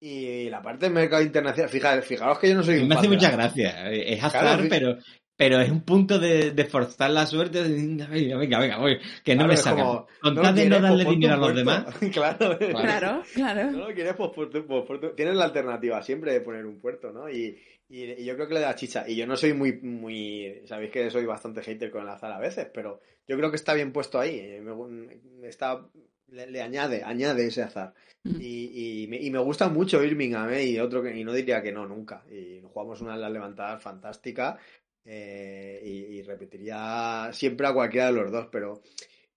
Y 0.00 0.48
la 0.50 0.62
parte 0.62 0.86
del 0.86 0.94
mercado 0.94 1.22
internacional, 1.22 1.70
fijaros, 1.70 2.04
fijaros 2.04 2.38
que 2.38 2.48
yo 2.48 2.56
no 2.56 2.62
soy 2.62 2.78
un 2.78 2.88
Me 2.88 2.94
hace 2.94 3.08
mucha 3.08 3.30
gracia, 3.30 3.90
es 3.90 4.22
azar, 4.22 4.60
pero 4.68 4.96
pero 5.36 5.60
es 5.60 5.70
un 5.70 5.80
punto 5.80 6.18
de, 6.18 6.52
de 6.52 6.64
forzar 6.64 7.10
la 7.10 7.26
suerte. 7.26 7.64
De, 7.64 7.74
venga, 7.74 8.06
venga, 8.38 8.58
venga, 8.60 8.78
voy, 8.78 8.98
que 9.24 9.34
no 9.34 9.46
me 9.46 9.56
saca. 9.56 10.06
Con 10.20 10.34
tal 10.36 10.54
de 10.54 10.68
no 10.68 10.80
darle 10.80 11.04
pues 11.04 11.16
dinero 11.16 11.34
a 11.34 11.48
los 11.48 11.54
demás. 11.56 11.84
claro, 12.12 12.56
claro, 12.58 13.22
claro. 13.34 13.70
No 13.72 13.88
lo 13.88 13.94
quieres, 13.94 14.14
pues, 14.14 14.30
pues, 14.32 14.64
pues, 14.86 15.16
tienes 15.16 15.34
la 15.34 15.44
alternativa 15.44 16.00
siempre 16.02 16.32
de 16.32 16.40
poner 16.40 16.64
un 16.66 16.78
puerto, 16.78 17.10
¿no? 17.10 17.28
Y, 17.28 17.58
y, 17.88 18.24
yo 18.24 18.36
creo 18.36 18.46
que 18.46 18.54
le 18.54 18.60
da 18.60 18.76
chicha. 18.76 19.04
Y 19.08 19.16
yo 19.16 19.26
no 19.26 19.36
soy 19.36 19.54
muy, 19.54 19.72
muy. 19.80 20.62
Sabéis 20.66 20.92
que 20.92 21.10
soy 21.10 21.24
bastante 21.26 21.62
hater 21.62 21.90
con 21.90 22.02
el 22.02 22.08
azar 22.08 22.30
a 22.30 22.38
veces, 22.38 22.68
pero 22.72 23.00
yo 23.26 23.36
creo 23.36 23.50
que 23.50 23.56
está 23.56 23.74
bien 23.74 23.92
puesto 23.92 24.20
ahí. 24.20 24.38
Eh, 24.38 24.60
me, 24.60 25.48
está, 25.48 25.84
le, 26.28 26.62
añade, 26.62 27.02
añade 27.02 27.46
ese 27.48 27.62
azar. 27.62 27.92
Mm. 28.22 28.40
Y, 28.40 29.02
y, 29.02 29.06
me, 29.08 29.16
y 29.16 29.30
me 29.30 29.40
gusta 29.40 29.68
mucho 29.68 29.98
Birmingham, 29.98 30.52
¿eh? 30.52 30.64
Y, 30.64 30.78
otro 30.78 31.02
que, 31.02 31.16
y 31.16 31.24
no 31.24 31.32
diría 31.32 31.60
que 31.60 31.72
no 31.72 31.86
nunca. 31.86 32.24
Y 32.30 32.62
jugamos 32.62 33.00
una 33.00 33.14
de 33.14 33.20
las 33.20 33.32
levantadas 33.32 33.82
fantástica 33.82 34.58
eh, 35.04 35.80
y, 35.84 36.22
repetiría 36.22 37.28
siempre 37.32 37.66
a 37.66 37.74
cualquiera 37.74 38.06
de 38.06 38.12
los 38.12 38.32
dos, 38.32 38.48
pero 38.50 38.82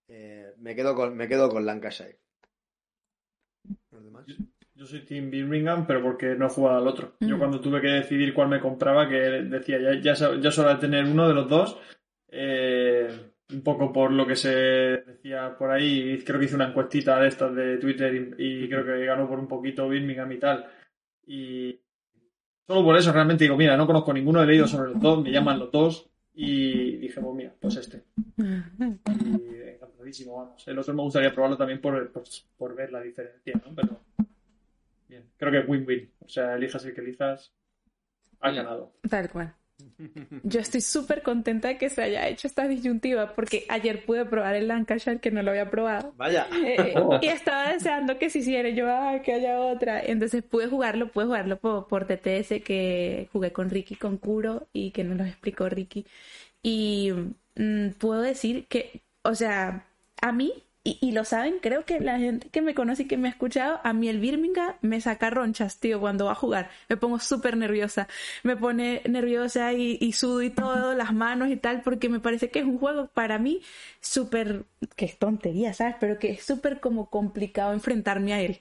eh, 0.08 0.54
me, 0.60 0.76
quedo 0.76 0.96
con, 0.96 1.16
me 1.16 1.28
quedo 1.28 1.50
con 1.50 1.66
Lancashire. 1.66 2.18
Yo, 4.76 4.86
soy 4.86 5.02
Team 5.02 5.30
Birmingham, 5.30 5.86
pero 5.86 6.02
porque 6.02 6.36
no 6.36 6.46
he 6.46 6.50
jugado 6.50 6.78
al 6.78 6.88
otro. 6.88 7.18
Yo 7.20 7.36
mm. 7.36 7.40
cuando 7.40 7.60
tuve 7.60 7.82
que 7.82 7.88
decidir 7.88 8.34
cuál 8.34 8.48
me 8.48 8.62
compraba, 8.62 9.10
que 9.10 9.16
decía, 9.16 9.80
ya, 9.82 10.14
ya, 10.14 10.40
ya 10.40 10.52
solo 10.52 10.80
tener 10.80 11.04
uno 11.04 11.28
de 11.28 11.34
los 11.34 11.50
dos, 11.50 11.78
eh, 12.30 13.10
un 13.52 13.62
poco 13.62 13.92
por 13.92 14.12
lo 14.12 14.26
que 14.26 14.36
se 14.36 14.50
decía 14.50 15.58
por 15.58 15.72
ahí, 15.72 16.24
creo 16.24 16.40
que 16.40 16.46
hice 16.46 16.56
una 16.56 16.70
encuestita 16.70 17.20
de 17.20 17.28
estas 17.28 17.56
de 17.56 17.78
Twitter 17.78 18.36
y, 18.38 18.64
y 18.64 18.70
creo 18.70 18.86
que 18.86 19.06
ganó 19.06 19.28
por 19.28 19.40
un 19.40 19.48
poquito 19.48 19.90
Birmingham 19.90 20.32
y 20.32 20.38
tal. 20.40 20.66
Y, 21.26 21.82
Solo 22.68 22.84
por 22.84 22.98
eso 22.98 23.14
realmente 23.14 23.46
digo, 23.46 23.56
mira, 23.56 23.78
no 23.78 23.88
conozco 23.88 24.12
ninguno, 24.12 24.44
he 24.44 24.46
leído 24.46 24.68
sobre 24.68 24.92
los 24.92 25.02
dos, 25.02 25.24
me 25.24 25.32
llaman 25.32 25.58
los 25.58 25.72
dos 25.72 26.10
y 26.36 26.98
dije, 26.98 27.22
pues 27.22 27.34
mira, 27.34 27.54
pues 27.62 27.78
este. 27.78 28.04
Y 28.38 29.70
encantadísimo, 29.70 30.36
vamos. 30.36 30.68
El 30.68 30.78
otro 30.78 30.94
me 30.94 31.02
gustaría 31.02 31.34
probarlo 31.34 31.56
también 31.56 31.80
por, 31.80 32.12
por, 32.58 32.76
ver 32.76 32.92
la 32.92 33.02
diferencia, 33.02 33.54
¿no? 33.66 33.74
Pero 33.74 34.02
bien, 35.08 35.24
creo 35.38 35.52
que 35.52 35.72
win-win. 35.72 36.12
O 36.26 36.30
sea, 36.30 36.56
elijas 36.56 36.84
el 36.84 36.94
que 36.94 37.00
elijas, 37.00 37.54
ha 38.42 38.52
ganado. 38.52 38.92
Tal 39.10 39.30
cual. 39.30 39.56
Yo 40.44 40.60
estoy 40.60 40.82
súper 40.82 41.22
contenta 41.22 41.68
de 41.68 41.78
que 41.78 41.90
se 41.90 42.02
haya 42.02 42.28
hecho 42.28 42.48
esta 42.48 42.68
disyuntiva 42.68 43.34
porque 43.34 43.66
ayer 43.70 44.06
pude 44.06 44.26
probar 44.26 44.56
el 44.56 44.68
Lancashire 44.68 45.20
que 45.20 45.32
no 45.32 45.44
lo 45.44 45.52
había 45.52 45.70
probado. 45.70 46.14
Vaya. 46.18 46.48
Eh, 46.66 46.94
oh. 46.98 47.20
Y 47.22 47.28
estaba 47.28 47.72
deseando 47.72 48.18
que 48.18 48.30
se 48.30 48.40
hiciera 48.40 48.70
yo, 48.70 48.88
que 49.24 49.34
haya 49.34 49.60
otra. 49.60 50.02
Entonces 50.02 50.44
pude 50.44 50.68
jugarlo, 50.68 51.12
pude 51.12 51.26
jugarlo 51.26 51.60
por, 51.60 52.06
TTS 52.06 52.64
que 52.64 53.30
jugué 53.32 53.52
con 53.52 53.70
Ricky, 53.70 53.96
con 53.96 54.18
Kuro 54.18 54.68
y 54.74 54.92
que 54.92 55.04
nos 55.04 55.18
lo 55.18 55.26
explicó 55.26 55.70
Ricky. 55.70 56.06
Y 56.64 57.12
mm, 57.56 57.90
puedo 58.00 58.22
decir 58.22 58.68
que, 58.68 59.02
o 59.24 59.36
sea, 59.36 59.86
a 60.22 60.32
mí 60.32 60.64
y, 60.88 61.12
lo 61.12 61.26
saben, 61.26 61.56
creo 61.62 61.84
que 61.86 62.00
la 62.00 62.18
gente 62.18 62.50
que 62.50 62.62
me 62.62 62.74
conoce 62.74 63.04
y 63.04 63.08
que 63.08 63.18
me 63.18 63.28
ha 63.28 63.32
escuchado, 63.32 63.80
a 63.84 63.94
mí 63.94 64.08
el 64.08 64.20
Birmingham 64.20 64.76
me 64.82 65.02
saca 65.02 65.30
ronchas, 65.30 65.80
tío, 65.80 66.00
cuando 66.00 66.26
va 66.26 66.32
a 66.32 66.36
jugar. 66.36 66.70
Me 66.88 66.98
pongo 66.98 67.20
súper 67.20 67.58
nerviosa. 67.58 68.08
Me 68.44 68.56
pone 68.56 69.02
nerviosa 69.10 69.74
y, 69.74 69.98
y, 70.00 70.14
sudo 70.14 70.42
y 70.42 70.50
todo, 70.50 70.94
las 70.94 71.14
manos 71.14 71.50
y 71.50 71.58
tal, 71.58 71.82
porque 71.82 72.10
me 72.10 72.20
parece 72.20 72.50
que 72.50 72.60
es 72.60 72.66
un 72.66 72.80
juego 72.80 73.08
para 73.08 73.38
mí 73.40 73.62
súper, 74.00 74.66
que 74.96 75.06
es 75.06 75.18
tontería, 75.18 75.74
¿sabes? 75.74 75.96
Pero 76.00 76.20
que 76.20 76.32
es 76.32 76.44
súper 76.44 76.80
como 76.80 77.10
complicado 77.10 77.74
enfrentarme 77.74 78.34
a 78.34 78.42
él 78.42 78.60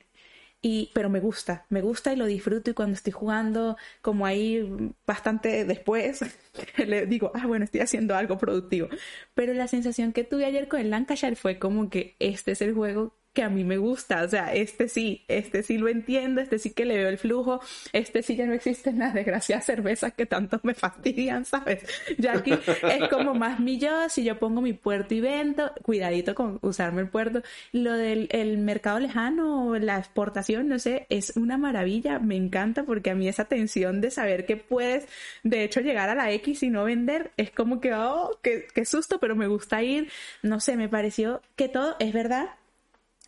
pero 0.95 1.09
me 1.11 1.20
gusta, 1.20 1.66
me 1.69 1.81
gusta 1.81 2.12
y 2.12 2.16
lo 2.16 2.27
disfruto 2.27 2.70
y 2.70 2.74
cuando 2.74 2.95
estoy 2.95 3.12
jugando 3.12 3.77
como 4.03 4.27
ahí 4.27 4.93
bastante 5.07 5.65
después, 5.65 6.20
le 6.87 7.07
digo, 7.07 7.31
ah, 7.35 7.47
bueno, 7.47 7.65
estoy 7.65 7.81
haciendo 7.81 8.16
algo 8.16 8.39
productivo. 8.39 8.89
Pero 9.35 9.55
la 9.55 9.69
sensación 9.69 10.12
que 10.12 10.24
tuve 10.24 10.45
ayer 10.45 10.69
con 10.69 10.81
el 10.81 10.91
Lancashire 10.91 11.37
fue 11.37 11.59
como 11.59 11.89
que 11.91 12.16
este 12.19 12.53
es 12.53 12.62
el 12.62 12.74
juego 12.74 13.15
que 13.36 13.42
a 13.42 13.50
mí 13.50 13.64
me 13.64 13.76
gusta, 13.76 14.22
o 14.22 14.28
sea, 14.28 14.54
este 14.54 14.88
sí, 14.88 15.22
este 15.28 15.62
sí 15.62 15.76
lo 15.76 15.88
entiendo, 15.88 16.40
este 16.40 16.58
sí 16.58 16.70
que 16.70 16.86
le 16.86 16.96
veo 16.96 17.10
el 17.10 17.18
flujo, 17.18 17.60
este 17.92 18.22
sí 18.22 18.34
ya 18.34 18.46
no 18.46 18.54
existen 18.54 18.98
las 18.98 19.12
desgraciadas 19.12 19.66
cervezas 19.66 20.14
que 20.14 20.24
tanto 20.24 20.58
me 20.62 20.72
fastidian, 20.72 21.44
¿sabes? 21.44 21.84
Ya 22.16 22.32
aquí 22.32 22.52
es 22.52 23.08
como 23.10 23.34
más 23.34 23.60
mi 23.60 23.78
yo, 23.78 24.08
si 24.08 24.24
yo 24.24 24.38
pongo 24.38 24.62
mi 24.62 24.72
puerto 24.72 25.14
y 25.14 25.20
vendo, 25.20 25.70
cuidadito 25.82 26.34
con 26.34 26.58
usarme 26.62 27.02
el 27.02 27.10
puerto, 27.10 27.42
lo 27.72 27.92
del 27.92 28.28
el 28.30 28.56
mercado 28.56 29.00
lejano, 29.00 29.76
la 29.78 29.98
exportación, 29.98 30.66
no 30.68 30.78
sé, 30.78 31.06
es 31.10 31.36
una 31.36 31.58
maravilla, 31.58 32.18
me 32.18 32.36
encanta 32.36 32.84
porque 32.84 33.10
a 33.10 33.14
mí 33.14 33.28
esa 33.28 33.44
tensión 33.44 34.00
de 34.00 34.10
saber 34.10 34.46
que 34.46 34.56
puedes, 34.56 35.06
de 35.42 35.62
hecho, 35.62 35.82
llegar 35.82 36.08
a 36.08 36.14
la 36.14 36.32
X 36.32 36.62
y 36.62 36.70
no 36.70 36.84
vender, 36.84 37.32
es 37.36 37.50
como 37.50 37.82
que, 37.82 37.92
oh, 37.92 38.38
qué, 38.42 38.66
qué 38.74 38.86
susto, 38.86 39.20
pero 39.20 39.36
me 39.36 39.46
gusta 39.46 39.82
ir, 39.82 40.10
no 40.42 40.58
sé, 40.58 40.78
me 40.78 40.88
pareció 40.88 41.42
que 41.54 41.68
todo 41.68 41.96
es 41.98 42.14
verdad, 42.14 42.48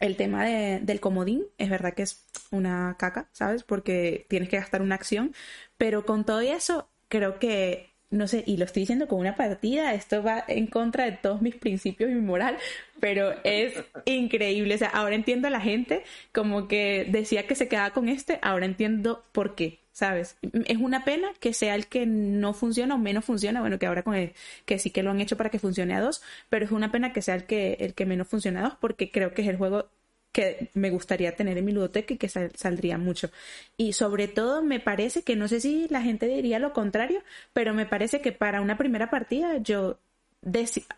el 0.00 0.16
tema 0.16 0.44
de, 0.44 0.80
del 0.80 1.00
comodín 1.00 1.44
es 1.58 1.70
verdad 1.70 1.94
que 1.94 2.02
es 2.02 2.24
una 2.50 2.96
caca, 2.98 3.28
¿sabes? 3.32 3.62
Porque 3.64 4.26
tienes 4.28 4.48
que 4.48 4.58
gastar 4.58 4.82
una 4.82 4.94
acción, 4.94 5.34
pero 5.76 6.04
con 6.06 6.24
todo 6.24 6.40
eso 6.40 6.88
creo 7.08 7.38
que, 7.38 7.90
no 8.10 8.28
sé, 8.28 8.44
y 8.46 8.56
lo 8.56 8.64
estoy 8.64 8.82
diciendo 8.82 9.08
con 9.08 9.18
una 9.18 9.36
partida, 9.36 9.94
esto 9.94 10.22
va 10.22 10.44
en 10.46 10.66
contra 10.66 11.04
de 11.04 11.12
todos 11.12 11.42
mis 11.42 11.56
principios 11.56 12.10
y 12.10 12.14
mi 12.14 12.20
moral, 12.20 12.56
pero 13.00 13.34
es 13.44 13.74
increíble. 14.04 14.74
O 14.74 14.78
sea, 14.78 14.88
ahora 14.88 15.14
entiendo 15.14 15.48
a 15.48 15.50
la 15.50 15.60
gente 15.60 16.04
como 16.32 16.68
que 16.68 17.06
decía 17.08 17.46
que 17.46 17.54
se 17.54 17.68
quedaba 17.68 17.90
con 17.90 18.08
este, 18.08 18.38
ahora 18.42 18.66
entiendo 18.66 19.24
por 19.32 19.54
qué. 19.54 19.80
¿Sabes? 19.98 20.36
Es 20.66 20.76
una 20.78 21.04
pena 21.04 21.32
que 21.40 21.52
sea 21.52 21.74
el 21.74 21.88
que 21.88 22.06
no 22.06 22.54
funciona 22.54 22.94
o 22.94 22.98
menos 22.98 23.24
funciona, 23.24 23.60
bueno, 23.60 23.80
que 23.80 23.86
ahora 23.86 24.04
con 24.04 24.14
el, 24.14 24.32
que 24.64 24.78
sí 24.78 24.90
que 24.90 25.02
lo 25.02 25.10
han 25.10 25.20
hecho 25.20 25.36
para 25.36 25.50
que 25.50 25.58
funcione 25.58 25.92
a 25.92 26.00
dos, 26.00 26.22
pero 26.48 26.64
es 26.64 26.70
una 26.70 26.92
pena 26.92 27.12
que 27.12 27.20
sea 27.20 27.34
el 27.34 27.46
que, 27.46 27.76
el 27.80 27.94
que 27.94 28.06
menos 28.06 28.28
funciona 28.28 28.60
a 28.60 28.62
dos, 28.68 28.74
porque 28.80 29.10
creo 29.10 29.34
que 29.34 29.42
es 29.42 29.48
el 29.48 29.56
juego 29.56 29.88
que 30.30 30.70
me 30.74 30.90
gustaría 30.90 31.34
tener 31.34 31.58
en 31.58 31.64
mi 31.64 31.72
ludoteca 31.72 32.14
y 32.14 32.16
que 32.16 32.28
saldría 32.28 32.96
mucho. 32.96 33.30
Y 33.76 33.94
sobre 33.94 34.28
todo 34.28 34.62
me 34.62 34.78
parece 34.78 35.22
que 35.24 35.34
no 35.34 35.48
sé 35.48 35.60
si 35.60 35.88
la 35.88 36.00
gente 36.00 36.28
diría 36.28 36.60
lo 36.60 36.72
contrario, 36.72 37.24
pero 37.52 37.74
me 37.74 37.84
parece 37.84 38.20
que 38.20 38.30
para 38.30 38.60
una 38.60 38.78
primera 38.78 39.10
partida 39.10 39.56
yo 39.58 39.98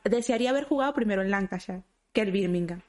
desearía 0.05 0.51
haber 0.51 0.65
jugado 0.65 0.93
primero 0.93 1.23
en 1.23 1.31
Lancashire 1.31 1.85
que 2.13 2.21
el 2.21 2.33
Birmingham. 2.33 2.83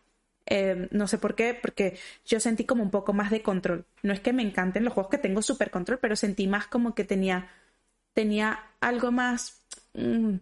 Em, 0.45 0.87
no 0.91 1.07
sé 1.07 1.17
por 1.17 1.35
qué, 1.35 1.57
porque 1.59 1.97
yo 2.25 2.39
sentí 2.39 2.65
como 2.65 2.83
un 2.83 2.91
poco 2.91 3.13
más 3.13 3.31
de 3.31 3.41
control. 3.41 3.85
No 4.03 4.13
es 4.13 4.19
que 4.19 4.33
me 4.33 4.43
encanten 4.43 4.83
los 4.83 4.93
juegos 4.93 5.11
que 5.11 5.17
tengo 5.17 5.41
super 5.41 5.71
control, 5.71 5.99
pero 5.99 6.15
sentí 6.15 6.47
más 6.47 6.67
como 6.67 6.95
que 6.95 7.03
tenía, 7.03 7.49
tenía 8.13 8.59
algo 8.79 9.11
más, 9.11 9.61
mm, 9.93 10.35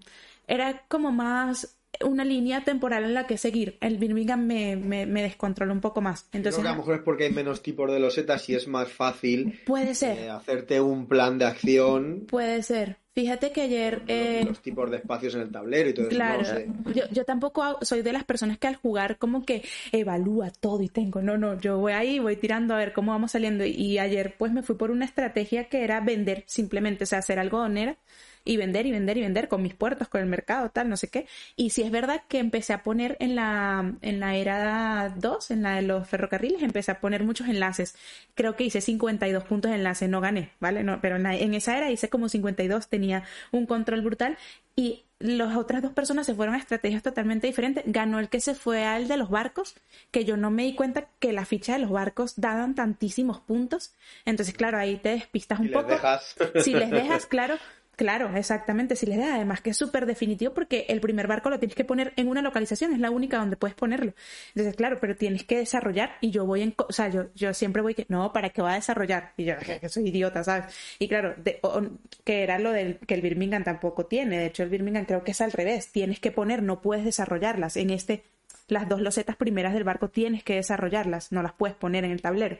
era 0.48 0.84
como 0.88 1.12
más 1.12 1.76
una 2.02 2.24
línea 2.24 2.64
temporal 2.64 3.04
en 3.04 3.14
la 3.14 3.28
que 3.28 3.38
seguir. 3.38 3.78
El 3.82 3.98
Birmingham 3.98 4.46
me, 4.46 4.76
me, 4.76 5.06
me 5.06 5.22
descontrola 5.22 5.74
un 5.74 5.82
poco 5.82 6.02
más. 6.02 6.28
Entonces, 6.32 6.62
Creo 6.62 6.64
que 6.64 6.70
a 6.70 6.72
lo 6.72 6.78
mejor 6.78 6.96
es 6.96 7.02
porque 7.02 7.24
hay 7.26 7.32
menos 7.32 7.62
tipos 7.62 7.92
de 7.92 8.00
losetas 8.00 8.48
y 8.50 8.56
es 8.56 8.68
más 8.68 8.90
fácil 8.90 9.60
puede 9.66 9.96
ser. 9.96 10.18
Eh, 10.18 10.30
hacerte 10.30 10.80
un 10.80 11.08
plan 11.08 11.38
de 11.38 11.46
acción. 11.46 12.26
Puede 12.28 12.64
ser. 12.64 12.99
Fíjate 13.15 13.52
que 13.52 13.61
ayer... 13.61 14.03
Eh, 14.07 14.44
los 14.45 14.61
tipos 14.61 14.90
de 14.90 14.98
espacios 14.98 15.36
en 15.36 15.41
el 15.41 15.52
tablero 15.52 15.90
y 15.90 15.94
todo 15.94 16.07
claro, 16.10 16.41
eso. 16.41 16.53
No 16.53 16.94
sé. 16.94 16.99
yo, 16.99 17.03
yo 17.11 17.26
tampoco 17.26 17.64
hago- 17.64 17.80
soy 17.81 18.02
de 18.02 18.14
las 18.14 18.23
personas 18.23 18.57
que 18.57 18.68
al 18.68 18.76
jugar 18.76 19.18
como 19.18 19.44
que 19.45 19.64
evalúa 19.91 20.52
todo 20.52 20.81
y 20.81 20.90
tengo, 20.90 21.22
no, 21.22 21.38
no, 21.38 21.60
yo 21.60 21.80
voy 21.80 21.94
ahí, 21.94 22.19
voy 22.19 22.36
tirando 22.38 22.73
a 22.73 22.77
ver 22.77 22.94
cómo 22.94 23.11
vamos 23.11 23.31
saliendo. 23.31 23.65
Y 23.65 23.98
ayer 23.98 24.36
pues 24.38 24.52
me 24.53 24.64
fui 24.64 24.76
por 24.76 24.91
una 24.91 25.06
estrategia 25.06 25.65
que 25.65 25.84
era 25.84 25.99
vender 26.02 26.44
simplemente, 26.48 27.03
o 27.03 27.07
sea, 27.07 27.19
hacer 27.19 27.40
algodonera 27.40 27.98
y 28.45 28.57
vender 28.57 28.86
y 28.86 28.91
vender 28.91 29.18
y 29.18 29.22
vender 29.22 29.48
con 29.48 29.61
mis 29.61 29.74
puertos, 29.76 30.07
con 30.07 30.22
el 30.22 30.28
mercado, 30.28 30.70
tal, 30.70 30.90
no 30.90 30.98
sé 30.98 31.07
qué. 31.10 31.28
Y 31.56 31.70
si 31.72 31.82
es 31.84 31.91
verdad 31.91 32.24
que 32.28 32.40
empecé 32.40 32.74
a 32.74 32.84
poner 32.84 33.16
en 33.20 33.36
la, 33.36 33.94
en 34.02 34.20
la 34.20 34.36
era 34.36 35.14
2, 35.18 35.52
en 35.52 35.64
la 35.64 35.76
de 35.76 35.82
los 35.84 36.07
ferrocarriles, 36.07 36.61
empecé 36.64 36.91
a 36.91 36.99
poner 36.99 37.24
muchos 37.24 37.48
enlaces. 37.48 37.95
Creo 38.36 38.56
que 38.56 38.64
hice 38.64 38.82
52 38.82 39.44
puntos 39.44 39.70
de 39.72 39.78
enlace, 39.78 40.07
no 40.07 40.22
gané, 40.22 40.52
¿vale? 40.60 40.84
No, 40.84 40.99
pero 41.02 41.18
en, 41.18 41.24
la- 41.24 41.36
en 41.36 41.53
esa 41.53 41.78
era 41.78 41.91
hice 41.91 42.10
como 42.10 42.30
52, 42.30 42.88
tenía 42.88 43.24
un 43.52 43.66
control 43.66 44.02
brutal 44.02 44.38
y 44.76 45.03
las 45.20 45.57
otras 45.57 45.82
dos 45.82 45.91
personas 45.91 46.26
se 46.26 46.34
fueron 46.34 46.56
a 46.56 46.60
estrategias 46.60 47.03
totalmente 47.03 47.45
diferentes. 47.45 47.84
Ganó 47.88 48.20
el 48.20 48.30
que 48.30 48.40
se 48.40 48.56
fue 48.56 48.86
al 48.86 49.10
de 49.10 49.18
los 49.18 49.30
barcos, 49.30 49.76
que 50.11 50.24
yo 50.24 50.38
no 50.38 50.49
me 50.49 50.64
di 50.64 50.76
cuenta 50.76 51.07
que 51.20 51.34
la 51.34 51.44
ficha 51.44 51.74
de 51.74 51.80
los 51.80 51.90
barcos 51.91 52.40
daban 52.40 52.74
tantísimos 52.76 53.41
puntos. 53.41 53.91
Entonces, 54.24 54.56
claro, 54.56 54.78
ahí 54.78 54.95
te 54.95 55.10
despistas 55.10 55.60
un 55.60 55.66
les 55.66 55.74
poco. 55.74 55.90
dejas. 55.90 56.36
Si 56.64 56.74
les 56.74 56.90
dejas, 56.90 57.26
claro, 57.26 57.56
claro, 58.00 58.34
exactamente. 58.36 58.96
Si 58.96 59.06
les 59.06 59.18
dejas, 59.18 59.36
además 59.36 59.60
que 59.62 59.72
es 59.72 59.78
súper 59.78 60.06
definitivo 60.06 60.54
porque 60.54 60.86
el 60.88 61.02
primer 61.02 61.28
barco 61.28 61.50
lo 61.50 61.60
tienes 61.60 61.76
que 61.76 61.84
poner 61.84 62.14
en 62.16 62.30
una 62.30 62.42
localización, 62.42 62.94
es 62.94 63.00
la 63.00 63.12
única 63.12 63.38
donde 63.38 63.58
puedes 63.58 63.76
ponerlo. 63.76 64.14
Entonces, 64.56 64.76
claro, 64.76 64.98
pero 65.02 65.16
tienes 65.16 65.44
que 65.44 65.58
desarrollar 65.58 66.14
y 66.22 66.32
yo 66.32 66.46
voy 66.46 66.62
en, 66.62 66.74
o 66.78 66.92
sea, 66.94 67.10
yo, 67.10 67.26
yo 67.36 67.54
siempre 67.54 67.82
voy 67.82 67.94
que, 67.96 68.06
no, 68.08 68.32
¿para 68.32 68.50
qué 68.52 68.62
va 68.62 68.72
a 68.72 68.76
desarrollar? 68.76 69.34
Y 69.38 69.44
yo, 69.44 69.56
que 69.82 69.90
soy 69.90 70.08
idiota, 70.08 70.44
¿sabes? 70.44 70.74
Y 70.98 71.08
claro, 71.10 71.36
de- 71.38 71.60
o- 71.62 71.82
que 72.24 72.44
era 72.44 72.58
lo 72.58 72.72
del 72.72 72.98
que 73.00 73.14
el 73.16 73.22
Birmingham 73.22 73.64
tampoco 73.64 74.06
tiene. 74.06 74.38
De 74.40 74.46
hecho, 74.48 74.64
el 74.64 74.70
Birmingham 74.70 75.06
creo 75.06 75.24
que 75.24 75.32
es 75.32 75.42
al 75.42 75.52
revés. 75.52 75.92
Tienes 75.92 76.20
que 76.20 76.32
poner, 76.32 76.64
no 76.64 76.82
puedes 76.82 77.04
desarrollarlas. 77.06 77.76
En 77.78 77.90
este, 77.90 78.24
las 78.68 78.88
dos 78.88 79.02
losetas 79.02 79.36
primeras 79.36 79.74
del 79.74 79.84
barco 79.84 80.10
tienes 80.10 80.44
que 80.44 80.56
desarrollarlas, 80.56 81.32
no 81.32 81.44
las 81.44 81.54
puedes 81.54 81.76
poner 81.76 82.06
en 82.06 82.12
el 82.12 82.22
tablero. 82.22 82.58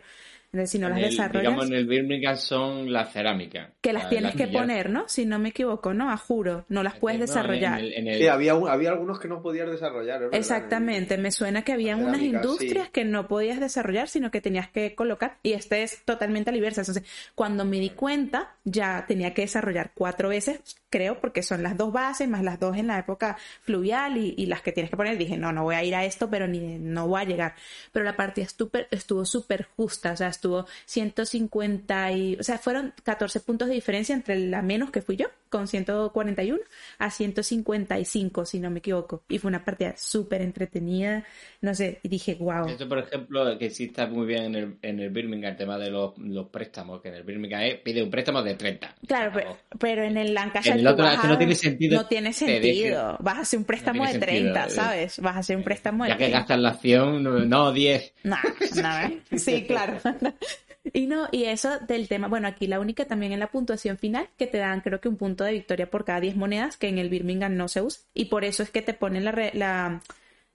Entonces, 0.52 0.72
si 0.72 0.80
no 0.80 0.88
En 0.88 0.94
las 0.94 1.04
el- 1.04 1.10
desarrollas 1.12 1.42
digamos, 1.44 1.66
en 1.68 1.74
el 1.74 1.86
Birmingham 1.86 2.36
son 2.36 2.92
la 2.92 3.06
cerámica. 3.06 3.72
que 3.82 3.94
las 3.94 4.04
La- 4.06 4.10
tienes 4.10 4.36
que 4.36 4.48
millar- 4.48 4.62
poner, 4.64 4.90
¿no? 4.90 5.08
Si 5.08 5.26
no 5.28 5.38
me 5.38 5.50
equivoco, 5.50 5.94
¿no? 5.94 6.10
A 6.12 6.18
juro, 6.18 6.66
no 6.70 6.82
las 6.82 6.96
puedes 6.96 7.20
No, 7.20 7.24
en- 7.26 7.28
desarrollar. 7.28 7.80
en 7.80 7.86
el- 7.86 7.94
en 7.94 8.08
el- 8.08 8.18
Sí, 8.20 8.28
había, 8.28 8.56
un- 8.56 8.68
había 8.68 8.90
algunos 8.90 9.20
que 9.20 9.28
no 9.28 9.44
podías 9.44 9.70
desarrollar. 9.70 10.16
es 10.16 10.22
verdad. 10.22 10.40
Exactamente, 10.40 11.18
me 11.20 11.32
suena 11.32 11.62
que 11.64 11.72
habían 11.74 12.02
La 12.02 12.08
unas 12.10 12.22
industrias 12.22 12.86
sí. 12.88 12.92
que 12.92 13.06
no 13.06 13.28
podías 13.28 13.60
desarrollar, 13.60 14.08
sino 14.08 14.32
que 14.32 14.42
tenías 14.42 14.70
que 14.70 14.96
colocar, 14.96 15.38
y 15.44 15.54
este 15.54 15.84
es 15.84 16.04
totalmente 16.04 16.50
a 16.50 16.54
la 16.54 16.58
inversa. 16.58 16.82
Entonces, 16.82 17.04
cuando 17.36 17.64
me 17.64 17.80
di 17.80 17.92
cuenta, 17.92 18.56
ya 18.64 19.06
tenía 19.08 19.36
que 19.36 19.44
desarrollar 19.44 19.92
cuatro 19.94 20.30
veces, 20.30 20.62
creo, 20.90 21.20
porque 21.22 21.44
son 21.44 21.62
las 21.62 21.78
dos 21.78 21.94
bases, 21.94 22.28
más 22.28 22.44
las 22.44 22.60
dos 22.60 22.76
en 22.76 22.88
la 22.88 22.98
época 22.98 23.38
fluvial 23.62 24.18
y, 24.18 24.34
y 24.36 24.48
las 24.48 24.64
que 24.64 24.72
tienes 24.72 24.90
que 24.90 24.98
poner. 24.98 25.16
Dije, 25.20 25.38
no, 25.38 25.52
no 25.52 25.62
voy 25.64 25.76
a 25.76 25.84
ir 25.84 25.94
a 25.94 26.06
esto, 26.06 26.28
pero 26.30 26.48
ni 26.48 26.80
no 26.80 27.08
voy 27.08 27.22
a 27.22 27.26
llegar. 27.26 27.54
Pero 27.92 28.04
la 28.04 28.16
partida 28.16 28.48
estuvo 28.92 29.26
súper 29.26 29.68
justa, 29.76 30.14
o 30.14 30.18
sea, 30.18 30.28
estuvo 30.40 30.66
150 30.86 32.12
y, 32.14 32.36
o 32.40 32.44
sea, 32.44 32.58
fueron 32.58 32.94
14 33.04 33.42
puntos 33.42 33.68
de 33.68 33.76
diferencia 33.76 34.16
entre 34.16 34.40
la 34.40 34.62
menos 34.62 34.90
que 34.90 35.02
fui 35.02 35.18
yo, 35.18 35.28
con 35.50 35.68
141, 35.68 36.60
a 37.00 37.10
155, 37.10 38.46
si 38.46 38.60
no 38.60 38.70
me 38.70 38.80
equivoco. 38.80 39.24
Y 39.28 39.40
fue 39.40 39.50
una 39.50 39.66
partida 39.66 39.96
súper 39.98 40.42
entretenida, 40.42 41.26
no 41.62 41.74
sé, 41.74 42.00
y 42.04 42.08
dije, 42.08 42.36
wow. 42.36 42.68
Esto, 42.68 42.88
por 42.88 43.00
ejemplo, 43.00 43.58
que 43.58 43.70
sí 43.70 43.86
está 43.86 44.08
muy 44.08 44.26
bien 44.26 44.44
en 44.44 44.56
el, 44.56 44.78
en 44.82 45.00
el 45.00 45.10
Birmingham, 45.10 45.52
el 45.52 45.58
tema 45.58 45.78
de 45.78 45.90
los, 45.90 46.18
los 46.18 46.48
préstamos, 46.48 47.02
que 47.02 47.10
en 47.10 47.16
el 47.16 47.24
Birmingham 47.24 47.62
es, 47.62 47.76
pide 47.76 48.02
un 48.02 48.10
préstamo 48.10 48.42
de 48.42 48.56
30. 48.56 48.96
Claro, 49.08 49.32
pero, 49.34 49.58
pero 49.80 50.04
en 50.04 50.18
el 50.18 50.34
Lancashire 50.34 50.76
En 50.76 50.80
el 50.80 50.88
otro 50.88 51.06
que 51.22 51.28
no 51.28 51.38
tiene 51.38 51.56
sentido 51.56 51.98
No 52.02 52.08
tiene 52.08 52.30
que 52.30 52.34
sentido. 52.34 53.18
Vas 53.20 53.38
a 53.38 53.42
hacer 53.42 53.60
un 53.60 53.66
préstamo 53.66 54.06
tiene 54.06 54.20
de 54.20 54.26
sentido, 54.26 54.54
30, 54.54 54.66
eh. 54.66 54.70
¿sabes? 54.70 55.20
Vas 55.20 55.36
a 55.36 55.40
hacer 55.40 55.58
un 55.58 55.64
préstamo 55.64 56.04
de 56.04 56.12
Ya 56.12 56.18
que 56.18 56.26
30. 56.26 56.40
gastas 56.40 56.60
la 56.60 56.70
acción, 56.70 57.24
no, 57.24 57.40
no 57.40 57.72
10. 57.72 58.14
No, 58.24 58.38
no, 58.82 59.00
¿eh? 59.00 59.22
sí, 59.38 59.66
claro. 59.66 59.98
Y 60.94 61.08
no, 61.08 61.28
y 61.32 61.44
eso 61.44 61.78
del 61.88 62.08
tema, 62.08 62.30
bueno, 62.30 62.48
aquí 62.48 62.66
la 62.66 62.80
única 62.80 63.06
también 63.06 63.34
en 63.34 63.40
la 63.40 63.48
puntuación 63.48 63.98
final 63.98 64.28
que 64.38 64.48
te 64.48 64.58
dan 64.60 64.80
creo 64.80 65.02
que 65.02 65.10
un 65.10 65.18
punto 65.18 65.44
de 65.44 65.52
victoria 65.52 65.92
por 65.92 66.06
cada 66.06 66.22
10 66.22 66.38
monedas 66.38 66.78
que 66.78 66.88
en 66.88 66.98
el 66.98 67.10
Birmingham 67.10 67.58
no 67.58 67.68
se 67.68 67.82
usa 67.82 68.02
y 68.14 68.26
por 68.26 68.46
eso 68.46 68.64
es 68.64 68.72
que 68.72 68.82
te 68.82 68.94
ponen 68.94 69.26
la, 69.26 69.32
re- 69.34 69.52
la, 69.54 70.02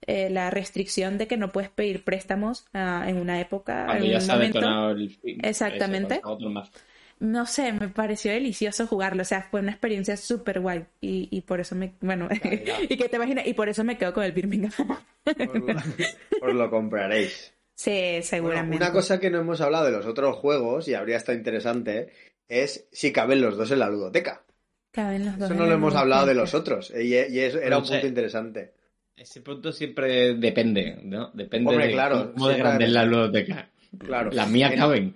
eh, 0.07 0.31
la 0.31 0.51
restricción 0.51 1.19
de 1.19 1.27
que 1.29 1.37
no 1.37 1.53
puedes 1.53 1.69
pedir 1.71 2.05
préstamos 2.05 2.65
ah, 2.73 3.05
en 3.07 3.19
una 3.19 3.39
época, 3.39 3.85
Cuando 3.85 4.07
en 4.07 4.11
ya 4.13 4.17
un 4.17 4.23
se 4.23 4.33
ha 4.33 4.35
momento. 4.37 4.91
el 4.91 5.11
fin. 5.11 5.39
Exactamente. 5.45 6.15
Eso, 6.17 6.39
más. 6.51 6.71
No 7.21 7.47
sé, 7.47 7.73
me 7.73 7.89
pareció 7.89 8.33
delicioso 8.33 8.87
jugarlo, 8.89 9.23
o 9.23 9.27
sea, 9.27 9.43
fue 9.51 9.61
una 9.61 9.71
experiencia 9.71 10.17
súper 10.17 10.61
guay 10.61 10.85
y, 11.01 11.29
y 11.31 11.43
por 11.43 11.61
eso 11.61 11.77
me, 11.77 11.93
bueno, 12.01 12.29
y 12.89 12.97
que 12.97 13.09
te 13.09 13.17
imaginas, 13.17 13.47
y 13.47 13.55
por 13.55 13.69
eso 13.69 13.85
me 13.85 13.97
quedo 13.99 14.13
con 14.13 14.25
el 14.25 14.33
Birmingham. 14.33 14.73
Os 15.27 15.55
lo, 15.55 15.77
os 16.49 16.55
lo 16.55 16.71
compraréis. 16.71 17.54
Sí, 17.75 17.91
Bueno, 17.91 18.23
seguramente. 18.25 18.77
una 18.77 18.93
cosa 18.93 19.19
que 19.21 19.31
no 19.31 19.39
hemos 19.41 19.61
hablado 19.61 19.87
de 19.87 19.93
los 19.93 20.07
otros 20.07 20.37
juegos, 20.37 20.89
y 20.89 20.95
habría 20.95 21.17
estado 21.17 21.37
interesante, 21.39 22.13
es 22.49 22.87
si 22.93 23.13
caben 23.13 23.41
los 23.41 23.57
dos 23.57 23.71
en 23.71 23.79
la 23.81 23.89
ludoteca. 23.91 24.45
Caben 24.91 25.25
los 25.27 25.39
dos 25.39 25.51
Eso 25.51 25.59
no 25.59 25.67
lo 25.67 25.75
hemos 25.75 25.95
hablado 25.95 26.27
de 26.27 26.35
los 26.35 26.55
otros, 26.55 26.93
y, 26.97 27.15
y 27.15 27.39
eso 27.41 27.59
era 27.59 27.71
No 27.71 27.79
un 27.81 27.87
sé. 27.87 27.93
punto 27.95 28.07
interesante. 28.07 28.75
Ese 29.17 29.41
punto 29.43 29.73
siempre 29.73 30.35
depende, 30.35 30.99
¿no? 31.05 31.31
Depende 31.35 31.71
Hombre, 31.71 31.87
de 31.87 31.93
claro, 31.93 32.33
cómo 32.33 32.49
de 32.49 32.59
grande 32.59 32.85
es 32.87 32.91
la 32.93 33.05
ludoteca. 33.05 33.71
Claro. 33.99 34.31
Las 34.33 34.51
mías 34.51 34.73
En- 34.73 34.79
caben. 34.79 35.15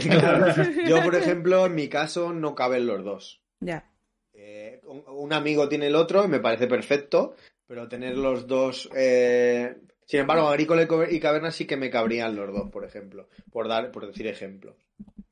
Claro. 0.00 0.46
Yo, 0.88 1.02
por 1.02 1.14
ejemplo, 1.14 1.66
en 1.66 1.74
mi 1.74 1.88
caso, 1.88 2.32
no 2.32 2.54
caben 2.54 2.86
los 2.86 3.04
dos. 3.04 3.42
Ya. 3.60 3.84
Eh, 4.32 4.80
un, 4.84 5.02
un 5.06 5.32
amigo 5.34 5.68
tiene 5.68 5.88
el 5.88 5.96
otro 5.96 6.24
y 6.24 6.28
me 6.28 6.40
parece 6.40 6.66
perfecto, 6.66 7.34
pero 7.66 7.88
tener 7.88 8.16
los 8.16 8.46
dos. 8.46 8.88
eh, 8.94 9.76
Sin 10.10 10.20
embargo, 10.20 10.48
Agrícola 10.48 10.88
y 11.08 11.20
Caverna 11.20 11.52
sí 11.52 11.66
que 11.68 11.76
me 11.76 11.88
cabrían 11.88 12.34
los 12.34 12.52
dos, 12.52 12.68
por 12.70 12.84
ejemplo, 12.84 13.28
por 13.52 13.68
dar, 13.68 13.92
por 13.92 14.08
decir 14.08 14.26
ejemplos, 14.26 14.74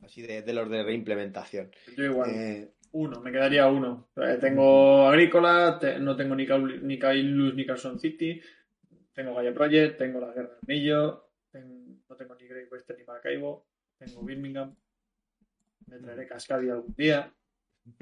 así 0.02 0.22
de, 0.22 0.42
de 0.42 0.52
los 0.52 0.70
de 0.70 0.84
reimplementación. 0.84 1.72
Yo 1.96 2.04
igual. 2.04 2.30
Eh, 2.30 2.70
Uno, 2.92 3.20
me 3.20 3.32
quedaría 3.32 3.66
uno. 3.66 4.08
Eh, 4.16 4.38
tengo 4.40 5.08
Agrícola, 5.08 5.78
te- 5.80 5.98
no 5.98 6.14
tengo 6.16 6.36
ni, 6.36 6.46
Caul- 6.46 6.80
ni 6.82 6.96
Kailus 6.96 7.54
ni 7.56 7.66
Carson 7.66 7.98
City, 7.98 8.40
tengo 9.12 9.34
Gaia 9.34 9.52
Project, 9.52 9.98
tengo 9.98 10.20
la 10.20 10.32
Guerra 10.32 10.56
del 10.62 11.12
ten- 11.50 12.02
no 12.08 12.14
tengo 12.16 12.34
ni 12.36 12.46
Great 12.46 12.70
Western 12.70 12.98
ni 13.00 13.04
Maracaibo, 13.04 13.66
tengo 13.98 14.22
Birmingham, 14.22 14.76
me 15.88 15.98
traeré 15.98 16.26
Cascadia 16.28 16.74
algún 16.74 16.94
día, 16.94 17.32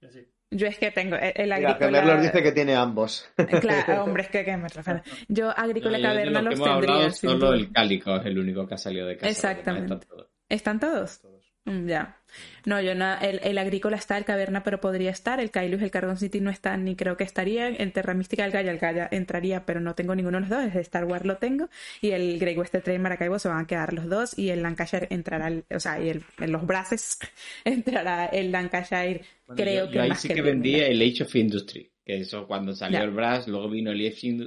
y 0.00 0.06
así. 0.06 0.26
Yo 0.50 0.66
es 0.68 0.78
que 0.78 0.90
tengo 0.92 1.16
el, 1.16 1.32
el 1.34 1.52
mira, 1.54 1.56
agrícola. 1.56 2.00
Gemerlos 2.00 2.22
dice 2.22 2.42
que 2.42 2.52
tiene 2.52 2.74
ambos. 2.76 3.28
Claro, 3.60 4.04
hombre, 4.04 4.22
es 4.24 4.28
que, 4.28 4.44
que 4.44 4.56
me 4.56 4.68
refiero. 4.68 5.02
Yo 5.28 5.50
agrícola 5.50 5.98
No, 5.98 6.04
caverna 6.08 6.42
los 6.42 6.44
los 6.44 6.54
hemos 6.54 6.68
tendría. 6.80 6.94
hablado, 6.94 7.10
solo 7.10 7.52
el 7.54 7.72
cálico 7.72 8.16
es 8.16 8.26
el 8.26 8.38
único 8.38 8.66
que 8.66 8.74
ha 8.74 8.78
salido 8.78 9.06
de 9.06 9.16
casa. 9.16 9.30
Exactamente. 9.30 9.94
están 9.94 10.08
todos. 10.08 10.28
¿Están 10.48 10.80
todos? 10.80 11.20
Mm, 11.66 11.86
Ya. 11.88 12.18
No, 12.66 12.80
yo 12.80 12.94
no, 12.96 13.14
el, 13.20 13.40
el 13.44 13.58
agrícola 13.58 13.96
está, 13.96 14.18
el 14.18 14.24
caverna, 14.24 14.62
pero 14.64 14.80
podría 14.80 15.10
estar. 15.10 15.38
El 15.38 15.50
Kailus, 15.52 15.80
el 15.82 15.90
Cardon 15.92 16.16
City 16.18 16.40
no 16.40 16.50
están, 16.50 16.84
ni 16.84 16.96
creo 16.96 17.16
que 17.16 17.22
estarían. 17.24 17.76
En 17.78 17.92
Terra 17.92 18.12
Mística, 18.12 18.44
el 18.44 18.50
Gaia, 18.50 18.72
el 18.72 18.78
Gaia 18.78 19.08
entraría, 19.12 19.64
pero 19.64 19.80
no 19.80 19.94
tengo 19.94 20.14
ninguno 20.16 20.38
de 20.38 20.40
los 20.42 20.50
dos. 20.50 20.64
Desde 20.64 20.80
Star 20.80 21.04
Wars 21.04 21.24
lo 21.24 21.36
tengo. 21.36 21.68
Y 22.00 22.10
el 22.10 22.38
Great 22.40 22.58
Western 22.58 22.82
Train 22.82 23.00
Maracaibo 23.00 23.38
se 23.38 23.48
van 23.48 23.60
a 23.64 23.66
quedar 23.66 23.92
los 23.92 24.08
dos. 24.08 24.36
Y 24.38 24.50
el 24.50 24.62
Lancashire 24.62 25.06
entrará, 25.10 25.46
el- 25.48 25.64
o 25.74 25.78
sea, 25.80 26.02
y 26.02 26.08
el, 26.08 26.24
en 26.40 26.52
los 26.52 26.66
braces 26.66 27.18
entrará 27.64 28.26
el 28.26 28.50
Lancashire. 28.50 29.22
Bueno, 29.46 29.62
creo 29.62 29.84
yo, 29.86 29.90
que 29.90 29.96
yo 29.96 30.02
ahí 30.02 30.08
más 30.10 30.20
sí 30.20 30.28
que 30.28 30.34
que 30.34 30.40
el 30.40 30.46
vendía 30.46 30.86
el 30.88 31.00
Age 31.02 31.22
of 31.22 31.34
Industry, 31.36 31.90
que 32.04 32.18
eso 32.20 32.46
cuando 32.46 32.74
salió 32.74 32.98
Ya. 32.98 33.04
el 33.04 33.10
Brass, 33.12 33.46
luego 33.48 33.70
vino 33.70 33.90
el 33.92 34.00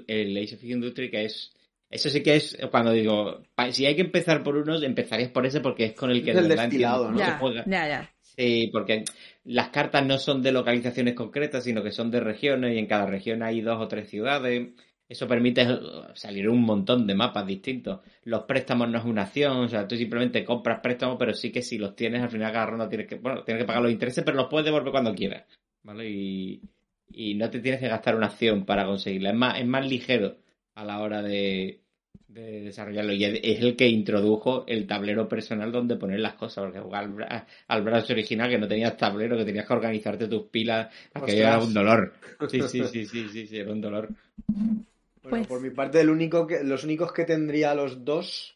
el 0.08 0.38
Age 0.38 0.56
of 0.56 0.64
Industry, 0.64 1.10
que 1.10 1.26
es 1.26 1.54
eso 1.90 2.10
sí 2.10 2.22
que 2.22 2.36
es 2.36 2.58
cuando 2.70 2.92
digo, 2.92 3.42
si 3.72 3.86
hay 3.86 3.96
que 3.96 4.02
empezar 4.02 4.44
por 4.44 4.58
unos, 4.58 4.84
empezarías 4.84 5.30
por 5.30 5.46
ese 5.46 5.62
porque 5.62 5.86
es 5.86 5.94
con 5.94 6.12
el 6.12 6.24
que 6.24 6.32
Es 6.32 6.38
el 6.38 6.50
destilado, 6.50 7.12
¿no? 7.12 7.18
Ya, 7.18 7.38
juega. 7.38 7.64
ya, 7.66 7.88
ya. 7.88 8.12
Sí, 8.22 8.70
porque 8.72 9.04
las 9.46 9.70
cartas 9.70 10.06
no 10.06 10.18
son 10.20 10.44
de 10.44 10.52
localizaciones 10.52 11.16
concretas, 11.16 11.64
sino 11.64 11.82
que 11.82 11.92
son 11.92 12.12
de 12.12 12.20
regiones 12.20 12.76
y 12.76 12.78
en 12.78 12.86
cada 12.86 13.06
región 13.06 13.42
hay 13.42 13.62
dos 13.62 13.82
o 13.82 13.88
tres 13.88 14.10
ciudades. 14.10 14.74
Eso 15.10 15.28
permite 15.28 15.62
eh, 15.62 15.80
salir 16.14 16.50
un 16.50 16.62
montón 16.62 17.08
de 17.08 17.16
mapas 17.16 17.48
distintos. 17.48 18.02
Los 18.26 18.44
préstamos 18.44 18.90
no 18.90 19.00
es 19.00 19.06
una 19.06 19.24
acción, 19.24 19.58
o 19.58 19.70
sea, 19.70 19.88
tú 19.88 19.96
simplemente 19.96 20.44
compras 20.44 20.82
préstamos, 20.84 21.16
pero 21.18 21.34
sí 21.34 21.52
que 21.52 21.62
si 21.62 21.78
los 21.78 21.96
tienes, 21.96 22.22
al 22.22 22.30
final 22.30 22.52
cada 22.52 22.66
ronda 22.66 22.90
tienes 22.90 23.08
que, 23.08 23.16
bueno, 23.16 23.44
tienes 23.44 23.64
que 23.64 23.68
pagar 23.68 23.82
los 23.82 23.92
intereses, 23.92 24.24
pero 24.26 24.36
los 24.36 24.48
puedes 24.48 24.66
devolver 24.66 24.92
cuando 24.92 25.16
quieras, 25.16 25.46
¿vale? 25.84 26.10
Y, 26.10 26.62
y 27.10 27.36
no 27.36 27.50
te 27.50 27.60
tienes 27.62 27.80
que 27.80 27.88
gastar 27.88 28.16
una 28.18 28.28
acción 28.28 28.66
para 28.66 28.86
conseguirla. 28.86 29.30
Es 29.30 29.36
más, 29.36 29.60
es 29.60 29.66
más 29.66 29.88
ligero 29.88 30.36
a 30.78 30.86
la 30.86 31.00
hora 31.02 31.22
de, 31.24 31.82
de 32.28 32.62
desarrollarlo. 32.62 33.12
Y 33.14 33.24
es 33.24 33.40
es 33.44 33.62
el 33.62 33.76
que 33.76 33.88
introdujo 33.88 34.64
el 34.68 34.86
tablero 34.86 35.28
personal 35.28 35.72
donde 35.72 35.96
poner 35.96 36.20
las 36.20 36.36
cosas, 36.36 36.66
porque 36.66 36.80
jugar 36.80 37.06
al, 37.06 37.14
Bra- 37.16 37.46
al 37.68 37.82
Brass 37.84 38.10
original 38.12 38.50
que 38.50 38.58
no 38.60 38.68
tenías 38.68 38.96
tablero, 38.96 39.36
que 39.38 39.46
tenías 39.46 39.66
que 39.68 39.74
organizarte 39.74 40.28
tus 40.28 40.44
pilas, 40.50 40.94
Ostras. 41.16 41.34
era 41.34 41.60
un 41.60 41.74
dolor. 41.74 42.14
Sí, 42.50 42.62
sí, 42.62 42.84
sí, 42.86 43.06
sí, 43.08 43.28
sí, 43.30 43.48
sí, 43.48 43.58
era 43.58 43.72
un 43.72 43.82
dolor. 43.82 44.10
Bueno, 44.48 44.86
Pues- 45.24 45.48
por 45.48 45.62
mi 45.62 45.72
parte, 45.72 46.00
el 46.00 46.10
único 46.10 46.46
que, 46.46 46.64
los 46.64 46.84
únicos 46.84 47.12
que 47.12 47.26
tendría 47.26 47.74
los 47.74 48.06
dos 48.06 48.56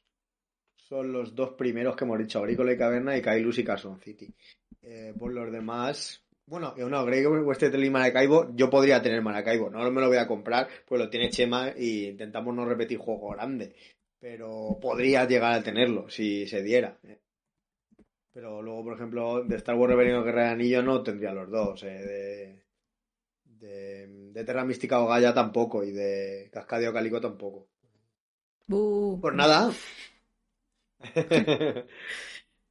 son 0.76 1.12
los 1.12 1.34
dos 1.36 1.54
primeros 1.58 1.96
que 1.96 2.04
hemos 2.04 2.20
dicho, 2.20 2.40
Agrícola 2.40 2.74
y 2.74 2.78
Caverna 2.78 3.18
y 3.18 3.22
Kailus 3.22 3.58
y 3.58 3.64
Carson 3.64 4.00
City. 4.00 4.30
Eh, 4.84 5.14
por 5.18 5.34
los 5.34 5.52
demás, 5.52 6.21
bueno, 6.46 6.74
eh, 6.78 6.84
no, 6.86 7.06
Grey 7.06 7.26
Western 7.26 7.84
y 7.84 7.90
Maracaibo, 7.90 8.50
yo 8.56 8.70
podría 8.70 9.02
tener 9.02 9.22
Maracaibo, 9.22 9.70
no 9.70 9.90
me 9.92 10.02
lo 10.02 10.08
voy 10.08 10.18
a 10.18 10.28
comprar, 10.28 10.68
pues 10.88 11.00
lo 11.02 11.10
tiene 11.10 11.30
Chema 11.30 11.74
y 11.78 12.08
intentamos 12.10 12.54
no 12.56 12.66
repetir 12.66 12.98
juego 12.98 13.30
grande, 13.32 13.74
pero 14.20 14.78
podría 14.82 15.26
llegar 15.26 15.54
a 15.54 15.64
tenerlo 15.64 16.10
si 16.10 16.48
se 16.48 16.62
diera. 16.62 16.98
eh. 17.04 17.20
Pero 18.34 18.62
luego, 18.62 18.84
por 18.86 18.94
ejemplo, 18.94 19.44
de 19.44 19.56
Star 19.58 19.76
Wars 19.76 19.92
Rebelión 19.92 20.20
o 20.20 20.24
Guerra 20.24 20.46
de 20.46 20.50
Anillo 20.52 20.82
no 20.82 21.04
tendría 21.04 21.34
los 21.34 21.50
dos, 21.50 21.84
eh, 21.84 21.88
de, 23.46 23.68
de, 23.68 24.08
de 24.32 24.44
Terra 24.44 24.66
Mística 24.66 25.02
o 25.02 25.08
Gaia 25.08 25.34
tampoco 25.34 25.84
y 25.84 25.92
de 25.92 26.50
Cascadia 26.52 26.90
o 26.90 26.94
Calico 26.94 27.20
tampoco. 27.22 27.68
Bu. 28.68 29.20
Pues 29.22 29.36
nada. 29.36 29.72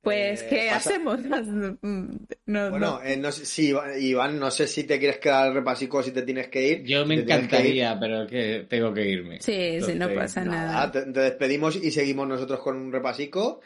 Pues, 0.02 0.42
Eh, 0.42 0.46
¿qué 0.48 0.68
pasa- 0.72 0.90
hacemos? 0.90 1.20
No- 1.82 2.08
no- 2.46 2.70
Bueno, 2.70 3.00
eh, 3.04 3.16
no 3.16 3.30
sé 3.32 3.44
si 3.44 3.72
Iván, 4.00 4.38
no 4.40 4.50
sé 4.50 4.66
si 4.66 4.84
te 4.84 4.98
quieres 4.98 5.18
quedar 5.18 5.48
al 5.48 5.54
repasico, 5.54 6.02
si 6.02 6.10
te 6.12 6.22
tienes 6.22 6.48
que 6.48 6.66
ir. 6.68 6.84
Yo 6.84 7.04
me 7.06 7.16
tienes 7.16 7.26
que 7.26 7.32
encantaría, 7.34 7.98
pero 8.00 8.26
que 8.26 8.66
tengo 8.68 8.92
que 8.94 9.06
irme. 9.08 9.40
Sí, 9.40 9.78
sí, 9.80 9.94
no 9.94 10.08
Entonces, 10.08 10.18
pasa 10.18 10.44
Nada, 10.44 10.72
nada. 10.72 10.92
te, 10.92 11.12
te 11.12 11.20
despedimos 11.20 11.76
y 11.76 11.90
seguimos 11.90 12.26
nosotros 12.26 12.60
con 12.60 12.76
un 12.76 12.92
repasico. 12.92 13.60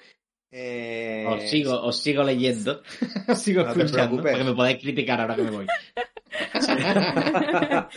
Eh, 0.50 1.24
Os 1.26 1.42
sigo, 1.50 1.80
os 1.82 2.00
sigo 2.00 2.22
leyendo, 2.22 2.82
os 3.28 3.38
sigo 3.40 3.62
No 3.64 3.72
te 3.72 3.82
escuchando, 3.82 4.10
preocupes. 4.16 4.32
porque 4.32 4.44
me 4.50 4.54
podéis 4.56 4.78
criticar 4.78 5.20
ahora 5.20 5.36
que 5.36 5.42
me 5.42 5.50
voy. 5.50 5.66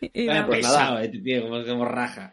Y 0.00 0.28
vamos, 0.28 0.46
pues 0.46 0.62
nada. 0.62 0.78
pesado 0.78 0.98
este 1.00 1.18
tío, 1.18 1.42
como, 1.42 1.64
como 1.64 1.84
raja. 1.84 2.32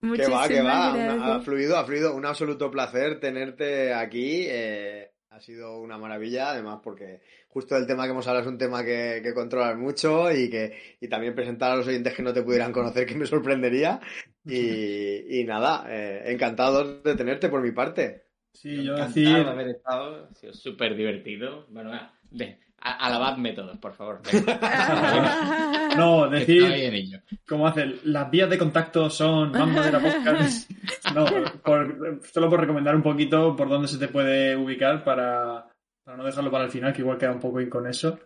Que 0.00 0.26
va, 0.28 0.46
que 0.48 0.62
va. 0.62 0.92
una- 0.94 1.34
ha 1.36 1.40
fluido, 1.40 1.76
ha 1.78 1.84
fluido. 1.84 2.14
Un 2.14 2.26
absoluto 2.26 2.70
placer 2.70 3.18
tenerte 3.20 3.92
aquí. 3.94 4.44
eh, 4.48 5.10
ha 5.30 5.40
sido 5.40 5.80
una 5.80 5.98
maravilla, 5.98 6.50
además, 6.50 6.80
porque 6.82 7.20
justo 7.48 7.76
el 7.76 7.86
tema 7.86 8.04
que 8.04 8.10
hemos 8.12 8.26
hablado 8.26 8.46
es 8.46 8.50
un 8.52 8.56
tema 8.58 8.82
que, 8.84 9.20
que 9.22 9.34
controlas 9.34 9.76
mucho 9.76 10.32
y 10.32 10.48
que 10.48 10.96
y 11.00 11.08
también 11.08 11.34
presentar 11.34 11.72
a 11.72 11.76
los 11.76 11.86
oyentes 11.86 12.14
que 12.14 12.22
no 12.22 12.32
te 12.32 12.42
pudieran 12.42 12.72
conocer, 12.72 13.04
que 13.06 13.14
me 13.16 13.26
sorprendería. 13.26 14.00
Y, 14.48 15.40
y 15.40 15.44
nada, 15.44 15.86
eh, 15.88 16.22
encantado 16.32 17.00
de 17.02 17.16
tenerte 17.16 17.48
por 17.48 17.60
mi 17.62 17.72
parte. 17.72 18.26
Sí, 18.52 18.76
yo 18.84 18.92
Encantado 18.92 19.08
decir, 19.08 19.28
de 19.44 19.50
haber 19.50 19.68
estado, 19.70 20.28
ha 20.30 20.34
sido 20.34 20.52
súper 20.54 20.94
divertido. 20.94 21.66
Bueno, 21.68 21.90
de- 22.30 22.58
alabadme 22.92 23.52
todos, 23.52 23.76
por 23.78 23.92
favor. 23.94 24.20
no, 25.96 26.28
decir, 26.28 27.22
como 27.48 27.66
hacen, 27.66 27.96
las 28.04 28.30
vías 28.30 28.48
de 28.50 28.58
contacto 28.58 29.10
son 29.10 29.50
Más 29.52 29.68
Madera 29.72 30.00
Podcast. 30.00 30.70
No, 31.14 31.24
por- 31.62 32.20
solo 32.32 32.50
por 32.50 32.60
recomendar 32.60 32.94
un 32.94 33.02
poquito 33.02 33.54
por 33.56 33.68
dónde 33.68 33.88
se 33.88 33.98
te 33.98 34.08
puede 34.08 34.56
ubicar 34.56 35.04
para, 35.04 35.66
para 36.04 36.16
no 36.16 36.24
dejarlo 36.24 36.50
para 36.50 36.64
el 36.64 36.70
final, 36.70 36.92
que 36.92 37.02
igual 37.02 37.18
queda 37.18 37.32
un 37.32 37.40
poco 37.40 37.60
inconeso. 37.60 38.18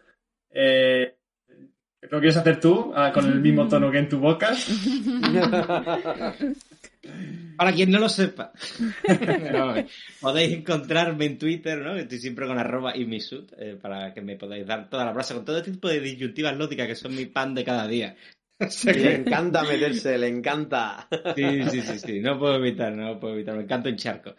Eh, 0.51 1.17
¿Lo 2.03 2.19
quieres 2.19 2.37
hacer 2.39 2.59
tú, 2.59 2.93
ah, 2.97 3.13
con 3.13 3.27
el 3.27 3.41
mismo 3.41 3.69
tono 3.69 3.91
que 3.91 3.99
en 3.99 4.09
tu 4.09 4.19
boca? 4.19 4.53
Para 7.57 7.73
quien 7.73 7.91
no 7.91 7.99
lo 7.99 8.09
sepa, 8.09 8.53
No, 9.53 9.75
podéis 10.21 10.57
encontrarme 10.57 11.27
en 11.27 11.39
Twitter, 11.39 11.79
¿no? 11.79 11.97
Estoy 11.97 12.19
siempre 12.19 12.47
con 12.47 12.59
arroba 12.59 12.97
y 12.97 13.05
mi 13.05 13.21
sud, 13.21 13.53
eh, 13.59 13.77
para 13.81 14.15
que 14.15 14.23
me 14.23 14.37
podáis 14.37 14.67
dar 14.67 14.89
toda 14.89 15.05
la 15.05 15.13
brasa 15.13 15.35
con 15.35 15.45
todo 15.45 15.59
este 15.59 15.73
tipo 15.73 15.89
de 15.89 16.01
disyuntivas 16.01 16.57
lógicas 16.57 16.87
que 16.87 16.95
son 16.95 17.15
mi 17.15 17.27
pan 17.27 17.55
de 17.55 17.65
cada 17.65 17.87
día. 17.87 18.17
O 18.63 18.69
sea 18.69 18.93
Le 18.93 19.15
encanta 19.15 19.63
meterse, 19.63 20.19
le 20.19 20.29
encanta. 20.29 21.09
Sí, 21.35 21.63
sí, 21.71 21.81
sí, 21.81 21.99
sí, 21.99 22.21
no 22.21 22.39
puedo 22.39 22.57
evitar, 22.57 22.93
no 22.93 23.19
puedo 23.19 23.33
evitar, 23.33 23.57
me 23.57 23.63
encanta 23.63 23.89
un 23.89 23.97
charco. 23.97 24.35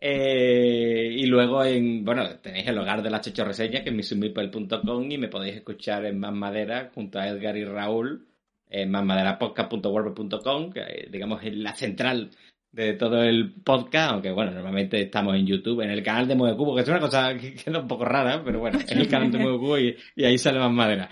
Eh, 0.00 1.08
y 1.12 1.26
luego 1.26 1.64
en, 1.64 2.04
bueno, 2.04 2.38
tenéis 2.38 2.68
el 2.68 2.78
hogar 2.78 3.02
de 3.02 3.10
la 3.10 3.20
chocho 3.20 3.44
reseña, 3.44 3.82
que 3.82 3.90
es 3.90 3.96
misumipel.com 3.96 5.10
y 5.10 5.18
me 5.18 5.28
podéis 5.28 5.56
escuchar 5.56 6.04
en 6.04 6.20
Más 6.20 6.32
Madera 6.32 6.92
junto 6.94 7.18
a 7.18 7.26
Edgar 7.26 7.56
y 7.56 7.64
Raúl 7.64 8.28
en 8.70 8.90
másmaderapodcast.wordpress.com, 8.90 10.70
que 10.72 10.80
eh, 10.80 11.08
digamos 11.10 11.42
es 11.44 11.54
la 11.56 11.74
central 11.74 12.30
de 12.72 12.94
todo 12.94 13.22
el 13.22 13.52
podcast, 13.62 14.12
aunque 14.12 14.32
bueno, 14.32 14.50
normalmente 14.50 15.00
estamos 15.00 15.36
en 15.36 15.46
YouTube, 15.46 15.82
en 15.82 15.90
el 15.90 16.02
canal 16.02 16.26
de 16.26 16.34
Mueve 16.34 16.56
Cubo, 16.56 16.74
que 16.74 16.82
es 16.82 16.88
una 16.88 16.98
cosa 17.00 17.34
que 17.36 17.54
queda 17.54 17.78
un 17.78 17.86
poco 17.88 18.04
rara, 18.04 18.42
pero 18.44 18.58
bueno, 18.58 18.78
es 18.80 18.90
el 18.90 19.08
canal 19.08 19.30
de 19.30 19.38
Mueve 19.38 19.58
Cubo 19.58 19.78
y, 19.78 19.96
y 20.16 20.24
ahí 20.24 20.36
sale 20.38 20.58
Más 20.58 20.72
Madera. 20.72 21.08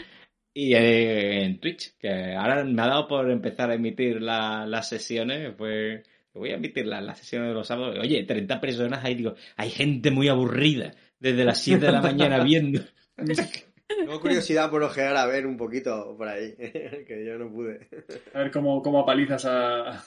Y 0.55 0.75
eh, 0.75 1.45
en 1.45 1.61
Twitch, 1.61 1.97
que 1.99 2.35
ahora 2.35 2.65
me 2.65 2.83
ha 2.83 2.87
dado 2.89 3.07
por 3.09 3.31
empezar 3.31 3.71
a 3.71 3.75
emitir 3.75 4.21
la- 4.21 4.67
las 4.67 4.89
sesiones, 4.89 5.55
pues 5.57 6.03
voy 6.35 6.51
a 6.51 6.57
emitir 6.57 6.85
la- 6.87 7.01
las 7.01 7.19
sesiones 7.19 7.49
de 7.49 7.55
los 7.55 7.67
sábados. 7.67 7.97
Oye, 8.01 8.25
30 8.25 8.61
personas 8.61 9.05
ahí, 9.05 9.15
digo, 9.15 9.35
hay 9.57 9.71
gente 9.71 10.11
muy 10.11 10.29
aburrida 10.29 10.91
desde 11.21 11.45
las 11.45 11.59
7 11.61 11.87
de 11.87 11.93
la 11.93 12.03
mañana 12.03 12.43
viendo. 12.45 12.81
Tengo 13.87 14.21
curiosidad 14.21 14.71
por 14.71 14.83
ojear 14.83 15.17
a 15.17 15.27
ver 15.27 15.47
un 15.47 15.57
poquito 15.57 16.15
por 16.17 16.29
ahí, 16.29 16.55
que 17.07 17.25
yo 17.27 17.39
no 17.39 17.51
pude. 17.51 17.89
A 18.35 18.39
ver 18.41 18.51
cómo, 18.51 18.83
cómo 18.83 19.01
apalizas 19.01 19.45
a, 19.45 19.91
a 19.91 20.05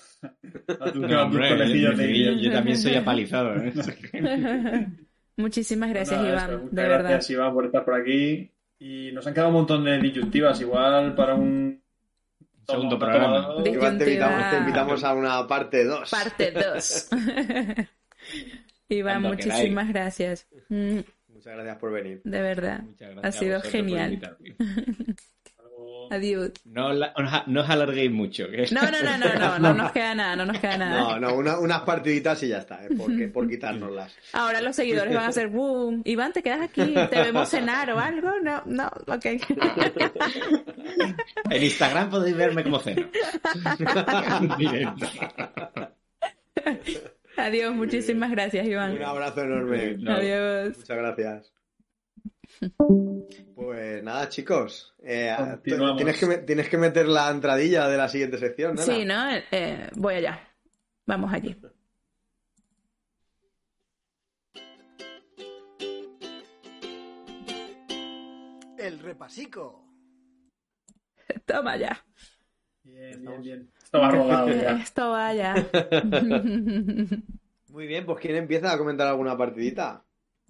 a 0.80 0.92
tus 0.92 1.02
No, 1.02 1.24
hombre, 1.24 1.50
conejillos 1.50 1.98
de 1.98 2.42
yo, 2.42 2.52
también 2.52 2.78
soy 2.78 2.96
apalizado. 2.96 3.56
¿eh? 3.56 3.74
Muchísimas 5.38 5.90
gracias, 5.90 6.22
Nada, 6.22 6.32
Iván, 6.32 6.50
eso, 6.50 6.58
muchas 6.60 6.76
de 6.76 6.82
verdad. 6.82 7.10
Gracias, 7.10 7.30
Iván, 7.32 7.54
por 7.54 7.66
estar 7.66 7.86
por 7.86 7.94
aquí. 7.96 8.52
Y 8.80 9.12
nos 9.12 9.26
han 9.28 9.34
quedado 9.34 9.50
un 9.50 9.56
montón 9.56 9.84
de 9.84 10.00
disyuntivas, 10.00 10.60
igual 10.62 11.16
para 11.16 11.36
un 11.36 11.82
Segundo 12.68 12.98
programa. 12.98 13.56
Igual 13.64 13.98
te 13.98 14.06
invitamos, 14.06 14.50
te 14.50 14.58
invitamos 14.58 15.04
a 15.04 15.14
una 15.14 15.48
parte 15.48 15.86
2. 15.86 16.10
Parte 16.10 16.52
2. 16.52 17.10
Iván, 18.90 19.22
Cuando 19.22 19.30
muchísimas 19.30 19.90
gracias. 19.90 20.48
Muchas 21.36 21.53
gracias 21.53 21.78
por 21.78 21.91
venir. 21.91 22.22
De 22.24 22.41
verdad. 22.41 22.80
Muchas 22.82 23.12
gracias 23.12 23.36
Ha 23.36 23.40
sido 23.40 23.62
genial. 23.62 24.20
Adiós. 26.12 26.52
No, 26.66 26.94
no 26.94 27.62
os 27.62 27.70
alarguéis 27.70 28.12
mucho. 28.12 28.45
No, 28.72 28.82
no, 28.84 28.91
no, 29.03 29.18
no, 29.18 29.34
no, 29.40 29.60
no 29.60 29.74
nos 29.74 29.91
queda 29.91 30.14
nada, 30.16 30.36
no 30.36 30.45
nos 30.45 30.60
queda 30.60 30.78
nada. 30.78 30.99
No, 31.02 31.20
no, 31.20 31.36
una- 31.36 31.60
unas 31.60 31.82
partiditas 31.82 32.41
y 32.44 32.49
ya 32.49 32.60
está, 32.60 32.86
¿eh? 32.86 32.90
¿Por, 32.95 33.16
qué? 33.18 33.28
por 33.28 33.49
quitárnoslas. 33.49 34.16
Ahora 34.34 34.62
los 34.62 34.76
seguidores 34.76 35.14
van 35.16 35.26
a 35.26 35.28
hacer 35.30 35.48
boom. 35.48 36.03
Iván, 36.06 36.32
¿te 36.32 36.44
quedas 36.44 36.62
aquí? 36.62 36.94
¿Te 37.10 37.22
vemos 37.24 37.49
cenar 37.49 37.90
o 37.91 37.99
algo? 37.99 38.30
No, 38.41 38.62
no, 38.68 38.88
ok. 39.07 39.26
En 41.49 41.64
Instagram 41.64 42.10
podéis 42.12 42.38
verme 42.38 42.64
como 42.64 42.80
ceno. 42.80 43.07
En 44.41 44.57
directo. 44.57 45.07
Adiós, 47.38 47.74
muchísimas 47.76 48.32
gracias, 48.32 48.66
Iván. 48.68 48.94
Un 48.94 49.03
abrazo 49.03 49.41
enorme. 49.41 49.98
No. 49.98 50.14
Adiós. 50.14 50.78
Muchas 50.78 50.98
gracias. 50.98 51.53
Pues 53.56 54.03
nada, 54.03 54.30
chicos. 54.30 54.94
eh, 55.03 55.36
tienes, 55.64 56.18
que, 56.20 56.26
me- 56.26 56.38
tienes 56.40 56.70
que 56.70 56.78
meter 56.78 57.07
la 57.07 57.30
entradilla 57.30 57.88
de 57.88 57.98
la 57.98 58.07
siguiente 58.07 58.38
sección, 58.38 58.76
¿no? 58.76 58.82
Sí, 58.82 59.03
¿no? 59.06 59.28
Eh, 59.52 59.90
voy 59.95 60.16
allá. 60.16 60.40
Vamos 61.06 61.34
allí. 61.34 61.56
El 68.78 68.99
repasico. 68.99 69.84
Toma 71.45 71.78
ya. 71.78 72.06
Bien, 72.86 73.22
bien, 73.22 73.41
bien. 73.41 73.70
Esto 73.84 73.99
va 73.99 74.12
rodado 74.12 74.49
ya. 74.49 74.72
Esto 74.78 75.12
vaya. 75.12 75.56
Muy 77.70 77.88
bien, 77.88 78.06
pues 78.06 78.20
¿quién 78.20 78.36
empieza 78.36 78.72
a 78.72 78.78
comentar 78.78 79.07
alguna 79.07 79.38
partidita? 79.38 80.03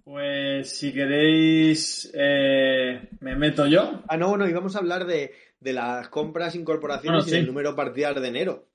Pues 0.03 0.69
si 0.69 0.93
queréis, 0.93 2.11
eh, 2.13 3.09
me 3.21 3.35
meto 3.35 3.65
yo. 3.65 4.03
Ah, 4.07 4.17
no, 4.17 4.29
bueno, 4.29 4.47
íbamos 4.47 4.75
a 4.75 4.79
hablar 4.79 5.05
de, 5.05 5.33
de 5.59 5.73
las 5.73 6.09
compras, 6.09 6.55
incorporaciones 6.55 7.23
Bueno, 7.23 7.35
y 7.35 7.39
del 7.39 7.47
número 7.47 7.71
de 7.71 7.75
partidas 7.75 8.21
de 8.21 8.27
enero. 8.27 8.67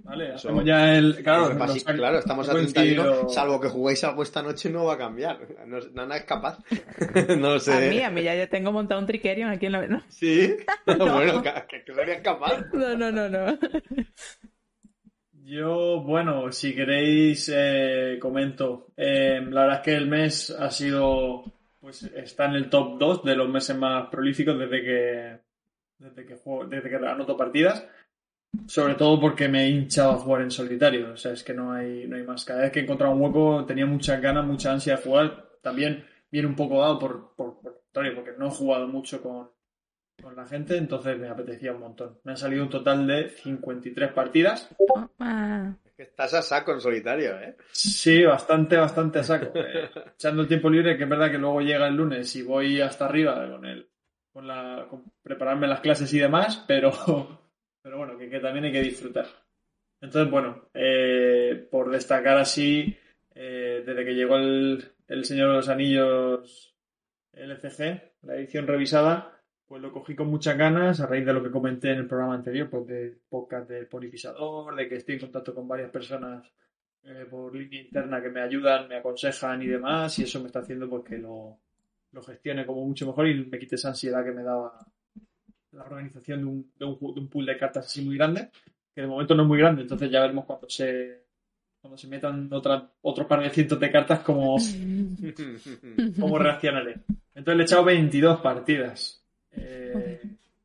Vale, 0.00 0.34
ya 0.64 0.96
el. 0.96 1.22
Claro, 1.22 1.50
El 1.50 1.58
nos 1.58 1.84
claro, 1.84 2.18
estamos 2.18 2.48
a 2.48 2.52
ha 2.52 2.54
31, 2.54 3.02
coincidido- 3.02 3.28
salvo 3.30 3.60
que 3.60 3.68
juguéis 3.68 4.04
algo 4.04 4.22
esta 4.22 4.42
noche 4.42 4.70
no 4.70 4.84
va 4.84 4.94
a 4.94 4.98
cambiar. 4.98 5.38
No, 5.66 5.78
Nana 5.94 6.16
es 6.18 6.24
capaz. 6.24 6.58
no 7.38 7.58
sé. 7.58 7.72
A 7.72 7.90
mí, 7.90 8.00
a 8.02 8.10
mí 8.10 8.22
ya 8.22 8.34
yo 8.36 8.48
tengo 8.48 8.72
montado 8.72 9.00
un 9.00 9.06
triquerion 9.06 9.50
aquí 9.50 9.66
en 9.66 9.72
la... 9.72 9.86
No, 9.86 10.02
Sí, 10.08 10.54
bueno, 10.86 11.42
que, 11.42 11.84
que- 11.84 12.22
capaz. 12.22 12.64
no, 12.72 12.96
no, 12.96 13.10
no. 13.10 13.28
no. 13.28 13.58
Yo, 15.44 16.00
bueno, 16.02 16.50
si 16.50 16.74
queréis, 16.74 17.50
eh, 17.54 18.18
comento. 18.20 18.88
Eh, 18.96 19.40
la 19.48 19.62
verdad 19.62 19.76
es 19.78 19.82
que 19.84 19.94
el 19.94 20.08
mes 20.08 20.50
ha 20.50 20.70
sido, 20.70 21.44
pues 21.80 22.02
está 22.02 22.46
en 22.46 22.54
el 22.54 22.68
top 22.68 22.98
2 22.98 23.24
de 23.24 23.36
los 23.36 23.48
meses 23.48 23.76
más 23.76 24.08
prolíficos 24.08 24.58
desde 24.58 24.82
que, 24.82 25.38
desde 25.98 26.26
que 26.26 26.34
juego, 26.34 26.66
desde 26.66 26.88
que 26.90 26.96
anoto 26.96 27.36
partidas. 27.36 27.86
Sobre 28.66 28.94
todo 28.94 29.20
porque 29.20 29.48
me 29.48 29.64
he 29.64 29.68
hinchado 29.68 30.12
a 30.12 30.18
jugar 30.18 30.42
en 30.42 30.50
solitario. 30.50 31.12
O 31.12 31.16
sea, 31.16 31.32
es 31.32 31.42
que 31.42 31.54
no 31.54 31.72
hay, 31.72 32.06
no 32.06 32.16
hay 32.16 32.22
más. 32.22 32.44
Cada 32.44 32.62
vez 32.62 32.72
que 32.72 32.80
he 32.80 32.82
encontrado 32.82 33.14
un 33.14 33.22
hueco 33.22 33.64
tenía 33.66 33.86
muchas 33.86 34.20
ganas, 34.20 34.46
mucha 34.46 34.72
ansia 34.72 34.96
de 34.96 35.02
jugar. 35.02 35.50
También 35.62 36.04
viene 36.30 36.48
un 36.48 36.56
poco 36.56 36.80
dado 36.80 36.98
por, 36.98 37.34
por, 37.34 37.60
por 37.60 37.86
porque 37.92 38.32
no 38.36 38.48
he 38.48 38.50
jugado 38.50 38.86
mucho 38.88 39.22
con, 39.22 39.48
con 40.22 40.36
la 40.36 40.46
gente, 40.46 40.76
entonces 40.76 41.18
me 41.18 41.28
apetecía 41.28 41.72
un 41.72 41.80
montón. 41.80 42.18
Me 42.24 42.32
han 42.32 42.38
salido 42.38 42.64
un 42.64 42.70
total 42.70 43.06
de 43.06 43.30
53 43.30 44.12
partidas. 44.12 44.68
Ah, 45.18 45.74
Estás 45.96 46.34
a 46.34 46.42
saco 46.42 46.72
en 46.72 46.80
solitario, 46.80 47.38
¿eh? 47.40 47.56
Sí, 47.72 48.22
bastante, 48.22 48.76
bastante 48.76 49.20
a 49.20 49.24
saco. 49.24 49.46
Eh, 49.54 49.90
echando 50.14 50.42
el 50.42 50.48
tiempo 50.48 50.68
libre, 50.68 50.96
que 50.98 51.04
es 51.04 51.08
verdad 51.08 51.30
que 51.30 51.38
luego 51.38 51.62
llega 51.62 51.88
el 51.88 51.96
lunes 51.96 52.36
y 52.36 52.42
voy 52.42 52.82
hasta 52.82 53.06
arriba 53.06 53.48
con 53.50 53.64
el, 53.64 53.88
con 54.30 54.46
la, 54.46 54.86
con 54.90 55.04
prepararme 55.22 55.66
las 55.66 55.80
clases 55.80 56.12
y 56.12 56.18
demás, 56.18 56.62
pero, 56.68 56.92
pero 57.86 57.98
bueno, 57.98 58.18
que, 58.18 58.40
también 58.40 58.64
hay 58.64 58.72
que 58.72 58.82
disfrutar. 58.82 59.26
Entonces, 60.00 60.28
bueno, 60.28 60.70
eh, 60.74 61.68
por 61.70 61.88
destacar 61.88 62.36
así, 62.36 62.96
eh, 63.32 63.84
desde 63.86 64.04
que 64.04 64.12
llegó 64.12 64.38
el, 64.38 64.84
el 65.06 65.24
Señor 65.24 65.50
de 65.50 65.54
los 65.54 65.68
Anillos 65.68 66.76
LCG, 67.32 68.16
la 68.22 68.34
edición 68.34 68.66
revisada, 68.66 69.40
pues 69.68 69.80
lo 69.80 69.92
cogí 69.92 70.16
con 70.16 70.26
muchas 70.26 70.58
ganas 70.58 71.00
a 71.00 71.06
raíz 71.06 71.24
de 71.24 71.32
lo 71.32 71.44
que 71.44 71.52
comenté 71.52 71.92
en 71.92 71.98
el 71.98 72.08
programa 72.08 72.34
anterior, 72.34 72.68
pues 72.68 72.88
de 72.88 73.18
podcast 73.28 73.70
del 73.70 73.86
ponipisador, 73.86 74.74
de 74.74 74.88
que 74.88 74.96
estoy 74.96 75.14
en 75.14 75.20
contacto 75.20 75.54
con 75.54 75.68
varias 75.68 75.92
personas 75.92 76.44
eh, 77.04 77.24
por 77.30 77.54
línea 77.54 77.82
interna 77.82 78.20
que 78.20 78.30
me 78.30 78.40
ayudan, 78.40 78.88
me 78.88 78.96
aconsejan 78.96 79.62
y 79.62 79.68
demás, 79.68 80.18
y 80.18 80.24
eso 80.24 80.40
me 80.40 80.46
está 80.46 80.58
haciendo 80.58 80.90
pues 80.90 81.04
que 81.04 81.18
lo, 81.18 81.60
lo 82.10 82.22
gestione 82.24 82.66
como 82.66 82.84
mucho 82.84 83.06
mejor 83.06 83.28
y 83.28 83.44
me 83.44 83.60
quite 83.60 83.76
esa 83.76 83.90
ansiedad 83.90 84.24
que 84.24 84.32
me 84.32 84.42
daba 84.42 84.76
la 85.76 85.84
organización 85.84 86.40
de 86.40 86.46
un, 86.46 86.72
de 86.78 86.84
un, 86.84 87.14
de 87.14 87.20
un 87.20 87.28
pool 87.28 87.46
de 87.46 87.56
cartas 87.56 87.86
así 87.86 88.02
muy 88.02 88.16
grande, 88.16 88.50
que 88.94 89.02
de 89.02 89.06
momento 89.06 89.34
no 89.34 89.42
es 89.42 89.48
muy 89.48 89.58
grande, 89.58 89.82
entonces 89.82 90.10
ya 90.10 90.20
veremos 90.20 90.44
cuando 90.44 90.68
se 90.68 91.26
cuando 91.86 91.98
se 91.98 92.08
metan 92.08 92.52
otra, 92.52 92.90
otro 93.02 93.28
par 93.28 93.40
de 93.40 93.50
cientos 93.50 93.78
de 93.78 93.92
cartas 93.92 94.18
cómo, 94.20 94.56
cómo 96.20 96.36
reaccionaré. 96.36 96.96
Entonces 97.32 97.56
le 97.56 97.62
he 97.62 97.66
echado 97.66 97.84
22 97.84 98.40
partidas, 98.40 99.24
eh, 99.52 100.20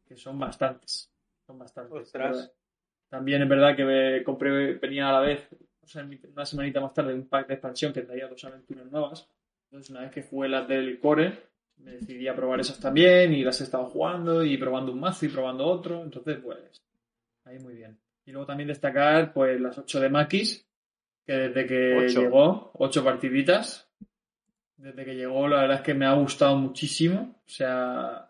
que 0.08 0.18
son 0.18 0.40
bastantes. 0.40 1.12
Son 1.46 1.60
bastantes. 1.60 2.12
También 3.08 3.44
es 3.44 3.50
verdad 3.50 3.76
que 3.76 3.86
me 3.86 4.24
compré, 4.24 4.74
venía 4.76 5.10
a 5.10 5.14
la 5.14 5.20
vez, 5.20 5.48
o 5.82 5.88
sea, 5.88 6.08
una 6.34 6.46
semanita 6.46 6.82
más 6.82 6.94
tarde, 6.94 7.14
un 7.14 7.28
pack 7.28 7.48
de 7.48 7.54
expansión 7.54 7.94
que 7.94 8.02
traía 8.02 8.28
dos 8.28 8.44
aventuras 8.44 8.90
nuevas. 8.90 9.30
Entonces, 9.66 9.92
una 9.92 10.02
vez 10.02 10.12
que 10.12 10.24
jugué 10.24 10.50
las 10.50 10.68
del 10.68 11.00
core, 11.00 11.51
me 11.84 11.92
decidí 11.94 12.28
a 12.28 12.36
probar 12.36 12.60
esas 12.60 12.80
también 12.80 13.34
y 13.34 13.44
las 13.44 13.60
he 13.62 13.64
estado 13.64 13.86
jugando 13.86 14.44
y 14.44 14.58
probando 14.58 14.92
un 14.92 15.00
mazo 15.00 15.26
y 15.26 15.30
probando 15.30 15.66
otro. 15.66 16.04
Entonces, 16.04 16.40
pues, 16.44 16.82
ahí 17.46 17.60
muy 17.60 17.76
bien. 17.76 17.98
Y 18.26 18.32
luego 18.32 18.46
también 18.46 18.68
destacar, 18.68 19.34
pues, 19.34 19.60
las 19.60 19.78
8 19.78 20.00
de 20.00 20.10
Makis, 20.10 20.68
que 21.26 21.34
desde 21.34 21.66
que 21.66 21.98
Ocho. 21.98 22.22
llegó, 22.22 22.72
8 22.76 23.04
partiditas. 23.04 23.90
Desde 24.78 25.06
que 25.06 25.16
llegó, 25.16 25.48
la 25.48 25.62
verdad 25.62 25.78
es 25.78 25.84
que 25.84 25.94
me 25.94 26.06
ha 26.06 26.14
gustado 26.14 26.56
muchísimo. 26.56 27.42
O 27.46 27.50
sea, 27.50 28.30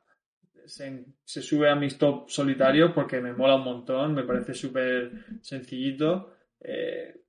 se, 0.65 1.05
se 1.23 1.41
sube 1.41 1.69
a 1.69 1.75
mis 1.75 1.97
top 1.97 2.29
solitarios 2.29 2.91
porque 2.93 3.21
me 3.21 3.33
mola 3.33 3.55
un 3.55 3.63
montón, 3.63 4.13
me 4.13 4.23
parece 4.23 4.53
súper 4.53 5.11
sencillito. 5.41 6.33
Eh, 6.59 7.21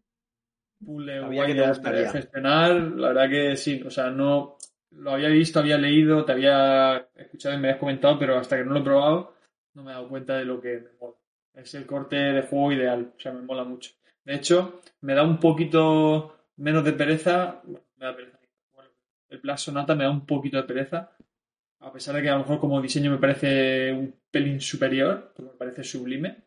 guayas 0.80 1.78
gustaría. 1.78 2.00
de 2.00 2.10
gestionar, 2.10 2.72
la 2.72 3.08
verdad 3.08 3.30
que 3.30 3.56
sí, 3.56 3.82
o 3.84 3.90
sea, 3.90 4.10
no 4.10 4.58
lo 4.96 5.12
había 5.12 5.28
visto, 5.28 5.58
había 5.58 5.78
leído, 5.78 6.24
te 6.24 6.32
había 6.32 7.08
escuchado 7.16 7.54
y 7.54 7.58
me 7.58 7.68
habías 7.68 7.80
comentado, 7.80 8.18
pero 8.18 8.38
hasta 8.38 8.56
que 8.56 8.64
no 8.64 8.72
lo 8.72 8.80
he 8.80 8.84
probado 8.84 9.32
no 9.74 9.82
me 9.82 9.90
he 9.90 9.94
dado 9.94 10.08
cuenta 10.08 10.36
de 10.36 10.44
lo 10.44 10.60
que 10.60 10.80
me 10.80 10.90
mola. 11.00 11.16
Es 11.54 11.74
el 11.74 11.86
corte 11.86 12.16
de 12.16 12.42
juego 12.42 12.72
ideal, 12.72 13.12
o 13.16 13.20
sea, 13.20 13.32
me 13.32 13.42
mola 13.42 13.64
mucho. 13.64 13.92
De 14.24 14.34
hecho, 14.34 14.80
me 15.00 15.14
da 15.14 15.22
un 15.22 15.38
poquito 15.38 16.46
menos 16.56 16.84
de 16.84 16.92
pereza, 16.92 17.60
bueno, 17.64 17.84
me 17.96 18.06
da 18.06 18.16
pereza. 18.16 18.38
El 19.28 19.38
Black 19.38 19.58
Sonata 19.58 19.94
me 19.94 20.04
da 20.04 20.10
un 20.10 20.26
poquito 20.26 20.58
de 20.58 20.64
pereza, 20.64 21.16
a 21.80 21.92
pesar 21.92 22.14
de 22.14 22.22
que 22.22 22.28
a 22.28 22.34
lo 22.34 22.40
mejor 22.40 22.60
como 22.60 22.80
diseño 22.80 23.10
me 23.10 23.18
parece 23.18 23.92
un 23.92 24.14
pelín 24.30 24.60
superior, 24.60 25.32
porque 25.34 25.52
me 25.52 25.58
parece 25.58 25.84
sublime, 25.84 26.44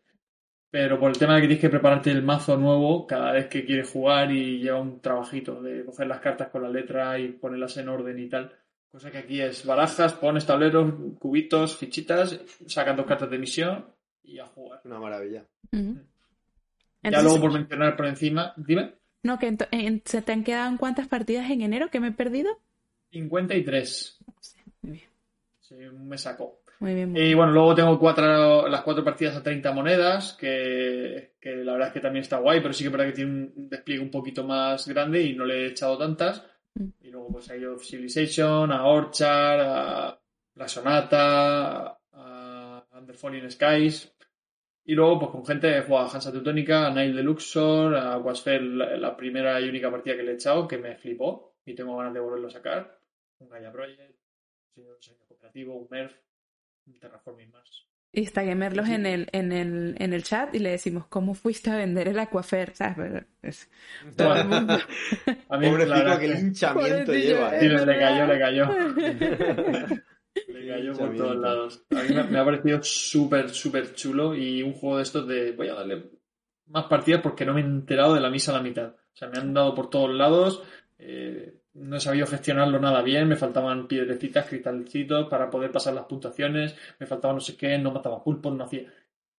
pero 0.70 0.98
por 0.98 1.10
el 1.10 1.18
tema 1.18 1.34
de 1.36 1.42
que 1.42 1.46
tienes 1.48 1.60
que 1.62 1.70
prepararte 1.70 2.10
el 2.10 2.22
mazo 2.22 2.56
nuevo 2.56 3.06
cada 3.06 3.32
vez 3.32 3.46
que 3.46 3.64
quieres 3.64 3.90
jugar 3.90 4.30
y 4.32 4.58
lleva 4.60 4.80
un 4.80 5.00
trabajito 5.00 5.62
de 5.62 5.84
coger 5.84 6.06
las 6.06 6.20
cartas 6.20 6.48
con 6.48 6.62
la 6.62 6.68
letra 6.68 7.18
y 7.18 7.28
ponerlas 7.32 7.76
en 7.76 7.88
orden 7.88 8.18
y 8.18 8.28
tal. 8.28 8.52
Cosa 8.90 9.10
que 9.10 9.18
aquí 9.18 9.40
es 9.40 9.64
barajas, 9.64 10.14
pones 10.14 10.46
tableros, 10.46 10.92
cubitos, 11.18 11.76
fichitas, 11.76 12.40
sacan 12.66 12.96
dos 12.96 13.06
cartas 13.06 13.30
de 13.30 13.38
misión 13.38 13.86
y 14.22 14.38
a 14.38 14.46
jugar. 14.46 14.80
Una 14.84 14.98
maravilla. 14.98 15.44
Ya 15.72 15.78
Entonces, 17.02 17.22
luego 17.24 17.40
por 17.40 17.52
mencionar 17.52 17.96
por 17.96 18.06
encima, 18.06 18.52
dime, 18.56 18.94
No, 19.22 19.38
que 19.38 19.56
en- 19.70 20.02
se 20.04 20.22
te 20.22 20.32
han 20.32 20.44
quedado 20.44 20.68
en 20.70 20.76
cuántas 20.78 21.08
partidas 21.08 21.50
en 21.50 21.62
enero 21.62 21.90
que 21.90 22.00
me 22.00 22.08
he 22.08 22.12
perdido. 22.12 22.58
53. 23.12 24.18
Muy 24.82 24.92
bien, 24.92 25.08
Sí, 25.60 25.74
me 25.74 26.18
sacó. 26.18 26.60
Muy 26.80 26.94
bien. 26.94 27.12
muy 27.12 27.20
Y 27.20 27.34
bueno, 27.34 27.52
luego 27.52 27.74
tengo 27.74 27.98
cuatro, 27.98 28.68
las 28.68 28.82
cuatro 28.82 29.04
partidas 29.04 29.36
a 29.36 29.42
30 29.42 29.72
monedas, 29.72 30.34
que, 30.34 31.34
que 31.40 31.56
la 31.56 31.72
verdad 31.72 31.88
es 31.88 31.94
que 31.94 32.00
también 32.00 32.22
está 32.22 32.38
guay, 32.38 32.60
pero 32.60 32.72
sí 32.72 32.84
que 32.84 32.88
es 32.88 32.92
verdad 32.92 33.06
que 33.06 33.12
tiene 33.12 33.30
un 33.30 33.68
despliegue 33.68 34.02
un 34.02 34.10
poquito 34.10 34.44
más 34.44 34.86
grande 34.88 35.22
y 35.22 35.34
no 35.34 35.44
le 35.44 35.64
he 35.64 35.66
echado 35.68 35.96
tantas. 35.98 36.44
Mm. 36.74 36.88
Y 37.02 37.10
luego 37.10 37.28
pues 37.32 37.50
ha 37.50 37.56
ido 37.56 37.74
a 37.74 37.78
Civilization, 37.78 38.72
a 38.72 38.84
Orchard, 38.86 39.60
a 39.60 40.20
La 40.54 40.68
Sonata, 40.68 41.98
a 42.12 42.86
Under 42.92 43.16
Falling 43.16 43.50
Skies. 43.50 44.12
Y 44.84 44.94
luego 44.94 45.18
pues 45.18 45.30
con 45.32 45.44
gente 45.44 45.76
he 45.76 45.82
jugado 45.82 46.06
a 46.06 46.10
Hansa 46.12 46.30
Teutónica, 46.30 46.86
a 46.86 46.90
Nile 46.90 47.14
de 47.14 47.22
Luxor, 47.22 47.96
a 47.96 48.18
Wasfair, 48.18 48.62
la, 48.62 48.96
la 48.96 49.16
primera 49.16 49.60
y 49.60 49.68
única 49.68 49.90
partida 49.90 50.16
que 50.16 50.22
le 50.22 50.32
he 50.32 50.34
echado, 50.34 50.68
que 50.68 50.78
me 50.78 50.94
flipó 50.94 51.56
y 51.66 51.74
tengo 51.74 51.96
ganas 51.96 52.14
de 52.14 52.20
volverlo 52.20 52.46
a 52.46 52.50
sacar. 52.50 52.98
Un 53.40 53.48
Gaia 53.48 53.72
Project, 53.72 54.16
un 54.76 54.96
diseño 54.96 55.18
cooperativo, 55.26 55.76
un 55.76 55.88
MERF, 55.90 56.14
Terraforming 56.94 57.50
Mars. 57.50 57.84
Y 58.12 58.22
está 58.22 58.42
Gamerlos 58.42 58.88
en 58.88 59.04
el, 59.04 59.28
en 59.32 59.52
el, 59.52 59.94
en 59.98 60.12
el 60.14 60.22
chat 60.22 60.54
y 60.54 60.58
le 60.58 60.70
decimos, 60.70 61.06
¿cómo 61.08 61.34
fuiste 61.34 61.68
a 61.70 61.76
vender 61.76 62.08
el 62.08 62.18
Aquafer? 62.18 62.74
¿Sabes? 62.74 63.24
Es- 63.42 63.68
todo 64.16 64.34
el 64.36 64.48
mundo. 64.48 64.78
A 65.50 65.58
mí, 65.58 65.66
la 65.66 65.70
Pobrecito, 65.72 66.18
qué 66.18 66.26
que- 66.26 66.34
linchamiento 66.34 67.12
lleva, 67.12 67.54
¿eh? 67.56 67.60
Sí, 67.60 67.66
¿eh? 67.66 67.68
le, 67.70 67.86
le 67.86 67.98
cayó, 67.98 68.26
le 68.26 68.38
cayó. 68.38 68.68
Le 70.48 70.68
cayó 70.68 70.92
por 70.92 71.16
todos 71.16 71.36
lados. 71.36 71.84
A 71.90 72.02
mí 72.02 72.14
me, 72.14 72.22
me 72.24 72.38
ha 72.38 72.44
parecido 72.44 72.82
súper, 72.82 73.48
súper 73.50 73.94
chulo 73.94 74.34
y 74.34 74.62
un 74.62 74.74
juego 74.74 74.98
de 74.98 75.02
estos 75.02 75.26
de 75.26 75.52
voy 75.52 75.68
a 75.68 75.74
darle 75.74 76.10
más 76.66 76.84
partidas 76.86 77.22
porque 77.22 77.46
no 77.46 77.54
me 77.54 77.62
he 77.62 77.64
enterado 77.64 78.14
de 78.14 78.20
la 78.20 78.28
misa 78.30 78.50
a 78.52 78.56
la 78.56 78.62
mitad. 78.62 78.88
O 78.90 79.16
sea, 79.16 79.28
me 79.28 79.38
han 79.38 79.54
dado 79.54 79.74
por 79.74 79.88
todos 79.88 80.14
lados, 80.14 80.62
eh, 80.98 81.54
no 81.76 81.96
he 81.96 82.00
sabido 82.00 82.26
gestionarlo 82.26 82.80
nada 82.80 83.02
bien, 83.02 83.28
me 83.28 83.36
faltaban 83.36 83.86
piedrecitas, 83.86 84.46
cristalcitos 84.46 85.28
para 85.28 85.50
poder 85.50 85.70
pasar 85.70 85.94
las 85.94 86.06
puntuaciones, 86.06 86.74
me 86.98 87.06
faltaba 87.06 87.34
no 87.34 87.40
sé 87.40 87.56
qué, 87.56 87.78
no 87.78 87.92
mataba 87.92 88.22
pulpos, 88.22 88.54
no 88.54 88.64
hacía... 88.64 88.92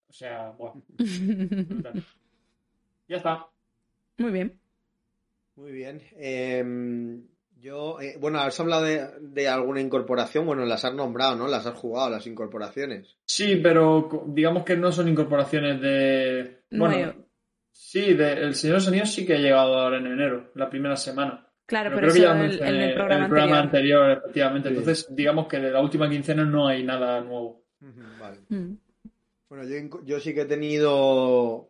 O 0.10 0.14
sea, 0.14 0.52
buah, 0.52 0.74
brutal. 0.98 2.04
Ya 3.10 3.18
está. 3.18 3.48
Muy 4.18 4.32
bien. 4.32 4.60
Muy 5.56 5.72
bien. 5.72 6.02
Eh, 6.18 6.62
yo, 7.60 8.00
eh, 8.00 8.18
bueno, 8.20 8.40
has 8.40 8.60
hablado 8.60 8.84
de, 8.84 9.08
de 9.22 9.48
alguna 9.48 9.82
incorporación. 9.82 10.46
Bueno, 10.46 10.66
las 10.66 10.86
has 10.86 10.94
nombrado, 10.94 11.36
¿no? 11.36 11.48
Las 11.48 11.66
has 11.66 11.78
jugado, 11.78 12.10
las 12.10 12.28
incorporaciones. 12.28 13.18
Sí, 13.26 13.56
pero 13.56 14.26
digamos 14.28 14.64
que 14.64 14.78
no 14.78 14.92
son 14.92 15.08
incorporaciones 15.08 15.82
de. 15.82 16.62
Bueno, 16.72 17.16
sí, 17.72 18.14
de 18.14 18.34
El 18.34 18.56
Señor 18.56 18.82
Anillos 18.88 19.12
sí 19.12 19.26
que 19.26 19.36
ha 19.36 19.40
llegado 19.40 19.76
ahora 19.76 19.98
en 19.98 20.08
enero, 20.08 20.52
la 20.54 20.70
primera 20.70 20.96
semana. 20.96 21.47
Claro, 21.68 21.89
Pero 21.91 22.02
pero, 22.02 22.14
creo 22.14 22.14
que 22.14 22.19
eso 22.19 22.27
ya 22.27 22.34
lo 22.34 22.41
el, 22.44 22.49
mencioné 22.49 22.69
en 22.69 22.76
el 22.81 22.89
en 22.89 22.95
programa, 22.95 23.23
el 23.23 23.30
programa 23.30 23.60
anterior. 23.60 24.02
anterior, 24.03 24.18
efectivamente. 24.23 24.69
Sí. 24.69 24.76
Entonces, 24.77 25.07
digamos 25.15 25.48
que 25.48 25.60
de 25.60 25.72
la 25.72 25.81
última 25.81 26.10
quincena 26.10 26.44
no 26.45 26.68
hay 26.68 26.84
nada 26.84 27.22
nuevo. 27.22 27.61
Vale. 28.19 28.39
Mm. 28.49 28.73
Bueno, 29.49 29.99
yo, 30.03 30.19
sí 30.19 30.34
que 30.34 30.41
he 30.41 30.45
tenido. 30.45 31.69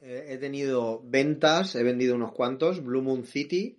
eh, 0.00 0.24
he 0.30 0.38
tenido 0.38 1.02
ventas, 1.04 1.74
he 1.76 1.82
vendido 1.82 2.14
unos 2.14 2.32
cuantos. 2.32 2.82
Blue 2.82 3.02
Moon 3.02 3.24
City 3.24 3.78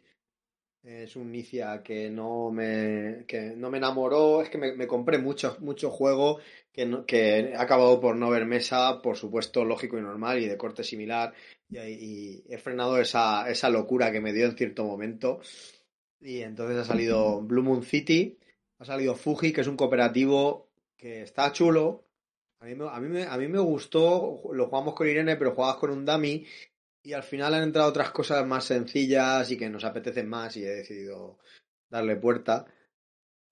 es 0.84 1.16
un 1.16 1.30
inicia 1.30 1.84
que 1.84 2.10
no 2.10 2.50
me, 2.52 3.26
que 3.28 3.54
no 3.56 3.70
me 3.70 3.78
enamoró. 3.80 4.42
Es 4.42 4.50
que 4.50 4.58
me, 4.58 4.74
me 4.74 4.88
compré 4.88 5.18
mucho, 5.18 5.58
mucho 5.60 5.90
juego 5.92 6.40
que, 6.72 6.86
no- 6.86 7.06
que 7.06 7.40
he 7.40 7.56
acabado 7.56 8.00
por 8.00 8.16
no 8.16 8.30
ver 8.30 8.46
mesa, 8.46 9.02
por 9.02 9.18
supuesto, 9.18 9.66
lógico 9.66 9.98
y 9.98 10.02
normal 10.02 10.40
y 10.40 10.48
de 10.48 10.58
corte 10.58 10.84
similar. 10.84 11.34
Y, 11.72 11.78
y 11.80 12.44
he 12.50 12.58
frenado 12.58 13.00
esa, 13.00 13.50
esa 13.50 13.70
locura 13.70 14.12
que 14.12 14.22
me 14.22 14.34
dio 14.34 14.46
en 14.46 14.58
cierto 14.58 14.84
momento. 14.84 15.42
Y 16.20 16.42
entonces 16.42 16.78
ha 16.78 16.86
salido 16.86 17.42
Blue 17.42 17.64
Moon 17.64 17.84
City, 17.84 18.38
ha 18.78 18.86
salido 18.86 19.16
Fuji, 19.16 19.52
que 19.52 19.62
es 19.62 19.68
un 19.68 19.78
cooperativo 19.78 20.70
que 20.96 21.22
está 21.24 21.52
chulo. 21.52 22.06
A 22.60 22.66
mí, 22.66 22.76
a, 22.80 23.00
mí 23.00 23.08
me, 23.08 23.24
a 23.24 23.38
mí 23.38 23.48
me 23.48 23.60
gustó, 23.60 24.42
lo 24.54 24.68
jugamos 24.68 24.94
con 24.94 25.08
Irene, 25.08 25.36
pero 25.36 25.56
jugabas 25.56 25.78
con 25.78 25.90
un 25.90 26.06
dummy 26.06 26.46
y 27.04 27.14
al 27.14 27.24
final 27.24 27.54
han 27.56 27.64
entrado 27.64 27.90
otras 27.90 28.12
cosas 28.12 28.46
más 28.46 28.66
sencillas 28.66 29.50
y 29.50 29.58
que 29.58 29.70
nos 29.70 29.84
apetecen 29.84 30.30
más 30.30 30.56
y 30.58 30.64
he 30.64 30.70
decidido 30.70 31.40
darle 31.90 32.16
puerta 32.16 32.66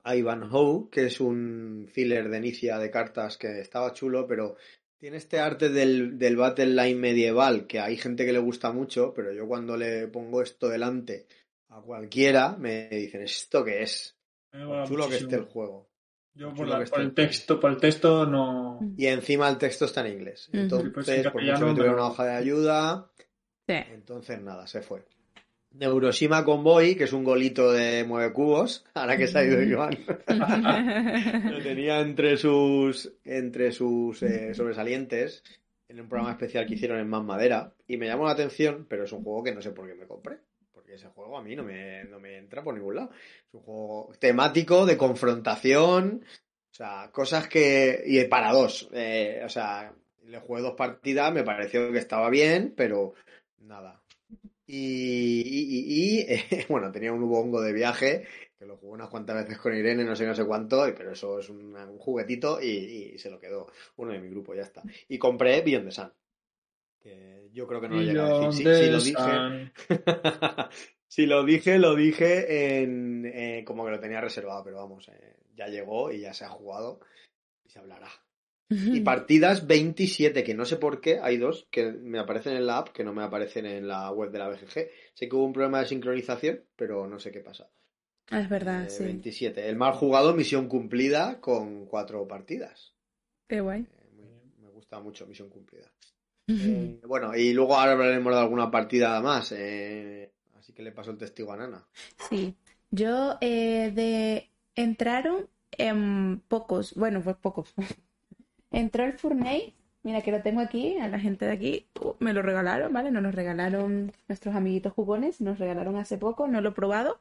a 0.04 0.16
Ivanhoe, 0.16 0.90
que 0.90 1.08
es 1.08 1.20
un 1.20 1.88
filler 1.92 2.30
de 2.30 2.38
inicia 2.38 2.78
de 2.78 2.92
cartas 2.92 3.38
que 3.38 3.60
estaba 3.60 3.94
chulo, 3.94 4.28
pero 4.28 4.56
tiene 5.00 5.18
este 5.18 5.40
arte 5.40 5.70
del, 5.70 6.18
del 6.20 6.36
Battle 6.38 6.68
Line 6.68 7.00
medieval 7.00 7.66
que 7.68 7.80
hay 7.80 7.98
gente 7.98 8.26
que 8.26 8.34
le 8.34 8.40
gusta 8.40 8.72
mucho, 8.72 9.14
pero 9.16 9.32
yo 9.34 9.48
cuando 9.48 9.78
le 9.78 10.08
pongo 10.08 10.42
esto 10.42 10.68
delante 10.70 11.26
a 11.70 11.82
cualquiera 11.82 12.56
me 12.58 12.90
dicen, 12.90 13.22
¿esto 13.22 13.64
qué 13.64 13.82
es? 13.84 14.16
Chulo 14.52 14.86
que 14.86 14.90
muchísimo. 14.90 15.14
esté 15.30 15.36
el 15.38 15.44
juego. 15.46 15.90
Yo 16.34 16.54
por 16.54 16.68
la- 16.68 16.84
que 16.84 16.90
por 16.90 17.02
el 17.02 17.14
texto, 17.14 17.60
por 17.60 17.72
el 17.72 17.78
texto 17.78 18.26
no. 18.26 18.80
Y 18.98 19.08
encima 19.08 19.50
el 19.50 19.58
texto 19.58 19.86
está 19.86 20.06
en 20.06 20.14
inglés. 20.14 20.50
Entonces, 20.54 20.92
Pues 20.94 21.08
en 21.10 21.24
por 21.32 21.42
mucho 21.44 21.54
que 21.66 21.74
tuviera 21.74 21.94
una 21.94 22.08
hoja 22.08 22.26
de 22.26 22.36
ayuda, 22.36 23.12
Sí. 23.68 23.76
Entonces, 23.94 24.42
nada, 24.42 24.66
se 24.66 24.82
fue. 24.82 25.06
Neuroshima 25.72 26.44
Convoy, 26.44 26.96
que 26.96 27.04
es 27.06 27.14
un 27.14 27.24
golito 27.24 27.72
de 27.72 28.04
mueve 28.04 28.34
cubos, 28.34 28.86
ahora 28.94 29.18
que 29.18 29.28
se 29.28 29.40
ha 29.40 29.44
ido 29.44 29.62
Iván. 29.62 29.98
Lo 31.52 31.62
tenía 31.62 32.00
entre 32.00 32.38
sus, 32.38 33.14
entre 33.24 33.72
sus 33.72 34.22
eh, 34.24 34.54
sobresalientes 34.54 35.44
en 35.88 36.00
un 36.00 36.08
programa 36.08 36.34
especial 36.34 36.66
que 36.66 36.76
hicieron 36.76 37.00
en 37.00 37.10
Más 37.10 37.24
Madera 37.24 37.74
y 37.88 37.98
me 37.98 38.08
llamó 38.08 38.26
la 38.26 38.32
atención, 38.32 38.86
pero 38.90 39.04
es 39.04 39.12
un 39.12 39.24
juego 39.24 39.44
que 39.44 39.54
no 39.54 39.62
sé 39.62 39.72
por 39.72 39.88
qué 39.88 39.96
me 39.96 40.06
compré. 40.08 40.38
Porque 40.72 40.94
ese 40.94 41.08
juego 41.08 41.38
a 41.38 41.44
mí 41.44 41.56
no 41.56 41.64
me, 41.64 42.04
no 42.06 42.20
me 42.20 42.38
entra 42.38 42.64
por 42.64 42.74
ningún 42.76 42.96
lado. 42.96 43.12
Es 43.48 43.54
un 43.54 43.62
juego 43.62 44.12
temático, 44.20 44.86
de 44.86 44.98
confrontación, 44.98 46.24
o 46.72 46.74
sea, 46.74 47.10
cosas 47.12 47.48
que... 47.48 48.04
y 48.06 48.24
para 48.26 48.52
dos. 48.52 48.90
eh, 48.94 49.42
o 49.44 49.50
sea, 49.50 49.92
le 50.26 50.40
jugué 50.40 50.62
dos 50.62 50.76
partidas, 50.76 51.34
me 51.34 51.44
pareció 51.44 51.92
que 51.92 51.98
estaba 51.98 52.30
bien, 52.30 52.74
pero 52.76 53.14
nada. 53.60 54.02
Y, 54.72 55.42
y- 55.42 55.66
y- 55.80 56.20
y, 56.20 56.20
eh, 56.32 56.66
bueno, 56.70 56.92
tenía 56.92 57.12
un 57.12 57.24
hongo 57.24 57.60
de 57.62 57.74
viaje 57.74 58.26
que 58.58 58.66
lo 58.66 58.78
jugué 58.78 58.94
unas 58.94 59.10
cuantas 59.10 59.36
veces 59.38 59.58
con 59.58 59.76
Irene, 59.76 60.04
no 60.04 60.16
sé, 60.16 60.26
no 60.28 60.36
sé 60.36 60.46
cuánto, 60.46 60.84
pero 60.96 61.14
eso 61.14 61.40
es 61.40 61.50
un 61.50 61.74
juguetito 61.98 62.62
y, 62.62 62.68
y 63.16 63.18
se 63.18 63.32
lo 63.32 63.40
quedó 63.40 63.68
uno 63.96 64.12
de 64.12 64.20
mi 64.20 64.30
grupo, 64.30 64.54
ya 64.54 64.64
está. 64.64 64.84
Y 65.08 65.18
compré 65.18 65.62
Beyond 65.62 65.86
the 65.86 65.92
Sun. 65.92 66.12
Que 67.02 67.50
yo 67.54 67.66
creo 67.66 67.82
que 67.82 67.88
no 67.88 67.96
lo 67.96 68.02
llegué 68.04 68.20
a 68.20 68.26
decir. 68.28 68.52
Sí, 68.54 68.64
sí 68.76 68.90
lo 68.90 69.00
dije. 69.02 69.18
Si 71.08 71.26
lo 71.26 71.44
dije, 71.46 71.80
lo 71.80 71.96
dije 71.96 72.82
en, 72.84 73.26
eh, 73.26 73.64
como 73.66 73.86
que 73.86 73.92
lo 73.92 74.00
tenía 74.00 74.22
reservado, 74.22 74.64
pero 74.64 74.78
vamos, 74.78 75.08
eh, 75.08 75.38
ya 75.56 75.68
llegó 75.68 76.12
y 76.12 76.20
ya 76.20 76.34
se 76.34 76.46
ha 76.46 76.50
jugado 76.50 77.00
y 77.66 77.70
se 77.70 77.80
hablará. 77.80 78.10
Y 78.70 79.02
partidas 79.02 79.66
27, 79.66 80.44
que 80.44 80.54
no 80.54 80.64
sé 80.64 80.78
por 80.78 81.02
qué, 81.02 81.20
hay 81.22 81.38
dos 81.38 81.68
que 81.72 81.92
me 81.92 82.20
aparecen 82.20 82.56
en 82.56 82.68
la 82.68 82.78
app, 82.78 82.90
que 82.90 83.04
no 83.04 83.14
me 83.14 83.24
aparecen 83.24 83.66
en 83.66 83.88
la 83.88 84.12
web 84.12 84.30
de 84.32 84.38
la 84.40 84.48
BGG. 84.48 84.90
Sé 85.16 85.28
que 85.28 85.36
hubo 85.36 85.46
un 85.46 85.54
problema 85.54 85.80
de 85.80 85.88
sincronización, 85.88 86.64
pero 86.76 87.08
no 87.08 87.18
sé 87.20 87.32
qué 87.32 87.40
pasa. 87.40 87.68
Ah, 88.30 88.42
es 88.42 88.50
verdad, 88.50 88.86
Eh, 88.86 88.90
sí. 88.90 89.04
27. 89.04 89.68
El 89.68 89.76
mal 89.76 89.94
jugado, 89.94 90.36
misión 90.36 90.68
cumplida 90.68 91.40
con 91.42 91.88
cuatro 91.88 92.28
partidas. 92.28 92.94
Qué 93.48 93.60
guay. 93.60 93.82
Eh, 93.82 94.10
muy- 94.16 94.52
me 94.62 94.70
gusta 94.70 95.00
mucho 95.00 95.26
misión 95.26 95.50
cumplida. 95.50 95.92
Eh, 96.48 97.00
bueno, 97.08 97.36
y 97.36 97.54
luego 97.54 97.76
ahora 97.76 97.94
hablaremos 97.94 98.34
de 98.34 98.40
alguna 98.40 98.70
partida 98.70 99.20
más. 99.22 99.52
eh, 99.52 100.32
así 100.56 100.74
que 100.74 100.84
le 100.84 100.92
paso 100.92 101.10
el 101.12 101.18
testigo 101.18 101.52
a 101.54 101.58
Nana. 101.58 101.88
Sí, 102.30 102.56
yo 102.92 103.38
eh, 103.42 103.92
de 103.96 104.52
entraron 104.76 105.50
en 105.72 106.42
pocos, 106.48 106.94
bueno, 106.96 107.22
pues 107.24 107.36
pocos. 107.38 107.74
Entró 108.72 109.04
el 109.04 109.14
Furney, 109.14 109.74
mira 110.04 110.22
que 110.22 110.32
lo 110.32 110.42
tengo 110.42 110.62
aquí, 110.62 110.98
a 110.98 111.08
la 111.08 111.20
gente 111.20 111.46
de 111.46 111.52
aquí, 111.52 111.86
uh, 112.02 112.14
me 112.20 112.34
lo 112.34 112.42
regalaron, 112.42 112.94
¿vale? 112.94 113.12
Nos 113.12 113.24
lo 113.24 113.32
regalaron 113.32 114.12
nuestros 114.28 114.56
amiguitos 114.56 114.94
jugones, 114.94 115.42
nos 115.42 115.60
regalaron 115.60 115.98
hace 115.98 116.18
poco, 116.18 116.48
no 116.48 116.62
lo 116.62 116.70
he 116.70 116.74
probado. 116.74 117.20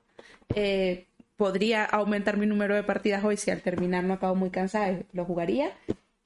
Eh, 0.54 1.06
podría 1.36 1.84
aumentar 1.84 2.36
mi 2.36 2.46
número 2.46 2.74
de 2.74 2.82
partidas 2.82 3.24
hoy 3.24 3.36
si 3.36 3.50
al 3.50 3.62
terminar 3.62 4.04
no 4.04 4.14
acabo 4.14 4.34
muy 4.34 4.50
cansada, 4.50 5.00
lo 5.12 5.24
jugaría. 5.24 5.72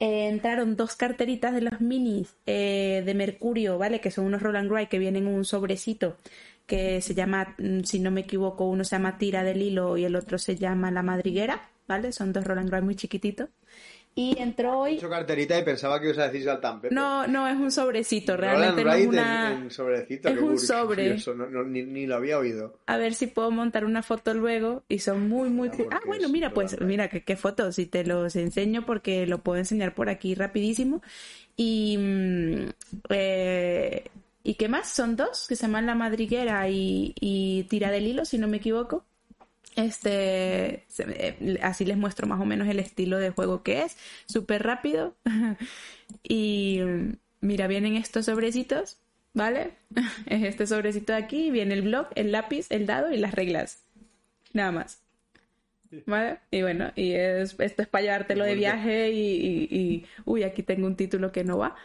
Eh, 0.00 0.28
entraron 0.28 0.74
dos 0.74 0.96
carteritas 0.96 1.54
de 1.54 1.60
los 1.60 1.80
minis 1.80 2.34
eh, 2.46 3.02
de 3.06 3.14
Mercurio, 3.14 3.78
¿vale? 3.78 4.00
Que 4.00 4.10
son 4.10 4.24
unos 4.24 4.42
Roland 4.42 4.70
Wright 4.70 4.88
que 4.88 4.98
vienen 4.98 5.28
en 5.28 5.34
un 5.34 5.44
sobrecito 5.44 6.16
que 6.66 7.00
se 7.02 7.14
llama, 7.14 7.54
mm, 7.58 7.82
si 7.84 8.00
no 8.00 8.10
me 8.10 8.22
equivoco, 8.22 8.64
uno 8.64 8.82
se 8.84 8.96
llama 8.96 9.18
Tira 9.18 9.44
del 9.44 9.62
Hilo 9.62 9.96
y 9.96 10.04
el 10.04 10.16
otro 10.16 10.38
se 10.38 10.56
llama 10.56 10.90
La 10.90 11.02
Madriguera, 11.02 11.68
¿vale? 11.86 12.12
Son 12.12 12.32
dos 12.32 12.44
Roland 12.44 12.70
Wright 12.70 12.84
muy 12.84 12.96
chiquititos. 12.96 13.48
Y 14.14 14.38
entró 14.38 14.72
He 14.72 14.90
hoy... 14.90 14.94
hecho 14.96 15.08
carterita 15.08 15.58
y 15.58 15.62
pensaba 15.62 15.98
que 15.98 16.06
ibas 16.06 16.18
a 16.18 16.24
decir 16.28 16.44
Saltan 16.44 16.82
Pepe. 16.82 16.94
No, 16.94 17.26
no, 17.26 17.48
es 17.48 17.56
un 17.56 17.70
sobrecito, 17.70 18.36
realmente 18.36 18.84
no 18.84 18.92
es 18.92 18.96
Wright 18.98 19.08
una... 19.08 19.52
en, 19.52 19.62
en 19.62 19.70
sobrecito. 19.70 20.28
es 20.28 20.38
un 20.38 20.58
sobre. 20.58 21.04
curioso, 21.04 21.34
no- 21.34 21.48
no, 21.48 21.64
ni, 21.64 21.82
ni 21.82 22.06
lo 22.06 22.16
había 22.16 22.38
oído. 22.38 22.78
A 22.86 22.98
ver 22.98 23.14
si 23.14 23.26
puedo 23.26 23.50
montar 23.50 23.86
una 23.86 24.02
foto 24.02 24.34
luego 24.34 24.82
y 24.88 24.98
son 24.98 25.28
muy, 25.30 25.48
muy... 25.48 25.68
Ah, 25.68 25.72
porque 25.80 26.06
bueno, 26.06 26.28
mira, 26.28 26.52
pues, 26.52 26.78
mira, 26.82 27.08
qué, 27.08 27.22
qué 27.24 27.36
fotos, 27.36 27.74
si 27.76 27.86
te 27.86 28.04
los 28.04 28.36
enseño 28.36 28.84
porque 28.84 29.26
lo 29.26 29.38
puedo 29.38 29.58
enseñar 29.58 29.94
por 29.94 30.10
aquí 30.10 30.34
rapidísimo. 30.34 31.00
Y... 31.56 31.96
mm, 31.98 32.68
eh, 33.08 34.04
¿Y 34.44 34.54
qué 34.54 34.68
más? 34.68 34.88
Son 34.88 35.14
dos, 35.14 35.46
que 35.48 35.54
se 35.54 35.62
llaman 35.66 35.86
La 35.86 35.94
Madriguera 35.94 36.68
y, 36.68 37.14
y 37.20 37.62
Tira 37.70 37.92
del 37.92 38.08
Hilo, 38.08 38.24
si 38.24 38.38
no 38.38 38.48
me 38.48 38.56
equivoco. 38.56 39.04
Este, 39.74 40.84
eh, 40.98 41.58
así 41.62 41.84
les 41.86 41.96
muestro 41.96 42.26
más 42.26 42.40
o 42.40 42.44
menos 42.44 42.68
el 42.68 42.78
estilo 42.78 43.18
de 43.18 43.30
juego 43.30 43.62
que 43.62 43.82
es, 43.82 43.96
súper 44.26 44.62
rápido. 44.62 45.14
y 46.22 46.80
mm, 46.82 47.12
mira, 47.40 47.66
vienen 47.68 47.96
estos 47.96 48.26
sobrecitos, 48.26 48.98
¿vale? 49.34 49.72
Es 50.26 50.42
este 50.44 50.66
sobrecito 50.66 51.12
de 51.12 51.18
aquí, 51.18 51.50
viene 51.50 51.74
el 51.74 51.82
blog, 51.82 52.08
el 52.14 52.32
lápiz, 52.32 52.66
el 52.70 52.86
dado 52.86 53.12
y 53.12 53.16
las 53.18 53.34
reglas. 53.34 53.82
Nada 54.54 54.72
más. 54.72 55.00
¿Vale? 56.06 56.38
Y 56.50 56.62
bueno, 56.62 56.90
y 56.96 57.12
es, 57.12 57.54
esto 57.58 57.82
es 57.82 57.88
para 57.88 58.02
llevártelo 58.02 58.44
de 58.44 58.54
viaje 58.54 59.10
y, 59.10 59.20
y- 59.20 59.68
y- 59.70 60.06
Uy, 60.24 60.42
aquí 60.42 60.62
tengo 60.62 60.86
un 60.86 60.96
título 60.96 61.32
que 61.32 61.44
no 61.44 61.58
va. 61.58 61.76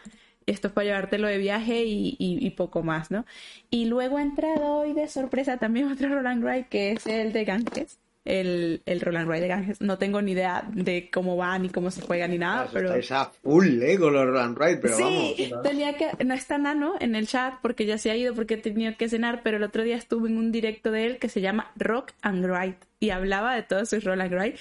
Esto 0.48 0.70
es 0.70 0.74
para 0.74 0.86
llevártelo 0.86 1.28
de 1.28 1.38
viaje 1.38 1.84
y, 1.84 2.16
y- 2.18 2.44
y 2.44 2.50
poco 2.52 2.82
más, 2.82 3.12
¿no? 3.12 3.26
Y 3.70 3.86
luego 3.86 4.18
ha 4.18 4.22
entrado 4.24 4.66
hoy 4.78 4.94
de 4.94 5.08
sorpresa 5.08 5.58
también 5.58 5.92
otro 5.92 6.10
Roland 6.10 6.44
Wright, 6.44 6.68
que 6.70 6.94
es 6.94 7.06
el 7.06 7.32
de 7.34 7.46
Ganges. 7.46 8.00
El, 8.26 8.82
el 8.86 9.00
Roland 9.00 9.26
Wright 9.30 9.42
de 9.42 9.48
Ganges. 9.48 9.80
No 9.80 9.98
tengo 9.98 10.22
ni 10.22 10.34
idea 10.34 10.66
de 10.74 11.10
cómo 11.10 11.38
va, 11.38 11.58
ni 11.60 11.70
cómo 11.70 11.92
se 11.92 12.02
juega, 12.02 12.28
ni 12.28 12.38
nada, 12.38 12.64
Eso 12.66 12.74
pero... 12.74 12.88
Estáis 12.90 13.12
a 13.14 13.26
full, 13.42 13.82
¿eh? 13.82 13.98
Con 13.98 14.12
los 14.12 14.26
Roland 14.26 14.58
Wright, 14.58 14.80
pero 14.82 14.98
sí, 14.98 15.48
vamos. 15.50 15.64
tenía 15.64 15.94
que... 15.94 16.10
No 16.26 16.34
está 16.34 16.58
Nano 16.58 16.96
en 17.00 17.16
el 17.16 17.26
chat 17.28 17.54
porque 17.62 17.86
ya 17.86 17.98
se 17.98 18.12
ha 18.12 18.18
ido 18.18 18.34
porque 18.34 18.58
tenía 18.58 18.94
que 18.96 19.08
cenar, 19.08 19.42
pero 19.44 19.56
el 19.58 19.64
otro 19.64 19.84
día 19.84 19.96
estuve 19.96 20.28
en 20.30 20.38
un 20.38 20.52
directo 20.52 20.92
de 20.92 21.06
él 21.06 21.18
que 21.20 21.30
se 21.30 21.40
llama 21.40 21.72
Rock 21.78 22.12
and 22.22 22.46
Wright 22.46 22.76
y 23.00 23.12
hablaba 23.12 23.56
de 23.56 23.64
todos 23.64 23.90
sus 23.90 24.04
Roland 24.04 24.34
Wright 24.34 24.56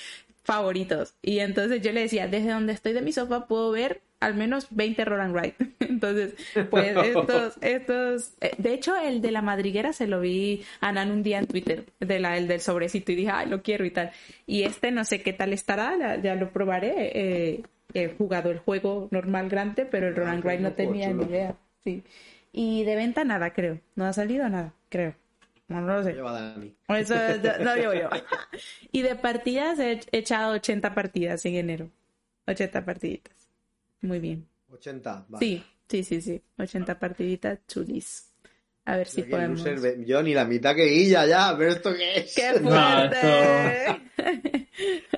favoritos. 0.46 1.14
Y 1.22 1.40
entonces 1.40 1.82
yo 1.82 1.92
le 1.92 2.00
decía, 2.02 2.28
desde 2.28 2.50
donde 2.50 2.72
estoy 2.72 2.92
de 2.92 3.02
mi 3.02 3.12
sofá 3.12 3.46
puedo 3.46 3.70
ver 3.72 4.02
al 4.20 4.34
menos 4.34 4.68
20 4.70 5.04
Roland 5.04 5.34
Wright. 5.34 5.54
Entonces, 5.80 6.34
pues 6.70 6.96
estos, 7.04 7.58
estos, 7.60 8.32
eh, 8.40 8.52
de 8.56 8.72
hecho 8.72 8.96
el 8.96 9.20
de 9.20 9.30
la 9.30 9.42
madriguera 9.42 9.92
se 9.92 10.06
lo 10.06 10.20
vi 10.20 10.62
a 10.80 10.90
Nan 10.92 11.10
un 11.10 11.22
día 11.22 11.38
en 11.38 11.46
Twitter, 11.46 11.84
de 12.00 12.18
la, 12.18 12.38
el 12.38 12.48
del 12.48 12.60
sobrecito, 12.60 13.12
y 13.12 13.16
dije, 13.16 13.30
ay, 13.30 13.48
lo 13.48 13.62
quiero 13.62 13.84
y 13.84 13.90
tal. 13.90 14.10
Y 14.46 14.62
este 14.62 14.90
no 14.90 15.04
sé 15.04 15.22
qué 15.22 15.34
tal 15.34 15.52
estará, 15.52 16.16
ya, 16.22 16.34
lo 16.34 16.50
probaré. 16.50 16.94
eh, 17.14 17.62
he 17.94 18.08
jugado 18.08 18.50
el 18.50 18.58
juego 18.58 19.08
normal 19.10 19.48
grande, 19.48 19.86
pero 19.86 20.08
el 20.08 20.14
Ah, 20.14 20.16
Roland 20.16 20.42
qué 20.42 20.48
Wright 20.48 20.60
no 20.60 20.72
tenía 20.72 21.12
ni 21.12 21.24
idea. 21.24 21.56
Sí. 21.84 22.02
Y 22.52 22.84
de 22.84 22.96
venta 22.96 23.24
nada, 23.24 23.52
creo. 23.52 23.80
No 23.94 24.06
ha 24.06 24.12
salido 24.12 24.48
nada, 24.48 24.74
creo. 24.88 25.14
No, 25.68 25.80
no 25.80 25.96
lo 25.96 26.04
sé. 26.04 26.12
Lleva 26.12 26.32
Dani. 26.32 26.74
Eso 26.88 27.14
no, 27.14 27.64
no 27.64 27.74
digo 27.74 27.92
yo. 27.94 28.08
Y 28.92 29.02
de 29.02 29.16
partidas 29.16 29.78
he 29.78 30.00
echado 30.12 30.52
80 30.54 30.94
partidas 30.94 31.44
en 31.46 31.56
enero. 31.56 31.90
80 32.46 32.84
partiditas. 32.84 33.34
Muy 34.00 34.20
bien. 34.20 34.46
80. 34.70 35.26
Vale. 35.28 35.44
Sí, 35.44 35.64
sí, 35.88 36.04
sí, 36.04 36.20
sí. 36.20 36.42
80 36.58 36.98
partiditas 36.98 37.58
chulis. 37.66 38.32
A 38.84 38.96
ver 38.96 39.08
si 39.08 39.22
Yo 39.22 39.30
podemos. 39.30 39.64
loser, 39.64 40.04
Yo 40.04 40.22
ni 40.22 40.32
la 40.32 40.44
mitad 40.44 40.76
que 40.76 40.84
Guilla 40.86 41.26
ya, 41.26 41.56
pero 41.58 41.72
¿esto 41.72 41.92
qué 41.92 42.18
es? 42.18 42.34
¡Qué 42.36 42.52
No, 42.60 42.70
fuerte! 42.70 44.02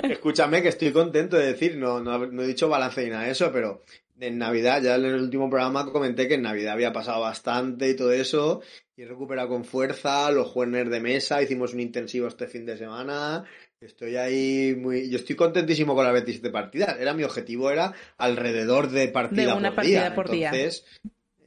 Escúchame 0.02 0.62
que 0.62 0.68
estoy 0.68 0.92
contento 0.92 1.36
de 1.36 1.48
decir, 1.52 1.76
no, 1.76 2.00
no, 2.00 2.26
no 2.26 2.42
he 2.42 2.46
dicho 2.46 2.68
balance 2.68 3.04
ni 3.04 3.10
nada 3.10 3.24
de 3.24 3.32
eso, 3.32 3.52
pero 3.52 3.82
en 4.20 4.38
Navidad, 4.38 4.82
ya 4.82 4.96
en 4.96 5.04
el 5.04 5.20
último 5.20 5.48
programa 5.48 5.90
comenté 5.90 6.28
que 6.28 6.34
en 6.34 6.42
Navidad 6.42 6.72
había 6.72 6.92
pasado 6.92 7.20
bastante 7.20 7.88
y 7.88 7.96
todo 7.96 8.12
eso, 8.12 8.62
y 8.96 9.02
he 9.02 9.06
recuperado 9.06 9.48
con 9.48 9.64
fuerza 9.64 10.30
los 10.30 10.48
juegos 10.48 10.90
de 10.90 11.00
mesa, 11.00 11.42
hicimos 11.42 11.74
un 11.74 11.80
intensivo 11.80 12.26
este 12.26 12.46
fin 12.46 12.66
de 12.66 12.76
semana, 12.76 13.44
estoy 13.80 14.16
ahí 14.16 14.74
muy... 14.76 15.08
Yo 15.08 15.18
estoy 15.18 15.36
contentísimo 15.36 15.94
con 15.94 16.04
las 16.04 16.12
27 16.12 16.50
partidas, 16.50 16.96
era 16.98 17.14
mi 17.14 17.22
objetivo, 17.22 17.70
era 17.70 17.92
alrededor 18.16 18.90
de 18.90 19.08
partida 19.08 19.52
De 19.52 19.58
una 19.58 19.70
por 19.70 19.76
partida 19.76 20.00
día, 20.00 20.14
por 20.14 20.30
día. 20.30 20.50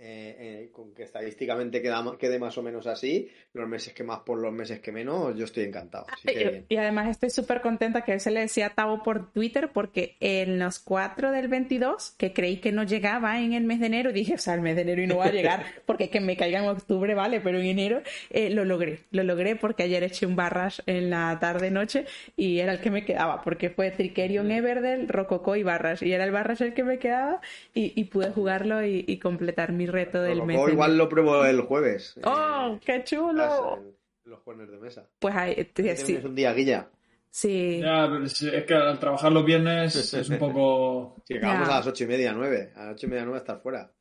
Eh, 0.03 0.35
eh, 0.39 0.69
con 0.71 0.95
que 0.95 1.03
estadísticamente 1.03 1.79
queda, 1.79 2.03
quede 2.17 2.39
más 2.39 2.57
o 2.57 2.63
menos 2.63 2.87
así, 2.87 3.29
los 3.53 3.69
meses 3.69 3.93
que 3.93 4.03
más 4.03 4.21
por 4.21 4.39
los 4.39 4.51
meses 4.51 4.79
que 4.79 4.91
menos, 4.91 5.37
yo 5.37 5.45
estoy 5.45 5.65
encantado. 5.65 6.07
Así 6.11 6.27
que 6.27 6.49
bien. 6.49 6.65
Y 6.69 6.77
además 6.77 7.07
estoy 7.07 7.29
súper 7.29 7.61
contenta 7.61 8.03
que 8.03 8.13
él 8.13 8.19
se 8.19 8.31
le 8.31 8.39
decía 8.39 8.67
a 8.67 8.69
Tavo 8.71 9.03
por 9.03 9.31
Twitter 9.31 9.69
porque 9.71 10.17
en 10.19 10.57
los 10.57 10.79
4 10.79 11.31
del 11.31 11.49
22, 11.49 12.15
que 12.17 12.33
creí 12.33 12.57
que 12.57 12.71
no 12.71 12.83
llegaba 12.83 13.41
en 13.41 13.53
el 13.53 13.63
mes 13.63 13.79
de 13.79 13.85
enero, 13.85 14.11
dije, 14.11 14.33
o 14.33 14.37
sea, 14.39 14.55
el 14.55 14.61
mes 14.61 14.75
de 14.75 14.81
enero 14.81 15.03
y 15.03 15.07
no 15.07 15.17
va 15.17 15.25
a 15.25 15.31
llegar 15.31 15.65
porque 15.85 16.09
que 16.09 16.19
me 16.19 16.35
caiga 16.35 16.63
en 16.63 16.69
octubre, 16.69 17.13
vale, 17.13 17.39
pero 17.39 17.59
en 17.59 17.65
enero 17.67 18.01
eh, 18.31 18.49
lo 18.49 18.65
logré. 18.65 19.01
Lo 19.11 19.23
logré 19.23 19.55
porque 19.55 19.83
ayer 19.83 20.01
eché 20.01 20.25
un 20.25 20.35
barras 20.35 20.81
en 20.87 21.11
la 21.11 21.37
tarde-noche 21.39 22.05
y 22.35 22.57
era 22.57 22.71
el 22.71 22.79
que 22.79 22.89
me 22.89 23.05
quedaba 23.05 23.43
porque 23.43 23.69
fue 23.69 23.91
Trickerion, 23.91 24.49
Everdell, 24.49 25.07
Rococó 25.07 25.55
y 25.55 25.61
barras. 25.61 26.01
Y 26.01 26.11
era 26.11 26.23
el 26.23 26.31
barras 26.31 26.59
el 26.61 26.73
que 26.73 26.83
me 26.83 26.97
quedaba 26.97 27.39
y, 27.75 27.93
y 27.95 28.05
pude 28.05 28.31
jugarlo 28.31 28.83
y, 28.83 29.05
y 29.07 29.19
completar 29.19 29.71
mi 29.71 29.90
reto 29.91 30.21
del 30.21 30.43
mes. 30.43 30.59
igual 30.71 30.97
lo 30.97 31.07
pruebo 31.09 31.45
el 31.45 31.61
jueves. 31.61 32.15
¡Oh, 32.23 32.73
eh, 32.75 32.79
qué 32.85 32.95
en 32.95 33.03
chulo! 33.03 33.77
en 34.23 34.29
los 34.31 34.39
juegos 34.41 34.69
de 34.71 34.77
mesa. 34.77 35.07
Pues 35.19 35.35
ahí, 35.35 35.55
¿Qué 35.73 35.95
sí, 35.97 36.19
un 36.23 36.35
día, 36.35 36.53
Guilla? 36.53 36.89
sí. 37.29 37.79
Ya, 37.81 38.07
pero 38.11 38.23
es 38.25 38.63
que 38.65 38.73
al 38.73 38.99
trabajar 38.99 39.31
los 39.31 39.45
viernes 39.45 39.95
es 40.13 40.29
un 40.29 40.37
poco... 40.37 41.15
Si 41.25 41.35
acabamos 41.37 41.67
Ya. 41.67 41.73
a 41.73 41.77
las 41.77 41.87
ocho 41.87 42.03
y 42.03 42.07
media, 42.07 42.33
nueve. 42.33 42.71
A 42.75 42.85
las 42.85 42.93
ocho 42.95 43.07
y 43.07 43.09
media, 43.09 43.23
nueve 43.23 43.39
estar 43.39 43.59
fuera. 43.61 43.91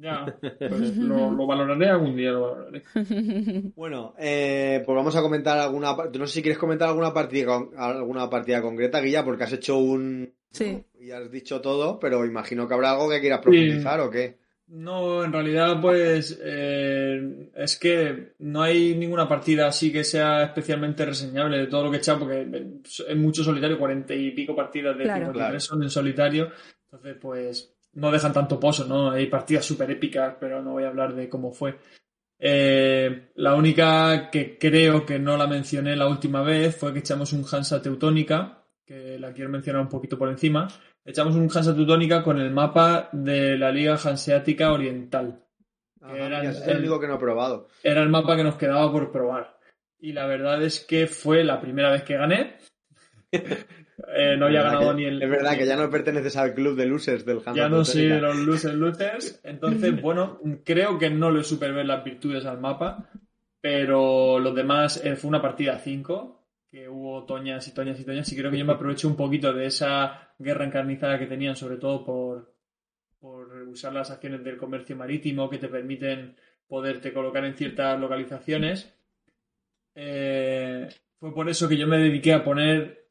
Ya, 0.00 0.32
pues 0.40 0.96
lo, 0.96 1.32
lo 1.32 1.44
valoraré 1.46 1.88
algún 1.88 2.14
día, 2.14 2.30
lo 2.30 2.52
valoraré. 2.52 2.82
Bueno, 3.74 4.14
eh, 4.16 4.80
pues 4.86 4.94
vamos 4.94 5.16
a 5.16 5.22
comentar 5.22 5.58
alguna. 5.58 5.96
No 6.16 6.26
sé 6.28 6.34
si 6.34 6.42
quieres 6.42 6.56
comentar 6.58 6.88
alguna 6.88 7.12
partida, 7.12 7.46
con- 7.46 7.70
alguna 7.76 8.30
partida 8.30 8.62
concreta, 8.62 9.00
Guilla, 9.00 9.24
porque 9.24 9.42
has 9.44 9.52
hecho 9.54 9.76
un. 9.78 10.32
Sí. 10.52 10.84
Y 11.00 11.10
has 11.10 11.28
dicho 11.32 11.60
todo, 11.60 11.98
pero 11.98 12.24
imagino 12.24 12.68
que 12.68 12.74
habrá 12.74 12.92
algo 12.92 13.10
que 13.10 13.20
quieras 13.20 13.40
profundizar 13.40 13.98
o 14.00 14.08
qué. 14.08 14.38
No, 14.70 15.24
en 15.24 15.32
realidad, 15.32 15.80
pues 15.80 16.38
eh, 16.42 17.50
es 17.54 17.78
que 17.78 18.34
no 18.40 18.62
hay 18.62 18.94
ninguna 18.94 19.26
partida 19.26 19.66
así 19.66 19.90
que 19.90 20.04
sea 20.04 20.42
especialmente 20.42 21.06
reseñable 21.06 21.56
de 21.58 21.66
todo 21.68 21.84
lo 21.84 21.90
que 21.90 21.96
he 21.96 22.00
echado, 22.00 22.20
porque 22.20 22.46
es 22.84 23.16
mucho 23.16 23.42
solitario, 23.42 23.78
cuarenta 23.78 24.14
y 24.14 24.30
pico 24.32 24.54
partidas 24.54 24.96
de 24.98 25.04
Claro. 25.04 25.26
53 25.26 25.34
Claro. 25.36 25.60
son 25.60 25.82
en 25.82 25.90
solitario, 25.90 26.50
entonces 26.84 27.16
pues 27.18 27.74
no 27.94 28.10
dejan 28.12 28.34
tanto 28.34 28.60
pozo, 28.60 28.84
¿no? 28.84 29.10
Hay 29.10 29.26
partidas 29.28 29.64
súper 29.64 29.90
épicas, 29.90 30.36
pero 30.38 30.62
no 30.62 30.72
voy 30.72 30.84
a 30.84 30.88
hablar 30.88 31.14
de 31.14 31.30
cómo 31.30 31.50
fue. 31.50 31.78
Eh, 32.38 33.30
la 33.36 33.54
única 33.54 34.28
que 34.30 34.58
creo 34.58 35.04
que 35.06 35.18
no 35.18 35.36
la 35.38 35.46
mencioné 35.46 35.96
la 35.96 36.08
última 36.08 36.42
vez 36.42 36.76
fue 36.76 36.92
que 36.92 36.98
echamos 37.00 37.32
un 37.32 37.44
Hansa 37.50 37.80
Teutónica, 37.80 38.64
que 38.84 39.18
la 39.18 39.32
quiero 39.32 39.50
mencionar 39.50 39.80
un 39.82 39.88
poquito 39.88 40.18
por 40.18 40.28
encima. 40.28 40.68
Echamos 41.08 41.34
un 41.36 41.44
Hansa 41.44 41.74
Teutónica 41.74 42.22
con 42.22 42.38
el 42.38 42.50
mapa 42.50 43.08
de 43.12 43.56
la 43.56 43.70
Liga 43.72 43.94
Hanseática 44.02 44.72
Oriental. 44.72 45.42
Ajá, 46.02 46.16
Era 46.16 46.40
el- 46.42 46.62
el 46.70 46.78
único 46.80 47.00
que 47.00 47.06
no 47.08 47.14
he 47.14 47.18
probado. 47.18 47.68
Era 47.82 48.02
el 48.02 48.08
mapa 48.10 48.36
que 48.36 48.44
nos 48.44 48.56
quedaba 48.56 48.92
por 48.92 49.10
probar. 49.10 49.58
Y 49.98 50.12
la 50.12 50.26
verdad 50.26 50.62
es 50.62 50.80
que 50.80 51.06
fue 51.06 51.44
la 51.44 51.60
primera 51.60 51.90
vez 51.90 52.02
que 52.02 52.16
gané. 52.16 52.56
Eh, 54.16 54.36
no 54.38 54.46
había 54.46 54.62
ganado 54.62 54.90
que- 54.90 54.94
ni 55.02 55.04
el. 55.06 55.20
Es 55.20 55.28
verdad 55.28 55.56
que 55.58 55.66
ya 55.66 55.74
no 55.76 55.90
perteneces 55.90 56.36
al 56.36 56.54
club 56.54 56.76
de 56.76 56.86
losers 56.86 57.24
del 57.26 57.38
Hansa 57.38 57.54
ya 57.54 57.68
no 57.68 57.84
soy 57.84 58.06
de 58.06 58.20
los 58.20 58.36
losers 58.36 58.74
losers. 58.76 59.40
Entonces, 59.42 60.00
bueno, 60.02 60.38
creo 60.64 60.98
que 61.00 61.10
no 61.10 61.32
le 61.32 61.42
supe 61.42 61.70
ver 61.72 61.84
las 61.84 62.04
virtudes 62.04 62.46
al 62.46 62.60
mapa. 62.60 63.10
Pero 63.60 64.38
los 64.38 64.54
demás 64.54 65.04
eh, 65.04 65.16
fue 65.16 65.28
una 65.28 65.42
partida 65.42 65.74
a 65.74 65.78
5. 65.80 66.46
Que 66.70 66.88
hubo 66.88 67.24
toñas 67.26 67.66
y 67.66 67.74
toñas 67.74 67.98
y 67.98 68.04
toñas. 68.04 68.30
Y 68.32 68.36
creo 68.36 68.50
que 68.52 68.58
yo 68.58 68.64
me 68.64 68.74
aproveché 68.74 69.06
un 69.08 69.16
poquito 69.16 69.52
de 69.52 69.66
esa 69.66 70.27
guerra 70.38 70.64
encarnizada 70.64 71.18
que 71.18 71.26
tenían, 71.26 71.56
sobre 71.56 71.76
todo 71.76 72.04
por, 72.04 72.54
por 73.18 73.52
usar 73.68 73.92
las 73.92 74.10
acciones 74.10 74.44
del 74.44 74.56
comercio 74.56 74.96
marítimo 74.96 75.50
que 75.50 75.58
te 75.58 75.68
permiten 75.68 76.36
poderte 76.66 77.12
colocar 77.12 77.44
en 77.44 77.54
ciertas 77.54 77.98
localizaciones. 77.98 78.94
Eh, 79.94 80.88
fue 81.18 81.34
por 81.34 81.48
eso 81.48 81.68
que 81.68 81.76
yo 81.76 81.88
me 81.88 81.98
dediqué 81.98 82.32
a 82.32 82.44
poner 82.44 83.06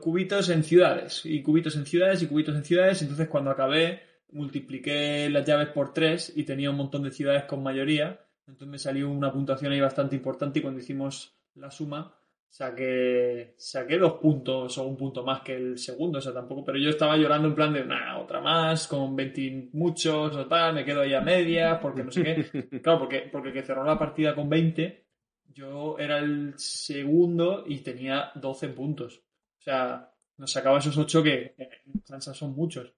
cubitos 0.00 0.48
en 0.48 0.64
ciudades 0.64 1.24
y 1.24 1.42
cubitos 1.42 1.76
en 1.76 1.86
ciudades 1.86 2.22
y 2.22 2.26
cubitos 2.26 2.56
en 2.56 2.64
ciudades. 2.64 3.02
Entonces 3.02 3.28
cuando 3.28 3.50
acabé 3.50 4.02
multipliqué 4.32 5.28
las 5.30 5.44
llaves 5.46 5.68
por 5.68 5.92
tres 5.92 6.32
y 6.34 6.44
tenía 6.44 6.70
un 6.70 6.76
montón 6.76 7.02
de 7.02 7.12
ciudades 7.12 7.44
con 7.44 7.62
mayoría. 7.62 8.20
Entonces 8.46 8.68
me 8.68 8.78
salió 8.78 9.08
una 9.08 9.32
puntuación 9.32 9.72
ahí 9.72 9.80
bastante 9.80 10.16
importante 10.16 10.58
y 10.58 10.62
cuando 10.62 10.80
hicimos 10.80 11.36
la 11.54 11.70
suma 11.70 12.19
saqué, 12.50 13.54
saqué 13.56 13.96
dos 13.96 14.14
puntos 14.14 14.76
o 14.76 14.86
un 14.86 14.96
punto 14.96 15.24
más 15.24 15.40
que 15.42 15.54
el 15.54 15.78
segundo, 15.78 16.18
o 16.18 16.20
sea, 16.20 16.34
tampoco, 16.34 16.64
pero 16.64 16.78
yo 16.78 16.90
estaba 16.90 17.16
llorando 17.16 17.48
en 17.48 17.54
plan 17.54 17.72
de, 17.72 17.84
nah, 17.84 18.18
otra 18.18 18.40
más, 18.40 18.88
con 18.88 19.14
20 19.14 19.70
muchos 19.72 20.36
o 20.36 20.46
tal, 20.46 20.74
me 20.74 20.84
quedo 20.84 21.02
ahí 21.02 21.14
a 21.14 21.20
medias, 21.20 21.78
porque 21.80 22.02
no 22.02 22.10
sé 22.10 22.22
qué. 22.22 22.80
Claro, 22.82 22.98
porque, 22.98 23.28
porque 23.30 23.48
el 23.48 23.54
que 23.54 23.62
cerró 23.62 23.84
la 23.84 23.98
partida 23.98 24.34
con 24.34 24.48
20, 24.48 25.06
yo 25.52 25.96
era 25.98 26.18
el 26.18 26.54
segundo 26.56 27.64
y 27.66 27.78
tenía 27.78 28.32
12 28.34 28.68
puntos. 28.70 29.22
O 29.58 29.62
sea, 29.62 30.12
nos 30.36 30.50
sacaba 30.50 30.78
esos 30.78 30.96
8 30.96 31.22
que 31.22 31.54
en 31.56 32.00
Kansas 32.06 32.36
son 32.36 32.54
muchos. 32.54 32.92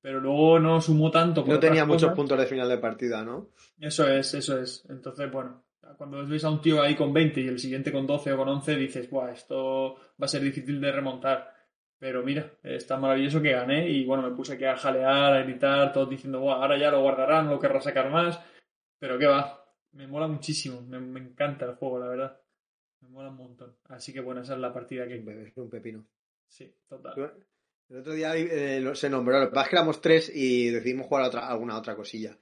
Pero 0.00 0.20
luego 0.20 0.58
no 0.58 0.82
sumó 0.82 1.10
tanto. 1.10 1.44
No 1.46 1.58
tenía 1.58 1.86
muchos 1.86 2.12
puntos 2.12 2.38
de 2.38 2.44
final 2.44 2.68
de 2.68 2.76
partida, 2.76 3.24
¿no? 3.24 3.52
Eso 3.80 4.06
es, 4.06 4.34
eso 4.34 4.60
es. 4.60 4.84
Entonces, 4.90 5.32
bueno, 5.32 5.63
cuando 5.96 6.26
ves 6.26 6.44
a 6.44 6.50
un 6.50 6.60
tío 6.60 6.82
ahí 6.82 6.94
con 6.94 7.12
20 7.12 7.40
y 7.40 7.48
el 7.48 7.58
siguiente 7.58 7.92
con 7.92 8.06
12 8.06 8.32
o 8.32 8.36
con 8.36 8.48
11, 8.48 8.76
dices, 8.76 9.10
Buah, 9.10 9.32
esto 9.32 9.94
va 10.20 10.26
a 10.26 10.28
ser 10.28 10.42
difícil 10.42 10.80
de 10.80 10.92
remontar. 10.92 11.52
Pero 11.98 12.22
mira, 12.22 12.50
está 12.62 12.98
maravilloso 12.98 13.40
que 13.40 13.52
gané 13.52 13.88
y 13.88 14.04
bueno, 14.04 14.28
me 14.28 14.36
puse 14.36 14.54
aquí 14.54 14.64
a 14.64 14.76
jalear, 14.76 15.34
a 15.34 15.42
gritar, 15.42 15.92
todos 15.92 16.10
diciendo, 16.10 16.40
Buah, 16.40 16.56
ahora 16.56 16.78
ya 16.78 16.90
lo 16.90 17.02
guardarán, 17.02 17.48
lo 17.48 17.58
querrá 17.58 17.80
sacar 17.80 18.10
más. 18.10 18.38
Pero 18.98 19.18
qué 19.18 19.26
va, 19.26 19.64
me 19.92 20.06
mola 20.06 20.26
muchísimo, 20.28 20.80
me, 20.82 20.98
me 21.00 21.20
encanta 21.20 21.66
el 21.66 21.74
juego, 21.74 21.98
la 21.98 22.08
verdad. 22.08 22.40
Me 23.00 23.08
mola 23.08 23.28
un 23.28 23.36
montón. 23.36 23.76
Así 23.88 24.12
que 24.12 24.20
bueno, 24.20 24.40
esa 24.40 24.54
es 24.54 24.60
la 24.60 24.72
partida 24.72 25.04
Un 25.04 25.08
que... 25.08 25.18
bebé, 25.18 25.52
un 25.56 25.70
pepino. 25.70 26.06
Sí, 26.46 26.74
total. 26.88 27.34
El 27.88 27.98
otro 27.98 28.12
día 28.14 28.34
eh, 28.34 28.94
se 28.94 29.10
nombró, 29.10 29.38
lo 29.38 29.46
que 29.46 29.54
pasa 29.54 29.64
es 29.64 29.70
que 29.70 29.76
éramos 29.76 30.00
tres 30.00 30.32
y 30.34 30.70
decidimos 30.70 31.06
jugar 31.06 31.24
a 31.24 31.28
otra, 31.28 31.48
alguna 31.48 31.76
otra 31.76 31.94
cosilla. 31.94 32.36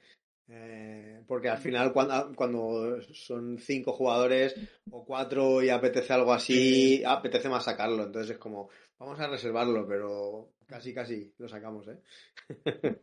Eh, 0.48 1.23
porque 1.27 1.48
al 1.48 1.59
final, 1.59 1.93
cuando, 1.93 2.32
cuando 2.35 3.01
son 3.12 3.59
cinco 3.59 3.93
jugadores 3.93 4.55
o 4.90 5.05
cuatro 5.05 5.62
y 5.62 5.70
apetece 5.70 6.12
algo 6.12 6.32
así, 6.32 7.02
apetece 7.05 7.48
más 7.48 7.64
sacarlo. 7.64 8.05
Entonces 8.05 8.32
es 8.32 8.39
como, 8.39 8.69
vamos 8.98 9.19
a 9.20 9.28
reservarlo, 9.28 9.86
pero 9.86 10.52
casi, 10.66 10.93
casi 10.93 11.32
lo 11.39 11.48
sacamos, 11.48 11.86
¿eh? 11.89 11.98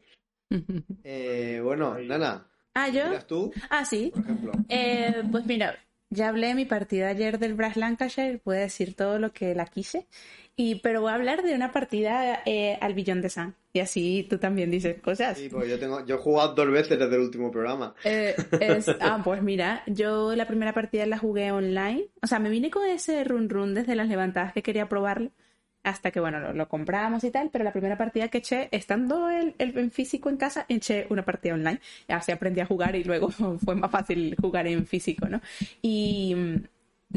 Eh, 1.04 1.62
bueno. 1.64 1.98
Nana, 2.00 2.48
ah, 2.74 2.90
yo. 2.90 3.08
¿miras 3.08 3.28
tú, 3.28 3.52
Ah, 3.70 3.86
sí. 3.86 4.10
por 4.14 4.24
ejemplo? 4.24 4.52
Eh, 4.68 5.24
pues 5.32 5.46
mira, 5.46 5.78
ya 6.10 6.30
hablé 6.30 6.48
de 6.48 6.56
mi 6.56 6.66
partida 6.66 7.10
ayer 7.10 7.38
del 7.38 7.54
Brass 7.54 7.78
Lancashire, 7.78 8.40
puedo 8.40 8.60
decir 8.60 8.96
todo 8.96 9.20
lo 9.20 9.32
que 9.32 9.54
la 9.54 9.68
quise, 9.68 10.08
y, 10.62 10.76
pero 10.76 11.00
voy 11.00 11.12
a 11.12 11.16
hablar 11.16 11.42
de 11.42 11.56
una 11.56 11.72
partida 11.72 12.42
eh, 12.46 12.78
al 12.82 12.94
Billón 12.94 13.22
de 13.22 13.30
Sun. 13.30 13.56
Y 13.72 13.80
así 13.80 14.28
tú 14.30 14.38
también 14.40 14.70
dices 14.70 15.02
cosas. 15.02 15.38
Sí, 15.38 15.48
pues 15.48 15.70
yo 15.70 15.80
tengo, 15.80 16.06
yo 16.06 16.16
he 16.16 16.18
jugado 16.18 16.54
dos 16.54 16.70
veces 16.70 17.00
desde 17.00 17.16
el 17.16 17.22
último 17.22 17.50
programa. 17.50 17.96
Eh, 18.04 18.36
es- 18.60 18.90
ah, 19.00 19.22
pues 19.24 19.42
mira, 19.42 19.84
yo 19.88 20.36
la 20.36 20.46
primera 20.48 20.74
partida 20.74 21.06
la 21.06 21.18
jugué 21.18 21.54
online. 21.54 22.08
O 22.22 22.28
sea, 22.28 22.40
me 22.40 22.50
vine 22.50 22.70
con 22.70 22.86
ese 22.86 23.24
run 23.24 23.48
run 23.50 23.74
desde 23.74 23.96
las 23.96 24.10
levantadas 24.10 24.52
que 24.52 24.62
quería 24.62 24.90
probarlo. 24.90 25.32
Hasta 25.82 26.12
que, 26.12 26.20
bueno, 26.20 26.42
lo, 26.42 26.52
lo 26.54 26.68
compramos 26.68 27.24
y 27.24 27.32
tal. 27.32 27.52
Pero 27.52 27.64
la 27.64 27.72
primera 27.72 27.98
partida 27.98 28.28
que 28.28 28.40
eché, 28.40 28.68
estando 28.74 29.30
el, 29.30 29.56
el 29.60 29.78
en 29.78 29.92
físico 29.92 30.30
en 30.30 30.36
casa, 30.36 30.66
eché 30.68 31.08
una 31.10 31.24
partida 31.24 31.54
online. 31.54 31.80
Así 32.10 32.34
aprendí 32.34 32.60
a 32.60 32.66
jugar 32.66 32.98
y 32.98 33.06
luego 33.06 33.30
fue 33.64 33.76
más 33.76 33.90
fácil 33.90 34.36
jugar 34.42 34.68
en 34.68 34.86
físico, 34.86 35.30
¿no? 35.30 35.40
Y 35.82 36.36
mm, 36.36 36.56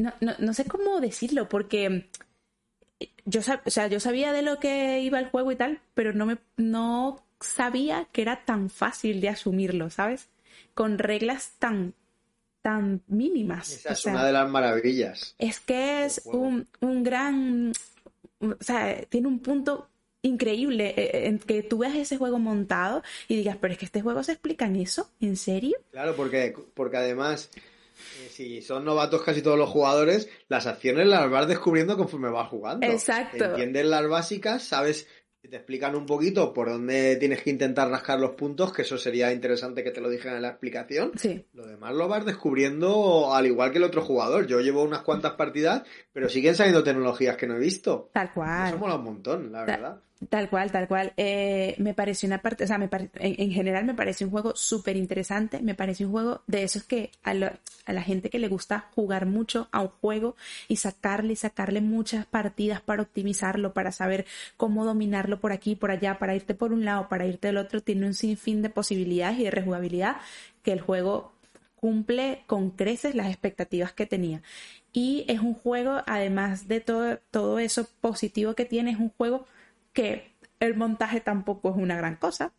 no, 0.00 0.12
no, 0.20 0.32
no 0.38 0.54
sé 0.54 0.64
cómo 0.66 1.00
decirlo, 1.00 1.48
porque 1.48 2.06
yo, 3.24 3.40
o 3.64 3.70
sea, 3.70 3.86
yo 3.86 4.00
sabía 4.00 4.32
de 4.32 4.42
lo 4.42 4.58
que 4.58 5.00
iba 5.00 5.18
el 5.18 5.28
juego 5.28 5.52
y 5.52 5.56
tal, 5.56 5.80
pero 5.94 6.12
no 6.12 6.26
me 6.26 6.38
no 6.56 7.22
sabía 7.40 8.06
que 8.12 8.22
era 8.22 8.44
tan 8.44 8.70
fácil 8.70 9.20
de 9.20 9.28
asumirlo, 9.28 9.90
¿sabes? 9.90 10.28
Con 10.74 10.98
reglas 10.98 11.52
tan 11.58 11.94
tan 12.62 13.02
mínimas. 13.08 13.72
Esa 13.72 13.90
o 13.90 13.92
es 13.92 14.00
sea, 14.00 14.12
una 14.12 14.24
de 14.24 14.32
las 14.32 14.48
maravillas. 14.48 15.34
es 15.38 15.60
que 15.60 16.04
es 16.04 16.22
un, 16.24 16.68
un 16.80 17.02
gran, 17.02 17.72
o 18.40 18.56
sea, 18.60 19.02
tiene 19.08 19.26
un 19.26 19.40
punto 19.40 19.88
increíble 20.22 20.94
eh, 20.96 21.26
en 21.26 21.40
que 21.40 21.62
tú 21.64 21.78
veas 21.78 21.96
ese 21.96 22.16
juego 22.16 22.38
montado 22.38 23.02
y 23.26 23.36
digas, 23.36 23.56
pero 23.60 23.72
es 23.72 23.78
que 23.78 23.86
este 23.86 24.00
juego 24.00 24.22
se 24.22 24.32
explica 24.32 24.66
en 24.66 24.76
eso, 24.76 25.10
¿en 25.20 25.36
serio? 25.36 25.76
Claro, 25.90 26.14
porque, 26.14 26.54
porque 26.74 26.96
además, 26.96 27.50
eh, 27.56 27.60
si 28.30 28.62
son 28.62 28.84
novatos 28.84 29.22
casi 29.22 29.42
todos 29.42 29.58
los 29.58 29.70
jugadores, 29.70 30.28
las 30.48 30.66
acciones 30.66 31.06
las 31.06 31.30
vas 31.30 31.48
descubriendo 31.48 31.96
conforme 31.96 32.30
vas 32.30 32.48
jugando. 32.48 32.86
Exacto. 32.86 33.44
Entiendes 33.44 33.86
las 33.86 34.08
básicas, 34.08 34.62
sabes, 34.62 35.06
te 35.48 35.56
explican 35.56 35.96
un 35.96 36.06
poquito 36.06 36.52
por 36.52 36.68
dónde 36.68 37.16
tienes 37.16 37.42
que 37.42 37.50
intentar 37.50 37.90
rascar 37.90 38.20
los 38.20 38.30
puntos, 38.32 38.72
que 38.72 38.82
eso 38.82 38.96
sería 38.96 39.32
interesante 39.32 39.82
que 39.82 39.90
te 39.90 40.00
lo 40.00 40.08
dijeran 40.08 40.36
en 40.36 40.42
la 40.42 40.50
explicación. 40.50 41.12
Sí, 41.16 41.44
Lo 41.52 41.66
demás 41.66 41.94
lo 41.94 42.06
vas 42.06 42.24
descubriendo 42.24 43.34
al 43.34 43.46
igual 43.46 43.72
que 43.72 43.78
el 43.78 43.84
otro 43.84 44.02
jugador. 44.02 44.46
Yo 44.46 44.60
llevo 44.60 44.82
unas 44.82 45.02
cuantas 45.02 45.32
partidas, 45.32 45.82
pero 46.12 46.28
siguen 46.28 46.54
saliendo 46.54 46.84
tecnologías 46.84 47.36
que 47.36 47.48
no 47.48 47.56
he 47.56 47.58
visto. 47.58 48.10
tal 48.12 48.32
cual. 48.32 48.68
Eso 48.68 48.78
mola 48.78 48.94
un 48.94 49.04
montón, 49.04 49.52
la 49.52 49.64
verdad. 49.64 49.80
Tal 49.80 50.11
cual, 50.50 50.70
tal 50.70 50.88
cual. 50.88 51.12
Eh, 51.16 51.74
me 51.78 51.94
pareció 51.94 52.26
una 52.26 52.38
parte, 52.38 52.64
o 52.64 52.66
sea, 52.66 52.78
me 52.78 52.88
en, 52.92 53.10
en 53.14 53.50
general 53.50 53.84
me 53.84 53.94
parece 53.94 54.24
un 54.24 54.30
juego 54.30 54.54
súper 54.54 54.96
interesante. 54.96 55.60
Me 55.60 55.74
parece 55.74 56.04
un 56.04 56.12
juego 56.12 56.42
de 56.46 56.62
esos 56.62 56.84
que 56.84 57.10
a, 57.24 57.32
a 57.32 57.92
la 57.92 58.02
gente 58.02 58.30
que 58.30 58.38
le 58.38 58.48
gusta 58.48 58.90
jugar 58.94 59.26
mucho 59.26 59.68
a 59.72 59.80
un 59.80 59.88
juego 59.88 60.36
y 60.68 60.76
sacarle 60.76 61.34
y 61.34 61.36
sacarle 61.36 61.80
muchas 61.80 62.26
partidas 62.26 62.80
para 62.80 63.02
optimizarlo, 63.02 63.72
para 63.72 63.92
saber 63.92 64.26
cómo 64.56 64.84
dominarlo 64.84 65.40
por 65.40 65.52
aquí, 65.52 65.74
por 65.76 65.90
allá, 65.90 66.18
para 66.18 66.34
irte 66.34 66.54
por 66.54 66.72
un 66.72 66.84
lado, 66.84 67.08
para 67.08 67.26
irte 67.26 67.48
del 67.48 67.58
otro, 67.58 67.80
tiene 67.82 68.06
un 68.06 68.14
sinfín 68.14 68.62
de 68.62 68.70
posibilidades 68.70 69.38
y 69.38 69.44
de 69.44 69.50
rejugabilidad 69.50 70.16
que 70.62 70.72
el 70.72 70.80
juego 70.80 71.32
cumple 71.82 72.44
con 72.46 72.70
creces 72.70 73.16
las 73.16 73.26
expectativas 73.26 73.92
que 73.92 74.06
tenía. 74.06 74.40
Y 74.92 75.24
es 75.26 75.40
un 75.40 75.54
juego, 75.54 76.02
además 76.06 76.68
de 76.68 76.80
todo, 76.80 77.18
todo 77.32 77.58
eso 77.58 77.88
positivo 78.00 78.54
que 78.54 78.64
tiene, 78.64 78.92
es 78.92 78.98
un 78.98 79.08
juego 79.08 79.46
que 79.92 80.34
el 80.60 80.76
montaje 80.76 81.20
tampoco 81.20 81.70
es 81.70 81.76
una 81.76 81.96
gran 81.96 82.16
cosa. 82.16 82.52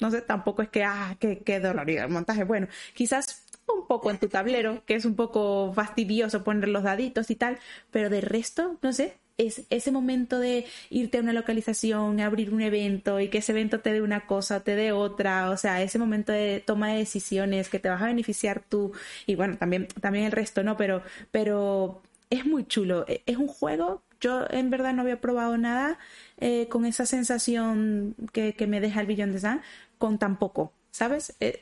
No 0.00 0.10
sé, 0.10 0.22
tampoco 0.22 0.62
es 0.62 0.68
que, 0.68 0.84
ah, 0.84 1.16
qué, 1.18 1.40
qué 1.40 1.60
dolorido 1.60 2.04
el 2.04 2.10
montaje. 2.10 2.44
Bueno, 2.44 2.68
quizás 2.94 3.46
un 3.66 3.86
poco 3.86 4.10
en 4.10 4.18
tu 4.18 4.28
tablero, 4.28 4.84
que 4.86 4.94
es 4.94 5.04
un 5.04 5.16
poco 5.16 5.72
fastidioso 5.74 6.44
poner 6.44 6.68
los 6.68 6.82
daditos 6.84 7.30
y 7.30 7.36
tal, 7.36 7.58
pero 7.90 8.10
de 8.10 8.20
resto, 8.20 8.78
no 8.82 8.92
sé, 8.92 9.18
es 9.38 9.66
ese 9.70 9.92
momento 9.92 10.40
de 10.40 10.66
irte 10.90 11.18
a 11.18 11.20
una 11.20 11.32
localización, 11.32 12.20
abrir 12.20 12.52
un 12.52 12.60
evento 12.60 13.20
y 13.20 13.28
que 13.28 13.38
ese 13.38 13.52
evento 13.52 13.80
te 13.80 13.92
dé 13.92 14.02
una 14.02 14.26
cosa, 14.26 14.64
te 14.64 14.74
dé 14.74 14.92
otra, 14.92 15.50
o 15.50 15.56
sea, 15.56 15.80
ese 15.82 15.98
momento 15.98 16.32
de 16.32 16.62
toma 16.66 16.90
de 16.90 16.98
decisiones 16.98 17.68
que 17.68 17.78
te 17.78 17.88
vas 17.88 18.02
a 18.02 18.06
beneficiar 18.06 18.62
tú 18.68 18.92
y 19.26 19.36
bueno, 19.36 19.56
también, 19.56 19.86
también 20.00 20.24
el 20.24 20.32
resto, 20.32 20.64
¿no? 20.64 20.76
Pero, 20.76 21.02
pero 21.30 22.02
es 22.30 22.44
muy 22.46 22.66
chulo. 22.66 23.04
E, 23.08 23.22
es 23.26 23.36
un 23.36 23.46
juego, 23.46 24.02
yo 24.20 24.46
en 24.50 24.70
verdad 24.70 24.92
no 24.94 25.02
había 25.02 25.20
probado 25.20 25.56
nada 25.58 25.98
eh, 26.38 26.68
con 26.68 26.84
esa 26.84 27.06
sensación 27.06 28.14
que, 28.32 28.54
me 28.66 28.80
deja 28.80 29.00
el 29.00 29.06
Billón 29.06 29.32
de 29.32 29.40
Sun 29.40 29.60
con 29.98 30.18
tan 30.18 30.38
poco, 30.38 30.72
¿sabes? 30.90 31.34
Es, 31.40 31.60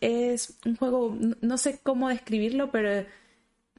es 0.00 0.54
un 0.64 0.76
juego, 0.76 1.16
no 1.40 1.58
sé 1.58 1.80
cómo 1.82 2.08
describirlo, 2.08 2.70
pero 2.70 3.04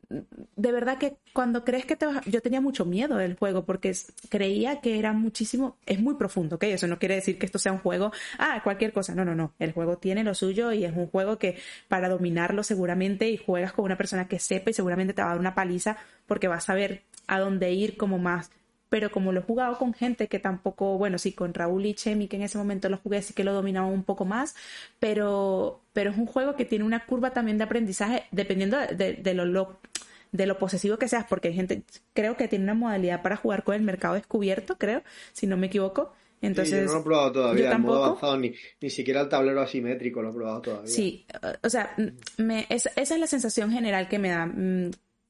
de 0.09 0.71
verdad 0.71 0.97
que 0.97 1.17
cuando 1.33 1.63
crees 1.63 1.85
que 1.85 1.95
te 1.95 2.05
vas... 2.05 2.23
Yo 2.25 2.41
tenía 2.41 2.61
mucho 2.61 2.85
miedo 2.85 3.17
del 3.17 3.35
juego 3.35 3.65
porque 3.65 3.93
creía 4.29 4.81
que 4.81 4.99
era 4.99 5.13
muchísimo... 5.13 5.77
Es 5.85 5.99
muy 5.99 6.15
profundo, 6.15 6.57
¿ok? 6.57 6.63
Eso 6.63 6.87
no 6.87 6.99
quiere 6.99 7.15
decir 7.15 7.37
que 7.37 7.45
esto 7.45 7.59
sea 7.59 7.71
un 7.71 7.79
juego... 7.79 8.11
Ah, 8.37 8.61
cualquier 8.63 8.93
cosa. 8.93 9.15
No, 9.15 9.25
no, 9.25 9.35
no. 9.35 9.53
El 9.59 9.71
juego 9.71 9.97
tiene 9.97 10.23
lo 10.23 10.33
suyo 10.33 10.71
y 10.71 10.85
es 10.85 10.95
un 10.95 11.07
juego 11.07 11.37
que 11.37 11.57
para 11.87 12.09
dominarlo 12.09 12.63
seguramente 12.63 13.29
y 13.29 13.37
juegas 13.37 13.73
con 13.73 13.85
una 13.85 13.97
persona 13.97 14.27
que 14.27 14.39
sepa 14.39 14.69
y 14.69 14.73
seguramente 14.73 15.13
te 15.13 15.21
va 15.21 15.29
a 15.29 15.31
dar 15.31 15.39
una 15.39 15.55
paliza 15.55 15.97
porque 16.27 16.47
vas 16.47 16.69
a 16.69 16.75
ver 16.75 17.03
a 17.27 17.39
dónde 17.39 17.71
ir 17.71 17.97
como 17.97 18.17
más 18.17 18.51
pero 18.95 19.11
como 19.11 19.31
lo 19.31 19.41
he 19.41 19.43
jugado 19.43 19.77
con 19.77 19.93
gente 19.93 20.27
que 20.27 20.39
tampoco, 20.39 20.97
bueno, 20.97 21.17
sí, 21.17 21.33
con 21.33 21.53
Raúl 21.53 21.85
y 21.85 21.93
Chemi, 21.93 22.27
que 22.27 22.37
en 22.37 22.43
ese 22.43 22.57
momento 22.57 22.87
lo 22.87 22.97
jugué, 22.97 23.21
sí 23.21 23.33
que 23.33 23.43
lo 23.43 23.53
dominaba 23.53 23.87
un 23.87 24.03
poco 24.03 24.23
más, 24.23 24.55
pero, 24.99 25.81
pero 25.91 26.11
es 26.11 26.17
un 26.17 26.25
juego 26.25 26.55
que 26.55 26.63
tiene 26.63 26.85
una 26.85 27.05
curva 27.05 27.31
también 27.31 27.57
de 27.57 27.63
aprendizaje 27.63 28.23
dependiendo 28.31 28.77
de, 28.77 29.13
de, 29.13 29.33
lo, 29.33 29.79
de 30.31 30.45
lo 30.45 30.57
posesivo 30.57 30.97
que 30.97 31.07
seas, 31.07 31.25
porque 31.27 31.49
hay 31.49 31.55
gente, 31.55 31.83
creo 32.13 32.37
que 32.37 32.47
tiene 32.47 32.63
una 32.63 32.73
modalidad 32.73 33.21
para 33.21 33.35
jugar 33.35 33.63
con 33.63 33.75
el 33.75 33.81
mercado 33.81 34.13
descubierto, 34.13 34.77
creo, 34.77 35.03
si 35.33 35.47
no 35.47 35.57
me 35.57 35.67
equivoco. 35.67 36.13
Entonces, 36.41 36.75
sí, 36.75 36.85
yo 36.85 36.85
no 36.85 36.93
lo 36.93 36.99
he 36.99 37.03
probado 37.03 37.31
todavía, 37.31 37.71
avanzado, 37.73 38.37
ni, 38.37 38.53
ni 38.79 38.89
siquiera 38.89 39.21
el 39.21 39.29
tablero 39.29 39.61
asimétrico 39.61 40.21
lo 40.21 40.29
he 40.29 40.33
probado 40.33 40.61
todavía. 40.61 40.87
Sí, 40.87 41.25
o 41.63 41.69
sea, 41.69 41.95
me, 42.37 42.67
esa 42.69 42.91
es 42.95 43.19
la 43.19 43.27
sensación 43.27 43.71
general 43.71 44.07
que 44.07 44.19
me 44.19 44.29
da. 44.29 44.49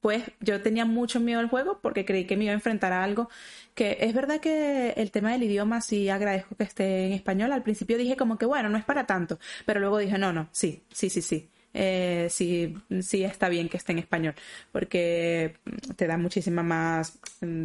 pues 0.00 0.24
yo 0.40 0.62
tenía 0.62 0.84
mucho 0.84 1.20
miedo 1.20 1.40
al 1.40 1.48
juego 1.48 1.80
porque 1.82 2.04
creí 2.04 2.26
que 2.26 2.36
me 2.36 2.44
iba 2.44 2.52
a 2.52 2.54
enfrentar 2.54 2.92
a 2.92 3.02
algo 3.04 3.28
que 3.74 3.98
es 4.00 4.14
verdad 4.14 4.40
que 4.40 4.90
el 4.96 5.10
tema 5.10 5.32
del 5.32 5.42
idioma 5.44 5.80
sí 5.80 6.08
agradezco 6.08 6.56
que 6.56 6.64
esté 6.64 7.06
en 7.06 7.12
español. 7.12 7.52
Al 7.52 7.62
principio 7.62 7.98
dije 7.98 8.16
como 8.16 8.38
que 8.38 8.46
bueno, 8.46 8.68
no 8.68 8.78
es 8.78 8.84
para 8.84 9.06
tanto, 9.06 9.38
pero 9.66 9.80
luego 9.80 9.98
dije 9.98 10.18
no, 10.18 10.32
no, 10.32 10.48
sí, 10.52 10.84
sí, 10.92 11.10
sí, 11.10 11.22
sí. 11.22 11.50
Eh, 11.78 12.28
sí, 12.30 12.74
sí 13.02 13.22
está 13.24 13.50
bien 13.50 13.68
que 13.68 13.76
esté 13.76 13.92
en 13.92 13.98
español, 13.98 14.34
porque 14.72 15.56
te 15.96 16.06
da 16.06 16.16
muchísima 16.16 16.62
más, 16.62 17.18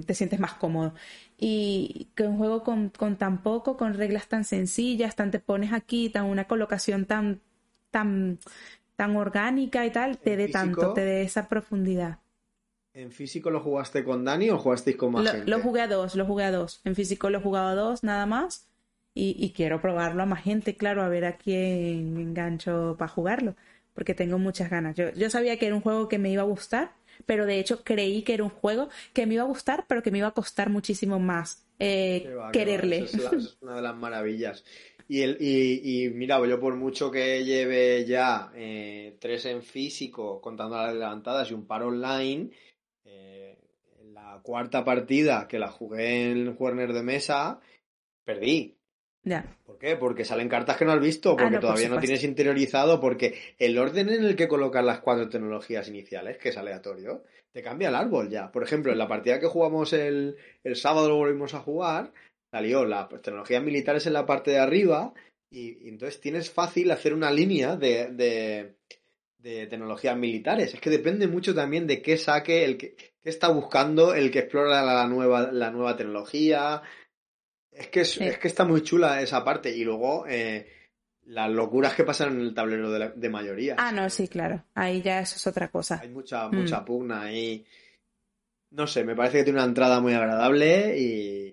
te 0.05 0.13
sientes 0.13 0.37
más 0.39 0.53
cómodo. 0.55 0.93
Y 1.37 2.09
que 2.15 2.23
un 2.23 2.37
juego 2.37 2.63
con, 2.63 2.89
con 2.89 3.17
tan 3.17 3.41
poco, 3.41 3.77
con 3.77 3.93
reglas 3.93 4.27
tan 4.27 4.43
sencillas, 4.43 5.15
tan 5.15 5.31
te 5.31 5.39
pones 5.39 5.71
aquí, 5.73 6.09
tan 6.09 6.25
una 6.25 6.45
colocación 6.45 7.05
tan, 7.05 7.41
tan, 7.89 8.39
tan 9.01 9.15
orgánica 9.15 9.83
y 9.83 9.89
tal, 9.89 10.19
te 10.19 10.37
dé 10.37 10.47
tanto, 10.47 10.93
te 10.93 11.01
dé 11.01 11.23
esa 11.23 11.49
profundidad. 11.49 12.19
¿En 12.93 13.11
físico 13.11 13.49
lo 13.49 13.59
jugaste 13.59 14.03
con 14.03 14.23
Dani 14.23 14.51
o 14.51 14.59
jugasteis 14.59 14.95
con 14.95 15.13
más 15.13 15.23
lo, 15.23 15.31
gente? 15.31 15.49
Lo 15.49 15.59
jugué 15.59 15.81
a 15.81 15.87
dos, 15.87 16.13
lo 16.13 16.23
jugué 16.23 16.43
a 16.43 16.51
dos. 16.51 16.81
En 16.83 16.93
físico 16.93 17.31
lo 17.31 17.39
he 17.39 17.41
jugado 17.41 17.69
a 17.69 17.73
dos, 17.73 18.03
nada 18.03 18.27
más. 18.27 18.67
Y, 19.15 19.35
y 19.43 19.53
quiero 19.53 19.81
probarlo 19.81 20.21
a 20.21 20.27
más 20.27 20.43
gente, 20.43 20.75
claro, 20.75 21.01
a 21.01 21.09
ver 21.09 21.25
a 21.25 21.35
quién 21.37 22.15
engancho 22.15 22.95
para 22.99 23.09
jugarlo. 23.09 23.55
Porque 23.95 24.13
tengo 24.13 24.37
muchas 24.37 24.69
ganas. 24.69 24.95
Yo, 24.95 25.11
yo 25.13 25.31
sabía 25.31 25.57
que 25.57 25.65
era 25.65 25.73
un 25.73 25.81
juego 25.81 26.07
que 26.07 26.19
me 26.19 26.29
iba 26.29 26.43
a 26.43 26.45
gustar, 26.45 26.91
pero 27.25 27.47
de 27.47 27.59
hecho 27.59 27.83
creí 27.83 28.21
que 28.21 28.35
era 28.35 28.43
un 28.43 28.51
juego 28.51 28.89
que 29.13 29.25
me 29.25 29.33
iba 29.33 29.43
a 29.43 29.47
gustar, 29.47 29.85
pero 29.87 30.03
que 30.03 30.11
me 30.11 30.19
iba 30.19 30.27
a 30.27 30.35
costar 30.35 30.69
muchísimo 30.69 31.17
más 31.17 31.65
eh, 31.79 32.31
va, 32.37 32.51
quererle. 32.51 32.99
Va. 32.99 33.05
Eso, 33.05 33.17
es 33.17 33.23
la, 33.23 33.29
eso 33.29 33.37
es 33.37 33.57
una 33.61 33.75
de 33.77 33.81
las 33.81 33.95
maravillas. 33.95 34.63
Y, 35.07 35.21
el, 35.21 35.37
y, 35.39 36.05
y, 36.05 36.09
mira, 36.09 36.45
yo 36.45 36.59
por 36.59 36.75
mucho 36.75 37.11
que 37.11 37.43
lleve 37.43 38.05
ya 38.05 38.51
eh, 38.55 39.17
tres 39.19 39.45
en 39.45 39.61
físico, 39.61 40.41
contando 40.41 40.77
las 40.77 40.93
levantadas 40.93 41.49
y 41.51 41.53
un 41.53 41.65
par 41.65 41.83
online, 41.83 42.49
eh, 43.05 43.57
la 44.13 44.39
cuarta 44.43 44.83
partida 44.83 45.47
que 45.47 45.59
la 45.59 45.69
jugué 45.69 46.31
en 46.31 46.55
Werner 46.57 46.93
de 46.93 47.03
mesa, 47.03 47.59
perdí. 48.23 48.77
Ya. 49.23 49.55
¿Por 49.65 49.77
qué? 49.77 49.95
Porque 49.97 50.25
salen 50.25 50.49
cartas 50.49 50.77
que 50.77 50.85
no 50.85 50.93
has 50.93 50.99
visto, 50.99 51.31
porque 51.31 51.43
Ah, 51.43 51.49
no, 51.49 51.53
por 51.55 51.61
todavía 51.61 51.89
no 51.89 51.99
tienes 51.99 52.23
interiorizado, 52.23 52.99
porque 52.99 53.35
el 53.59 53.77
orden 53.77 54.09
en 54.09 54.23
el 54.23 54.35
que 54.35 54.47
colocas 54.47 54.83
las 54.83 54.99
cuatro 54.99 55.29
tecnologías 55.29 55.87
iniciales, 55.89 56.37
que 56.37 56.49
es 56.49 56.57
aleatorio, 56.57 57.23
te 57.51 57.61
cambia 57.61 57.89
el 57.89 57.95
árbol 57.95 58.29
ya. 58.29 58.51
Por 58.51 58.63
ejemplo, 58.63 58.91
en 58.91 58.97
la 58.97 59.07
partida 59.07 59.39
que 59.39 59.45
jugamos 59.47 59.93
el, 59.93 60.37
el 60.63 60.75
sábado, 60.75 61.09
lo 61.09 61.17
volvimos 61.17 61.53
a 61.53 61.59
jugar, 61.59 62.11
salió 62.51 62.85
las 62.85 63.07
tecnologías 63.21 63.63
militares 63.63 64.05
en 64.07 64.13
la 64.13 64.25
parte 64.25 64.51
de 64.51 64.59
arriba, 64.59 65.13
y, 65.49 65.85
y 65.85 65.89
entonces 65.89 66.19
tienes 66.21 66.49
fácil 66.51 66.91
hacer 66.91 67.13
una 67.13 67.31
línea 67.31 67.75
de, 67.75 68.07
de, 68.11 68.75
de 69.39 69.67
tecnologías 69.67 70.17
militares. 70.17 70.73
Es 70.73 70.79
que 70.81 70.89
depende 70.89 71.27
mucho 71.27 71.55
también 71.55 71.87
de 71.87 72.01
qué 72.01 72.17
saque, 72.17 72.63
el 72.65 72.77
que, 72.77 72.95
qué 72.95 73.29
está 73.29 73.47
buscando 73.49 74.13
el 74.13 74.31
que 74.31 74.39
explora 74.39 74.83
la 74.83 75.07
nueva, 75.07 75.51
la 75.51 75.71
nueva 75.71 75.95
tecnología. 75.97 76.81
Es 77.71 77.87
que, 77.87 78.01
es, 78.01 78.11
Sí. 78.11 78.23
es 78.23 78.37
que 78.37 78.47
está 78.47 78.65
muy 78.65 78.81
chula 78.83 79.21
esa 79.21 79.43
parte. 79.43 79.75
Y 79.75 79.83
luego 79.83 80.25
eh, 80.27 80.67
las 81.25 81.49
locuras 81.49 81.95
que 81.95 82.03
pasan 82.03 82.33
en 82.33 82.41
el 82.41 82.53
tablero 82.53 82.91
de, 82.91 82.99
la- 82.99 83.09
de 83.09 83.29
mayoría. 83.29 83.75
Ah, 83.77 83.91
no, 83.91 84.09
sí, 84.09 84.27
claro. 84.27 84.63
Ahí 84.73 85.01
ya 85.01 85.19
eso 85.21 85.35
es 85.37 85.47
otra 85.47 85.69
cosa. 85.69 85.99
Hay 86.01 86.09
mucha, 86.09 86.47
Mm. 86.49 86.55
mucha 86.55 86.83
pugna 86.85 87.21
ahí. 87.23 87.65
No 88.71 88.87
sé, 88.87 89.03
me 89.03 89.15
parece 89.15 89.39
que 89.39 89.43
tiene 89.43 89.59
una 89.59 89.67
entrada 89.67 89.99
muy 89.99 90.13
agradable 90.13 90.97
y, 90.97 91.50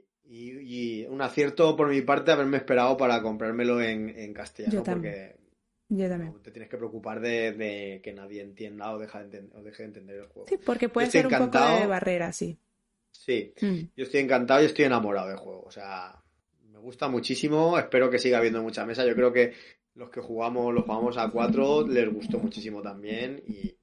y- 0.68 1.06
un 1.06 1.20
acierto 1.22 1.76
por 1.76 1.88
mi 1.88 2.00
parte 2.02 2.30
haberme 2.32 2.56
esperado 2.58 2.96
para 2.96 3.22
comprármelo 3.22 3.80
en, 3.80 4.08
en 4.10 4.32
castellano 4.34 4.74
Yo 4.74 4.82
también. 4.82 5.14
porque 5.14 5.36
Yo 5.88 6.08
también. 6.08 6.32
no 6.32 6.40
te 6.40 6.50
tienes 6.50 6.68
que 6.68 6.76
preocupar 6.76 7.20
de, 7.20 7.52
de 7.52 8.00
que 8.02 8.12
nadie 8.12 8.42
entienda 8.42 8.92
o, 8.92 8.98
deja 8.98 9.22
de 9.24 9.30
enten- 9.42 9.50
o 9.54 9.62
deje 9.62 9.82
de 9.82 9.86
entender 9.88 10.16
el 10.16 10.26
juego. 10.26 10.48
Sí, 10.48 10.56
porque 10.64 10.88
puede 10.88 11.10
ser 11.10 11.26
un 11.26 11.32
poco 11.38 11.58
de 11.80 11.86
barrera, 11.86 12.32
sí. 12.32 12.58
Sí, 13.10 13.52
Mm. 13.60 13.80
yo 13.96 14.04
estoy 14.04 14.20
encantado 14.20 14.62
y 14.62 14.66
estoy 14.66 14.84
enamorado 14.84 15.28
del 15.28 15.38
juego. 15.38 15.62
O 15.62 15.70
sea, 15.70 16.22
me 16.70 16.78
gusta 16.78 17.08
muchísimo. 17.08 17.78
Espero 17.78 18.10
que 18.10 18.18
siga 18.18 18.38
habiendo 18.38 18.62
mucha 18.62 18.84
mesa. 18.84 19.04
Yo 19.06 19.14
creo 19.14 19.32
que 19.32 19.54
los 19.94 20.10
que 20.10 20.20
jugamos, 20.20 20.72
los 20.74 20.84
jugamos 20.84 21.16
a 21.16 21.28
cuatro, 21.30 21.86
les 21.88 22.12
gustó 22.12 22.38
muchísimo 22.38 22.80
también. 22.82 23.42
Y, 23.48 23.74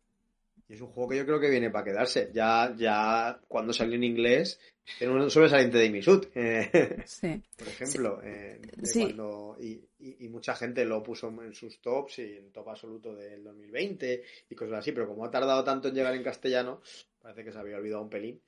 y 0.67 0.73
es 0.73 0.81
un 0.81 0.87
juego 0.87 1.09
que 1.09 1.17
yo 1.17 1.25
creo 1.25 1.39
que 1.39 1.49
viene 1.49 1.69
para 1.69 1.85
quedarse. 1.85 2.31
Ya, 2.33 2.73
ya 2.77 3.39
cuando 3.47 3.71
salió 3.73 3.95
en 3.95 4.03
inglés, 4.03 4.59
tiene 4.99 5.13
un 5.13 5.29
sobresaliente 5.29 5.77
de 5.77 5.85
Imisud, 5.85 6.25
eh, 6.35 7.03
Sí. 7.05 7.41
por 7.57 7.67
ejemplo. 7.67 8.21
eh, 8.23 8.59
Sí. 8.83 9.01
cuando- 9.03 9.57
y, 9.59 9.81
y- 9.99 10.25
y 10.25 10.29
mucha 10.29 10.55
gente 10.55 10.85
lo 10.85 11.01
puso 11.03 11.27
en 11.43 11.53
sus 11.53 11.79
tops 11.81 12.19
y 12.19 12.37
en 12.37 12.51
top 12.51 12.69
absoluto 12.69 13.15
del 13.15 13.43
2020 13.43 14.23
y 14.49 14.55
cosas 14.55 14.79
así. 14.79 14.91
Pero 14.91 15.07
como 15.07 15.25
ha 15.25 15.31
tardado 15.31 15.63
tanto 15.63 15.87
en 15.89 15.95
llegar 15.95 16.13
en 16.15 16.23
castellano, 16.23 16.81
parece 17.21 17.43
que 17.43 17.51
se 17.51 17.57
había 17.59 17.77
olvidado 17.77 18.01
un 18.03 18.09
pelín. 18.09 18.41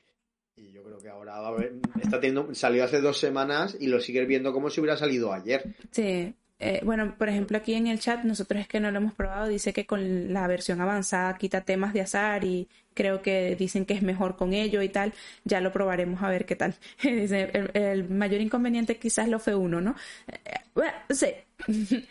Y 0.55 0.71
yo 0.71 0.83
creo 0.83 0.97
que 0.97 1.07
ahora 1.09 1.39
va 1.39 1.49
a 1.49 1.51
haber, 1.51 1.73
está 2.01 2.19
teniendo, 2.19 2.53
salió 2.55 2.83
hace 2.83 2.99
dos 2.99 3.19
semanas 3.19 3.77
y 3.79 3.87
lo 3.87 3.99
sigues 3.99 4.27
viendo 4.27 4.51
como 4.53 4.71
si 4.71 4.79
hubiera 4.81 4.97
salido 4.97 5.31
ayer. 5.31 5.63
Sí. 5.91 6.33
Eh, 6.59 6.81
bueno, 6.83 7.15
por 7.17 7.29
ejemplo, 7.29 7.57
aquí 7.57 7.75
en 7.75 7.85
el 7.87 7.99
chat, 7.99 8.23
nosotros 8.23 8.61
es 8.61 8.67
que 8.67 8.79
no 8.79 8.89
lo 8.91 8.97
hemos 8.97 9.13
probado, 9.13 9.47
dice 9.47 9.73
que 9.73 9.85
con 9.85 10.33
la 10.33 10.47
versión 10.47 10.81
avanzada 10.81 11.37
quita 11.37 11.61
temas 11.61 11.93
de 11.93 12.01
azar 12.01 12.43
y 12.43 12.67
creo 12.95 13.21
que 13.21 13.55
dicen 13.55 13.85
que 13.85 13.93
es 13.93 14.01
mejor 14.01 14.35
con 14.37 14.53
ello 14.53 14.81
y 14.81 14.89
tal. 14.89 15.13
Ya 15.43 15.61
lo 15.61 15.71
probaremos 15.71 16.23
a 16.23 16.29
ver 16.29 16.45
qué 16.47 16.55
tal. 16.55 16.75
Dice, 17.03 17.51
el, 17.53 17.71
el 17.75 18.09
mayor 18.09 18.41
inconveniente 18.41 18.97
quizás 18.97 19.27
lo 19.29 19.39
fue 19.39 19.53
uno, 19.55 19.81
¿no? 19.81 19.95
Eh, 20.27 20.53
bueno, 20.73 20.93
sí. 21.09 21.27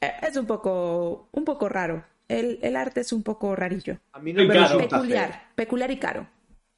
Eh, 0.00 0.12
es 0.22 0.36
un 0.36 0.46
poco, 0.46 1.28
un 1.32 1.44
poco 1.44 1.68
raro. 1.68 2.04
El, 2.26 2.58
el 2.62 2.74
arte 2.74 3.02
es 3.02 3.12
un 3.12 3.22
poco 3.22 3.54
rarillo. 3.54 3.98
A 4.12 4.18
mí 4.18 4.32
no 4.32 4.42
Muy 4.42 4.48
me 4.48 4.54
caro. 4.54 4.80
resulta 4.80 4.96
Peculiar, 4.96 5.42
peculiar 5.54 5.90
y 5.92 5.98
caro. 5.98 6.26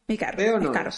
Y 0.08 0.16
caro, 0.18 0.38
es 0.38 0.60
no 0.60 0.70
caro. 0.72 0.90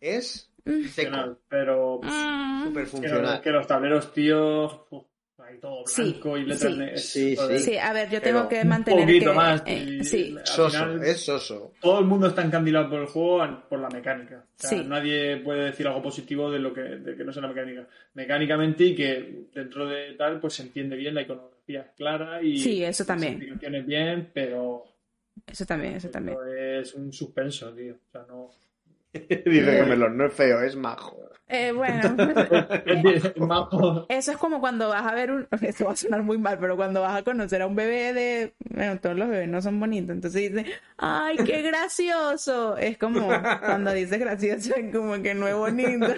es. 0.00 0.47
Seco, 0.90 1.38
Pero 1.48 2.00
Mm. 2.02 2.64
súper 2.64 2.84
que, 2.84 2.90
funcional. 2.90 3.40
que 3.40 3.50
los 3.50 3.66
tableros, 3.66 4.12
tío, 4.12 4.86
uf, 4.90 5.04
hay 5.38 5.58
todo 5.58 5.82
Sí, 5.86 6.02
blanco 6.02 6.36
y 6.36 6.44
letras 6.44 6.72
sí. 6.72 6.78
negras. 6.78 7.02
Sí, 7.02 7.36
Joder, 7.36 7.58
Sí, 7.60 7.78
a 7.78 7.92
ver, 7.92 8.10
yo 8.10 8.20
tengo 8.20 8.48
que 8.48 8.60
un 8.60 8.68
mantener 8.68 9.00
poquito 9.06 9.30
que... 9.30 9.36
más. 9.36 9.62
eh, 9.66 9.98
sí, 10.04 10.36
Soso, 10.44 10.70
final, 10.70 11.02
es 11.04 11.24
soso. 11.24 11.72
todo 11.80 12.00
el 12.00 12.04
mundo 12.06 12.26
está 12.26 12.42
encandilado 12.44 12.90
por 12.90 13.00
el 13.00 13.06
juego 13.06 13.62
por 13.68 13.78
la 13.80 13.88
mecánica. 13.88 14.44
O 14.46 14.52
sea, 14.56 14.70
Sí. 14.70 14.84
Nadie 14.86 15.38
puede 15.38 15.64
decir 15.66 15.86
algo 15.86 16.02
positivo 16.02 16.50
de 16.50 16.58
lo 16.58 16.74
que, 16.74 16.80
de 16.82 17.16
que 17.16 17.24
no 17.24 17.32
sea 17.32 17.42
la 17.42 17.48
mecánica. 17.48 17.86
Mecánicamente 18.14 18.84
y 18.84 18.94
que 18.94 19.46
dentro 19.54 19.86
de 19.86 20.12
tal, 20.14 20.40
pues 20.40 20.54
se 20.54 20.62
entiende 20.64 20.96
bien, 20.96 21.14
la 21.14 21.22
iconografía 21.22 21.80
es 21.82 21.90
clara 21.96 22.42
y 22.42 22.58
Sí, 22.58 22.82
eso 22.84 23.04
también. 23.06 23.38
bien, 23.86 24.30
pero 24.34 24.84
eso 25.46 25.64
también, 25.64 25.94
eso 25.94 26.08
también. 26.10 26.36
es 26.80 26.92
un 26.94 27.12
suspenso, 27.12 27.72
tío. 27.72 27.94
O 27.94 28.10
sea, 28.10 28.24
no. 28.28 28.50
Dice 29.12 29.42
que 29.44 29.84
Melón 29.84 30.16
no 30.16 30.26
es 30.26 30.32
feo, 30.32 30.62
es 30.62 30.76
majo. 30.76 31.18
Eh, 31.50 31.72
bueno, 31.72 32.14
Majo. 33.46 34.04
eso 34.10 34.32
es 34.32 34.36
como 34.36 34.60
cuando 34.60 34.88
vas 34.90 35.06
a 35.06 35.14
ver 35.14 35.30
un... 35.30 35.48
Esto 35.62 35.86
va 35.86 35.92
a 35.92 35.96
sonar 35.96 36.22
muy 36.22 36.36
mal, 36.36 36.58
pero 36.58 36.76
cuando 36.76 37.00
vas 37.00 37.16
a 37.16 37.22
conocer 37.22 37.62
a 37.62 37.66
un 37.66 37.74
bebé 37.74 38.12
de... 38.12 38.54
Bueno, 38.68 39.00
todos 39.00 39.16
los 39.16 39.30
bebés 39.30 39.48
no 39.48 39.62
son 39.62 39.80
bonitos, 39.80 40.10
entonces 40.10 40.52
dice, 40.52 40.66
¡ay, 40.98 41.38
qué 41.38 41.62
gracioso! 41.62 42.76
Es 42.76 42.98
como 42.98 43.28
cuando 43.28 43.92
dices 43.92 44.18
gracioso, 44.18 44.74
es 44.74 44.94
como 44.94 45.22
que 45.22 45.34
no 45.34 45.48
es 45.48 45.54
bonito. 45.54 46.06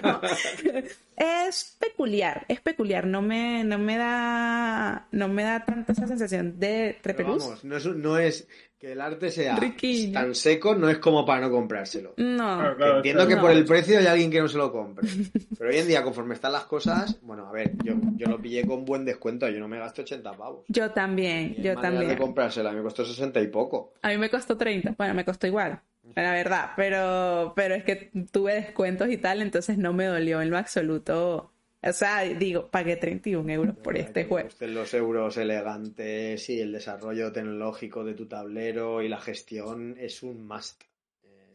Es 1.23 1.77
peculiar, 1.79 2.45
es 2.47 2.61
peculiar, 2.61 3.05
no 3.05 3.21
me, 3.21 3.63
no 3.63 3.77
me 3.77 3.95
da... 3.95 5.07
No 5.11 5.27
me 5.27 5.43
da 5.43 5.63
tanta 5.63 5.91
esa 5.91 6.07
sensación 6.07 6.59
de 6.59 6.97
repelús. 7.03 7.43
vamos, 7.43 7.63
no 7.63 7.77
es, 7.77 7.85
no 7.85 8.17
es 8.17 8.47
que 8.81 8.93
el 8.93 8.99
arte 8.99 9.29
sea 9.29 9.57
Riquillo. 9.57 10.11
tan 10.11 10.33
seco, 10.33 10.73
no 10.73 10.89
es 10.89 10.97
como 10.97 11.23
para 11.23 11.41
no 11.41 11.51
comprárselo. 11.51 12.15
No. 12.17 12.57
Claro, 12.57 12.75
claro, 12.77 12.95
Entiendo 12.97 13.27
que 13.27 13.37
por 13.37 13.51
el 13.51 13.63
precio 13.63 13.99
hay 13.99 14.07
alguien 14.07 14.31
que 14.31 14.41
no 14.41 14.47
se 14.47 14.57
lo 14.57 14.71
compre. 14.71 15.07
Pero 15.59 15.69
hoy 15.69 15.77
en 15.77 15.87
día, 15.87 16.01
conforme 16.01 16.33
están 16.33 16.51
las 16.51 16.63
cosas, 16.63 17.19
bueno, 17.21 17.47
a 17.47 17.51
ver, 17.51 17.73
yo, 17.83 17.93
yo 18.15 18.25
lo 18.27 18.41
pillé 18.41 18.65
con 18.65 18.83
buen 18.83 19.05
descuento, 19.05 19.47
yo 19.49 19.59
no 19.59 19.67
me 19.67 19.77
gasto 19.77 20.01
80 20.01 20.31
pavos. 20.33 20.65
Yo 20.67 20.89
también, 20.89 21.53
Y 21.59 21.61
yo 21.61 21.75
también. 21.79 22.07
de 22.07 22.17
comprársela, 22.17 22.71
me 22.71 22.81
costó 22.81 23.05
60 23.05 23.39
y 23.41 23.47
poco. 23.49 23.93
A 24.01 24.09
mí 24.09 24.17
me 24.17 24.31
costó 24.31 24.57
30. 24.57 24.95
Bueno, 24.97 25.13
me 25.13 25.25
costó 25.25 25.45
igual, 25.45 25.79
la 26.15 26.31
verdad. 26.31 26.71
Pero, 26.75 27.53
pero 27.55 27.75
es 27.75 27.83
que 27.83 28.09
tuve 28.31 28.55
descuentos 28.55 29.09
y 29.11 29.17
tal, 29.17 29.43
entonces 29.43 29.77
no 29.77 29.93
me 29.93 30.05
dolió 30.05 30.41
en 30.41 30.49
lo 30.49 30.57
absoluto. 30.57 31.50
O 31.83 31.93
sea, 31.93 32.21
digo, 32.23 32.67
pagué 32.69 32.95
31 32.97 33.49
euros 33.51 33.75
por 33.77 33.97
este 33.97 34.23
te 34.23 34.25
juego. 34.29 34.47
gusten 34.47 34.75
los 34.75 34.93
euros 34.93 35.35
elegantes 35.37 36.47
y 36.49 36.59
el 36.61 36.71
desarrollo 36.73 37.31
tecnológico 37.31 38.03
de 38.03 38.13
tu 38.13 38.27
tablero 38.27 39.01
y 39.01 39.09
la 39.09 39.19
gestión 39.19 39.95
es 39.99 40.21
un 40.21 40.45
must. 40.47 40.83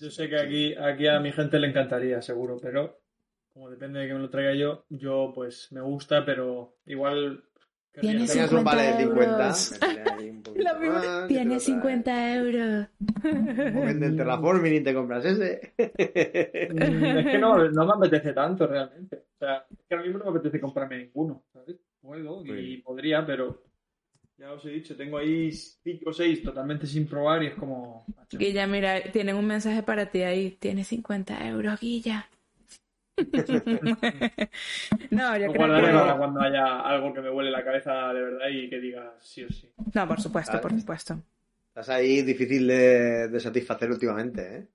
Yo 0.01 0.11
sé 0.11 0.29
que 0.29 0.37
aquí, 0.39 0.75
aquí 0.75 1.07
a 1.07 1.21
mi 1.21 1.33
gente 1.33 1.59
le 1.59 1.69
encantaría, 1.69 2.21
seguro, 2.23 2.59
pero 2.61 2.99
como 3.55 3.71
depende 3.71 4.01
de 4.01 4.09
que 4.09 4.15
me 4.15 4.21
lo 4.21 4.29
traiga 4.29 4.53
yo, 4.55 4.85
yo 4.91 5.33
pues 5.35 5.69
me 5.73 5.81
gusta, 5.81 6.25
pero 6.25 6.77
igual... 6.87 7.45
hacer- 7.97 8.27
Tenías 8.27 8.53
un 8.53 8.63
vale 8.65 8.83
de 8.83 8.93
50 9.05 9.55
50, 9.55 9.55
euros. 9.55 9.81
métele 9.81 10.11
ahí 10.11 10.29
un 10.31 10.43
poquito 10.43 10.65
La 10.65 10.77
primera- 10.79 11.01
más, 11.01 11.29
Tiene 11.29 11.45
lo 11.45 11.51
trae. 11.51 11.61
50 11.61 12.35
euros. 12.37 12.89
Vende 13.23 14.07
el 14.07 14.17
Terraforming 14.17 14.75
y 14.75 14.81
te 14.83 14.93
compras 14.93 15.25
ese. 15.25 15.73
Mm, 15.79 17.05
Es 17.19 17.27
que 17.27 17.39
no, 17.39 17.57
no 17.71 17.87
me 17.87 17.93
apetece 18.07 18.33
tanto 18.35 18.67
realmente. 18.67 19.17
O 19.17 19.39
sea, 19.39 19.65
que 19.89 19.95
ahora 19.95 20.05
mismo 20.07 20.19
no 20.19 20.25
me 20.27 20.39
apetece 20.39 20.61
comprarme 20.61 20.99
ninguno, 20.99 21.45
¿sabes? 21.53 21.77
Puedo 22.01 22.45
y 22.45 22.79
podría, 22.79 23.25
pero 23.27 23.65
ya 24.39 24.53
os 24.53 24.65
he 24.67 24.71
dicho, 24.71 24.97
tengo 24.97 25.19
ahí 25.19 25.51
5 25.51 26.11
o 26.11 26.13
6 26.13 26.43
totalmente 26.43 26.87
sin 26.87 27.07
probar 27.07 27.43
y 27.43 27.47
es 27.47 27.55
como... 27.55 28.05
Guilla, 28.31 28.67
mira, 28.67 29.03
tienen 29.11 29.37
un 29.37 29.47
mensaje 29.47 29.83
para 29.83 30.07
ti 30.07 30.23
ahí. 30.23 30.51
Tiene 30.61 30.85
50 30.85 31.49
euros, 31.49 31.81
Guilla. 31.81 32.29
no, 35.11 35.39
yo 35.39 35.47
Lo 35.47 35.53
creo 35.55 36.13
que... 36.13 36.19
cuando 36.19 36.41
haya 36.43 36.81
algo 36.81 37.15
que 37.15 37.23
me 37.23 37.31
huele 37.31 37.51
la 37.51 37.65
cabeza 37.65 38.13
de 38.13 38.21
verdad 38.21 38.49
y 38.51 38.69
que 38.69 38.79
diga 38.79 39.15
sí 39.21 39.43
o 39.45 39.49
sí. 39.49 39.73
No, 39.95 40.07
por 40.07 40.21
supuesto, 40.21 40.61
por 40.61 40.79
supuesto. 40.79 41.19
Estás 41.69 41.89
ahí 41.89 42.21
difícil 42.21 42.67
de, 42.67 43.29
de 43.29 43.41
satisfacer 43.41 43.91
últimamente, 43.91 44.57
¿eh? 44.57 44.67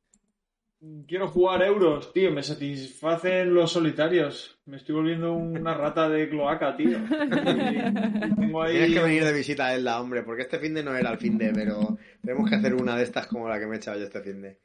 Quiero 1.08 1.27
jugar 1.27 1.61
euros, 1.61 2.11
tío. 2.11 2.32
Me 2.32 2.42
satisfacen 2.42 3.53
los 3.53 3.72
solitarios. 3.72 4.60
Me 4.66 4.77
estoy 4.77 4.95
volviendo 4.95 5.34
una 5.34 5.76
rata 5.76 6.10
de 6.10 6.27
cloaca, 6.27 6.76
tío. 6.76 6.98
Y 6.98 8.35
tengo 8.35 8.64
ahí... 8.64 8.74
Tienes 8.74 8.93
que 8.93 9.03
venir 9.03 9.24
de 9.24 9.34
visita 9.34 9.68
a 9.68 9.76
Elda, 9.76 10.01
hombre, 10.01 10.24
porque 10.24 10.42
este 10.42 10.58
fin 10.58 10.74
de 10.74 10.82
no 10.84 10.95
era 10.95 11.11
el 11.11 11.19
fin 11.19 11.38
de, 11.38 11.51
pero 11.53 12.00
tenemos 12.24 12.50
que 12.50 12.56
hacer 12.56 12.74
una 12.74 12.98
de 12.98 13.03
estas 13.03 13.27
como 13.27 13.48
la 13.48 13.60
que 13.60 13.68
me 13.68 13.76
he 13.76 13.77
echado 13.77 14.00
yo 14.00 14.06
este 14.06 14.22
fin 14.22 14.42
de. 14.42 14.58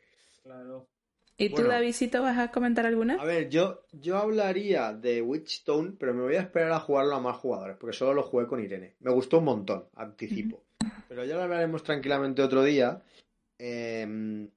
Claro. 0.43 0.89
¿Y 1.37 1.51
tú, 1.51 1.57
Bueno. 1.57 1.69
Davidito, 1.69 2.23
vas 2.23 2.39
a 2.39 2.51
comentar 2.51 2.87
alguna? 2.87 3.21
A 3.21 3.25
ver, 3.27 3.51
yo, 3.51 3.83
yo 3.93 4.17
hablaría 4.17 4.95
de 4.95 5.21
Witchstone, 5.21 5.97
pero 5.99 6.15
me 6.15 6.23
voy 6.23 6.37
a 6.37 6.41
esperar 6.41 6.73
a 6.73 6.81
jugarlo 6.81 7.15
a 7.15 7.21
más 7.21 7.37
jugadores, 7.37 7.77
porque 7.79 7.95
solo 7.95 8.15
lo 8.15 8.23
jugué 8.23 8.47
con 8.47 8.65
Irene. 8.65 8.95
Me 9.01 9.13
gustó 9.13 9.41
un 9.41 9.45
montón, 9.45 9.85
anticipo. 9.95 10.65
Pero 11.09 11.25
ya 11.25 11.37
lo 11.37 11.43
hablaremos 11.43 11.83
tranquilamente 11.83 12.43
otro 12.43 12.63
día. 12.65 13.03
Eh, 13.59 14.49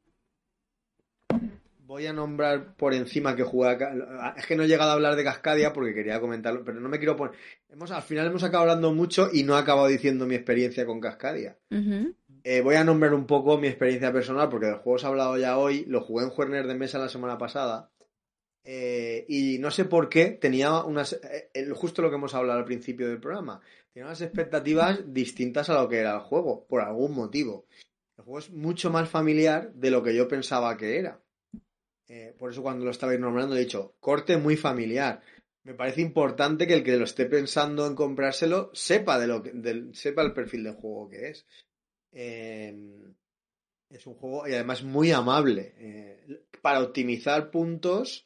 voy 1.89 2.05
a 2.05 2.13
nombrar 2.13 2.75
por 2.75 2.93
encima 2.93 3.35
que 3.35 3.41
jugué 3.41 3.69
a 3.69 4.35
Es 4.37 4.45
que 4.45 4.55
no 4.55 4.61
he 4.61 4.67
llegado 4.67 4.91
a 4.91 4.93
hablar 4.93 5.15
de 5.15 5.23
Cascadia 5.23 5.73
porque 5.73 5.95
quería 5.95 6.19
comentarlo, 6.19 6.63
pero 6.63 6.79
no 6.79 6.87
me 6.87 6.99
quiero 6.99 7.15
poner... 7.15 7.35
Hemos, 7.67 7.89
al 7.89 8.03
final 8.03 8.27
hemos 8.27 8.43
acabado 8.43 8.69
hablando 8.69 8.93
mucho 8.93 9.29
y 9.33 9.41
no 9.41 9.57
he 9.57 9.59
acabado 9.59 9.87
diciendo 9.87 10.27
mi 10.27 10.35
experiencia 10.35 10.85
con 10.85 11.01
Cascadia. 11.01 11.57
Eh, 12.43 12.61
voy 12.61 12.75
a 12.75 12.83
nombrar 12.83 13.15
un 13.15 13.25
poco 13.25 13.57
mi 13.57 13.67
experiencia 13.67 14.13
personal, 14.13 14.49
porque 14.49 14.67
del 14.67 14.75
juego 14.75 14.99
se 14.99 15.07
ha 15.07 15.09
hablado 15.09 15.35
ya 15.39 15.57
hoy, 15.57 15.83
lo 15.87 16.01
jugué 16.01 16.25
en 16.25 16.29
Juerner 16.29 16.67
de 16.67 16.75
Mesa 16.75 16.99
la 16.99 17.09
semana 17.09 17.39
pasada, 17.39 17.89
eh, 18.63 19.25
y 19.27 19.57
no 19.57 19.71
sé 19.71 19.85
por 19.85 20.09
qué 20.09 20.27
tenía 20.27 20.83
unas, 20.83 21.13
eh, 21.13 21.69
justo 21.73 22.03
lo 22.03 22.11
que 22.11 22.17
hemos 22.17 22.35
hablado 22.35 22.59
al 22.59 22.65
principio 22.65 23.09
del 23.09 23.19
programa, 23.19 23.61
tenía 23.91 24.05
unas 24.05 24.21
expectativas 24.21 25.11
distintas 25.11 25.71
a 25.71 25.81
lo 25.81 25.89
que 25.89 25.97
era 25.97 26.13
el 26.13 26.21
juego, 26.21 26.67
por 26.67 26.81
algún 26.81 27.15
motivo. 27.15 27.65
El 28.15 28.25
juego 28.25 28.39
es 28.39 28.51
mucho 28.51 28.91
más 28.91 29.09
familiar 29.09 29.73
de 29.73 29.89
lo 29.89 30.03
que 30.03 30.15
yo 30.15 30.27
pensaba 30.27 30.77
que 30.77 30.99
era. 30.99 31.19
Eh, 32.09 32.35
por 32.37 32.51
eso 32.51 32.63
cuando 32.63 32.83
lo 32.83 32.91
estabais 32.91 33.19
nombrando 33.19 33.55
he 33.55 33.59
dicho, 33.59 33.95
corte 33.99 34.35
muy 34.37 34.57
familiar. 34.57 35.21
Me 35.63 35.75
parece 35.75 36.01
importante 36.01 36.65
que 36.65 36.73
el 36.73 36.83
que 36.83 36.97
lo 36.97 37.05
esté 37.05 37.27
pensando 37.27 37.85
en 37.85 37.95
comprárselo 37.95 38.71
sepa 38.73 39.19
de 39.19 39.27
lo 39.27 39.43
que, 39.43 39.53
sepa 39.93 40.23
el 40.23 40.33
perfil 40.33 40.63
del 40.63 40.75
juego 40.75 41.07
que 41.09 41.29
es. 41.29 41.45
Eh, 42.11 42.75
es 43.89 44.07
un 44.07 44.15
juego 44.15 44.47
y 44.47 44.53
además 44.53 44.83
muy 44.83 45.11
amable. 45.11 45.73
Eh, 45.77 46.45
para 46.61 46.81
optimizar 46.81 47.51
puntos 47.51 48.25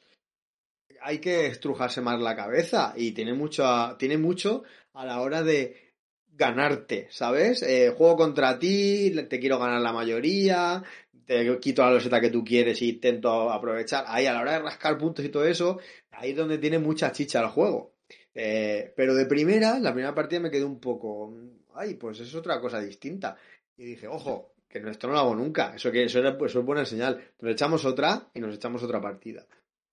hay 1.01 1.19
que 1.19 1.47
estrujarse 1.47 1.99
más 1.99 2.19
la 2.21 2.35
cabeza 2.35 2.93
y 2.95 3.11
tiene 3.11 3.33
mucho 3.33 3.67
a, 3.67 3.97
tiene 3.97 4.17
mucho 4.17 4.63
a 4.93 5.05
la 5.05 5.21
hora 5.21 5.43
de 5.43 5.93
ganarte, 6.35 7.07
¿sabes? 7.11 7.61
Eh, 7.61 7.93
juego 7.95 8.15
contra 8.15 8.57
ti, 8.57 9.13
te 9.29 9.39
quiero 9.39 9.59
ganar 9.59 9.81
la 9.81 9.93
mayoría, 9.93 10.83
te 11.25 11.59
quito 11.59 11.81
la 11.83 11.91
loseta 11.91 12.19
que 12.21 12.29
tú 12.29 12.43
quieres 12.43 12.81
y 12.81 12.89
intento 12.89 13.49
aprovechar. 13.51 14.05
Ahí 14.07 14.25
a 14.25 14.33
la 14.33 14.41
hora 14.41 14.53
de 14.53 14.59
rascar 14.59 14.97
puntos 14.97 15.23
y 15.25 15.29
todo 15.29 15.45
eso, 15.45 15.79
ahí 16.11 16.31
es 16.31 16.37
donde 16.37 16.57
tiene 16.57 16.79
mucha 16.79 17.11
chicha 17.11 17.41
el 17.41 17.47
juego. 17.47 17.93
Eh, 18.35 18.93
pero 18.95 19.13
de 19.15 19.25
primera, 19.25 19.79
la 19.79 19.93
primera 19.93 20.15
partida 20.15 20.39
me 20.39 20.49
quedé 20.51 20.63
un 20.63 20.79
poco, 20.79 21.33
ay, 21.75 21.95
pues 21.95 22.19
es 22.19 22.33
otra 22.35 22.59
cosa 22.59 22.79
distinta. 22.79 23.37
Y 23.77 23.85
dije, 23.85 24.07
ojo, 24.07 24.53
que 24.67 24.79
esto 24.89 25.07
no 25.07 25.13
lo 25.13 25.19
hago 25.19 25.35
nunca. 25.35 25.73
Eso 25.75 25.91
que 25.91 26.03
eso, 26.03 26.19
era, 26.19 26.37
es 26.43 26.53
buena 26.55 26.85
señal. 26.85 27.23
Nos 27.39 27.51
echamos 27.53 27.85
otra 27.85 28.29
y 28.33 28.39
nos 28.39 28.55
echamos 28.55 28.83
otra 28.83 28.99
partida. 29.01 29.45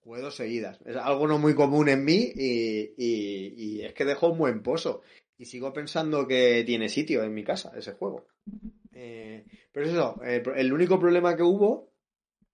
Dos 0.05 0.34
seguidas. 0.34 0.81
Es 0.84 0.97
algo 0.97 1.28
no 1.28 1.39
muy 1.39 1.55
común 1.55 1.89
en 1.89 2.05
mí 2.05 2.33
y, 2.34 2.94
y- 2.97 3.83
es 3.83 3.92
que 3.94 4.05
dejó 4.05 4.31
un 4.31 4.39
buen 4.39 4.62
pozo. 4.62 5.02
Y 5.39 5.44
sigo 5.44 5.73
pensando 5.73 6.26
que 6.26 6.65
tiene 6.67 6.89
sitio 6.89 7.23
en 7.23 7.33
mi 7.33 7.44
casa 7.44 7.73
ese 7.76 7.92
juego. 7.92 8.26
Eh, 9.02 9.46
pero 9.72 9.86
eso, 9.86 10.20
el 10.22 10.72
único 10.74 11.00
problema 11.00 11.34
que 11.34 11.42
hubo 11.42 11.90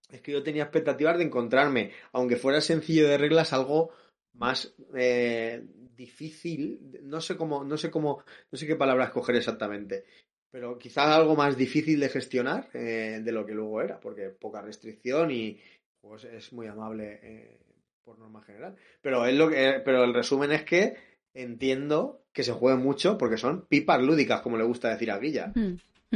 es 0.09 0.21
que 0.21 0.31
yo 0.31 0.45
tenía 0.45 0.63
expectativas 0.63 1.19
de 1.19 1.25
encontrarme, 1.25 1.91
aunque 2.13 2.37
fuera 2.37 2.61
sencillo 2.61 3.09
de 3.09 3.19
reglas, 3.19 3.53
algo 3.53 3.91
más 4.35 4.73
eh, 4.95 5.65
difícil. 5.97 6.79
No 7.03 7.21
sé 7.21 7.37
cómo, 7.37 7.65
no 7.65 7.77
sé 7.77 7.91
cómo, 7.91 8.23
no 8.53 8.59
sé 8.59 8.65
qué 8.65 8.77
palabra 8.77 9.07
escoger 9.07 9.37
exactamente 9.37 10.05
pero 10.49 10.79
quizás 10.79 11.09
algo 11.09 11.37
más 11.37 11.55
difícil 11.55 12.01
de 12.01 12.09
gestionar 12.09 12.71
eh, 12.73 13.21
de 13.23 13.33
lo 13.33 13.45
que 13.45 13.53
luego 13.53 13.83
era, 13.83 14.01
porque 14.01 14.31
poca 14.31 14.63
restricción 14.63 15.31
y 15.31 15.59
pues, 16.01 16.25
es 16.25 16.51
muy 16.55 16.67
amable 16.67 17.59
por 18.03 18.19
norma 18.19 18.41
general. 18.41 18.75
Pero 19.03 19.27
es 19.27 19.35
lo 19.35 19.51
que, 19.51 19.83
pero 19.85 20.03
el 20.05 20.15
resumen 20.15 20.53
es 20.53 20.65
que 20.65 20.97
entiendo 21.35 22.25
que 22.33 22.43
se 22.43 22.53
juegue 22.53 22.79
mucho 22.79 23.19
porque 23.19 23.37
son 23.37 23.67
pipas 23.67 24.01
lúdicas, 24.01 24.41
como 24.41 24.57
le 24.57 24.65
gusta 24.65 24.89
decir 24.89 25.11
a 25.11 25.19
Guilla. 25.19 25.53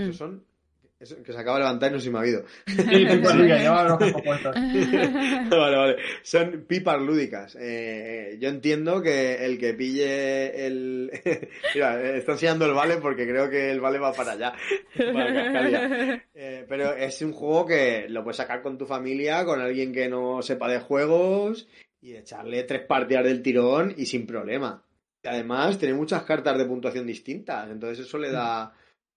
Mm. 0.00 0.10
Esos 0.10 0.16
son 0.16 0.44
eso- 1.00 1.22
que 1.22 1.32
se 1.32 1.38
acaba 1.38 1.56
de 1.56 1.64
levantar 1.64 1.90
y 1.90 1.94
no 1.94 2.00
se 2.00 2.10
me 2.10 2.18
ha. 2.18 2.24
Sí, 2.24 3.04
los 3.06 3.92
ojos 3.92 4.22
puestos. 4.22 4.54
vale, 4.54 5.76
vale. 5.76 5.96
Son 6.22 6.64
pipas 6.68 7.00
lúdicas. 7.00 7.56
Eh, 7.58 8.36
yo 8.38 8.50
entiendo 8.50 9.00
que 9.00 9.42
el 9.46 9.58
que 9.58 9.72
pille 9.72 10.66
el. 10.66 11.10
Mira, 11.74 12.02
eh, 12.02 12.18
está 12.18 12.32
enseñando 12.32 12.66
el 12.66 12.74
vale 12.74 12.98
porque 12.98 13.26
creo 13.26 13.48
que 13.48 13.70
el 13.70 13.80
vale 13.80 13.98
va 13.98 14.12
para 14.12 14.32
allá. 14.32 14.52
Para 15.12 15.32
Cascadia. 15.32 16.24
Eh, 16.34 16.66
pero 16.68 16.92
es 16.94 17.22
un 17.22 17.32
juego 17.32 17.64
que 17.64 18.06
lo 18.10 18.22
puedes 18.22 18.36
sacar 18.36 18.60
con 18.60 18.76
tu 18.76 18.84
familia, 18.84 19.46
con 19.46 19.58
alguien 19.60 19.92
que 19.94 20.06
no 20.08 20.42
sepa 20.42 20.68
de 20.68 20.80
juegos 20.80 21.66
y 22.02 22.14
echarle 22.14 22.64
tres 22.64 22.82
partidas 22.82 23.24
del 23.24 23.42
tirón 23.42 23.94
y 23.96 24.04
sin 24.04 24.26
problema. 24.26 24.82
Y 25.22 25.28
además 25.28 25.78
tiene 25.78 25.94
muchas 25.94 26.22
cartas 26.24 26.58
de 26.58 26.64
puntuación 26.64 27.06
distintas, 27.06 27.70
entonces 27.70 28.06
eso 28.06 28.18
le 28.18 28.30
da, 28.30 28.72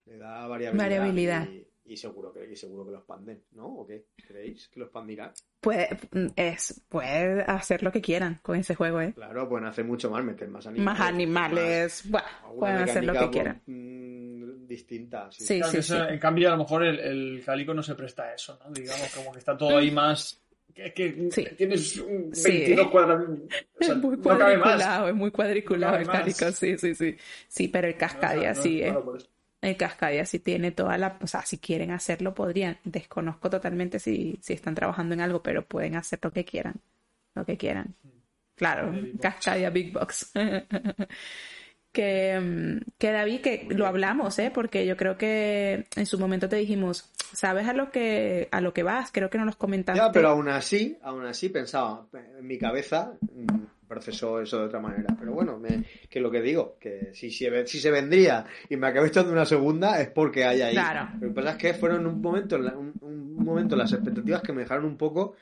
le 0.06 0.18
da 0.18 0.48
variabilidad. 0.48 0.84
Variabilidad. 0.86 1.48
Y, 1.50 1.68
y 1.86 1.98
seguro 1.98 2.32
que, 2.34 2.50
y 2.52 2.56
seguro 2.56 2.86
que 2.86 2.92
lo 2.92 2.98
expanden, 3.00 3.44
¿no? 3.52 3.66
¿O 3.68 3.86
qué? 3.88 4.06
¿Creéis 4.28 4.68
que 4.70 4.80
lo 4.80 4.86
expandirán? 4.86 5.32
Puede, 5.60 5.90
es, 6.36 6.82
puede 6.90 7.42
hacer 7.44 7.84
lo 7.84 7.92
que 7.92 8.02
quieran 8.02 8.40
con 8.42 8.56
ese 8.58 8.76
juego, 8.76 9.02
¿eh? 9.02 9.14
Claro, 9.14 9.48
pueden 9.50 9.68
hacer 9.68 9.86
mucho 9.86 10.10
más, 10.10 10.24
meter 10.24 10.48
más 10.50 10.66
animales. 10.68 11.00
Más 11.00 11.08
animales, 11.10 12.04
bueno, 12.10 12.26
más- 12.28 12.44
alguna 12.46 12.60
pueden 12.60 12.78
hacer 12.90 13.04
lo 13.06 13.14
que 13.14 13.20
mecánica, 13.20 13.32
quieran. 13.32 13.62
mm, 13.66 14.68
distinta. 14.68 15.30
Sí. 15.32 15.46
Sí, 15.46 15.58
Claro 15.60 15.72
que 15.74 15.78
eso, 15.80 16.08
En 16.10 16.20
cambio, 16.20 16.48
a 16.50 16.52
lo 16.52 16.58
mejor 16.60 16.84
el, 16.84 17.00
el 17.00 17.44
Calico 17.46 17.74
no 17.74 17.84
se 17.84 17.96
presta 17.96 18.24
a 18.24 18.34
eso, 18.34 18.58
¿no? 18.64 18.72
Digamos, 18.72 19.14
como 19.16 19.32
que 19.32 19.40
está 19.40 19.58
todo 19.58 19.78
ahí 19.78 19.92
más 19.92 20.40
Es 20.76 20.92
que 20.94 21.28
Sí. 21.32 21.46
tienes 21.56 21.98
un 21.98 22.34
Sí. 22.34 22.50
22 22.50 22.88
cuadrados. 22.90 23.30
O 23.30 23.38
sea, 23.84 23.94
es 23.94 24.02
muy 24.02 24.18
no 24.18 24.24
cabe 24.24 24.58
más. 24.58 24.64
cuadriculado, 24.64 25.08
es 25.10 25.14
muy 25.16 25.32
cuadriculado 25.32 25.94
No 25.94 26.00
el 26.00 26.08
cálico, 26.08 26.52
sí, 26.52 26.78
sí, 26.80 26.96
sí. 26.96 27.16
Sí, 27.48 27.68
pero 27.68 27.88
el 27.88 27.96
Cascadia 27.96 28.52
No, 28.54 28.56
no, 28.58 28.64
sí, 28.64 28.80
eh. 28.82 28.86
claro. 28.86 29.18
El 29.64 29.77
Cascadia 29.77 30.25
sí 30.25 30.40
tiene 30.40 30.72
toda 30.72 30.98
la... 30.98 31.17
O 31.22 31.27
sea, 31.27 31.45
si 31.45 31.58
quieren 31.58 31.92
hacerlo, 31.92 32.33
podrían. 32.33 32.77
Desconozco 32.83 33.50
totalmente 33.50 33.98
si, 34.00 34.38
si 34.42 34.53
están 34.53 34.75
trabajando 34.75 35.14
en 35.14 35.22
algo, 35.22 35.42
pero 35.42 35.66
pueden 35.66 35.95
hacer 35.95 36.19
lo 36.22 36.32
que 36.32 36.43
quieran. 36.43 36.75
Lo 37.33 37.45
que 37.45 37.58
quieran. 37.58 37.95
Claro, 38.56 38.92
Big. 38.92 39.19
Cascadia 39.19 39.69
Big 39.69 39.93
Box. 39.93 40.32
que, 41.93 42.40
mm, 42.40 42.92
que 42.98 43.11
David, 43.11 43.42
que 43.42 43.67
lo 43.69 43.88
hablamos, 43.88 44.38
¿eh? 44.40 44.51
Porque 44.53 44.85
yo 44.85 44.98
creo 44.98 45.17
que 45.17 45.85
en 45.95 46.06
su 46.06 46.19
momento 46.19 46.50
te 46.50 46.58
dijimos, 46.58 47.11
¿sabes 47.33 47.67
a 47.67 47.74
lo 47.74 47.90
que, 47.90 48.50
a 48.51 48.59
lo 48.59 48.74
que 48.74 48.83
vas? 48.83 49.11
Creo 49.14 49.30
que 49.30 49.38
no 49.38 49.45
los 49.45 49.56
comentaste. 49.56 50.01
Ya, 50.01 50.11
pero 50.11 50.30
aún 50.30 50.50
así, 50.50 50.98
aún 51.03 51.25
así 51.25 51.50
pensaba, 51.50 52.08
en 52.38 52.45
mi 52.45 52.58
cabeza 52.58 53.14
mm, 53.22 53.83
procesó 53.94 54.42
eso 54.42 54.60
de 54.60 54.66
otra 54.66 54.80
manera. 54.80 55.16
Pero 55.20 55.34
bueno, 55.34 55.58
me- 55.60 55.84
que 56.10 56.20
lo 56.20 56.32
que 56.32 56.42
digo, 56.42 56.78
que 56.80 57.12
si, 57.14 57.30
se 57.32 57.50
ve- 57.50 57.68
si 57.68 57.80
se 57.80 57.92
vendría 57.92 58.46
y 58.70 58.76
me 58.78 58.88
acabé 58.88 59.08
echando 59.08 59.32
una 59.32 59.46
segunda 59.46 60.02
es 60.02 60.10
porque 60.10 60.44
hay 60.46 60.62
ahí. 60.62 60.74
Claro. 60.74 61.10
Lo 61.20 61.28
que 61.28 61.34
pasa 61.34 61.52
es 61.52 61.58
que 61.58 61.74
fueron 61.74 62.06
un 62.08 62.22
momento, 62.22 62.58
un, 62.58 62.94
un 63.02 63.36
momento 63.46 63.76
las 63.76 63.94
expectativas 63.94 64.42
que 64.42 64.54
me 64.54 64.62
dejaron 64.62 64.86
un 64.86 64.98
poco. 64.98 65.36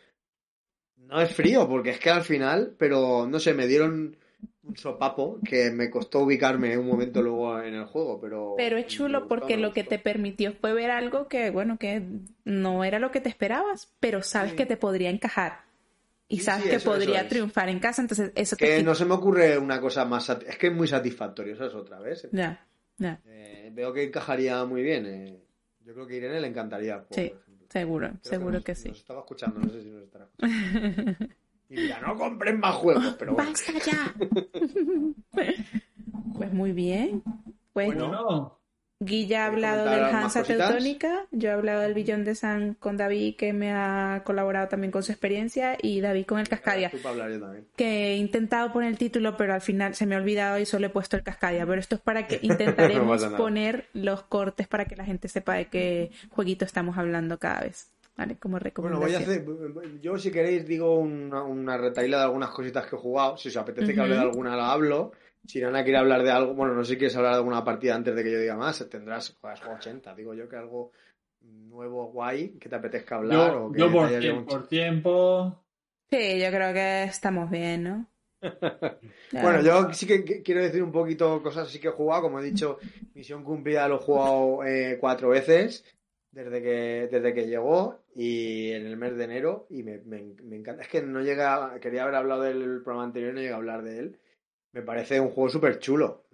No 0.98 1.20
es 1.22 1.34
frío, 1.34 1.68
porque 1.68 1.90
es 1.92 2.00
que 2.00 2.10
al 2.10 2.22
final, 2.24 2.74
pero 2.78 3.28
no 3.28 3.40
sé, 3.40 3.54
me 3.54 3.68
dieron 3.68 4.16
un 4.64 4.78
sopapo 4.78 5.40
que 5.44 5.72
me 5.72 5.90
costó 5.90 6.20
ubicarme 6.20 6.78
un 6.78 6.88
momento 6.88 7.22
luego 7.22 7.60
en 7.62 7.74
el 7.74 7.86
juego, 7.86 8.20
pero. 8.22 8.54
Pero 8.58 8.78
es 8.78 8.88
chulo 8.88 9.20
gustó, 9.22 9.28
porque 9.36 9.58
lo 9.58 9.74
que 9.74 9.84
te 9.84 10.00
permitió 10.00 10.54
fue 10.54 10.74
ver 10.74 10.92
algo 10.92 11.28
que, 11.28 11.50
bueno, 11.50 11.78
que 11.78 12.04
no 12.46 12.84
era 12.84 13.00
lo 13.00 13.12
que 13.12 13.20
te 13.22 13.28
esperabas, 13.30 13.92
pero 14.00 14.22
sabes 14.22 14.52
Sí. 14.52 14.58
que 14.58 14.66
te 14.66 14.78
podría 14.78 15.10
encajar. 15.10 15.62
Y 16.32 16.38
Sí, 16.38 16.44
sabes 16.44 16.64
sí, 16.64 16.70
que 16.70 16.76
eso- 16.78 16.90
podría 16.92 17.16
eso 17.18 17.24
es. 17.24 17.30
triunfar 17.30 17.70
en 17.70 17.80
casa, 17.80 18.02
entonces 18.02 18.32
eso 18.36 18.56
Que 18.56 18.82
no 18.84 18.96
se 18.96 19.06
me 19.06 19.14
ocurre 19.14 19.58
una 19.58 19.80
cosa 19.82 20.06
más. 20.06 20.30
Es 20.30 20.58
que 20.58 20.68
es 20.68 20.74
muy 20.74 20.88
satisfactorio, 20.88 21.54
eso 21.54 21.66
es 21.66 21.76
otra 21.76 22.00
vez. 22.00 22.28
Ya, 22.32 22.66
ya, 22.98 23.20
Eh, 23.26 23.70
veo 23.74 23.92
que 23.94 24.04
encajaría 24.04 24.64
muy 24.66 24.82
bien. 24.82 25.06
eh. 25.06 25.40
Yo 25.84 25.94
creo 25.94 26.08
que 26.08 26.14
a 26.14 26.18
Irene 26.18 26.40
le 26.40 26.48
encantaría 26.48 26.94
juego, 27.00 27.14
Sí. 27.16 27.30
por 27.30 27.40
ejemplo. 27.42 27.68
seguro, 27.70 28.08
Creo 28.10 28.20
seguro 28.24 28.52
nos- 28.54 28.64
que 28.64 28.76
sí. 28.76 28.90
Nos 28.90 28.98
estaba 29.00 29.20
escuchando, 29.22 29.60
no 29.60 29.70
sé 29.70 29.82
si 29.82 29.90
nos 29.90 30.04
estará 30.04 30.26
escuchando. 30.26 31.28
Y 31.70 31.76
mira, 31.76 32.00
no 32.02 32.16
compren 32.18 32.60
más 32.60 32.76
juegos, 32.76 33.16
pero 33.18 33.34
bueno. 33.34 33.50
¡Basta 33.52 33.72
ya! 33.86 34.14
pues 36.38 36.54
muy 36.54 36.72
bien. 36.74 37.24
Pues 37.74 37.88
Bueno, 37.88 38.60
Guilla 39.04 39.48
ha 39.48 39.50
¿Quieres 39.50 39.66
hablado 39.72 39.90
del 39.90 40.04
Hansa? 40.16 40.44
Teutónica, 40.44 41.26
yo 41.32 41.50
he 41.50 41.52
hablado 41.54 41.82
del 41.82 41.96
Billón 41.96 42.24
de 42.24 42.36
San 42.36 42.76
con 42.76 42.98
David, 42.98 43.36
que 43.36 43.52
me 43.52 43.74
ha 43.74 44.22
colaborado 44.24 44.68
también 44.68 44.92
con 44.92 45.02
su 45.02 45.12
experiencia, 45.12 45.76
y 45.82 46.02
David 46.02 46.28
con 46.28 46.38
el 46.40 46.48
Cascadia. 46.48 46.92
Que 47.76 48.12
he 48.14 48.18
intentado 48.18 48.72
poner 48.72 48.90
el 48.90 49.00
título, 49.00 49.38
pero 49.38 49.56
al 49.56 49.62
final 49.62 49.96
se 49.96 50.06
me 50.06 50.14
ha 50.14 50.20
olvidado 50.20 50.60
y 50.60 50.68
solo 50.68 50.86
he 50.86 50.90
puesto 50.92 51.18
el 51.18 51.24
Cascadia. 51.24 51.66
Pero 51.66 51.80
esto 51.80 51.96
es 51.96 52.02
para 52.02 52.28
que 52.28 52.40
intentaremos 52.44 53.24
poner 53.38 53.88
los 53.94 54.22
cortes 54.22 54.68
para 54.68 54.86
que 54.86 54.96
la 54.96 55.04
gente 55.04 55.28
sepa 55.28 55.56
de 55.56 55.66
qué 55.66 56.12
jueguito 56.30 56.64
estamos 56.64 56.96
hablando 56.98 57.40
cada 57.40 57.62
vez. 57.62 57.90
¿Vale? 58.18 58.36
Como 58.36 58.60
Bueno, 58.60 59.00
voy 59.00 59.16
a 59.16 59.20
recomendación. 59.20 59.24
hacer. 59.24 60.00
Yo, 60.02 60.18
si 60.20 60.30
queréis, 60.30 60.68
digo 60.68 61.00
una, 61.00 61.42
una 61.44 61.78
retaíla 61.78 62.18
de 62.18 62.24
algunas 62.26 62.50
cositas 62.52 62.86
que 62.86 62.96
he 62.96 63.00
jugado. 63.00 63.38
Si 63.38 63.48
os 63.48 63.58
apetece 63.58 63.96
que 63.96 64.00
hable 64.00 64.14
de 64.16 64.22
alguna, 64.22 64.56
la 64.56 64.72
hablo. 64.72 65.14
Si 65.46 65.60
Nana 65.60 65.84
quiere 65.84 65.98
hablar 65.98 66.24
de 66.24 66.32
algo, 66.32 66.54
bueno, 66.54 66.74
no 66.74 66.84
sé 66.84 66.94
si 66.94 66.98
quieres 66.98 67.16
hablar 67.18 67.34
de 67.34 67.38
alguna 67.40 67.64
partida 67.64 67.96
antes 67.96 68.16
de 68.16 68.24
que 68.24 68.32
yo 68.32 68.40
diga 68.40 68.56
más. 68.56 68.88
Tendrás 68.90 69.36
jugado 69.42 69.76
80. 69.78 70.16
Digo 70.16 70.34
yo 70.34 70.48
que 70.48 70.56
algo 70.56 70.92
nuevo, 71.42 72.06
guay, 72.12 72.58
que 72.60 72.70
te 72.70 72.76
apetezca 72.76 73.16
hablar. 73.16 73.54
yo, 73.54 73.66
o 73.66 73.72
que 73.72 73.80
yo 73.80 73.92
por, 73.92 74.06
haya 74.08 74.20
tiemp- 74.20 74.22
llevado 74.24 74.40
un 74.40 74.46
por 74.46 74.68
tiempo. 74.68 75.64
Sí, 76.12 76.40
yo 76.40 76.50
creo 76.52 76.74
que 76.74 77.04
estamos 77.04 77.50
bien, 77.50 77.84
¿no? 77.84 78.08
Bueno, 79.32 79.62
yo 79.62 79.94
sí 79.94 80.06
que 80.08 80.26
que 80.26 80.42
quiero 80.42 80.62
decir 80.62 80.84
un 80.84 80.92
poquito 80.92 81.42
cosas 81.42 81.68
así 81.68 81.80
que 81.80 81.88
he 81.88 81.92
jugado. 81.92 82.24
Como 82.24 82.40
he 82.40 82.44
dicho, 82.44 82.78
Misión 83.14 83.44
Cumplida 83.44 83.88
lo 83.88 83.96
he 83.96 84.00
jugado 84.04 84.64
eh, 84.66 84.98
cuatro 85.00 85.30
veces 85.30 85.86
desde 86.32 86.62
que, 86.62 87.08
desde 87.12 87.34
que 87.34 87.48
llegó 87.48 88.04
y 88.16 88.72
en 88.72 88.86
el 88.88 88.98
mes 88.98 89.16
de 89.18 89.24
enero 89.24 89.68
y 89.70 89.84
me, 89.84 90.00
me- 90.00 90.36
me 90.44 90.56
encanta. 90.58 90.82
Es 90.84 90.90
que 90.90 91.02
no 91.02 91.22
llega, 91.22 91.80
quería 91.80 92.04
haber 92.04 92.16
hablado 92.16 92.42
del 92.42 92.82
programa 92.84 93.04
anterior 93.06 93.32
y 93.32 93.36
no 93.36 93.42
llega 93.42 93.56
a 93.56 93.58
hablar 93.58 93.84
de 93.84 94.00
él. 94.00 94.20
Me 94.74 94.82
parece 94.82 95.20
un 95.20 95.30
juego 95.30 95.50
súper 95.50 95.80
chulo. 95.80 96.26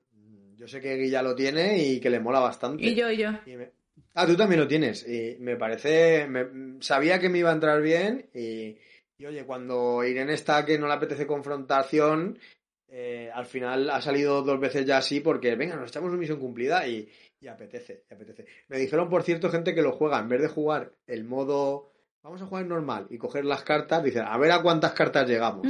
Yo 0.57 0.67
sé 0.67 0.81
que 0.81 0.95
Guilla 0.95 1.21
lo 1.21 1.35
tiene 1.35 1.77
y 1.83 1.99
que 1.99 2.09
le 2.09 2.19
mola 2.19 2.39
bastante. 2.39 2.83
Y 2.85 2.95
yo, 2.95 3.09
y 3.11 3.17
yo. 3.17 3.29
Y 3.45 3.55
me- 3.55 3.71
Ah, 4.13 4.25
tú 4.25 4.35
también 4.35 4.59
lo 4.61 4.67
tienes. 4.67 5.07
Y 5.07 5.37
me 5.39 5.55
parece. 5.55 6.27
me- 6.27 6.81
Sabía 6.81 7.19
que 7.19 7.29
me 7.29 7.39
iba 7.39 7.49
a 7.51 7.53
entrar 7.53 7.81
bien. 7.81 8.29
Y, 8.33 8.77
y, 9.17 9.25
oye, 9.25 9.43
cuando 9.45 10.03
Irene 10.03 10.33
está 10.33 10.65
que 10.65 10.77
no 10.79 10.87
le 10.87 10.93
apetece 10.93 11.25
confrontación, 11.27 12.39
eh, 12.87 13.29
al 13.33 13.45
final 13.45 13.89
ha 13.89 14.01
salido 14.01 14.41
dos 14.43 14.59
veces 14.59 14.85
ya 14.85 14.97
así 14.97 15.19
porque, 15.19 15.55
venga, 15.55 15.75
nos 15.75 15.89
echamos 15.89 16.09
una 16.09 16.17
misión 16.19 16.39
cumplida 16.39 16.87
y, 16.87 17.07
y 17.39 17.47
apetece, 17.47 18.03
y 18.09 18.13
apetece. 18.13 18.45
Me 18.69 18.77
dijeron, 18.77 19.09
por 19.09 19.23
cierto, 19.23 19.49
gente 19.51 19.75
que 19.75 19.81
lo 19.81 19.91
juega, 19.91 20.19
en 20.19 20.29
vez 20.29 20.41
de 20.41 20.47
jugar 20.47 20.91
el 21.07 21.23
modo. 21.23 21.91
Vamos 22.23 22.41
a 22.41 22.45
jugar 22.45 22.65
normal 22.65 23.07
y 23.09 23.17
coger 23.17 23.45
las 23.45 23.63
cartas, 23.63 24.03
dicen, 24.03 24.23
a 24.25 24.37
ver 24.37 24.51
a 24.51 24.61
cuántas 24.61 24.93
cartas 24.93 25.27
llegamos. 25.29 25.65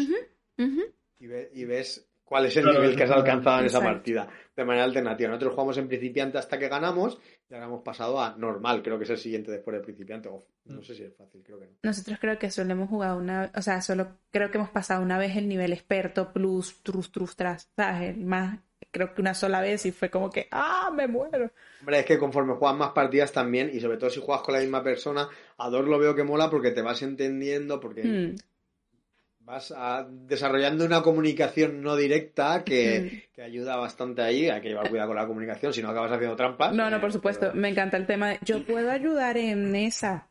Y, 1.19 1.27
ve- 1.27 1.49
y 1.53 1.65
ves 1.65 2.07
cuál 2.27 2.45
es 2.45 2.57
el 2.57 2.63
Claro, 2.63 2.79
nivel 2.81 2.95
que 2.97 3.03
has 3.03 3.07
claro. 3.07 3.21
alcanzado 3.21 3.59
en 3.59 3.65
esa 3.67 3.77
Exacto. 3.77 3.95
partida 3.95 4.27
de 4.55 4.65
manera 4.65 4.83
alternativa. 4.85 5.29
Nosotros 5.29 5.53
jugamos 5.53 5.77
en 5.77 5.87
principiante 5.87 6.37
hasta 6.37 6.59
que 6.59 6.67
ganamos 6.67 7.17
y 7.49 7.53
ahora 7.53 7.67
hemos 7.67 7.81
pasado 7.83 8.19
a 8.21 8.35
normal, 8.37 8.81
creo 8.83 8.97
que 8.97 9.05
es 9.05 9.09
el 9.11 9.17
siguiente 9.17 9.51
después 9.51 9.77
de 9.77 9.83
principiante. 9.83 10.27
o 10.29 10.43
no 10.65 10.83
sé 10.83 10.93
si 10.95 11.03
es 11.03 11.15
fácil, 11.15 11.41
creo 11.43 11.59
que 11.59 11.67
no. 11.67 11.71
Nosotros 11.83 12.17
creo 12.19 12.37
que 12.37 12.51
solo 12.51 12.71
hemos 12.73 12.89
jugado 12.89 13.17
una, 13.17 13.49
o 13.55 13.61
sea, 13.61 13.79
solo 13.81 14.17
creo 14.31 14.51
que 14.51 14.57
hemos 14.57 14.69
pasado 14.71 15.01
una 15.01 15.17
vez 15.17 15.37
el 15.37 15.47
nivel 15.47 15.71
experto 15.71 16.33
plus 16.33 16.83
trus 16.83 17.11
trus 17.11 17.35
tras, 17.37 17.71
¿sabes? 17.77 18.17
Más, 18.17 18.59
creo 18.91 19.13
que 19.13 19.21
una 19.21 19.33
sola 19.33 19.61
vez 19.61 19.85
y 19.85 19.91
fue 19.91 20.09
como 20.09 20.29
que, 20.29 20.47
¡ah, 20.51 20.91
me 20.93 21.07
muero! 21.07 21.51
Hombre, 21.79 21.99
es 21.99 22.05
que 22.05 22.17
conforme 22.17 22.55
juegas 22.55 22.77
más 22.77 22.91
partidas 22.91 23.31
también, 23.31 23.69
y 23.73 23.79
sobre 23.79 23.97
todo 23.97 24.09
si 24.09 24.19
juegas 24.19 24.43
con 24.43 24.55
la 24.55 24.59
misma 24.59 24.83
persona, 24.83 25.29
a 25.57 25.69
dos 25.69 25.85
lo 25.87 25.97
veo 25.99 26.13
que 26.15 26.23
mola 26.23 26.49
porque 26.49 26.71
te 26.71 26.81
vas 26.81 27.01
entendiendo, 27.03 27.79
porque 27.79 28.03
Mm, 28.03 28.35
vas 29.47 29.73
a- 29.75 30.05
desarrollando 30.09 30.83
una 30.85 31.01
comunicación 31.01 31.81
no 31.81 31.95
directa 31.95 32.63
que, 32.65 33.23
que 33.33 33.41
ayuda 33.41 33.77
bastante 33.77 34.21
ahí. 34.21 34.49
Hay 34.49 34.61
que 34.61 34.67
llevar 34.69 34.89
cuidado 34.89 35.07
con 35.09 35.17
la 35.17 35.25
comunicación, 35.25 35.73
si 35.73 35.81
no 35.81 35.89
acabas 35.89 36.11
haciendo 36.11 36.35
trampas. 36.35 36.73
No, 36.73 36.89
no, 36.89 36.97
Eh, 36.97 36.99
por 36.99 37.11
supuesto. 37.13 37.47
pero- 37.47 37.55
Me 37.59 37.69
encanta 37.69 37.95
el 37.97 38.05
tema 38.05 38.29
de 38.29 38.39
yo 38.43 38.63
puedo 38.65 38.91
ayudar 38.91 39.37
en 39.37 39.73
esa. 39.75 40.27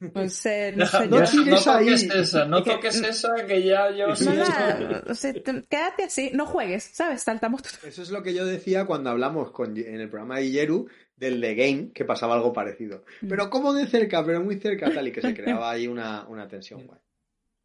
No 0.00 0.28
sé, 0.28 0.72
no 0.76 0.84
Deja- 0.84 0.98
sé, 0.98 1.06
no 1.08 1.16
yo- 1.16 1.22
no 1.22 1.30
tires 1.44 1.64
toques 1.64 2.10
ahí. 2.12 2.20
esa, 2.20 2.44
no 2.44 2.62
toques 2.62 2.96
esa 3.02 3.46
que 3.46 3.62
ya 3.62 3.90
yo 3.92 4.08
la- 4.08 4.12
o 5.08 5.14
sea, 5.14 5.32
te- 5.32 5.64
quédate 5.68 6.04
así, 6.04 6.30
no 6.34 6.44
juegues, 6.44 6.82
¿sabes? 6.92 7.22
Saltamos. 7.22 7.62
todo. 7.62 7.88
Eso 7.88 8.02
es 8.02 8.10
lo 8.10 8.22
que 8.22 8.34
yo 8.34 8.44
decía 8.44 8.84
cuando 8.84 9.10
hablamos 9.10 9.52
con, 9.52 9.76
en 9.76 10.00
el 10.00 10.08
programa 10.10 10.38
de 10.38 10.50
Yeru 10.50 10.88
del 11.16 11.40
The 11.40 11.54
Game, 11.54 11.90
que 11.94 12.04
pasaba 12.04 12.34
algo 12.34 12.52
parecido. 12.52 13.04
Mm. 13.22 13.28
Pero 13.28 13.48
como 13.48 13.72
de 13.72 13.86
cerca, 13.86 14.24
pero 14.24 14.42
muy 14.42 14.56
cerca, 14.58 14.90
tal, 14.92 15.06
y 15.08 15.12
que 15.12 15.20
se 15.22 15.34
creaba 15.34 15.70
ahí 15.70 15.86
una, 15.86 16.26
una 16.28 16.48
tensión 16.48 16.84
guay. 16.86 16.98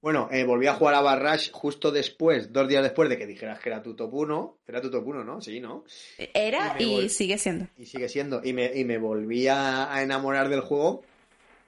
Bueno, 0.01 0.29
eh, 0.31 0.43
volví 0.43 0.67
a 0.67 0.75
jugar 0.75 0.93
a 0.93 1.01
Barrash 1.01 1.51
justo 1.51 1.91
después, 1.91 2.53
dos 2.53 2.67
días 2.67 2.83
después 2.83 3.09
de 3.09 3.17
que 3.17 3.25
dijeras 3.25 3.59
que 3.59 3.69
era 3.69 3.81
tu 3.81 3.95
top 3.95 4.13
1. 4.13 4.59
Era 4.67 4.81
tu 4.81 4.91
top 4.91 5.07
1, 5.07 5.23
¿no? 5.23 5.41
Sí, 5.41 5.59
¿no? 5.59 5.83
Era 6.17 6.75
Y 6.79 7.09
sigue 7.09 7.37
siendo. 7.37 7.67
Y 7.77 7.85
sigue 7.85 8.07
siendo. 8.07 8.41
Y 8.43 8.53
me, 8.53 8.71
y 8.75 8.85
me 8.85 8.99
volví 8.99 9.47
a, 9.47 9.91
a 9.93 10.03
enamorar 10.03 10.49
del 10.49 10.61
juego, 10.61 11.03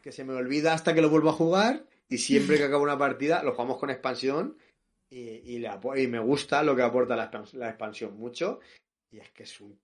que 0.03 0.11
se 0.11 0.23
me 0.23 0.33
olvida 0.33 0.73
hasta 0.73 0.93
que 0.93 1.01
lo 1.01 1.09
vuelvo 1.09 1.29
a 1.29 1.33
jugar. 1.33 1.83
Y 2.09 2.19
siempre 2.19 2.57
que 2.57 2.63
acabo 2.63 2.83
una 2.83 2.97
partida, 2.97 3.43
lo 3.43 3.53
jugamos 3.53 3.77
con 3.77 3.89
expansión. 3.89 4.57
Y, 5.09 5.19
y, 5.19 5.59
le 5.59 5.69
y 5.97 6.07
me 6.07 6.19
gusta 6.19 6.63
lo 6.63 6.75
que 6.75 6.81
aporta 6.83 7.15
la, 7.15 7.31
la 7.53 7.69
expansión 7.69 8.17
mucho. 8.17 8.59
Y 9.11 9.19
es 9.19 9.31
que 9.31 9.43
es 9.43 9.61
un 9.61 9.79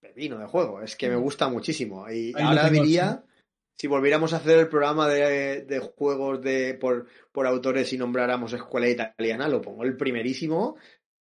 pepino 0.00 0.38
de 0.38 0.46
juego. 0.46 0.82
Es 0.82 0.96
que 0.96 1.08
me 1.08 1.16
gusta 1.16 1.48
muchísimo. 1.48 2.08
Y 2.08 2.32
Ahí 2.34 2.42
ahora 2.42 2.68
diría, 2.70 3.22
si 3.76 3.86
volviéramos 3.86 4.32
a 4.32 4.36
hacer 4.36 4.58
el 4.58 4.68
programa 4.68 5.08
de, 5.08 5.62
de 5.62 5.78
juegos 5.80 6.40
de 6.40 6.74
por, 6.74 7.06
por 7.32 7.46
autores 7.46 7.92
y 7.92 7.98
nombráramos 7.98 8.52
escuela 8.52 8.88
italiana, 8.88 9.48
lo 9.48 9.60
pongo 9.60 9.84
el 9.84 9.96
primerísimo 9.96 10.76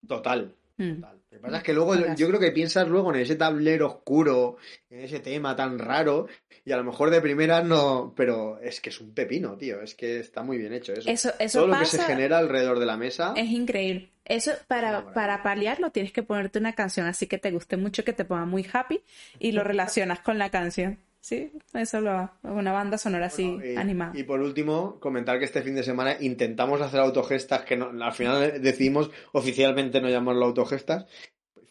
total. 0.07 0.55
Mm. 0.77 0.95
Total. 0.95 1.21
Lo 1.31 1.37
que 1.37 1.41
pasa 1.43 1.57
es 1.57 1.63
que 1.63 1.73
luego 1.73 1.95
yo 1.95 2.27
creo 2.27 2.39
que 2.41 2.51
piensas 2.51 2.89
luego 2.89 3.13
en 3.13 3.21
ese 3.21 3.37
tablero 3.37 3.87
oscuro, 3.87 4.57
en 4.89 4.99
ese 4.99 5.21
tema 5.21 5.55
tan 5.55 5.79
raro, 5.79 6.27
y 6.65 6.73
a 6.73 6.77
lo 6.77 6.83
mejor 6.83 7.09
de 7.09 7.21
primeras 7.21 7.63
no, 7.63 8.13
pero 8.17 8.59
es 8.59 8.81
que 8.81 8.89
es 8.89 8.99
un 8.99 9.13
pepino, 9.13 9.55
tío, 9.55 9.81
es 9.81 9.95
que 9.95 10.19
está 10.19 10.43
muy 10.43 10.57
bien 10.57 10.73
hecho 10.73 10.91
eso. 10.91 11.09
Eso, 11.09 11.31
eso 11.39 11.59
Todo 11.59 11.67
lo 11.69 11.79
que 11.79 11.85
se 11.85 12.01
genera 12.01 12.37
alrededor 12.37 12.79
de 12.79 12.85
la 12.85 12.97
mesa, 12.97 13.33
Es 13.37 13.49
increíble. 13.49 14.11
Eso 14.25 14.51
para, 14.67 15.13
para 15.13 15.41
paliarlo 15.41 15.91
tienes 15.91 16.11
que 16.11 16.21
ponerte 16.21 16.59
una 16.59 16.73
canción 16.73 17.07
así 17.07 17.27
que 17.27 17.37
te 17.37 17.51
guste 17.51 17.77
mucho, 17.77 18.03
que 18.03 18.13
te 18.13 18.25
ponga 18.25 18.45
muy 18.45 18.67
happy 18.71 19.01
y 19.39 19.53
lo 19.53 19.63
relacionas 19.63 20.19
con 20.19 20.37
la 20.37 20.49
canción. 20.49 20.99
Sí, 21.21 21.51
eso 21.75 22.01
lo 22.01 22.31
una 22.43 22.71
banda 22.71 22.97
sonora 22.97 23.27
así 23.27 23.59
y, 23.63 23.75
animada. 23.75 24.11
y 24.15 24.23
por 24.23 24.41
último, 24.41 24.99
comentar 24.99 25.37
que 25.37 25.45
este 25.45 25.61
fin 25.61 25.75
de 25.75 25.83
semana 25.83 26.17
intentamos 26.19 26.81
hacer 26.81 26.99
autogestas, 26.99 27.61
que 27.63 27.77
no- 27.77 27.91
al 28.03 28.13
final 28.13 28.59
decidimos 28.61 29.11
oficialmente 29.31 30.01
no 30.01 30.09
llamarlo 30.09 30.45
autogestas. 30.45 31.05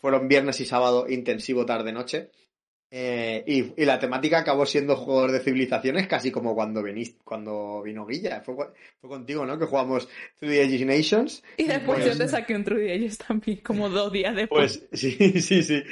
Fueron 0.01 0.29
viernes 0.29 0.61
y 0.61 0.65
sábado 0.65 1.09
intensivo 1.09 1.67
tarde-noche. 1.67 2.31
Eh, 2.93 3.45
y, 3.47 3.81
y, 3.81 3.85
la 3.85 4.01
temática 4.01 4.39
acabó 4.39 4.67
siendo 4.67 4.97
juegos 4.97 5.31
de 5.31 5.39
civilizaciones, 5.39 6.09
casi 6.09 6.33
como 6.33 6.57
cuando 6.57 6.83
venís, 6.83 7.17
cuando 7.23 7.83
vino 7.83 8.05
Guilla. 8.05 8.41
Fue, 8.41 8.55
fue 9.01 9.11
contigo, 9.11 9.47
¿no? 9.47 9.59
Que 9.59 9.67
jugamos 9.67 10.09
3D 10.41 10.65
Ages 10.65 10.87
Nations. 10.87 11.45
Y 11.57 11.65
después 11.67 12.01
pues, 12.01 12.13
yo 12.13 12.19
te 12.19 12.29
saqué 12.29 12.57
un 12.57 12.65
3D 12.65 12.97
Ages 12.97 13.19
también, 13.19 13.59
como 13.59 13.89
dos 13.89 14.11
días 14.13 14.35
después. 14.35 14.79
Pues 14.89 14.89
sí, 15.01 15.13
sí, 15.41 15.63
sí. 15.63 15.83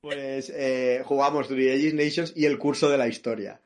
Pues 0.00 0.50
eh, 0.54 1.02
jugamos 1.04 1.50
3D 1.50 1.74
Ages 1.74 1.94
Nations 1.94 2.32
y 2.34 2.46
el 2.46 2.58
curso 2.58 2.88
de 2.88 2.98
la 2.98 3.08
historia. 3.08 3.60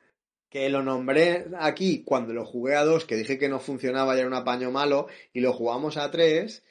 Que 0.51 0.69
lo 0.69 0.83
nombré 0.83 1.47
aquí 1.59 2.03
cuando 2.05 2.33
lo 2.33 2.45
jugué 2.45 2.77
a 2.77 2.85
dos, 2.85 3.05
que 3.05 3.17
dije 3.17 3.39
que 3.39 3.49
no 3.49 3.61
funcionaba 3.61 4.15
y 4.15 4.19
era 4.19 4.29
un 4.29 4.35
apaño 4.35 4.71
malo, 4.71 5.09
y 5.33 5.41
lo 5.41 5.53
jugamos 5.53 5.97
a 5.97 6.11
tres 6.11 6.65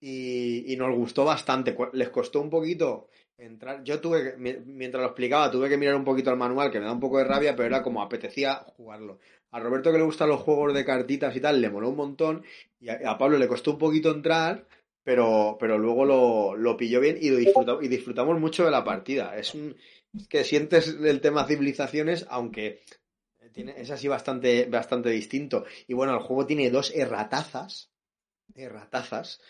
y, 0.00 0.72
y 0.72 0.76
nos 0.76 0.94
gustó 0.94 1.24
bastante. 1.24 1.76
Les 1.92 2.10
costó 2.10 2.40
un 2.40 2.50
poquito 2.50 3.08
entrar. 3.38 3.82
Yo 3.84 4.00
tuve, 4.00 4.36
mientras 4.36 5.00
lo 5.00 5.08
explicaba, 5.08 5.50
tuve 5.50 5.68
que 5.68 5.76
mirar 5.76 5.94
un 5.94 6.04
poquito 6.04 6.30
el 6.30 6.36
manual, 6.36 6.70
que 6.70 6.80
me 6.80 6.86
da 6.86 6.92
un 6.92 7.00
poco 7.00 7.18
de 7.18 7.24
rabia, 7.24 7.54
pero 7.54 7.66
era 7.66 7.82
como 7.82 8.02
apetecía 8.02 8.56
jugarlo. 8.76 9.18
A 9.50 9.60
Roberto 9.60 9.90
que 9.90 9.98
le 9.98 10.04
gustan 10.04 10.28
los 10.28 10.42
juegos 10.42 10.74
de 10.74 10.84
cartitas 10.84 11.34
y 11.34 11.40
tal, 11.40 11.60
le 11.60 11.70
moló 11.70 11.88
un 11.88 11.96
montón. 11.96 12.44
Y 12.80 12.90
a, 12.90 13.16
Pablo 13.16 13.38
le 13.38 13.48
costó 13.48 13.72
un 13.72 13.78
poquito 13.78 14.10
entrar, 14.10 14.66
pero, 15.08 15.56
pero 15.58 15.78
luego 15.78 16.04
lo, 16.04 16.54
lo 16.54 16.76
pilló 16.76 17.00
bien 17.00 17.16
y 17.18 17.30
lo 17.30 17.38
disfrutamos, 17.38 17.82
y 17.82 17.88
disfrutamos 17.88 18.38
mucho 18.38 18.66
de 18.66 18.70
la 18.70 18.84
partida. 18.84 19.38
Es 19.38 19.54
un 19.54 19.74
es 20.14 20.28
que 20.28 20.44
sientes 20.44 20.88
el 21.02 21.22
tema 21.22 21.46
civilizaciones, 21.46 22.26
aunque 22.28 22.82
es 23.54 23.90
así 23.90 24.06
bastante, 24.06 24.66
bastante 24.66 25.08
distinto. 25.08 25.64
Y 25.86 25.94
bueno, 25.94 26.12
el 26.12 26.20
juego 26.20 26.44
tiene 26.44 26.68
dos 26.68 26.94
erratazas, 26.94 27.90
erratazas, 28.54 29.40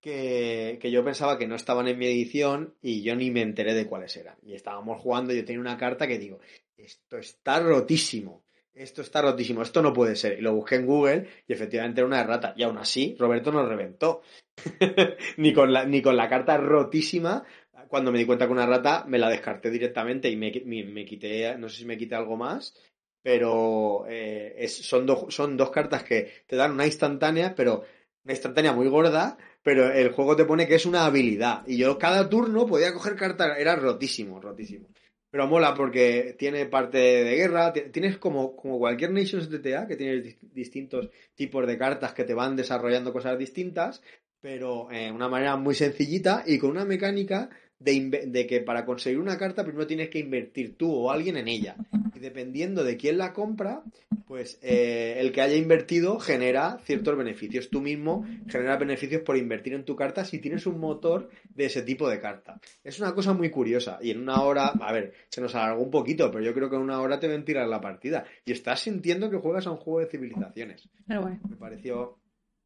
que, 0.00 0.78
que, 0.80 0.90
yo 0.90 1.04
pensaba 1.04 1.36
que 1.36 1.46
no 1.46 1.56
estaban 1.56 1.88
en 1.88 1.98
mi 1.98 2.06
edición 2.06 2.74
y 2.80 3.02
yo 3.02 3.14
ni 3.14 3.30
me 3.30 3.42
enteré 3.42 3.74
de 3.74 3.86
cuáles 3.86 4.16
eran. 4.16 4.38
Y 4.42 4.54
estábamos 4.54 4.98
jugando 4.98 5.34
yo 5.34 5.44
tenía 5.44 5.60
una 5.60 5.76
carta 5.76 6.08
que 6.08 6.18
digo, 6.18 6.40
esto 6.78 7.18
está 7.18 7.60
rotísimo, 7.60 8.44
esto 8.74 9.02
está 9.02 9.22
rotísimo, 9.22 9.62
esto 9.62 9.82
no 9.82 9.92
puede 9.92 10.16
ser. 10.16 10.38
Y 10.38 10.42
lo 10.42 10.54
busqué 10.54 10.76
en 10.76 10.86
Google 10.86 11.28
y 11.46 11.52
efectivamente 11.52 12.00
era 12.00 12.06
una 12.06 12.20
errata. 12.20 12.54
Y 12.56 12.62
aún 12.62 12.78
así, 12.78 13.16
Roberto 13.18 13.52
nos 13.52 13.68
reventó. 13.68 14.22
ni, 15.36 15.52
con 15.52 15.72
la, 15.72 15.84
ni 15.84 16.02
con 16.02 16.16
la 16.16 16.28
carta 16.28 16.56
rotísima, 16.56 17.44
cuando 17.88 18.12
me 18.12 18.18
di 18.18 18.26
cuenta 18.26 18.46
que 18.46 18.52
una 18.52 18.66
rata, 18.66 19.04
me 19.06 19.18
la 19.18 19.28
descarté 19.28 19.70
directamente 19.70 20.30
y 20.30 20.36
me, 20.36 20.50
me, 20.64 21.04
quité, 21.04 21.56
no 21.58 21.68
sé 21.68 21.78
si 21.78 21.84
me 21.84 21.98
quité 21.98 22.14
algo 22.14 22.36
más, 22.36 22.74
pero 23.22 24.04
eh, 24.08 24.66
son, 24.68 25.06
do, 25.06 25.30
son 25.30 25.56
dos 25.56 25.70
cartas 25.70 26.02
que 26.02 26.44
te 26.46 26.56
dan 26.56 26.72
una 26.72 26.86
instantánea, 26.86 27.54
pero 27.54 27.84
una 28.24 28.32
instantánea 28.32 28.72
muy 28.72 28.88
gorda, 28.88 29.36
pero 29.62 29.92
el 29.92 30.10
juego 30.12 30.36
te 30.36 30.44
pone 30.44 30.66
que 30.66 30.76
es 30.76 30.86
una 30.86 31.04
habilidad. 31.04 31.64
Y 31.66 31.76
yo 31.76 31.98
cada 31.98 32.28
turno 32.28 32.66
podía 32.66 32.92
coger 32.92 33.16
cartas, 33.16 33.58
era 33.58 33.76
rotísimo, 33.76 34.40
rotísimo. 34.40 34.88
Pero 35.32 35.46
mola 35.46 35.74
porque 35.74 36.36
tiene 36.38 36.66
parte 36.66 36.98
de 36.98 37.36
guerra, 37.36 37.72
tienes 37.72 38.18
como, 38.18 38.54
como 38.54 38.78
cualquier 38.78 39.12
Nations 39.12 39.48
DTA, 39.48 39.86
que 39.86 39.96
tiene 39.96 40.36
distintos 40.52 41.08
tipos 41.34 41.66
de 41.66 41.78
cartas 41.78 42.12
que 42.12 42.24
te 42.24 42.34
van 42.34 42.54
desarrollando 42.54 43.14
cosas 43.14 43.38
distintas, 43.38 44.02
pero 44.42 44.88
de 44.90 45.06
eh, 45.06 45.10
una 45.10 45.30
manera 45.30 45.56
muy 45.56 45.74
sencillita 45.74 46.44
y 46.46 46.58
con 46.58 46.70
una 46.72 46.84
mecánica 46.84 47.48
de, 47.82 48.26
de, 48.26 48.46
que 48.46 48.60
para 48.60 48.84
conseguir 48.84 49.18
una 49.18 49.38
carta 49.38 49.64
primero 49.64 49.86
tienes 49.86 50.08
que 50.08 50.18
invertir 50.18 50.76
tú 50.76 50.92
o 50.92 51.10
alguien 51.10 51.36
en 51.36 51.48
ella. 51.48 51.76
Y 52.14 52.18
dependiendo 52.18 52.84
de 52.84 52.96
quién 52.96 53.18
la 53.18 53.32
compra, 53.32 53.82
pues 54.26 54.58
eh, 54.62 55.16
el 55.18 55.32
que 55.32 55.40
haya 55.40 55.56
invertido 55.56 56.18
genera 56.18 56.78
ciertos 56.84 57.16
beneficios. 57.16 57.70
Tú 57.70 57.80
mismo 57.80 58.24
generas 58.48 58.78
beneficios 58.78 59.22
por 59.22 59.36
invertir 59.36 59.74
en 59.74 59.84
tu 59.84 59.96
carta 59.96 60.24
si 60.24 60.38
tienes 60.38 60.66
un 60.66 60.80
motor 60.80 61.28
de 61.54 61.66
ese 61.66 61.82
tipo 61.82 62.08
de 62.08 62.20
carta. 62.20 62.60
Es 62.82 62.98
una 63.00 63.14
cosa 63.14 63.32
muy 63.32 63.50
curiosa. 63.50 63.98
Y 64.00 64.10
en 64.10 64.20
una 64.20 64.40
hora, 64.42 64.68
a 64.68 64.92
ver, 64.92 65.12
se 65.28 65.40
nos 65.40 65.54
alargó 65.54 65.82
un 65.82 65.90
poquito, 65.90 66.30
pero 66.30 66.44
yo 66.44 66.54
creo 66.54 66.70
que 66.70 66.76
en 66.76 66.82
una 66.82 67.00
hora 67.00 67.20
te 67.20 67.28
ven 67.28 67.44
tirar 67.44 67.68
la 67.68 67.80
partida. 67.80 68.24
Y 68.44 68.52
estás 68.52 68.80
sintiendo 68.80 69.30
que 69.30 69.38
juegas 69.38 69.66
a 69.66 69.70
un 69.70 69.76
juego 69.76 70.00
de 70.00 70.06
civilizaciones. 70.06 70.88
Bueno. 71.06 71.40
Me 71.48 71.56
pareció, 71.56 72.18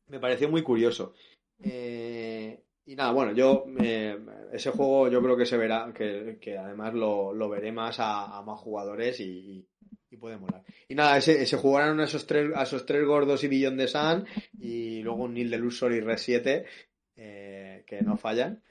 me 0.09 0.21
pareció 0.21 0.49
muy 0.49 0.63
curioso. 0.63 1.15
Eh, 1.63 2.63
y 2.87 2.95
nada, 2.95 3.11
bueno, 3.11 3.33
yo 3.33 3.67
eh, 3.81 4.17
ese 4.53 4.71
juego 4.71 5.09
yo 5.09 5.21
creo 5.21 5.37
que 5.37 5.45
se 5.45 5.57
verá, 5.57 5.93
que, 5.93 6.57
además 6.57 6.95
lo, 6.95 7.33
lo, 7.33 7.49
veré 7.49 7.73
más 7.73 7.97
a, 7.99 8.41
más 8.43 8.61
jugadores 8.61 9.19
y, 9.19 9.67
y, 10.09 10.17
puede 10.17 10.39
molar. 10.39 10.63
Y 10.89 10.95
nada, 10.95 11.19
ese, 11.19 11.43
ese 11.43 11.57
jugaron 11.57 12.01
a 12.01 12.05
esos 12.05 12.27
tres, 12.27 12.51
a 12.55 12.63
esos 12.63 12.87
tres 12.87 13.05
gordos 13.05 13.43
y 13.43 13.49
Billón 13.49 13.77
de 13.77 13.89
Sun 13.89 14.25
y 14.59 15.03
luego 15.03 15.25
un 15.25 15.35
Nil 15.35 15.51
de 15.51 15.59
Lusor 15.59 15.93
y 15.93 16.01
Red 16.01 16.17
7 16.17 16.65
eh, 17.17 17.85
que 17.87 18.03
no 18.03 18.17
fallan. 18.17 18.63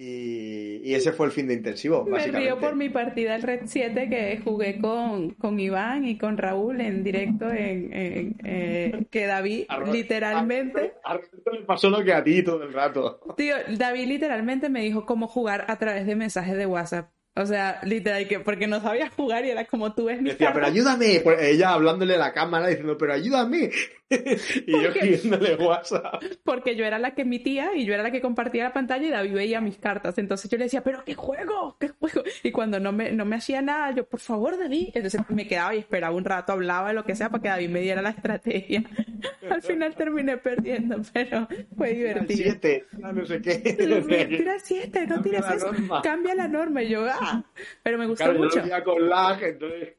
Y, 0.00 0.80
y, 0.84 0.94
ese 0.94 1.10
fue 1.10 1.26
el 1.26 1.32
fin 1.32 1.48
de 1.48 1.54
intensivo. 1.54 2.04
Me 2.04 2.24
río 2.28 2.60
por 2.60 2.76
mi 2.76 2.88
partida 2.88 3.34
el 3.34 3.42
Red 3.42 3.62
7 3.64 4.08
que 4.08 4.40
jugué 4.44 4.78
con, 4.78 5.30
con 5.30 5.58
Iván 5.58 6.04
y 6.04 6.16
con 6.16 6.38
Raúl 6.38 6.80
en 6.80 7.02
directo, 7.02 7.50
en, 7.50 7.92
en 7.92 8.36
eh, 8.44 9.06
que 9.10 9.26
David 9.26 9.66
literalmente... 9.90 10.92
A, 11.02 11.16
le 11.16 11.62
pasó 11.66 11.90
lo 11.90 12.04
que 12.04 12.12
a 12.12 12.22
ti 12.22 12.44
todo 12.44 12.62
el 12.62 12.72
rato. 12.72 13.18
Tío, 13.36 13.56
David 13.76 14.06
literalmente 14.06 14.68
me 14.68 14.82
dijo 14.82 15.04
cómo 15.04 15.26
jugar 15.26 15.64
a 15.66 15.76
través 15.78 16.06
de 16.06 16.14
mensajes 16.14 16.56
de 16.56 16.66
WhatsApp. 16.66 17.10
O 17.38 17.46
sea, 17.46 17.80
literal, 17.84 18.26
que 18.26 18.40
porque 18.40 18.66
no 18.66 18.80
sabía 18.80 19.10
jugar 19.10 19.44
y 19.44 19.50
era 19.50 19.64
como 19.64 19.94
tú 19.94 20.06
ves 20.06 20.20
mi 20.20 20.30
Decía, 20.30 20.52
pero 20.52 20.66
ayúdame. 20.66 21.20
Pues 21.22 21.40
ella 21.40 21.72
hablándole 21.72 22.16
a 22.16 22.18
la 22.18 22.32
cámara 22.32 22.66
diciendo, 22.66 22.98
pero 22.98 23.12
ayúdame. 23.12 23.70
y 24.66 24.72
yo 24.72 24.88
escribiéndole 24.88 25.56
WhatsApp. 25.56 26.22
Porque 26.44 26.76
yo 26.76 26.84
era 26.84 26.98
la 26.98 27.14
que 27.14 27.22
emitía 27.22 27.74
y 27.74 27.84
yo 27.84 27.92
era 27.92 28.02
la 28.02 28.10
que 28.10 28.22
compartía 28.22 28.64
la 28.64 28.72
pantalla 28.72 29.06
y 29.06 29.10
David 29.10 29.34
veía 29.34 29.60
mis 29.60 29.76
cartas. 29.76 30.16
Entonces 30.16 30.50
yo 30.50 30.56
le 30.56 30.64
decía, 30.64 30.82
pero 30.82 31.04
qué 31.04 31.14
juego, 31.14 31.76
qué 31.78 31.88
juego. 31.88 32.22
Y 32.42 32.50
cuando 32.50 32.80
no 32.80 32.92
me, 32.92 33.12
no 33.12 33.26
me 33.26 33.36
hacía 33.36 33.60
nada, 33.60 33.90
yo, 33.92 34.08
por 34.08 34.20
favor, 34.20 34.58
David. 34.58 34.90
Entonces 34.94 35.20
me 35.28 35.46
quedaba 35.46 35.74
y 35.74 35.78
esperaba 35.78 36.14
un 36.14 36.24
rato, 36.24 36.52
hablaba, 36.52 36.92
lo 36.94 37.04
que 37.04 37.14
sea, 37.14 37.28
para 37.28 37.42
que 37.42 37.48
David 37.48 37.68
me 37.68 37.80
diera 37.80 38.00
la 38.00 38.10
estrategia. 38.10 38.82
Al 39.50 39.62
final 39.62 39.94
terminé 39.94 40.38
perdiendo, 40.38 41.00
pero 41.12 41.46
fue 41.76 41.92
divertido. 41.92 42.42
Siete, 42.44 42.86
no 42.92 43.26
sé 43.26 43.42
qué. 43.42 43.58
Tira 44.28 44.58
siete, 44.58 45.06
no 45.06 45.20
tires 45.22 45.44
eso. 45.54 45.70
Cambia 46.02 46.34
la 46.34 46.48
norma. 46.48 46.82
Y 46.82 46.90
yo, 46.90 47.06
ah. 47.06 47.44
Pero 47.82 47.98
me 47.98 48.06
gustó 48.06 48.24
claro, 48.24 48.38
mucho. 48.38 48.64
Yo 48.64 48.84
con 48.84 49.08
lag, 49.08 49.42
entonces... 49.42 49.94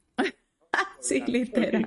sí, 0.99 1.23
literal. 1.27 1.85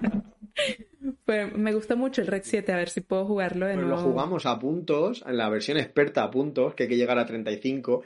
Pues 1.25 1.53
me 1.57 1.75
gustó 1.75 1.97
mucho 1.97 2.21
el 2.21 2.29
Red 2.29 2.43
7, 2.45 2.73
a 2.73 2.77
ver 2.77 2.89
si 2.89 3.01
puedo 3.01 3.27
jugarlo 3.27 3.67
de 3.67 3.75
pues 3.75 3.87
nuevo. 3.87 4.01
Lo 4.01 4.09
jugamos 4.09 4.47
a 4.47 4.59
puntos, 4.59 5.25
en 5.27 5.37
la 5.37 5.49
versión 5.49 5.77
experta 5.77 6.23
a 6.23 6.31
puntos, 6.31 6.75
que 6.75 6.85
hay 6.85 6.89
que 6.89 6.97
llegar 6.97 7.19
a 7.19 7.27
35. 7.27 8.03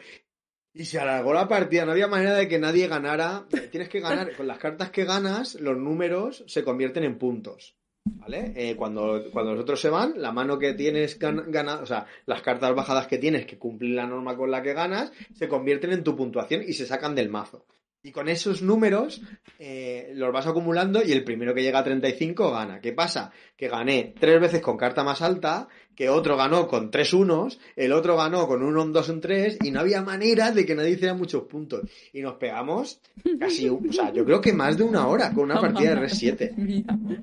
Y 0.73 0.85
se 0.85 0.99
alargó 0.99 1.33
la 1.33 1.49
partida, 1.49 1.85
no 1.85 1.93
había 1.93 2.07
manera 2.07 2.35
de 2.35 2.49
que 2.49 2.59
nadie 2.59 2.89
ganara. 2.89 3.47
Tienes 3.71 3.89
que 3.89 4.01
ganar, 4.01 4.35
con 4.37 4.47
las 4.47 4.59
cartas 4.59 4.91
que 4.91 5.05
ganas, 5.05 5.55
los 5.57 5.77
números 5.77 6.45
se 6.47 6.65
convierten 6.65 7.05
en 7.05 7.19
puntos. 7.19 7.77
¿Vale? 8.05 8.53
Eh, 8.55 8.77
cuando, 8.77 9.25
cuando 9.33 9.53
los 9.53 9.63
otros 9.63 9.81
se 9.81 9.91
van, 9.91 10.15
la 10.17 10.31
mano 10.33 10.59
que 10.59 10.75
tienes 10.75 11.19
ganada, 11.19 11.83
o 11.83 11.87
sea, 11.87 12.07
las 12.25 12.41
cartas 12.41 12.75
bajadas 12.75 13.09
que 13.09 13.19
tienes 13.19 13.47
que 13.47 13.59
cumplir 13.59 13.97
la 13.97 14.07
norma 14.07 14.37
con 14.37 14.51
la 14.51 14.63
que 14.63 14.75
ganas, 14.75 15.13
se 15.35 15.49
convierten 15.49 15.93
en 15.93 16.05
tu 16.05 16.15
puntuación 16.15 16.63
y 16.63 16.73
se 16.75 16.87
sacan 16.87 17.15
del 17.15 17.31
mazo. 17.31 17.67
Y 18.07 18.13
con 18.13 18.29
esos 18.29 18.63
números 18.63 19.21
eh, 19.59 20.13
los 20.15 20.33
vas 20.33 20.47
acumulando 20.47 21.03
y 21.05 21.11
el 21.11 21.25
primero 21.25 21.53
que 21.53 21.63
llega 21.65 21.81
a 21.81 21.85
35 21.85 22.53
gana. 22.53 22.81
¿Qué 22.81 22.93
pasa? 22.93 23.33
Que 23.57 23.67
gané 23.67 24.15
tres 24.17 24.41
veces 24.41 24.61
con 24.61 24.77
carta 24.77 25.03
más 25.03 25.23
alta, 25.23 25.67
que 25.93 26.09
otro 26.09 26.37
ganó 26.37 26.69
con 26.69 26.93
tres 26.93 27.13
unos, 27.13 27.59
el 27.75 27.91
otro 27.91 28.17
ganó 28.17 28.47
con 28.47 28.63
un 28.63 28.69
1, 28.69 28.83
un 28.85 28.93
2, 28.93 29.09
un 29.09 29.21
3 29.21 29.59
y 29.65 29.73
no 29.73 29.81
había 29.81 30.03
manera 30.03 30.53
de 30.53 30.65
que 30.65 30.77
nadie 30.77 30.91
hiciera 30.91 31.15
muchos 31.15 31.43
puntos. 31.49 31.81
Y 32.13 32.21
nos 32.21 32.35
pegamos 32.35 33.01
casi, 33.41 33.69
o 33.69 33.81
sea, 33.91 34.13
yo 34.13 34.25
creo 34.25 34.41
que 34.41 34.53
más 34.53 34.79
de 34.79 34.85
una 34.85 35.09
hora 35.09 35.33
con 35.33 35.43
una 35.43 35.61
partida 35.61 35.91
de 35.91 35.97
Res 35.97 36.17
7. 36.17 36.55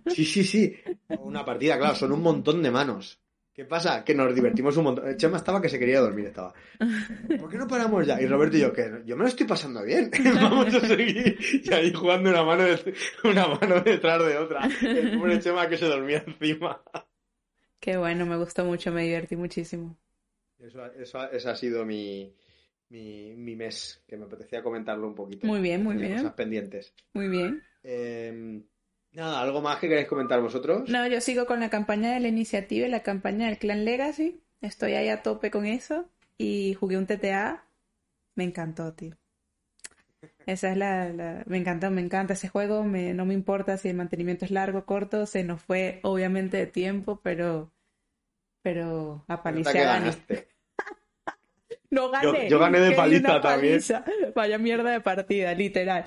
Sí, 0.07 0.25
sí, 0.25 0.43
sí. 0.43 0.73
Una 1.21 1.45
partida, 1.45 1.77
claro, 1.77 1.95
son 1.95 2.11
un 2.11 2.21
montón 2.21 2.61
de 2.61 2.71
manos. 2.71 3.22
¿Qué 3.53 3.65
pasa? 3.65 4.03
Que 4.03 4.15
nos 4.15 4.33
divertimos 4.33 4.75
un 4.77 4.85
montón. 4.85 5.15
Chema 5.15 5.37
estaba 5.37 5.61
que 5.61 5.69
se 5.69 5.77
quería 5.77 5.99
dormir, 5.99 6.25
estaba. 6.25 6.51
¿Por 7.39 7.51
qué 7.51 7.57
no 7.57 7.67
paramos 7.67 8.05
ya? 8.07 8.19
Y 8.19 8.25
Roberto 8.25 8.57
y 8.57 8.61
yo, 8.61 8.73
que 8.73 9.03
yo 9.05 9.15
me 9.15 9.23
lo 9.23 9.27
estoy 9.27 9.45
pasando 9.45 9.83
bien. 9.83 10.09
Vamos 10.35 10.73
a 10.73 10.79
seguir. 10.79 11.37
Y 11.63 11.71
ahí 11.71 11.93
jugando 11.93 12.31
una 12.31 12.43
mano, 12.43 12.63
de, 12.63 12.95
una 13.23 13.47
mano 13.47 13.81
detrás 13.81 14.25
de 14.25 14.37
otra. 14.37 14.67
El 14.81 15.19
pobre 15.19 15.39
Chema 15.39 15.69
que 15.69 15.77
se 15.77 15.85
dormía 15.85 16.23
encima. 16.25 16.81
Qué 17.79 17.95
bueno, 17.97 18.25
me 18.25 18.37
gustó 18.37 18.65
mucho, 18.65 18.91
me 18.91 19.03
divertí 19.03 19.35
muchísimo. 19.35 19.99
Eso, 20.57 20.85
eso, 20.93 21.31
eso 21.31 21.49
ha 21.51 21.55
sido 21.55 21.85
mi, 21.85 22.35
mi, 22.89 23.35
mi, 23.35 23.55
mes, 23.55 24.03
que 24.07 24.17
me 24.17 24.25
apetecía 24.25 24.63
comentarlo 24.63 25.05
un 25.05 25.13
poquito. 25.13 25.45
Muy 25.45 25.61
bien, 25.61 25.83
muy 25.83 25.97
bien. 25.97 26.15
Cosas 26.15 26.33
pendientes. 26.33 26.95
Muy 27.13 27.27
bien. 27.27 27.61
Eh, 27.83 28.63
Nada, 29.13 29.41
¿algo 29.41 29.61
más 29.61 29.77
que 29.77 29.87
queréis 29.87 30.07
comentar 30.07 30.41
vosotros? 30.41 30.89
No, 30.89 31.07
yo 31.07 31.21
sigo 31.21 31.45
con 31.45 31.59
la 31.59 31.69
campaña 31.69 32.13
de 32.13 32.19
la 32.19 32.27
iniciativa 32.29 32.87
y 32.87 32.89
la 32.89 33.03
campaña 33.03 33.45
del 33.47 33.59
Clan 33.59 33.85
Legacy. 33.85 34.41
Estoy 34.61 34.93
ahí 34.93 35.09
a 35.09 35.21
tope 35.21 35.51
con 35.51 35.65
eso. 35.65 36.09
Y 36.37 36.73
jugué 36.73 36.97
un 36.97 37.05
TTA. 37.05 37.63
Me 38.35 38.43
encantó, 38.43 38.93
tío. 38.93 39.15
Esa 40.47 40.71
es 40.71 40.77
la, 40.77 41.09
la... 41.09 41.43
Me 41.45 41.57
encanta, 41.57 41.89
me 41.91 42.01
encanta 42.01 42.33
ese 42.33 42.49
juego. 42.49 42.83
Me... 42.83 43.13
No 43.13 43.25
me 43.25 43.35
importa 43.35 43.77
si 43.77 43.89
el 43.89 43.95
mantenimiento 43.95 44.45
es 44.45 44.51
largo, 44.51 44.85
corto. 44.85 45.27
Se 45.27 45.43
nos 45.43 45.61
fue, 45.61 45.99
obviamente, 46.03 46.57
de 46.57 46.65
tiempo, 46.65 47.19
pero... 47.21 47.71
Pero 48.63 49.25
a 49.27 49.43
No 51.91 52.09
gané. 52.09 52.49
yo 52.49 52.57
gané 52.57 52.79
de 52.79 52.95
paliza 52.95 53.31
una 53.33 53.41
también. 53.41 53.73
paliza. 53.73 54.03
Vaya 54.33 54.57
mierda 54.57 54.89
de 54.91 55.01
partida, 55.01 55.53
literal. 55.53 56.05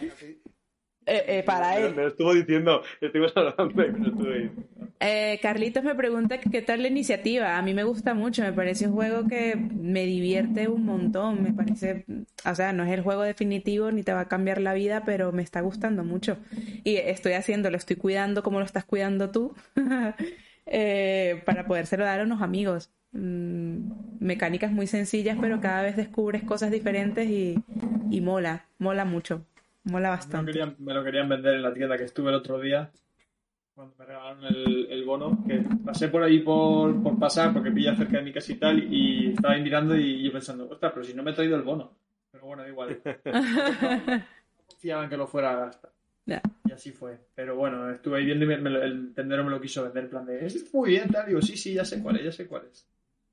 Eh, 1.07 1.39
eh, 1.39 1.43
para 1.45 1.79
él. 1.79 1.95
Me 1.95 2.03
lo 2.03 2.09
estuvo 2.09 2.35
diciendo, 2.35 2.83
estuvimos 3.01 3.33
hablando 3.37 3.85
y 3.85 3.93
me 3.93 3.99
lo 3.99 4.07
estuvo 4.09 4.31
diciendo. 4.31 4.63
Eh, 4.99 5.39
Carlitos 5.43 5.85
me 5.85 5.95
pregunta 5.95 6.41
qué 6.41 6.63
tal 6.63 6.83
la 6.83 6.89
iniciativa. 6.89 7.59
A 7.59 7.63
mí 7.63 7.75
me 7.75 7.85
gusta 7.85 8.15
mucho, 8.15 8.43
me 8.43 8.53
parece 8.53 8.89
un 8.89 8.95
juego 8.95 9.29
que 9.29 9.55
me 9.57 10.05
divierte 10.05 10.69
un 10.69 10.85
montón. 10.85 11.43
Me 11.43 11.53
parece, 11.53 12.05
o 12.45 12.55
sea, 12.55 12.73
no 12.73 12.85
es 12.85 12.91
el 12.91 13.03
juego 13.03 13.23
definitivo 13.23 13.93
ni 13.93 14.03
te 14.03 14.13
va 14.13 14.21
a 14.21 14.29
cambiar 14.29 14.61
la 14.61 14.75
vida, 14.75 15.05
pero 15.05 15.33
me 15.33 15.43
está 15.43 15.61
gustando 15.61 16.03
mucho. 16.03 16.39
Y 16.83 16.97
estoy 16.97 17.35
haciendo, 17.35 17.71
lo 17.71 17.77
estoy 17.77 17.97
cuidando 17.97 18.43
como 18.43 18.59
lo 18.59 18.65
estás 18.65 18.85
cuidando 18.85 19.31
tú, 19.31 19.55
eh, 20.67 21.43
para 21.45 21.67
podérselo 21.67 22.05
dar 22.05 22.21
a 22.21 22.25
unos 22.25 22.43
amigos. 22.43 22.91
Mm, 23.13 23.93
mecánicas 24.21 24.73
muy 24.73 24.87
sencillas, 24.87 25.39
pero 25.41 25.61
cada 25.61 25.83
vez 25.83 25.97
descubres 25.97 26.43
cosas 26.43 26.71
diferentes 26.71 27.29
y, 27.29 27.57
y 28.11 28.21
mola, 28.21 28.67
mola 28.79 29.05
mucho, 29.05 29.47
mola 29.87 30.11
Me 30.29 30.35
lo, 30.35 30.45
bastante. 30.45 30.47
querían, 30.47 30.77
me 30.79 30.95
lo 30.95 31.05
querían 31.05 31.29
vender 31.29 31.55
en 31.55 31.63
la 31.63 31.73
tienda 31.75 31.97
que 31.97 32.05
estuve 32.05 32.31
el 32.31 32.37
otro 32.37 32.59
día. 32.61 32.91
Cuando 33.75 33.95
me 33.99 34.07
regalaron 34.07 34.45
el, 34.45 34.87
el 34.91 35.05
bono, 35.05 35.45
que 35.47 35.63
pasé 35.85 36.09
por 36.09 36.23
ahí 36.23 36.41
por, 36.41 37.03
por 37.03 37.19
pasar, 37.19 37.53
porque 37.53 37.71
pilla 37.71 37.95
cerca 37.97 38.19
de 38.19 38.23
mi 38.25 38.33
casa 38.33 38.53
y 38.53 38.57
tal, 38.57 38.93
y 38.93 39.33
estaba 39.33 39.55
ahí 39.55 39.63
mirando 39.63 39.97
y 39.97 40.23
yo 40.25 40.33
pensando, 40.33 40.69
ostras, 40.69 40.93
pero 40.95 41.05
si 41.05 41.15
no 41.15 41.23
me 41.23 41.33
he 41.33 41.35
traído 41.35 41.57
el 41.57 41.63
bono. 41.63 41.99
Pero 42.33 42.47
bueno, 42.47 42.63
da 42.63 42.69
igual. 42.69 43.01
No 44.59 44.65
confiaba 44.67 45.05
en 45.05 45.11
que 45.11 45.17
lo 45.17 45.27
fuera 45.27 45.53
a 45.53 45.67
gastar. 45.67 45.93
Ya. 46.27 46.43
Y 46.65 46.73
así 46.73 46.91
fue. 46.93 47.19
Pero 47.35 47.57
bueno, 47.57 47.91
estuve 47.91 48.19
ahí 48.19 48.25
viendo 48.27 48.45
y 48.45 48.49
me- 48.49 48.59
me 48.59 48.71
lo- 48.71 48.83
el 48.83 49.15
tendero 49.15 49.45
me 49.45 49.51
lo 49.51 49.61
quiso 49.61 49.85
vender 49.85 50.05
en 50.05 50.11
plan 50.11 50.27
de, 50.27 50.47
"Es 50.47 50.75
muy 50.75 50.91
bien, 50.91 51.09
tal. 51.11 51.27
Digo, 51.27 51.41
sí, 51.43 51.57
sí, 51.57 51.75
ya 51.75 51.85
sé 51.85 52.03
cuál 52.03 52.17
es, 52.17 52.25
ya 52.25 52.33
sé 52.33 52.47
cuál 52.47 52.67
es. 52.71 52.89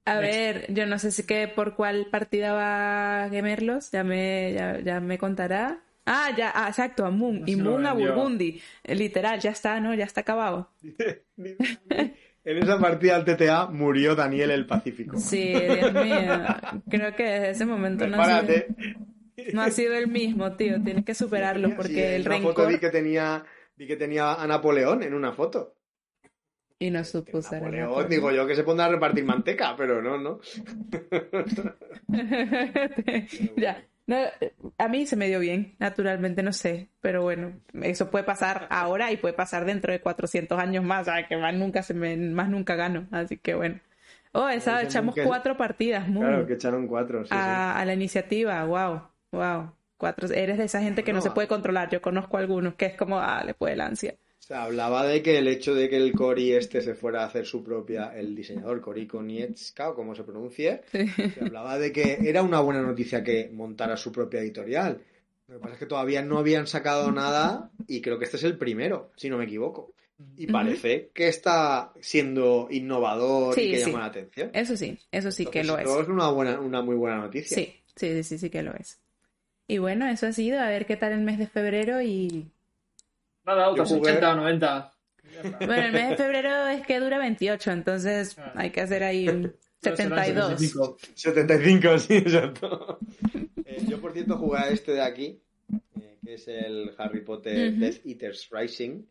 A 0.05 0.19
Next. 0.19 0.21
ver, 0.21 0.73
yo 0.73 0.85
no 0.85 0.99
sé 0.99 1.11
si 1.11 1.25
que 1.25 1.47
por 1.47 1.75
cuál 1.75 2.07
partida 2.11 2.53
va 2.53 3.23
a 3.23 3.29
Gemerlos, 3.29 3.91
ya 3.91 4.03
me, 4.03 4.53
ya, 4.53 4.79
ya 4.81 4.99
me 4.99 5.17
contará. 5.17 5.81
Ah, 6.05 6.31
ya, 6.35 6.51
ah, 6.53 6.67
exacto, 6.67 7.05
a 7.05 7.11
Moon. 7.11 7.41
No 7.41 7.47
y 7.47 7.55
Moon 7.55 7.85
a. 7.85 7.93
Burgundy. 7.93 8.61
Eh, 8.83 8.95
Literal, 8.95 9.39
ya 9.39 9.51
está, 9.51 9.79
¿no? 9.79 9.93
Ya 9.93 10.05
está 10.05 10.21
acabado. 10.21 10.69
En 12.45 12.57
esa 12.57 12.77
partida 12.77 13.15
al 13.15 13.23
TTA 13.23 13.67
murió 13.67 14.15
Daniel 14.15 14.51
el 14.51 14.65
Pacífico. 14.65 15.17
Sí, 15.17 15.53
Dios 15.53 15.93
mío. 15.93 16.43
Creo 16.89 17.15
que 17.15 17.23
desde 17.23 17.49
ese 17.51 17.65
momento 17.65 18.05
no 18.05 18.21
ha, 18.21 18.41
sido, 18.41 18.65
no 19.53 19.61
ha 19.61 19.71
sido 19.71 19.93
el 19.93 20.09
mismo, 20.09 20.51
tío. 20.57 20.81
Tienes 20.83 21.05
que 21.05 21.13
superarlo 21.15 21.69
Sí, 21.69 21.73
porque 21.77 22.15
en 22.15 22.21
el 22.21 22.27
una 22.27 22.37
foto 22.39 22.47
rencor... 22.47 22.67
vi 22.67 22.79
que 22.79 22.89
tenía 22.89 23.45
vi 23.77 23.87
que 23.87 23.95
tenía 23.95 24.33
a 24.33 24.45
Napoleón 24.45 25.03
en 25.03 25.13
una 25.13 25.31
foto. 25.31 25.77
Y 26.79 26.91
no 26.91 27.05
supo 27.05 27.37
usar 27.37 27.61
Napoleón, 27.61 27.87
rencor. 27.87 28.09
digo 28.09 28.31
yo 28.31 28.45
que 28.45 28.55
se 28.55 28.65
pondrá 28.65 28.87
a 28.87 28.89
repartir 28.89 29.23
manteca, 29.23 29.75
pero 29.77 30.01
no, 30.01 30.17
no. 30.17 30.41
ya. 33.55 33.87
No, 34.05 34.17
a 34.77 34.87
mí 34.89 35.05
se 35.05 35.15
me 35.15 35.27
dio 35.27 35.39
bien, 35.39 35.75
naturalmente, 35.79 36.43
no 36.43 36.51
sé. 36.51 36.89
Pero 36.99 37.21
bueno, 37.23 37.53
eso 37.81 38.11
puede 38.11 38.25
pasar 38.25 38.67
ahora 38.69 39.11
y 39.11 39.17
puede 39.17 39.33
pasar 39.33 39.63
dentro 39.65 39.93
de 39.93 40.01
400 40.01 40.59
años 40.59 40.83
más. 40.83 41.05
¿sabes? 41.05 41.27
Que 41.27 41.37
más 41.37 41.53
nunca, 41.53 41.83
se 41.83 41.93
me, 41.93 42.17
más 42.17 42.49
nunca 42.49 42.75
gano. 42.75 43.07
Así 43.11 43.37
que 43.37 43.55
bueno. 43.55 43.79
Oh, 44.33 44.49
esa, 44.49 44.81
echamos 44.81 45.15
cuatro 45.23 45.55
partidas, 45.55 46.05
Claro, 46.11 46.47
que 46.47 46.53
echaron 46.53 46.87
cuatro. 46.87 47.21
sí, 47.23 47.29
sí. 47.29 47.35
a, 47.37 47.77
a 47.79 47.85
la 47.85 47.93
iniciativa. 47.93 48.63
Wow, 48.65 49.03
wow. 49.31 49.71
Cuatro. 49.95 50.27
Eres 50.33 50.57
de 50.57 50.65
esa 50.65 50.81
gente 50.81 51.03
que 51.03 51.13
no 51.13 51.17
No, 51.19 51.21
se 51.21 51.29
a- 51.29 51.33
puede 51.33 51.47
controlar. 51.47 51.89
Yo 51.89 52.01
conozco 52.01 52.37
algunos 52.37 52.73
que 52.75 52.87
es 52.87 52.95
como, 52.95 53.19
ah, 53.19 53.43
le 53.45 53.53
puede 53.53 53.75
la 53.75 53.85
ansia. 53.85 54.15
Se 54.45 54.53
hablaba 54.55 55.07
de 55.07 55.23
que 55.23 55.37
el 55.37 55.47
hecho 55.47 55.73
de 55.73 55.87
que 55.87 55.95
el 55.95 56.11
Cori 56.11 56.51
este 56.51 56.81
se 56.81 56.95
fuera 56.95 57.23
a 57.23 57.27
hacer 57.27 57.45
su 57.45 57.63
propia, 57.63 58.11
el 58.13 58.35
diseñador 58.35 58.81
Cori 58.81 59.07
Konietzka, 59.07 59.91
o 59.91 59.95
como 59.95 60.13
se 60.15 60.25
pronuncie, 60.25 60.81
se 60.91 61.39
hablaba 61.39 61.79
de 61.79 61.93
que 61.93 62.17
era 62.21 62.43
una 62.43 62.59
buena 62.59 62.81
noticia 62.81 63.23
que 63.23 63.49
montara 63.53 63.95
su 63.95 64.11
propia 64.11 64.41
editorial. 64.41 65.01
Lo 65.47 65.55
que 65.55 65.61
pasa 65.61 65.73
es 65.75 65.79
que 65.79 65.85
todavía 65.85 66.21
no 66.23 66.39
habían 66.39 66.67
sacado 66.67 67.09
nada 67.13 67.71
y 67.87 68.01
creo 68.01 68.19
que 68.19 68.25
este 68.25 68.35
es 68.35 68.43
el 68.43 68.57
primero, 68.57 69.11
si 69.15 69.29
no 69.29 69.37
me 69.37 69.45
equivoco. 69.45 69.93
Y 70.35 70.47
parece 70.47 71.11
que 71.13 71.29
está 71.29 71.93
siendo 72.01 72.67
innovador 72.69 73.55
Sí, 73.55 73.61
y 73.61 73.71
que 73.71 73.79
sí. 73.79 73.85
llama 73.85 73.99
la 73.99 74.05
atención. 74.07 74.51
Eso 74.53 74.75
sí, 74.75 74.99
eso 75.09 75.31
sí 75.31 75.45
que 75.45 75.63
lo 75.63 75.77
es. 75.77 75.89
es 75.89 76.07
una, 76.09 76.29
buena, 76.31 76.59
una 76.59 76.81
muy 76.81 76.97
buena 76.97 77.15
noticia. 77.15 77.55
Sí, 77.55 77.73
sí, 77.95 78.23
sí, 78.23 78.37
sí 78.37 78.49
que 78.49 78.61
lo 78.61 78.73
es. 78.73 78.99
Y 79.67 79.77
bueno, 79.77 80.05
eso 80.09 80.27
ha 80.27 80.33
sido. 80.33 80.59
A 80.59 80.67
ver 80.67 80.85
qué 80.85 80.97
tal 80.97 81.13
el 81.13 81.21
mes 81.21 81.39
de 81.39 81.47
febrero 81.47 82.01
y... 82.01 82.51
Nada, 83.45 83.69
otros 83.69 83.89
jugué- 83.89 84.11
80 84.11 84.31
o 84.31 84.35
90. 84.35 84.93
Ya 85.33 85.41
está. 85.41 85.65
Bueno, 85.65 85.83
el 85.85 85.91
mes 85.91 86.09
de 86.09 86.15
febrero 86.17 86.67
es 86.67 86.85
que 86.85 86.99
dura 86.99 87.17
28, 87.17 87.71
entonces 87.71 88.37
Ah. 88.37 88.53
hay 88.55 88.69
que 88.71 88.81
hacer 88.81 89.03
ahí 89.03 89.27
un 89.29 89.53
Serán 89.81 89.97
72. 89.97 90.47
75. 90.59 90.97
75, 91.15 91.99
sí, 91.99 92.13
exacto. 92.15 92.99
Eh, 93.65 93.83
yo, 93.87 93.99
por 93.99 94.13
cierto, 94.13 94.37
jugué 94.37 94.59
a 94.59 94.69
este 94.69 94.93
de 94.93 95.01
aquí, 95.01 95.41
eh, 95.99 96.17
que 96.23 96.33
es 96.35 96.47
el 96.47 96.93
Harry 96.97 97.21
Potter. 97.21 97.73
Death 97.73 98.05
Eaters 98.05 98.47
Rising, 98.49 99.01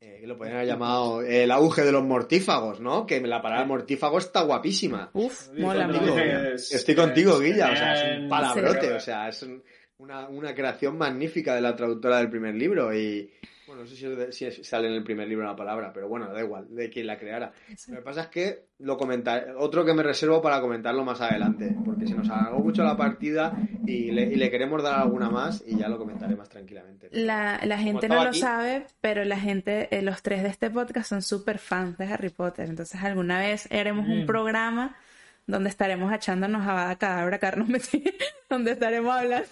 eh, 0.00 0.18
que 0.20 0.26
lo 0.26 0.36
podrían 0.36 0.56
haber 0.58 0.68
llamado 0.68 1.22
el 1.22 1.50
auge 1.50 1.82
de 1.82 1.92
los 1.92 2.02
mortífagos, 2.04 2.80
¿no? 2.80 3.06
Que 3.06 3.20
la 3.22 3.40
palabra 3.40 3.64
mortífago 3.64 4.18
está 4.18 4.42
guapísima. 4.42 5.08
Uf, 5.14 5.48
mola 5.56 5.86
Contigo, 5.88 6.18
es- 6.18 6.72
Estoy 6.74 6.94
contigo, 6.94 7.34
es 7.36 7.40
Guilla, 7.40 7.70
o 7.72 7.76
sea, 7.76 8.12
es 8.12 8.20
un 8.20 8.28
palabrote, 8.28 8.88
Sí. 8.88 8.92
o 8.92 9.00
sea, 9.00 9.28
es 9.28 9.42
un- 9.44 9.62
una, 9.98 10.28
una 10.28 10.54
creación 10.54 10.98
magnífica 10.98 11.54
de 11.54 11.60
la 11.62 11.74
traductora 11.76 12.18
del 12.18 12.28
primer 12.28 12.54
libro 12.56 12.92
y... 12.94 13.32
Bueno, 13.72 13.84
no 13.84 13.88
sé 13.88 13.96
si, 13.96 14.04
es 14.04 14.18
de- 14.18 14.32
si 14.32 14.44
es- 14.44 14.66
sale 14.68 14.88
en 14.88 14.92
el 14.92 15.02
primer 15.02 15.26
libro 15.26 15.46
la 15.46 15.56
palabra, 15.56 15.92
pero 15.94 16.06
bueno, 16.06 16.30
da 16.30 16.40
igual, 16.42 16.66
de 16.68 16.90
quien 16.90 17.06
la 17.06 17.18
creara. 17.18 17.52
Lo 17.88 17.96
que 17.96 18.02
pasa 18.02 18.20
es 18.22 18.26
que 18.26 18.66
lo 18.80 18.98
comentaré, 18.98 19.52
otro 19.56 19.82
que 19.82 19.94
me 19.94 20.02
reservo 20.02 20.42
para 20.42 20.60
comentarlo 20.60 21.04
más 21.04 21.22
adelante, 21.22 21.74
porque 21.82 22.06
se 22.06 22.14
nos 22.14 22.28
alargó 22.28 22.58
mucho 22.58 22.84
la 22.84 22.98
partida 22.98 23.56
y 23.86 24.10
le, 24.10 24.24
y 24.24 24.36
le 24.36 24.50
queremos 24.50 24.82
dar 24.82 25.00
alguna 25.00 25.30
más 25.30 25.64
y 25.66 25.78
ya 25.78 25.88
lo 25.88 25.96
comentaré 25.96 26.36
más 26.36 26.50
tranquilamente. 26.50 27.08
La, 27.12 27.60
la 27.64 27.78
gente 27.78 28.08
no 28.10 28.22
lo 28.24 28.34
sabe, 28.34 28.84
pero 29.00 29.24
la 29.24 29.38
gente, 29.40 29.88
eh, 29.90 30.02
los 30.02 30.20
tres 30.22 30.42
de 30.42 30.50
este 30.50 30.68
podcast 30.68 31.08
son 31.08 31.22
súper 31.22 31.58
fans 31.58 31.96
de 31.96 32.04
Harry 32.04 32.28
Potter. 32.28 32.68
Entonces 32.68 33.02
alguna 33.02 33.38
vez 33.38 33.70
haremos 33.72 34.06
un 34.06 34.24
Mm. 34.24 34.26
programa 34.26 34.96
donde 35.46 35.70
estaremos 35.70 36.12
echándonos 36.12 36.66
a 36.68 36.74
Bada 36.74 36.96
Cadabra, 36.98 37.38
Carlos 37.38 37.68
Messi, 37.68 38.04
donde 38.50 38.72
estaremos 38.72 39.16
hablando, 39.16 39.48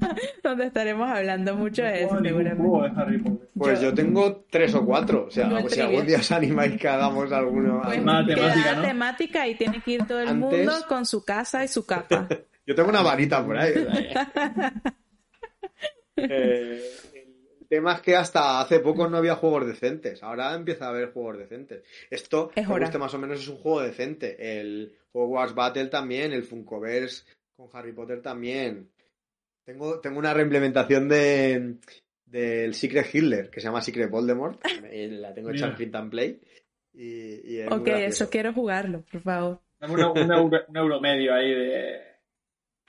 donde 0.42 0.66
estaremos 0.66 1.08
hablando 1.10 1.56
mucho 1.56 1.82
de 1.82 2.04
eso, 2.04 2.18
seguramente. 2.22 3.40
Pues 3.54 3.80
yo- 3.80 3.94
tengo 3.94 4.44
tres 4.50 4.74
o 4.74 4.84
cuatro, 4.84 5.26
o 5.26 5.30
sea, 5.30 5.48
pues 5.60 5.74
si 5.74 5.80
algún 5.80 6.06
día 6.06 6.18
os 6.18 6.32
animáis 6.32 6.78
que 6.80 6.88
hagamos 6.88 7.30
alguno... 7.32 7.80
Pues 7.82 7.98
queda 7.98 8.26
temática, 8.26 8.74
¿no? 8.74 8.82
temática 8.82 9.48
y 9.48 9.54
tiene 9.54 9.80
que 9.82 9.90
ir 9.92 10.06
todo 10.06 10.20
el 10.20 10.28
Antes- 10.28 10.58
mundo 10.66 10.72
con 10.88 11.06
su 11.06 11.24
casa 11.24 11.64
y 11.64 11.68
su 11.68 11.86
capa. 11.86 12.28
Yo 12.66 12.74
tengo 12.74 12.90
una 12.90 13.02
varita 13.02 13.44
por 13.44 13.58
ahí. 13.58 13.72
eh, 16.16 16.80
el 17.14 17.66
tema 17.68 17.94
es 17.94 18.00
que 18.02 18.14
hasta 18.16 18.60
hace 18.60 18.78
poco 18.80 19.08
no 19.08 19.16
había 19.16 19.34
juegos 19.34 19.66
decentes. 19.66 20.22
Ahora 20.22 20.54
empieza 20.54 20.86
a 20.86 20.90
haber 20.90 21.12
juegos 21.12 21.38
decentes. 21.38 21.82
Esto, 22.10 22.50
Es 22.54 22.68
guste 22.68 22.98
más 22.98 23.14
o 23.14 23.18
menos, 23.18 23.40
es 23.40 23.48
un 23.48 23.56
juego 23.56 23.82
decente. 23.82 24.60
El 24.60 24.94
Hogwarts 25.12 25.54
Battle 25.54 25.86
también, 25.86 26.32
el 26.32 26.44
Funkoverse 26.44 27.24
con 27.56 27.68
Harry 27.72 27.92
Potter 27.92 28.22
también. 28.22 28.88
Tengo, 29.64 30.00
tengo 30.00 30.18
una 30.18 30.34
reimplementación 30.34 31.08
de 31.08 31.76
del 32.26 32.74
Secret 32.74 33.06
Hitler, 33.14 33.50
que 33.50 33.60
se 33.60 33.66
llama 33.66 33.82
Secret 33.82 34.10
Voldemort. 34.10 34.58
La 34.92 35.34
tengo 35.34 35.50
hecha 35.50 35.66
en 35.66 35.74
print 35.74 35.94
and 35.94 36.10
play. 36.10 36.40
Y, 36.94 37.54
y 37.54 37.58
es 37.60 37.70
muy 37.70 37.78
ok, 37.80 37.88
eso 37.88 38.28
quiero 38.30 38.52
jugarlo, 38.52 39.02
por 39.10 39.20
favor. 39.22 39.60
Dame 39.78 39.94
una- 39.94 40.10
un, 40.12 40.18
euro, 40.32 40.58
un 40.68 40.76
euro 40.76 41.00
medio 41.00 41.34
ahí 41.34 41.50
de. 41.54 42.00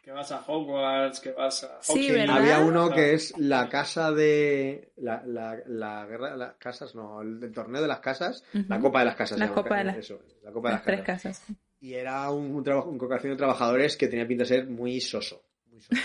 Que 0.01 0.11
vas 0.11 0.31
a 0.33 0.43
Hogwarts, 0.45 1.19
que 1.21 1.31
vas 1.31 1.63
a. 1.63 1.81
Sí. 1.81 2.09
Había 2.29 2.59
uno 2.59 2.89
que 2.91 3.13
es 3.13 3.37
la 3.37 3.69
casa 3.69 4.11
de. 4.11 4.91
La, 4.97 5.23
la, 5.25 5.57
la 5.67 6.05
guerra 6.05 6.31
de 6.31 6.37
las 6.37 6.53
casas, 6.55 6.93
no, 6.95 7.21
el, 7.21 7.41
el 7.43 7.51
torneo 7.53 7.81
de 7.81 7.87
las 7.87 7.99
casas. 8.01 8.43
La 8.67 8.79
copa 8.79 8.99
de 8.99 9.05
las 9.05 9.15
casas. 9.15 9.39
La 9.39 9.45
llama, 9.45 9.55
copa 9.55 9.77
de 9.77 9.83
las- 9.85 9.97
eso, 9.97 10.21
la 10.43 10.51
copa 10.51 10.69
de 10.69 10.73
Las 10.75 10.81
las 10.81 10.85
tres 10.95 11.05
casas. 11.05 11.39
casas. 11.39 11.57
Y 11.79 11.93
era 11.93 12.29
un, 12.31 12.53
un 12.55 12.63
trabajo, 12.63 12.89
un 12.89 12.97
de 13.31 13.37
trabajadores 13.37 13.95
que 13.97 14.07
tenía 14.07 14.27
pinta 14.27 14.43
de 14.43 14.47
ser 14.49 14.67
muy 14.67 14.99
soso. 15.01 15.43
Muy 15.69 15.79
soso. 15.81 16.01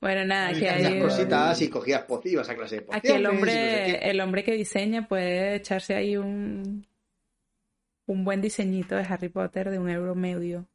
Bueno, 0.00 0.24
nada, 0.24 0.52
que 0.54 0.68
hay... 0.68 1.00
cositas 1.00 1.60
y 1.60 1.68
cogías 1.68 2.04
poci, 2.04 2.30
ibas 2.30 2.48
a 2.48 2.54
clase 2.54 2.76
de 2.76 2.82
pociones. 2.82 3.10
Aquí 3.10 3.18
el 3.18 3.26
hombre, 3.26 4.10
el 4.10 4.20
hombre 4.20 4.44
que 4.44 4.52
diseña 4.52 5.06
puede 5.06 5.56
echarse 5.56 5.94
ahí 5.94 6.16
un, 6.16 6.86
un 8.06 8.24
buen 8.24 8.40
diseñito 8.40 8.96
de 8.96 9.02
Harry 9.02 9.28
Potter 9.28 9.70
de 9.70 9.78
un 9.78 9.90
euro 9.90 10.14
medio. 10.14 10.69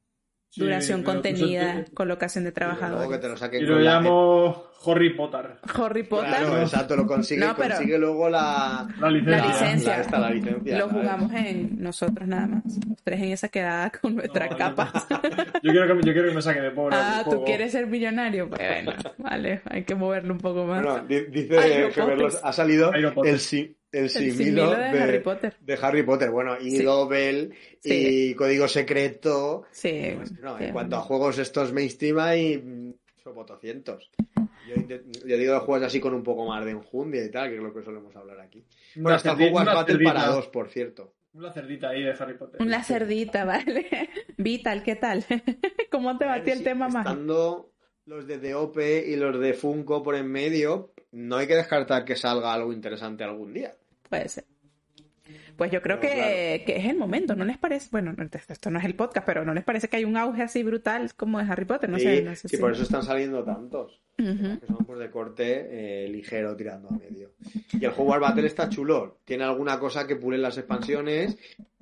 Sí, 0.55 0.61
Duración 0.61 1.03
contenida, 1.03 1.83
colocación 1.93 2.45
de 2.45 2.51
Y 2.51 2.53
que 2.53 2.55
trabajadores. 2.55 3.19
te 3.19 3.27
lo 3.27 3.35
saquen 3.35 3.59
Yo 3.59 3.67
lo 3.67 3.73
con 3.73 3.83
la- 3.83 3.93
llamo 3.95 4.63
Harry 4.87 5.09
Potter. 5.13 5.57
Harry 5.73 6.03
Potter, 6.03 6.29
Claro, 6.29 6.61
exacto, 6.61 6.95
lo 6.95 7.05
consigue, 7.05 7.45
No, 7.45 7.53
pero- 7.57 7.75
consigue 7.75 7.97
luego 7.97 8.29
la, 8.29 8.87
La 9.01 9.09
licencia. 9.09 9.37
La 9.41 9.47
licencia. 9.47 9.95
la- 9.97 10.01
esta, 10.01 10.19
la 10.19 10.29
licencia, 10.29 10.77
lo 10.77 10.87
jugamos 10.87 11.33
en 11.33 11.83
nosotros 11.83 12.25
nada 12.25 12.47
más. 12.47 12.63
Los 12.87 13.03
tres 13.03 13.19
en 13.19 13.31
esa 13.33 13.49
quedada 13.49 13.91
con 14.01 14.15
nuestras 14.15 14.49
No, 14.51 14.57
capas. 14.57 14.91
Yo 15.61 15.71
quiero, 15.73 15.87
que, 15.99 16.05
yo 16.07 16.13
quiero 16.13 16.29
que 16.29 16.35
me 16.35 16.41
saque 16.41 16.61
de 16.61 16.71
pobre. 16.71 16.95
ah, 16.97 17.25
¿tú 17.29 17.43
quieres 17.43 17.73
ser 17.73 17.87
millonario? 17.87 18.47
Pues 18.49 18.61
bueno, 18.61 18.93
vale, 19.17 19.61
hay 19.65 19.83
que 19.83 19.95
moverlo 19.95 20.33
un 20.33 20.39
poco 20.39 20.65
más. 20.65 20.83
Bueno, 20.83 21.05
di- 21.05 21.25
dice 21.25 21.59
Ay, 21.59 21.91
Poppers. 21.93 22.39
ha 22.41 22.53
salido 22.53 22.93
el, 22.93 23.39
si- 23.41 23.75
el 23.99 24.09
similo 24.09 24.71
de, 24.71 24.77
de, 24.77 24.99
Harry 25.03 25.19
Potter. 25.19 25.55
de 25.59 25.79
Harry 25.81 26.03
Potter. 26.03 26.29
Bueno, 26.31 26.57
y 26.59 26.71
Sí. 26.71 26.83
Dobel, 26.83 27.53
y 27.83 27.89
Sí. 27.89 28.35
Código 28.35 28.67
Secreto. 28.67 29.63
Sí. 29.71 30.13
Pues, 30.17 30.31
no, 30.39 30.57
sí. 30.57 30.65
en 30.65 30.73
cuanto 30.73 30.95
a 30.97 31.01
juegos 31.01 31.37
estos 31.39 31.71
mainstream 31.73 32.19
hay 32.19 32.57
mm, 32.57 32.93
sopotocientos. 33.23 34.09
Yo, 34.67 34.97
yo 35.25 35.37
digo 35.37 35.53
de 35.53 35.59
juegos 35.59 35.83
así 35.87 35.99
con 35.99 36.13
un 36.13 36.23
poco 36.23 36.45
más 36.47 36.65
de 36.65 36.71
enjundia 36.71 37.23
y 37.23 37.29
tal, 37.29 37.49
que 37.49 37.55
es 37.57 37.61
lo 37.61 37.73
que 37.73 37.83
solemos 37.83 38.15
hablar 38.15 38.39
aquí. 38.39 38.63
Bueno, 38.95 39.07
Una 39.09 39.15
hasta 39.15 39.33
Hogwarts 39.33 39.73
Battle 39.73 39.93
cerdita. 39.93 40.13
para 40.13 40.27
dos, 40.27 40.47
por 40.47 40.69
cierto. 40.69 41.13
Una 41.33 41.51
cerdita 41.51 41.89
ahí 41.89 42.01
de 42.03 42.11
Harry 42.11 42.37
Potter. 42.37 42.61
Una 42.61 42.83
cerdita, 42.83 43.43
¿vale? 43.45 43.87
Vital, 44.37 44.83
¿qué 44.83 44.95
tal? 44.95 45.23
¿Cómo 45.91 46.17
te 46.17 46.25
batió 46.25 46.53
el 46.53 46.59
Sí, 46.59 46.63
tema 46.63 46.87
más? 46.87 47.05
Estando 47.05 47.71
los 48.05 48.25
de 48.25 48.37
DOP 48.51 48.77
y 49.05 49.15
los 49.17 49.39
de 49.39 49.53
Funko 49.53 50.01
por 50.01 50.15
en 50.15 50.31
medio, 50.31 50.93
no 51.11 51.37
hay 51.37 51.47
que 51.47 51.55
descartar 51.55 52.05
que 52.05 52.15
salga 52.15 52.53
algo 52.53 52.71
interesante 52.73 53.23
algún 53.23 53.53
día. 53.53 53.73
Puede 54.09 54.29
ser. 54.29 54.45
Pues 55.57 55.71
yo 55.71 55.81
creo 55.81 55.99
que, 56.01 56.07
claro. 56.09 56.65
que 56.65 56.75
es 56.77 56.85
el 56.85 56.97
momento, 56.97 57.33
¿no 57.33 57.45
les 57.45 57.57
parece? 57.57 57.87
Bueno, 57.91 58.13
no, 58.13 58.23
esto 58.49 58.69
no 58.69 58.77
es 58.77 58.85
el 58.85 58.93
podcast, 58.95 59.25
pero 59.25 59.45
¿no 59.45 59.53
les 59.53 59.63
parece 59.63 59.87
que 59.87 59.95
hay 59.97 60.03
un 60.05 60.17
auge 60.17 60.41
así 60.43 60.63
brutal 60.63 61.13
como 61.15 61.39
de 61.39 61.45
Harry 61.49 61.63
Potter? 61.65 61.89
No 61.89 61.97
sí, 61.97 62.03
sé, 62.03 62.21
no 62.23 62.35
sé 62.35 62.49
sí, 62.49 62.57
si- 62.57 62.61
por 62.61 62.73
eso 62.73 62.83
están 62.83 63.03
saliendo 63.03 63.43
tantos. 63.43 64.01
Que 64.17 64.23
son 64.67 64.85
pues 64.85 64.99
de 64.99 65.09
corte 65.11 66.05
eh, 66.05 66.07
ligero 66.09 66.55
tirando 66.55 66.87
a 66.89 66.91
medio. 66.97 67.33
Y 67.73 67.83
el 67.83 67.91
Hogwarts 67.91 68.21
Battle 68.21 68.47
está 68.47 68.69
chulo. 68.69 69.19
Tiene 69.25 69.43
alguna 69.43 69.77
cosa 69.79 70.07
que 70.07 70.15
pulen 70.15 70.41
las 70.41 70.57
expansiones. 70.57 71.37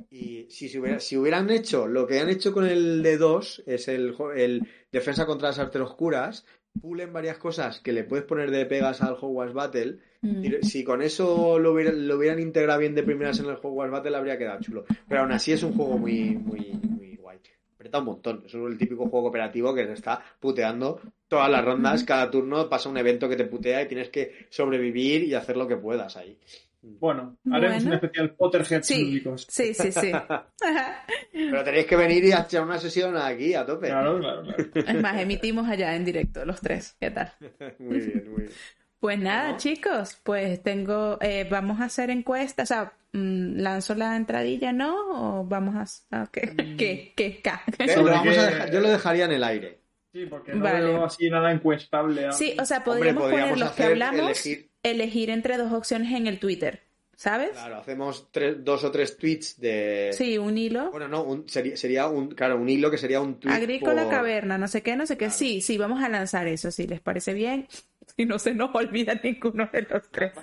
Y 0.10 0.48
si, 0.50 0.68
se 0.70 0.80
hubiera- 0.80 1.00
si 1.00 1.16
hubieran 1.18 1.50
hecho 1.52 1.88
lo 1.88 2.08
que 2.08 2.20
han 2.20 2.30
hecho 2.30 2.52
con 2.54 2.66
el 2.66 3.04
de 3.04 3.18
2, 3.18 3.64
es 3.68 3.88
el, 3.88 4.16
el 4.36 4.68
Defensa 4.92 5.26
contra 5.28 5.50
las 5.50 5.60
Artes 5.60 5.82
Oscuras, 5.82 6.46
pulen 6.82 7.14
varias 7.14 7.38
cosas 7.38 7.80
que 7.80 7.92
le 7.92 8.04
puedes 8.04 8.26
poner 8.26 8.52
de 8.52 8.66
pegas 8.66 9.02
al 9.02 9.18
Hogwarts 9.20 9.54
Battle. 9.54 10.00
Mm. 10.22 10.44
Y 10.44 10.64
Si 10.64 10.84
con 10.84 11.02
eso 11.02 11.60
lo 11.60 11.74
hubieran, 11.74 12.08
lo 12.08 12.18
hubieran 12.18 12.40
integrado 12.40 12.80
bien 12.80 12.96
de 12.96 13.04
primeras 13.04 13.40
en 13.40 13.46
el 13.46 13.58
Hogwarts 13.62 13.92
Battle, 13.92 14.18
habría 14.18 14.38
quedado 14.38 14.62
chulo. 14.62 14.86
Pero 15.08 15.22
aún 15.22 15.32
así 15.32 15.52
es 15.52 15.64
un 15.64 15.74
juego 15.74 15.98
muy, 15.98 16.36
muy, 16.36 16.72
muy 16.82 17.16
guay. 17.16 17.40
Aprieta 17.76 18.00
un 18.00 18.06
montón. 18.06 18.44
Es 18.46 18.54
el 18.54 18.78
típico 18.78 19.04
juego 19.04 19.24
cooperativo 19.24 19.74
que 19.74 19.86
te 19.86 19.94
está 19.94 20.22
puteando 20.40 21.00
todas 21.28 21.50
las 21.50 21.64
rondas. 21.64 22.04
Cada 22.04 22.30
turno 22.30 22.70
pasa 22.70 22.90
un 22.90 22.98
evento 22.98 23.30
que 23.30 23.36
te 23.36 23.46
putea 23.46 23.82
y 23.82 23.88
tienes 23.88 24.10
que 24.10 24.48
sobrevivir 24.50 25.24
y 25.24 25.34
hacer 25.34 25.58
lo 25.58 25.68
que 25.68 25.78
puedas 25.78 26.18
ahí. 26.18 26.38
Bueno, 26.86 27.38
haremos 27.50 27.76
Bueno. 27.78 27.88
un 27.90 27.94
especial 27.94 28.32
Potterheads 28.36 28.86
Sí, 28.86 29.06
lúdicos. 29.06 29.48
sí, 29.50 29.74
sí, 29.74 29.92
sí. 29.92 30.12
Pero 31.32 31.64
tenéis 31.64 31.86
que 31.86 31.96
venir 31.96 32.24
y 32.26 32.32
echar 32.34 32.64
una 32.64 32.78
sesión 32.78 33.16
aquí 33.18 33.54
a 33.54 33.66
tope. 33.66 33.88
Claro, 33.88 34.20
claro, 34.20 34.44
claro. 34.44 34.64
Es 34.76 35.02
más, 35.02 35.20
emitimos 35.22 35.68
allá 35.68 35.96
en 35.96 36.06
directo 36.06 36.46
los 36.46 36.60
tres. 36.62 36.96
¿Qué 37.00 37.12
tal? 37.12 37.32
Muy 37.80 38.00
bien, 38.00 38.24
muy 38.32 38.42
bien. 38.44 38.54
Pues 39.00 39.20
nada, 39.20 39.58
chicos, 39.58 40.18
pues 40.24 40.64
tengo, 40.64 41.18
eh, 41.20 41.46
vamos 41.50 41.82
a 41.82 41.86
hacer 41.86 42.10
encuestas, 42.10 42.72
o 42.72 42.74
sea, 42.74 42.94
mm, 43.12 43.60
lanzo 43.60 43.96
la 43.96 44.16
entradilla, 44.16 44.72
¿no? 44.72 44.96
O 45.42 45.46
vamos 45.46 45.76
a, 46.12 46.22
a- 46.22 46.28
¿qué, 46.32 46.54
qué, 46.78 47.14
qué, 47.16 47.42
qué? 47.42 47.88
¿Sobre 47.90 48.12
lo 48.12 48.12
vamos 48.12 48.34
qué? 48.34 48.40
a 48.40 48.46
dejar- 48.46 48.72
yo 48.72 48.80
lo 48.80 48.90
dejaría 48.90 49.26
en 49.26 49.32
el 49.34 49.44
aire. 49.44 49.80
Sí, 50.14 50.26
porque 50.28 50.54
no 50.54 50.64
Vale. 50.64 50.86
veo 50.86 51.04
así 51.04 51.30
nada 51.30 51.52
encuestable. 51.52 52.22
ahora. 52.22 52.32
Sí, 52.34 52.56
o 52.58 52.64
sea, 52.66 52.78
Hombre, 52.78 53.14
podríamos 53.14 53.24
poner 53.24 53.58
los 53.58 53.72
que 53.72 53.84
hacer 53.84 53.92
hablamos, 53.94 54.22
elegir- 54.46 54.70
elegir 54.84 55.30
entre 55.30 55.58
dos 55.58 55.72
opciones 55.74 56.14
en 56.14 56.28
el 56.28 56.40
Twitter, 56.40 56.82
¿sabes? 57.16 57.52
Claro, 57.52 57.78
hacemos 57.78 58.30
tres- 58.32 58.64
dos 58.64 58.84
o 58.84 58.92
tres 58.92 59.18
tweets 59.18 59.60
de. 59.60 60.10
Sí, 60.14 60.38
un 60.38 60.58
hilo. 60.58 60.92
Bueno, 60.92 61.08
no, 61.08 61.24
un- 61.24 61.48
sería, 61.50 61.76
sería 61.78 62.08
un, 62.08 62.30
claro, 62.30 62.58
un 62.58 62.68
hilo 62.70 62.92
que 62.92 62.98
sería 62.98 63.22
un 63.22 63.40
tweet. 63.40 63.54
Agrícola 63.54 64.04
por- 64.04 64.12
Caverna, 64.12 64.58
no 64.58 64.68
sé 64.68 64.82
qué, 64.84 64.96
no 64.96 65.06
sé 65.06 65.16
qué. 65.16 65.26
Claro. 65.26 65.34
Sí, 65.38 65.62
sí, 65.62 65.78
vamos 65.78 66.04
a 66.04 66.10
lanzar 66.10 66.48
eso, 66.48 66.70
si 66.72 66.86
les 66.88 67.00
parece 67.00 67.34
bien. 67.34 67.68
Si 68.18 68.26
no 68.26 68.38
se 68.38 68.54
nos 68.54 68.76
olvida 68.76 69.18
ninguno 69.24 69.68
de 69.72 69.88
los 69.90 70.12
tres. 70.12 70.34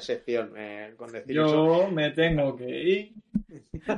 Sección, 0.00 0.52
eh, 0.54 0.92
con 0.98 1.10
decir 1.10 1.32
eso. 1.40 1.46
Yo 1.82 1.90
me 1.90 2.10
tengo 2.10 2.54
que 2.54 2.68
ir. 2.68 3.12
Lo 3.86 3.96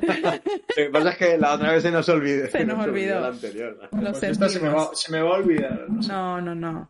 que 0.76 0.90
pasa 0.90 1.10
es 1.10 1.16
que 1.16 1.36
la 1.36 1.54
otra 1.54 1.72
vez 1.72 1.82
se 1.82 1.90
nos 1.90 2.08
olvidó. 2.08 2.46
Se 2.48 2.64
nos 2.64 2.78
olvidó. 2.86 3.20
la 3.20 3.28
anterior. 3.28 3.88
Pues 3.90 4.22
esta 4.22 4.48
se 4.48 4.60
me, 4.60 4.68
va, 4.68 4.90
se 4.94 5.10
me 5.12 5.20
va 5.20 5.30
a 5.30 5.38
olvidar. 5.38 5.86
no 5.90 6.00
sé. 6.00 6.08
No, 6.12 6.40
no, 6.40 6.54
no. 6.54 6.88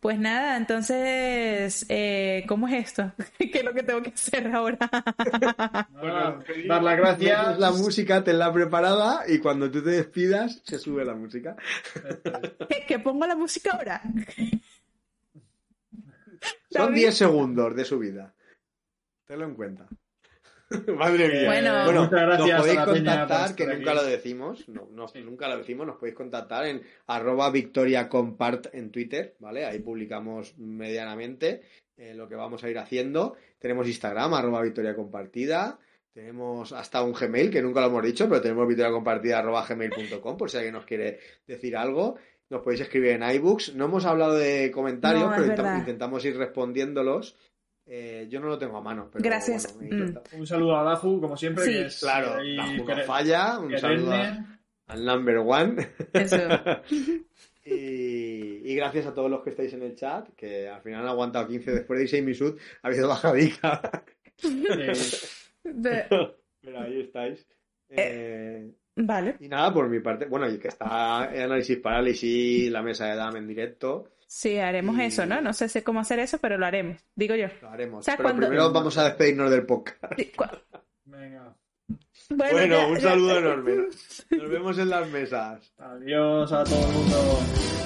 Pues 0.00 0.18
nada, 0.18 0.56
entonces, 0.56 1.84
eh, 1.90 2.44
¿cómo 2.48 2.66
es 2.68 2.86
esto? 2.86 3.12
¿Qué 3.38 3.58
es 3.58 3.64
lo 3.64 3.74
que 3.74 3.82
tengo 3.82 4.02
que 4.02 4.08
hacer 4.08 4.46
ahora? 4.48 4.78
Nada, 5.92 6.42
dar 6.66 6.82
las 6.82 6.96
gracias. 6.96 7.58
La 7.58 7.70
música, 7.70 8.24
tenla 8.24 8.50
preparada 8.50 9.24
y 9.28 9.40
cuando 9.40 9.70
tú 9.70 9.84
te 9.84 9.90
despidas 9.90 10.62
se 10.64 10.78
sube 10.78 11.04
la 11.04 11.14
música. 11.14 11.54
¿Que, 12.68 12.86
que 12.86 12.98
pongo 12.98 13.26
la 13.26 13.36
música 13.36 13.72
ahora? 13.76 14.00
Son 16.70 16.86
David. 16.86 16.94
10 16.94 17.14
segundos 17.14 17.76
de 17.76 17.84
subida. 17.84 18.34
Tenlo 19.26 19.44
en 19.44 19.54
cuenta. 19.54 19.86
Madre 20.96 21.28
mía. 21.28 21.46
Bueno. 21.46 21.84
Bueno, 21.84 22.02
Muchas 22.04 22.20
gracias 22.20 22.48
nos 22.48 22.60
podéis 22.60 22.80
contactar, 22.80 23.54
que 23.56 23.62
aquí. 23.64 23.72
nunca 23.76 23.94
lo 23.94 24.04
decimos, 24.04 24.68
no, 24.68 24.88
no- 24.92 25.08
Sí. 25.08 25.20
nunca 25.20 25.48
lo 25.48 25.58
decimos, 25.58 25.86
nos 25.86 25.96
podéis 25.96 26.14
contactar 26.16 26.66
en 26.66 26.82
arroba 27.06 27.50
victoriacompart 27.50 28.68
en 28.74 28.90
Twitter, 28.90 29.34
¿vale? 29.40 29.64
Ahí 29.66 29.80
publicamos 29.80 30.56
medianamente 30.58 31.62
eh, 31.96 32.14
lo 32.14 32.28
que 32.28 32.34
vamos 32.36 32.62
a 32.64 32.70
ir 32.70 32.78
haciendo. 32.78 33.36
Tenemos 33.58 33.86
Instagram, 33.86 34.32
arroba 34.34 34.62
victoria 34.62 34.94
compartida. 34.94 35.78
Tenemos 36.12 36.72
hasta 36.72 37.02
un 37.02 37.12
Gmail, 37.12 37.50
que 37.50 37.62
nunca 37.62 37.80
lo 37.82 37.86
hemos 37.88 38.02
dicho, 38.04 38.28
pero 38.28 38.40
tenemos 38.40 38.66
victoriacompartida 38.66 39.38
arroba 39.38 39.66
gmail.com, 39.68 40.36
por 40.36 40.50
si 40.50 40.56
alguien 40.56 40.74
nos 40.74 40.84
quiere 40.86 41.18
decir 41.46 41.76
algo. 41.76 42.16
Nos 42.48 42.62
podéis 42.62 42.80
escribir 42.80 43.10
en 43.10 43.22
iBooks. 43.22 43.74
No 43.76 43.84
hemos 43.84 44.04
hablado 44.06 44.34
de 44.34 44.70
comentarios, 44.72 45.24
No, 45.24 45.30
pero 45.36 45.46
verdad. 45.48 45.78
intentamos 45.78 46.24
ir 46.24 46.36
respondiéndolos. 46.36 47.36
Eh, 47.92 48.28
yo 48.30 48.38
no 48.38 48.46
lo 48.46 48.56
tengo 48.56 48.76
a 48.76 48.80
mano, 48.80 49.08
pero 49.12 49.24
Gracias. 49.24 49.74
bueno, 49.76 50.20
Mm. 50.32 50.38
Un 50.40 50.46
saludo 50.46 50.76
a 50.76 50.84
Daju, 50.84 51.20
como 51.20 51.36
siempre. 51.36 51.64
Sí. 51.64 51.72
que 51.72 51.86
es 51.86 51.98
Claro, 51.98 52.36
no 52.36 52.86
quere- 52.86 53.02
falla. 53.04 53.58
Un 53.58 53.76
saludo 53.76 54.12
a- 54.12 54.60
al 54.86 55.04
number 55.04 55.38
one. 55.38 55.88
Eso. 56.12 56.36
y, 57.64 58.70
y 58.70 58.74
gracias 58.76 59.06
a 59.06 59.14
todos 59.14 59.30
los 59.30 59.42
que 59.42 59.50
estáis 59.50 59.72
en 59.74 59.82
el 59.82 59.94
chat, 59.96 60.28
que 60.36 60.68
al 60.68 60.80
final 60.82 61.00
han 61.02 61.08
aguantado 61.08 61.48
15 61.48 61.72
después 61.72 61.98
de 61.98 62.04
Isai 62.04 62.22
Misut. 62.22 62.58
Ha 62.82 62.88
habido 62.88 63.08
bajadica. 63.08 63.80
Eh, 64.42 64.92
Pero 66.62 66.80
ahí 66.80 67.00
estáis. 67.00 67.46
Eh, 67.90 68.70
Vale. 68.96 69.36
y 69.40 69.48
nada, 69.48 69.72
por 69.74 69.88
mi 69.88 70.00
parte, 70.00 70.24
bueno, 70.26 70.48
y 70.48 70.58
que 70.58 70.68
está 70.68 71.24
análisis 71.24 71.76
parálisis, 71.78 72.70
la 72.70 72.82
mesa 72.82 73.06
de 73.06 73.16
DAM 73.16 73.36
en 73.36 73.46
directo, 73.48 74.12
Sí, 74.32 74.58
haremos 74.58 74.96
Y- 74.96 75.02
eso, 75.02 75.26
¿no? 75.26 75.40
No 75.40 75.52
sé 75.52 75.68
sé 75.68 75.82
cómo 75.82 75.98
hacer 75.98 76.20
eso, 76.20 76.38
pero 76.38 76.56
lo 76.56 76.64
haremos, 76.64 76.98
digo 77.16 77.34
yo. 77.34 77.48
lo 77.62 77.68
haremos. 77.68 77.98
O 77.98 78.02
sea, 78.04 78.16
Pero 78.16 78.28
cuando- 78.28 78.46
primero 78.46 78.72
vamos 78.72 78.96
a 78.96 79.04
despedirnos 79.04 79.50
del 79.50 79.66
podcast. 79.66 80.04
Sí, 80.16 80.30
venga. 81.04 81.56
Bueno, 82.30 82.76
ya- 82.76 82.86
un 82.86 82.94
ya- 82.94 83.00
saludo 83.08 83.38
enorme. 83.38 83.74
Nos 84.30 84.48
vemos 84.50 84.78
en 84.78 84.88
las 84.88 85.08
mesas. 85.08 85.72
Adiós 85.78 86.52
a 86.52 86.62
todo 86.62 86.80
el 86.80 86.92
mundo. 86.94 87.79